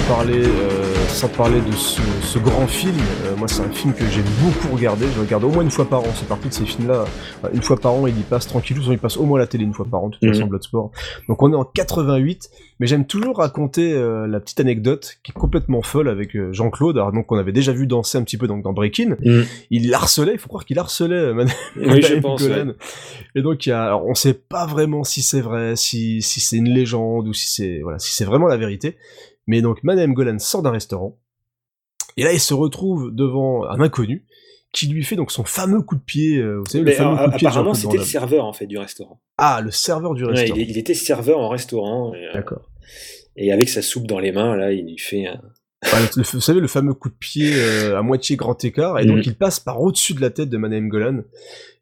Parler, 0.07 0.44
euh, 0.45 0.95
sans 1.07 1.27
parler 1.30 1.60
de 1.61 1.72
ce, 1.72 2.02
ce 2.22 2.38
grand 2.40 2.68
film. 2.68 2.95
Euh, 3.26 3.36
moi, 3.38 3.48
c'est 3.48 3.61
un 3.61 3.69
film 3.72 3.94
que 3.94 4.06
j'ai 4.06 4.22
beaucoup 4.41 4.76
regardé. 4.76 5.06
Je 5.15 5.19
regarde 5.19 5.44
au 5.44 5.49
moins 5.49 5.64
une 5.64 5.72
fois 5.72 5.86
par 5.86 6.02
an. 6.02 6.07
C'est 6.15 6.27
parti 6.27 6.49
de 6.49 6.53
ces 6.53 6.65
films-là. 6.65 7.06
Une 7.53 7.61
fois 7.61 7.77
par 7.77 7.94
an, 7.94 8.06
il 8.07 8.18
y 8.18 8.22
passe 8.22 8.48
tranquillou. 8.48 8.82
Il 8.91 8.99
passe 8.99 9.18
au 9.18 9.23
moins 9.23 9.40
à 9.40 9.41
la 9.41 9.48
télé 9.48 9.64
une 9.64 9.73
fois 9.73 9.86
par 9.90 10.03
an, 10.03 10.10
de 10.10 10.14
toute 10.14 10.23
Mhm. 10.23 10.34
façon, 10.34 10.45
Bloodsport. 10.48 10.91
Donc, 11.27 11.41
on 11.41 11.52
est 11.52 11.56
en 11.56 11.64
88. 11.64 12.49
Mais 12.80 12.88
j'aime 12.88 13.06
toujours 13.07 13.38
raconter 13.38 13.94
euh, 13.94 14.27
la 14.27 14.40
petite 14.41 14.60
anecdote 14.60 15.15
qui 15.23 15.32
est 15.32 15.34
complètement 15.40 15.82
folle 15.82 16.10
avec 16.10 16.38
Jean-Claude. 16.52 16.98
Alors, 16.98 17.11
donc, 17.14 17.32
on 17.32 17.38
avait 17.38 17.53
déjà 17.53 17.72
vu 17.72 17.88
danser 17.88 18.18
un 18.18 18.23
petit 18.23 18.38
peu 18.38 18.48
donc, 18.48 18.64
dans 18.64 18.73
Breakin. 18.73 19.15
Mhm. 19.23 19.45
Il 19.72 19.94
harcelait. 19.94 20.34
Il 20.34 20.40
faut 20.40 20.49
croire 20.49 20.65
qu'il 20.65 20.77
harcelait 20.77 21.34
Madame 21.34 21.53
Oui, 21.77 22.02
je 22.02 22.15
pense, 22.19 22.41
ouais. 22.44 22.65
Et 23.36 23.41
donc, 23.41 23.65
il 23.65 23.69
y 23.69 23.72
a, 23.72 23.84
alors, 23.86 24.06
on 24.06 24.14
sait 24.14 24.34
pas 24.34 24.65
vraiment 24.65 25.03
si 25.03 25.22
c'est 25.22 25.41
vrai, 25.41 25.76
si, 25.76 26.22
si 26.22 26.40
c'est 26.41 26.57
une 26.57 26.69
légende 26.69 27.27
ou 27.27 27.34
si 27.34 27.49
c'est, 27.49 27.80
voilà, 27.82 27.98
si 27.99 28.14
c'est 28.14 28.26
vraiment 28.26 28.48
la 28.48 28.57
vérité. 28.57 28.98
Mais 29.47 29.61
donc, 29.61 29.84
Madame 29.84 30.13
Golan 30.13 30.39
sort 30.39 30.61
d'un 30.63 30.72
restaurant. 30.72 31.17
Et 32.17 32.23
là, 32.23 32.34
il 32.34 32.39
se 32.39 32.53
retrouve 32.53 33.13
devant 33.13 33.65
un 33.65 33.80
inconnu 33.81 34.26
qui 34.72 34.88
lui 34.88 35.03
fait 35.03 35.15
donc 35.15 35.31
son 35.31 35.43
fameux 35.45 35.81
coup 35.81 35.95
de 35.95 36.01
pied, 36.01 36.38
euh, 36.38 36.57
vous 36.59 36.65
savez, 36.65 36.84
le 36.84 36.91
fameux 36.91 37.17
euh, 37.17 37.26
coup 37.26 37.31
de 37.31 37.35
pied 37.38 37.47
apparemment, 37.47 37.73
c'était 37.73 37.97
le 37.97 38.03
serveur 38.03 38.45
en 38.45 38.51
fait 38.53 38.67
du 38.67 38.77
restaurant. 38.77 39.22
Ah, 39.38 39.61
le 39.63 39.72
serveur 39.72 40.13
du 40.15 40.26
restaurant. 40.26 40.59
il, 40.59 40.69
il 40.69 40.77
était 40.77 40.93
serveur 40.93 41.39
en 41.39 41.47
restaurant. 41.49 42.13
euh, 42.13 42.34
D'accord. 42.34 42.69
Et 43.38 43.51
avec 43.53 43.69
sa 43.69 43.81
soupe 43.81 44.07
dans 44.07 44.19
les 44.19 44.31
mains, 44.34 44.55
là, 44.55 44.72
il 44.73 44.85
lui 44.85 44.97
fait 44.97 45.27
un. 45.27 45.41
Le- 45.94 46.24
vous 46.24 46.41
savez, 46.41 46.60
le 46.60 46.68
fameux 46.68 46.94
coup 46.94 47.10
de 47.10 47.16
pied 47.20 47.52
euh, 47.56 47.98
à 47.98 48.02
moitié 48.02 48.36
grand 48.36 48.62
écart, 48.64 48.99
et 48.99 49.06
donc 49.06 49.18
Mhm. 49.18 49.24
il 49.26 49.36
passe 49.36 49.60
par 49.60 49.82
au-dessus 49.82 50.14
de 50.14 50.22
la 50.22 50.30
tête 50.30 50.49
de 50.49 50.57
Madame 50.57 50.88
Golan. 50.90 51.20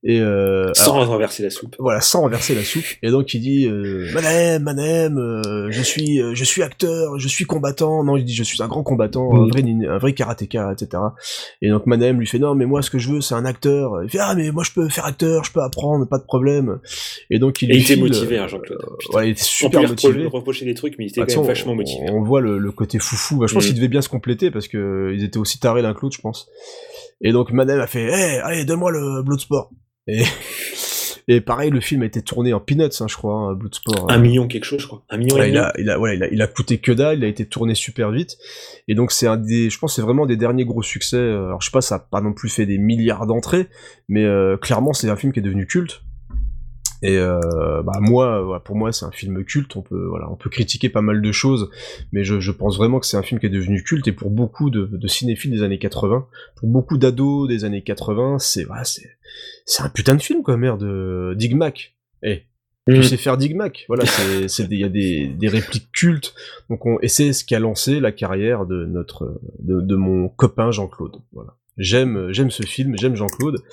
Et 0.06 0.20
euh, 0.20 0.70
Sans 0.74 0.96
alors- 0.96 1.08
renverser 1.08 1.44
la 1.44 1.50
soupe. 1.50 1.78
Voilà, 1.80 2.02
sans 2.02 2.24
renverser 2.24 2.54
la 2.56 2.64
soupe. 2.66 2.84
Et 3.04 3.10
donc 3.10 3.34
il 3.34 3.40
dit 3.40 3.68
euh, 3.70 4.06
Madame, 4.14 4.62
Madame, 4.64 5.18
euh, 5.18 5.72
je 5.72 5.82
suis, 5.82 6.20
je 6.34 6.44
suis 6.44 6.62
acteur, 6.62 7.18
je 7.20 7.28
suis 7.30 7.46
combattant. 7.46 8.04
Non, 8.04 8.18
il 8.18 8.26
dit 8.26 8.36
je 8.36 8.44
suis 8.44 8.62
un 8.62 8.68
grand 8.68 8.84
combattant, 8.84 9.34
un 9.34 9.46
Mm. 9.46 9.50
vrai, 9.50 9.64
un 9.90 9.98
vrai 10.00 10.12
karatéka, 10.12 10.74
etc. 10.74 11.02
Et 11.62 11.70
donc 11.70 11.86
Madame 11.86 12.20
lui 12.20 12.28
fait 12.28 12.38
non, 12.38 12.54
mais 12.54 12.66
moi 12.66 12.82
ce 12.82 12.90
que 12.90 13.00
je 13.00 13.10
veux 13.12 13.22
c'est 13.22 13.36
un 13.36 13.46
acteur. 13.46 14.04
Il 14.04 14.10
fait 14.10 14.18
ah 14.20 14.36
mais 14.36 14.52
moi 14.52 14.66
je 14.66 14.72
peux 14.74 14.90
faire 14.90 15.06
acteur, 15.06 15.46
je 15.46 15.54
peux 15.54 15.62
apprendre, 15.62 16.06
pas 16.06 16.18
de 16.18 16.26
problème. 16.26 16.80
Et 17.30 17.40
donc 17.40 17.62
il 17.62 17.72
Et 17.72 17.76
il 17.78 17.82
était 17.84 17.96
motivé, 17.96 18.38
hein, 18.40 18.48
Jean-Claude. 18.50 18.82
Ouais, 19.14 19.30
il 19.30 19.32
était 19.32 19.42
On 19.42 19.46
super 19.46 19.80
peut 19.80 19.86
lui 19.88 19.94
repro- 19.94 20.08
motivé. 20.10 20.26
reprocher 20.28 20.66
des 20.66 20.74
trucs, 20.74 20.96
mais 21.00 21.06
il 21.06 21.12
était 21.12 21.22
Bah, 21.22 21.28
quand 21.28 21.36
même 21.36 21.46
on- 21.46 21.48
vachement 21.48 21.76
motivé. 21.76 22.08
On, 22.12 22.24
voit 22.24 22.42
le, 22.42 22.58
le 22.58 22.72
côté 22.74 23.00
foufou. 23.00 23.38
Bah, 23.38 23.46
je 23.48 23.54
pense 23.54 23.64
Mm. 23.64 23.68
qu'ils 23.68 23.76
devaient 23.78 23.88
bien 23.94 24.02
se 24.02 24.10
compléter 24.10 24.52
parce 24.52 24.68
que 24.68 24.78
euh, 24.78 25.15
ils 25.15 25.24
étaient 25.24 25.38
aussi 25.38 25.60
tarés 25.60 25.82
l'un 25.82 25.94
que 25.94 26.02
l'autre, 26.02 26.15
je 26.18 26.22
pense. 26.22 26.49
Et 27.22 27.32
donc 27.32 27.52
Madame 27.53 27.80
a 27.80 27.88
fait, 27.88 28.03
hey, 28.11 28.40
allez, 28.40 28.65
donne-moi 28.65 28.91
le 28.91 29.24
Bloodsport. 29.24 29.72
Et, 30.07 30.24
et 31.30 31.40
pareil, 31.40 31.70
le 31.70 31.80
film 31.80 32.02
a 32.02 32.06
été 32.06 32.22
tourné 32.22 32.52
en 32.53 32.60
peanuts, 32.60 32.90
hein, 32.99 33.07
je 33.07 33.15
crois, 33.15 33.36
hein, 33.36 33.53
Bloodsport. 33.53 34.11
Un 34.11 34.18
million 34.18 34.48
quelque 34.48 34.65
chose, 34.65 34.82
je 34.82 34.88
crois. 34.88 35.03
Un 35.10 35.18
million 35.18 35.38
Ouais, 35.38 35.48
et 35.48 35.52
il 35.52 35.57
a, 35.57 35.72
il 35.78 35.90
a, 35.90 35.98
voilà, 35.98 36.15
il 36.15 36.24
a, 36.24 36.28
il 36.30 36.41
a 36.41 36.48
coûté 36.48 36.80
que 36.80 36.91
dalle, 36.91 37.20
il 37.20 37.24
a 37.24 37.28
été 37.28 37.45
tourné 37.45 37.76
super 37.76 38.11
vite. 38.11 38.38
Et 38.90 38.95
donc 38.95 39.11
c'est 39.14 39.28
un 39.28 39.38
des, 39.38 39.70
je 39.70 39.80
pense, 39.80 39.95
c'est 39.95 40.02
vraiment 40.02 40.26
des 40.26 40.36
derniers 40.36 40.65
gros 40.65 40.84
succès. 40.84 41.15
euh, 41.15 41.45
Alors 41.45 41.61
je 41.61 41.68
sais 41.68 41.72
pas, 41.72 41.82
ça 41.82 41.95
a 41.95 41.99
pas 41.99 42.20
non 42.20 42.34
plus 42.34 42.49
fait 42.49 42.65
des 42.65 42.78
milliards 42.78 43.26
d'entrées, 43.26 43.68
mais 44.10 44.26
euh, 44.26 44.57
clairement 44.57 44.91
c'est 44.91 45.10
un 45.10 45.15
film 45.15 45.32
qui 45.32 45.40
est 45.40 45.44
devenu 45.44 45.65
culte. 45.65 46.02
Et 47.04 47.18
euh, 47.18 47.84
bah 47.84 48.00
moi, 48.00 48.62
pour 48.64 48.76
moi, 48.76 48.92
c'est 48.94 49.06
un 49.06 49.12
film 49.12 49.44
culte. 49.44 49.76
On 49.76 49.82
peut, 49.82 50.06
voilà, 50.08 50.30
on 50.32 50.36
peut 50.36 50.50
critiquer 50.50 50.90
pas 50.90 51.02
mal 51.02 51.22
de 51.22 51.32
choses, 51.32 51.70
mais 52.12 52.24
je, 52.24 52.40
je 52.40 52.52
pense 52.52 52.78
vraiment 52.78 53.00
que 53.00 53.06
c'est 53.06 53.18
un 53.18 53.22
film 53.24 53.40
qui 53.40 53.46
est 53.46 53.50
devenu 53.50 53.84
culte. 53.84 54.08
Et 54.08 54.14
pour 54.14 54.30
beaucoup 54.32 54.70
de, 54.70 54.86
de 54.86 55.08
cinéphiles 55.08 55.52
des 55.52 55.64
années 55.64 55.80
80, 55.80 56.26
pour 56.56 56.68
beaucoup 56.70 56.98
d'ados 56.98 57.48
des 57.48 57.66
années 57.66 57.82
80, 57.84 58.40
c'est, 58.40 58.64
voilà, 58.64 58.84
c'est, 58.86 59.18
c'est 59.66 59.84
un 59.84 59.90
putain 59.90 60.16
de 60.16 60.22
film, 60.22 60.44
quoi, 60.44 60.56
merde. 60.58 60.84
euh, 60.84 61.36
Dig 61.36 61.56
Mac. 61.56 61.96
Eh, 62.24 62.44
tu 62.88 62.98
Mm. 63.00 63.04
sais 63.04 63.16
faire 63.18 63.38
Dig 63.38 63.56
Mac. 63.56 63.86
Voilà, 63.88 64.06
c'est, 64.06 64.64
il 64.72 64.80
y 64.80 64.84
a 64.84 64.90
des, 64.90 65.28
des 65.28 65.48
répliques 65.48 65.90
cultes. 65.94 66.34
Donc 66.70 66.86
on, 66.86 67.00
et 67.02 67.08
c'est 67.08 67.32
ce 67.34 67.44
qui 67.46 67.56
a 67.56 67.60
lancé 67.60 68.00
la 68.00 68.12
carrière 68.12 68.66
de 68.66 68.86
notre, 68.86 69.40
de, 69.60 69.80
de 69.82 69.96
mon 69.96 70.28
copain 70.30 70.72
Jean-Claude. 70.72 71.16
Voilà. 71.32 71.56
J'aime, 71.78 72.32
j'aime 72.32 72.52
ce 72.52 72.64
film, 72.64 72.95
j'aime 72.98 73.16
Jean-Claude. 73.16 73.64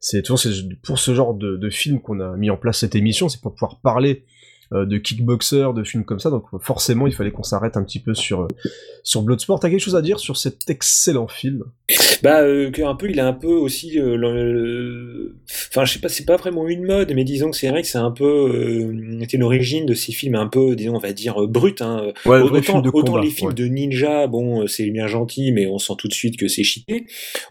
C'est 0.00 0.22
toujours 0.22 0.40
pour 0.82 0.98
ce 0.98 1.14
genre 1.14 1.34
de, 1.34 1.56
de 1.56 1.70
film 1.70 2.00
qu'on 2.00 2.20
a 2.20 2.36
mis 2.36 2.50
en 2.50 2.56
place 2.56 2.78
cette 2.78 2.94
émission, 2.94 3.28
c'est 3.28 3.40
pour 3.40 3.54
pouvoir 3.54 3.80
parler 3.80 4.24
de 4.84 4.98
kickboxer, 4.98 5.72
de 5.74 5.84
films 5.84 6.04
comme 6.04 6.18
ça. 6.18 6.30
Donc 6.30 6.44
forcément, 6.60 7.06
il 7.06 7.14
fallait 7.14 7.30
qu'on 7.30 7.42
s'arrête 7.44 7.76
un 7.76 7.84
petit 7.84 8.00
peu 8.00 8.14
sur 8.14 8.40
euh, 8.42 8.48
sur 9.04 9.22
Bloodsport. 9.22 9.60
T'as 9.60 9.70
quelque 9.70 9.80
chose 9.80 9.96
à 9.96 10.02
dire 10.02 10.18
sur 10.18 10.36
cet 10.36 10.68
excellent 10.68 11.28
film? 11.28 11.62
Bah, 12.22 12.40
euh, 12.42 12.70
un 12.84 12.94
peu, 12.96 13.10
il 13.10 13.20
a 13.20 13.26
un 13.26 13.32
peu 13.32 13.48
aussi, 13.48 13.98
euh, 14.00 14.16
le- 14.16 14.52
le- 14.52 15.36
enfin, 15.70 15.84
je 15.84 15.92
sais 15.92 15.98
pas, 15.98 16.08
c'est 16.08 16.24
pas 16.24 16.36
vraiment 16.36 16.66
une 16.66 16.84
mode, 16.84 17.12
mais 17.14 17.24
disons 17.24 17.50
que 17.50 17.56
c'est 17.56 17.68
vrai 17.68 17.82
que 17.82 17.88
c'est 17.88 17.98
un 17.98 18.10
peu, 18.10 18.24
euh, 18.24 19.18
c'était 19.20 19.36
l'origine 19.36 19.84
de 19.86 19.94
ces 19.94 20.12
films 20.12 20.34
un 20.34 20.46
peu, 20.46 20.74
disons, 20.74 20.96
on 20.96 20.98
va 20.98 21.12
dire 21.12 21.42
euh, 21.42 21.46
bruts. 21.46 21.74
Hein. 21.80 22.12
Ouais, 22.26 22.40
autant 22.40 22.62
film 22.62 22.82
de 22.82 22.88
autant 22.92 23.12
combat, 23.12 23.24
les 23.24 23.30
films 23.30 23.48
ouais. 23.48 23.54
de 23.54 23.64
ninja, 23.66 24.26
bon, 24.26 24.62
euh, 24.62 24.66
c'est 24.66 24.88
bien 24.90 25.06
gentil, 25.06 25.52
mais 25.52 25.66
on 25.66 25.78
sent 25.78 25.92
tout 25.98 26.08
de 26.08 26.14
suite 26.14 26.36
que 26.38 26.48
c'est 26.48 26.64
cheaté. 26.64 27.06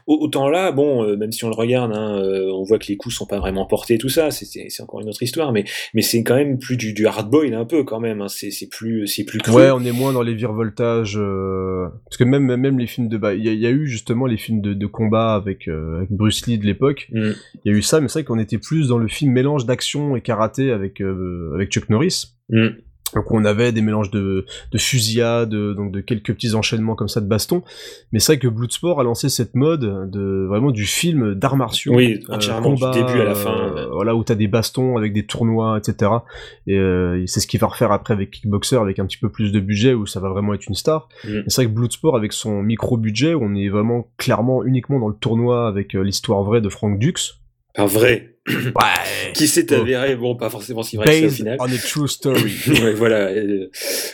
Au- 0.08 0.18
Autant 0.24 0.50
là, 0.50 0.72
bon, 0.72 1.04
euh, 1.04 1.18
même 1.18 1.32
si 1.32 1.44
on 1.44 1.50
le 1.50 1.56
regarde, 1.56 1.92
hein, 1.94 2.18
euh, 2.24 2.50
on 2.52 2.64
voit 2.64 2.80
que 2.80 2.88
les 2.88 2.98
coups 2.98 3.14
sont 3.16 3.26
pas 3.26 3.40
vraiment 3.40 3.66
portés, 3.66 3.98
tout 3.98 4.10
ça. 4.10 4.32
C'est 4.32 4.82
encore 4.82 5.02
une 5.02 5.10
autre 5.10 5.22
histoire, 5.22 5.52
mais 5.52 5.66
mais 5.94 6.02
c'est 6.02 6.24
quand 6.24 6.36
même 6.36 6.58
plus 6.60 6.78
du, 6.78 6.94
du 6.94 7.06
hard 7.18 7.30
boil 7.30 7.54
un 7.54 7.66
peu 7.66 7.84
quand 7.84 8.00
même. 8.00 8.22
Hein. 8.22 8.28
C'est 8.28 8.52
c'est 8.52 8.68
plus 8.70 9.08
c'est 9.08 9.24
plus 9.24 9.40
cru. 9.40 9.54
Ouais, 9.56 9.72
on 9.72 9.80
est 9.82 9.92
moins 9.92 10.12
dans 10.14 10.22
les 10.22 10.34
virevoltages. 10.34 11.18
euh, 11.18 11.88
Parce 12.06 12.18
que 12.18 12.24
même 12.24 12.56
même 12.56 12.80
les 12.80 12.88
films 12.88 13.08
de 13.10 13.18
bah, 13.18 13.34
il 13.34 13.44
y, 13.44 13.50
a- 13.50 13.54
il 13.54 13.60
y 13.60 13.66
a 13.68 13.72
eu 13.72 13.88
justement 13.88 14.26
les 14.26 14.38
films 14.38 14.62
de, 14.62 14.74
de 14.74 14.86
combat 14.88 15.36
avec, 15.36 15.68
euh, 15.68 15.98
avec 15.98 16.12
Bruce 16.12 16.46
Lee 16.48 16.58
de 16.58 16.66
l'époque. 16.66 17.08
Mm. 17.12 17.32
Il 17.66 17.72
y 17.72 17.76
a 17.76 17.78
eu 17.78 17.82
ça, 17.82 18.02
mais 18.02 18.08
c'est 18.08 18.20
vrai 18.20 18.24
qu'on 18.26 18.40
était 18.40 18.58
plus 18.58 18.88
dans 18.90 18.98
le 18.98 19.08
film 19.08 19.32
mélange 19.34 19.66
d'action 19.66 20.16
et 20.16 20.22
karaté 20.22 20.72
avec 20.72 21.02
euh, 21.02 21.52
avec 21.56 21.72
Chuck 21.72 21.90
Norris. 21.90 22.34
Mm. 22.50 22.68
Donc 23.16 23.32
on 23.32 23.46
avait 23.46 23.72
des 23.72 23.82
mélanges 23.82 24.12
de, 24.12 24.46
de 24.72 24.78
fusillades, 24.78 25.54
donc 25.54 25.92
de 25.92 26.02
quelques 26.02 26.34
petits 26.34 26.56
enchaînements 26.56 26.96
comme 26.96 27.08
ça 27.08 27.22
de 27.22 27.28
baston. 27.28 27.64
Mais 28.12 28.20
c'est 28.20 28.34
vrai 28.34 28.40
que 28.40 28.48
Bloodsport 28.48 29.00
a 29.00 29.04
lancé 29.04 29.30
cette 29.30 29.56
mode 29.56 30.10
de 30.12 30.46
vraiment 30.48 30.72
du 30.72 30.86
film 30.86 31.36
d'arts 31.36 31.58
martiaux. 31.58 31.94
Oui, 31.96 32.20
euh, 32.30 32.36
entièrement, 32.36 32.74
du 32.74 32.84
début 32.92 33.20
à 33.20 33.24
la 33.24 33.36
fin, 33.36 33.74
euh, 33.76 33.88
voilà 33.92 34.16
où 34.16 34.24
t'as 34.24 34.36
des 34.36 34.48
bastons 34.48 34.98
avec 34.98 35.14
des 35.14 35.26
tournois, 35.26 35.78
etc. 35.78 36.12
Et 36.68 36.78
euh, 36.78 37.24
c'est 37.28 37.40
ce 37.40 37.48
qu'il 37.48 37.60
va 37.60 37.68
refaire 37.68 37.92
après 37.92 38.14
avec 38.14 38.32
Kickboxer 38.32 38.78
avec 38.78 39.00
un 39.00 39.06
petit 39.06 39.18
peu 39.18 39.30
plus 39.30 39.52
de 39.52 39.60
budget 39.60 39.94
où 39.94 40.06
ça 40.06 40.20
va 40.20 40.30
vraiment 40.30 40.54
être 40.54 40.68
une 40.68 40.76
star. 40.76 41.08
Mm. 41.24 41.42
C'est 41.48 41.56
vrai 41.56 41.66
que 41.66 41.72
Bloodsport 41.72 42.16
avec 42.16 42.34
son 42.34 42.62
micro 42.62 42.98
budget, 42.98 43.36
on 43.36 43.56
est 43.56 43.70
vraiment 43.70 44.08
clairement 44.18 44.64
uniquement 44.64 45.00
dans 45.00 45.08
le 45.08 45.16
tournoi 45.16 45.68
avec 45.68 45.96
euh, 45.96 46.02
l'histoire 46.02 46.44
vraie 46.44 46.62
de 46.62 46.70
Frank 46.70 47.00
Dux. 47.00 47.40
Un 47.76 47.86
vrai. 47.86 48.33
Ouais. 48.50 49.32
Qui 49.34 49.48
s'est 49.48 49.66
Oh. 49.72 49.76
avéré, 49.82 50.16
bon, 50.16 50.36
pas 50.36 50.50
forcément 50.50 50.84
si 50.84 50.98
vrai 50.98 51.06
que 51.06 51.12
ça 51.14 51.18
au 51.20 51.22
Based 51.24 51.36
final. 51.38 51.58
on 51.60 51.66
a 51.72 51.78
true 51.78 52.08
story. 52.08 52.52
ouais, 52.68 52.94
voilà, 52.94 53.28
euh, 53.30 53.70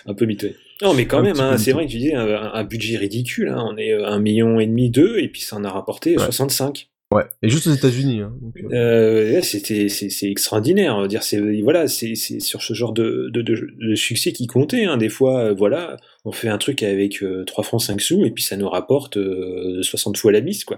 un 0.05 0.13
peu 0.13 0.25
miteux. 0.25 0.53
Non, 0.81 0.93
mais 0.93 1.05
quand 1.07 1.19
Un 1.19 1.23
même, 1.23 1.39
hein, 1.39 1.57
c'est 1.57 1.71
vrai 1.73 1.85
que 1.87 1.91
tu 1.91 1.97
dis 1.97 2.13
un, 2.13 2.25
un 2.53 2.63
budget 2.63 2.97
ridicule. 2.97 3.49
Hein, 3.49 3.65
on 3.69 3.77
est 3.77 3.91
euh, 3.93 4.05
un 4.07 4.19
million 4.19 4.59
et 4.59 4.65
demi, 4.67 4.89
deux, 4.89 5.17
et 5.19 5.27
puis 5.27 5.41
ça 5.41 5.55
en 5.57 5.63
a 5.65 5.69
rapporté 5.69 6.15
65. 6.17 6.89
Ouais. 7.11 7.23
Et 7.41 7.49
juste 7.49 7.65
aux 7.65 7.73
États-Unis. 7.73 8.21
Hein. 8.21 8.33
Euh, 8.71 9.33
ouais, 9.33 9.41
c'était 9.41 9.89
c'est 9.89 10.29
extraordinaire. 10.29 10.95
on 10.95 11.01
va 11.01 11.07
Dire 11.07 11.23
c'est 11.23 11.39
voilà, 11.63 11.87
c'est 11.87 12.13
c'est 12.13 12.39
sur 12.39 12.61
ce 12.61 12.75
genre 12.75 12.93
de 12.93 13.29
de, 13.33 13.41
de, 13.41 13.67
de 13.81 13.95
succès 13.95 14.31
qui 14.31 14.45
comptait. 14.45 14.85
Hein. 14.85 14.97
Des 14.97 15.09
fois, 15.09 15.39
euh, 15.45 15.53
voilà, 15.57 15.97
on 16.25 16.31
fait 16.31 16.49
un 16.49 16.57
truc 16.57 16.83
avec 16.83 17.23
euh, 17.23 17.43
3 17.45 17.63
francs 17.63 17.81
5 17.81 18.01
sous 18.01 18.25
et 18.25 18.31
puis 18.31 18.43
ça 18.43 18.57
nous 18.57 18.67
rapporte 18.67 19.17
euh, 19.17 19.81
60 19.81 20.17
fois 20.17 20.31
la 20.31 20.41
mise 20.41 20.63
quoi. 20.65 20.77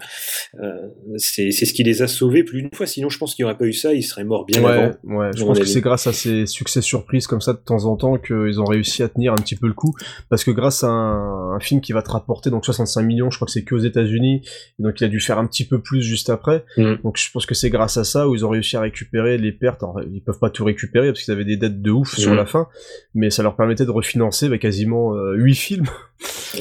Euh, 0.62 0.88
c'est 1.18 1.52
c'est 1.52 1.66
ce 1.66 1.74
qui 1.74 1.84
les 1.84 2.02
a 2.02 2.08
sauvés 2.08 2.44
plus 2.44 2.62
d'une 2.62 2.72
fois. 2.74 2.86
Sinon, 2.86 3.10
je 3.10 3.18
pense 3.18 3.34
qu'il 3.36 3.44
n'y 3.44 3.50
aurait 3.50 3.58
pas 3.58 3.66
eu 3.66 3.74
ça, 3.74 3.94
ils 3.94 4.04
seraient 4.04 4.24
morts 4.24 4.46
bien 4.46 4.62
ouais, 4.64 4.72
avant. 4.72 4.92
ouais, 5.04 5.30
je 5.36 5.44
pense 5.44 5.60
que 5.60 5.66
c'est 5.66 5.82
grâce 5.82 6.08
à 6.08 6.14
ces 6.14 6.46
succès 6.46 6.82
surprises 6.82 7.28
comme 7.28 7.42
ça 7.42 7.54
de 7.54 7.58
temps 7.58 7.86
en 7.86 7.96
temps 7.96 8.18
qu'ils 8.18 8.60
ont 8.60 8.66
réussi 8.66 9.04
à 9.04 9.10
tenir 9.10 9.34
un 9.34 9.38
petit 9.38 9.56
peu 9.56 9.68
le 9.68 9.74
coup. 9.74 9.96
Parce 10.30 10.44
que 10.44 10.52
grâce 10.52 10.84
à 10.84 10.90
un, 10.90 11.56
un 11.56 11.60
film 11.60 11.82
qui 11.82 11.92
va 11.92 12.02
te 12.02 12.12
rapporter 12.12 12.50
donc 12.50 12.66
65 12.66 13.02
millions, 13.02 13.30
je 13.32 13.38
crois 13.38 13.46
que 13.46 13.52
c'est 13.52 13.64
que 13.64 13.76
aux 13.76 13.80
États-Unis, 13.80 14.42
donc 14.80 15.02
il 15.02 15.06
a 15.06 15.08
dû 15.08 15.20
faire 15.20 15.38
un 15.40 15.48
petit 15.48 15.66
peu 15.66 15.82
plus 15.82 16.02
juste 16.02 16.30
après. 16.30 16.64
Mm. 16.78 16.96
Donc 17.04 17.18
je 17.18 17.32
pense 17.32 17.46
que 17.46 17.56
c'est 17.56 17.70
grâce 17.70 17.98
à 17.98 18.04
ça 18.04 18.28
où 18.28 18.36
ils 18.36 18.46
ont 18.46 18.50
réussi 18.50 18.78
à 18.78 18.82
récupérer 18.82 19.38
les 19.38 19.52
pertes. 19.52 19.84
Alors, 19.84 20.02
ils 20.14 20.22
peuvent 20.22 20.40
pas 20.40 20.50
tout 20.50 20.66
récupérer 20.66 21.08
parce 21.12 21.24
qu'ils 21.24 21.34
avaient 21.34 21.46
des 21.46 21.58
dettes 21.58 21.82
de 21.82 21.92
ouf 21.92 22.16
sur 22.16 22.32
Mm. 22.34 22.36
la 22.36 22.46
fin, 22.46 22.68
mais 23.14 23.30
ça 23.30 23.44
leur 23.44 23.56
permettait 23.56 23.86
de 23.86 23.92
refinancer 23.92 24.48
bah, 24.50 24.58
quasiment 24.58 25.16
euh, 25.16 25.31
8 25.34 25.56
films. 25.56 25.88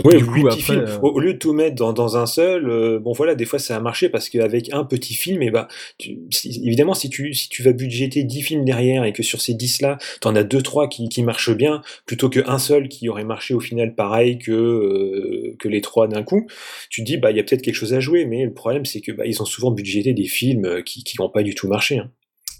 Ouais, 0.04 0.16
du 0.16 0.24
huit 0.24 0.42
coup, 0.42 0.48
petits 0.48 0.60
après, 0.60 0.74
films. 0.74 0.84
euh, 0.86 0.98
Au, 1.02 1.10
au 1.10 1.20
lieu 1.20 1.34
de 1.34 1.38
tout 1.38 1.52
mettre 1.52 1.74
dans, 1.76 1.92
dans 1.92 2.16
un 2.16 2.24
seul, 2.24 2.70
euh, 2.70 2.98
bon 2.98 3.12
voilà, 3.12 3.34
des 3.34 3.44
fois 3.44 3.58
ça 3.58 3.76
a 3.76 3.80
marché 3.80 4.08
parce 4.08 4.30
qu'avec 4.30 4.72
un 4.72 4.84
petit 4.84 5.12
film, 5.14 5.42
et 5.42 5.50
bah, 5.50 5.68
tu- 5.98 6.16
si- 6.30 6.62
évidemment, 6.64 6.94
si 6.94 7.10
tu, 7.10 7.34
si 7.34 7.48
tu 7.50 7.62
vas 7.62 7.72
budgéter 7.72 8.22
10 8.24 8.40
films 8.42 8.64
derrière 8.64 9.04
et 9.04 9.12
que 9.12 9.22
sur 9.22 9.40
ces 9.42 9.52
10 9.52 9.82
là, 9.82 9.98
t'en 10.22 10.34
as 10.34 10.44
deux 10.44 10.62
trois 10.62 10.88
qui, 10.88 11.08
qui 11.10 11.22
marchent 11.22 11.54
bien, 11.54 11.82
plutôt 12.06 12.30
qu'un 12.30 12.58
seul 12.58 12.88
qui 12.88 13.08
aurait 13.10 13.24
marché 13.24 13.52
au 13.52 13.60
final 13.60 13.94
pareil 13.94 14.38
que, 14.38 14.52
euh, 14.52 15.56
que 15.58 15.68
les 15.68 15.80
trois 15.82 16.08
d'un 16.08 16.22
coup, 16.22 16.46
tu 16.88 17.02
te 17.02 17.06
dis, 17.06 17.16
bah, 17.18 17.30
il 17.30 17.36
y 17.36 17.40
a 17.40 17.42
peut-être 17.42 17.62
quelque 17.62 17.74
chose 17.74 17.92
à 17.92 18.00
jouer, 18.00 18.24
mais 18.24 18.44
le 18.44 18.54
problème 18.54 18.86
c'est 18.86 19.00
que, 19.02 19.12
bah, 19.12 19.26
ils 19.26 19.42
ont 19.42 19.46
souvent 19.46 19.72
budgété 19.72 20.14
des 20.14 20.24
films 20.26 20.64
euh, 20.64 20.82
qui, 20.82 21.04
qui 21.04 21.16
n'ont 21.20 21.28
pas 21.28 21.42
du 21.42 21.54
tout 21.54 21.68
marché. 21.68 21.98
hein. 21.98 22.10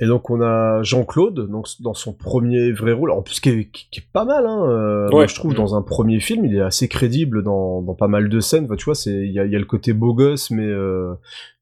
Et 0.00 0.06
donc 0.06 0.30
on 0.30 0.40
a 0.40 0.82
Jean-Claude, 0.82 1.48
donc 1.50 1.66
dans 1.80 1.94
son 1.94 2.12
premier 2.12 2.72
vrai 2.72 2.92
rôle, 2.92 3.10
en 3.10 3.22
plus 3.22 3.38
qui 3.40 3.50
est, 3.50 3.68
qui 3.70 4.00
est 4.00 4.04
pas 4.12 4.24
mal, 4.24 4.46
hein, 4.46 4.64
euh, 4.68 5.08
moi, 5.10 5.26
je 5.26 5.34
trouve 5.34 5.52
Mm. 5.52 5.56
dans 5.56 5.74
un 5.76 5.82
premier 5.82 6.20
film, 6.20 6.44
il 6.46 6.56
est 6.56 6.60
assez 6.60 6.88
crédible 6.88 7.42
dans, 7.42 7.82
dans 7.82 7.94
pas 7.94 8.08
mal 8.08 8.28
de 8.28 8.40
scènes. 8.40 8.64
Enfin, 8.64 8.76
tu 8.76 8.86
vois, 8.86 8.94
il 9.06 9.30
y 9.30 9.38
a, 9.38 9.44
il 9.44 9.52
y 9.52 9.56
a 9.56 9.58
le 9.58 9.64
côté 9.64 9.92
beau 9.92 10.14
gosse, 10.14 10.50
mais 10.50 10.64
euh, 10.64 11.12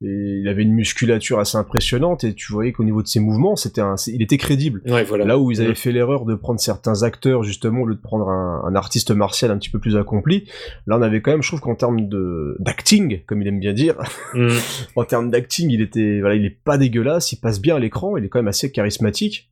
et 0.00 0.38
il 0.40 0.46
avait 0.48 0.62
une 0.62 0.72
musculature 0.74 1.40
assez 1.40 1.58
impressionnante 1.58 2.22
et 2.22 2.32
tu 2.34 2.52
voyais 2.52 2.70
qu'au 2.72 2.84
niveau 2.84 3.02
de 3.02 3.08
ses 3.08 3.18
mouvements, 3.20 3.56
c'était 3.56 3.82
il 4.06 4.22
était 4.22 4.36
crédible. 4.38 4.82
Ouais, 4.86 5.02
voilà. 5.02 5.24
Là 5.24 5.38
où 5.38 5.50
ils 5.50 5.60
avaient 5.60 5.70
Mm. 5.70 5.74
fait 5.76 5.92
l'erreur 5.92 6.24
de 6.24 6.34
prendre 6.36 6.60
certains 6.60 7.02
acteurs 7.02 7.42
justement 7.42 7.80
au 7.82 7.86
lieu 7.86 7.96
de 7.96 8.00
prendre 8.00 8.28
un, 8.28 8.62
un 8.64 8.74
artiste 8.76 9.10
martial 9.10 9.50
un 9.50 9.58
petit 9.58 9.70
peu 9.70 9.78
plus 9.80 9.96
accompli, 9.96 10.44
là 10.86 10.96
on 10.98 11.02
avait 11.02 11.20
quand 11.20 11.32
même, 11.32 11.42
je 11.42 11.48
trouve 11.48 11.60
qu'en 11.60 11.74
termes 11.74 12.08
de 12.08 12.56
d'acting, 12.60 13.22
comme 13.26 13.42
il 13.42 13.48
aime 13.48 13.58
bien 13.60 13.72
dire, 13.72 13.96
Mm. 14.34 14.48
en 14.96 15.04
termes 15.04 15.30
d'acting, 15.30 15.70
il 15.70 15.80
était, 15.80 16.20
voilà, 16.20 16.36
il 16.36 16.44
est 16.44 16.56
pas 16.64 16.78
dégueulasse, 16.78 17.32
il 17.32 17.36
passe 17.40 17.60
bien 17.60 17.74
à 17.76 17.78
l'écran, 17.80 18.16
il 18.16 18.24
est 18.24 18.27
quand 18.28 18.38
même 18.38 18.48
assez 18.48 18.70
charismatique. 18.72 19.50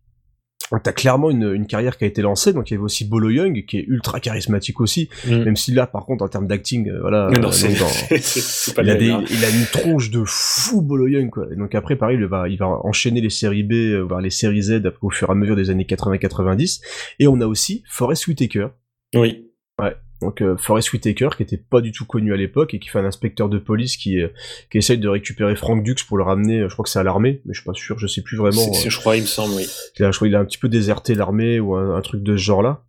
T'as 0.82 0.92
clairement 0.92 1.30
une, 1.30 1.52
une 1.54 1.66
carrière 1.68 1.96
qui 1.96 2.02
a 2.02 2.06
été 2.08 2.22
lancée, 2.22 2.52
donc 2.52 2.70
il 2.70 2.74
y 2.74 2.76
avait 2.76 2.82
aussi 2.82 3.04
Bolo 3.04 3.30
Young 3.30 3.64
qui 3.66 3.78
est 3.78 3.84
ultra 3.86 4.18
charismatique 4.18 4.80
aussi, 4.80 5.08
Mm. 5.24 5.44
même 5.44 5.54
si 5.54 5.70
là 5.70 5.86
par 5.86 6.04
contre 6.06 6.24
en 6.24 6.28
termes 6.28 6.48
d'acting, 6.48 6.88
euh, 6.88 6.98
voilà, 7.02 7.28
non, 7.30 7.34
euh, 7.34 7.40
dans- 7.40 7.50
il, 8.82 8.90
a 8.90 8.94
des, 8.96 9.10
hein. 9.10 9.22
il 9.30 9.44
a 9.44 9.50
une 9.50 9.66
tronche 9.70 10.10
de 10.10 10.24
fou 10.26 10.82
Bolo 10.82 11.06
Young 11.06 11.30
quoi. 11.30 11.46
Et 11.52 11.56
donc 11.56 11.72
après 11.76 11.94
pareil, 11.94 12.16
il 12.18 12.24
va, 12.26 12.48
il 12.48 12.58
va 12.58 12.66
enchaîner 12.84 13.20
les 13.20 13.30
séries 13.30 13.62
B, 13.62 13.72
euh, 13.74 14.00
voire 14.02 14.20
les 14.20 14.30
séries 14.30 14.62
Z 14.62 14.82
au 15.02 15.10
fur 15.10 15.28
et 15.28 15.32
à 15.32 15.34
mesure 15.36 15.54
des 15.54 15.70
années 15.70 15.84
80-90. 15.84 16.80
Et 17.20 17.28
on 17.28 17.40
a 17.40 17.46
aussi 17.46 17.84
Forrest 17.88 18.26
Whitaker. 18.26 18.68
Oui. 19.14 19.46
Ouais. 19.80 19.94
Donc 20.22 20.40
euh, 20.40 20.56
Forrest 20.56 20.92
Whitaker 20.92 21.28
qui 21.36 21.42
était 21.42 21.58
pas 21.58 21.80
du 21.82 21.92
tout 21.92 22.06
connu 22.06 22.32
à 22.32 22.36
l'époque 22.36 22.72
et 22.72 22.78
qui 22.78 22.88
fait 22.88 22.98
un 22.98 23.04
inspecteur 23.04 23.48
de 23.50 23.58
police 23.58 23.96
qui, 23.98 24.20
euh, 24.22 24.28
qui 24.70 24.78
essaye 24.78 24.96
de 24.98 25.08
récupérer 25.08 25.56
Frank 25.56 25.82
Dux 25.82 25.96
pour 26.08 26.16
le 26.16 26.22
ramener, 26.24 26.60
euh, 26.60 26.68
je 26.68 26.74
crois 26.74 26.84
que 26.84 26.88
c'est 26.88 26.98
à 26.98 27.02
l'armée, 27.02 27.42
mais 27.44 27.52
je 27.52 27.60
suis 27.60 27.66
pas 27.66 27.74
sûr, 27.74 27.98
je 27.98 28.06
sais 28.06 28.22
plus 28.22 28.36
vraiment. 28.38 28.72
C'est- 28.72 28.86
euh, 28.86 28.90
je 28.90 28.98
crois, 28.98 29.16
il 29.16 29.22
me 29.22 29.26
semble, 29.26 29.52
oui. 29.54 29.66
je 29.98 30.04
crois 30.10 30.26
qu'il 30.26 30.34
a 30.34 30.40
un 30.40 30.44
petit 30.46 30.56
peu 30.58 30.68
déserté 30.70 31.14
l'armée 31.14 31.60
ou 31.60 31.74
un, 31.74 31.94
un 31.96 32.00
truc 32.00 32.22
de 32.22 32.36
ce 32.36 32.42
genre-là. 32.42 32.82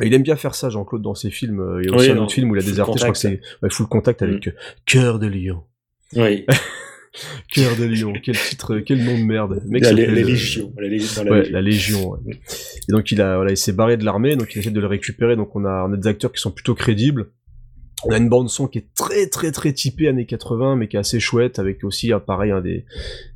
Et 0.00 0.06
il 0.06 0.14
aime 0.14 0.22
bien 0.22 0.36
faire 0.36 0.54
ça, 0.54 0.70
Jean-Claude, 0.70 1.02
dans 1.02 1.14
ses 1.14 1.30
films. 1.30 1.60
Euh, 1.60 1.80
Il 1.82 1.90
y 1.90 1.92
a 1.92 1.96
aussi 1.96 2.06
Oui, 2.06 2.12
un 2.12 2.14
non, 2.16 2.22
autre 2.24 2.32
film 2.34 2.50
où 2.50 2.56
il 2.56 2.62
a 2.62 2.64
déserté, 2.64 2.92
je 2.94 2.98
crois 3.04 3.12
que 3.12 3.18
Contact. 3.20 3.42
c'est 3.44 3.62
ouais, 3.62 3.70
Full 3.70 3.86
Contact 3.86 4.22
avec 4.22 4.48
euh, 4.48 4.52
Cœur 4.86 5.18
de 5.18 5.26
Lion. 5.26 5.62
Oui. 6.16 6.46
Cœur 7.52 7.76
de 7.76 7.84
Lion, 7.84 8.12
quel 8.22 8.36
titre, 8.36 8.78
quel 8.80 9.04
nom 9.04 9.16
de 9.18 9.24
merde. 9.24 9.62
Mec 9.66 9.82
La- 9.84 9.92
Légion, 9.92 10.72
la 10.76 10.88
Lég- 10.88 11.14
dans 11.16 11.24
la 11.24 11.30
ouais, 11.30 11.38
Légion. 11.42 11.52
la 11.52 11.62
Légion. 11.62 12.10
ouais. 12.10 12.18
Et 12.88 12.92
donc 12.92 13.10
il 13.12 13.20
a, 13.20 13.36
voilà, 13.36 13.50
il 13.52 13.56
s'est 13.56 13.72
barré 13.72 13.96
de 13.96 14.04
l'armée, 14.04 14.34
donc 14.36 14.54
il 14.54 14.58
essaie 14.58 14.70
de 14.70 14.80
le 14.80 14.86
récupérer. 14.86 15.36
Donc 15.36 15.54
on 15.54 15.64
a, 15.64 15.86
on 15.88 15.92
a 15.92 15.96
des 15.96 16.08
acteurs 16.08 16.32
qui 16.32 16.40
sont 16.40 16.50
plutôt 16.50 16.74
crédibles. 16.74 17.26
On 18.06 18.12
a 18.12 18.18
une 18.18 18.28
bande 18.28 18.48
son 18.48 18.66
qui 18.66 18.78
est 18.78 18.86
très 18.94 19.28
très 19.28 19.52
très 19.52 19.72
typée 19.72 20.08
années 20.08 20.26
80, 20.26 20.76
mais 20.76 20.88
qui 20.88 20.96
est 20.96 21.00
assez 21.00 21.20
chouette, 21.20 21.58
avec 21.58 21.84
aussi 21.84 22.12
ah, 22.12 22.20
pareil 22.20 22.50
un 22.50 22.60
des, 22.60 22.84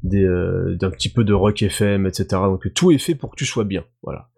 des 0.02 0.24
euh, 0.24 0.76
d'un 0.76 0.90
petit 0.90 1.08
peu 1.08 1.24
de 1.24 1.32
rock 1.32 1.62
FM, 1.62 2.06
etc. 2.06 2.26
Donc 2.30 2.72
tout 2.74 2.90
est 2.90 2.98
fait 2.98 3.14
pour 3.14 3.30
que 3.30 3.36
tu 3.36 3.46
sois 3.46 3.64
bien. 3.64 3.84
Voilà. 4.02 4.28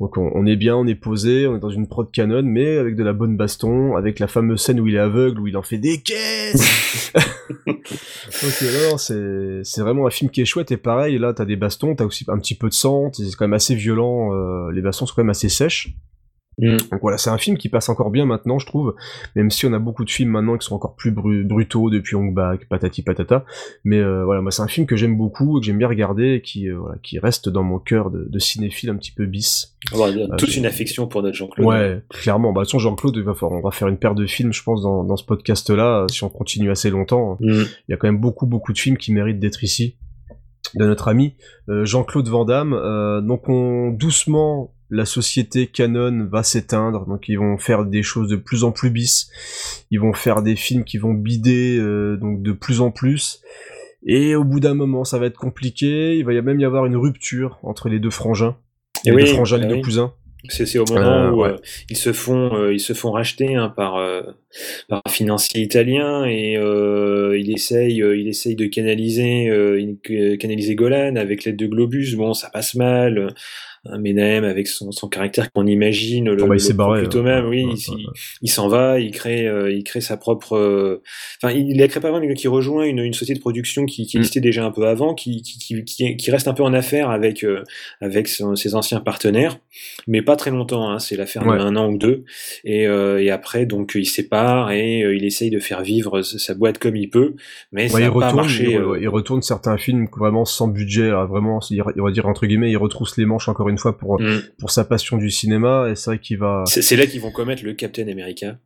Donc 0.00 0.16
on, 0.16 0.30
on 0.34 0.46
est 0.46 0.56
bien, 0.56 0.76
on 0.76 0.86
est 0.86 0.94
posé, 0.94 1.46
on 1.46 1.56
est 1.56 1.60
dans 1.60 1.70
une 1.70 1.86
prod 1.86 2.10
canon, 2.10 2.42
mais 2.42 2.76
avec 2.78 2.96
de 2.96 3.04
la 3.04 3.12
bonne 3.12 3.36
baston, 3.36 3.96
avec 3.96 4.18
la 4.18 4.26
fameuse 4.26 4.60
scène 4.60 4.80
où 4.80 4.86
il 4.86 4.94
est 4.94 4.98
aveugle, 4.98 5.40
où 5.40 5.46
il 5.46 5.56
en 5.56 5.62
fait 5.62 5.78
des 5.78 6.00
caisses. 6.02 7.12
Ok, 7.66 8.98
c'est 8.98 9.60
c'est 9.62 9.80
vraiment 9.80 10.06
un 10.06 10.10
film 10.10 10.30
qui 10.30 10.40
est 10.40 10.44
chouette 10.44 10.70
et 10.72 10.76
pareil, 10.76 11.18
là 11.18 11.32
t'as 11.32 11.44
des 11.44 11.56
bastons, 11.56 11.94
t'as 11.94 12.04
aussi 12.04 12.24
un 12.28 12.38
petit 12.38 12.54
peu 12.54 12.68
de 12.68 12.74
sang, 12.74 13.10
c'est 13.12 13.24
quand 13.36 13.44
même 13.44 13.54
assez 13.54 13.74
violent, 13.74 14.34
euh, 14.34 14.70
les 14.72 14.82
bastons 14.82 15.06
sont 15.06 15.14
quand 15.14 15.22
même 15.22 15.30
assez 15.30 15.48
sèches. 15.48 15.94
Mm. 16.58 16.76
Donc 16.90 17.00
voilà, 17.02 17.18
c'est 17.18 17.28
un 17.28 17.36
film 17.36 17.58
qui 17.58 17.68
passe 17.68 17.88
encore 17.90 18.10
bien 18.10 18.24
maintenant, 18.24 18.58
je 18.58 18.66
trouve, 18.66 18.94
même 19.34 19.50
si 19.50 19.66
on 19.66 19.72
a 19.74 19.78
beaucoup 19.78 20.04
de 20.04 20.10
films 20.10 20.30
maintenant 20.30 20.56
qui 20.56 20.66
sont 20.66 20.74
encore 20.74 20.96
plus 20.96 21.10
bru- 21.10 21.44
brutaux 21.44 21.90
depuis 21.90 22.16
Hong 22.16 22.32
Bak, 22.32 22.66
patati 22.68 23.02
patata. 23.02 23.44
Mais 23.84 23.98
euh, 23.98 24.24
voilà, 24.24 24.40
moi 24.40 24.50
c'est 24.50 24.62
un 24.62 24.68
film 24.68 24.86
que 24.86 24.96
j'aime 24.96 25.16
beaucoup, 25.18 25.60
que 25.60 25.66
j'aime 25.66 25.76
bien 25.78 25.88
regarder, 25.88 26.34
et 26.36 26.40
qui 26.40 26.70
euh, 26.70 26.78
voilà, 26.78 26.96
qui 27.02 27.18
reste 27.18 27.50
dans 27.50 27.62
mon 27.62 27.78
cœur 27.78 28.10
de, 28.10 28.26
de 28.28 28.38
cinéphile 28.38 28.88
un 28.88 28.96
petit 28.96 29.12
peu 29.12 29.26
bis. 29.26 29.76
Va 29.92 30.10
dire 30.10 30.28
Euh, 30.32 30.36
toute 30.36 30.56
une 30.56 30.66
affection 30.66 31.06
pour 31.06 31.22
notre 31.22 31.36
Jean-Claude. 31.36 31.66
Ouais, 31.66 32.02
clairement. 32.08 32.52
Bah, 32.52 32.62
de 32.62 32.64
toute 32.64 32.70
façon, 32.72 32.78
Jean-Claude, 32.78 33.16
il 33.16 33.28
on 33.28 33.60
va 33.60 33.70
faire 33.70 33.88
une 33.88 33.98
paire 33.98 34.14
de 34.14 34.26
films, 34.26 34.52
je 34.52 34.62
pense, 34.62 34.82
dans, 34.82 35.04
dans 35.04 35.16
ce 35.16 35.24
podcast-là, 35.24 36.06
si 36.10 36.24
on 36.24 36.28
continue 36.30 36.70
assez 36.70 36.90
longtemps. 36.90 37.36
Mm. 37.40 37.62
Il 37.88 37.90
y 37.90 37.92
a 37.92 37.96
quand 37.96 38.08
même 38.08 38.18
beaucoup, 38.20 38.46
beaucoup 38.46 38.72
de 38.72 38.78
films 38.78 38.96
qui 38.96 39.12
méritent 39.12 39.40
d'être 39.40 39.62
ici. 39.62 39.96
De 40.74 40.84
notre 40.84 41.06
ami 41.08 41.36
euh, 41.68 41.84
Jean-Claude 41.84 42.26
Van 42.28 42.44
Damme. 42.44 42.72
Euh, 42.72 43.20
donc, 43.20 43.48
on, 43.48 43.90
doucement, 43.90 44.74
la 44.90 45.04
société 45.04 45.66
canon 45.66 46.26
va 46.30 46.42
s'éteindre. 46.42 47.06
Donc, 47.06 47.28
ils 47.28 47.38
vont 47.38 47.58
faire 47.58 47.84
des 47.84 48.02
choses 48.02 48.28
de 48.28 48.36
plus 48.36 48.64
en 48.64 48.72
plus 48.72 48.90
bis. 48.90 49.30
Ils 49.90 50.00
vont 50.00 50.12
faire 50.12 50.42
des 50.42 50.56
films 50.56 50.84
qui 50.84 50.98
vont 50.98 51.14
bider 51.14 51.76
euh, 51.78 52.16
donc 52.16 52.42
de 52.42 52.52
plus 52.52 52.80
en 52.80 52.90
plus. 52.90 53.40
Et 54.06 54.36
au 54.36 54.44
bout 54.44 54.60
d'un 54.60 54.74
moment, 54.74 55.04
ça 55.04 55.18
va 55.18 55.26
être 55.26 55.38
compliqué. 55.38 56.16
Il 56.16 56.24
va 56.24 56.32
y 56.32 56.40
même 56.40 56.60
y 56.60 56.64
avoir 56.64 56.86
une 56.86 56.96
rupture 56.96 57.58
entre 57.62 57.88
les 57.88 57.98
deux 57.98 58.10
frangins. 58.10 58.56
Et 59.04 59.10
les 59.10 59.16
oui, 59.16 59.24
deux 59.24 59.32
frangins, 59.34 59.58
les 59.58 59.66
deux 59.66 59.80
cousins. 59.82 60.12
C'est 60.48 60.78
au 60.78 60.84
moment 60.84 61.00
Euh, 61.00 61.30
où 61.32 61.42
ouais. 61.42 61.48
euh, 61.48 61.56
ils 61.90 61.96
se 61.96 62.12
font 62.12 62.54
euh, 62.54 62.72
ils 62.72 62.78
se 62.78 62.92
font 62.92 63.10
racheter 63.10 63.56
hein, 63.56 63.68
par 63.68 63.96
euh, 63.96 64.22
par 64.88 65.02
un 65.04 65.10
financier 65.10 65.60
italien 65.60 66.24
et 66.24 66.56
euh, 66.56 67.36
il 67.36 67.50
essaye 67.52 68.00
euh, 68.00 68.16
il 68.16 68.28
essaye 68.28 68.54
de 68.54 68.66
canaliser 68.66 69.48
euh, 69.48 69.96
canaliser 70.36 70.76
Golan 70.76 71.16
avec 71.16 71.44
l'aide 71.44 71.56
de 71.56 71.66
Globus. 71.66 72.14
Bon, 72.14 72.32
ça 72.32 72.48
passe 72.50 72.76
mal. 72.76 73.34
Menem 73.98 74.44
avec 74.44 74.66
son, 74.68 74.90
son 74.92 75.08
caractère 75.08 75.50
qu'on 75.52 75.66
imagine 75.66 76.30
le, 76.30 76.42
Oh 76.42 76.46
bah, 76.46 76.54
il 76.54 76.58
le 76.58 76.58
s'est 76.58 76.72
barré, 76.74 77.00
plutôt 77.00 77.20
hein. 77.20 77.22
même 77.22 77.46
oui 77.46 77.64
Ouais, 77.64 77.72
il, 77.74 77.90
ouais, 77.94 77.96
il- 77.98 78.06
il 78.42 78.50
s'en 78.50 78.68
va 78.68 78.98
il 79.00 79.10
crée 79.10 79.46
euh, 79.46 79.70
il 79.72 79.84
crée 79.84 80.00
sa 80.00 80.16
propre 80.16 80.56
euh, 80.56 81.02
enfin 81.42 81.52
il, 81.54 81.70
il 81.70 81.82
a 81.82 81.88
créé 81.88 82.00
pas 82.00 82.10
vraiment 82.10 82.26
mais 82.26 82.34
qui 82.34 82.48
rejoint 82.48 82.84
une, 82.84 82.98
une 82.98 83.12
société 83.12 83.34
de 83.38 83.40
production 83.40 83.84
qui, 83.86 84.02
Mm. 84.02 84.06
qui 84.06 84.16
existait 84.18 84.40
déjà 84.40 84.64
un 84.64 84.70
peu 84.70 84.86
avant 84.86 85.14
qui 85.14 85.42
qui, 85.42 85.58
qui, 85.58 85.84
qui, 85.84 86.16
qui 86.16 86.30
reste 86.30 86.48
un 86.48 86.54
peu 86.54 86.62
en 86.62 86.72
affaire 86.74 87.10
avec 87.10 87.44
euh, 87.44 87.62
avec 88.00 88.28
son- 88.28 88.56
ses 88.56 88.74
anciens 88.74 89.00
partenaires 89.00 89.58
mais 90.06 90.22
pas 90.22 90.36
très 90.36 90.50
longtemps 90.50 90.90
hein, 90.90 90.98
c'est 90.98 91.16
l'affaire 91.16 91.46
Ouais. 91.46 91.56
de 91.58 91.62
un 91.62 91.76
an 91.76 91.88
ou 91.90 91.98
deux 91.98 92.24
et, 92.64 92.86
euh, 92.86 93.22
et 93.22 93.30
après 93.30 93.66
donc 93.66 93.92
il 93.94 94.06
sépare 94.06 94.70
et 94.72 95.02
euh, 95.02 95.14
il 95.16 95.24
essaye 95.24 95.50
de 95.50 95.58
faire 95.58 95.82
vivre 95.82 96.22
sa 96.22 96.54
boîte 96.54 96.78
comme 96.78 96.96
il 96.96 97.08
peut 97.10 97.34
mais 97.72 97.88
ça 97.88 98.00
il 98.00 98.04
pas 98.06 98.10
retourne, 98.10 98.36
marché 98.36 98.66
il, 98.70 98.76
euh, 98.76 98.98
il 99.00 99.08
retourne 99.08 99.42
certains 99.42 99.76
films 99.76 100.06
vraiment 100.16 100.44
sans 100.44 100.68
budget, 100.68 101.08
là, 101.08 101.24
vraiment, 101.24 101.60
il, 101.70 101.82
il 101.96 102.02
va 102.02 102.10
dire 102.10 102.26
entre 102.26 102.46
guillemets, 102.46 102.70
il 102.70 102.76
retrousse 102.76 103.16
les 103.16 103.24
manches 103.26 103.48
encore 103.48 103.68
une 103.68 103.75
fois 103.78 103.96
pour, 103.98 104.20
Mm. 104.20 104.40
pour 104.58 104.70
sa 104.70 104.84
passion 104.84 105.16
du 105.16 105.30
cinéma, 105.30 105.88
et 105.90 105.94
c'est 105.96 106.10
vrai 106.10 106.18
qu'il 106.18 106.38
va... 106.38 106.64
c'est 106.66 106.96
là 106.96 107.06
qu'ils 107.06 107.20
vont 107.20 107.30
commettre 107.32 107.64
le 107.64 107.74
Captain 107.74 108.08
America 108.08 108.58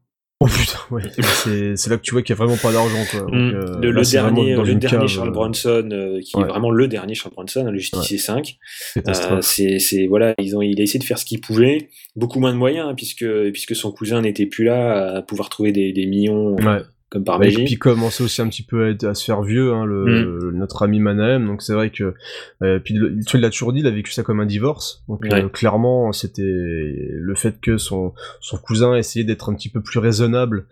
Oh 0.43 0.47
putain, 0.47 0.79
ouais, 0.91 1.03
c'est 1.23 1.77
c'est 1.77 1.91
là 1.91 1.99
que 1.99 2.03
tu 2.03 2.13
vois 2.13 2.23
qu'il 2.23 2.31
y 2.35 2.39
a 2.39 2.43
vraiment 2.43 2.57
pas 2.57 2.73
d'argent, 2.73 3.05
quoi. 3.11 3.21
Donc, 3.21 3.31
Mm. 3.35 3.55
euh, 3.55 3.79
le, 3.83 3.91
là, 3.91 4.03
dernier, 4.11 4.55
dans 4.55 4.63
le 4.63 4.71
une 4.71 4.79
dernier 4.79 5.01
cave, 5.01 5.07
Charles 5.07 5.29
euh, 5.29 5.33
Bronson, 5.33 5.89
euh, 5.93 6.19
qui 6.23 6.35
ouais. 6.37 6.45
est 6.45 6.47
vraiment 6.47 6.71
le 6.71 6.89
dernier 6.89 7.15
Charles 7.15 7.35
Bronson, 7.35 7.65
le 7.71 7.79
Justicier 7.79 8.17
5. 8.17 8.57
Catastrophe. 8.95 9.55
Euh, 9.61 9.79
c'est, 9.79 10.07
voilà, 10.07 10.33
ils 10.39 10.57
ont, 10.57 10.63
il 10.63 10.81
a 10.81 10.83
essayé 10.83 10.99
de 10.99 11.05
faire 11.05 11.19
ce 11.19 11.27
qu'il 11.27 11.43
pouvait, 11.43 11.91
beaucoup 12.17 12.41
moins 12.41 12.53
de 12.53 12.57
moyens 12.57 12.89
hein, 12.89 12.95
puisque 12.97 13.27
puisque 13.53 13.77
son 13.77 13.93
cousin 13.93 14.23
n'était 14.23 14.47
plus 14.47 14.65
là 14.65 15.17
à 15.17 15.21
pouvoir 15.23 15.51
trouver 15.51 15.73
des, 15.73 15.93
des 15.93 16.07
millions 16.07 16.57
euh, 16.59 16.63
Ouais. 16.65 16.83
Comme 17.11 17.25
par 17.25 17.41
Ouais, 17.41 17.51
et 17.51 17.55
puis 17.55 17.65
il 17.69 17.79
commençait 17.79 18.23
aussi 18.23 18.41
un 18.41 18.49
petit 18.49 18.63
peu 18.63 18.85
à, 18.85 18.89
être- 18.91 19.05
à 19.05 19.15
se 19.15 19.25
faire 19.25 19.43
vieux, 19.43 19.73
hein, 19.73 19.85
le, 19.85 20.05
Mm. 20.05 20.07
le- 20.41 20.53
notre 20.53 20.83
ami 20.85 21.01
Manahem. 21.01 21.45
Donc 21.47 21.61
c'est 21.63 21.73
vrai 21.75 21.91
que, 21.91 22.15
euh, 22.63 22.79
puis 22.79 22.95
le, 22.95 23.19
il 23.35 23.41
l'a 23.41 23.51
toujours 23.51 23.73
dit, 23.73 23.81
il 23.81 23.87
a 23.87 23.91
vécu 23.91 24.13
ça 24.13 24.23
comme 24.23 24.39
un 24.41 24.47
divorce. 24.47 25.03
Donc 25.09 25.25
euh, 25.27 25.49
clairement, 25.49 26.13
c'était 26.13 26.43
le 26.45 27.35
fait 27.35 27.61
que 27.61 27.77
son 27.79 28.13
son 28.41 28.57
cousin 28.59 28.95
essayait 28.95 29.25
d'être 29.25 29.51
un 29.51 29.55
petit 29.55 29.69
peu 29.69 29.81
plus 29.81 29.99
raisonnable, 29.99 30.67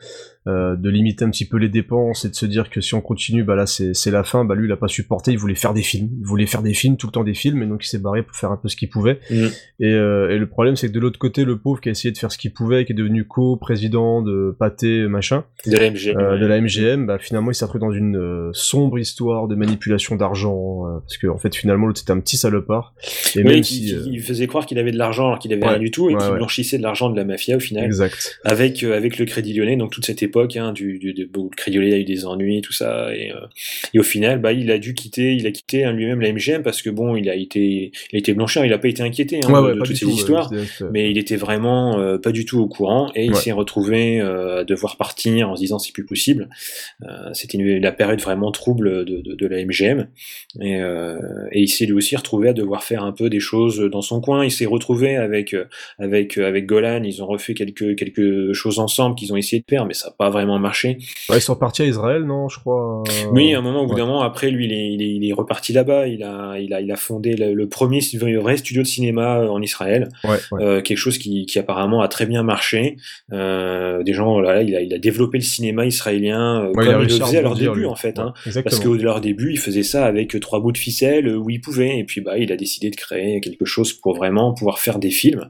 euh, 0.47 0.77
de 0.77 0.89
limiter 0.89 1.25
un 1.25 1.31
petit 1.31 1.47
peu 1.47 1.59
les 1.59 1.69
dépenses 1.69 2.25
et 2.25 2.31
de 2.31 2.35
se 2.35 2.47
dire 2.47 2.71
que 2.71 2.81
si 2.81 2.95
on 2.95 3.01
continue, 3.01 3.45
bah 3.45 3.55
là 3.55 3.67
c'est 3.67 4.11
la 4.11 4.25
fin. 4.25 4.45
Bah 4.45 4.55
lui, 4.55 4.67
il 4.67 4.73
a 4.73 4.77
pas 4.77 4.89
supporté. 4.89 5.33
Il 5.33 5.39
voulait 5.39 5.55
faire 5.55 5.75
des 5.75 5.83
films. 5.83 6.09
Il 6.21 6.27
voulait 6.27 6.47
faire 6.47 6.63
des 6.63 6.75
films 6.75 6.97
tout 6.97 7.07
le 7.07 7.13
temps 7.13 7.25
des 7.25 7.35
films, 7.35 7.63
et 7.63 7.67
donc 7.67 7.85
il 7.85 7.89
s'est 7.89 7.99
barré 7.99 8.23
pour 8.23 8.37
faire 8.37 8.51
un 8.51 8.57
peu 8.57 8.69
ce 8.69 8.77
qu'il 8.77 8.89
pouvait. 8.89 9.19
Mm. 9.31 9.47
Et, 9.81 9.93
euh, 9.93 10.31
et 10.31 10.39
le 10.39 10.49
problème, 10.49 10.77
c'est 10.77 10.89
que 10.89 10.93
de 10.93 11.01
l'autre 11.01 11.19
côté, 11.19 11.45
le 11.45 11.59
pauvre 11.59 11.81
qui 11.81 11.89
a 11.89 11.93
essayé 11.93 12.13
de 12.13 12.19
faire 12.19 12.33
ce 12.33 12.39
qu'il 12.39 12.53
pouvait, 12.53 12.85
qui 12.85 12.93
est 12.93 12.97
devenu 12.97 13.25
co-président 13.27 14.23
de 14.23 14.57
Pathé, 14.59 15.07
machin, 15.09 15.45
De 15.67 15.77
la 15.77 15.91
MGM, 15.91 16.17
euh, 16.17 16.39
de 16.39 16.47
la 16.47 16.61
MGM, 16.61 17.07
bah, 17.07 17.19
finalement, 17.19 17.51
il 17.51 17.55
s'est 17.55 17.65
retrouvé 17.65 17.81
dans 17.81 17.93
une 17.93 18.51
sombre 18.53 18.99
histoire 18.99 19.49
de 19.49 19.55
manipulation 19.55 20.17
d'argent, 20.17 20.83
parce 21.01 21.19
que 21.19 21.27
en 21.27 21.39
fait, 21.39 21.55
finalement, 21.55 21.87
l'autre 21.87 21.99
c'était 21.99 22.13
un 22.13 22.21
petit 22.21 22.37
salopard. 22.37 22.95
Et 23.35 23.41
Oui, 23.41 23.45
même 23.45 23.61
qui, 23.61 23.89
si, 23.89 24.03
qui 24.03 24.19
faisait 24.19 24.47
croire 24.47 24.67
qu'il 24.67 24.79
avait 24.79 24.93
de 24.93 24.99
l'argent 24.99 25.27
alors 25.27 25.39
qu'il 25.39 25.53
avait 25.53 25.59
Ouais, 25.63 25.71
rien 25.71 25.79
du 25.79 25.91
tout 25.91 26.09
et 26.09 26.15
ouais, 26.15 26.21
qui 26.21 26.31
ouais. 26.31 26.37
blanchissait 26.37 26.79
de 26.79 26.83
l'argent 26.83 27.11
de 27.11 27.17
la 27.17 27.25
mafia 27.25 27.57
au 27.57 27.61
final. 27.61 27.85
Exact. 27.85 28.39
Avec 28.45 28.83
avec 28.83 29.19
le 29.19 29.25
Crédit 29.25 29.53
Lyonnais, 29.55 29.77
donc 29.77 29.91
toute 29.91 30.05
cette 30.05 30.23
époque 30.29 30.57
hein, 30.57 30.73
du, 30.73 30.99
du, 30.99 31.13
de, 31.15 31.29
où 31.37 31.51
Lyonnais 31.67 31.95
a 31.95 31.99
eu 31.99 32.05
des 32.05 32.25
ennuis, 32.27 32.61
tout 32.63 32.73
ça, 32.73 33.15
et, 33.15 33.31
euh, 33.33 33.37
et 33.95 33.99
au 33.99 34.03
final, 34.03 34.41
bah 34.41 34.53
il 34.53 34.71
a 34.71 34.79
dû 34.79 34.95
quitter, 34.95 35.35
il 35.35 35.47
a 35.47 35.51
quitté 35.51 35.85
hein, 35.85 35.93
lui-même 35.93 36.21
la 36.21 36.33
MGM 36.33 36.63
parce 36.63 36.81
que 36.83 36.91
bon, 36.91 37.17
il 37.17 37.29
a 37.29 37.35
été 37.35 37.93
il 38.13 38.17
a 38.17 38.19
été 38.19 38.33
blanchard, 38.35 38.65
il 38.65 38.73
a 38.73 38.79
pas 38.79 38.89
été 38.89 39.03
inquiété 39.03 39.41
hein, 39.45 39.49
Ouais, 39.53 39.61
de, 39.61 39.67
ouais, 39.67 39.75
de 39.75 39.79
pas 39.81 39.85
toutes 39.87 39.97
ces 39.97 40.05
tout, 40.07 40.11
histoires, 40.13 40.49
c'était- 40.51 40.91
mais 40.93 41.11
il 41.11 41.19
était 41.19 41.37
vraiment 41.37 41.99
euh, 41.99 42.19
pas 42.19 42.33
du 42.33 42.45
tout 42.45 42.59
au 42.61 42.69
courant 42.69 43.11
et 43.15 43.25
il 43.25 43.31
Ouais. 43.33 43.37
s'est 43.41 43.53
retrouvé 43.53 44.21
euh, 44.21 44.61
à 44.61 44.65
devoir 44.65 44.97
partir 44.97 45.51
en 45.51 45.57
se 45.57 45.61
disant 45.63 45.79
c'est 45.79 45.93
plus 45.93 46.05
possible. 46.07 46.49
C'était 47.33 47.59
la 47.81 47.93
période 47.93 48.21
vraiment 48.21 48.51
trouble 48.53 49.05
de, 49.05 49.21
de, 49.21 49.35
de 49.35 49.47
la 49.47 49.65
MGM. 49.65 50.09
Et, 50.61 50.73
et 50.75 51.61
il 51.61 51.69
s'est 51.69 51.87
lui 51.87 51.93
aussi 51.95 52.17
retrouvé 52.17 52.49
à 52.49 52.53
devoir 52.53 52.83
faire 52.85 53.03
un 53.05 53.13
peu 53.13 53.29
des 53.31 53.41
choses 53.41 53.79
dans 53.91 54.03
son 54.03 54.21
coin. 54.21 54.45
Il 54.45 54.51
s'est 54.51 54.67
retrouvé 54.67 55.17
avec 55.17 55.55
avec 55.99 56.39
avec 56.39 56.67
Golan. 56.67 57.03
Ils 57.05 57.23
ont 57.23 57.27
refait 57.27 57.55
quelques 57.55 57.97
quelques 57.97 58.53
choses 58.53 58.79
ensemble 58.79 59.15
qu'ils 59.17 59.33
ont 59.33 59.37
essayé 59.37 59.61
de 59.61 59.67
faire, 59.69 59.87
mais 59.87 59.95
ça 59.95 60.09
n'a 60.09 60.15
pas 60.19 60.31
vraiment 60.31 60.59
marché. 60.59 60.99
Ouais, 61.31 61.39
ils 61.39 61.41
sont 61.41 61.55
partis 61.55 61.83
à 61.83 61.87
Israël, 61.87 62.25
non 62.25 62.49
Je 62.49 62.59
crois. 62.59 63.05
Oui, 63.33 63.55
à 63.55 63.59
un 63.59 63.63
moment, 63.63 63.83
au 63.83 63.87
bout 63.87 63.95
d'un 63.95 64.05
moment, 64.07 64.23
après, 64.23 64.51
lui, 64.51 64.65
il 64.67 64.73
est, 64.73 64.93
il 64.93 65.01
est, 65.03 65.15
il 65.15 65.29
est 65.29 65.33
reparti 65.33 65.73
là-bas. 65.73 66.09
Il 66.09 66.25
a, 66.25 66.59
il 66.59 66.75
a, 66.75 66.81
il 66.81 66.91
a 66.91 66.97
fondé 66.97 67.35
le, 67.37 67.55
le 67.55 67.69
premier 67.69 68.01
vrai 68.39 68.57
studio 68.57 68.83
de 68.83 68.87
cinéma 68.87 69.49
en 69.49 69.63
Israël. 69.63 70.09
Ouais, 70.25 70.37
Euh, 70.55 70.83
quelque 70.83 70.99
chose 70.99 71.19
qui, 71.19 71.47
qui 71.47 71.59
apparemment 71.59 72.03
a 72.03 72.09
très 72.09 72.27
bien 72.27 72.43
marché. 72.43 72.97
Euh, 73.33 74.03
des 74.03 74.13
gens, 74.13 74.41
là, 74.41 74.63
il 74.63 74.75
a, 74.75 74.81
il 74.83 74.93
a 74.93 74.99
développé 74.99 75.39
le 75.39 75.45
cinéma 75.45 75.87
israélien 75.87 76.65
euh, 76.65 76.73
comme 76.73 77.03
il 77.03 77.09
le 77.09 77.25
faisait 77.25 77.39
à 77.39 77.43
leur 77.43 77.55
début, 77.55 77.81
lui. 77.81 77.87
en 77.87 77.95
fait. 77.95 78.19
Hein. 78.19 78.35
Parce 78.65 78.81
qu'au 78.81 78.95
leur 78.97 79.21
début, 79.21 79.53
il 79.53 79.59
faisait 79.59 79.83
ça 79.85 80.05
avec 80.05 80.39
trois 80.41 80.59
bouts 80.61 80.73
de 80.73 80.79
ficelle 80.79 81.29
où 81.37 81.49
il 81.49 81.61
pouvait. 81.61 81.99
Et 81.99 82.05
puis, 82.05 82.21
bah, 82.21 82.39
il 82.39 82.51
a 82.51 82.57
décidé 82.57 82.91
de 82.91 82.97
créer 82.97 83.41
quelque 83.41 83.65
chose 83.65 83.93
pour 83.93 84.17
vraiment 84.17 84.53
pouvoir 84.53 84.81
faire 84.81 84.99
des 84.99 85.11
films. 85.11 85.49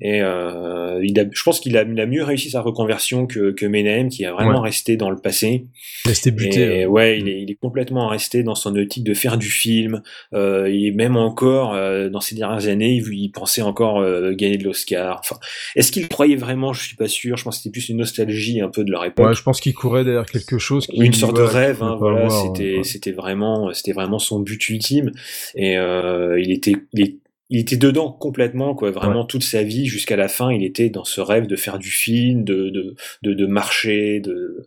Et 0.00 0.20
euh, 0.20 1.00
il 1.02 1.18
a, 1.18 1.24
je 1.30 1.42
pense 1.42 1.60
qu'il 1.60 1.76
a, 1.76 1.82
il 1.82 2.00
a 2.00 2.06
mieux 2.06 2.24
réussi 2.24 2.50
sa 2.50 2.60
reconversion 2.60 3.26
que, 3.26 3.52
que 3.52 3.66
Qui 4.08 4.24
a 4.24 4.32
vraiment 4.32 4.60
Ouais. 4.60 4.68
resté 4.68 4.96
dans 4.96 5.10
le 5.10 5.16
passé. 5.16 5.66
Resté 6.04 6.30
buté. 6.30 6.60
Et 6.80 6.84
euh. 6.84 6.88
ouais, 6.88 7.18
il 7.18 7.28
est, 7.28 7.42
il 7.42 7.50
est 7.50 7.54
complètement 7.54 8.08
resté 8.08 8.42
dans 8.42 8.54
son 8.54 8.74
optique 8.76 9.04
de 9.04 9.14
faire 9.14 9.36
du 9.38 9.50
film. 9.50 10.02
Euh, 10.34 10.68
il 10.70 10.86
est 10.86 10.90
même 10.92 11.16
encore 11.16 11.74
euh, 11.74 12.08
dans 12.08 12.20
ces 12.20 12.34
dernières 12.34 12.66
années, 12.68 12.92
il, 12.94 13.06
il 13.12 13.30
pensait 13.30 13.62
encore 13.62 14.00
euh, 14.00 14.32
gagner 14.32 14.56
de 14.58 14.64
l'Oscar. 14.64 15.18
Enfin, 15.20 15.36
est-ce 15.76 15.92
qu'il 15.92 16.08
croyait 16.08 16.36
vraiment? 16.36 16.72
Je 16.72 16.82
suis 16.82 16.96
pas 16.96 17.08
sûr. 17.08 17.36
Je 17.36 17.44
pense 17.44 17.56
que 17.56 17.62
c'était 17.62 17.72
plus 17.72 17.88
une 17.88 17.98
nostalgie 17.98 18.60
un 18.60 18.68
peu 18.68 18.84
de 18.84 18.90
leur 18.90 19.04
époque. 19.04 19.26
Ouais, 19.26 19.34
je 19.34 19.42
pense 19.42 19.60
qu'il 19.60 19.74
courait 19.74 20.04
derrière 20.04 20.26
quelque 20.26 20.58
chose. 20.58 20.86
Qui, 20.86 20.96
une 21.00 21.12
sorte 21.12 21.36
de 21.36 21.42
rêve, 21.42 21.82
hein, 21.82 21.96
voilà, 21.98 22.28
c'était 22.30 22.78
ouais. 22.78 22.84
c'était 22.84 23.12
vraiment 23.12 23.72
c'était 23.72 23.92
vraiment 23.92 24.18
son 24.18 24.40
but 24.40 24.68
ultime 24.68 25.12
et 25.54 25.74
il 25.74 26.50
était 26.50 26.72
il, 26.92 27.02
est- 27.02 27.16
il 27.52 27.58
était 27.60 27.76
dedans 27.76 28.10
complètement 28.10 28.74
quoi, 28.74 28.90
vraiment 28.90 29.24
toute 29.24 29.44
sa 29.44 29.62
vie 29.62 29.86
jusqu'à 29.86 30.16
la 30.16 30.28
fin, 30.28 30.50
il 30.52 30.64
était 30.64 30.90
dans 30.90 31.04
ce 31.04 31.20
rêve 31.20 31.46
de 31.46 31.54
faire 31.56 31.78
du 31.78 31.90
film, 31.90 32.42
de 32.44 32.70
de 32.70 32.94
de, 33.22 33.34
de 33.34 33.46
marcher, 33.46 34.20
de 34.20 34.66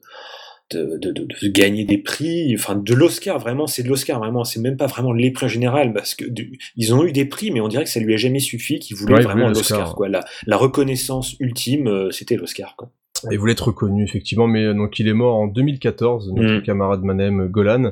de, 0.72 0.98
de, 1.12 1.48
gagner 1.48 1.86
des 1.86 2.00
prix, 2.00 2.52
enfin 2.56 2.76
de 2.76 2.94
l'Oscar 2.96 3.38
vraiment, 3.38 3.68
c'est 3.68 3.84
de 3.84 3.88
l'Oscar 3.88 4.18
vraiment, 4.20 4.44
c'est 4.44 4.60
même 4.60 4.78
pas 4.78 4.88
vraiment 4.88 5.14
les 5.14 5.30
prix 5.32 5.46
en 5.46 5.50
général 5.50 5.94
parce 5.94 6.16
que 6.16 6.26
du- 6.26 6.58
ils 6.76 6.92
ont 6.94 7.04
eu 7.06 7.12
des 7.12 7.26
prix, 7.26 7.52
mais 7.52 7.62
on 7.62 7.68
dirait 7.68 7.84
que 7.84 7.90
ça 7.90 8.00
lui 8.00 8.14
a 8.16 8.18
jamais 8.18 8.40
suffi, 8.40 8.80
qu'il 8.80 8.96
voulait 8.98 9.16
Ouais, 9.16 9.22
vraiment 9.22 9.48
l'Oscar 9.48 9.80
l'Oscar. 9.80 9.96
quoi, 9.96 10.10
la, 10.10 10.26
la 10.48 10.58
reconnaissance 10.58 11.36
ultime, 11.40 11.88
euh, 11.88 12.10
c'était 12.12 12.36
l'Oscar 12.36 12.76
quoi. 12.78 12.90
Il 13.32 13.40
voulait 13.40 13.54
être 13.54 13.68
reconnu, 13.68 14.04
effectivement, 14.04 14.46
mais 14.48 14.66
euh, 14.66 14.74
donc 14.74 15.00
il 15.00 15.08
est 15.08 15.14
mort 15.14 15.36
en 15.38 15.48
2014, 15.48 16.32
notre 16.34 16.58
Mm. 16.60 16.62
camarade 16.64 17.04
Manem 17.04 17.48
Golan. 17.48 17.92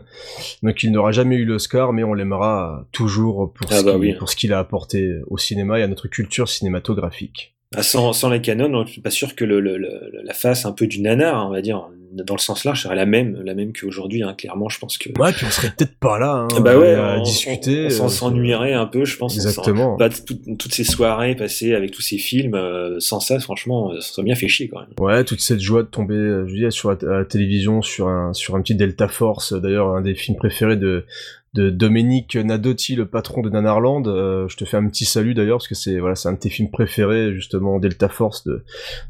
Donc 0.62 0.84
il 0.84 0.92
n'aura 0.92 1.12
jamais 1.12 1.36
eu 1.38 1.46
l'Oscar, 1.46 1.94
mais 1.94 2.04
on 2.04 2.14
l'aimera 2.14 2.86
toujours 2.92 3.52
pour 3.54 3.68
Ah 3.72 3.80
ce 3.80 3.86
bah 3.86 3.92
qu'il 3.92 4.00
oui. 4.02 4.14
pour 4.20 4.30
ce 4.30 4.36
qu'il 4.36 4.54
a 4.54 4.60
apporté 4.60 5.10
au 5.28 5.38
cinéma 5.38 5.80
et 5.80 5.84
à 5.84 5.88
notre 5.88 6.08
culture 6.08 6.48
cinématographique. 6.50 7.53
Ah, 7.76 7.84
sans, 7.84 8.14
sans 8.14 8.30
la 8.30 8.40
canon, 8.40 8.86
je 8.86 8.92
suis 8.92 9.02
pas 9.02 9.10
sûr 9.10 9.36
que 9.36 9.46
le, 9.46 9.60
le- 9.60 9.78
le- 9.78 10.12
la 10.24 10.34
face 10.34 10.66
un 10.66 10.72
peu 10.72 10.88
du 10.88 11.02
nanar, 11.02 11.36
hein, 11.38 11.46
on 11.48 11.52
va 11.52 11.62
dire, 11.62 11.88
dans 12.14 12.36
le 12.36 12.40
sens 12.40 12.64
large, 12.64 12.84
serait 12.84 12.96
la 12.96 13.08
même, 13.08 13.42
la 13.44 13.56
même 13.56 13.74
qu'aujourd'hui. 13.74 14.22
Hein, 14.22 14.36
clairement, 14.38 14.70
je 14.70 14.78
pense 14.78 15.00
que. 15.00 15.10
Ouais, 15.20 15.32
puis 15.32 15.46
on 15.48 15.50
serait 15.50 15.72
peut-être 15.76 15.98
pas 16.00 16.20
là 16.20 16.48
hein, 16.52 16.60
bah 16.62 16.78
ouais, 16.78 16.94
à 16.94 17.18
on, 17.20 17.24
discuter. 17.24 17.88
on, 18.00 18.06
euh, 18.06 18.08
s'ennuierait 18.10 18.74
un 18.74 18.86
peu, 18.86 19.04
je 19.04 19.18
pense. 19.18 19.34
Exactement. 19.36 19.98
Pas 19.98 20.10
tout- 20.10 20.38
toutes 20.60 20.74
ces 20.74 20.84
soirées 20.84 21.36
passées 21.36 21.74
avec 21.74 21.90
tous 21.90 22.04
ces 22.04 22.20
films, 22.20 22.54
euh, 22.54 23.00
sans 23.00 23.20
ça, 23.20 23.40
franchement, 23.40 23.92
euh, 23.94 24.00
ça 24.00 24.14
serait 24.14 24.24
bien 24.24 24.36
fait 24.36 24.48
chier 24.48 24.68
quand 24.70 24.80
même. 24.82 24.90
Ouais, 25.00 25.24
toute 25.24 25.42
cette 25.42 25.60
joie 25.62 25.82
de 25.82 25.88
tomber, 25.88 26.14
euh, 26.14 26.46
je 26.48 26.52
veux 26.54 26.60
dire, 26.60 26.72
sur 26.72 26.92
la, 26.92 26.98
à 27.16 27.18
la 27.20 27.26
télévision, 27.26 27.82
sur 27.82 28.08
un, 28.08 28.32
sur 28.34 28.56
un 28.56 28.62
petit 28.62 28.76
Delta 28.76 29.08
Force, 29.08 29.54
euh, 29.54 29.60
d'ailleurs, 29.60 29.96
un 29.96 30.02
des 30.02 30.14
films 30.14 30.38
préférés 30.38 30.78
de, 30.78 31.06
de 31.54 31.70
Dominique 31.70 32.36
Nadotti, 32.36 32.96
le 32.96 33.08
patron 33.08 33.42
de 33.42 33.50
Nanarland. 33.50 34.08
Euh, 34.08 34.48
je 34.48 34.58
te 34.58 34.66
fais 34.66 34.78
un 34.78 34.88
petit 34.88 35.06
salut 35.06 35.34
d'ailleurs, 35.34 35.58
parce 35.58 35.68
que 35.68 35.76
c'est, 35.76 36.00
voilà, 36.00 36.16
c'est 36.16 36.30
un 36.30 36.34
de 36.34 36.40
tes 36.40 36.50
films 36.50 36.72
préférés, 36.72 37.34
justement, 37.34 37.80
Delta 37.80 38.10
Force 38.10 38.44
de, 38.44 38.64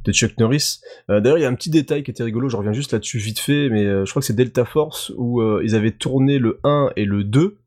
de 0.03 0.11
Chuck 0.11 0.37
Norris. 0.39 0.79
Euh, 1.09 1.21
d'ailleurs, 1.21 1.37
il 1.37 1.41
y 1.41 1.45
a 1.45 1.49
un 1.49 1.55
petit 1.55 1.69
détail 1.69 2.03
qui 2.03 2.11
était 2.11 2.23
rigolo, 2.23 2.49
je 2.49 2.57
reviens 2.57 2.73
juste 2.73 2.93
là-dessus 2.93 3.17
vite 3.17 3.39
fait, 3.39 3.69
mais 3.69 3.85
euh, 3.85 4.05
je 4.05 4.11
crois 4.11 4.21
que 4.21 4.25
c'est 4.25 4.35
Delta 4.35 4.65
Force 4.65 5.11
où 5.17 5.41
euh, 5.41 5.61
ils 5.63 5.75
avaient 5.75 5.91
tourné 5.91 6.37
le 6.37 6.59
1 6.63 6.91
et 6.95 7.05
le 7.05 7.23
2, 7.23 7.57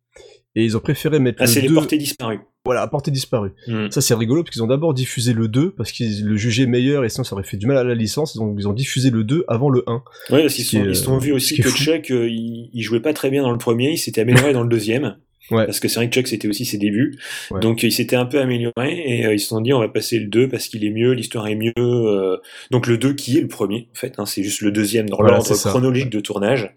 et 0.56 0.64
ils 0.64 0.76
ont 0.76 0.80
préféré 0.80 1.20
mettre 1.20 1.38
Ah, 1.40 1.44
le 1.44 1.50
c'est 1.50 1.60
les 1.60 1.68
2... 1.68 1.74
portées 1.74 1.98
disparues. 1.98 2.40
Voilà, 2.64 2.82
à 2.82 2.88
portée 2.88 3.12
disparue. 3.12 3.52
Mm. 3.68 3.90
Ça 3.90 4.00
c'est 4.00 4.14
rigolo 4.14 4.42
parce 4.42 4.52
qu'ils 4.54 4.62
ont 4.64 4.66
d'abord 4.66 4.94
diffusé 4.94 5.32
le 5.34 5.46
2 5.46 5.70
parce 5.72 5.92
qu'ils 5.92 6.24
le 6.24 6.36
jugeaient 6.36 6.66
meilleur 6.66 7.04
et 7.04 7.10
sinon 7.10 7.22
ça 7.22 7.34
aurait 7.34 7.44
fait 7.44 7.58
du 7.58 7.66
mal 7.66 7.76
à 7.76 7.84
la 7.84 7.94
licence, 7.94 8.36
donc 8.36 8.56
ils 8.58 8.66
ont 8.66 8.72
diffusé 8.72 9.10
le 9.10 9.22
2 9.22 9.44
avant 9.46 9.70
le 9.70 9.84
1. 9.86 10.02
Ouais, 10.30 10.42
parce 10.42 10.54
qu'ils 10.54 10.64
sont, 10.64 10.78
est, 10.84 10.88
ils 10.88 10.96
sont 10.96 11.18
vus 11.18 11.30
ce 11.30 11.34
aussi 11.34 11.56
que. 11.58 11.68
Chuck, 11.68 12.10
euh, 12.10 12.28
il, 12.28 12.70
il 12.72 12.82
jouait 12.82 13.00
pas 13.00 13.12
très 13.12 13.30
bien 13.30 13.42
dans 13.42 13.52
le 13.52 13.58
premier, 13.58 13.92
il 13.92 13.98
s'était 13.98 14.22
amélioré 14.22 14.52
dans 14.52 14.62
le 14.62 14.68
deuxième. 14.68 15.16
Ouais. 15.50 15.64
Parce 15.64 15.78
que 15.80 15.88
c'est 15.88 15.96
vrai 15.96 16.08
que 16.08 16.14
Chuck, 16.14 16.26
c'était 16.26 16.48
aussi 16.48 16.64
ses 16.64 16.78
débuts. 16.78 17.18
Ouais. 17.50 17.60
Donc, 17.60 17.82
il 17.82 17.92
s'était 17.92 18.16
un 18.16 18.26
peu 18.26 18.40
amélioré 18.40 18.72
et 19.04 19.26
euh, 19.26 19.34
ils 19.34 19.38
se 19.38 19.48
sont 19.48 19.60
dit, 19.60 19.72
on 19.72 19.78
va 19.78 19.88
passer 19.88 20.18
le 20.18 20.26
2 20.26 20.48
parce 20.48 20.66
qu'il 20.66 20.84
est 20.84 20.90
mieux, 20.90 21.12
l'histoire 21.12 21.46
est 21.46 21.54
mieux. 21.54 21.72
euh, 21.76 22.36
Donc, 22.70 22.86
le 22.86 22.98
2 22.98 23.12
qui 23.14 23.38
est 23.38 23.40
le 23.42 23.48
premier, 23.48 23.88
en 23.92 23.98
fait, 23.98 24.14
hein, 24.18 24.26
c'est 24.26 24.42
juste 24.42 24.60
le 24.60 24.72
deuxième 24.72 25.08
dans 25.08 25.20
l'ordre 25.20 25.54
chronologique 25.56 26.10
de 26.10 26.20
tournage. 26.20 26.74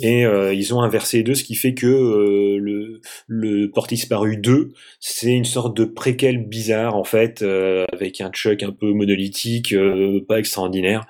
Et 0.00 0.24
euh, 0.24 0.54
ils 0.54 0.72
ont 0.74 0.80
inversé 0.82 1.18
les 1.18 1.22
deux, 1.24 1.34
ce 1.34 1.44
qui 1.44 1.54
fait 1.56 1.74
que 1.74 1.86
euh, 1.86 2.58
le, 2.58 3.00
le 3.26 3.70
Porte 3.70 3.90
disparu 3.90 4.36
2, 4.36 4.72
c'est 5.00 5.32
une 5.32 5.44
sorte 5.44 5.76
de 5.76 5.84
préquel 5.84 6.46
bizarre, 6.46 6.94
en 6.96 7.04
fait, 7.04 7.42
euh, 7.42 7.84
avec 7.92 8.20
un 8.20 8.30
Chuck 8.30 8.62
un 8.62 8.72
peu 8.72 8.92
monolithique, 8.92 9.72
euh, 9.72 10.20
pas 10.26 10.38
extraordinaire. 10.38 11.06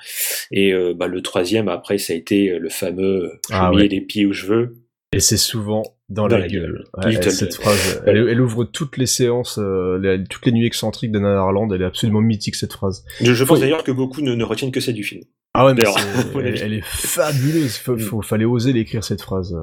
Et 0.50 0.72
euh, 0.72 0.94
bah, 0.96 1.06
le 1.06 1.20
troisième, 1.22 1.68
après, 1.68 1.98
ça 1.98 2.12
a 2.12 2.16
été 2.16 2.58
le 2.58 2.68
fameux 2.68 3.32
«je 3.50 3.54
Ah 3.54 3.70
mets 3.74 3.88
les 3.88 4.00
pieds 4.00 4.26
où 4.26 4.32
je 4.32 4.46
veux». 4.46 4.76
Et 5.12 5.20
c'est 5.20 5.36
souvent 5.36 5.82
dans, 6.10 6.28
Dans 6.28 6.36
la, 6.36 6.40
la 6.40 6.48
gueule. 6.48 6.62
gueule. 6.62 6.84
Ouais, 7.04 7.10
Little 7.12 7.30
cette 7.32 7.54
phrase, 7.54 8.02
elle, 8.06 8.16
elle 8.28 8.40
ouvre 8.40 8.64
toutes 8.64 8.96
les 8.98 9.06
séances, 9.06 9.58
euh, 9.58 9.98
les- 9.98 10.22
toutes 10.24 10.44
les 10.46 10.52
nuits 10.52 10.66
excentriques 10.66 11.10
de 11.12 11.18
Nanarland, 11.18 11.72
elle 11.72 11.80
est 11.82 11.86
absolument 11.86 12.20
mythique 12.20 12.56
cette 12.56 12.72
phrase. 12.74 13.04
Je, 13.20 13.44
pense 13.44 13.60
d'ailleurs 13.60 13.84
que 13.84 13.92
beaucoup 13.92 14.20
ne, 14.20 14.34
ne 14.34 14.44
retiennent 14.44 14.70
que 14.72 14.80
ça 14.80 14.92
du 14.92 15.02
film. 15.02 15.22
Ah 15.54 15.64
ouais, 15.64 15.74
mais 15.74 15.84
mon 16.34 16.40
elle, 16.40 16.60
elle 16.60 16.72
est 16.74 16.84
fabuleuse. 16.84 17.76
Faut, 17.78 17.96
faut- 17.96 18.22
fallait 18.22 18.44
oser 18.44 18.72
l'écrire 18.72 19.02
cette 19.04 19.22
phrase. 19.22 19.56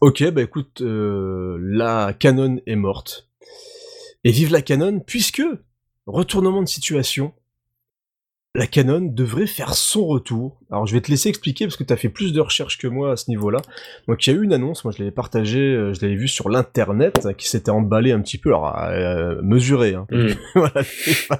Ok, 0.00 0.28
bah 0.32 0.42
écoute, 0.42 0.80
euh, 0.80 1.56
la 1.62 2.12
canon 2.18 2.58
est 2.66 2.74
morte. 2.76 3.28
Et 4.24 4.32
vive 4.32 4.50
la 4.50 4.62
canon, 4.62 4.98
puisque, 5.00 5.42
retournement 6.06 6.62
de 6.62 6.68
situation, 6.68 7.32
la 8.54 8.66
canon 8.66 9.00
devrait 9.00 9.46
faire 9.46 9.74
son 9.74 10.06
retour. 10.06 10.58
Alors 10.70 10.86
je 10.86 10.92
vais 10.92 11.00
te 11.00 11.10
laisser 11.10 11.30
expliquer 11.30 11.64
parce 11.64 11.76
que 11.76 11.84
tu 11.84 11.92
as 11.92 11.96
fait 11.96 12.10
plus 12.10 12.34
de 12.34 12.40
recherches 12.40 12.76
que 12.76 12.86
moi 12.86 13.12
à 13.12 13.16
ce 13.16 13.30
niveau-là. 13.30 13.62
Donc 14.08 14.26
il 14.26 14.30
y 14.30 14.36
a 14.36 14.38
eu 14.38 14.44
une 14.44 14.52
annonce, 14.52 14.84
moi 14.84 14.92
je 14.92 14.98
l'avais 14.98 15.10
partagée, 15.10 15.60
euh, 15.60 15.94
je 15.94 16.02
l'avais 16.02 16.16
vue 16.16 16.28
sur 16.28 16.50
l'internet, 16.50 17.24
hein, 17.24 17.32
qui 17.32 17.48
s'était 17.48 17.70
emballée 17.70 18.12
un 18.12 18.20
petit 18.20 18.36
peu, 18.36 18.50
alors 18.50 18.76
euh, 18.78 19.40
mesurée. 19.42 19.94
Hein. 19.94 20.06
Mm. 20.10 20.28
voilà, 20.54 20.82
fans 20.82 21.36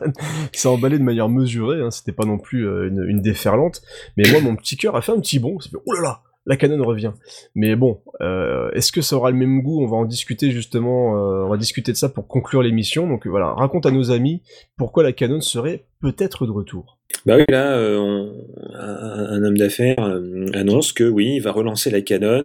s'est 0.53 0.69
emballé 0.69 0.99
de 0.99 1.05
manière 1.05 1.29
mesurée, 1.29 1.83
hein, 1.83 1.91
c'était 1.91 2.13
pas 2.13 2.25
non 2.25 2.39
plus 2.39 2.67
euh, 2.67 2.89
une, 2.89 3.05
une 3.07 3.21
déferlante. 3.21 3.83
Mais 4.17 4.25
moi 4.31 4.41
mon 4.41 4.57
petit 4.57 4.79
cœur 4.79 4.97
a 4.97 5.03
fait 5.03 5.13
un 5.13 5.21
petit 5.21 5.39
bond, 5.39 5.61
ça 5.61 5.69
fait 5.69 5.77
oh 5.85 5.93
là 5.93 6.01
là, 6.01 6.23
la 6.47 6.57
canon 6.57 6.83
revient. 6.85 7.13
Mais 7.55 7.77
bon, 7.77 8.01
euh, 8.21 8.71
est-ce 8.73 8.93
que 8.93 9.01
ça 9.01 9.17
aura 9.17 9.31
le 9.31 9.37
même 9.37 9.63
goût? 9.63 9.83
On 9.83 9.87
va 9.87 9.97
en 9.97 10.05
discuter 10.05 10.51
justement, 10.51 11.17
euh, 11.17 11.45
on 11.45 11.49
va 11.49 11.57
discuter 11.57 11.93
de 11.93 11.97
ça 11.97 12.09
pour 12.09 12.27
conclure 12.27 12.63
l'émission. 12.63 13.07
Donc 13.07 13.27
voilà, 13.27 13.53
raconte 13.53 13.87
à 13.87 13.91
nos 13.91 14.11
amis 14.11 14.43
pourquoi 14.77 15.03
la 15.03 15.13
canon 15.13 15.41
serait 15.41 15.87
peut-être 16.01 16.47
de 16.47 16.51
retour. 16.51 16.99
Bah 17.25 17.37
oui, 17.37 17.45
là, 17.49 17.77
euh, 17.77 18.27
un, 18.75 19.45
homme 19.45 19.57
d'affaires 19.57 20.01
euh, 20.01 20.47
annonce 20.55 20.93
que 20.93 21.05
oui, 21.05 21.37
il 21.37 21.41
va 21.41 21.53
relancer 21.53 21.89
la 21.91 22.01
canon, 22.01 22.43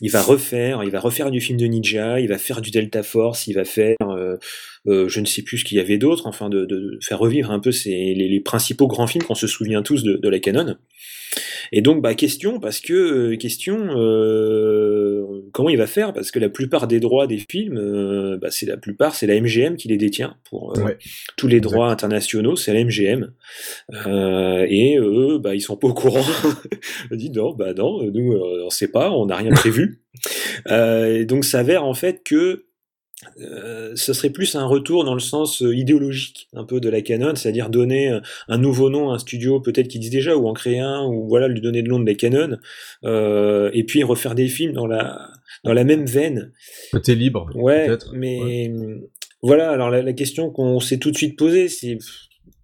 il 0.00 0.10
va 0.12 0.22
refaire, 0.22 0.84
il 0.84 0.90
va 0.90 1.00
refaire 1.00 1.32
du 1.32 1.40
film 1.40 1.58
de 1.58 1.66
Ninja, 1.66 2.20
il 2.20 2.28
va 2.28 2.38
faire 2.38 2.60
du 2.60 2.70
Delta 2.70 3.02
Force, 3.02 3.48
il 3.48 3.54
va 3.54 3.64
faire, 3.64 3.96
euh, 4.00 4.38
je 4.86 5.20
ne 5.20 5.26
sais 5.26 5.42
plus 5.42 5.58
ce 5.58 5.64
qu'il 5.64 5.78
y 5.78 5.80
avait 5.80 5.98
d'autre, 5.98 6.28
enfin 6.28 6.48
de, 6.50 6.98
faire 7.02 7.18
revivre 7.18 7.50
un 7.50 7.58
peu 7.58 7.72
les, 7.84 8.40
principaux 8.44 8.86
grands 8.86 9.08
films 9.08 9.24
qu'on 9.24 9.34
se 9.34 9.48
souvient 9.48 9.82
tous 9.82 10.04
de 10.04 10.28
la 10.28 10.38
canon. 10.38 10.76
Et 11.72 11.80
donc, 11.80 12.02
bah, 12.02 12.14
question, 12.14 12.60
parce 12.60 12.80
que, 12.80 12.92
euh, 13.32 13.36
question, 13.36 13.78
euh, 13.96 15.42
comment 15.52 15.70
il 15.70 15.78
va 15.78 15.86
faire? 15.86 16.12
Parce 16.12 16.30
que 16.30 16.38
la 16.38 16.48
plupart 16.50 16.86
des 16.86 17.00
droits 17.00 17.26
des 17.26 17.42
films, 17.50 17.78
euh, 17.78 18.36
bah, 18.36 18.48
c'est 18.50 18.66
la 18.66 18.76
plupart, 18.76 19.14
c'est 19.14 19.26
la 19.26 19.40
MGM 19.40 19.76
qui 19.76 19.88
les 19.88 19.96
détient 19.96 20.36
pour 20.50 20.76
euh, 20.76 20.82
Ouais. 20.82 20.98
tous 21.36 21.48
les 21.48 21.60
droits 21.60 21.88
internationaux, 21.90 22.56
c'est 22.56 22.74
la 22.74 22.80
MGM. 22.84 23.32
Euh, 24.06 24.66
et 24.68 24.98
eux, 24.98 25.38
bah, 25.38 25.54
ils 25.54 25.60
sont 25.62 25.76
pas 25.76 25.88
au 25.88 25.94
courant. 25.94 26.24
Ils 27.10 27.16
disent 27.16 27.30
non, 27.32 27.54
bah 27.54 27.72
non, 27.74 28.02
nous, 28.10 28.34
on 28.34 28.70
sait 28.70 28.88
pas, 28.88 29.10
on 29.10 29.26
n'a 29.26 29.36
rien 29.36 29.50
prévu. 29.52 30.00
Euh, 30.68 31.20
et 31.20 31.24
donc, 31.24 31.44
s'avère 31.44 31.84
en 31.84 31.94
fait 31.94 32.22
que 32.22 32.66
euh, 33.40 33.92
ce 33.94 34.12
serait 34.12 34.30
plus 34.30 34.54
un 34.54 34.64
retour 34.64 35.04
dans 35.04 35.14
le 35.14 35.20
sens 35.20 35.62
euh, 35.62 35.74
idéologique 35.74 36.48
un 36.54 36.64
peu 36.64 36.80
de 36.80 36.88
la 36.88 37.00
canon, 37.02 37.34
c'est-à-dire 37.34 37.70
donner 37.70 38.10
euh, 38.10 38.20
un 38.48 38.58
nouveau 38.58 38.90
nom 38.90 39.10
à 39.10 39.14
un 39.14 39.18
studio 39.18 39.60
peut-être 39.60 39.88
qui 39.88 39.98
existe 39.98 40.12
déjà, 40.12 40.36
ou 40.36 40.48
en 40.48 40.52
créer 40.52 40.80
un, 40.80 41.04
ou 41.04 41.28
voilà, 41.28 41.48
lui 41.48 41.60
donner 41.60 41.82
le 41.82 41.88
nom 41.88 41.98
de 41.98 42.06
la 42.06 42.14
canon, 42.14 42.58
euh, 43.04 43.70
et 43.72 43.84
puis 43.84 44.02
refaire 44.02 44.34
des 44.34 44.48
films 44.48 44.72
dans 44.72 44.86
la 44.86 45.28
dans 45.64 45.72
la 45.72 45.84
même 45.84 46.06
veine. 46.06 46.52
Côté 46.90 47.14
libre, 47.14 47.50
Ouais, 47.54 47.88
mais 48.12 48.72
voilà. 49.42 49.70
Alors 49.70 49.90
la, 49.90 50.02
la 50.02 50.12
question 50.12 50.50
qu'on 50.50 50.80
s'est 50.80 50.98
tout 50.98 51.10
de 51.10 51.16
suite 51.16 51.38
posée, 51.38 51.68
c'est 51.68 51.98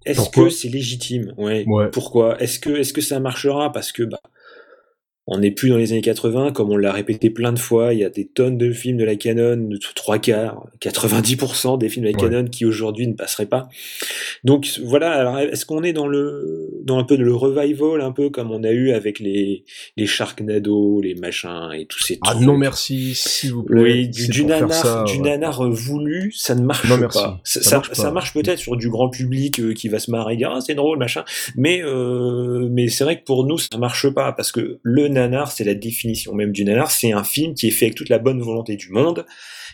est-ce 0.04 0.30
que 0.30 0.48
c'est 0.48 0.68
légitime? 0.68 1.34
Ouais. 1.36 1.64
Ouais. 1.66 1.90
Pourquoi? 1.90 2.40
Est-ce 2.40 2.58
que 2.58 2.70
est-ce 2.70 2.92
que 2.92 3.00
ça 3.00 3.20
marchera? 3.20 3.72
Parce 3.72 3.92
que 3.92 4.02
bah 4.02 4.20
On 5.30 5.38
n'est 5.40 5.50
plus 5.50 5.68
dans 5.68 5.76
les 5.76 5.92
années 5.92 6.00
80, 6.00 6.52
comme 6.52 6.70
on 6.70 6.76
l'a 6.78 6.90
répété 6.90 7.28
plein 7.28 7.52
de 7.52 7.58
fois. 7.58 7.92
Il 7.92 8.00
y 8.00 8.04
a 8.04 8.08
des 8.08 8.26
tonnes 8.26 8.56
de 8.56 8.72
films 8.72 8.96
de 8.96 9.04
la 9.04 9.14
canon, 9.14 9.56
de 9.68 9.78
trois 9.94 10.18
quarts, 10.18 10.66
90% 10.80 11.78
des 11.78 11.90
films 11.90 12.06
de 12.06 12.10
la 12.12 12.16
canon 12.16 12.46
qui 12.46 12.64
aujourd'hui 12.64 13.06
ne 13.06 13.12
passeraient 13.12 13.44
pas. 13.44 13.68
Donc 14.44 14.80
voilà. 14.84 15.12
Alors 15.12 15.38
est-ce 15.38 15.66
qu'on 15.66 15.82
est 15.82 15.92
dans 15.92 16.06
le 16.06 16.70
dans 16.82 16.98
un 16.98 17.04
peu 17.04 17.18
de 17.18 17.24
le 17.24 17.34
revival, 17.34 18.00
un 18.00 18.12
peu 18.12 18.30
comme 18.30 18.50
on 18.50 18.64
a 18.64 18.70
eu 18.70 18.92
avec 18.92 19.18
les 19.20 19.64
les 19.98 20.06
Sharknado, 20.06 21.00
les 21.02 21.14
machins 21.14 21.72
et 21.76 21.84
tous 21.84 22.02
ces 22.02 22.18
ah 22.26 22.32
trucs? 22.32 22.46
non 22.46 22.56
merci, 22.56 23.14
s'il 23.14 23.52
vous 23.52 23.64
plaît. 23.64 23.82
Oui, 23.82 24.08
du, 24.08 24.28
du 24.28 24.44
nanar, 24.46 24.72
ça, 24.72 25.04
du 25.06 25.18
ouais. 25.18 25.28
nanar 25.30 25.62
voulu, 25.70 26.32
ça 26.34 26.54
ne 26.54 26.62
marche 26.62 26.88
Non, 26.88 26.96
merci. 26.96 27.18
pas. 27.18 27.40
Ça, 27.44 27.60
Ça 27.60 27.68
ça- 27.70 27.76
marche 27.76 27.88
pas. 27.90 27.94
ça 27.94 28.10
marche 28.12 28.32
peut-être 28.32 28.58
sur 28.58 28.76
du 28.76 28.88
grand 28.88 29.10
public 29.10 29.60
euh, 29.60 29.74
qui 29.74 29.88
va 29.88 29.98
se 29.98 30.10
marrer, 30.10 30.34
et 30.34 30.36
dire 30.38 30.50
ah 30.54 30.60
c'est 30.62 30.74
drôle 30.74 30.98
machin, 30.98 31.24
mais 31.56 31.82
euh, 31.82 32.66
mais 32.70 32.88
c'est 32.88 33.04
vrai 33.04 33.18
que 33.20 33.24
pour 33.24 33.44
nous 33.44 33.58
ça 33.58 33.76
marche 33.78 34.08
pas 34.08 34.32
parce 34.32 34.52
que 34.52 34.78
le 34.82 35.08
nanar 35.18 35.52
c'est 35.52 35.64
la 35.64 35.74
définition 35.74 36.34
même 36.34 36.52
du 36.52 36.64
nanar, 36.64 36.90
c'est 36.90 37.12
un 37.12 37.24
film 37.24 37.54
qui 37.54 37.68
est 37.68 37.70
fait 37.70 37.86
avec 37.86 37.94
toute 37.96 38.08
la 38.08 38.18
bonne 38.18 38.40
volonté 38.40 38.76
du 38.76 38.90
monde, 38.90 39.24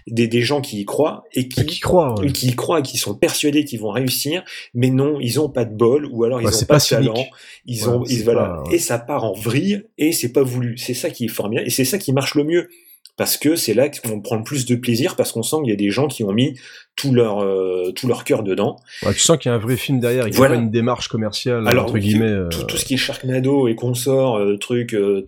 des, 0.07 0.29
des 0.29 0.43
gens 0.43 0.61
qui 0.61 0.81
y 0.81 0.85
croient 0.85 1.25
et 1.33 1.49
qui, 1.49 1.65
Qui 1.67 1.81
croient, 1.81 2.19
ouais. 2.21 2.31
qui 2.33 2.49
y 2.49 2.55
croient 2.55 2.81
et 2.81 2.83
qui 2.83 2.99
sont 2.99 3.15
persuadés 3.15 3.65
qu'ils 3.65 3.81
vont 3.81 3.91
réussir, 3.91 4.45
mais 4.75 4.91
non 4.91 5.19
ils 5.21 5.41
ont 5.41 5.49
pas 5.49 5.65
de 5.65 5.75
bol 5.75 6.07
ou 6.11 6.25
alors 6.25 6.41
ils 6.41 6.45
Ouais, 6.47 6.51
ont 6.53 6.57
c'est 6.57 6.67
pas, 6.67 6.75
pas 6.79 6.85
de 6.85 6.89
talent, 6.89 7.27
ils 7.67 7.83
Ouais, 7.85 7.89
ont 7.89 8.05
ils, 8.05 8.23
voilà 8.25 8.45
pas- 8.45 8.63
ouais. 8.69 8.75
et 8.77 8.79
ça 8.79 8.99
part 8.99 9.25
en 9.25 9.33
vrille 9.33 9.83
et 9.99 10.13
c'est 10.13 10.33
pas 10.33 10.43
voulu, 10.43 10.77
c'est 10.79 10.95
ça 10.95 11.11
qui 11.11 11.25
est 11.27 11.29
formidable 11.29 11.67
et 11.67 11.71
c'est 11.71 11.85
ça 11.87 11.99
qui 11.99 12.13
marche 12.13 12.35
le 12.35 12.45
mieux 12.45 12.69
parce 13.17 13.37
que 13.37 13.55
c'est 13.55 13.75
là 13.75 13.89
qu'on 13.89 14.21
prend 14.21 14.37
le 14.37 14.43
plus 14.43 14.67
de 14.67 14.75
plaisir 14.75 15.15
parce 15.15 15.31
qu'on 15.31 15.45
sent 15.45 15.57
qu'il 15.63 15.71
y 15.71 15.73
a 15.73 15.77
des 15.77 15.91
gens 15.91 16.09
qui 16.09 16.25
ont 16.25 16.33
mis 16.33 16.59
tout 16.97 17.13
leur 17.13 17.43
euh, 17.43 17.91
tout 17.95 18.07
leur 18.07 18.23
cœur 18.25 18.43
dedans. 18.45 18.77
Ouais, 19.05 19.13
tu 19.13 19.19
sens 19.21 19.37
qu'il 19.39 19.51
y 19.51 19.53
a 19.53 19.57
un 19.57 19.59
vrai 19.61 19.77
film 19.77 19.99
derrière, 20.01 20.29
il 20.29 20.33
y 20.33 20.35
a 20.35 20.37
Voilà. 20.37 20.55
pas 20.55 20.61
une 20.61 20.71
démarche 20.71 21.09
commerciale 21.09 21.67
Alors 21.67 21.87
entre 21.87 21.99
guillemets. 21.99 22.27
euh, 22.31 22.49
tout, 22.49 22.63
tout 22.65 22.77
ce 22.77 22.85
qui 22.85 22.95
est 22.95 22.99
Sharknado 22.99 23.67
et 23.69 23.75
consorts, 23.75 24.39
euh, 24.39 24.57
trucs 24.59 24.95
euh, 24.95 25.23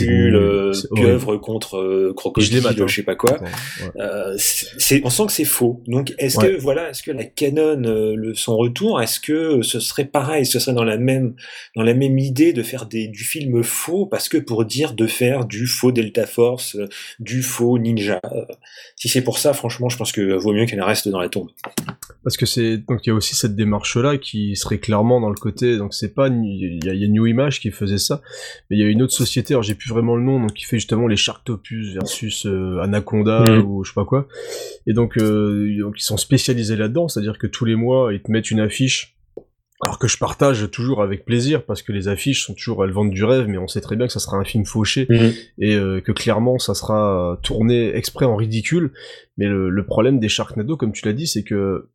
nul, 0.00 0.34
euh, 0.34 0.72
pieuvres 0.94 1.36
contre 1.36 1.76
euh, 1.78 2.12
Je 2.38 2.82
hein. 2.82 2.88
sais 2.88 3.02
pas 3.04 3.14
quoi. 3.14 3.40
Ouais. 3.40 3.48
Euh, 4.00 4.34
c'est, 4.36 5.00
on 5.04 5.10
sent 5.10 5.26
que 5.26 5.32
c'est 5.32 5.44
faux. 5.44 5.80
Donc 5.86 6.12
est-ce 6.18 6.38
Ouais. 6.38 6.48
que 6.52 6.60
voilà, 6.60 6.90
est-ce 6.90 7.02
que 7.02 7.12
la 7.12 7.24
Canon, 7.24 7.82
euh, 7.84 8.14
le, 8.16 8.34
son 8.34 8.56
retour, 8.56 9.00
est-ce 9.00 9.20
que 9.20 9.62
ce 9.62 9.78
serait 9.80 10.06
pareil, 10.06 10.44
ce 10.44 10.58
serait 10.58 10.74
dans 10.74 10.84
la 10.84 10.96
même 10.96 11.34
dans 11.76 11.82
la 11.82 11.94
même 11.94 12.18
idée 12.18 12.52
de 12.52 12.62
faire 12.62 12.86
des, 12.86 13.06
du 13.08 13.22
film 13.24 13.62
faux 13.62 14.06
parce 14.06 14.28
que 14.28 14.38
pour 14.38 14.64
dire 14.64 14.94
de 14.94 15.06
faire 15.06 15.44
du 15.44 15.66
faux 15.66 15.92
Delta 15.92 16.26
Force, 16.26 16.76
du 17.20 17.42
faux 17.42 17.78
Ninja? 17.78 18.20
si 18.96 19.08
c'est 19.08 19.22
pour 19.22 19.38
ça, 19.38 19.52
franchement, 19.52 19.88
je 19.88 19.96
pense 19.96 20.12
que 20.12 20.34
vaut 20.36 20.52
mieux 20.52 20.66
qu'elle 20.66 20.82
reste 20.82 21.11
dans 21.12 21.20
la 21.20 21.28
tombe. 21.28 21.48
Parce 22.24 22.36
que 22.36 22.46
c'est 22.46 22.78
donc 22.78 23.04
il 23.04 23.10
y 23.10 23.12
a 23.12 23.14
aussi 23.14 23.34
cette 23.34 23.54
démarche 23.56 23.96
là 23.96 24.16
qui 24.16 24.54
serait 24.56 24.78
clairement 24.78 25.20
dans 25.20 25.28
le 25.28 25.34
côté 25.34 25.76
donc 25.76 25.92
c'est 25.92 26.14
pas 26.14 26.28
il 26.28 26.80
y, 26.84 26.88
a- 26.88 26.94
il 26.94 27.00
y 27.00 27.04
a 27.04 27.08
New 27.08 27.26
Image 27.26 27.58
qui 27.60 27.70
faisait 27.72 27.98
ça 27.98 28.20
mais 28.70 28.76
il 28.76 28.80
y 28.80 28.84
a 28.84 28.88
une 28.88 29.02
autre 29.02 29.12
société 29.12 29.54
alors 29.54 29.64
j'ai 29.64 29.74
plus 29.74 29.90
vraiment 29.90 30.14
le 30.16 30.22
nom 30.22 30.38
donc 30.40 30.52
qui 30.54 30.64
fait 30.64 30.76
justement 30.78 31.08
les 31.08 31.16
Sharktopus 31.16 31.94
versus 31.94 32.46
euh, 32.46 32.78
Anaconda 32.80 33.40
Mhm. 33.48 33.64
ou 33.66 33.82
je 33.84 33.90
sais 33.90 33.94
pas 33.94 34.04
quoi 34.04 34.28
et 34.86 34.92
donc 34.92 35.16
euh, 35.18 35.76
donc 35.80 35.94
ils 35.98 36.02
sont 36.04 36.16
spécialisés 36.16 36.76
là-dedans 36.76 37.08
c'est-à-dire 37.08 37.38
que 37.38 37.48
tous 37.48 37.64
les 37.64 37.74
mois 37.74 38.12
ils 38.14 38.22
te 38.22 38.30
mettent 38.30 38.50
une 38.52 38.60
affiche 38.60 39.16
alors 39.82 39.98
que 39.98 40.06
je 40.06 40.16
partage 40.16 40.70
toujours 40.70 41.02
avec 41.02 41.24
plaisir 41.24 41.64
parce 41.64 41.82
que 41.82 41.90
les 41.92 42.06
affiches 42.06 42.46
sont 42.46 42.54
toujours 42.54 42.84
elles 42.84 42.92
vendent 42.92 43.10
du 43.10 43.24
rêve 43.24 43.46
mais 43.48 43.58
on 43.58 43.66
sait 43.66 43.80
très 43.80 43.96
bien 43.96 44.06
que 44.06 44.12
ça 44.12 44.20
sera 44.20 44.36
un 44.36 44.44
film 44.44 44.64
fauché 44.64 45.08
et 45.58 45.74
euh, 45.74 46.00
que 46.00 46.12
clairement 46.12 46.58
ça 46.60 46.74
sera 46.74 47.38
tourné 47.42 47.94
exprès 47.94 48.24
en 48.24 48.36
ridicule. 48.36 48.92
Mais 49.36 49.46
le, 49.46 49.70
le 49.70 49.84
problème 49.84 50.20
des 50.20 50.28
Sharknado, 50.28 50.76
comme 50.76 50.92
tu 50.92 51.04
l'as 51.04 51.12
dit, 51.12 51.26
c'est 51.26 51.42
que 51.42 51.88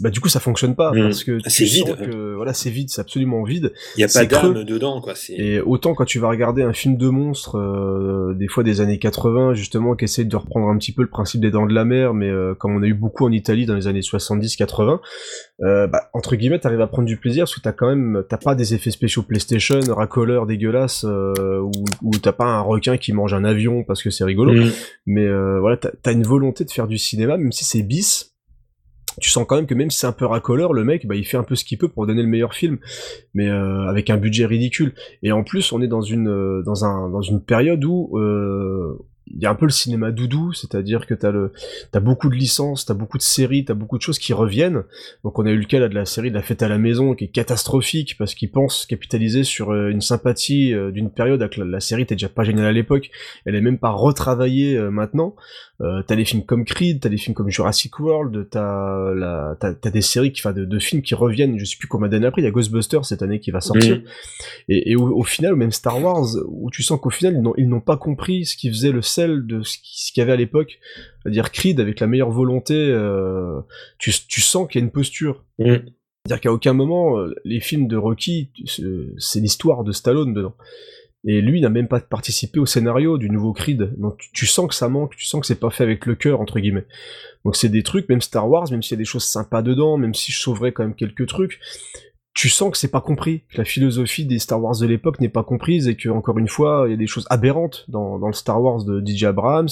bah 0.00 0.10
du 0.10 0.18
coup 0.20 0.28
ça 0.28 0.40
fonctionne 0.40 0.74
pas 0.74 0.90
Mhm. 0.92 1.02
parce 1.04 1.22
que 1.22 1.38
C'est 1.46 1.64
tu 1.64 1.66
sens 1.68 1.86
vide. 1.88 2.10
que 2.10 2.34
voilà 2.34 2.52
c'est 2.52 2.68
vide, 2.70 2.88
c'est 2.90 3.00
absolument 3.00 3.44
vide. 3.44 3.72
Il 3.96 4.00
y 4.00 4.02
a 4.02 4.06
pas 4.06 4.12
C'est 4.12 4.26
d'âme 4.26 4.64
dedans, 4.64 5.00
quoi. 5.00 5.14
C'est 5.14 5.34
Et 5.34 5.60
autant 5.60 5.94
quand 5.94 6.04
tu 6.04 6.18
vas 6.18 6.28
regarder 6.28 6.62
un 6.62 6.72
film 6.72 6.96
de 6.96 7.08
monstre, 7.08 7.56
euh, 7.58 8.34
des 8.34 8.48
fois 8.48 8.64
des 8.64 8.80
années 8.80 8.98
80, 8.98 9.54
justement, 9.54 9.94
qui 9.94 10.04
essaie 10.06 10.24
de 10.24 10.36
reprendre 10.36 10.66
un 10.68 10.76
petit 10.78 10.90
peu 10.92 11.02
le 11.02 11.08
principe 11.08 11.40
des 11.40 11.52
dents 11.52 11.66
de 11.66 11.72
la 11.74 11.84
mer, 11.84 12.12
mais 12.12 12.28
euh, 12.28 12.54
comme 12.54 12.74
on 12.74 12.82
a 12.82 12.86
eu 12.86 12.94
beaucoup 12.94 13.24
en 13.24 13.30
Italie 13.30 13.66
dans 13.66 13.74
les 13.76 13.86
années 13.86 14.00
70-80, 14.02 14.98
euh, 15.62 15.86
bah, 15.86 16.10
entre 16.12 16.34
guillemets, 16.34 16.58
t'arrives 16.58 16.80
à 16.80 16.86
prendre 16.88 17.06
du 17.06 17.16
plaisir 17.16 17.44
parce 17.44 17.54
que 17.54 17.60
t'as 17.60 17.72
quand 17.72 17.88
même, 17.88 18.24
t'as 18.28 18.36
pas 18.36 18.54
des 18.56 18.74
effets 18.74 18.90
spéciaux 18.90 19.22
PlayStation, 19.22 19.78
racoleurs 19.88 20.46
dégueulasses, 20.46 21.04
euh, 21.08 21.60
ou, 21.60 21.70
ou 22.02 22.10
t'as 22.20 22.32
pas 22.32 22.46
un 22.46 22.60
requin 22.62 22.96
qui 22.96 23.12
mange 23.12 23.32
un 23.32 23.44
avion 23.44 23.84
parce 23.84 24.02
que 24.02 24.10
c'est 24.10 24.24
rigolo, 24.24 24.52
Mhm. 24.54 24.70
mais 25.06 25.24
euh, 25.26 25.60
voilà, 25.60 25.76
t'as 25.76 25.90
t'as 26.02 26.12
une 26.12 26.24
volonté 26.24 26.64
de 26.64 26.70
faire 26.70 26.88
du 26.88 26.98
cinéma, 26.98 27.36
même 27.36 27.52
si 27.52 27.64
c'est 27.64 27.82
bis. 27.82 28.34
Tu 29.20 29.30
sens 29.30 29.46
quand 29.46 29.56
même 29.56 29.66
que 29.66 29.74
même 29.74 29.90
si 29.90 29.98
c'est 29.98 30.06
un 30.06 30.12
peu 30.12 30.26
racoleur, 30.26 30.72
le 30.72 30.84
mec, 30.84 31.06
bah, 31.06 31.14
il 31.14 31.24
fait 31.24 31.36
un 31.36 31.42
peu 31.42 31.54
ce 31.54 31.64
qu'il 31.64 31.78
peut 31.78 31.88
pour 31.88 32.06
donner 32.06 32.22
le 32.22 32.28
meilleur 32.28 32.54
film, 32.54 32.78
mais 33.34 33.48
euh, 33.48 33.88
avec 33.88 34.10
un 34.10 34.16
budget 34.16 34.46
ridicule. 34.46 34.94
Et 35.22 35.32
en 35.32 35.44
plus, 35.44 35.72
on 35.72 35.80
est 35.80 35.88
dans 35.88 36.02
une 36.02 36.28
euh, 36.28 36.62
dans 36.64 36.84
un 36.84 37.08
dans 37.08 37.22
une 37.22 37.42
période 37.42 37.84
où 37.84 38.18
euh, 38.18 38.98
il 39.34 39.42
y 39.42 39.46
a 39.46 39.50
un 39.50 39.54
peu 39.54 39.66
le 39.66 39.72
cinéma 39.72 40.10
doudou, 40.10 40.52
c'est-à-dire 40.52 41.06
que 41.06 41.14
t'as 41.14 41.30
le 41.30 41.52
t'as 41.92 42.00
beaucoup 42.00 42.28
de 42.28 42.34
licences, 42.34 42.84
t'as 42.84 42.94
beaucoup 42.94 43.18
de 43.18 43.22
séries, 43.22 43.64
t'as 43.64 43.74
beaucoup 43.74 43.98
de 43.98 44.02
choses 44.02 44.18
qui 44.18 44.32
reviennent. 44.32 44.84
Donc 45.24 45.38
on 45.38 45.46
a 45.46 45.50
eu 45.50 45.58
le 45.58 45.64
cas 45.64 45.78
là 45.78 45.88
de 45.88 45.94
la 45.94 46.04
série 46.04 46.30
de 46.30 46.34
la 46.34 46.42
fête 46.42 46.62
à 46.62 46.68
la 46.68 46.78
maison 46.78 47.14
qui 47.14 47.24
est 47.24 47.28
catastrophique 47.28 48.16
parce 48.18 48.34
qu'ils 48.34 48.50
pensent 48.50 48.86
capitaliser 48.86 49.44
sur 49.44 49.70
euh, 49.70 49.90
une 49.90 50.00
sympathie 50.00 50.72
euh, 50.74 50.90
d'une 50.90 51.10
période 51.10 51.40
la, 51.40 51.64
la 51.64 51.80
série 51.80 52.02
était 52.02 52.14
déjà 52.14 52.28
pas 52.28 52.44
géniale 52.44 52.66
à 52.66 52.72
l'époque, 52.72 53.10
elle 53.44 53.54
est 53.54 53.60
même 53.60 53.78
pas 53.78 53.90
retravaillée 53.90 54.76
euh, 54.76 54.90
maintenant. 54.90 55.34
Euh, 55.80 56.02
t'as 56.04 56.16
des 56.16 56.24
films 56.24 56.44
comme 56.44 56.64
Creed, 56.64 57.00
t'as 57.00 57.08
des 57.08 57.18
films 57.18 57.34
comme 57.34 57.50
Jurassic 57.50 58.00
World, 58.00 58.48
t'as 58.50 59.14
la 59.14 59.56
t'as 59.60 59.74
t'as 59.74 59.90
des 59.90 60.00
séries 60.00 60.32
qui 60.32 60.40
enfin 60.40 60.52
de, 60.52 60.64
de 60.64 60.78
films 60.80 61.02
qui 61.02 61.14
reviennent. 61.14 61.56
Je 61.56 61.64
sais 61.64 61.76
plus 61.78 61.86
combien 61.86 62.08
d'années 62.08 62.26
après, 62.26 62.42
il 62.42 62.44
y 62.44 62.48
a 62.48 62.50
Ghostbusters 62.50 63.04
cette 63.04 63.22
année 63.22 63.38
qui 63.38 63.52
va 63.52 63.60
sortir. 63.60 64.02
Et, 64.68 64.90
et 64.90 64.96
au, 64.96 65.16
au 65.16 65.22
final, 65.22 65.54
même 65.54 65.70
Star 65.70 66.02
Wars, 66.02 66.26
où 66.48 66.70
tu 66.70 66.82
sens 66.82 66.98
qu'au 67.00 67.10
final, 67.10 67.34
ils 67.34 67.42
n'ont, 67.42 67.54
ils 67.56 67.68
n'ont 67.68 67.80
pas 67.80 67.96
compris 67.96 68.44
ce 68.44 68.56
qui 68.56 68.68
faisait 68.70 68.90
le 68.90 69.02
de 69.26 69.62
ce 69.62 69.78
qui- 69.78 70.06
ce 70.06 70.12
qu'il 70.12 70.20
y 70.20 70.22
avait 70.22 70.32
à 70.32 70.36
l'époque. 70.36 70.78
C'est-à-dire 71.22 71.50
Creed, 71.50 71.80
avec 71.80 72.00
la 72.00 72.06
meilleure 72.06 72.30
volonté, 72.30 72.74
euh, 72.74 73.60
tu, 73.98 74.12
tu 74.28 74.40
sens 74.40 74.68
qu'il 74.68 74.80
y 74.80 74.82
a 74.82 74.84
une 74.84 74.92
posture. 74.92 75.44
Mhm. 75.58 75.82
C'est-à-dire 76.26 76.40
qu'à 76.42 76.52
aucun 76.52 76.72
moment, 76.74 77.18
euh, 77.18 77.34
les 77.44 77.60
films 77.60 77.88
de 77.88 77.96
Rocky, 77.96 78.50
c'est 78.66 78.82
c'est 79.18 79.40
l'histoire 79.40 79.82
de 79.84 79.92
Stallone 79.92 80.34
dedans. 80.34 80.54
Et 81.26 81.40
lui 81.40 81.60
n'a 81.60 81.68
même 81.68 81.88
pas 81.88 81.98
participé 82.00 82.60
au 82.60 82.66
scénario 82.66 83.18
du 83.18 83.28
nouveau 83.28 83.52
Creed. 83.52 83.92
Donc 83.98 84.18
tu, 84.18 84.30
tu 84.32 84.46
sens 84.46 84.68
que 84.68 84.74
ça 84.74 84.88
manque, 84.88 85.16
tu 85.16 85.26
sens 85.26 85.40
que 85.40 85.46
c'est 85.46 85.58
pas 85.58 85.70
fait 85.70 85.82
avec 85.82 86.06
le 86.06 86.14
cœur, 86.14 86.40
entre 86.40 86.60
guillemets. 86.60 86.86
Donc 87.44 87.56
c'est 87.56 87.68
des 87.68 87.82
trucs, 87.82 88.08
même 88.08 88.20
Star 88.20 88.48
Wars, 88.48 88.70
même 88.70 88.82
s'il 88.82 88.92
y 88.92 88.98
a 88.98 88.98
des 88.98 89.04
choses 89.04 89.24
sympas 89.24 89.62
dedans, 89.62 89.96
même 89.96 90.14
si 90.14 90.30
je 90.32 90.38
sauverais 90.38 90.72
quand 90.72 90.84
même 90.84 90.94
quelques 90.94 91.26
trucs, 91.26 91.58
tu 92.38 92.48
sens 92.48 92.70
que 92.70 92.78
c'est 92.78 92.92
pas 92.92 93.00
compris, 93.00 93.40
que 93.50 93.58
la 93.58 93.64
philosophie 93.64 94.24
des 94.24 94.38
Star 94.38 94.62
Wars 94.62 94.78
de 94.78 94.86
l'époque 94.86 95.18
n'est 95.20 95.28
pas 95.28 95.42
comprise 95.42 95.88
et 95.88 95.96
que 95.96 96.08
encore 96.08 96.38
une 96.38 96.46
fois 96.46 96.84
il 96.86 96.92
y 96.92 96.94
a 96.94 96.96
des 96.96 97.08
choses 97.08 97.26
aberrantes 97.30 97.84
dans, 97.88 98.16
dans 98.20 98.28
le 98.28 98.32
Star 98.32 98.62
Wars 98.62 98.84
de 98.84 99.02
DJ 99.04 99.24
Abrams. 99.24 99.66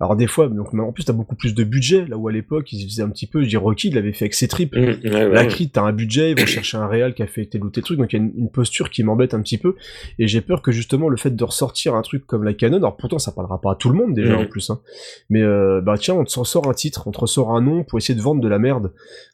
Alors 0.00 0.16
des 0.16 0.26
fois, 0.26 0.48
donc 0.48 0.74
en 0.74 0.90
plus 0.90 1.04
t'as 1.04 1.12
beaucoup 1.12 1.36
plus 1.36 1.54
de 1.54 1.62
budget 1.62 2.06
là 2.08 2.16
où 2.16 2.26
à 2.26 2.32
l'époque 2.32 2.72
ils 2.72 2.84
faisaient 2.84 3.04
un 3.04 3.10
petit 3.10 3.28
peu, 3.28 3.44
je 3.44 3.48
dis 3.48 3.56
Rocky 3.56 3.88
il 3.90 3.94
l'avait 3.94 4.12
fait 4.12 4.24
avec 4.24 4.34
ses 4.34 4.48
tripes. 4.48 4.74
Mhm, 4.74 4.82
ouais, 5.04 5.10
ouais, 5.12 5.28
La. 5.28 5.44
Creed 5.46 5.70
t'as 5.70 5.82
un 5.82 5.92
budget, 5.92 6.32
ils 6.32 6.40
vont 6.40 6.46
chercher 6.46 6.78
un 6.78 6.88
réal 6.88 7.14
qui 7.14 7.22
a 7.22 7.28
fait 7.28 7.46
tel 7.46 7.62
ou 7.62 7.70
tel 7.70 7.84
truc, 7.84 7.96
donc 7.96 8.12
il 8.12 8.16
y 8.16 8.18
a 8.18 8.24
une, 8.24 8.32
une 8.36 8.50
posture 8.50 8.90
qui 8.90 9.04
m'embête 9.04 9.32
un 9.32 9.40
petit 9.40 9.58
peu 9.58 9.76
et 10.18 10.26
j'ai 10.26 10.40
peur 10.40 10.62
que 10.62 10.72
justement 10.72 11.08
le 11.08 11.16
fait 11.16 11.30
de 11.36 11.44
ressortir 11.44 11.94
un 11.94 12.02
truc 12.02 12.26
comme 12.26 12.42
la 12.42 12.54
Canon, 12.54 12.78
alors 12.78 12.96
pourtant 12.96 13.20
ça 13.20 13.30
parlera 13.30 13.60
pas 13.60 13.70
à 13.70 13.74
tout 13.76 13.88
le 13.88 13.94
monde 13.94 14.14
déjà 14.14 14.34
Mhm. 14.34 14.40
en 14.40 14.46
plus, 14.46 14.68
hein, 14.70 14.80
mais 15.28 15.42
euh, 15.42 15.80
bah 15.80 15.94
tiens 15.96 16.14
on 16.14 16.24
te 16.24 16.30
s'en 16.30 16.42
sort 16.42 16.68
un 16.68 16.74
titre, 16.74 17.04
on 17.06 17.12
te 17.12 17.20
ressort 17.20 17.54
un 17.54 17.60
nom 17.60 17.84
pour 17.84 17.98
essayer 17.98 18.16
de 18.18 18.22
vendre 18.22 18.40
de 18.40 18.48
la 18.48 18.58
merde. 18.58 18.90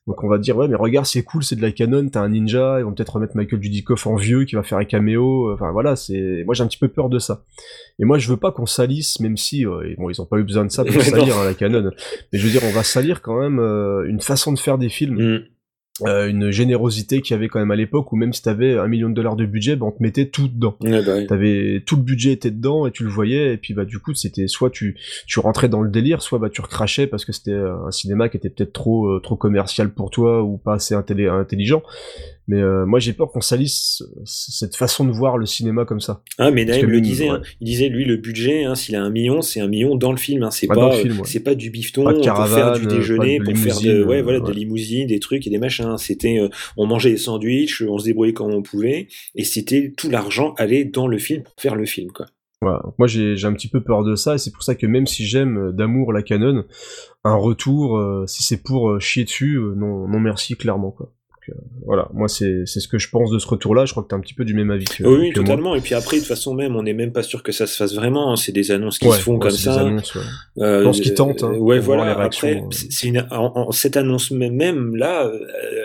Donc 0.07 0.23
on 0.23 0.28
va 0.28 0.36
dire 0.39 0.57
ouais 0.59 0.69
mais 0.69 0.77
regarde 0.77 1.07
c'est 1.07 1.23
cool 1.24 1.43
c'est 1.43 1.57
de 1.57 1.62
la 1.62 1.73
canon 1.73 2.09
t'as 2.09 2.20
un 2.20 2.28
ninja 2.28 2.65
ils 2.78 2.84
vont 2.84 2.93
peut-être 2.93 3.14
remettre 3.14 3.36
Michael 3.36 3.60
Dudikoff 3.60 4.06
en 4.06 4.16
vieux 4.16 4.44
qui 4.44 4.55
va 4.55 4.62
faire 4.62 4.78
un 4.78 4.84
caméo 4.84 5.52
enfin 5.52 5.70
voilà 5.72 5.97
c'est 5.97 6.43
moi 6.44 6.55
j'ai 6.55 6.62
un 6.62 6.66
petit 6.66 6.78
peu 6.78 6.88
peur 6.88 7.09
de 7.09 7.18
ça. 7.18 7.44
Et 7.98 8.05
moi 8.05 8.18
je 8.18 8.28
veux 8.28 8.36
pas 8.36 8.52
qu'on 8.52 8.66
salisse 8.66 9.20
même 9.20 9.36
si 9.36 9.66
euh, 9.66 9.94
bon 9.98 10.10
ils 10.10 10.20
ont 10.20 10.26
pas 10.26 10.38
eu 10.38 10.44
besoin 10.44 10.64
de 10.64 10.70
ça 10.70 10.84
pour 10.84 11.01
salir 11.02 11.36
hein, 11.38 11.44
la 11.44 11.55
canon 11.55 11.90
mais 12.32 12.38
je 12.38 12.44
veux 12.44 12.51
dire 12.51 12.62
on 12.64 12.72
va 12.72 12.82
salir 12.82 13.22
quand 13.22 13.40
même 13.40 13.59
euh, 13.59 14.05
une 14.09 14.20
façon 14.20 14.52
de 14.52 14.59
faire 14.59 14.78
des 14.78 14.88
films 14.88 15.44
euh, 16.05 16.28
une 16.28 16.51
générosité 16.51 17.22
qu'il 17.22 17.32
y 17.32 17.38
avait 17.38 17.48
quand 17.48 17.59
même 17.59 17.70
à 17.70 17.76
l'époque 17.76 18.12
où 18.12 18.16
même 18.16 18.34
si 18.34 18.43
t'avais 18.43 18.76
un 18.76 18.86
million 18.86 19.09
de 19.09 19.14
dollars 19.14 19.34
de 19.34 19.47
budget 19.47 19.76
bah 19.76 19.86
on 19.86 19.93
te 19.93 20.02
mettait 20.02 20.26
tout 20.26 20.47
dedans. 20.47 20.76
Ouais, 20.82 21.02
bah. 21.02 21.24
T'avais 21.24 21.82
tout 21.86 21.97
le 21.97 22.02
budget 22.02 22.32
était 22.32 22.51
dedans 22.51 22.86
et 22.86 22.90
tu 22.90 23.02
le 23.02 23.09
voyais 23.09 23.55
et 23.55 23.56
puis 23.56 23.72
bah 23.72 23.86
du 23.86 23.98
coup 23.98 24.12
c'était 24.12 24.47
soit 24.47 24.68
tu 24.68 24.98
tu 25.26 25.40
rentrais 25.40 25.70
dans 25.70 25.80
le 25.80 25.88
délire 25.88 26.20
soit 26.20 26.38
bah 26.38 26.51
tu 26.51 26.60
recrachais 26.60 27.06
parce 27.06 27.24
que 27.24 27.32
c'était 27.32 27.55
un 27.55 27.90
cinéma 27.90 28.28
qui 28.28 28.36
était 28.36 28.51
peut-être 28.51 28.74
trop 28.74 29.06
euh, 29.06 29.20
trop 29.20 29.36
commercial 29.36 29.88
pour 29.88 30.10
toi 30.10 30.43
ou 30.43 30.59
pas 30.59 30.74
assez 30.74 30.94
intelligent 30.94 31.82
mais 32.48 32.60
euh, 32.60 32.86
moi 32.86 32.98
j'ai 32.98 33.12
peur 33.12 33.31
qu'on 33.32 33.40
salisse 33.40 34.02
cette 34.24 34.77
façon 34.77 35.05
de 35.05 35.10
voir 35.10 35.36
le 35.36 35.47
cinéma 35.47 35.85
comme 35.85 36.01
ça 36.01 36.23
Ah, 36.39 36.51
mais 36.51 36.64
Naïm 36.64 36.89
le 36.89 37.01
disait, 37.01 37.28
hein. 37.28 37.43
il 37.60 37.66
disait 37.66 37.89
lui 37.89 38.05
le 38.05 38.16
budget, 38.16 38.64
hein, 38.64 38.74
s'il 38.74 38.94
a 38.97 39.02
un 39.02 39.10
million, 39.10 39.43
c'est 39.43 39.60
un 39.60 39.68
million 39.68 39.97
dans 39.97 40.12
le 40.12 40.18
film, 40.18 40.43
hein. 40.43 40.51
c'est 40.51 40.68
Ouais, 40.68 40.74
pas, 40.74 40.94
euh, 40.94 41.02
film, 41.02 41.18
ouais. 41.20 41.27
c'est 41.27 41.40
pas 41.40 41.55
du 41.55 41.70
bifton 41.70 42.05
Pas 42.05 42.12
de 42.12 42.18
pour 42.18 42.47
faire 42.48 42.78
du 42.78 42.86
déjeuner, 42.86 43.40
pour 43.40 43.56
faire 43.56 43.81
de, 43.81 44.05
ouais, 44.05 44.23
voilà, 44.23 44.40
de 44.40 44.47
ouais. 44.47 44.55
limousines, 44.55 45.06
des 45.06 45.20
trucs 45.20 45.47
et 45.47 45.51
des 45.51 45.59
machins. 45.59 45.97
C'était, 45.98 46.39
euh, 46.39 46.48
on 46.77 46.86
mangeait 46.86 47.10
des 47.10 47.16
sandwichs, 47.16 47.82
on 47.82 47.98
se 47.98 48.05
débrouillait 48.05 48.32
comme 48.32 48.52
on 48.52 48.62
pouvait, 48.62 49.09
et 49.35 49.44
c'était 49.44 49.93
tout 49.97 50.10
l'argent 50.10 50.55
allait 50.56 50.85
dans 50.85 51.09
le 51.09 51.18
film 51.18 51.43
pour 51.43 51.55
faire 51.59 51.74
le 51.74 51.86
film, 51.86 52.10
quoi. 52.12 52.27
Voilà. 52.62 52.82
Moi 52.98 53.06
j'ai 53.06 53.36
j'ai 53.36 53.47
un 53.47 53.52
petit 53.52 53.68
peu 53.68 53.82
peur 53.82 54.02
de 54.02 54.14
ça 54.14 54.35
et 54.35 54.39
c'est 54.39 54.51
pour 54.51 54.62
ça 54.62 54.74
que 54.74 54.86
même 54.86 55.06
si 55.06 55.27
j'aime 55.27 55.73
d'amour 55.73 56.12
la 56.12 56.23
canon, 56.23 56.64
un 57.23 57.35
retour, 57.35 57.98
euh, 57.98 58.24
si 58.27 58.43
c'est 58.43 58.62
pour 58.62 58.90
euh, 58.90 58.98
chier 58.98 59.24
dessus, 59.24 59.56
euh, 59.56 59.74
non, 59.77 60.09
non 60.09 60.18
merci 60.20 60.56
clairement 60.56 60.90
quoi. 60.90 61.12
Euh, 61.51 61.55
voilà, 61.85 62.09
moi 62.14 62.28
c'est 62.28 62.66
ce 62.66 62.89
que 62.89 62.98
je 62.98 63.09
pense 63.09 63.31
de 63.31 63.39
ce 63.39 63.47
retour-là. 63.47 63.85
Je 63.86 63.93
crois 63.93 64.02
que 64.02 64.09
t'es 64.09 64.14
un 64.14 64.20
petit 64.20 64.35
peu 64.35 64.44
du 64.44 64.55
même 64.55 64.70
avis 64.70 64.85
que, 64.85 65.05
Oui, 65.05 65.16
oui, 65.20 65.31
que 65.32 65.40
moi. 65.40 65.47
totalement. 65.48 65.74
Et 65.74 65.81
puis 65.81 65.94
après, 65.94 66.16
de 66.16 66.20
toute 66.23 66.28
façon 66.28 66.55
même, 66.55 66.77
on 66.77 66.82
n'est 66.82 66.93
même 66.94 67.12
pas 67.12 67.23
sûr 67.23 67.43
que 67.43 67.52
ça 67.52 67.66
se 67.66 67.77
fasse 67.77 67.94
vraiment. 67.94 68.32
hein. 68.32 68.36
C'est 68.36 68.52
des 68.52 68.70
annonces 68.70 68.98
qui 68.98 69.06
Ouais, 69.09 69.16
se 69.16 69.20
font 69.23 69.35
ouais, 69.35 69.39
comme 69.40 69.51
c'est 69.51 69.68
des 69.70 69.74
ça. 69.77 69.81
annonces, 69.81 70.14
ouais. 70.14 70.23
Euh, 70.59 70.90
qu'ils 70.93 71.14
tentent, 71.14 71.43
hein, 71.43 71.52
ouais, 71.55 71.78
voilà. 71.78 72.18
Après, 72.18 72.56
euh. 72.56 72.60
c'est 72.70 72.90
c'est 72.93 73.06
une, 73.09 73.27
en- 73.31 73.52
en- 73.55 73.70
cette 73.73 73.97
annonce 73.97 74.31
même, 74.31 74.97
là, 74.97 75.31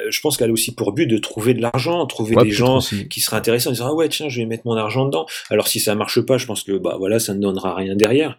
je 0.09 0.19
pense 0.21 0.37
qu'elle 0.37 0.49
a 0.49 0.53
aussi 0.53 0.73
pour 0.75 0.93
but 0.93 1.07
de 1.07 1.17
trouver 1.17 1.53
de 1.53 1.61
l'argent, 1.61 2.05
trouver 2.05 2.35
des 2.43 2.51
gens 2.51 2.77
aussi. 2.77 3.07
qui 3.09 3.19
seraient 3.19 3.37
intéressants, 3.37 3.69
en 3.69 3.73
disant 3.73 3.87
ah 3.89 3.93
ouais 3.93 4.09
tiens, 4.09 4.29
je 4.29 4.39
vais 4.39 4.45
mettre 4.45 4.63
mon 4.65 4.75
argent 4.75 5.05
dedans. 5.05 5.25
Alors 5.49 5.67
si 5.67 5.79
ça 5.79 5.95
marche 5.95 6.21
pas, 6.21 6.37
je 6.37 6.45
pense 6.45 6.63
que 6.63 6.77
bah 6.77 6.95
voilà, 6.97 7.19
ça 7.19 7.33
ne 7.33 7.39
donnera 7.39 7.75
rien 7.75 7.95
derrière. 7.95 8.37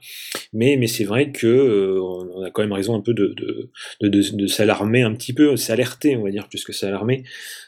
Mais 0.53 0.77
mais 0.78 0.86
c'est 0.86 1.05
vrai 1.05 1.31
que 1.32 1.47
euh, 1.47 2.01
on 2.01 2.23
on 2.35 2.43
a 2.44 2.51
quand 2.51 2.62
même 2.62 2.73
raison 2.73 2.94
un 2.97 3.01
peu 3.01 3.12
de 3.15 3.35
de 3.36 3.70
de, 4.01 4.09
de, 4.09 4.36
de 4.36 4.47
s'alarmer 4.47 5.03
un 5.03 5.12
petit 5.15 5.32
peu, 5.32 5.57
s'alerter, 5.57 6.16
on 6.16 6.23
va 6.24 6.31
dire 6.31 6.49
plus 6.49 6.65
que 6.65 6.73
s'alarmer 6.73 7.12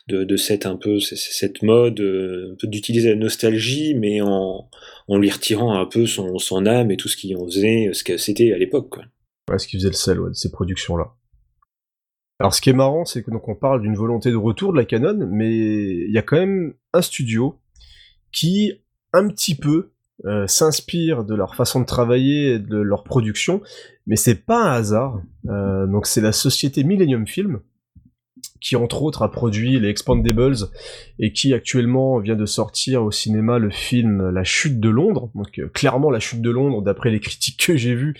de, 0.08 0.36
cette 0.36 0.66
un 0.66 0.76
peu 0.76 1.00
cette 1.00 1.62
mode 1.62 2.00
euh, 2.00 2.56
d'utiliser 2.62 3.10
la 3.10 3.16
nostalgie, 3.16 3.94
mais 3.94 4.20
en 4.20 4.68
lui 5.08 5.30
retirant 5.30 5.78
un 5.78 5.86
peu 5.86 6.06
son 6.06 6.66
âme 6.66 6.90
et 6.90 6.96
tout 6.96 7.08
ce 7.08 7.16
qui 7.16 7.34
en 7.34 7.44
faisait 7.46 7.90
ce 7.92 8.04
que 8.04 8.16
c'était 8.16 8.52
à 8.52 8.58
l'époque. 8.58 8.98
Ouais, 9.50 9.58
ce 9.58 9.66
qui 9.66 9.76
faisait 9.76 9.88
le 9.88 9.94
sel 9.94 10.18
de 10.18 10.32
ces 10.32 10.50
productions-là. 10.50 11.14
Alors, 12.40 12.54
ce 12.54 12.60
qui 12.60 12.70
est 12.70 12.74
marrant, 12.74 13.04
c'est 13.04 13.22
que 13.22 13.30
donc 13.30 13.48
on 13.48 13.54
parle 13.54 13.82
d'une 13.82 13.94
volonté 13.94 14.30
de 14.30 14.36
retour 14.36 14.72
de 14.72 14.78
la 14.78 14.84
Canon, 14.84 15.28
mais 15.30 15.54
il 15.54 16.10
y 16.10 16.18
a 16.18 16.22
quand 16.22 16.36
même 16.36 16.74
un 16.92 17.02
studio 17.02 17.60
qui, 18.32 18.72
un 19.12 19.28
petit 19.28 19.54
peu, 19.54 19.92
euh, 20.24 20.46
s'inspire 20.46 21.24
de 21.24 21.34
leur 21.34 21.54
façon 21.54 21.80
de 21.80 21.86
travailler 21.86 22.54
et 22.54 22.58
de 22.58 22.76
leur 22.76 23.04
production, 23.04 23.62
mais 24.06 24.16
c'est 24.16 24.44
pas 24.46 24.62
un 24.62 24.72
hasard. 24.72 25.22
Euh, 25.48 25.86
c'est 26.04 26.20
la 26.20 26.32
société 26.32 26.82
Millennium 26.82 27.26
Film 27.26 27.60
qui 28.60 28.76
entre 28.76 29.02
autres 29.02 29.22
a 29.22 29.30
produit 29.30 29.78
les 29.78 29.88
Expandables 29.88 30.56
et 31.18 31.32
qui 31.32 31.52
actuellement 31.54 32.18
vient 32.18 32.34
de 32.34 32.46
sortir 32.46 33.02
au 33.04 33.10
cinéma 33.10 33.58
le 33.58 33.70
film 33.70 34.30
La 34.30 34.44
Chute 34.44 34.80
de 34.80 34.88
Londres. 34.88 35.30
Donc 35.34 35.58
euh, 35.58 35.68
clairement 35.72 36.10
La 36.10 36.20
Chute 36.20 36.40
de 36.42 36.50
Londres, 36.50 36.82
d'après 36.82 37.10
les 37.10 37.20
critiques 37.26 37.64
que 37.66 37.76
j'ai 37.76 37.94
vues, 37.94 38.14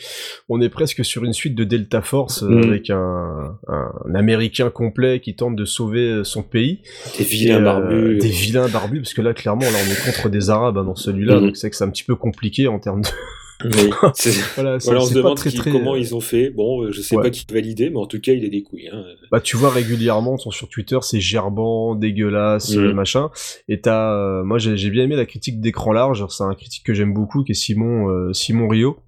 on 0.49 0.61
est 0.61 0.69
presque 0.69 1.05
sur 1.05 1.25
une 1.25 1.33
suite 1.33 1.55
de 1.55 1.65
Delta 1.65 2.03
Force 2.03 2.43
euh, 2.43 2.49
Mhm. 2.49 2.63
avec 2.71 2.91
un, 2.91 3.59
un, 3.69 4.15
Américain 4.15 4.71
complet 4.71 5.21
qui 5.21 5.35
tente 5.35 5.57
de 5.57 5.65
sauver 5.65 6.09
euh, 6.11 6.25
son 6.25 6.43
pays. 6.43 6.83
Des 7.19 7.25
vilains 7.25 7.59
Et, 7.61 7.63
barbus. 7.65 8.19
Des 8.19 8.29
vilains 8.29 8.69
barbus, 8.69 9.01
parce 9.01 9.15
que 9.15 9.23
là 9.23 9.35
clairement 9.35 9.63
là 9.63 9.79
on 9.87 9.91
est 9.91 10.05
contre 10.13 10.29
des 10.29 10.51
Arabes 10.51 10.79
hein, 10.79 10.85
dans 10.85 10.95
celui-là, 10.95 11.37
Mhm. 11.37 11.47
donc 11.47 11.57
c'est 11.57 11.71
que 11.71 11.77
c'est 11.77 11.85
un 11.85 11.91
petit 11.91 12.05
peu 12.05 12.15
compliqué 12.17 12.69
en 12.69 12.79
termes 12.79 13.03
de... 13.03 13.09
Oui, 13.64 13.70
voilà, 14.01 14.12
c'est- 14.14 14.55
voilà, 14.56 15.01
on 15.01 15.05
se 15.05 15.10
pas 15.12 15.18
demande 15.20 15.36
très, 15.36 15.51
qui- 15.51 15.56
très, 15.56 15.70
comment 15.70 15.94
euh, 15.94 15.98
ils 15.98 16.14
ont 16.14 16.20
fait. 16.20 16.51
Bon, 16.51 16.82
euh, 16.82 16.90
je 16.93 17.01
sais 17.01 17.16
Ouais. 17.16 17.22
pas 17.22 17.31
qui 17.31 17.47
validé, 17.52 17.89
mais 17.90 17.98
en 17.98 18.06
tout 18.06 18.20
cas, 18.20 18.32
il 18.32 18.44
a 18.44 18.48
des 18.48 18.62
couilles. 18.62 18.89
Hein. 18.93 19.05
Bah 19.31 19.40
tu 19.40 19.56
vois 19.56 19.70
régulièrement 19.70 20.36
sont 20.39 20.51
sur 20.51 20.68
Twitter 20.68 20.98
c'est 21.02 21.20
gerbant, 21.20 21.94
dégueulasse, 21.94 22.76
euh, 22.76 22.93
machin. 22.93 23.31
Et 23.68 23.81
t'as, 23.81 24.12
euh, 24.14 24.43
moi 24.44 24.59
j'ai 24.59 24.76
j'ai 24.76 24.90
bien 24.90 25.05
aimé 25.05 25.16
la 25.16 25.26
critique 25.26 25.60
d'écran 25.60 25.93
large. 25.93 26.24
C'est 26.31 26.44
un 26.44 26.55
critique 26.55 26.85
que 26.85 26.94
j'aime 26.94 27.14
beaucoup 27.14 27.44
qui 27.44 27.52
est 27.52 27.55
Simon 27.55 28.09
euh, 28.10 28.32
Simon 28.32 28.68
Rio. 28.68 28.98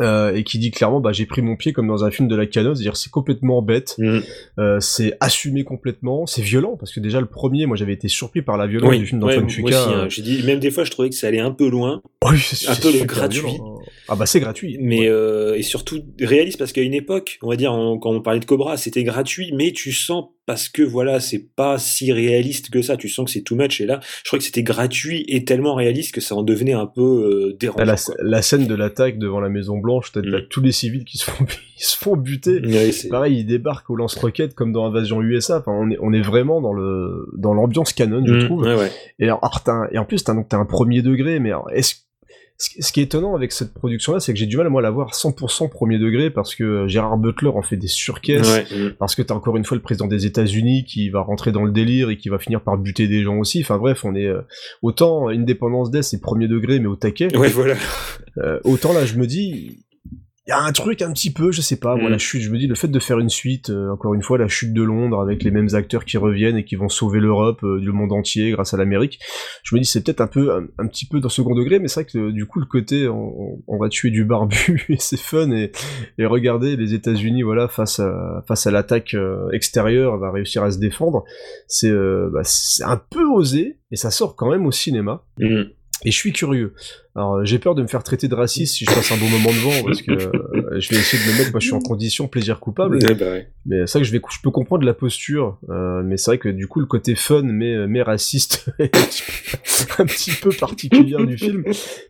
Euh, 0.00 0.34
et 0.34 0.44
qui 0.44 0.58
dit 0.58 0.70
clairement 0.70 1.00
bah 1.00 1.12
j'ai 1.12 1.26
pris 1.26 1.42
mon 1.42 1.56
pied 1.56 1.72
comme 1.72 1.86
dans 1.88 2.04
un 2.04 2.10
film 2.10 2.28
de 2.28 2.36
la 2.36 2.46
Canon, 2.46 2.74
c'est-à-dire 2.74 2.96
c'est 2.96 3.10
complètement 3.10 3.62
bête, 3.62 3.94
Mhm. 3.98 4.22
euh, 4.58 4.80
c'est 4.80 5.16
assumé 5.20 5.64
complètement, 5.64 6.26
c'est 6.26 6.42
violent 6.42 6.76
parce 6.78 6.92
que 6.92 7.00
déjà 7.00 7.20
le 7.20 7.26
premier 7.26 7.66
moi 7.66 7.76
j'avais 7.76 7.92
été 7.92 8.08
surpris 8.08 8.42
par 8.42 8.56
la 8.56 8.66
violence 8.66 8.96
du 8.96 9.06
film 9.06 9.22
ouais, 9.22 9.34
d'Antoine 9.34 9.50
Fuqua. 9.50 9.68
aussi, 9.68 9.94
hein. 9.94 9.98
euh, 10.04 10.08
J'ai 10.08 10.22
dit, 10.22 10.42
même 10.44 10.58
des 10.58 10.70
fois, 10.70 10.84
je 10.84 10.90
trouvais 10.90 11.08
que 11.10 11.14
ça 11.14 11.26
allait 11.28 11.40
un 11.40 11.50
peu 11.52 11.68
loin. 11.68 12.02
Oui, 12.24 12.38
c'est 12.40 12.68
un 12.68 12.74
peu 12.74 12.92
le 12.92 13.04
gratuit. 13.04 13.40
violent. 13.40 13.71
Ah 14.08 14.16
bah 14.16 14.26
c'est 14.26 14.40
gratuit. 14.40 14.78
Mais 14.80 15.08
euh, 15.08 15.54
et 15.56 15.62
surtout 15.62 16.02
réaliste 16.20 16.58
parce 16.58 16.72
qu'à 16.72 16.82
une 16.82 16.94
époque, 16.94 17.38
on 17.42 17.48
va 17.48 17.56
dire 17.56 17.72
on- 17.72 17.98
quand 17.98 18.10
on 18.10 18.20
parlait 18.20 18.40
de 18.40 18.44
Cobra, 18.44 18.76
c'était 18.76 19.04
gratuit, 19.04 19.52
mais 19.56 19.72
tu 19.72 19.92
sens 19.92 20.26
parce 20.44 20.68
que 20.68 20.82
voilà, 20.82 21.20
c'est 21.20 21.38
pas 21.54 21.78
si 21.78 22.12
réaliste 22.12 22.70
que 22.70 22.82
ça. 22.82 22.96
Tu 22.96 23.08
sens 23.08 23.26
que 23.26 23.30
c'est 23.30 23.42
too 23.42 23.54
much. 23.54 23.80
Et 23.80 23.86
là, 23.86 24.00
je 24.24 24.28
crois 24.28 24.38
que 24.40 24.44
c'était 24.44 24.64
gratuit 24.64 25.24
et 25.28 25.44
tellement 25.44 25.74
réaliste 25.76 26.12
que 26.12 26.20
ça 26.20 26.34
en 26.34 26.42
devenait 26.42 26.72
un 26.72 26.86
peu 26.86 27.00
euh, 27.52 27.56
dérangeant. 27.58 27.84
La, 27.84 27.94
quoi. 27.96 28.14
la 28.20 28.42
scène 28.42 28.66
de 28.66 28.74
l'attaque 28.74 29.18
devant 29.18 29.38
la 29.40 29.48
Maison 29.48 29.78
Blanche, 29.78 30.10
t'as 30.12 30.20
t'as 30.20 30.40
tous 30.50 30.60
les 30.60 30.72
civils 30.72 31.04
qui 31.04 31.18
se 31.18 31.24
font, 31.30 31.44
ils 31.78 31.82
se 31.84 31.96
font 31.96 32.16
buter. 32.16 32.60
Pareil, 33.08 33.38
ils 33.38 33.44
débarquent 33.46 33.88
au 33.90 33.96
lance-roquettes 33.96 34.54
comme 34.54 34.72
dans 34.72 34.84
Invasion 34.84 35.22
USA. 35.22 35.58
Enfin, 35.60 35.72
on 35.72 35.90
est, 35.90 35.98
on 36.00 36.12
est 36.12 36.22
vraiment 36.22 36.60
dans 36.60 36.72
le, 36.72 37.28
dans 37.36 37.54
l'ambiance 37.54 37.92
canon, 37.92 38.24
je 38.26 38.32
Mm, 38.32 38.44
trouve. 38.46 38.62
ouais, 38.62 38.74
ouais. 38.74 38.90
Et, 39.20 39.24
alors, 39.24 39.38
alors, 39.42 39.62
t'as 39.62 39.72
un- 39.72 39.88
et 39.92 39.98
en 39.98 40.04
plus, 40.04 40.24
t'as, 40.24 40.32
un 40.34 40.64
premier 40.66 41.02
degré, 41.02 41.38
mais 41.38 41.52
est-ce, 41.72 41.94
ce 42.58 42.92
qui- 42.92 43.00
est 43.00 43.04
étonnant 43.04 43.34
avec 43.34 43.50
cette 43.52 43.74
production-là, 43.74 44.20
c'est 44.20 44.32
que 44.32 44.38
j'ai 44.38 44.46
du 44.46 44.56
mal, 44.56 44.68
moi, 44.68 44.80
à 44.80 44.82
la 44.82 44.90
voir 44.90 45.14
100% 45.14 45.68
premier 45.68 45.98
degré 45.98 46.30
parce 46.30 46.54
que 46.54 46.86
Gérard 46.86 47.18
Butler 47.18 47.48
en 47.48 47.62
fait 47.62 47.76
des 47.76 47.88
surcaisses. 47.88 48.48
Ouais. 48.72 48.92
Parce 48.98 49.14
que 49.14 49.22
t'as 49.22 49.34
encore 49.34 49.56
une 49.56 49.64
fois 49.64 49.76
le 49.76 49.82
président 49.82 50.06
des 50.06 50.26
États-Unis 50.26 50.84
qui 50.84 51.10
va 51.10 51.20
rentrer 51.20 51.50
dans 51.52 51.64
le 51.64 51.72
délire 51.72 52.10
et 52.10 52.16
qui 52.16 52.28
va 52.28 52.38
finir 52.38 52.60
par 52.60 52.78
buter 52.78 53.08
des 53.08 53.22
gens 53.22 53.38
aussi. 53.38 53.60
Enfin 53.62 53.78
bref, 53.78 54.04
on 54.04 54.14
est 54.14 54.26
euh, 54.26 54.42
autant 54.82 55.28
Independence 55.28 55.90
Day 55.90 56.02
c'est 56.02 56.20
premier 56.20 56.46
degré 56.48 56.78
mais 56.78 56.86
au 56.86 56.96
taquet. 56.96 57.36
Ouais, 57.36 57.48
voilà. 57.48 57.74
Euh, 58.38 58.60
autant 58.64 58.92
là, 58.92 59.04
je 59.04 59.16
me 59.16 59.26
dis, 59.26 59.84
il 60.46 60.50
y 60.50 60.52
a 60.52 60.60
un 60.60 60.72
truc 60.72 61.02
un 61.02 61.12
petit 61.12 61.32
peu, 61.32 61.52
je 61.52 61.60
sais 61.60 61.78
pas, 61.78 61.94
moi 61.94 62.10
la 62.10 62.18
chute, 62.18 62.42
je 62.42 62.50
me 62.50 62.58
dis 62.58 62.66
le 62.66 62.74
fait 62.74 62.88
de 62.88 62.98
faire 62.98 63.20
une 63.20 63.28
suite, 63.28 63.70
euh, 63.70 63.90
encore 63.90 64.12
une 64.14 64.22
fois 64.22 64.38
la 64.38 64.48
chute 64.48 64.72
de 64.72 64.82
Londres 64.82 65.20
avec 65.20 65.44
les 65.44 65.52
mêmes 65.52 65.68
acteurs 65.74 66.04
qui 66.04 66.16
reviennent 66.16 66.56
et 66.56 66.64
qui 66.64 66.74
vont 66.74 66.88
sauver 66.88 67.20
l'Europe 67.20 67.62
euh, 67.62 67.80
du 67.80 67.92
monde 67.92 68.12
entier 68.12 68.50
grâce 68.50 68.74
à 68.74 68.76
l'Amérique, 68.76 69.20
je 69.62 69.76
me 69.76 69.80
dis 69.80 69.86
c'est 69.86 70.02
peut-être 70.02 70.20
un 70.20 70.26
peu 70.26 70.52
un, 70.52 70.66
un 70.78 70.88
petit 70.88 71.06
peu 71.06 71.20
dans 71.20 71.28
second 71.28 71.54
degré, 71.54 71.78
mais 71.78 71.86
c'est 71.86 72.00
vrai 72.00 72.10
que 72.12 72.18
euh, 72.18 72.32
du 72.32 72.46
coup 72.46 72.58
le 72.58 72.66
côté 72.66 73.06
on, 73.06 73.62
on 73.68 73.78
va 73.78 73.88
tuer 73.88 74.10
du 74.10 74.24
barbu 74.24 74.84
et 74.88 74.96
c'est 74.98 75.18
fun 75.18 75.52
et, 75.52 75.70
et 76.18 76.26
regardez 76.26 76.76
les 76.76 76.92
États-Unis 76.94 77.42
voilà 77.42 77.68
face 77.68 78.00
à 78.00 78.42
face 78.48 78.66
à 78.66 78.72
l'attaque 78.72 79.14
euh, 79.14 79.48
extérieure 79.52 80.18
va 80.18 80.32
réussir 80.32 80.64
à 80.64 80.70
se 80.70 80.78
défendre, 80.78 81.24
c'est 81.68 81.88
euh, 81.90 82.30
bah, 82.32 82.42
un 82.84 82.96
peu 82.96 83.24
osé 83.24 83.78
et 83.90 83.96
ça 83.96 84.10
sort 84.10 84.36
quand 84.36 84.50
même 84.50 84.66
au 84.66 84.72
cinéma. 84.72 85.24
Mm. 85.38 85.62
Et 86.04 86.10
je 86.10 86.16
suis 86.16 86.32
curieux. 86.32 86.74
Alors 87.14 87.34
euh, 87.36 87.44
j'ai 87.44 87.58
peur 87.58 87.74
de 87.74 87.82
me 87.82 87.86
faire 87.86 88.02
traiter 88.02 88.26
de 88.26 88.34
raciste 88.34 88.74
si 88.74 88.84
je 88.86 88.90
passe 88.94 89.12
un 89.12 89.16
bon 89.16 89.28
moment 89.28 89.50
devant 89.50 89.84
parce 89.84 90.00
que 90.02 90.10
euh, 90.12 90.80
je 90.80 90.88
vais 90.88 90.96
essayer 90.96 91.22
de 91.22 91.30
me 91.32 91.38
mettre, 91.38 91.50
moi 91.52 91.60
je 91.60 91.66
suis 91.66 91.74
en 91.74 91.80
condition 91.80 92.26
plaisir 92.26 92.58
coupable. 92.58 92.96
Ouais, 92.96 93.14
bah 93.14 93.30
ouais. 93.32 93.48
Mais 93.66 93.86
c'est 93.86 93.98
vrai 93.98 94.00
que 94.00 94.06
je 94.08 94.12
vais, 94.12 94.20
je 94.30 94.38
peux 94.42 94.50
comprendre 94.50 94.84
la 94.84 94.94
posture, 94.94 95.58
euh, 95.68 96.02
mais 96.02 96.16
c'est 96.16 96.30
vrai 96.32 96.38
que 96.38 96.48
du 96.48 96.66
coup 96.68 96.80
le 96.80 96.86
côté 96.86 97.14
fun 97.14 97.42
mais 97.44 97.86
mais 97.86 98.02
raciste 98.02 98.66
est 98.78 98.94
un 99.98 100.06
petit 100.06 100.32
peu, 100.32 100.50
particulier 100.50 101.16
du 101.26 101.36
film. 101.38 101.64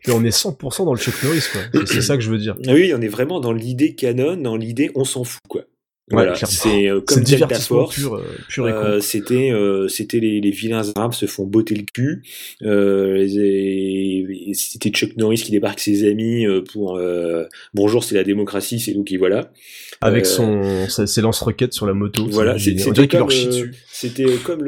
Mais 0.07 0.13
on 0.13 0.23
est 0.23 0.35
100% 0.35 0.85
dans 0.85 0.93
le 0.93 0.99
Chuck 0.99 1.21
Norris 1.23 1.43
quoi. 1.51 1.61
C'est- 1.73 1.93
C'est 1.95 2.01
ça 2.01 2.15
que 2.17 2.23
je 2.23 2.29
veux 2.31 2.37
dire. 2.39 2.55
Ah 2.67 2.73
oui, 2.73 2.93
on 2.95 3.01
est 3.01 3.07
vraiment 3.07 3.39
dans 3.39 3.53
l'idée 3.53 3.93
canon, 3.95 4.37
dans 4.37 4.55
l'idée 4.55 4.89
on 4.95 5.03
s'en 5.05 5.23
fout 5.23 5.41
quoi. 5.47 5.63
Voilà, 6.11 6.35
c'est 6.35 6.89
euh, 6.89 6.99
comme 6.99 7.23
divertissement 7.23 7.87
Force. 7.87 7.97
euh, 8.03 8.19
Euh, 8.59 8.99
c'était 8.99 9.51
euh, 9.51 9.87
c'était 9.87 10.19
les, 10.19 10.41
les 10.41 10.51
vilains 10.51 10.83
arabes 10.95 11.13
se 11.13 11.25
font 11.25 11.45
botter 11.45 11.75
le 11.75 11.83
cul. 11.93 12.23
Euh, 12.61 13.25
c'était 14.53 14.89
Chuck 14.89 15.15
Norris 15.17 15.37
qui 15.37 15.51
débarque 15.51 15.79
ses 15.79 16.07
amis 16.09 16.45
pour 16.73 16.97
euh, 16.97 17.45
bonjour 17.73 18.03
c'est 18.03 18.15
la 18.15 18.23
démocratie 18.23 18.79
c'est 18.79 18.93
nous 18.93 19.03
qui 19.03 19.17
voilà. 19.17 19.51
Avec 20.01 20.25
son 20.25 20.87
ses 20.89 21.21
lance-roquettes 21.21 21.73
sur 21.73 21.85
la 21.85 21.93
moto. 21.93 22.27
voilà, 22.29 22.59
c'était 22.59 23.07
comme, 23.07 23.29
c'était 23.89 24.25
comme 24.43 24.63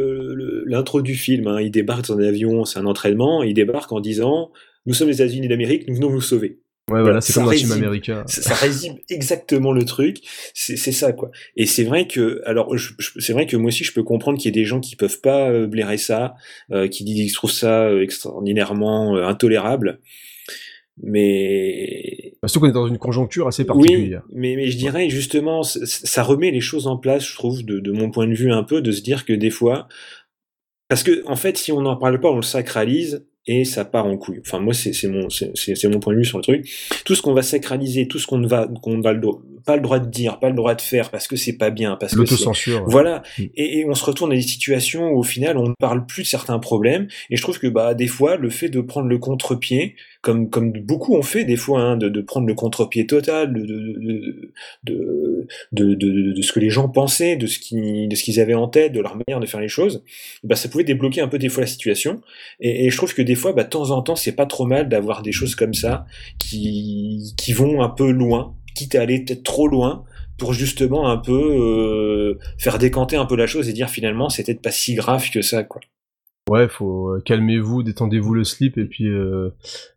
l'intro 0.66 1.02
du 1.02 1.16
film. 1.16 1.48
Hein. 1.48 1.60
Il 1.62 1.72
débarque 1.72 2.08
dans 2.08 2.18
un 2.18 2.24
avion, 2.24 2.64
c'est 2.64 2.80
un 2.80 2.86
entraînement. 2.86 3.44
Il 3.44 3.54
débarque 3.54 3.92
en 3.92 4.00
disant 4.00 4.52
nous 4.86 4.94
sommes 4.94 5.10
les 5.10 5.16
États-Unis 5.16 5.48
d'Amérique, 5.48 5.88
nous 5.90 5.96
venons 5.96 6.10
vous 6.10 6.22
sauver. 6.22 6.60
Ouais, 6.92 7.02
voilà, 7.02 7.20
c'est 7.20 7.34
comme 7.34 7.46
dans 7.46 7.52
Team 7.52 7.72
America. 7.72 8.24
Ça, 8.28 8.44
ça 8.44 8.54
résume 8.54 8.98
exactement 9.10 9.72
le 9.72 9.86
truc. 9.86 10.20
C'est 10.54 10.78
c'est 10.78 10.92
ça, 10.92 11.14
quoi. 11.14 11.32
Et 11.56 11.66
c'est 11.66 11.84
vrai 11.84 12.08
que, 12.08 12.42
alors, 12.46 12.76
c'est 13.18 13.34
vrai 13.34 13.48
que 13.48 13.58
moi 13.58 13.70
aussi, 13.70 13.84
je 13.84 13.92
peux 13.92 14.04
comprendre 14.04 14.38
qu'il 14.38 14.46
y 14.46 14.50
ait 14.50 14.62
des 14.62 14.66
gens 14.66 14.80
qui 14.80 14.96
peuvent 14.96 15.20
pas 15.20 15.50
euh, 15.50 15.66
blairer 15.66 15.98
ça, 15.98 16.36
euh, 16.72 16.88
qui 16.88 17.04
disent 17.04 17.24
qu'ils 17.26 17.34
trouvent 17.34 17.52
ça 17.52 17.86
euh, 17.88 18.04
extraordinairement 18.04 19.16
euh, 19.16 19.26
intolérable. 19.26 20.00
Mais 21.02 22.34
Surtout 22.46 22.60
qu'on 22.60 22.70
est 22.70 22.72
dans 22.72 22.88
une 22.88 23.00
conjoncture 23.00 23.48
assez 23.48 23.64
oui, 23.64 23.68
particulière. 23.68 24.24
mais, 24.32 24.56
mais 24.56 24.68
je 24.70 24.78
dirais 24.78 25.10
justement, 25.10 25.64
ça 25.64 26.24
remet 26.24 26.52
les 26.52 26.62
choses 26.62 26.88
en 26.88 26.98
place, 26.98 27.28
je 27.28 27.34
trouve, 27.34 27.64
de, 27.66 27.80
de 27.80 27.92
mon 27.92 28.12
point 28.12 28.28
de 28.28 28.34
vue 28.34 28.52
un 28.52 28.64
peu, 28.64 28.82
de 28.82 28.92
se 28.92 29.02
dire 29.02 29.26
que 29.26 29.34
des 29.34 29.50
fois, 29.50 29.88
parce 30.88 31.04
que 31.04 31.24
en 31.26 31.36
fait, 31.36 31.58
si 31.58 31.72
on 31.72 31.82
n'en 31.82 31.98
parle 31.98 32.22
pas, 32.22 32.30
on 32.30 32.38
le 32.38 32.44
sacralise 32.44 33.26
et 33.48 33.64
ça 33.66 33.86
part 33.86 34.06
en 34.06 34.18
couille. 34.18 34.42
Enfin, 34.46 34.60
moi, 34.60 34.74
c'est 34.74 34.94
c'est 34.94 35.08
mon, 35.08 35.30
c'est 35.30 35.88
mon 35.88 36.00
point 36.00 36.14
de 36.14 36.20
vue 36.20 36.26
sur 36.26 36.38
le 36.38 36.44
truc. 36.44 36.70
Tout 37.06 37.16
ce 37.16 37.22
qu'on 37.22 37.34
va 37.34 37.44
sacraliser, 37.44 38.08
tout 38.08 38.20
ce 38.20 38.28
qu'on 38.28 38.38
ne 38.38 38.48
va, 38.48 38.68
qu'on 38.82 39.00
va 39.02 39.14
le 39.14 39.22
pas 39.66 39.76
le 39.76 39.82
droit 39.82 40.00
de 40.00 40.10
dire, 40.10 40.40
pas 40.40 40.50
le 40.50 40.56
droit 40.56 40.76
de 40.76 40.82
faire, 40.82 41.10
parce 41.10 41.28
que 41.28 41.36
c'est 41.36 41.58
pas 41.58 41.72
bien, 41.72 41.98
parce 42.00 42.16
que 42.16 42.22
ouais. 42.22 42.84
Voilà. 42.86 43.24
Mm. 43.38 43.44
Et, 43.56 43.80
et 43.80 43.86
on 43.90 43.96
se 43.96 44.06
retourne 44.06 44.32
à 44.32 44.36
des 44.36 44.42
situations 44.42 45.10
où 45.10 45.20
au 45.20 45.24
final 45.24 45.58
on 45.58 45.70
ne 45.70 45.74
parle 45.80 46.06
plus 46.06 46.24
de 46.24 46.28
certains 46.28 46.60
problèmes. 46.60 47.08
Et 47.30 47.36
je 47.36 47.42
trouve 47.42 47.60
que 47.60 47.68
bah 47.68 47.94
des 47.94 48.08
fois 48.08 48.38
le 48.38 48.50
fait 48.50 48.70
de 48.70 48.82
prendre 48.82 49.08
le 49.08 49.18
contre-pied, 49.18 49.96
comme 50.26 50.50
comme 50.50 50.72
beaucoup 50.72 51.16
ont 51.16 51.22
fait 51.22 51.46
des 51.46 51.56
fois, 51.56 51.82
hein, 51.82 51.98
de, 51.98 52.10
de 52.10 52.22
prendre 52.22 52.48
le 52.48 52.56
contre-pied 52.56 53.06
total 53.06 53.54
de 53.54 54.52
de, 54.84 55.48
de, 55.72 55.94
de, 55.94 56.42
ce 56.42 56.52
que 56.52 56.60
les 56.60 56.72
gens 56.72 56.90
pensaient, 56.90 57.36
de 57.36 57.46
ce 57.46 57.60
qui 57.60 58.08
de 58.08 58.16
ce 58.16 58.24
qu'ils 58.24 58.40
avaient 58.40 58.56
en 58.56 58.68
tête, 58.68 58.92
de 58.92 59.02
leur 59.02 59.16
manière 59.16 59.40
de 59.40 59.46
faire 59.46 59.60
les 59.62 59.68
choses, 59.68 60.04
bah 60.44 60.56
ça 60.56 60.68
pouvait 60.68 60.84
débloquer 60.84 61.22
un 61.22 61.28
peu 61.28 61.38
des 61.38 61.48
fois 61.48 61.62
la 61.62 61.68
situation. 61.68 62.22
Et, 62.60 62.88
et 62.88 62.90
je 62.90 62.98
trouve 62.98 63.14
que 63.14 63.22
des 63.22 63.36
fois, 63.36 63.54
bah 63.54 63.64
de 63.66 63.70
temps 63.70 63.92
en 63.92 64.02
temps, 64.02 64.16
c'est 64.16 64.32
pas 64.32 64.48
trop 64.48 64.66
mal 64.66 64.90
d'avoir 64.90 65.22
des 65.22 65.32
choses 65.32 65.54
comme 65.54 65.76
ça 65.76 66.08
qui 66.40 67.36
qui 67.38 67.54
vont 67.54 67.84
un 67.84 67.90
peu 67.90 68.10
loin, 68.10 68.56
quitte 68.74 68.96
à 68.96 69.02
aller 69.02 69.24
peut-être 69.24 69.44
trop 69.44 69.68
loin 69.68 70.06
pour 70.40 70.54
justement 70.54 71.08
un 71.08 71.18
peu 71.18 71.32
euh, 71.32 72.40
faire 72.58 72.80
décanter 72.80 73.16
un 73.16 73.26
peu 73.26 73.36
la 73.36 73.46
chose 73.46 73.70
et 73.70 73.74
dire 73.74 73.92
finalement 73.92 74.30
c'était 74.30 74.56
pas 74.56 74.72
si 74.72 74.96
grave 74.96 75.30
que 75.30 75.44
ça 75.44 75.64
quoi. 75.64 75.82
Ouais, 76.48 76.68
faut 76.70 77.10
euh, 77.10 77.22
calmez-vous, 77.26 77.82
détendez-vous 77.82 78.36
le 78.36 78.44
slip 78.44 78.78
et 78.78 78.86
puis 78.86 79.08
euh, 79.08 79.50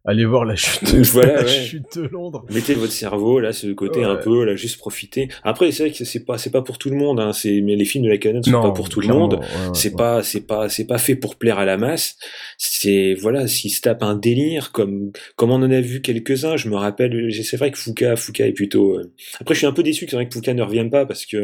allez 0.07 0.25
voir 0.25 0.47
la 0.47 0.57
chute, 0.57 0.83
voilà, 1.13 1.35
la 1.35 1.43
ouais. 1.43 1.49
chute 1.49 1.99
de 1.99 2.05
Londres. 2.09 2.47
Mettez 2.51 2.73
votre 2.73 2.93
cerveau 2.93 3.39
là, 3.39 3.53
ce 3.53 3.67
côté 3.75 4.03
un 4.03 4.17
peu 4.17 4.45
là, 4.45 4.57
juste 4.57 4.79
profiter. 4.79 5.29
Après, 5.43 5.71
c'est 5.73 5.83
vrai 5.83 5.93
que 5.93 6.03
c'est 6.07 6.25
pas 6.25 6.39
c'est 6.39 6.51
pas 6.51 6.63
pour 6.63 6.79
tout 6.79 6.89
le 6.89 6.97
monde. 6.97 7.21
Hein. 7.21 7.35
C'est 7.35 7.61
mais 7.61 7.77
les 7.77 7.85
films 7.85 8.05
de 8.05 8.09
la 8.09 8.17
canon 8.17 8.43
sont 8.43 8.51
Non, 8.51 8.63
pas 8.63 8.71
pour 8.71 8.89
tout 8.89 9.03
le 9.03 9.09
monde. 9.09 9.35
ouais, 9.35 9.47
c'est 9.75 9.95
pas 9.95 10.23
c'est 10.23 10.47
pas 10.47 10.71
c'est 10.71 10.87
pas 10.87 10.97
fait 10.97 11.17
pour 11.17 11.37
plaire 11.37 11.59
à 11.59 11.67
la 11.67 11.77
masse. 11.77 12.17
C'est 12.57 13.13
voilà, 13.13 13.47
s'ils 13.47 13.71
se 13.71 13.83
tapent 13.83 14.03
un 14.03 14.15
délire 14.17 14.73
comme 14.73 15.13
comme 15.37 15.51
on 15.51 15.57
en 15.57 15.71
a 15.71 15.83
vu 15.83 16.01
quelques 16.01 16.47
uns. 16.47 16.57
Je 16.57 16.71
me 16.71 16.77
rappelle, 16.77 17.31
c'est 17.45 17.59
vrai 17.59 17.71
que 17.73 17.77
Foucault 17.79 18.17
Foucault 18.17 18.45
est 18.45 18.53
plutôt. 18.53 18.97
euh, 18.99 19.13
Après, 19.39 19.53
je 19.55 19.59
suis 19.59 19.67
un 19.67 19.73
peu 19.73 19.83
déçu 19.83 20.07
que 20.07 20.11
c'est 20.13 20.17
vrai 20.17 20.27
que 20.27 20.33
Foucault 20.33 20.55
ne 20.55 20.63
revienne 20.63 20.89
pas 20.89 21.05
parce 21.05 21.27
que 21.27 21.37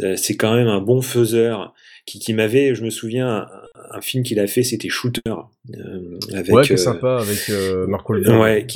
euh, 0.00 0.16
c'est 0.16 0.36
quand 0.38 0.54
même 0.54 0.68
un 0.68 0.80
bon 0.80 1.02
faiseur 1.02 1.74
qui, 2.06 2.18
qui 2.18 2.32
m'avait, 2.34 2.74
je 2.74 2.82
me 2.82 2.90
souviens, 2.90 3.46
un, 3.94 4.00
film 4.00 4.22
qu'il 4.24 4.38
a 4.40 4.46
fait, 4.46 4.62
c'était 4.62 4.88
Shooter 4.88 5.20
euh, 5.28 6.18
avec. 6.32 6.52
ouais, 6.52 6.62
qui 6.64 6.72
est 6.72 6.74
euh, 6.74 6.76
sympa 6.76 7.16
avec 7.20 7.38
euh, 7.50 7.86
Mark 7.86 8.08
Wahlberg. 8.08 8.40
Ouais, 8.40 8.66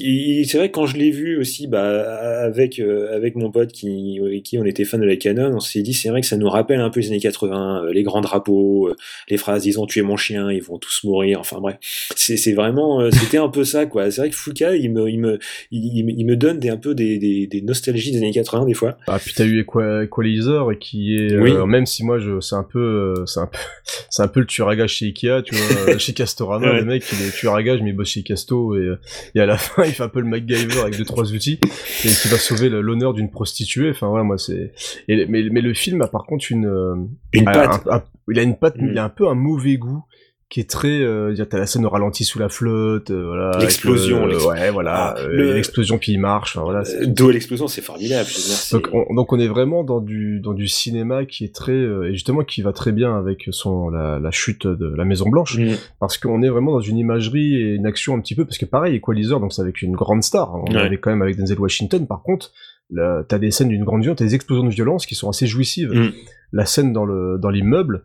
c'est 0.45 0.59
vrai 0.59 0.69
que 0.71 0.75
quand 0.75 0.87
je 0.87 0.97
l'ai 0.97 1.11
vu 1.11 1.39
aussi, 1.39 1.67
bah, 1.67 2.43
avec 2.45 2.79
euh, 2.79 3.15
avec 3.15 3.35
mon 3.37 3.51
pote 3.51 3.73
qui 3.73 4.21
avec 4.25 4.43
qui 4.45 4.59
on 4.59 4.65
était 4.65 4.85
fan 4.85 5.01
de 5.01 5.07
la 5.07 5.17
canon, 5.17 5.53
on 5.57 5.61
s'est 5.61 5.83
dit 5.83 5.95
c'est 5.95 6.09
vrai 6.11 6.21
que 6.21 6.27
ça 6.27 6.37
nous 6.37 6.49
rappelle 6.49 6.81
un 6.81 6.91
peu 6.91 7.01
les 7.01 7.09
années 7.09 7.21
80, 7.21 7.85
euh, 7.87 7.93
les 7.93 8.03
grands 8.03 8.21
drapeaux, 8.21 8.91
les 9.29 9.37
phrases 9.37 9.67
ils 9.67 9.81
ont 9.81 9.87
tué 9.87 10.03
mon 10.03 10.17
chien, 10.17 10.51
ils 10.51 10.63
vont 10.63 10.79
tous 10.79 11.01
mourir. 11.05 11.41
Enfin 11.41 11.59
bref, 11.61 11.77
c'est 12.15 12.53
vraiment 12.53 13.11
c'était 13.11 13.39
un 13.39 13.49
peu 13.49 13.65
ça 13.65 13.87
quoi. 13.87 14.11
C'est 14.11 14.21
vrai 14.21 14.31
que 14.31 14.37
Foucault 14.37 14.73
il 14.75 14.93
me 14.93 15.09
il 15.11 15.19
me 15.21 15.39
il, 15.71 16.11
il 16.17 16.25
me- 16.27 16.37
donne 16.37 16.59
des 16.61 16.69
un 16.69 16.77
peu 16.77 16.95
des, 16.95 17.19
des 17.19 17.47
des 17.47 17.63
nostalgies 17.63 18.13
des 18.13 18.19
années 18.19 18.33
80 18.33 18.67
des 18.67 18.75
fois. 18.75 18.99
Ah, 19.07 19.19
puis 19.19 19.33
t'as 19.35 19.45
eu 19.47 19.63
Equa- 19.63 20.05
Equalizer 20.05 20.67
qui 20.79 21.17
est, 21.17 21.35
Oui. 21.39 21.53
même 21.67 21.87
si 21.87 22.05
moi 22.05 22.19
c'est 22.41 22.55
un 22.55 22.63
peu, 22.63 23.15
c'est 23.27 23.41
un 23.41 23.47
peu, 23.47 23.59
c'est 24.11 24.23
un 24.23 24.29
peu 24.29 24.41
le 24.41 24.47
tueur 24.47 24.69
à 24.69 24.77
gage 24.77 24.99
chez 25.07 25.29
Ikea, 25.29 25.43
tu 25.45 25.55
vois, 25.55 25.95
euh, 25.95 25.99
chez 25.99 26.13
Castorama, 26.13 26.71
Ouais. 26.71 26.79
le 26.81 26.85
mec 26.85 27.05
il 27.13 27.27
est 27.27 27.31
tueur 27.31 27.55
à 27.55 27.63
gage 27.63 27.81
mais 27.83 27.91
il 27.91 27.97
bosse 27.97 28.09
chez 28.09 28.23
Casto 28.23 28.77
et, 28.77 28.95
et 29.35 29.41
à 29.41 29.47
la 29.47 29.57
fin 29.59 29.85
il 29.85 29.93
fait 29.93 30.03
un 30.03 30.09
peu 30.09 30.21
le 30.21 30.27
MacGyver 30.27 30.81
avec 30.81 30.97
deux 30.97 31.05
trois 31.05 31.33
outils 31.33 31.59
et 32.05 32.09
qui 32.09 32.29
va 32.29 32.37
sauver 32.39 32.69
l'honneur 32.69 33.15
d'une 33.15 33.31
prostituée. 33.31 33.91
Enfin 33.91 34.09
voilà, 34.09 34.25
moi 34.25 34.39
c'est, 34.39 34.73
et, 35.09 35.27
mais, 35.27 35.45
mais 35.51 35.61
le 35.61 35.75
film 35.75 36.03
a 36.03 36.09
par 36.09 36.25
contre 36.25 36.47
une, 36.51 36.67
euh, 36.67 36.95
Une 37.33 37.49
un- 37.49 37.53
patte. 37.53 37.87
un- 37.89 37.97
un- 37.97 38.03
il 38.31 38.39
a 38.39 38.43
une 38.43 38.57
patte, 38.57 38.77
Mm. 38.77 38.89
il 38.91 38.99
a 38.99 39.05
un 39.05 39.09
peu 39.09 39.29
un 39.29 39.35
mauvais 39.35 39.77
goût 39.77 40.03
qui 40.49 40.61
est 40.61 40.71
très, 40.71 41.01
euh, 41.01 41.35
t'as 41.51 41.59
la 41.59 41.67
scène 41.67 41.85
au 41.85 41.89
ralenti 41.89 42.25
sous 42.25 42.39
la 42.39 42.49
flotte, 42.49 43.11
euh, 43.11 43.27
voilà, 43.27 43.59
L'explosion, 43.59 44.27
le- 44.27 44.47
ouais 44.47 44.71
voilà, 44.71 45.15
Ah, 45.17 45.21
euh, 45.21 45.29
le- 45.29 45.55
l'explosion 45.55 45.99
puis 45.99 46.13
il 46.13 46.21
marche, 46.21 46.57
enfin 46.57 46.63
voilà. 46.65 46.85
D'où 47.05 47.31
l'explosion, 47.31 47.67
c'est 47.67 47.81
formidable. 47.81 48.29
Donc 48.71 48.89
on, 48.93 49.13
donc 49.15 49.33
on 49.33 49.41
est 49.41 49.49
vraiment 49.49 49.83
dans 49.83 50.01
du 50.01 50.39
dans 50.39 50.53
du 50.53 50.69
cinéma 50.69 51.25
qui 51.25 51.45
est 51.45 51.53
très 51.53 51.73
euh, 51.73 52.09
et 52.11 52.13
justement 52.13 52.45
qui 52.45 52.63
va 52.63 52.73
très 52.73 52.93
bien 52.93 53.19
avec 53.19 53.49
son 53.51 53.89
la, 53.91 54.21
la 54.21 54.31
chute 54.31 54.69
de 54.69 54.87
la 54.97 55.05
Maison 55.05 55.29
Blanche 55.29 55.59
Mm. 55.59 55.75
parce 55.99 56.17
qu'on 56.17 56.41
est 56.43 56.49
vraiment 56.49 56.71
dans 56.73 56.81
une 56.81 56.99
imagerie 56.99 57.57
et 57.57 57.75
une 57.75 57.87
action 57.87 58.15
un 58.15 58.21
petit 58.21 58.37
peu 58.37 58.45
parce 58.45 58.59
que 58.59 58.67
pareil 58.67 58.95
Equalizer 58.97 59.41
donc 59.41 59.53
c'est 59.53 59.63
avec 59.63 59.83
une 59.83 59.97
grande 59.97 60.23
star 60.23 60.55
on 60.55 60.71
Ouais. 60.73 60.77
avait 60.81 60.99
quand 60.99 61.11
même 61.11 61.23
avec 61.23 61.37
Denzel 61.37 61.59
Washington 61.59 62.07
par 62.07 62.23
contre 62.23 62.53
là, 62.93 63.25
t'as 63.27 63.39
des 63.39 63.51
scènes 63.51 63.69
d'une 63.71 63.83
grande 63.85 64.03
violence 64.03 64.19
t'as 64.19 64.25
des 64.27 64.37
explosions 64.37 64.65
de 64.65 64.71
violence 64.71 65.07
qui 65.07 65.17
sont 65.17 65.29
assez 65.29 65.49
jouissives 65.49 65.91
Mm. 65.93 66.13
la 66.53 66.67
scène 66.67 66.93
dans 66.93 67.05
le 67.05 67.37
dans 67.39 67.51
l'immeuble 67.51 68.05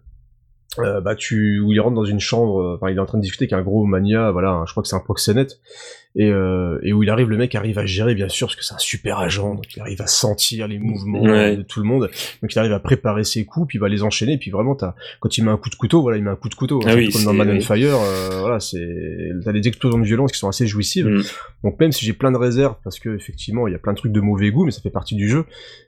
euh, 0.80 1.02
bah 1.02 1.16
tu 1.16 1.60
où 1.60 1.74
il 1.74 1.80
rentre 1.82 1.96
dans 1.96 2.06
une 2.06 2.20
chambre 2.20 2.62
euh, 2.62 2.76
enfin 2.76 2.90
il 2.90 2.98
est 2.98 3.02
en 3.02 3.06
train 3.06 3.18
de 3.18 3.24
discuter 3.24 3.44
avec 3.44 3.54
un 3.54 3.62
gros 3.62 3.86
mania 3.86 4.32
voilà 4.32 4.64
je 4.66 4.72
crois 4.72 4.82
que 4.82 4.88
c'est 4.88 4.96
un 4.96 5.02
proxénète 5.02 5.60
et, 6.16 6.30
euh, 6.30 6.80
et 6.84 6.92
où 6.94 7.04
il 7.04 7.10
arrive, 7.10 7.30
le 7.30 7.38
mec 7.38 7.56
arrive 7.56 7.80
à 7.80 7.86
gérer 7.86 8.16
bien 8.16 8.28
sûr 8.28 8.48
parce 8.48 8.56
que 8.58 8.64
c'est 8.66 8.74
un 8.74 8.78
super 8.80 9.20
agent, 9.20 9.56
donc 9.56 9.66
il 9.76 9.80
arrive 9.82 10.02
à 10.02 10.08
sentir 10.08 10.68
les 10.68 10.78
mouvements 10.80 11.22
Ouais. 11.22 11.56
de 11.56 11.62
tout 11.62 11.80
le 11.80 11.86
monde, 11.86 12.10
donc 12.42 12.54
il 12.54 12.60
arrive 12.60 12.74
à 12.74 12.80
préparer 12.80 13.24
ses 13.24 13.46
coups, 13.46 13.68
puis 13.70 13.78
il 13.78 13.82
va 13.82 13.88
les 13.90 14.04
enchaîner, 14.04 14.38
puis 14.38 14.52
vraiment 14.52 14.76
quand 15.20 15.38
il 15.38 15.44
met 15.46 15.52
un 15.52 15.58
coup 15.58 15.70
de 15.70 15.76
couteau, 15.76 16.02
voilà 16.02 16.18
il 16.18 16.24
met 16.24 16.30
un 16.30 16.36
coup 16.36 16.50
de 16.50 16.56
couteau, 16.56 16.82
Ah 16.86 16.96
oui, 16.96 17.10
comme 17.10 17.24
dans 17.24 17.34
Man 17.34 17.50
oui. 17.50 17.62
Fire, 17.62 17.96
euh, 17.96 18.40
voilà 18.42 18.60
c'est 18.60 19.30
t'as 19.46 19.54
des 19.54 19.68
explosions 19.68 20.00
de 20.00 20.06
violence 20.06 20.32
qui 20.32 20.40
sont 20.40 20.50
assez 20.50 20.68
jouissives, 20.68 21.08
Mm. 21.08 21.22
donc 21.64 21.80
même 21.80 21.92
si 21.92 22.06
j'ai 22.06 22.14
plein 22.14 22.32
de 22.32 22.38
réserves 22.38 22.76
parce 22.84 23.00
que 23.00 23.16
effectivement 23.16 23.68
il 23.68 23.72
y 23.72 23.76
a 23.76 23.80
plein 23.80 23.94
de 23.94 23.98
trucs 23.98 24.12
de 24.12 24.22
mauvais 24.22 24.52
goût, 24.52 24.66
mais 24.66 24.72
ça 24.72 24.82
fait 24.82 24.90
partie 24.90 25.16
du 25.16 25.30
jeu, 25.30 25.46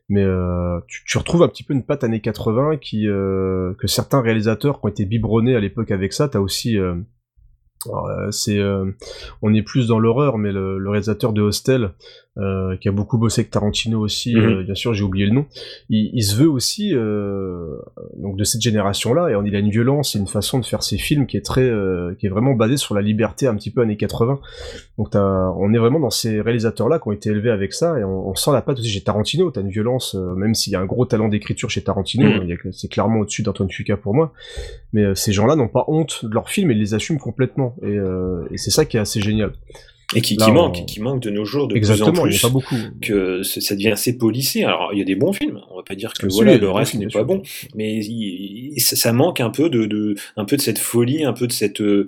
mais 0.10 0.22
euh, 0.24 0.80
tu, 0.88 1.04
tu 1.06 1.18
retrouves 1.18 1.44
un 1.44 1.48
petit 1.48 1.64
peu 1.64 1.74
une 1.74 1.84
patte 1.84 2.04
années 2.04 2.22
80 2.22 2.78
qui 2.78 3.08
euh, 3.08 3.74
que 3.80 3.88
certains 3.88 4.22
réalisateurs 4.22 4.80
qui 4.80 4.86
ont 4.86 4.90
été 4.90 5.06
biberonnés 5.06 5.56
à 5.56 5.60
l'époque 5.60 5.92
avec 5.92 6.14
ça, 6.14 6.28
t'as 6.30 6.40
aussi 6.40 6.78
euh, 6.78 6.96
c'est 8.32 8.58
euh, 8.60 8.86
on 9.42 9.54
est 9.54 9.62
plus 9.64 9.88
dans 9.88 10.00
l'horreur 10.00 10.38
mais 10.38 10.52
le, 10.52 10.78
le 10.78 10.90
réalisateur 10.90 11.34
de 11.34 11.42
Hostel 11.42 11.92
euh, 12.38 12.76
qui 12.78 12.88
a 12.90 12.92
beaucoup 12.92 13.18
bossé 13.20 13.42
avec 13.42 13.52
Tarantino 13.52 14.00
aussi 14.00 14.36
Mhm. 14.36 14.42
euh, 14.44 14.64
bien 14.64 14.74
sûr 14.76 14.94
j'ai 14.94 15.04
oublié 15.04 15.26
le 15.28 15.34
nom 15.34 15.46
il, 15.90 16.10
il 16.14 16.24
se 16.24 16.36
veut 16.36 16.50
aussi 16.50 16.96
euh, 16.96 17.78
donc 18.18 18.38
de 18.38 18.44
cette 18.44 18.62
génération 18.62 19.14
là 19.14 19.30
et 19.30 19.36
on- 19.36 19.44
il 19.44 19.56
a 19.56 19.60
une 19.60 19.70
violence 19.70 20.16
et 20.16 20.20
une 20.20 20.28
façon 20.28 20.60
de 20.60 20.66
faire 20.66 20.82
ses 20.84 20.98
films 20.98 21.28
qui 21.28 21.38
est 21.38 21.46
très 21.46 21.62
euh, 21.70 22.16
qui 22.18 22.26
est 22.26 22.30
vraiment 22.30 22.54
basée 22.54 22.78
sur 22.78 22.96
la 22.96 23.02
liberté 23.02 23.46
un 23.48 23.56
petit 23.56 23.70
peu 23.72 23.82
années 23.82 23.98
80 23.98 24.40
donc 24.98 25.10
on 25.16 25.74
est 25.74 25.78
vraiment 25.78 26.00
dans 26.00 26.10
ces 26.10 26.42
réalisateurs 26.42 26.90
là 26.90 27.00
qui 27.00 27.08
ont 27.08 27.12
été 27.12 27.30
élevés 27.30 27.52
avec 27.52 27.74
ça 27.74 28.00
et 28.00 28.04
on, 28.04 28.30
on 28.30 28.36
sent 28.36 28.52
la 28.52 28.62
patte 28.62 28.80
aussi 28.80 28.90
chez 28.90 29.02
Tarantino 29.04 29.52
t'as 29.52 29.62
une 29.62 29.70
violence 29.70 30.16
euh, 30.16 30.34
même 30.36 30.56
s'il 30.56 30.74
y 30.74 30.76
a 30.76 30.80
un 30.80 30.86
gros 30.86 31.06
talent 31.06 31.28
d'écriture 31.30 31.70
chez 31.70 31.84
Tarantino 31.84 32.24
Mhm. 32.24 32.72
c'est 32.72 32.88
clairement 32.90 33.20
au-dessus 33.20 33.44
d'Antoine 33.44 33.70
Fuqua 33.70 33.98
pour 33.98 34.14
moi 34.16 34.34
mais 34.92 35.04
euh, 35.04 35.16
ces 35.16 35.32
gens-là 35.34 35.56
n'ont 35.56 35.68
pas 35.68 35.86
honte 35.88 36.26
de 36.26 36.34
leurs 36.34 36.50
films 36.50 36.72
et 36.72 36.74
ils 36.74 36.80
les 36.80 36.94
assument 36.94 37.20
complètement 37.20 37.73
et, 37.82 37.86
euh, 37.88 38.46
et 38.52 38.58
c'est 38.58 38.72
ça 38.72 38.86
qui 38.86 38.98
est 38.98 39.00
assez 39.00 39.22
génial 39.22 39.54
Et 40.16 40.22
qui, 40.22 40.36
Là, 40.36 40.46
qui 40.46 40.52
on- 40.52 40.54
manque, 40.54 40.86
qui 40.86 41.02
manque 41.02 41.22
de 41.24 41.30
nos 41.32 41.44
jours 41.46 41.68
de 41.68 41.76
exactement 41.76 42.12
plus 42.12 42.20
en 42.22 42.24
plus. 42.26 42.42
pas 42.42 42.50
beaucoup 42.50 42.76
que 43.02 43.42
ça 43.44 43.74
devient 43.76 43.90
assez 43.92 44.16
policé. 44.18 44.64
Alors, 44.64 44.92
il 44.94 45.00
y 45.00 45.02
a 45.02 45.06
des 45.06 45.16
bons 45.16 45.34
films. 45.34 45.60
On 45.72 45.78
va 45.78 45.84
pas 45.84 45.96
dire 45.96 46.14
que 46.14 46.28
voilà 46.28 46.58
le 46.58 46.70
reste 46.70 46.94
n'est 46.96 47.08
pas 47.08 47.24
bon, 47.24 47.42
mais 47.76 47.96
il- 47.98 48.74
il- 48.76 48.80
ça, 48.82 48.96
ça 48.96 49.12
manque 49.14 49.40
un 49.42 49.50
peu 49.50 49.70
de, 49.70 49.86
de, 49.86 50.16
un 50.38 50.46
peu 50.46 50.56
de 50.58 50.62
cette 50.62 50.78
folie, 50.80 51.24
un 51.24 51.34
peu 51.34 51.48
de 51.48 51.52
cette 51.52 51.82
euh, 51.82 52.06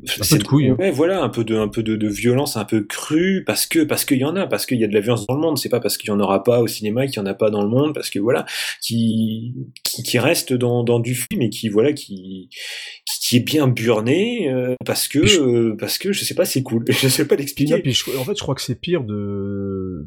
peu 0.00 0.22
cette- 0.24 0.38
de 0.42 0.44
couilles, 0.46 0.68
hein. 0.68 0.76
Ouais, 0.78 0.90
voilà, 0.90 1.22
un 1.22 1.28
peu 1.28 1.44
de, 1.44 1.54
un 1.56 1.68
peu 1.68 1.82
de, 1.82 1.96
de 1.96 2.08
violence, 2.08 2.56
un 2.56 2.64
peu 2.64 2.82
crue, 2.82 3.44
parce 3.46 3.66
que, 3.66 3.84
parce 3.84 4.04
qu'il 4.04 4.18
y 4.18 4.24
en 4.24 4.34
a, 4.36 4.46
parce 4.46 4.66
qu'il 4.66 4.78
y 4.80 4.84
a 4.84 4.88
de 4.88 4.94
la 4.94 5.00
violence 5.00 5.26
dans 5.26 5.34
le 5.34 5.40
monde. 5.40 5.56
C'est 5.58 5.68
pas 5.68 5.80
parce 5.80 5.96
qu'il 5.96 6.08
y 6.08 6.12
en 6.12 6.20
aura 6.20 6.42
pas 6.42 6.60
au 6.60 6.66
cinéma 6.66 7.06
qu'il 7.06 7.16
y 7.16 7.20
en 7.20 7.26
a 7.26 7.34
pas 7.34 7.50
dans 7.50 7.62
le 7.62 7.68
monde, 7.68 7.94
parce 7.94 8.10
que 8.10 8.18
voilà, 8.18 8.44
qui, 8.82 9.54
qui, 9.84 10.02
qui 10.02 10.18
reste 10.18 10.52
dans, 10.52 10.82
dans 10.84 10.98
du 11.00 11.14
film 11.14 11.42
et 11.42 11.50
qui, 11.50 11.68
voilà, 11.68 11.92
qui, 11.92 12.48
qui, 13.22 13.36
est 13.36 13.40
bien 13.40 13.68
burné, 13.68 14.50
euh, 14.52 14.74
parce 14.84 15.08
que, 15.08 15.18
euh, 15.20 15.76
parce 15.78 15.98
que, 15.98 16.12
je 16.12 16.24
sais 16.24 16.34
pas, 16.34 16.44
c'est 16.44 16.62
cool. 16.62 16.84
Je 16.90 17.08
sais 17.08 17.26
pas 17.26 17.36
l'expliquer. 17.36 17.82
je- 17.84 18.16
en 18.18 18.24
fait, 18.24 18.36
je 18.36 18.42
crois 18.42 18.54
que 18.54 18.62
c'est 18.62 18.80
pire 18.80 19.02
de 19.04 20.04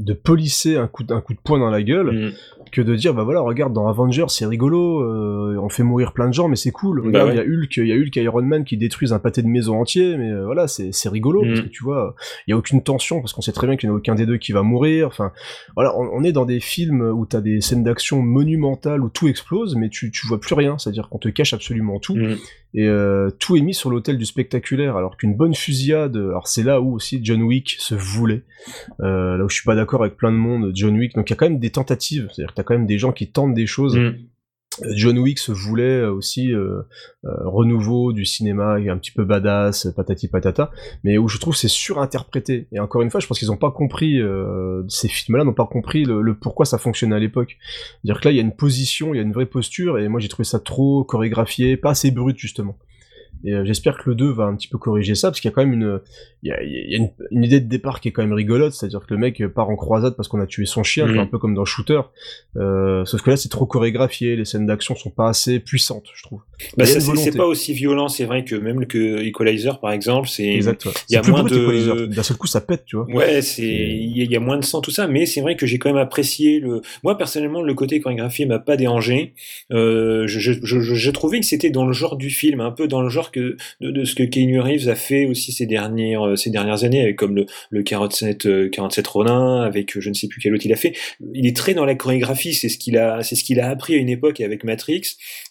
de 0.00 0.12
polisser 0.12 0.74
un 0.74 0.88
coup, 0.88 1.04
de- 1.04 1.14
un 1.14 1.20
coup 1.20 1.34
de 1.34 1.38
poing 1.38 1.60
dans 1.60 1.70
la 1.70 1.80
gueule 1.80 2.10
Mm. 2.10 2.32
Que 2.74 2.82
de 2.82 2.94
dire 2.94 3.14
bah 3.14 3.22
voilà 3.24 3.40
regarde 3.40 3.72
dans 3.72 3.86
Avengers 3.88 4.26
c'est 4.28 4.44
rigolo 4.46 5.00
euh, 5.00 5.56
on 5.62 5.68
fait 5.68 5.82
mourir 5.82 6.12
plein 6.12 6.28
de 6.28 6.34
gens 6.34 6.48
mais 6.48 6.56
c'est 6.56 6.70
cool 6.72 7.00
Bah 7.00 7.06
regarde 7.06 7.28
il 7.28 7.30
ouais. 7.30 7.36
y 7.36 7.40
a 7.40 7.58
Hulk 7.58 7.76
il 7.78 7.86
y 7.86 7.92
a 7.92 7.96
Hulk 7.96 8.16
et 8.16 8.22
Iron 8.24 8.42
Man 8.42 8.64
qui 8.64 8.76
détruisent 8.76 9.12
un 9.12 9.18
pâté 9.18 9.40
de 9.42 9.46
maison 9.48 9.80
entier 9.80 10.16
mais 10.16 10.30
euh, 10.30 10.44
voilà 10.44 10.66
c'est 10.68 10.92
c'est 10.92 11.08
rigolo 11.08 11.42
Mm. 11.44 11.48
parce 11.48 11.60
que 11.62 11.68
tu 11.68 11.84
vois 11.84 12.14
il 12.46 12.50
y 12.50 12.52
a 12.52 12.56
aucune 12.56 12.82
tension 12.82 13.20
parce 13.20 13.32
qu'on 13.32 13.40
sait 13.42 13.52
très 13.52 13.66
bien 13.66 13.76
qu'il 13.76 13.88
n'y 13.88 13.92
en 13.92 13.96
a 13.96 13.98
aucun 13.98 14.14
des 14.14 14.26
deux 14.26 14.36
qui 14.38 14.52
va 14.52 14.62
mourir 14.62 15.06
enfin 15.06 15.32
voilà 15.76 15.96
on, 15.96 16.08
on 16.12 16.24
est 16.24 16.32
dans 16.32 16.44
des 16.44 16.60
films 16.60 17.00
où 17.00 17.24
t'as 17.26 17.40
des 17.40 17.60
scènes 17.60 17.84
d'action 17.84 18.20
monumentales 18.22 19.02
où 19.02 19.08
tout 19.08 19.28
explose 19.28 19.76
mais 19.76 19.88
tu 19.88 20.10
tu 20.10 20.26
vois 20.26 20.40
plus 20.40 20.54
rien 20.54 20.76
c'est 20.78 20.90
à 20.90 20.92
dire 20.92 21.08
qu'on 21.08 21.18
te 21.18 21.28
cache 21.28 21.54
absolument 21.54 21.98
tout 22.00 22.16
Mm. 22.16 22.36
Et 22.74 22.86
euh, 22.86 23.30
tout 23.38 23.56
est 23.56 23.60
mis 23.60 23.74
sur 23.74 23.90
l'autel 23.90 24.18
du 24.18 24.24
spectaculaire 24.24 24.96
alors 24.96 25.16
qu'une 25.16 25.34
bonne 25.34 25.54
fusillade 25.54 26.16
alors 26.16 26.48
c'est 26.48 26.62
là 26.62 26.80
où 26.80 26.94
aussi 26.94 27.20
John 27.22 27.42
Wick 27.42 27.76
se 27.78 27.94
voulait 27.94 28.42
euh, 29.00 29.36
là 29.36 29.44
où 29.44 29.48
je 29.48 29.54
suis 29.54 29.64
pas 29.64 29.76
d'accord 29.76 30.02
avec 30.02 30.16
plein 30.16 30.32
de 30.32 30.36
monde 30.36 30.72
John 30.74 30.96
Wick 30.98 31.14
donc 31.14 31.30
il 31.30 31.32
y 31.32 31.34
a 31.34 31.36
quand 31.36 31.48
même 31.48 31.58
des 31.58 31.70
tentatives 31.70 32.28
c'est-à-dire 32.32 32.50
que 32.50 32.56
t'as 32.56 32.62
quand 32.64 32.74
même 32.74 32.86
des 32.86 32.98
gens 32.98 33.12
qui 33.12 33.30
tentent 33.30 33.54
des 33.54 33.66
choses 33.66 33.96
Mm. 34.04 34.16
John 34.94 35.18
Wick 35.18 35.38
se 35.38 35.52
voulait 35.52 36.00
euh, 36.00 36.12
aussi 36.12 36.52
euh, 36.52 36.82
euh, 37.24 37.30
renouveau 37.44 38.12
du 38.12 38.24
cinéma 38.24 38.74
un 38.74 38.98
petit 38.98 39.12
peu 39.12 39.24
badass 39.24 39.88
patati 39.94 40.28
patata. 40.28 40.70
Mais 41.04 41.18
où 41.18 41.28
je 41.28 41.38
trouve 41.38 41.54
c'est 41.54 41.68
surinterprété. 41.68 42.66
Et 42.72 42.80
encore 42.80 43.02
une 43.02 43.10
fois 43.10 43.20
je 43.20 43.26
pense 43.26 43.38
qu'ils 43.38 43.52
ont 43.52 43.56
pas 43.56 43.70
compris 43.70 44.20
ces 44.88 45.08
films 45.08 45.38
là 45.38 45.44
n'ont 45.44 45.52
pas 45.52 45.66
compris 45.66 46.04
le, 46.04 46.34
pourquoi 46.34 46.66
ça 46.66 46.78
fonctionnait 46.78 47.16
à 47.16 47.18
l'époque. 47.18 47.56
Dire 48.04 48.20
que 48.20 48.28
là 48.28 48.32
il 48.32 48.36
y 48.36 48.40
a 48.40 48.42
une 48.42 48.56
position 48.56 49.14
il 49.14 49.18
y 49.18 49.20
a 49.20 49.22
une 49.22 49.32
vraie 49.32 49.46
posture 49.46 49.98
et 49.98 50.08
moi 50.08 50.20
j'ai 50.20 50.28
trouvé 50.28 50.44
ça 50.44 50.58
trop 50.58 51.04
chorégraphié 51.04 51.76
pas 51.76 51.90
assez 51.90 52.10
brut 52.10 52.38
justement. 52.38 52.76
Et 53.46 53.52
j'espère 53.66 53.98
que 53.98 54.08
le 54.08 54.16
2 54.16 54.32
va 54.32 54.44
un 54.44 54.56
petit 54.56 54.68
peu 54.68 54.78
corriger 54.78 55.14
ça, 55.14 55.28
parce 55.28 55.38
qu'il 55.38 55.50
y 55.50 55.52
a 55.52 55.54
quand 55.54 55.66
même 55.66 55.74
une, 55.74 56.00
il 56.44 56.48
y 56.48 56.52
a, 56.52 56.62
il 56.62 56.90
y 56.90 56.94
a 56.94 56.98
une, 56.98 57.10
une 57.30 57.42
idée 57.42 57.58
de 57.58 57.68
départ 57.68 58.00
qui 58.00 58.08
est 58.08 58.12
quand 58.12 58.22
même 58.22 58.34
rigolote, 58.34 58.72
c'est-à-dire 58.74 59.00
que 59.00 59.12
le 59.14 59.18
mec 59.18 59.42
part 59.48 59.70
en 59.70 59.76
croisade 59.76 60.14
parce 60.14 60.28
qu'on 60.28 60.40
a 60.40 60.46
tué 60.46 60.66
son 60.66 60.82
chien, 60.82 61.06
vois, 61.06 61.22
un 61.22 61.26
peu 61.26 61.38
comme 61.38 61.54
dans 61.54 61.64
Shooter. 61.64 62.00
Euh, 62.56 63.04
sauf 63.06 63.22
que 63.22 63.30
là, 63.30 63.36
c'est 63.36 63.48
trop 63.48 63.66
chorégraphié, 63.66 64.36
les 64.36 64.44
scènes 64.44 64.66
d'action 64.66 64.94
sont 64.94 65.10
pas 65.10 65.28
assez 65.28 65.58
puissantes, 65.58 66.06
je 66.14 66.22
trouve. 66.22 66.40
Bah, 66.76 66.84
c'est 66.86 67.36
pas 67.36 67.46
aussi 67.46 67.72
violent, 67.72 68.08
c'est 68.08 68.24
vrai 68.26 68.44
que 68.44 68.54
même 68.54 68.86
que 68.86 69.22
Equalizer, 69.24 69.80
par 69.80 69.92
exemple, 69.92 70.28
c'est 70.28 70.62
ouais. 70.62 70.76
il 71.08 71.14
y 71.14 71.16
a 71.16 71.22
plus 71.22 71.32
moins 71.32 71.42
de. 71.44 72.06
D'un 72.06 72.22
seul 72.22 72.36
coup, 72.36 72.46
ça 72.46 72.60
pète, 72.60 72.84
tu 72.84 72.96
vois. 72.96 73.06
Ouais, 73.10 73.42
c'est 73.42 73.62
il 73.64 74.16
y, 74.16 74.20
a- 74.20 74.24
il 74.24 74.30
y 74.30 74.36
a 74.36 74.40
moins 74.40 74.58
de 74.58 74.64
sang 74.64 74.80
tout 74.80 74.90
ça, 74.90 75.06
mais 75.08 75.26
c'est 75.26 75.40
vrai 75.40 75.56
que 75.56 75.66
j'ai 75.66 75.78
quand 75.78 75.88
même 75.88 75.96
apprécié 76.02 76.60
le. 76.60 76.82
Moi 77.02 77.16
personnellement, 77.18 77.62
le 77.62 77.74
côté 77.74 78.00
chorégraphié 78.00 78.46
m'a 78.46 78.58
pas 78.58 78.76
dérangé. 78.76 79.34
Euh, 79.72 80.26
je, 80.26 80.38
je, 80.40 80.52
je, 80.62 80.80
je 80.82 81.10
trouvais 81.10 81.40
que 81.40 81.46
c'était 81.46 81.70
dans 81.70 81.86
le 81.86 81.92
genre 81.92 82.16
du 82.16 82.30
film, 82.30 82.60
un 82.60 82.70
peu 82.70 82.86
dans 82.88 83.00
le 83.02 83.08
genre 83.08 83.30
que 83.32 83.56
de, 83.80 83.90
de 83.90 84.04
ce 84.04 84.14
que 84.14 84.22
Keanu 84.22 84.60
Reeves 84.60 84.88
a 84.88 84.94
fait 84.94 85.26
aussi 85.26 85.52
ces 85.52 85.66
dernières 85.66 86.33
euh, 86.34 86.36
ces 86.36 86.50
dernières 86.50 86.84
années, 86.84 87.00
avec 87.02 87.16
comme 87.16 87.34
le, 87.34 87.46
le 87.70 87.82
47 87.82 88.46
euh, 88.46 88.68
47 88.68 89.06
Ronin, 89.06 89.62
avec 89.62 89.96
euh, 89.96 90.00
je 90.00 90.08
ne 90.10 90.14
sais 90.14 90.28
plus 90.28 90.40
quel 90.40 90.54
autre 90.54 90.66
il 90.66 90.72
a 90.72 90.76
fait. 90.76 90.92
Il 91.32 91.46
est 91.46 91.56
très 91.56 91.74
dans 91.74 91.84
la 91.84 91.94
chorégraphie, 91.94 92.54
c'est 92.54 92.68
ce 92.68 92.78
qu'il 92.78 92.98
a 92.98 93.22
c'est 93.22 93.34
ce 93.36 93.44
qu'il 93.44 93.60
a 93.60 93.68
appris 93.70 93.94
à 93.94 93.96
une 93.98 94.08
époque 94.08 94.40
avec 94.40 94.64
Matrix. 94.64 95.02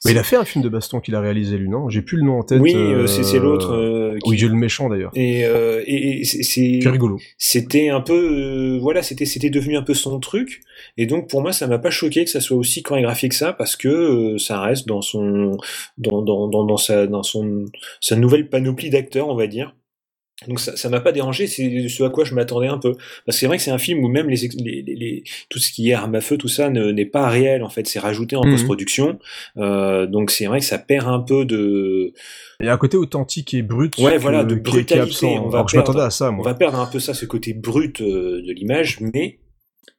Mais 0.06 0.12
il 0.12 0.18
a 0.18 0.24
fait 0.24 0.36
un 0.38 0.46
film 0.46 0.64
de 0.64 0.70
baston 0.70 1.00
qu'il 1.00 1.16
a 1.16 1.22
réalisé 1.22 1.58
lui, 1.58 1.70
non? 1.70 1.90
J'ai 1.90 2.02
plus 2.02 2.18
le 2.18 2.24
nom 2.24 2.40
en 2.40 2.44
tête. 2.44 2.60
Oui, 2.62 2.74
c'est 3.08 3.40
l'autre. 3.40 4.18
qui- 4.24 4.30
Oui, 4.30 4.38
j'ai 4.38 4.48
le 4.48 4.56
méchant 4.56 4.90
d'ailleurs. 4.90 5.12
Et, 5.16 5.42
et, 5.42 6.22
et 6.22 6.24
c'est- 6.24 6.80
rigolo. 6.90 7.18
c'était 7.38 7.90
un 7.90 8.02
peu 8.02 8.78
voilà 8.82 9.02
c'était 9.02 9.26
c'était 9.26 9.50
devenu 9.50 9.78
un 9.78 9.82
peu 9.82 9.94
son 9.94 10.20
truc 10.20 10.62
et 10.98 11.06
donc 11.06 11.30
pour 11.30 11.42
moi 11.42 11.52
ça 11.54 11.68
m'a 11.68 11.80
pas 11.80 11.90
choqué 11.90 12.24
que 12.24 12.30
ça 12.30 12.40
soit 12.42 12.58
aussi 12.58 12.82
chorégraphié 12.84 13.30
que 13.30 13.36
ça 13.36 13.54
parce 13.54 13.76
que 13.76 14.38
ça 14.38 14.60
reste 14.62 14.88
dans 14.88 15.02
son 15.02 15.58
dans 15.98 16.22
dans 16.22 16.48
dans, 16.48 16.64
dans 16.66 16.78
sa 16.78 17.08
dans 17.08 17.24
son 17.24 17.66
sa 18.02 18.16
nouvelle 18.16 18.50
panoplie 18.50 18.90
d'acteurs 18.90 19.28
on 19.30 19.36
va 19.36 19.48
dire 19.48 19.76
donc 20.48 20.60
ça 20.60 20.76
ça 20.76 20.90
m'a 20.90 21.00
pas 21.00 21.12
dérangé 21.12 21.46
c'est 21.48 21.88
ce 21.88 22.04
à 22.04 22.10
quoi 22.10 22.26
je 22.26 22.34
m'attendais 22.34 22.68
un 22.68 22.78
peu 22.80 22.94
parce 23.26 23.38
que 23.38 23.40
c'est 23.40 23.46
vrai 23.48 23.58
que 23.58 23.64
c'est 23.64 23.72
un 23.72 23.78
film 23.78 24.04
où 24.04 24.08
même 24.10 24.30
les, 24.30 24.38
les, 24.58 24.82
les- 24.82 24.96
les- 24.96 25.24
tout 25.50 25.60
ce 25.60 25.72
qui 25.72 25.90
est 25.90 25.94
arme 25.94 26.16
à 26.16 26.22
feu 26.22 26.38
tout 26.38 26.48
ça 26.48 26.70
ne- 26.70 26.92
n'est 26.92 27.06
pas 27.06 27.30
réel 27.30 27.64
en 27.64 27.70
fait 27.70 27.88
c'est 27.88 28.00
rajouté 28.00 28.36
en 28.36 28.44
Mhm. 28.44 28.52
post-production 28.54 29.20
euh, 29.58 30.06
donc 30.08 30.32
c'est 30.32 30.46
vrai 30.48 30.60
que 30.60 30.66
ça 30.66 30.80
perd 30.80 31.08
un 31.08 31.20
peu 31.20 31.46
de 31.46 32.14
Il 32.60 32.66
y 32.66 32.70
a 32.70 32.74
un 32.74 32.78
côté 32.78 32.98
authentique 32.98 33.54
et 33.54 33.62
brut. 33.62 33.98
Ouais, 34.00 34.16
que- 34.16 34.22
voilà, 34.22 34.44
de 34.44 34.56
brutalité. 34.56 35.00
absent. 35.00 35.46
On 35.46 35.50
va 35.50 35.60
Alors 35.60 35.70
je 35.70 35.76
perdre- 35.76 35.90
m'attendais 35.90 36.06
à 36.06 36.10
ça, 36.12 36.30
On 36.30 36.34
moi. 36.34 36.46
va 36.46 36.54
perdre 36.56 36.80
un 36.80 36.86
peu 36.88 37.00
ça, 37.00 37.14
ce 37.14 37.26
côté 37.26 37.54
brut 37.54 38.02
euh, 38.02 38.42
de 38.46 38.52
l'image, 38.54 39.00
mais 39.02 39.40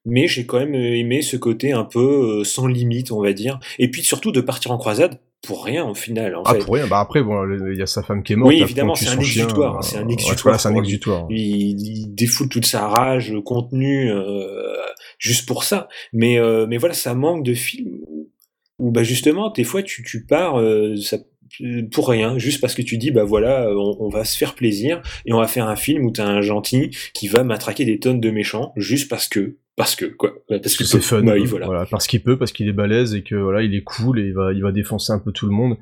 mais 0.07 0.29
j'ai 0.29 0.45
quand 0.47 0.59
même 0.59 0.75
aimé 0.75 1.23
ce 1.23 1.37
côté 1.37 1.73
un 1.73 1.85
peu 1.85 2.41
euh, 2.41 2.45
sans 2.45 2.67
limite, 2.67 3.11
on 3.13 3.23
va 3.23 3.33
dire. 3.33 3.59
Et 3.79 3.91
puis 3.91 4.03
surtout 4.03 4.33
de 4.33 4.41
partir 4.41 4.71
en 4.73 4.79
croisade 4.79 5.19
pour 5.47 5.65
rien 5.65 5.85
au 5.85 5.95
final. 5.95 6.35
En 6.37 6.43
Ah, 6.45 6.55
fait. 6.55 6.59
pour 6.65 6.75
rien. 6.75 6.87
Bah 6.87 7.01
après, 7.01 7.23
bon, 7.23 7.37
il 7.71 7.79
y 7.79 7.83
a 7.83 7.87
sa 7.87 8.03
femme 8.03 8.23
qui 8.23 8.33
est 8.33 8.37
morte. 8.37 8.53
Oui, 8.53 8.61
évidemment, 8.63 8.95
c'est 8.95 9.09
un 9.09 9.19
exutoire. 9.19 9.77
euh, 9.77 9.81
C'est 9.83 9.99
un 9.99 10.09
exutoire. 10.09 10.61
c'est 10.61 10.69
un 10.69 10.75
exutoire. 10.77 11.27
Il, 11.31 11.81
il 11.81 12.15
défoule 12.15 12.49
toute 12.49 12.67
sa 12.67 12.87
rage 12.89 13.35
contenue 13.45 14.11
euh, 14.11 14.75
juste 15.19 15.47
pour 15.47 15.65
ça. 15.65 15.89
Mais 16.13 16.39
euh, 16.39 16.67
mais 16.69 16.77
voilà, 16.77 16.95
ça 16.95 17.15
manque 17.15 17.45
de 17.45 17.55
films 17.55 17.99
où, 18.07 18.31
où, 18.79 18.91
bah 18.91 19.03
justement, 19.05 19.51
des 19.51 19.65
fois, 19.65 19.83
tu 19.83 20.03
tu 20.03 20.25
pars 20.27 20.59
euh, 20.61 20.97
ça 20.97 21.19
pour 21.93 22.09
rien, 22.09 22.37
juste 22.37 22.61
parce 22.61 22.75
que 22.75 22.83
tu 22.83 22.99
dis 22.99 23.13
bah 23.13 23.23
voilà, 23.23 23.69
on, 23.71 23.97
on 24.01 24.09
va 24.09 24.25
se 24.25 24.37
faire 24.37 24.55
plaisir 24.55 25.03
et 25.25 25.33
on 25.33 25.39
va 25.39 25.47
faire 25.47 25.69
un 25.69 25.77
film 25.77 26.05
où 26.05 26.11
t'as 26.11 26.27
un 26.27 26.41
gentil 26.41 26.91
qui 27.13 27.29
va 27.29 27.45
matraquer 27.45 27.85
des 27.85 28.01
tonnes 28.01 28.19
de 28.21 28.31
méchants 28.31 28.73
juste 28.77 29.09
parce 29.09 29.29
que 29.29 29.59
parce 29.77 29.97
que 29.97 30.05
quoi, 30.05 30.33
parce 30.49 30.77
que 30.77 30.85
c'est 30.85 31.01
fun. 31.01 31.23
Oui, 31.23 31.43
euh, 31.43 31.47
voilà. 31.47 31.67
voilà, 31.67 31.87
parce 31.87 32.07
qu'il 32.07 32.23
peut, 32.23 32.39
parce 32.39 32.53
qu'il 32.53 32.69
est 32.69 32.73
balèze 32.73 33.15
et 33.15 33.23
que 33.23 33.35
voilà, 33.35 33.63
il 33.63 33.75
est 33.75 33.83
cool 33.83 34.21
et 34.21 34.27
il 34.27 34.33
va, 34.35 34.53
il 34.53 34.63
va 34.63 34.71
défoncer 34.73 35.13
un 35.13 35.19
peu 35.19 35.33
tout 35.33 35.47
le 35.47 35.53
monde. 35.53 35.77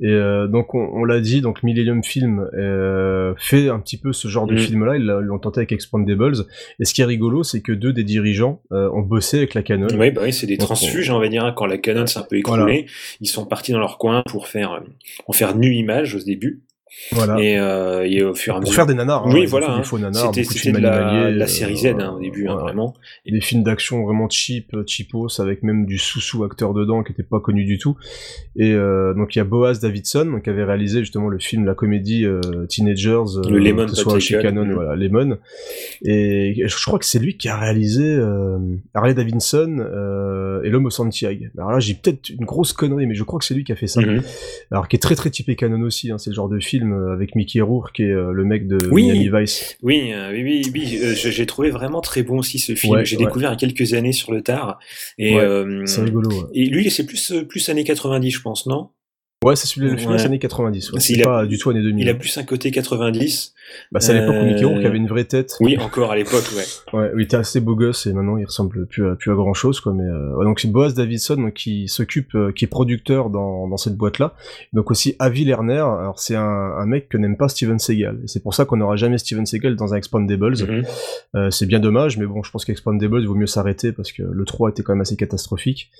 Et 0.00 0.08
euh, 0.08 0.46
donc 0.46 0.74
on, 0.74 0.80
on 0.92 1.04
l'a 1.04 1.20
dit, 1.20 1.40
donc 1.40 1.62
Millennium 1.62 2.02
Film 2.04 2.48
euh, 2.54 3.34
fait 3.38 3.68
un 3.68 3.78
petit 3.80 3.98
peu 3.98 4.12
ce 4.12 4.28
genre 4.28 4.46
de 4.46 4.54
Mm. 4.54 4.58
film-là. 4.58 4.96
Ils 4.96 5.04
l'a- 5.04 5.20
ils 5.20 5.26
l'ont 5.26 5.38
tenté 5.38 5.60
avec 5.60 5.72
Expandables. 5.72 6.36
Et 6.80 6.84
ce 6.84 6.92
qui 6.94 7.00
est 7.02 7.04
rigolo, 7.06 7.42
c'est 7.42 7.60
que 7.62 7.72
deux 7.72 7.92
des 7.92 8.04
dirigeants 8.04 8.62
euh, 8.72 8.90
ont 8.92 9.00
bossé 9.02 9.38
avec 9.38 9.54
la 9.54 9.62
Canon. 9.62 9.88
Oui, 9.98 10.10
bah 10.10 10.22
oui, 10.24 10.32
c'est 10.32 10.46
des 10.46 10.56
Donc, 10.56 10.66
transfuges, 10.66 11.10
on 11.10 11.18
va 11.18 11.28
dire, 11.28 11.44
hein, 11.44 11.52
quand 11.56 11.66
la 11.66 11.78
Canon 11.78 12.06
s'est 12.06 12.18
un 12.18 12.22
peu 12.28 12.36
écroulée, 12.36 12.62
Voilà. 12.62 12.78
ils 13.20 13.28
sont 13.28 13.46
partis 13.46 13.72
dans 13.72 13.78
leur 13.80 13.98
coin 13.98 14.22
pour 14.26 14.48
faire, 14.48 14.72
euh, 14.72 14.80
pour 15.24 15.34
faire 15.36 15.56
nu 15.56 15.74
image 15.74 16.14
au 16.14 16.20
début. 16.20 16.62
Voilà. 17.12 17.40
Et, 17.40 17.58
euh, 17.58 18.04
et 18.04 18.22
au 18.22 18.34
fur 18.34 18.54
et 18.54 18.56
à 18.56 18.60
Pour 18.60 18.62
mesure. 18.62 18.74
faire 18.74 18.86
des 18.86 18.94
nanars, 18.94 19.26
hein, 19.26 19.30
oui, 19.32 19.46
voilà. 19.46 19.66
fait 19.66 19.72
des 19.72 19.78
hein. 19.78 19.82
faux 19.84 19.98
nanars, 19.98 20.34
C'était 20.34 20.42
de 20.42 20.48
de 20.48 20.58
films 20.58 20.78
la, 20.78 21.30
la 21.30 21.44
euh, 21.44 21.46
série 21.46 21.76
Z 21.76 21.86
hein, 21.86 22.14
au 22.16 22.20
début, 22.20 22.48
hein, 22.48 22.52
voilà. 22.52 22.64
vraiment. 22.64 22.94
des 23.26 23.40
films 23.40 23.62
d'action 23.62 24.04
vraiment 24.04 24.28
cheap, 24.28 24.74
euh, 24.74 24.84
cheapos, 24.86 25.40
avec 25.40 25.62
même 25.62 25.86
du 25.86 25.98
sous-sous 25.98 26.42
acteur 26.44 26.74
dedans 26.74 27.02
qui 27.02 27.12
était 27.12 27.22
pas 27.22 27.40
connu 27.40 27.64
du 27.64 27.78
tout. 27.78 27.96
Et 28.56 28.72
euh, 28.72 29.14
donc 29.14 29.34
il 29.34 29.38
y 29.38 29.40
a 29.40 29.44
Boaz 29.44 29.80
Davidson 29.80 30.40
qui 30.42 30.50
avait 30.50 30.64
réalisé 30.64 31.00
justement 31.00 31.28
le 31.28 31.38
film, 31.38 31.64
la 31.64 31.74
comédie 31.74 32.26
Teenagers, 32.68 33.24
Le 33.48 33.58
Lemon 33.58 33.86
que 33.86 33.92
ce 33.92 34.02
soit 34.02 34.18
chez. 34.18 34.40
Canon, 34.40 34.72
voilà, 34.72 34.96
Lemon. 34.96 35.38
Et 36.02 36.62
je 36.66 36.84
crois 36.86 36.98
que 36.98 37.04
c'est 37.04 37.18
lui 37.18 37.36
qui 37.36 37.48
a 37.48 37.56
réalisé 37.58 38.18
Harley 38.94 39.14
Davidson 39.14 40.60
et 40.64 40.68
l'homme 40.70 40.86
au 40.86 40.90
Santiago. 40.90 41.44
Alors 41.56 41.72
là 41.72 41.78
j'ai 41.78 41.94
peut-être 41.94 42.30
une 42.30 42.44
grosse 42.44 42.72
connerie, 42.72 43.06
mais 43.06 43.14
je 43.14 43.22
crois 43.22 43.38
que 43.38 43.44
c'est 43.44 43.54
lui 43.54 43.64
qui 43.64 43.72
a 43.72 43.76
fait 43.76 43.86
ça. 43.86 44.00
Mhm. 44.00 44.22
Alors 44.70 44.88
qui 44.88 44.96
est 44.96 45.00
très 45.00 45.14
très 45.14 45.30
typé 45.30 45.56
Canon 45.56 45.82
aussi, 45.82 46.10
hein, 46.10 46.18
c'est 46.18 46.30
le 46.30 46.34
genre 46.34 46.48
de 46.48 46.58
film 46.58 46.79
euh, 46.84 47.12
avec 47.12 47.34
Mickey 47.34 47.60
Rourke 47.60 47.94
qui 47.94 48.02
est 48.04 48.10
euh, 48.12 48.32
le 48.32 48.44
mec 48.44 48.66
de 48.66 48.78
Oui. 48.90 49.04
Miami 49.04 49.30
Vice. 49.32 49.76
Oui, 49.82 50.12
euh, 50.12 50.30
oui, 50.32 50.62
oui, 50.72 50.98
euh, 51.02 51.14
j'ai 51.14 51.46
trouvé 51.46 51.70
vraiment 51.70 52.00
très 52.00 52.22
bon 52.22 52.38
aussi 52.38 52.58
ce 52.58 52.74
film. 52.74 52.94
Ouais, 52.94 53.04
j'ai 53.04 53.16
ouais. 53.16 53.24
découvert 53.24 53.50
il 53.50 53.54
y 53.54 53.56
a 53.56 53.68
quelques 53.68 53.94
années 53.94 54.12
sur 54.12 54.32
le 54.32 54.42
tard. 54.42 54.78
Et, 55.18 55.34
Ouais, 55.36 55.42
euh, 55.42 55.86
c'est 55.86 56.02
rigolo. 56.02 56.30
Et 56.54 56.66
lui, 56.66 56.90
c'est 56.90 57.06
plus, 57.06 57.32
plus 57.48 57.68
années 57.68 57.84
90, 57.84 58.30
je 58.30 58.40
pense, 58.40 58.66
non? 58.66 58.88
Ouais, 59.42 59.56
c'est 59.56 59.66
celui 59.66 59.88
le 59.88 59.96
film 59.96 60.14
des 60.14 60.22
années 60.26 60.38
90. 60.38 60.88
Ouais. 60.90 60.92
Parce 60.96 61.06
C'est 61.06 61.22
a- 61.22 61.24
pas 61.24 61.46
du 61.46 61.56
tout 61.56 61.70
années 61.70 61.80
2000. 61.80 62.04
Il 62.04 62.10
a 62.10 62.14
plus 62.14 62.36
un 62.36 62.42
côté 62.44 62.70
90. 62.70 63.54
Bah, 63.90 63.98
c'est 64.00 64.12
à 64.14 64.20
l'époque 64.20 64.36
où 64.38 64.44
Mickey 64.44 64.64
Rourke 64.64 64.82
Euh, 64.84 64.86
avait 64.88 64.98
une 64.98 65.06
vraie 65.08 65.24
tête. 65.24 65.54
Oui, 65.60 65.78
encore 65.78 66.10
à 66.12 66.16
l'époque, 66.16 66.44
ouais. 66.54 66.98
Ouais, 66.98 67.10
il 67.16 67.22
était 67.22 67.38
assez 67.38 67.60
beau 67.60 67.74
gosse 67.74 68.06
et 68.06 68.12
maintenant 68.12 68.36
il 68.36 68.44
ressemble 68.44 68.84
plus 68.86 69.08
à, 69.08 69.14
plus 69.14 69.30
à 69.30 69.34
grand 69.34 69.54
chose 69.54 69.80
quoi. 69.80 69.94
Mais 69.94 70.04
euh, 70.04 70.34
ouais, 70.36 70.44
donc 70.44 70.60
c'est 70.60 70.68
Boaz 70.70 70.92
Davidson 70.92 71.36
donc, 71.36 71.54
qui 71.54 71.88
s'occupe, 71.88 72.34
euh, 72.34 72.52
qui 72.52 72.66
est 72.66 72.68
producteur 72.68 73.30
dans, 73.30 73.66
dans 73.66 73.76
cette 73.78 73.96
boîte 73.96 74.18
là. 74.18 74.34
Donc 74.74 74.90
aussi 74.90 75.16
Avi 75.18 75.46
Lerner. 75.46 75.78
Alors 75.78 76.18
c'est 76.18 76.36
un, 76.36 76.42
un 76.42 76.84
mec 76.84 77.08
que 77.08 77.16
n'aime 77.16 77.38
pas 77.38 77.48
Steven 77.48 77.78
Seagal. 77.78 78.18
Et 78.24 78.28
c'est 78.28 78.42
pour 78.42 78.52
ça 78.52 78.66
qu'on 78.66 78.76
n'aura 78.76 78.96
jamais 78.96 79.16
Steven 79.16 79.46
Seagal 79.46 79.74
dans 79.76 79.94
un 79.94 79.96
Expandables. 79.96 80.56
Mhm. 80.68 80.84
Euh, 81.36 81.50
c'est 81.50 81.64
bien 81.66 81.80
dommage, 81.80 82.18
mais 82.18 82.26
bon, 82.26 82.42
je 82.42 82.50
pense 82.50 82.66
qu'Expandables 82.66 83.22
il 83.22 83.26
vaut 83.26 83.34
mieux 83.34 83.46
s'arrêter 83.46 83.92
parce 83.92 84.12
que 84.12 84.22
le 84.22 84.44
3 84.44 84.68
était 84.68 84.82
quand 84.82 84.92
même 84.92 85.00
assez 85.00 85.16
catastrophique. 85.16 85.90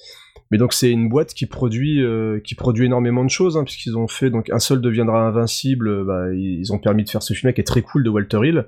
Mais 0.50 0.58
donc 0.58 0.72
c'est 0.72 0.90
une 0.90 1.08
boîte 1.08 1.32
qui 1.32 1.46
produit 1.46 2.02
euh, 2.02 2.40
qui 2.40 2.56
produit 2.56 2.86
énormément 2.86 3.24
de 3.24 3.30
choses 3.30 3.56
hein, 3.56 3.62
puisqu'ils 3.62 3.96
ont 3.96 4.08
fait 4.08 4.30
donc 4.30 4.50
un 4.50 4.58
seul 4.58 4.80
deviendra 4.80 5.26
invincible. 5.28 5.88
euh, 5.88 6.04
Bah, 6.04 6.34
ils 6.34 6.72
ont 6.72 6.78
permis 6.78 7.04
de 7.04 7.08
faire 7.08 7.22
ce 7.22 7.34
film 7.34 7.52
qui 7.52 7.60
est 7.60 7.64
très 7.64 7.82
cool 7.82 8.02
de 8.02 8.10
Walter 8.10 8.40
Hill. 8.42 8.66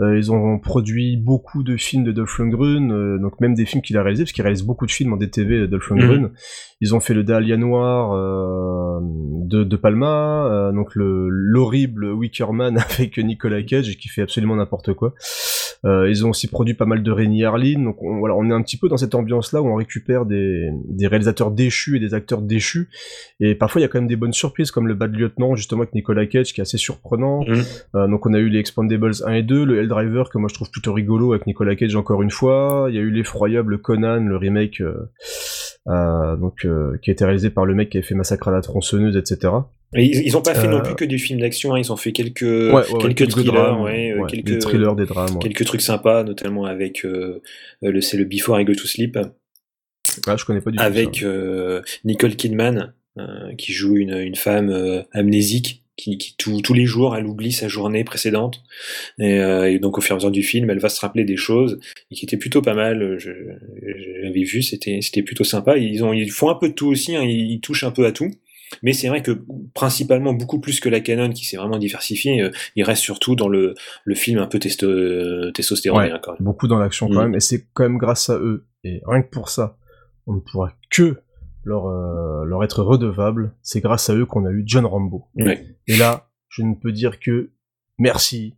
Euh, 0.00 0.18
ils 0.18 0.30
ont 0.30 0.58
produit 0.58 1.16
beaucoup 1.16 1.62
de 1.62 1.78
films 1.78 2.04
de 2.04 2.12
Dolph 2.12 2.38
Lundgren, 2.38 2.92
euh, 2.92 3.18
donc 3.18 3.40
même 3.40 3.54
des 3.54 3.64
films 3.64 3.82
qu'il 3.82 3.96
a 3.96 4.02
réalisés 4.02 4.24
parce 4.24 4.32
qu'il 4.32 4.42
réalise 4.42 4.62
beaucoup 4.62 4.84
de 4.84 4.90
films 4.90 5.14
en 5.14 5.16
DTV 5.16 5.68
Dolph 5.68 5.88
Lundgren. 5.88 6.30
Ils 6.82 6.94
ont 6.94 7.00
fait 7.00 7.14
le 7.14 7.24
Dahlia 7.24 7.56
Noir 7.56 8.12
de, 9.00 9.64
de 9.64 9.76
Palma, 9.76 10.70
donc 10.74 10.94
le 10.94 11.28
l'horrible 11.30 12.06
Wicker 12.12 12.52
Man 12.52 12.76
avec 12.98 13.16
Nicolas 13.18 13.62
Cage 13.62 13.96
qui 13.96 14.08
fait 14.08 14.22
absolument 14.22 14.56
n'importe 14.56 14.92
quoi. 14.92 15.14
Ils 15.84 16.26
ont 16.26 16.30
aussi 16.30 16.48
produit 16.48 16.74
pas 16.74 16.86
mal 16.86 17.02
de 17.02 17.10
Rémi 17.10 17.44
Harlin, 17.44 17.82
donc 17.82 18.02
on, 18.02 18.18
voilà, 18.18 18.34
on 18.36 18.48
est 18.50 18.52
un 18.52 18.62
petit 18.62 18.76
peu 18.76 18.88
dans 18.88 18.96
cette 18.96 19.14
ambiance-là 19.14 19.62
où 19.62 19.66
on 19.68 19.74
récupère 19.74 20.26
des, 20.26 20.70
des 20.88 21.01
réalisateurs 21.06 21.50
déchus 21.50 21.96
et 21.96 22.00
des 22.00 22.14
acteurs 22.14 22.42
déchus, 22.42 22.88
et 23.40 23.54
parfois 23.54 23.80
il 23.80 23.82
y 23.82 23.84
a 23.84 23.88
quand 23.88 23.98
même 23.98 24.08
des 24.08 24.16
bonnes 24.16 24.32
surprises 24.32 24.70
comme 24.70 24.86
le 24.86 24.94
Bad 24.94 25.14
Lieutenant 25.14 25.54
justement 25.54 25.82
avec 25.82 25.94
Nicolas 25.94 26.26
Cage 26.26 26.52
qui 26.52 26.60
est 26.60 26.62
assez 26.62 26.78
surprenant. 26.78 27.44
Mhm. 27.46 27.62
Euh, 27.94 28.08
donc 28.08 28.26
on 28.26 28.34
a 28.34 28.38
eu 28.38 28.48
les 28.48 28.58
Expandables 28.58 29.12
1 29.24 29.32
et 29.32 29.42
2, 29.42 29.64
le 29.64 29.80
Helldriver 29.80 30.24
que 30.32 30.38
moi 30.38 30.48
je 30.48 30.54
trouve 30.54 30.70
plutôt 30.70 30.92
rigolo 30.92 31.32
avec 31.32 31.46
Nicolas 31.46 31.76
Cage 31.76 31.96
encore 31.96 32.22
une 32.22 32.30
fois, 32.30 32.86
il 32.88 32.94
y 32.94 32.98
a 32.98 33.02
eu 33.02 33.10
l'effroyable 33.10 33.78
Conan, 33.78 34.20
le 34.20 34.36
remake 34.36 34.80
euh, 34.80 35.10
euh, 35.88 36.36
donc 36.36 36.66
qui 37.02 37.10
a 37.10 37.12
été 37.12 37.24
réalisé 37.24 37.50
par 37.50 37.64
le 37.64 37.74
mec 37.74 37.90
qui 37.90 37.98
avait 37.98 38.06
fait 38.06 38.14
Massacre 38.14 38.48
à 38.48 38.52
la 38.52 38.60
tronçonneuse, 38.60 39.16
etc. 39.16 39.52
Et 39.94 40.04
ils, 40.04 40.26
ils 40.26 40.36
ont 40.36 40.42
pas 40.42 40.54
fait 40.54 40.68
non 40.68 40.80
plus 40.80 40.94
que 40.94 41.04
du 41.04 41.18
film 41.18 41.40
d'action, 41.40 41.74
hein, 41.74 41.78
ils 41.78 41.92
ont 41.92 41.96
fait 41.96 42.12
quelques 42.12 42.42
Ouais, 42.42 42.72
ouais, 42.72 42.84
quelques, 43.00 43.18
quelques 43.18 43.30
thrillers, 43.30 43.52
drames, 43.52 43.82
ouais, 43.82 44.14
ouais, 44.14 44.26
quelques 44.26 44.46
des 44.46 44.58
thrillers, 44.58 44.94
des 44.94 45.04
drames, 45.04 45.38
quelques 45.38 45.64
trucs 45.66 45.82
sympas, 45.82 46.24
notamment 46.24 46.64
avec 46.64 47.02
le 47.02 47.42
c'est 48.00 48.16
le 48.16 48.24
Before 48.24 48.58
I 48.58 48.64
Go 48.64 48.74
to 48.74 48.86
Sleep, 48.86 49.18
Ah, 50.26 50.36
je 50.36 50.44
connais 50.44 50.60
pas 50.60 50.70
du 50.70 50.76
tout. 50.78 50.82
avec 50.82 51.22
euh, 51.22 51.82
Nicole 52.04 52.36
Kidman 52.36 52.92
euh, 53.18 53.54
qui 53.58 53.72
joue 53.72 53.96
une, 53.96 54.14
une 54.16 54.36
femme 54.36 54.70
euh, 54.70 55.02
amnésique 55.12 55.84
qui, 55.96 56.16
qui 56.16 56.34
tout- 56.38 56.62
tous 56.62 56.72
les 56.74 56.86
jours 56.86 57.14
elle 57.16 57.26
oublie 57.26 57.52
sa 57.52 57.68
journée 57.68 58.02
précédente. 58.04 58.62
Et, 59.18 59.38
euh, 59.40 59.70
et 59.70 59.78
donc 59.78 59.98
au 59.98 60.00
fur 60.00 60.12
et 60.12 60.14
à 60.14 60.16
mesure 60.16 60.30
du 60.30 60.42
film 60.42 60.70
elle 60.70 60.78
va 60.78 60.88
se 60.88 61.00
rappeler 61.00 61.24
des 61.24 61.36
choses 61.36 61.78
et 62.10 62.14
qui 62.14 62.24
étaient 62.24 62.38
plutôt 62.38 62.62
pas 62.62 62.74
mal. 62.74 63.18
J'avais 63.18 64.42
vu 64.44 64.62
c'était 64.62 65.00
c'était 65.02 65.22
plutôt 65.22 65.44
sympa. 65.44 65.76
Ils 65.76 66.02
ont 66.04 66.12
ils 66.12 66.30
font 66.30 66.48
un 66.50 66.54
peu 66.54 66.68
de 66.68 66.74
tout 66.74 66.86
aussi 66.88 67.14
hein, 67.16 67.22
ils, 67.22 67.52
ils 67.52 67.60
touchent 67.60 67.84
un 67.84 67.90
peu 67.90 68.06
à 68.06 68.12
tout. 68.12 68.30
Mais 68.82 68.94
c'est 68.94 69.08
vrai 69.08 69.20
que 69.20 69.38
principalement 69.74 70.32
beaucoup 70.32 70.58
plus 70.58 70.80
que 70.80 70.88
la 70.88 71.00
Canon 71.00 71.28
qui 71.30 71.44
s'est 71.44 71.58
vraiment 71.58 71.76
diversifiée, 71.76 72.40
euh, 72.40 72.50
il 72.74 72.84
reste 72.84 73.02
surtout 73.02 73.36
dans 73.36 73.48
le, 73.48 73.74
le 74.04 74.14
film 74.14 74.38
un 74.38 74.46
peu 74.46 74.58
testo, 74.58 75.50
testostéroné 75.52 76.06
Ouais, 76.06 76.12
hein, 76.12 76.34
beaucoup 76.40 76.68
dans 76.68 76.78
l'action 76.78 77.06
quand 77.08 77.16
Mm. 77.20 77.22
même, 77.24 77.34
et 77.34 77.40
c'est 77.40 77.66
quand 77.74 77.82
même 77.82 77.98
grâce 77.98 78.30
à 78.30 78.38
eux, 78.38 78.64
et 78.82 79.02
rien 79.06 79.20
que 79.20 79.28
pour 79.28 79.50
ça, 79.50 79.76
on 80.26 80.34
ne 80.34 80.40
pourra 80.40 80.72
que 80.90 81.22
leur, 81.64 81.86
euh, 81.86 82.44
leur 82.44 82.64
être 82.64 82.82
redevable, 82.82 83.54
c'est 83.62 83.80
grâce 83.80 84.10
à 84.10 84.14
eux 84.14 84.26
qu'on 84.26 84.44
a 84.44 84.50
eu 84.50 84.62
John 84.66 84.86
Rambo. 84.86 85.28
Ouais. 85.36 85.76
Et 85.86 85.96
là, 85.96 86.28
je 86.48 86.62
ne 86.62 86.74
peux 86.74 86.92
dire 86.92 87.20
que 87.20 87.50
merci, 87.98 88.56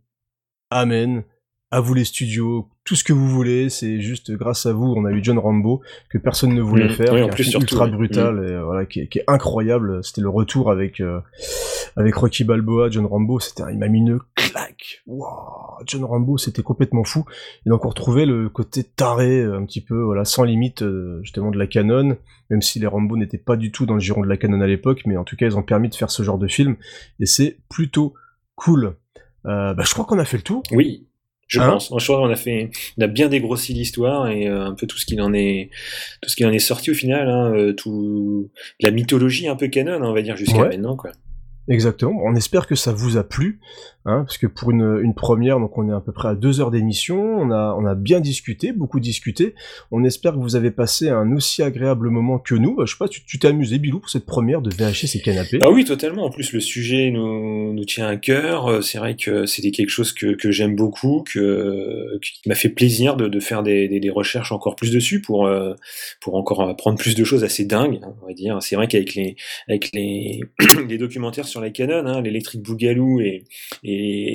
amen, 0.69 1.23
à 1.71 1.81
vous 1.81 1.93
les 1.93 2.05
studios, 2.05 2.69
tout 2.85 2.95
ce 2.95 3.03
que 3.03 3.11
vous 3.11 3.27
voulez, 3.27 3.69
c'est 3.69 3.99
juste 3.99 4.31
grâce 4.31 4.65
à 4.65 4.71
vous, 4.71 4.93
on 4.95 5.03
a 5.05 5.11
eu 5.11 5.21
John 5.23 5.39
Rambo 5.39 5.81
que 6.09 6.17
personne 6.17 6.53
ne 6.53 6.61
voulait 6.61 6.85
Mm. 6.87 6.91
faire, 6.91 7.13
Oui, 7.13 7.21
en 7.23 7.27
plus, 7.27 7.43
film 7.43 7.51
surtout, 7.51 7.73
ultra 7.75 7.87
brutal, 7.87 8.37
et, 8.47 8.51
euh, 8.51 8.63
voilà, 8.63 8.85
qui 8.85 9.01
est, 9.01 9.07
qui 9.07 9.19
est 9.19 9.23
incroyable. 9.27 10.01
C'était 10.03 10.21
le 10.21 10.29
retour 10.29 10.71
avec 10.71 11.01
euh, 11.01 11.19
avec 11.97 12.15
Rocky 12.15 12.43
Balboa, 12.43 12.89
John 12.91 13.05
Rambo, 13.05 13.39
c'était, 13.39 13.63
un- 13.63 13.71
il 13.71 13.79
m'a 13.79 13.87
mis 13.87 13.99
une 13.99 14.19
claque. 14.35 15.01
Wow, 15.07 15.25
John 15.85 16.03
Rambo, 16.05 16.37
c'était 16.37 16.61
complètement 16.61 17.03
fou. 17.03 17.25
Et 17.65 17.69
donc 17.69 17.83
on 17.83 17.89
retrouvait 17.89 18.25
le 18.27 18.47
côté 18.49 18.83
taré, 18.83 19.41
euh, 19.41 19.57
un 19.57 19.65
petit 19.65 19.81
peu, 19.81 20.01
voilà, 20.01 20.23
sans 20.23 20.43
limite 20.43 20.83
justement 21.23 21.51
de 21.51 21.57
la 21.57 21.67
canon, 21.67 22.15
même 22.51 22.61
si 22.61 22.79
les 22.79 22.87
Rambo 22.87 23.17
n'étaient 23.17 23.37
pas 23.39 23.57
du 23.57 23.71
tout 23.71 23.85
dans 23.85 23.95
le 23.95 23.99
giron 23.99 24.21
de 24.21 24.27
la 24.29 24.37
canon 24.37 24.61
à 24.61 24.67
l'époque, 24.67 25.01
mais 25.07 25.17
en 25.17 25.23
tout 25.23 25.35
cas 25.35 25.47
ils 25.47 25.57
ont 25.57 25.63
permis 25.63 25.89
de 25.89 25.95
faire 25.95 26.11
ce 26.11 26.21
genre 26.23 26.37
de 26.37 26.47
film, 26.47 26.75
et 27.19 27.25
c'est 27.25 27.57
plutôt 27.69 28.13
cool. 28.55 28.95
Euh, 29.47 29.73
bah, 29.73 29.83
je 29.85 29.93
crois 29.93 30.05
qu'on 30.05 30.19
a 30.19 30.25
fait 30.25 30.37
le 30.37 30.43
tour. 30.43 30.63
Oui, 30.71 31.07
je 31.47 31.59
Hein 31.59 31.69
pense. 31.71 31.93
Je 31.97 32.03
crois 32.03 32.17
qu'on 32.17 32.31
a 32.31 32.35
fait, 32.35 32.69
on 32.97 33.01
a 33.03 33.07
bien 33.07 33.27
dégrossi 33.29 33.73
l'histoire 33.73 34.27
et 34.27 34.47
euh, 34.47 34.65
un 34.65 34.73
peu 34.73 34.87
tout 34.87 34.97
ce 34.97 35.05
qu'il 35.05 35.21
en 35.21 35.33
est, 35.33 35.69
tout 36.21 36.29
ce 36.29 36.35
qu'il 36.35 36.45
en 36.45 36.51
est 36.51 36.59
sorti 36.59 36.91
au 36.91 36.93
final, 36.95 37.29
hein, 37.29 37.53
euh, 37.55 37.73
tout 37.73 38.49
la 38.81 38.91
mythologie 38.91 39.47
un 39.47 39.55
peu 39.55 39.67
canon, 39.67 39.99
on 40.03 40.13
va 40.13 40.21
dire 40.21 40.37
jusqu'à 40.37 40.59
Ouais. 40.61 40.69
maintenant, 40.69 40.95
quoi. 40.95 41.11
Exactement. 41.67 42.19
On 42.23 42.35
espère 42.35 42.67
que 42.67 42.75
ça 42.75 42.91
vous 42.93 43.17
a 43.17 43.23
plu, 43.23 43.59
hein, 44.05 44.23
parce 44.25 44.37
que 44.37 44.47
pour 44.47 44.71
une, 44.71 45.13
première, 45.15 45.59
donc 45.59 45.77
on 45.77 45.89
est 45.89 45.93
à 45.93 45.99
peu 45.99 46.11
près 46.11 46.29
à 46.29 46.35
deux 46.35 46.61
heures 46.61 46.71
d'émission. 46.71 47.39
On 47.39 47.51
a, 47.51 47.95
bien 47.95 48.19
discuté, 48.19 48.71
beaucoup 48.71 48.99
discuté. 48.99 49.55
On 49.91 50.03
espère 50.03 50.33
que 50.33 50.39
vous 50.39 50.55
avez 50.55 50.71
passé 50.71 51.09
un 51.09 51.31
aussi 51.33 51.63
agréable 51.63 52.09
moment 52.09 52.39
que 52.39 52.55
nous. 52.55 52.75
Bah, 52.75 52.83
je 52.85 52.91
sais 52.91 52.97
pas, 52.97 53.07
tu 53.07 53.39
t'es 53.39 53.47
amusé, 53.47 53.79
Bilou, 53.79 53.99
pour 53.99 54.09
cette 54.09 54.25
première 54.25 54.61
de 54.61 54.69
VHS 54.69 55.15
et 55.15 55.21
canapé. 55.21 55.59
Ah 55.61 55.69
oui, 55.69 55.85
totalement. 55.85 56.25
En 56.25 56.29
plus, 56.29 56.53
le 56.53 56.59
sujet 56.59 57.11
nous, 57.11 57.85
tient 57.85 58.07
à 58.07 58.17
cœur. 58.17 58.67
Euh, 58.67 58.81
C'est 58.81 58.97
vrai 58.97 59.15
que 59.15 59.45
c'était 59.45 59.71
quelque 59.71 59.89
chose 59.89 60.11
que, 60.11 60.51
j'aime 60.51 60.75
beaucoup, 60.75 61.23
que, 61.23 62.19
qui 62.21 62.49
m'a 62.49 62.55
fait 62.55 62.69
plaisir 62.69 63.15
de, 63.15 63.39
faire 63.39 63.63
des, 63.63 64.11
recherches 64.13 64.51
encore 64.51 64.75
plus 64.75 64.91
dessus 64.91 65.21
pour, 65.21 65.47
euh, 65.47 65.73
pour 66.21 66.35
encore 66.35 66.61
apprendre 66.61 66.97
plus 66.97 67.15
de 67.15 67.23
choses 67.23 67.43
assez 67.43 67.65
dingues, 67.65 67.99
hein, 68.03 68.13
on 68.21 68.27
va 68.27 68.33
dire. 68.33 68.57
C'est 68.61 68.75
vrai 68.75 68.87
qu'avec 68.87 69.15
les, 69.15 69.35
avec 69.67 69.91
les, 69.93 70.41
documentaires 70.97 71.47
sur 71.47 71.61
la 71.61 71.69
Canon, 71.69 72.05
hein, 72.05 72.21
l'électrique 72.21 72.61
Bougalou 72.61 73.19
et 73.19 73.43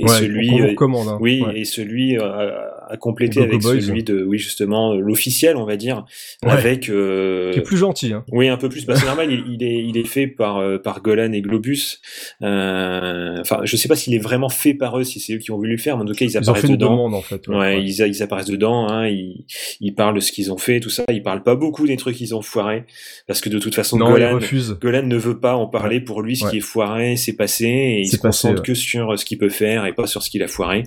Ouais, 0.02 0.08
celui, 0.08 0.60
euh, 0.60 0.74
hein. 0.78 1.18
oui, 1.20 1.42
Ouais. 1.46 1.60
et 1.60 1.64
celui 1.64 2.16
à, 2.18 2.70
à 2.88 2.96
compléter 2.96 3.40
avec 3.42 3.60
Boys. 3.62 3.80
celui 3.80 4.02
de, 4.02 4.22
oui, 4.24 4.38
justement, 4.38 4.92
euh, 4.92 4.98
l'officiel, 5.00 5.56
on 5.56 5.64
va 5.64 5.76
dire, 5.76 6.04
Ouais. 6.44 6.52
avec, 6.52 6.88
euh, 6.88 7.52
Qui 7.52 7.58
est 7.60 7.62
plus 7.62 7.76
gentil, 7.76 8.12
hein. 8.12 8.24
oui, 8.32 8.48
un 8.48 8.56
peu 8.56 8.68
plus. 8.68 8.86
Bah, 8.86 8.94
c'est 8.96 9.06
normal. 9.06 9.30
Il, 9.30 9.44
il 9.54 9.62
est, 9.62 9.84
il 9.84 9.96
est 9.96 10.06
fait 10.06 10.26
par 10.26 10.58
euh, 10.58 10.78
par 10.78 11.02
Golan 11.02 11.32
et 11.32 11.40
Globus. 11.40 12.00
Euh, 12.42 13.38
Enfin, 13.40 13.60
je 13.64 13.76
sais 13.76 13.88
pas 13.88 13.96
s'il 13.96 14.14
est 14.14 14.18
vraiment 14.18 14.48
fait 14.48 14.74
par 14.74 14.98
eux, 14.98 15.04
si 15.04 15.20
c'est 15.20 15.34
eux 15.34 15.38
qui 15.38 15.50
ont 15.50 15.56
voulu 15.56 15.72
le 15.72 15.78
faire, 15.78 15.96
mais 15.96 16.02
en 16.02 16.06
tout 16.06 16.14
cas, 16.14 16.24
ils 16.24 16.36
apparaissent 16.36 16.64
dedans. 16.64 16.90
demande, 16.92 17.14
en 17.14 17.22
fait. 17.22 17.46
Ouais, 17.48 17.54
ouais, 17.54 17.60
ouais. 17.76 17.82
Ils, 17.84 18.00
ils 18.06 18.22
apparaissent 18.22 18.46
dedans. 18.50 18.88
Hein, 18.88 19.08
ils, 19.08 19.44
ils 19.80 19.94
parlent 19.94 20.14
de 20.14 20.20
ce 20.20 20.32
qu'ils 20.32 20.52
ont 20.52 20.58
fait, 20.58 20.80
tout 20.80 20.90
ça. 20.90 21.04
Ils 21.10 21.22
parlent 21.22 21.42
pas 21.42 21.54
beaucoup 21.54 21.86
des 21.86 21.96
trucs 21.96 22.16
qu'ils 22.16 22.34
ont 22.34 22.42
foirés, 22.42 22.84
parce 23.26 23.40
que 23.40 23.48
de 23.48 23.58
toute 23.58 23.74
façon, 23.74 23.96
Non, 23.98 24.10
Golan. 24.10 24.38
Golan 24.80 25.02
ne 25.04 25.16
veut 25.16 25.38
pas 25.38 25.54
en 25.56 25.66
parler. 25.66 26.00
Pour 26.00 26.22
lui, 26.22 26.36
ce 26.36 26.48
qui 26.48 26.58
est 26.58 26.60
foiré, 26.60 27.16
c'est 27.16 27.34
passé, 27.34 27.66
et 27.66 28.00
il 28.00 28.06
se 28.08 28.16
concentre 28.16 28.62
que 28.62 28.74
sur 28.74 29.18
ce 29.18 29.24
qu'il 29.24 29.38
peut 29.38 29.48
faire 29.50 29.84
et 29.86 29.92
pas 29.92 30.06
sur 30.06 30.22
ce 30.22 30.30
qu'il 30.30 30.42
a 30.42 30.48
foiré. 30.48 30.84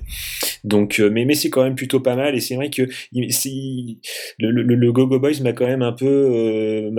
Donc, 0.64 1.00
euh, 1.00 1.10
mais 1.12 1.26
mais 1.26 1.36
c'est 1.36 1.50
quand 1.50 1.64
même 1.64 1.76
plutôt 1.76 2.00
pas 2.00 2.16
mal, 2.16 2.36
et 2.36 2.40
c'est 2.40 2.56
vrai 2.56 2.70
que 2.70 2.84
il- 3.12 3.32
c'est- 3.34 3.50
le, 4.40 4.52
le, 4.52 4.64
le 4.64 4.92
Go-Go 4.92 5.20
Boys 5.20 5.42
m'a 5.42 5.54
quand 5.54 5.68
même 5.68 5.82
un 5.84 5.94
peu 5.94 6.06
euh, 6.08 6.90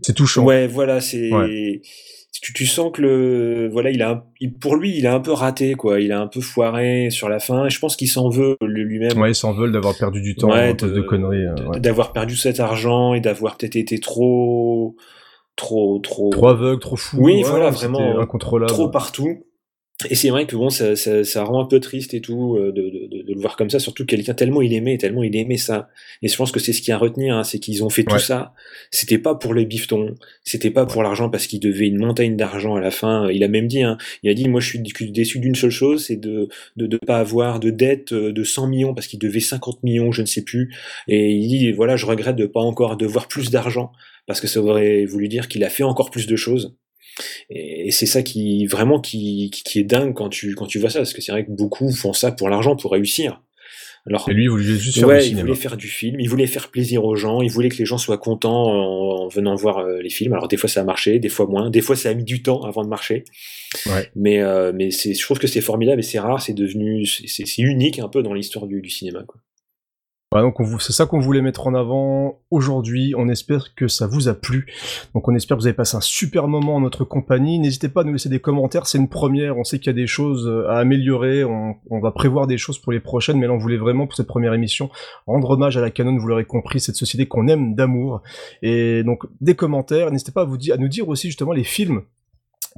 C'est 0.00 0.14
touchant. 0.14 0.44
Ouais, 0.44 0.66
voilà, 0.66 1.00
c'est. 1.00 1.32
Ouais. 1.32 1.80
Tu, 2.40 2.52
tu 2.54 2.66
sens 2.66 2.90
que 2.92 3.00
le, 3.02 3.68
voilà, 3.70 3.90
il 3.90 4.02
a, 4.02 4.10
un- 4.10 4.24
il- 4.40 4.52
pour 4.54 4.74
lui, 4.74 4.96
il 4.98 5.06
a 5.06 5.14
un 5.14 5.20
peu 5.20 5.30
raté, 5.30 5.74
quoi. 5.74 6.00
Il 6.00 6.10
a 6.10 6.20
un 6.20 6.26
peu 6.26 6.40
foiré 6.40 7.08
sur 7.10 7.28
la 7.28 7.38
fin. 7.38 7.66
Et 7.66 7.70
je 7.70 7.78
pense 7.78 7.94
qu'il 7.94 8.08
s'en 8.08 8.30
veut 8.30 8.56
lui- 8.62 8.82
lui-même. 8.84 9.16
Ouais, 9.20 9.30
ils 9.30 9.34
s'en 9.36 9.52
veulent 9.52 9.70
d'avoir 9.70 9.96
perdu 9.96 10.20
du 10.22 10.34
temps 10.34 10.50
Ouais, 10.50 10.74
de, 10.74 10.88
de- 10.88 11.00
conneries. 11.02 11.44
euh, 11.46 11.54
ouais. 11.68 11.78
D'avoir 11.78 12.12
perdu 12.12 12.34
cet 12.34 12.58
argent 12.58 13.14
et 13.14 13.20
d'avoir 13.20 13.56
peut-être 13.56 13.76
été 13.76 14.00
trop, 14.00 14.96
trop, 15.54 16.00
trop. 16.00 16.30
Trop 16.30 16.48
aveugle, 16.48 16.80
trop 16.80 16.96
fou. 16.96 17.18
Oui, 17.20 17.42
voilà, 17.44 17.70
vraiment. 17.70 18.18
incontrôlable. 18.18 18.72
Trop 18.72 18.88
partout. 18.88 19.44
Et 20.10 20.14
c'est 20.14 20.30
vrai 20.30 20.46
que 20.46 20.56
bon, 20.56 20.70
ça, 20.70 20.96
ça, 20.96 21.24
ça 21.24 21.44
rend 21.44 21.62
un 21.62 21.66
peu 21.66 21.80
triste 21.80 22.14
et 22.14 22.20
tout 22.20 22.56
euh, 22.56 22.72
de, 22.72 22.82
de, 22.82 23.22
de, 23.22 23.32
le 23.32 23.40
voir 23.40 23.56
comme 23.56 23.70
ça, 23.70 23.78
surtout 23.78 24.04
quelqu'un 24.04 24.34
tellement 24.34 24.62
il 24.62 24.72
aimait, 24.72 24.98
tellement 24.98 25.22
il 25.22 25.34
aimait 25.36 25.56
ça. 25.56 25.88
Et 26.22 26.28
je 26.28 26.36
pense 26.36 26.52
que 26.52 26.60
c'est 26.60 26.72
ce 26.72 26.82
qui 26.82 26.92
a 26.92 26.96
à 26.96 26.98
retenir, 26.98 27.36
hein, 27.36 27.44
c'est 27.44 27.58
qu'ils 27.58 27.84
ont 27.84 27.90
fait 27.90 28.04
tout 28.04 28.18
ça. 28.18 28.54
C'était 28.90 29.18
pas 29.18 29.34
pour 29.34 29.54
le 29.54 29.64
bifton, 29.64 30.14
c'était 30.44 30.70
pas 30.70 30.86
pour 30.86 31.02
l'argent 31.02 31.30
parce 31.30 31.46
qu'il 31.46 31.60
devait 31.60 31.86
une 31.86 31.98
montagne 31.98 32.36
d'argent 32.36 32.74
à 32.74 32.80
la 32.80 32.90
fin. 32.90 33.30
Il 33.30 33.42
a 33.44 33.48
même 33.48 33.66
dit, 33.66 33.82
hein, 33.82 33.98
il 34.22 34.30
a 34.30 34.34
dit, 34.34 34.48
moi 34.48 34.60
je 34.60 34.68
suis 34.68 35.10
déçu 35.10 35.38
d'une 35.38 35.54
seule 35.54 35.70
chose, 35.70 36.06
c'est 36.06 36.16
de 36.16 36.48
de 36.76 36.86
de 36.86 36.96
pas 36.96 37.18
avoir 37.18 37.60
de 37.60 37.70
dette 37.70 38.12
euh, 38.12 38.32
de 38.32 38.44
100 38.44 38.68
millions 38.68 38.94
parce 38.94 39.06
qu'il 39.06 39.18
devait 39.18 39.40
50 39.40 39.82
millions, 39.82 40.12
je 40.12 40.22
ne 40.22 40.26
sais 40.26 40.42
plus. 40.42 40.74
Et 41.08 41.32
il 41.32 41.48
dit, 41.48 41.72
voilà, 41.72 41.96
je 41.96 42.06
regrette 42.06 42.36
de 42.36 42.46
pas 42.46 42.60
encore 42.60 42.96
devoir 42.96 43.28
plus 43.28 43.50
d'argent 43.50 43.92
parce 44.26 44.40
que 44.40 44.46
ça 44.46 44.60
aurait 44.60 45.04
voulu 45.04 45.28
dire 45.28 45.48
qu'il 45.48 45.64
a 45.64 45.68
fait 45.68 45.82
encore 45.82 46.10
plus 46.10 46.26
de 46.26 46.36
choses. 46.36 46.76
Et 47.50 47.90
c'est 47.90 48.06
ça 48.06 48.22
qui 48.22 48.66
vraiment 48.66 49.00
qui, 49.00 49.50
qui, 49.52 49.62
qui 49.62 49.78
est 49.78 49.84
dingue 49.84 50.14
quand 50.14 50.28
tu 50.28 50.54
quand 50.54 50.66
tu 50.66 50.78
vois 50.78 50.90
ça, 50.90 51.00
parce 51.00 51.12
que 51.12 51.20
c'est 51.20 51.32
vrai 51.32 51.44
que 51.44 51.50
beaucoup 51.50 51.92
font 51.92 52.12
ça 52.12 52.32
pour 52.32 52.48
l'argent, 52.48 52.76
pour 52.76 52.92
réussir. 52.92 53.42
Alors, 54.04 54.28
Et 54.28 54.34
lui, 54.34 54.44
il 54.44 54.50
voulait 54.50 54.64
juste 54.64 54.98
faire 54.98 55.06
ouais, 55.06 55.22
du 55.22 55.28
il 55.28 55.36
voulait 55.36 55.54
faire 55.54 55.76
du 55.76 55.86
film, 55.86 56.18
il 56.18 56.28
voulait 56.28 56.48
faire 56.48 56.72
plaisir 56.72 57.04
aux 57.04 57.14
gens, 57.14 57.40
il 57.40 57.50
voulait 57.50 57.68
que 57.68 57.76
les 57.76 57.84
gens 57.84 57.98
soient 57.98 58.18
contents 58.18 58.64
en, 58.64 59.24
en 59.24 59.28
venant 59.28 59.54
voir 59.54 59.78
euh, 59.78 60.02
les 60.02 60.10
films. 60.10 60.32
Alors 60.32 60.48
des 60.48 60.56
fois 60.56 60.68
ça 60.68 60.80
a 60.80 60.84
marché, 60.84 61.20
des 61.20 61.28
fois 61.28 61.46
moins, 61.46 61.70
des 61.70 61.80
fois 61.80 61.94
ça 61.94 62.08
a 62.08 62.14
mis 62.14 62.24
du 62.24 62.42
temps 62.42 62.62
avant 62.62 62.82
de 62.82 62.88
marcher. 62.88 63.22
Ouais. 63.86 64.10
Mais 64.16 64.40
euh, 64.42 64.72
mais 64.74 64.90
c'est, 64.90 65.14
je 65.14 65.22
trouve 65.22 65.38
que 65.38 65.46
c'est 65.46 65.60
formidable 65.60 66.00
et 66.00 66.02
c'est 66.02 66.18
rare, 66.18 66.42
c'est 66.42 66.52
devenu, 66.52 67.06
c'est 67.06 67.58
unique 67.58 68.00
un 68.00 68.08
peu 68.08 68.24
dans 68.24 68.34
l'histoire 68.34 68.66
du, 68.66 68.80
du 68.80 68.90
cinéma. 68.90 69.22
Quoi. 69.24 69.40
Voilà, 70.32 70.48
donc 70.48 70.56
c'est 70.80 70.94
ça 70.94 71.04
qu'on 71.04 71.20
voulait 71.20 71.42
mettre 71.42 71.66
en 71.66 71.74
avant 71.74 72.38
aujourd'hui. 72.50 73.12
On 73.18 73.28
espère 73.28 73.74
que 73.74 73.86
ça 73.86 74.06
vous 74.06 74.28
a 74.28 74.34
plu. 74.34 74.64
Donc 75.14 75.28
on 75.28 75.34
espère 75.34 75.58
que 75.58 75.60
vous 75.60 75.66
avez 75.66 75.76
passé 75.76 75.94
un 75.94 76.00
super 76.00 76.48
moment 76.48 76.76
en 76.76 76.80
notre 76.80 77.04
compagnie. 77.04 77.58
N'hésitez 77.58 77.90
pas 77.90 78.00
à 78.00 78.04
nous 78.04 78.12
laisser 78.12 78.30
des 78.30 78.40
commentaires. 78.40 78.86
C'est 78.86 78.96
une 78.96 79.10
première. 79.10 79.58
On 79.58 79.64
sait 79.64 79.78
qu'il 79.78 79.88
y 79.88 79.90
a 79.90 79.92
des 79.92 80.06
choses 80.06 80.48
euh, 80.48 80.70
à 80.70 80.78
améliorer. 80.78 81.44
On, 81.44 82.00
va 82.00 82.12
prévoir 82.12 82.46
des 82.46 82.56
choses 82.56 82.78
pour 82.78 82.92
les 82.92 83.00
prochaines. 83.00 83.38
Mais 83.38 83.46
là, 83.46 83.52
on 83.52 83.58
voulait 83.58 83.76
vraiment 83.76 84.06
pour 84.06 84.16
cette 84.16 84.26
première 84.26 84.54
émission 84.54 84.88
rendre 85.26 85.50
hommage 85.50 85.76
à 85.76 85.82
la 85.82 85.90
Canon. 85.90 86.16
Vous 86.16 86.28
l'aurez 86.28 86.46
compris, 86.46 86.80
cette 86.80 86.96
société 86.96 87.26
qu'on 87.26 87.46
aime 87.46 87.74
d'amour. 87.74 88.22
Et 88.62 89.02
donc 89.02 89.24
des 89.42 89.54
commentaires. 89.54 90.10
N'hésitez 90.10 90.32
pas 90.32 90.40
à 90.40 90.44
vous 90.46 90.56
à 90.72 90.78
nous 90.78 90.88
dire 90.88 91.10
aussi 91.10 91.26
justement 91.26 91.52
les 91.52 91.64
films 91.64 92.04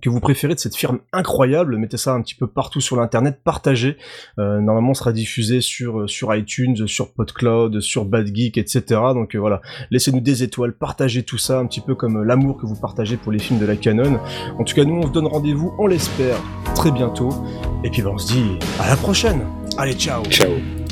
que 0.04 0.10
vous 0.10 0.20
préférez 0.20 0.54
de 0.54 0.58
cette 0.58 0.76
firme 0.76 0.98
incroyable, 1.14 1.78
mettez 1.78 1.96
ça 1.96 2.12
un 2.12 2.20
petit 2.20 2.34
peu 2.34 2.46
partout 2.46 2.82
sur 2.82 2.96
l'internet, 2.96 3.40
partagez. 3.42 3.96
Euh, 4.38 4.60
normalement, 4.60 4.92
sera 4.92 5.12
diffusé 5.12 5.62
sur 5.62 6.00
euh, 6.00 6.06
sur 6.06 6.34
iTunes, 6.34 6.86
sur 6.86 7.14
PodCloud, 7.14 7.80
sur 7.80 8.04
Bad 8.04 8.26
Geek, 8.26 8.58
etc. 8.58 8.82
Donc 9.14 9.34
euh, 9.34 9.38
voilà, 9.38 9.62
laissez-nous 9.90 10.20
des 10.20 10.42
étoiles, 10.42 10.74
partagez 10.74 11.22
tout 11.22 11.38
ça, 11.38 11.58
un 11.58 11.64
petit 11.64 11.80
peu 11.80 11.94
comme 11.94 12.22
l'amour 12.22 12.58
que 12.58 12.66
vous 12.66 12.76
partagez 12.76 13.16
pour 13.16 13.32
les 13.32 13.38
films 13.38 13.58
de 13.58 13.64
la 13.64 13.76
Canon. 13.76 14.20
En 14.58 14.64
tout 14.64 14.74
cas, 14.74 14.84
nous, 14.84 14.96
on 14.96 15.06
se 15.06 15.12
donne 15.12 15.26
rendez-vous, 15.26 15.74
on 15.78 15.86
l'espère, 15.86 16.36
très 16.74 16.90
bientôt. 16.90 17.30
Et 17.82 17.88
puis, 17.88 18.02
ben, 18.02 18.10
on 18.12 18.18
se 18.18 18.30
dit 18.30 18.58
à 18.78 18.88
la 18.88 18.96
prochaine. 18.96 19.40
Allez, 19.78 19.94
ciao. 19.94 20.22
Ciao. 20.24 20.83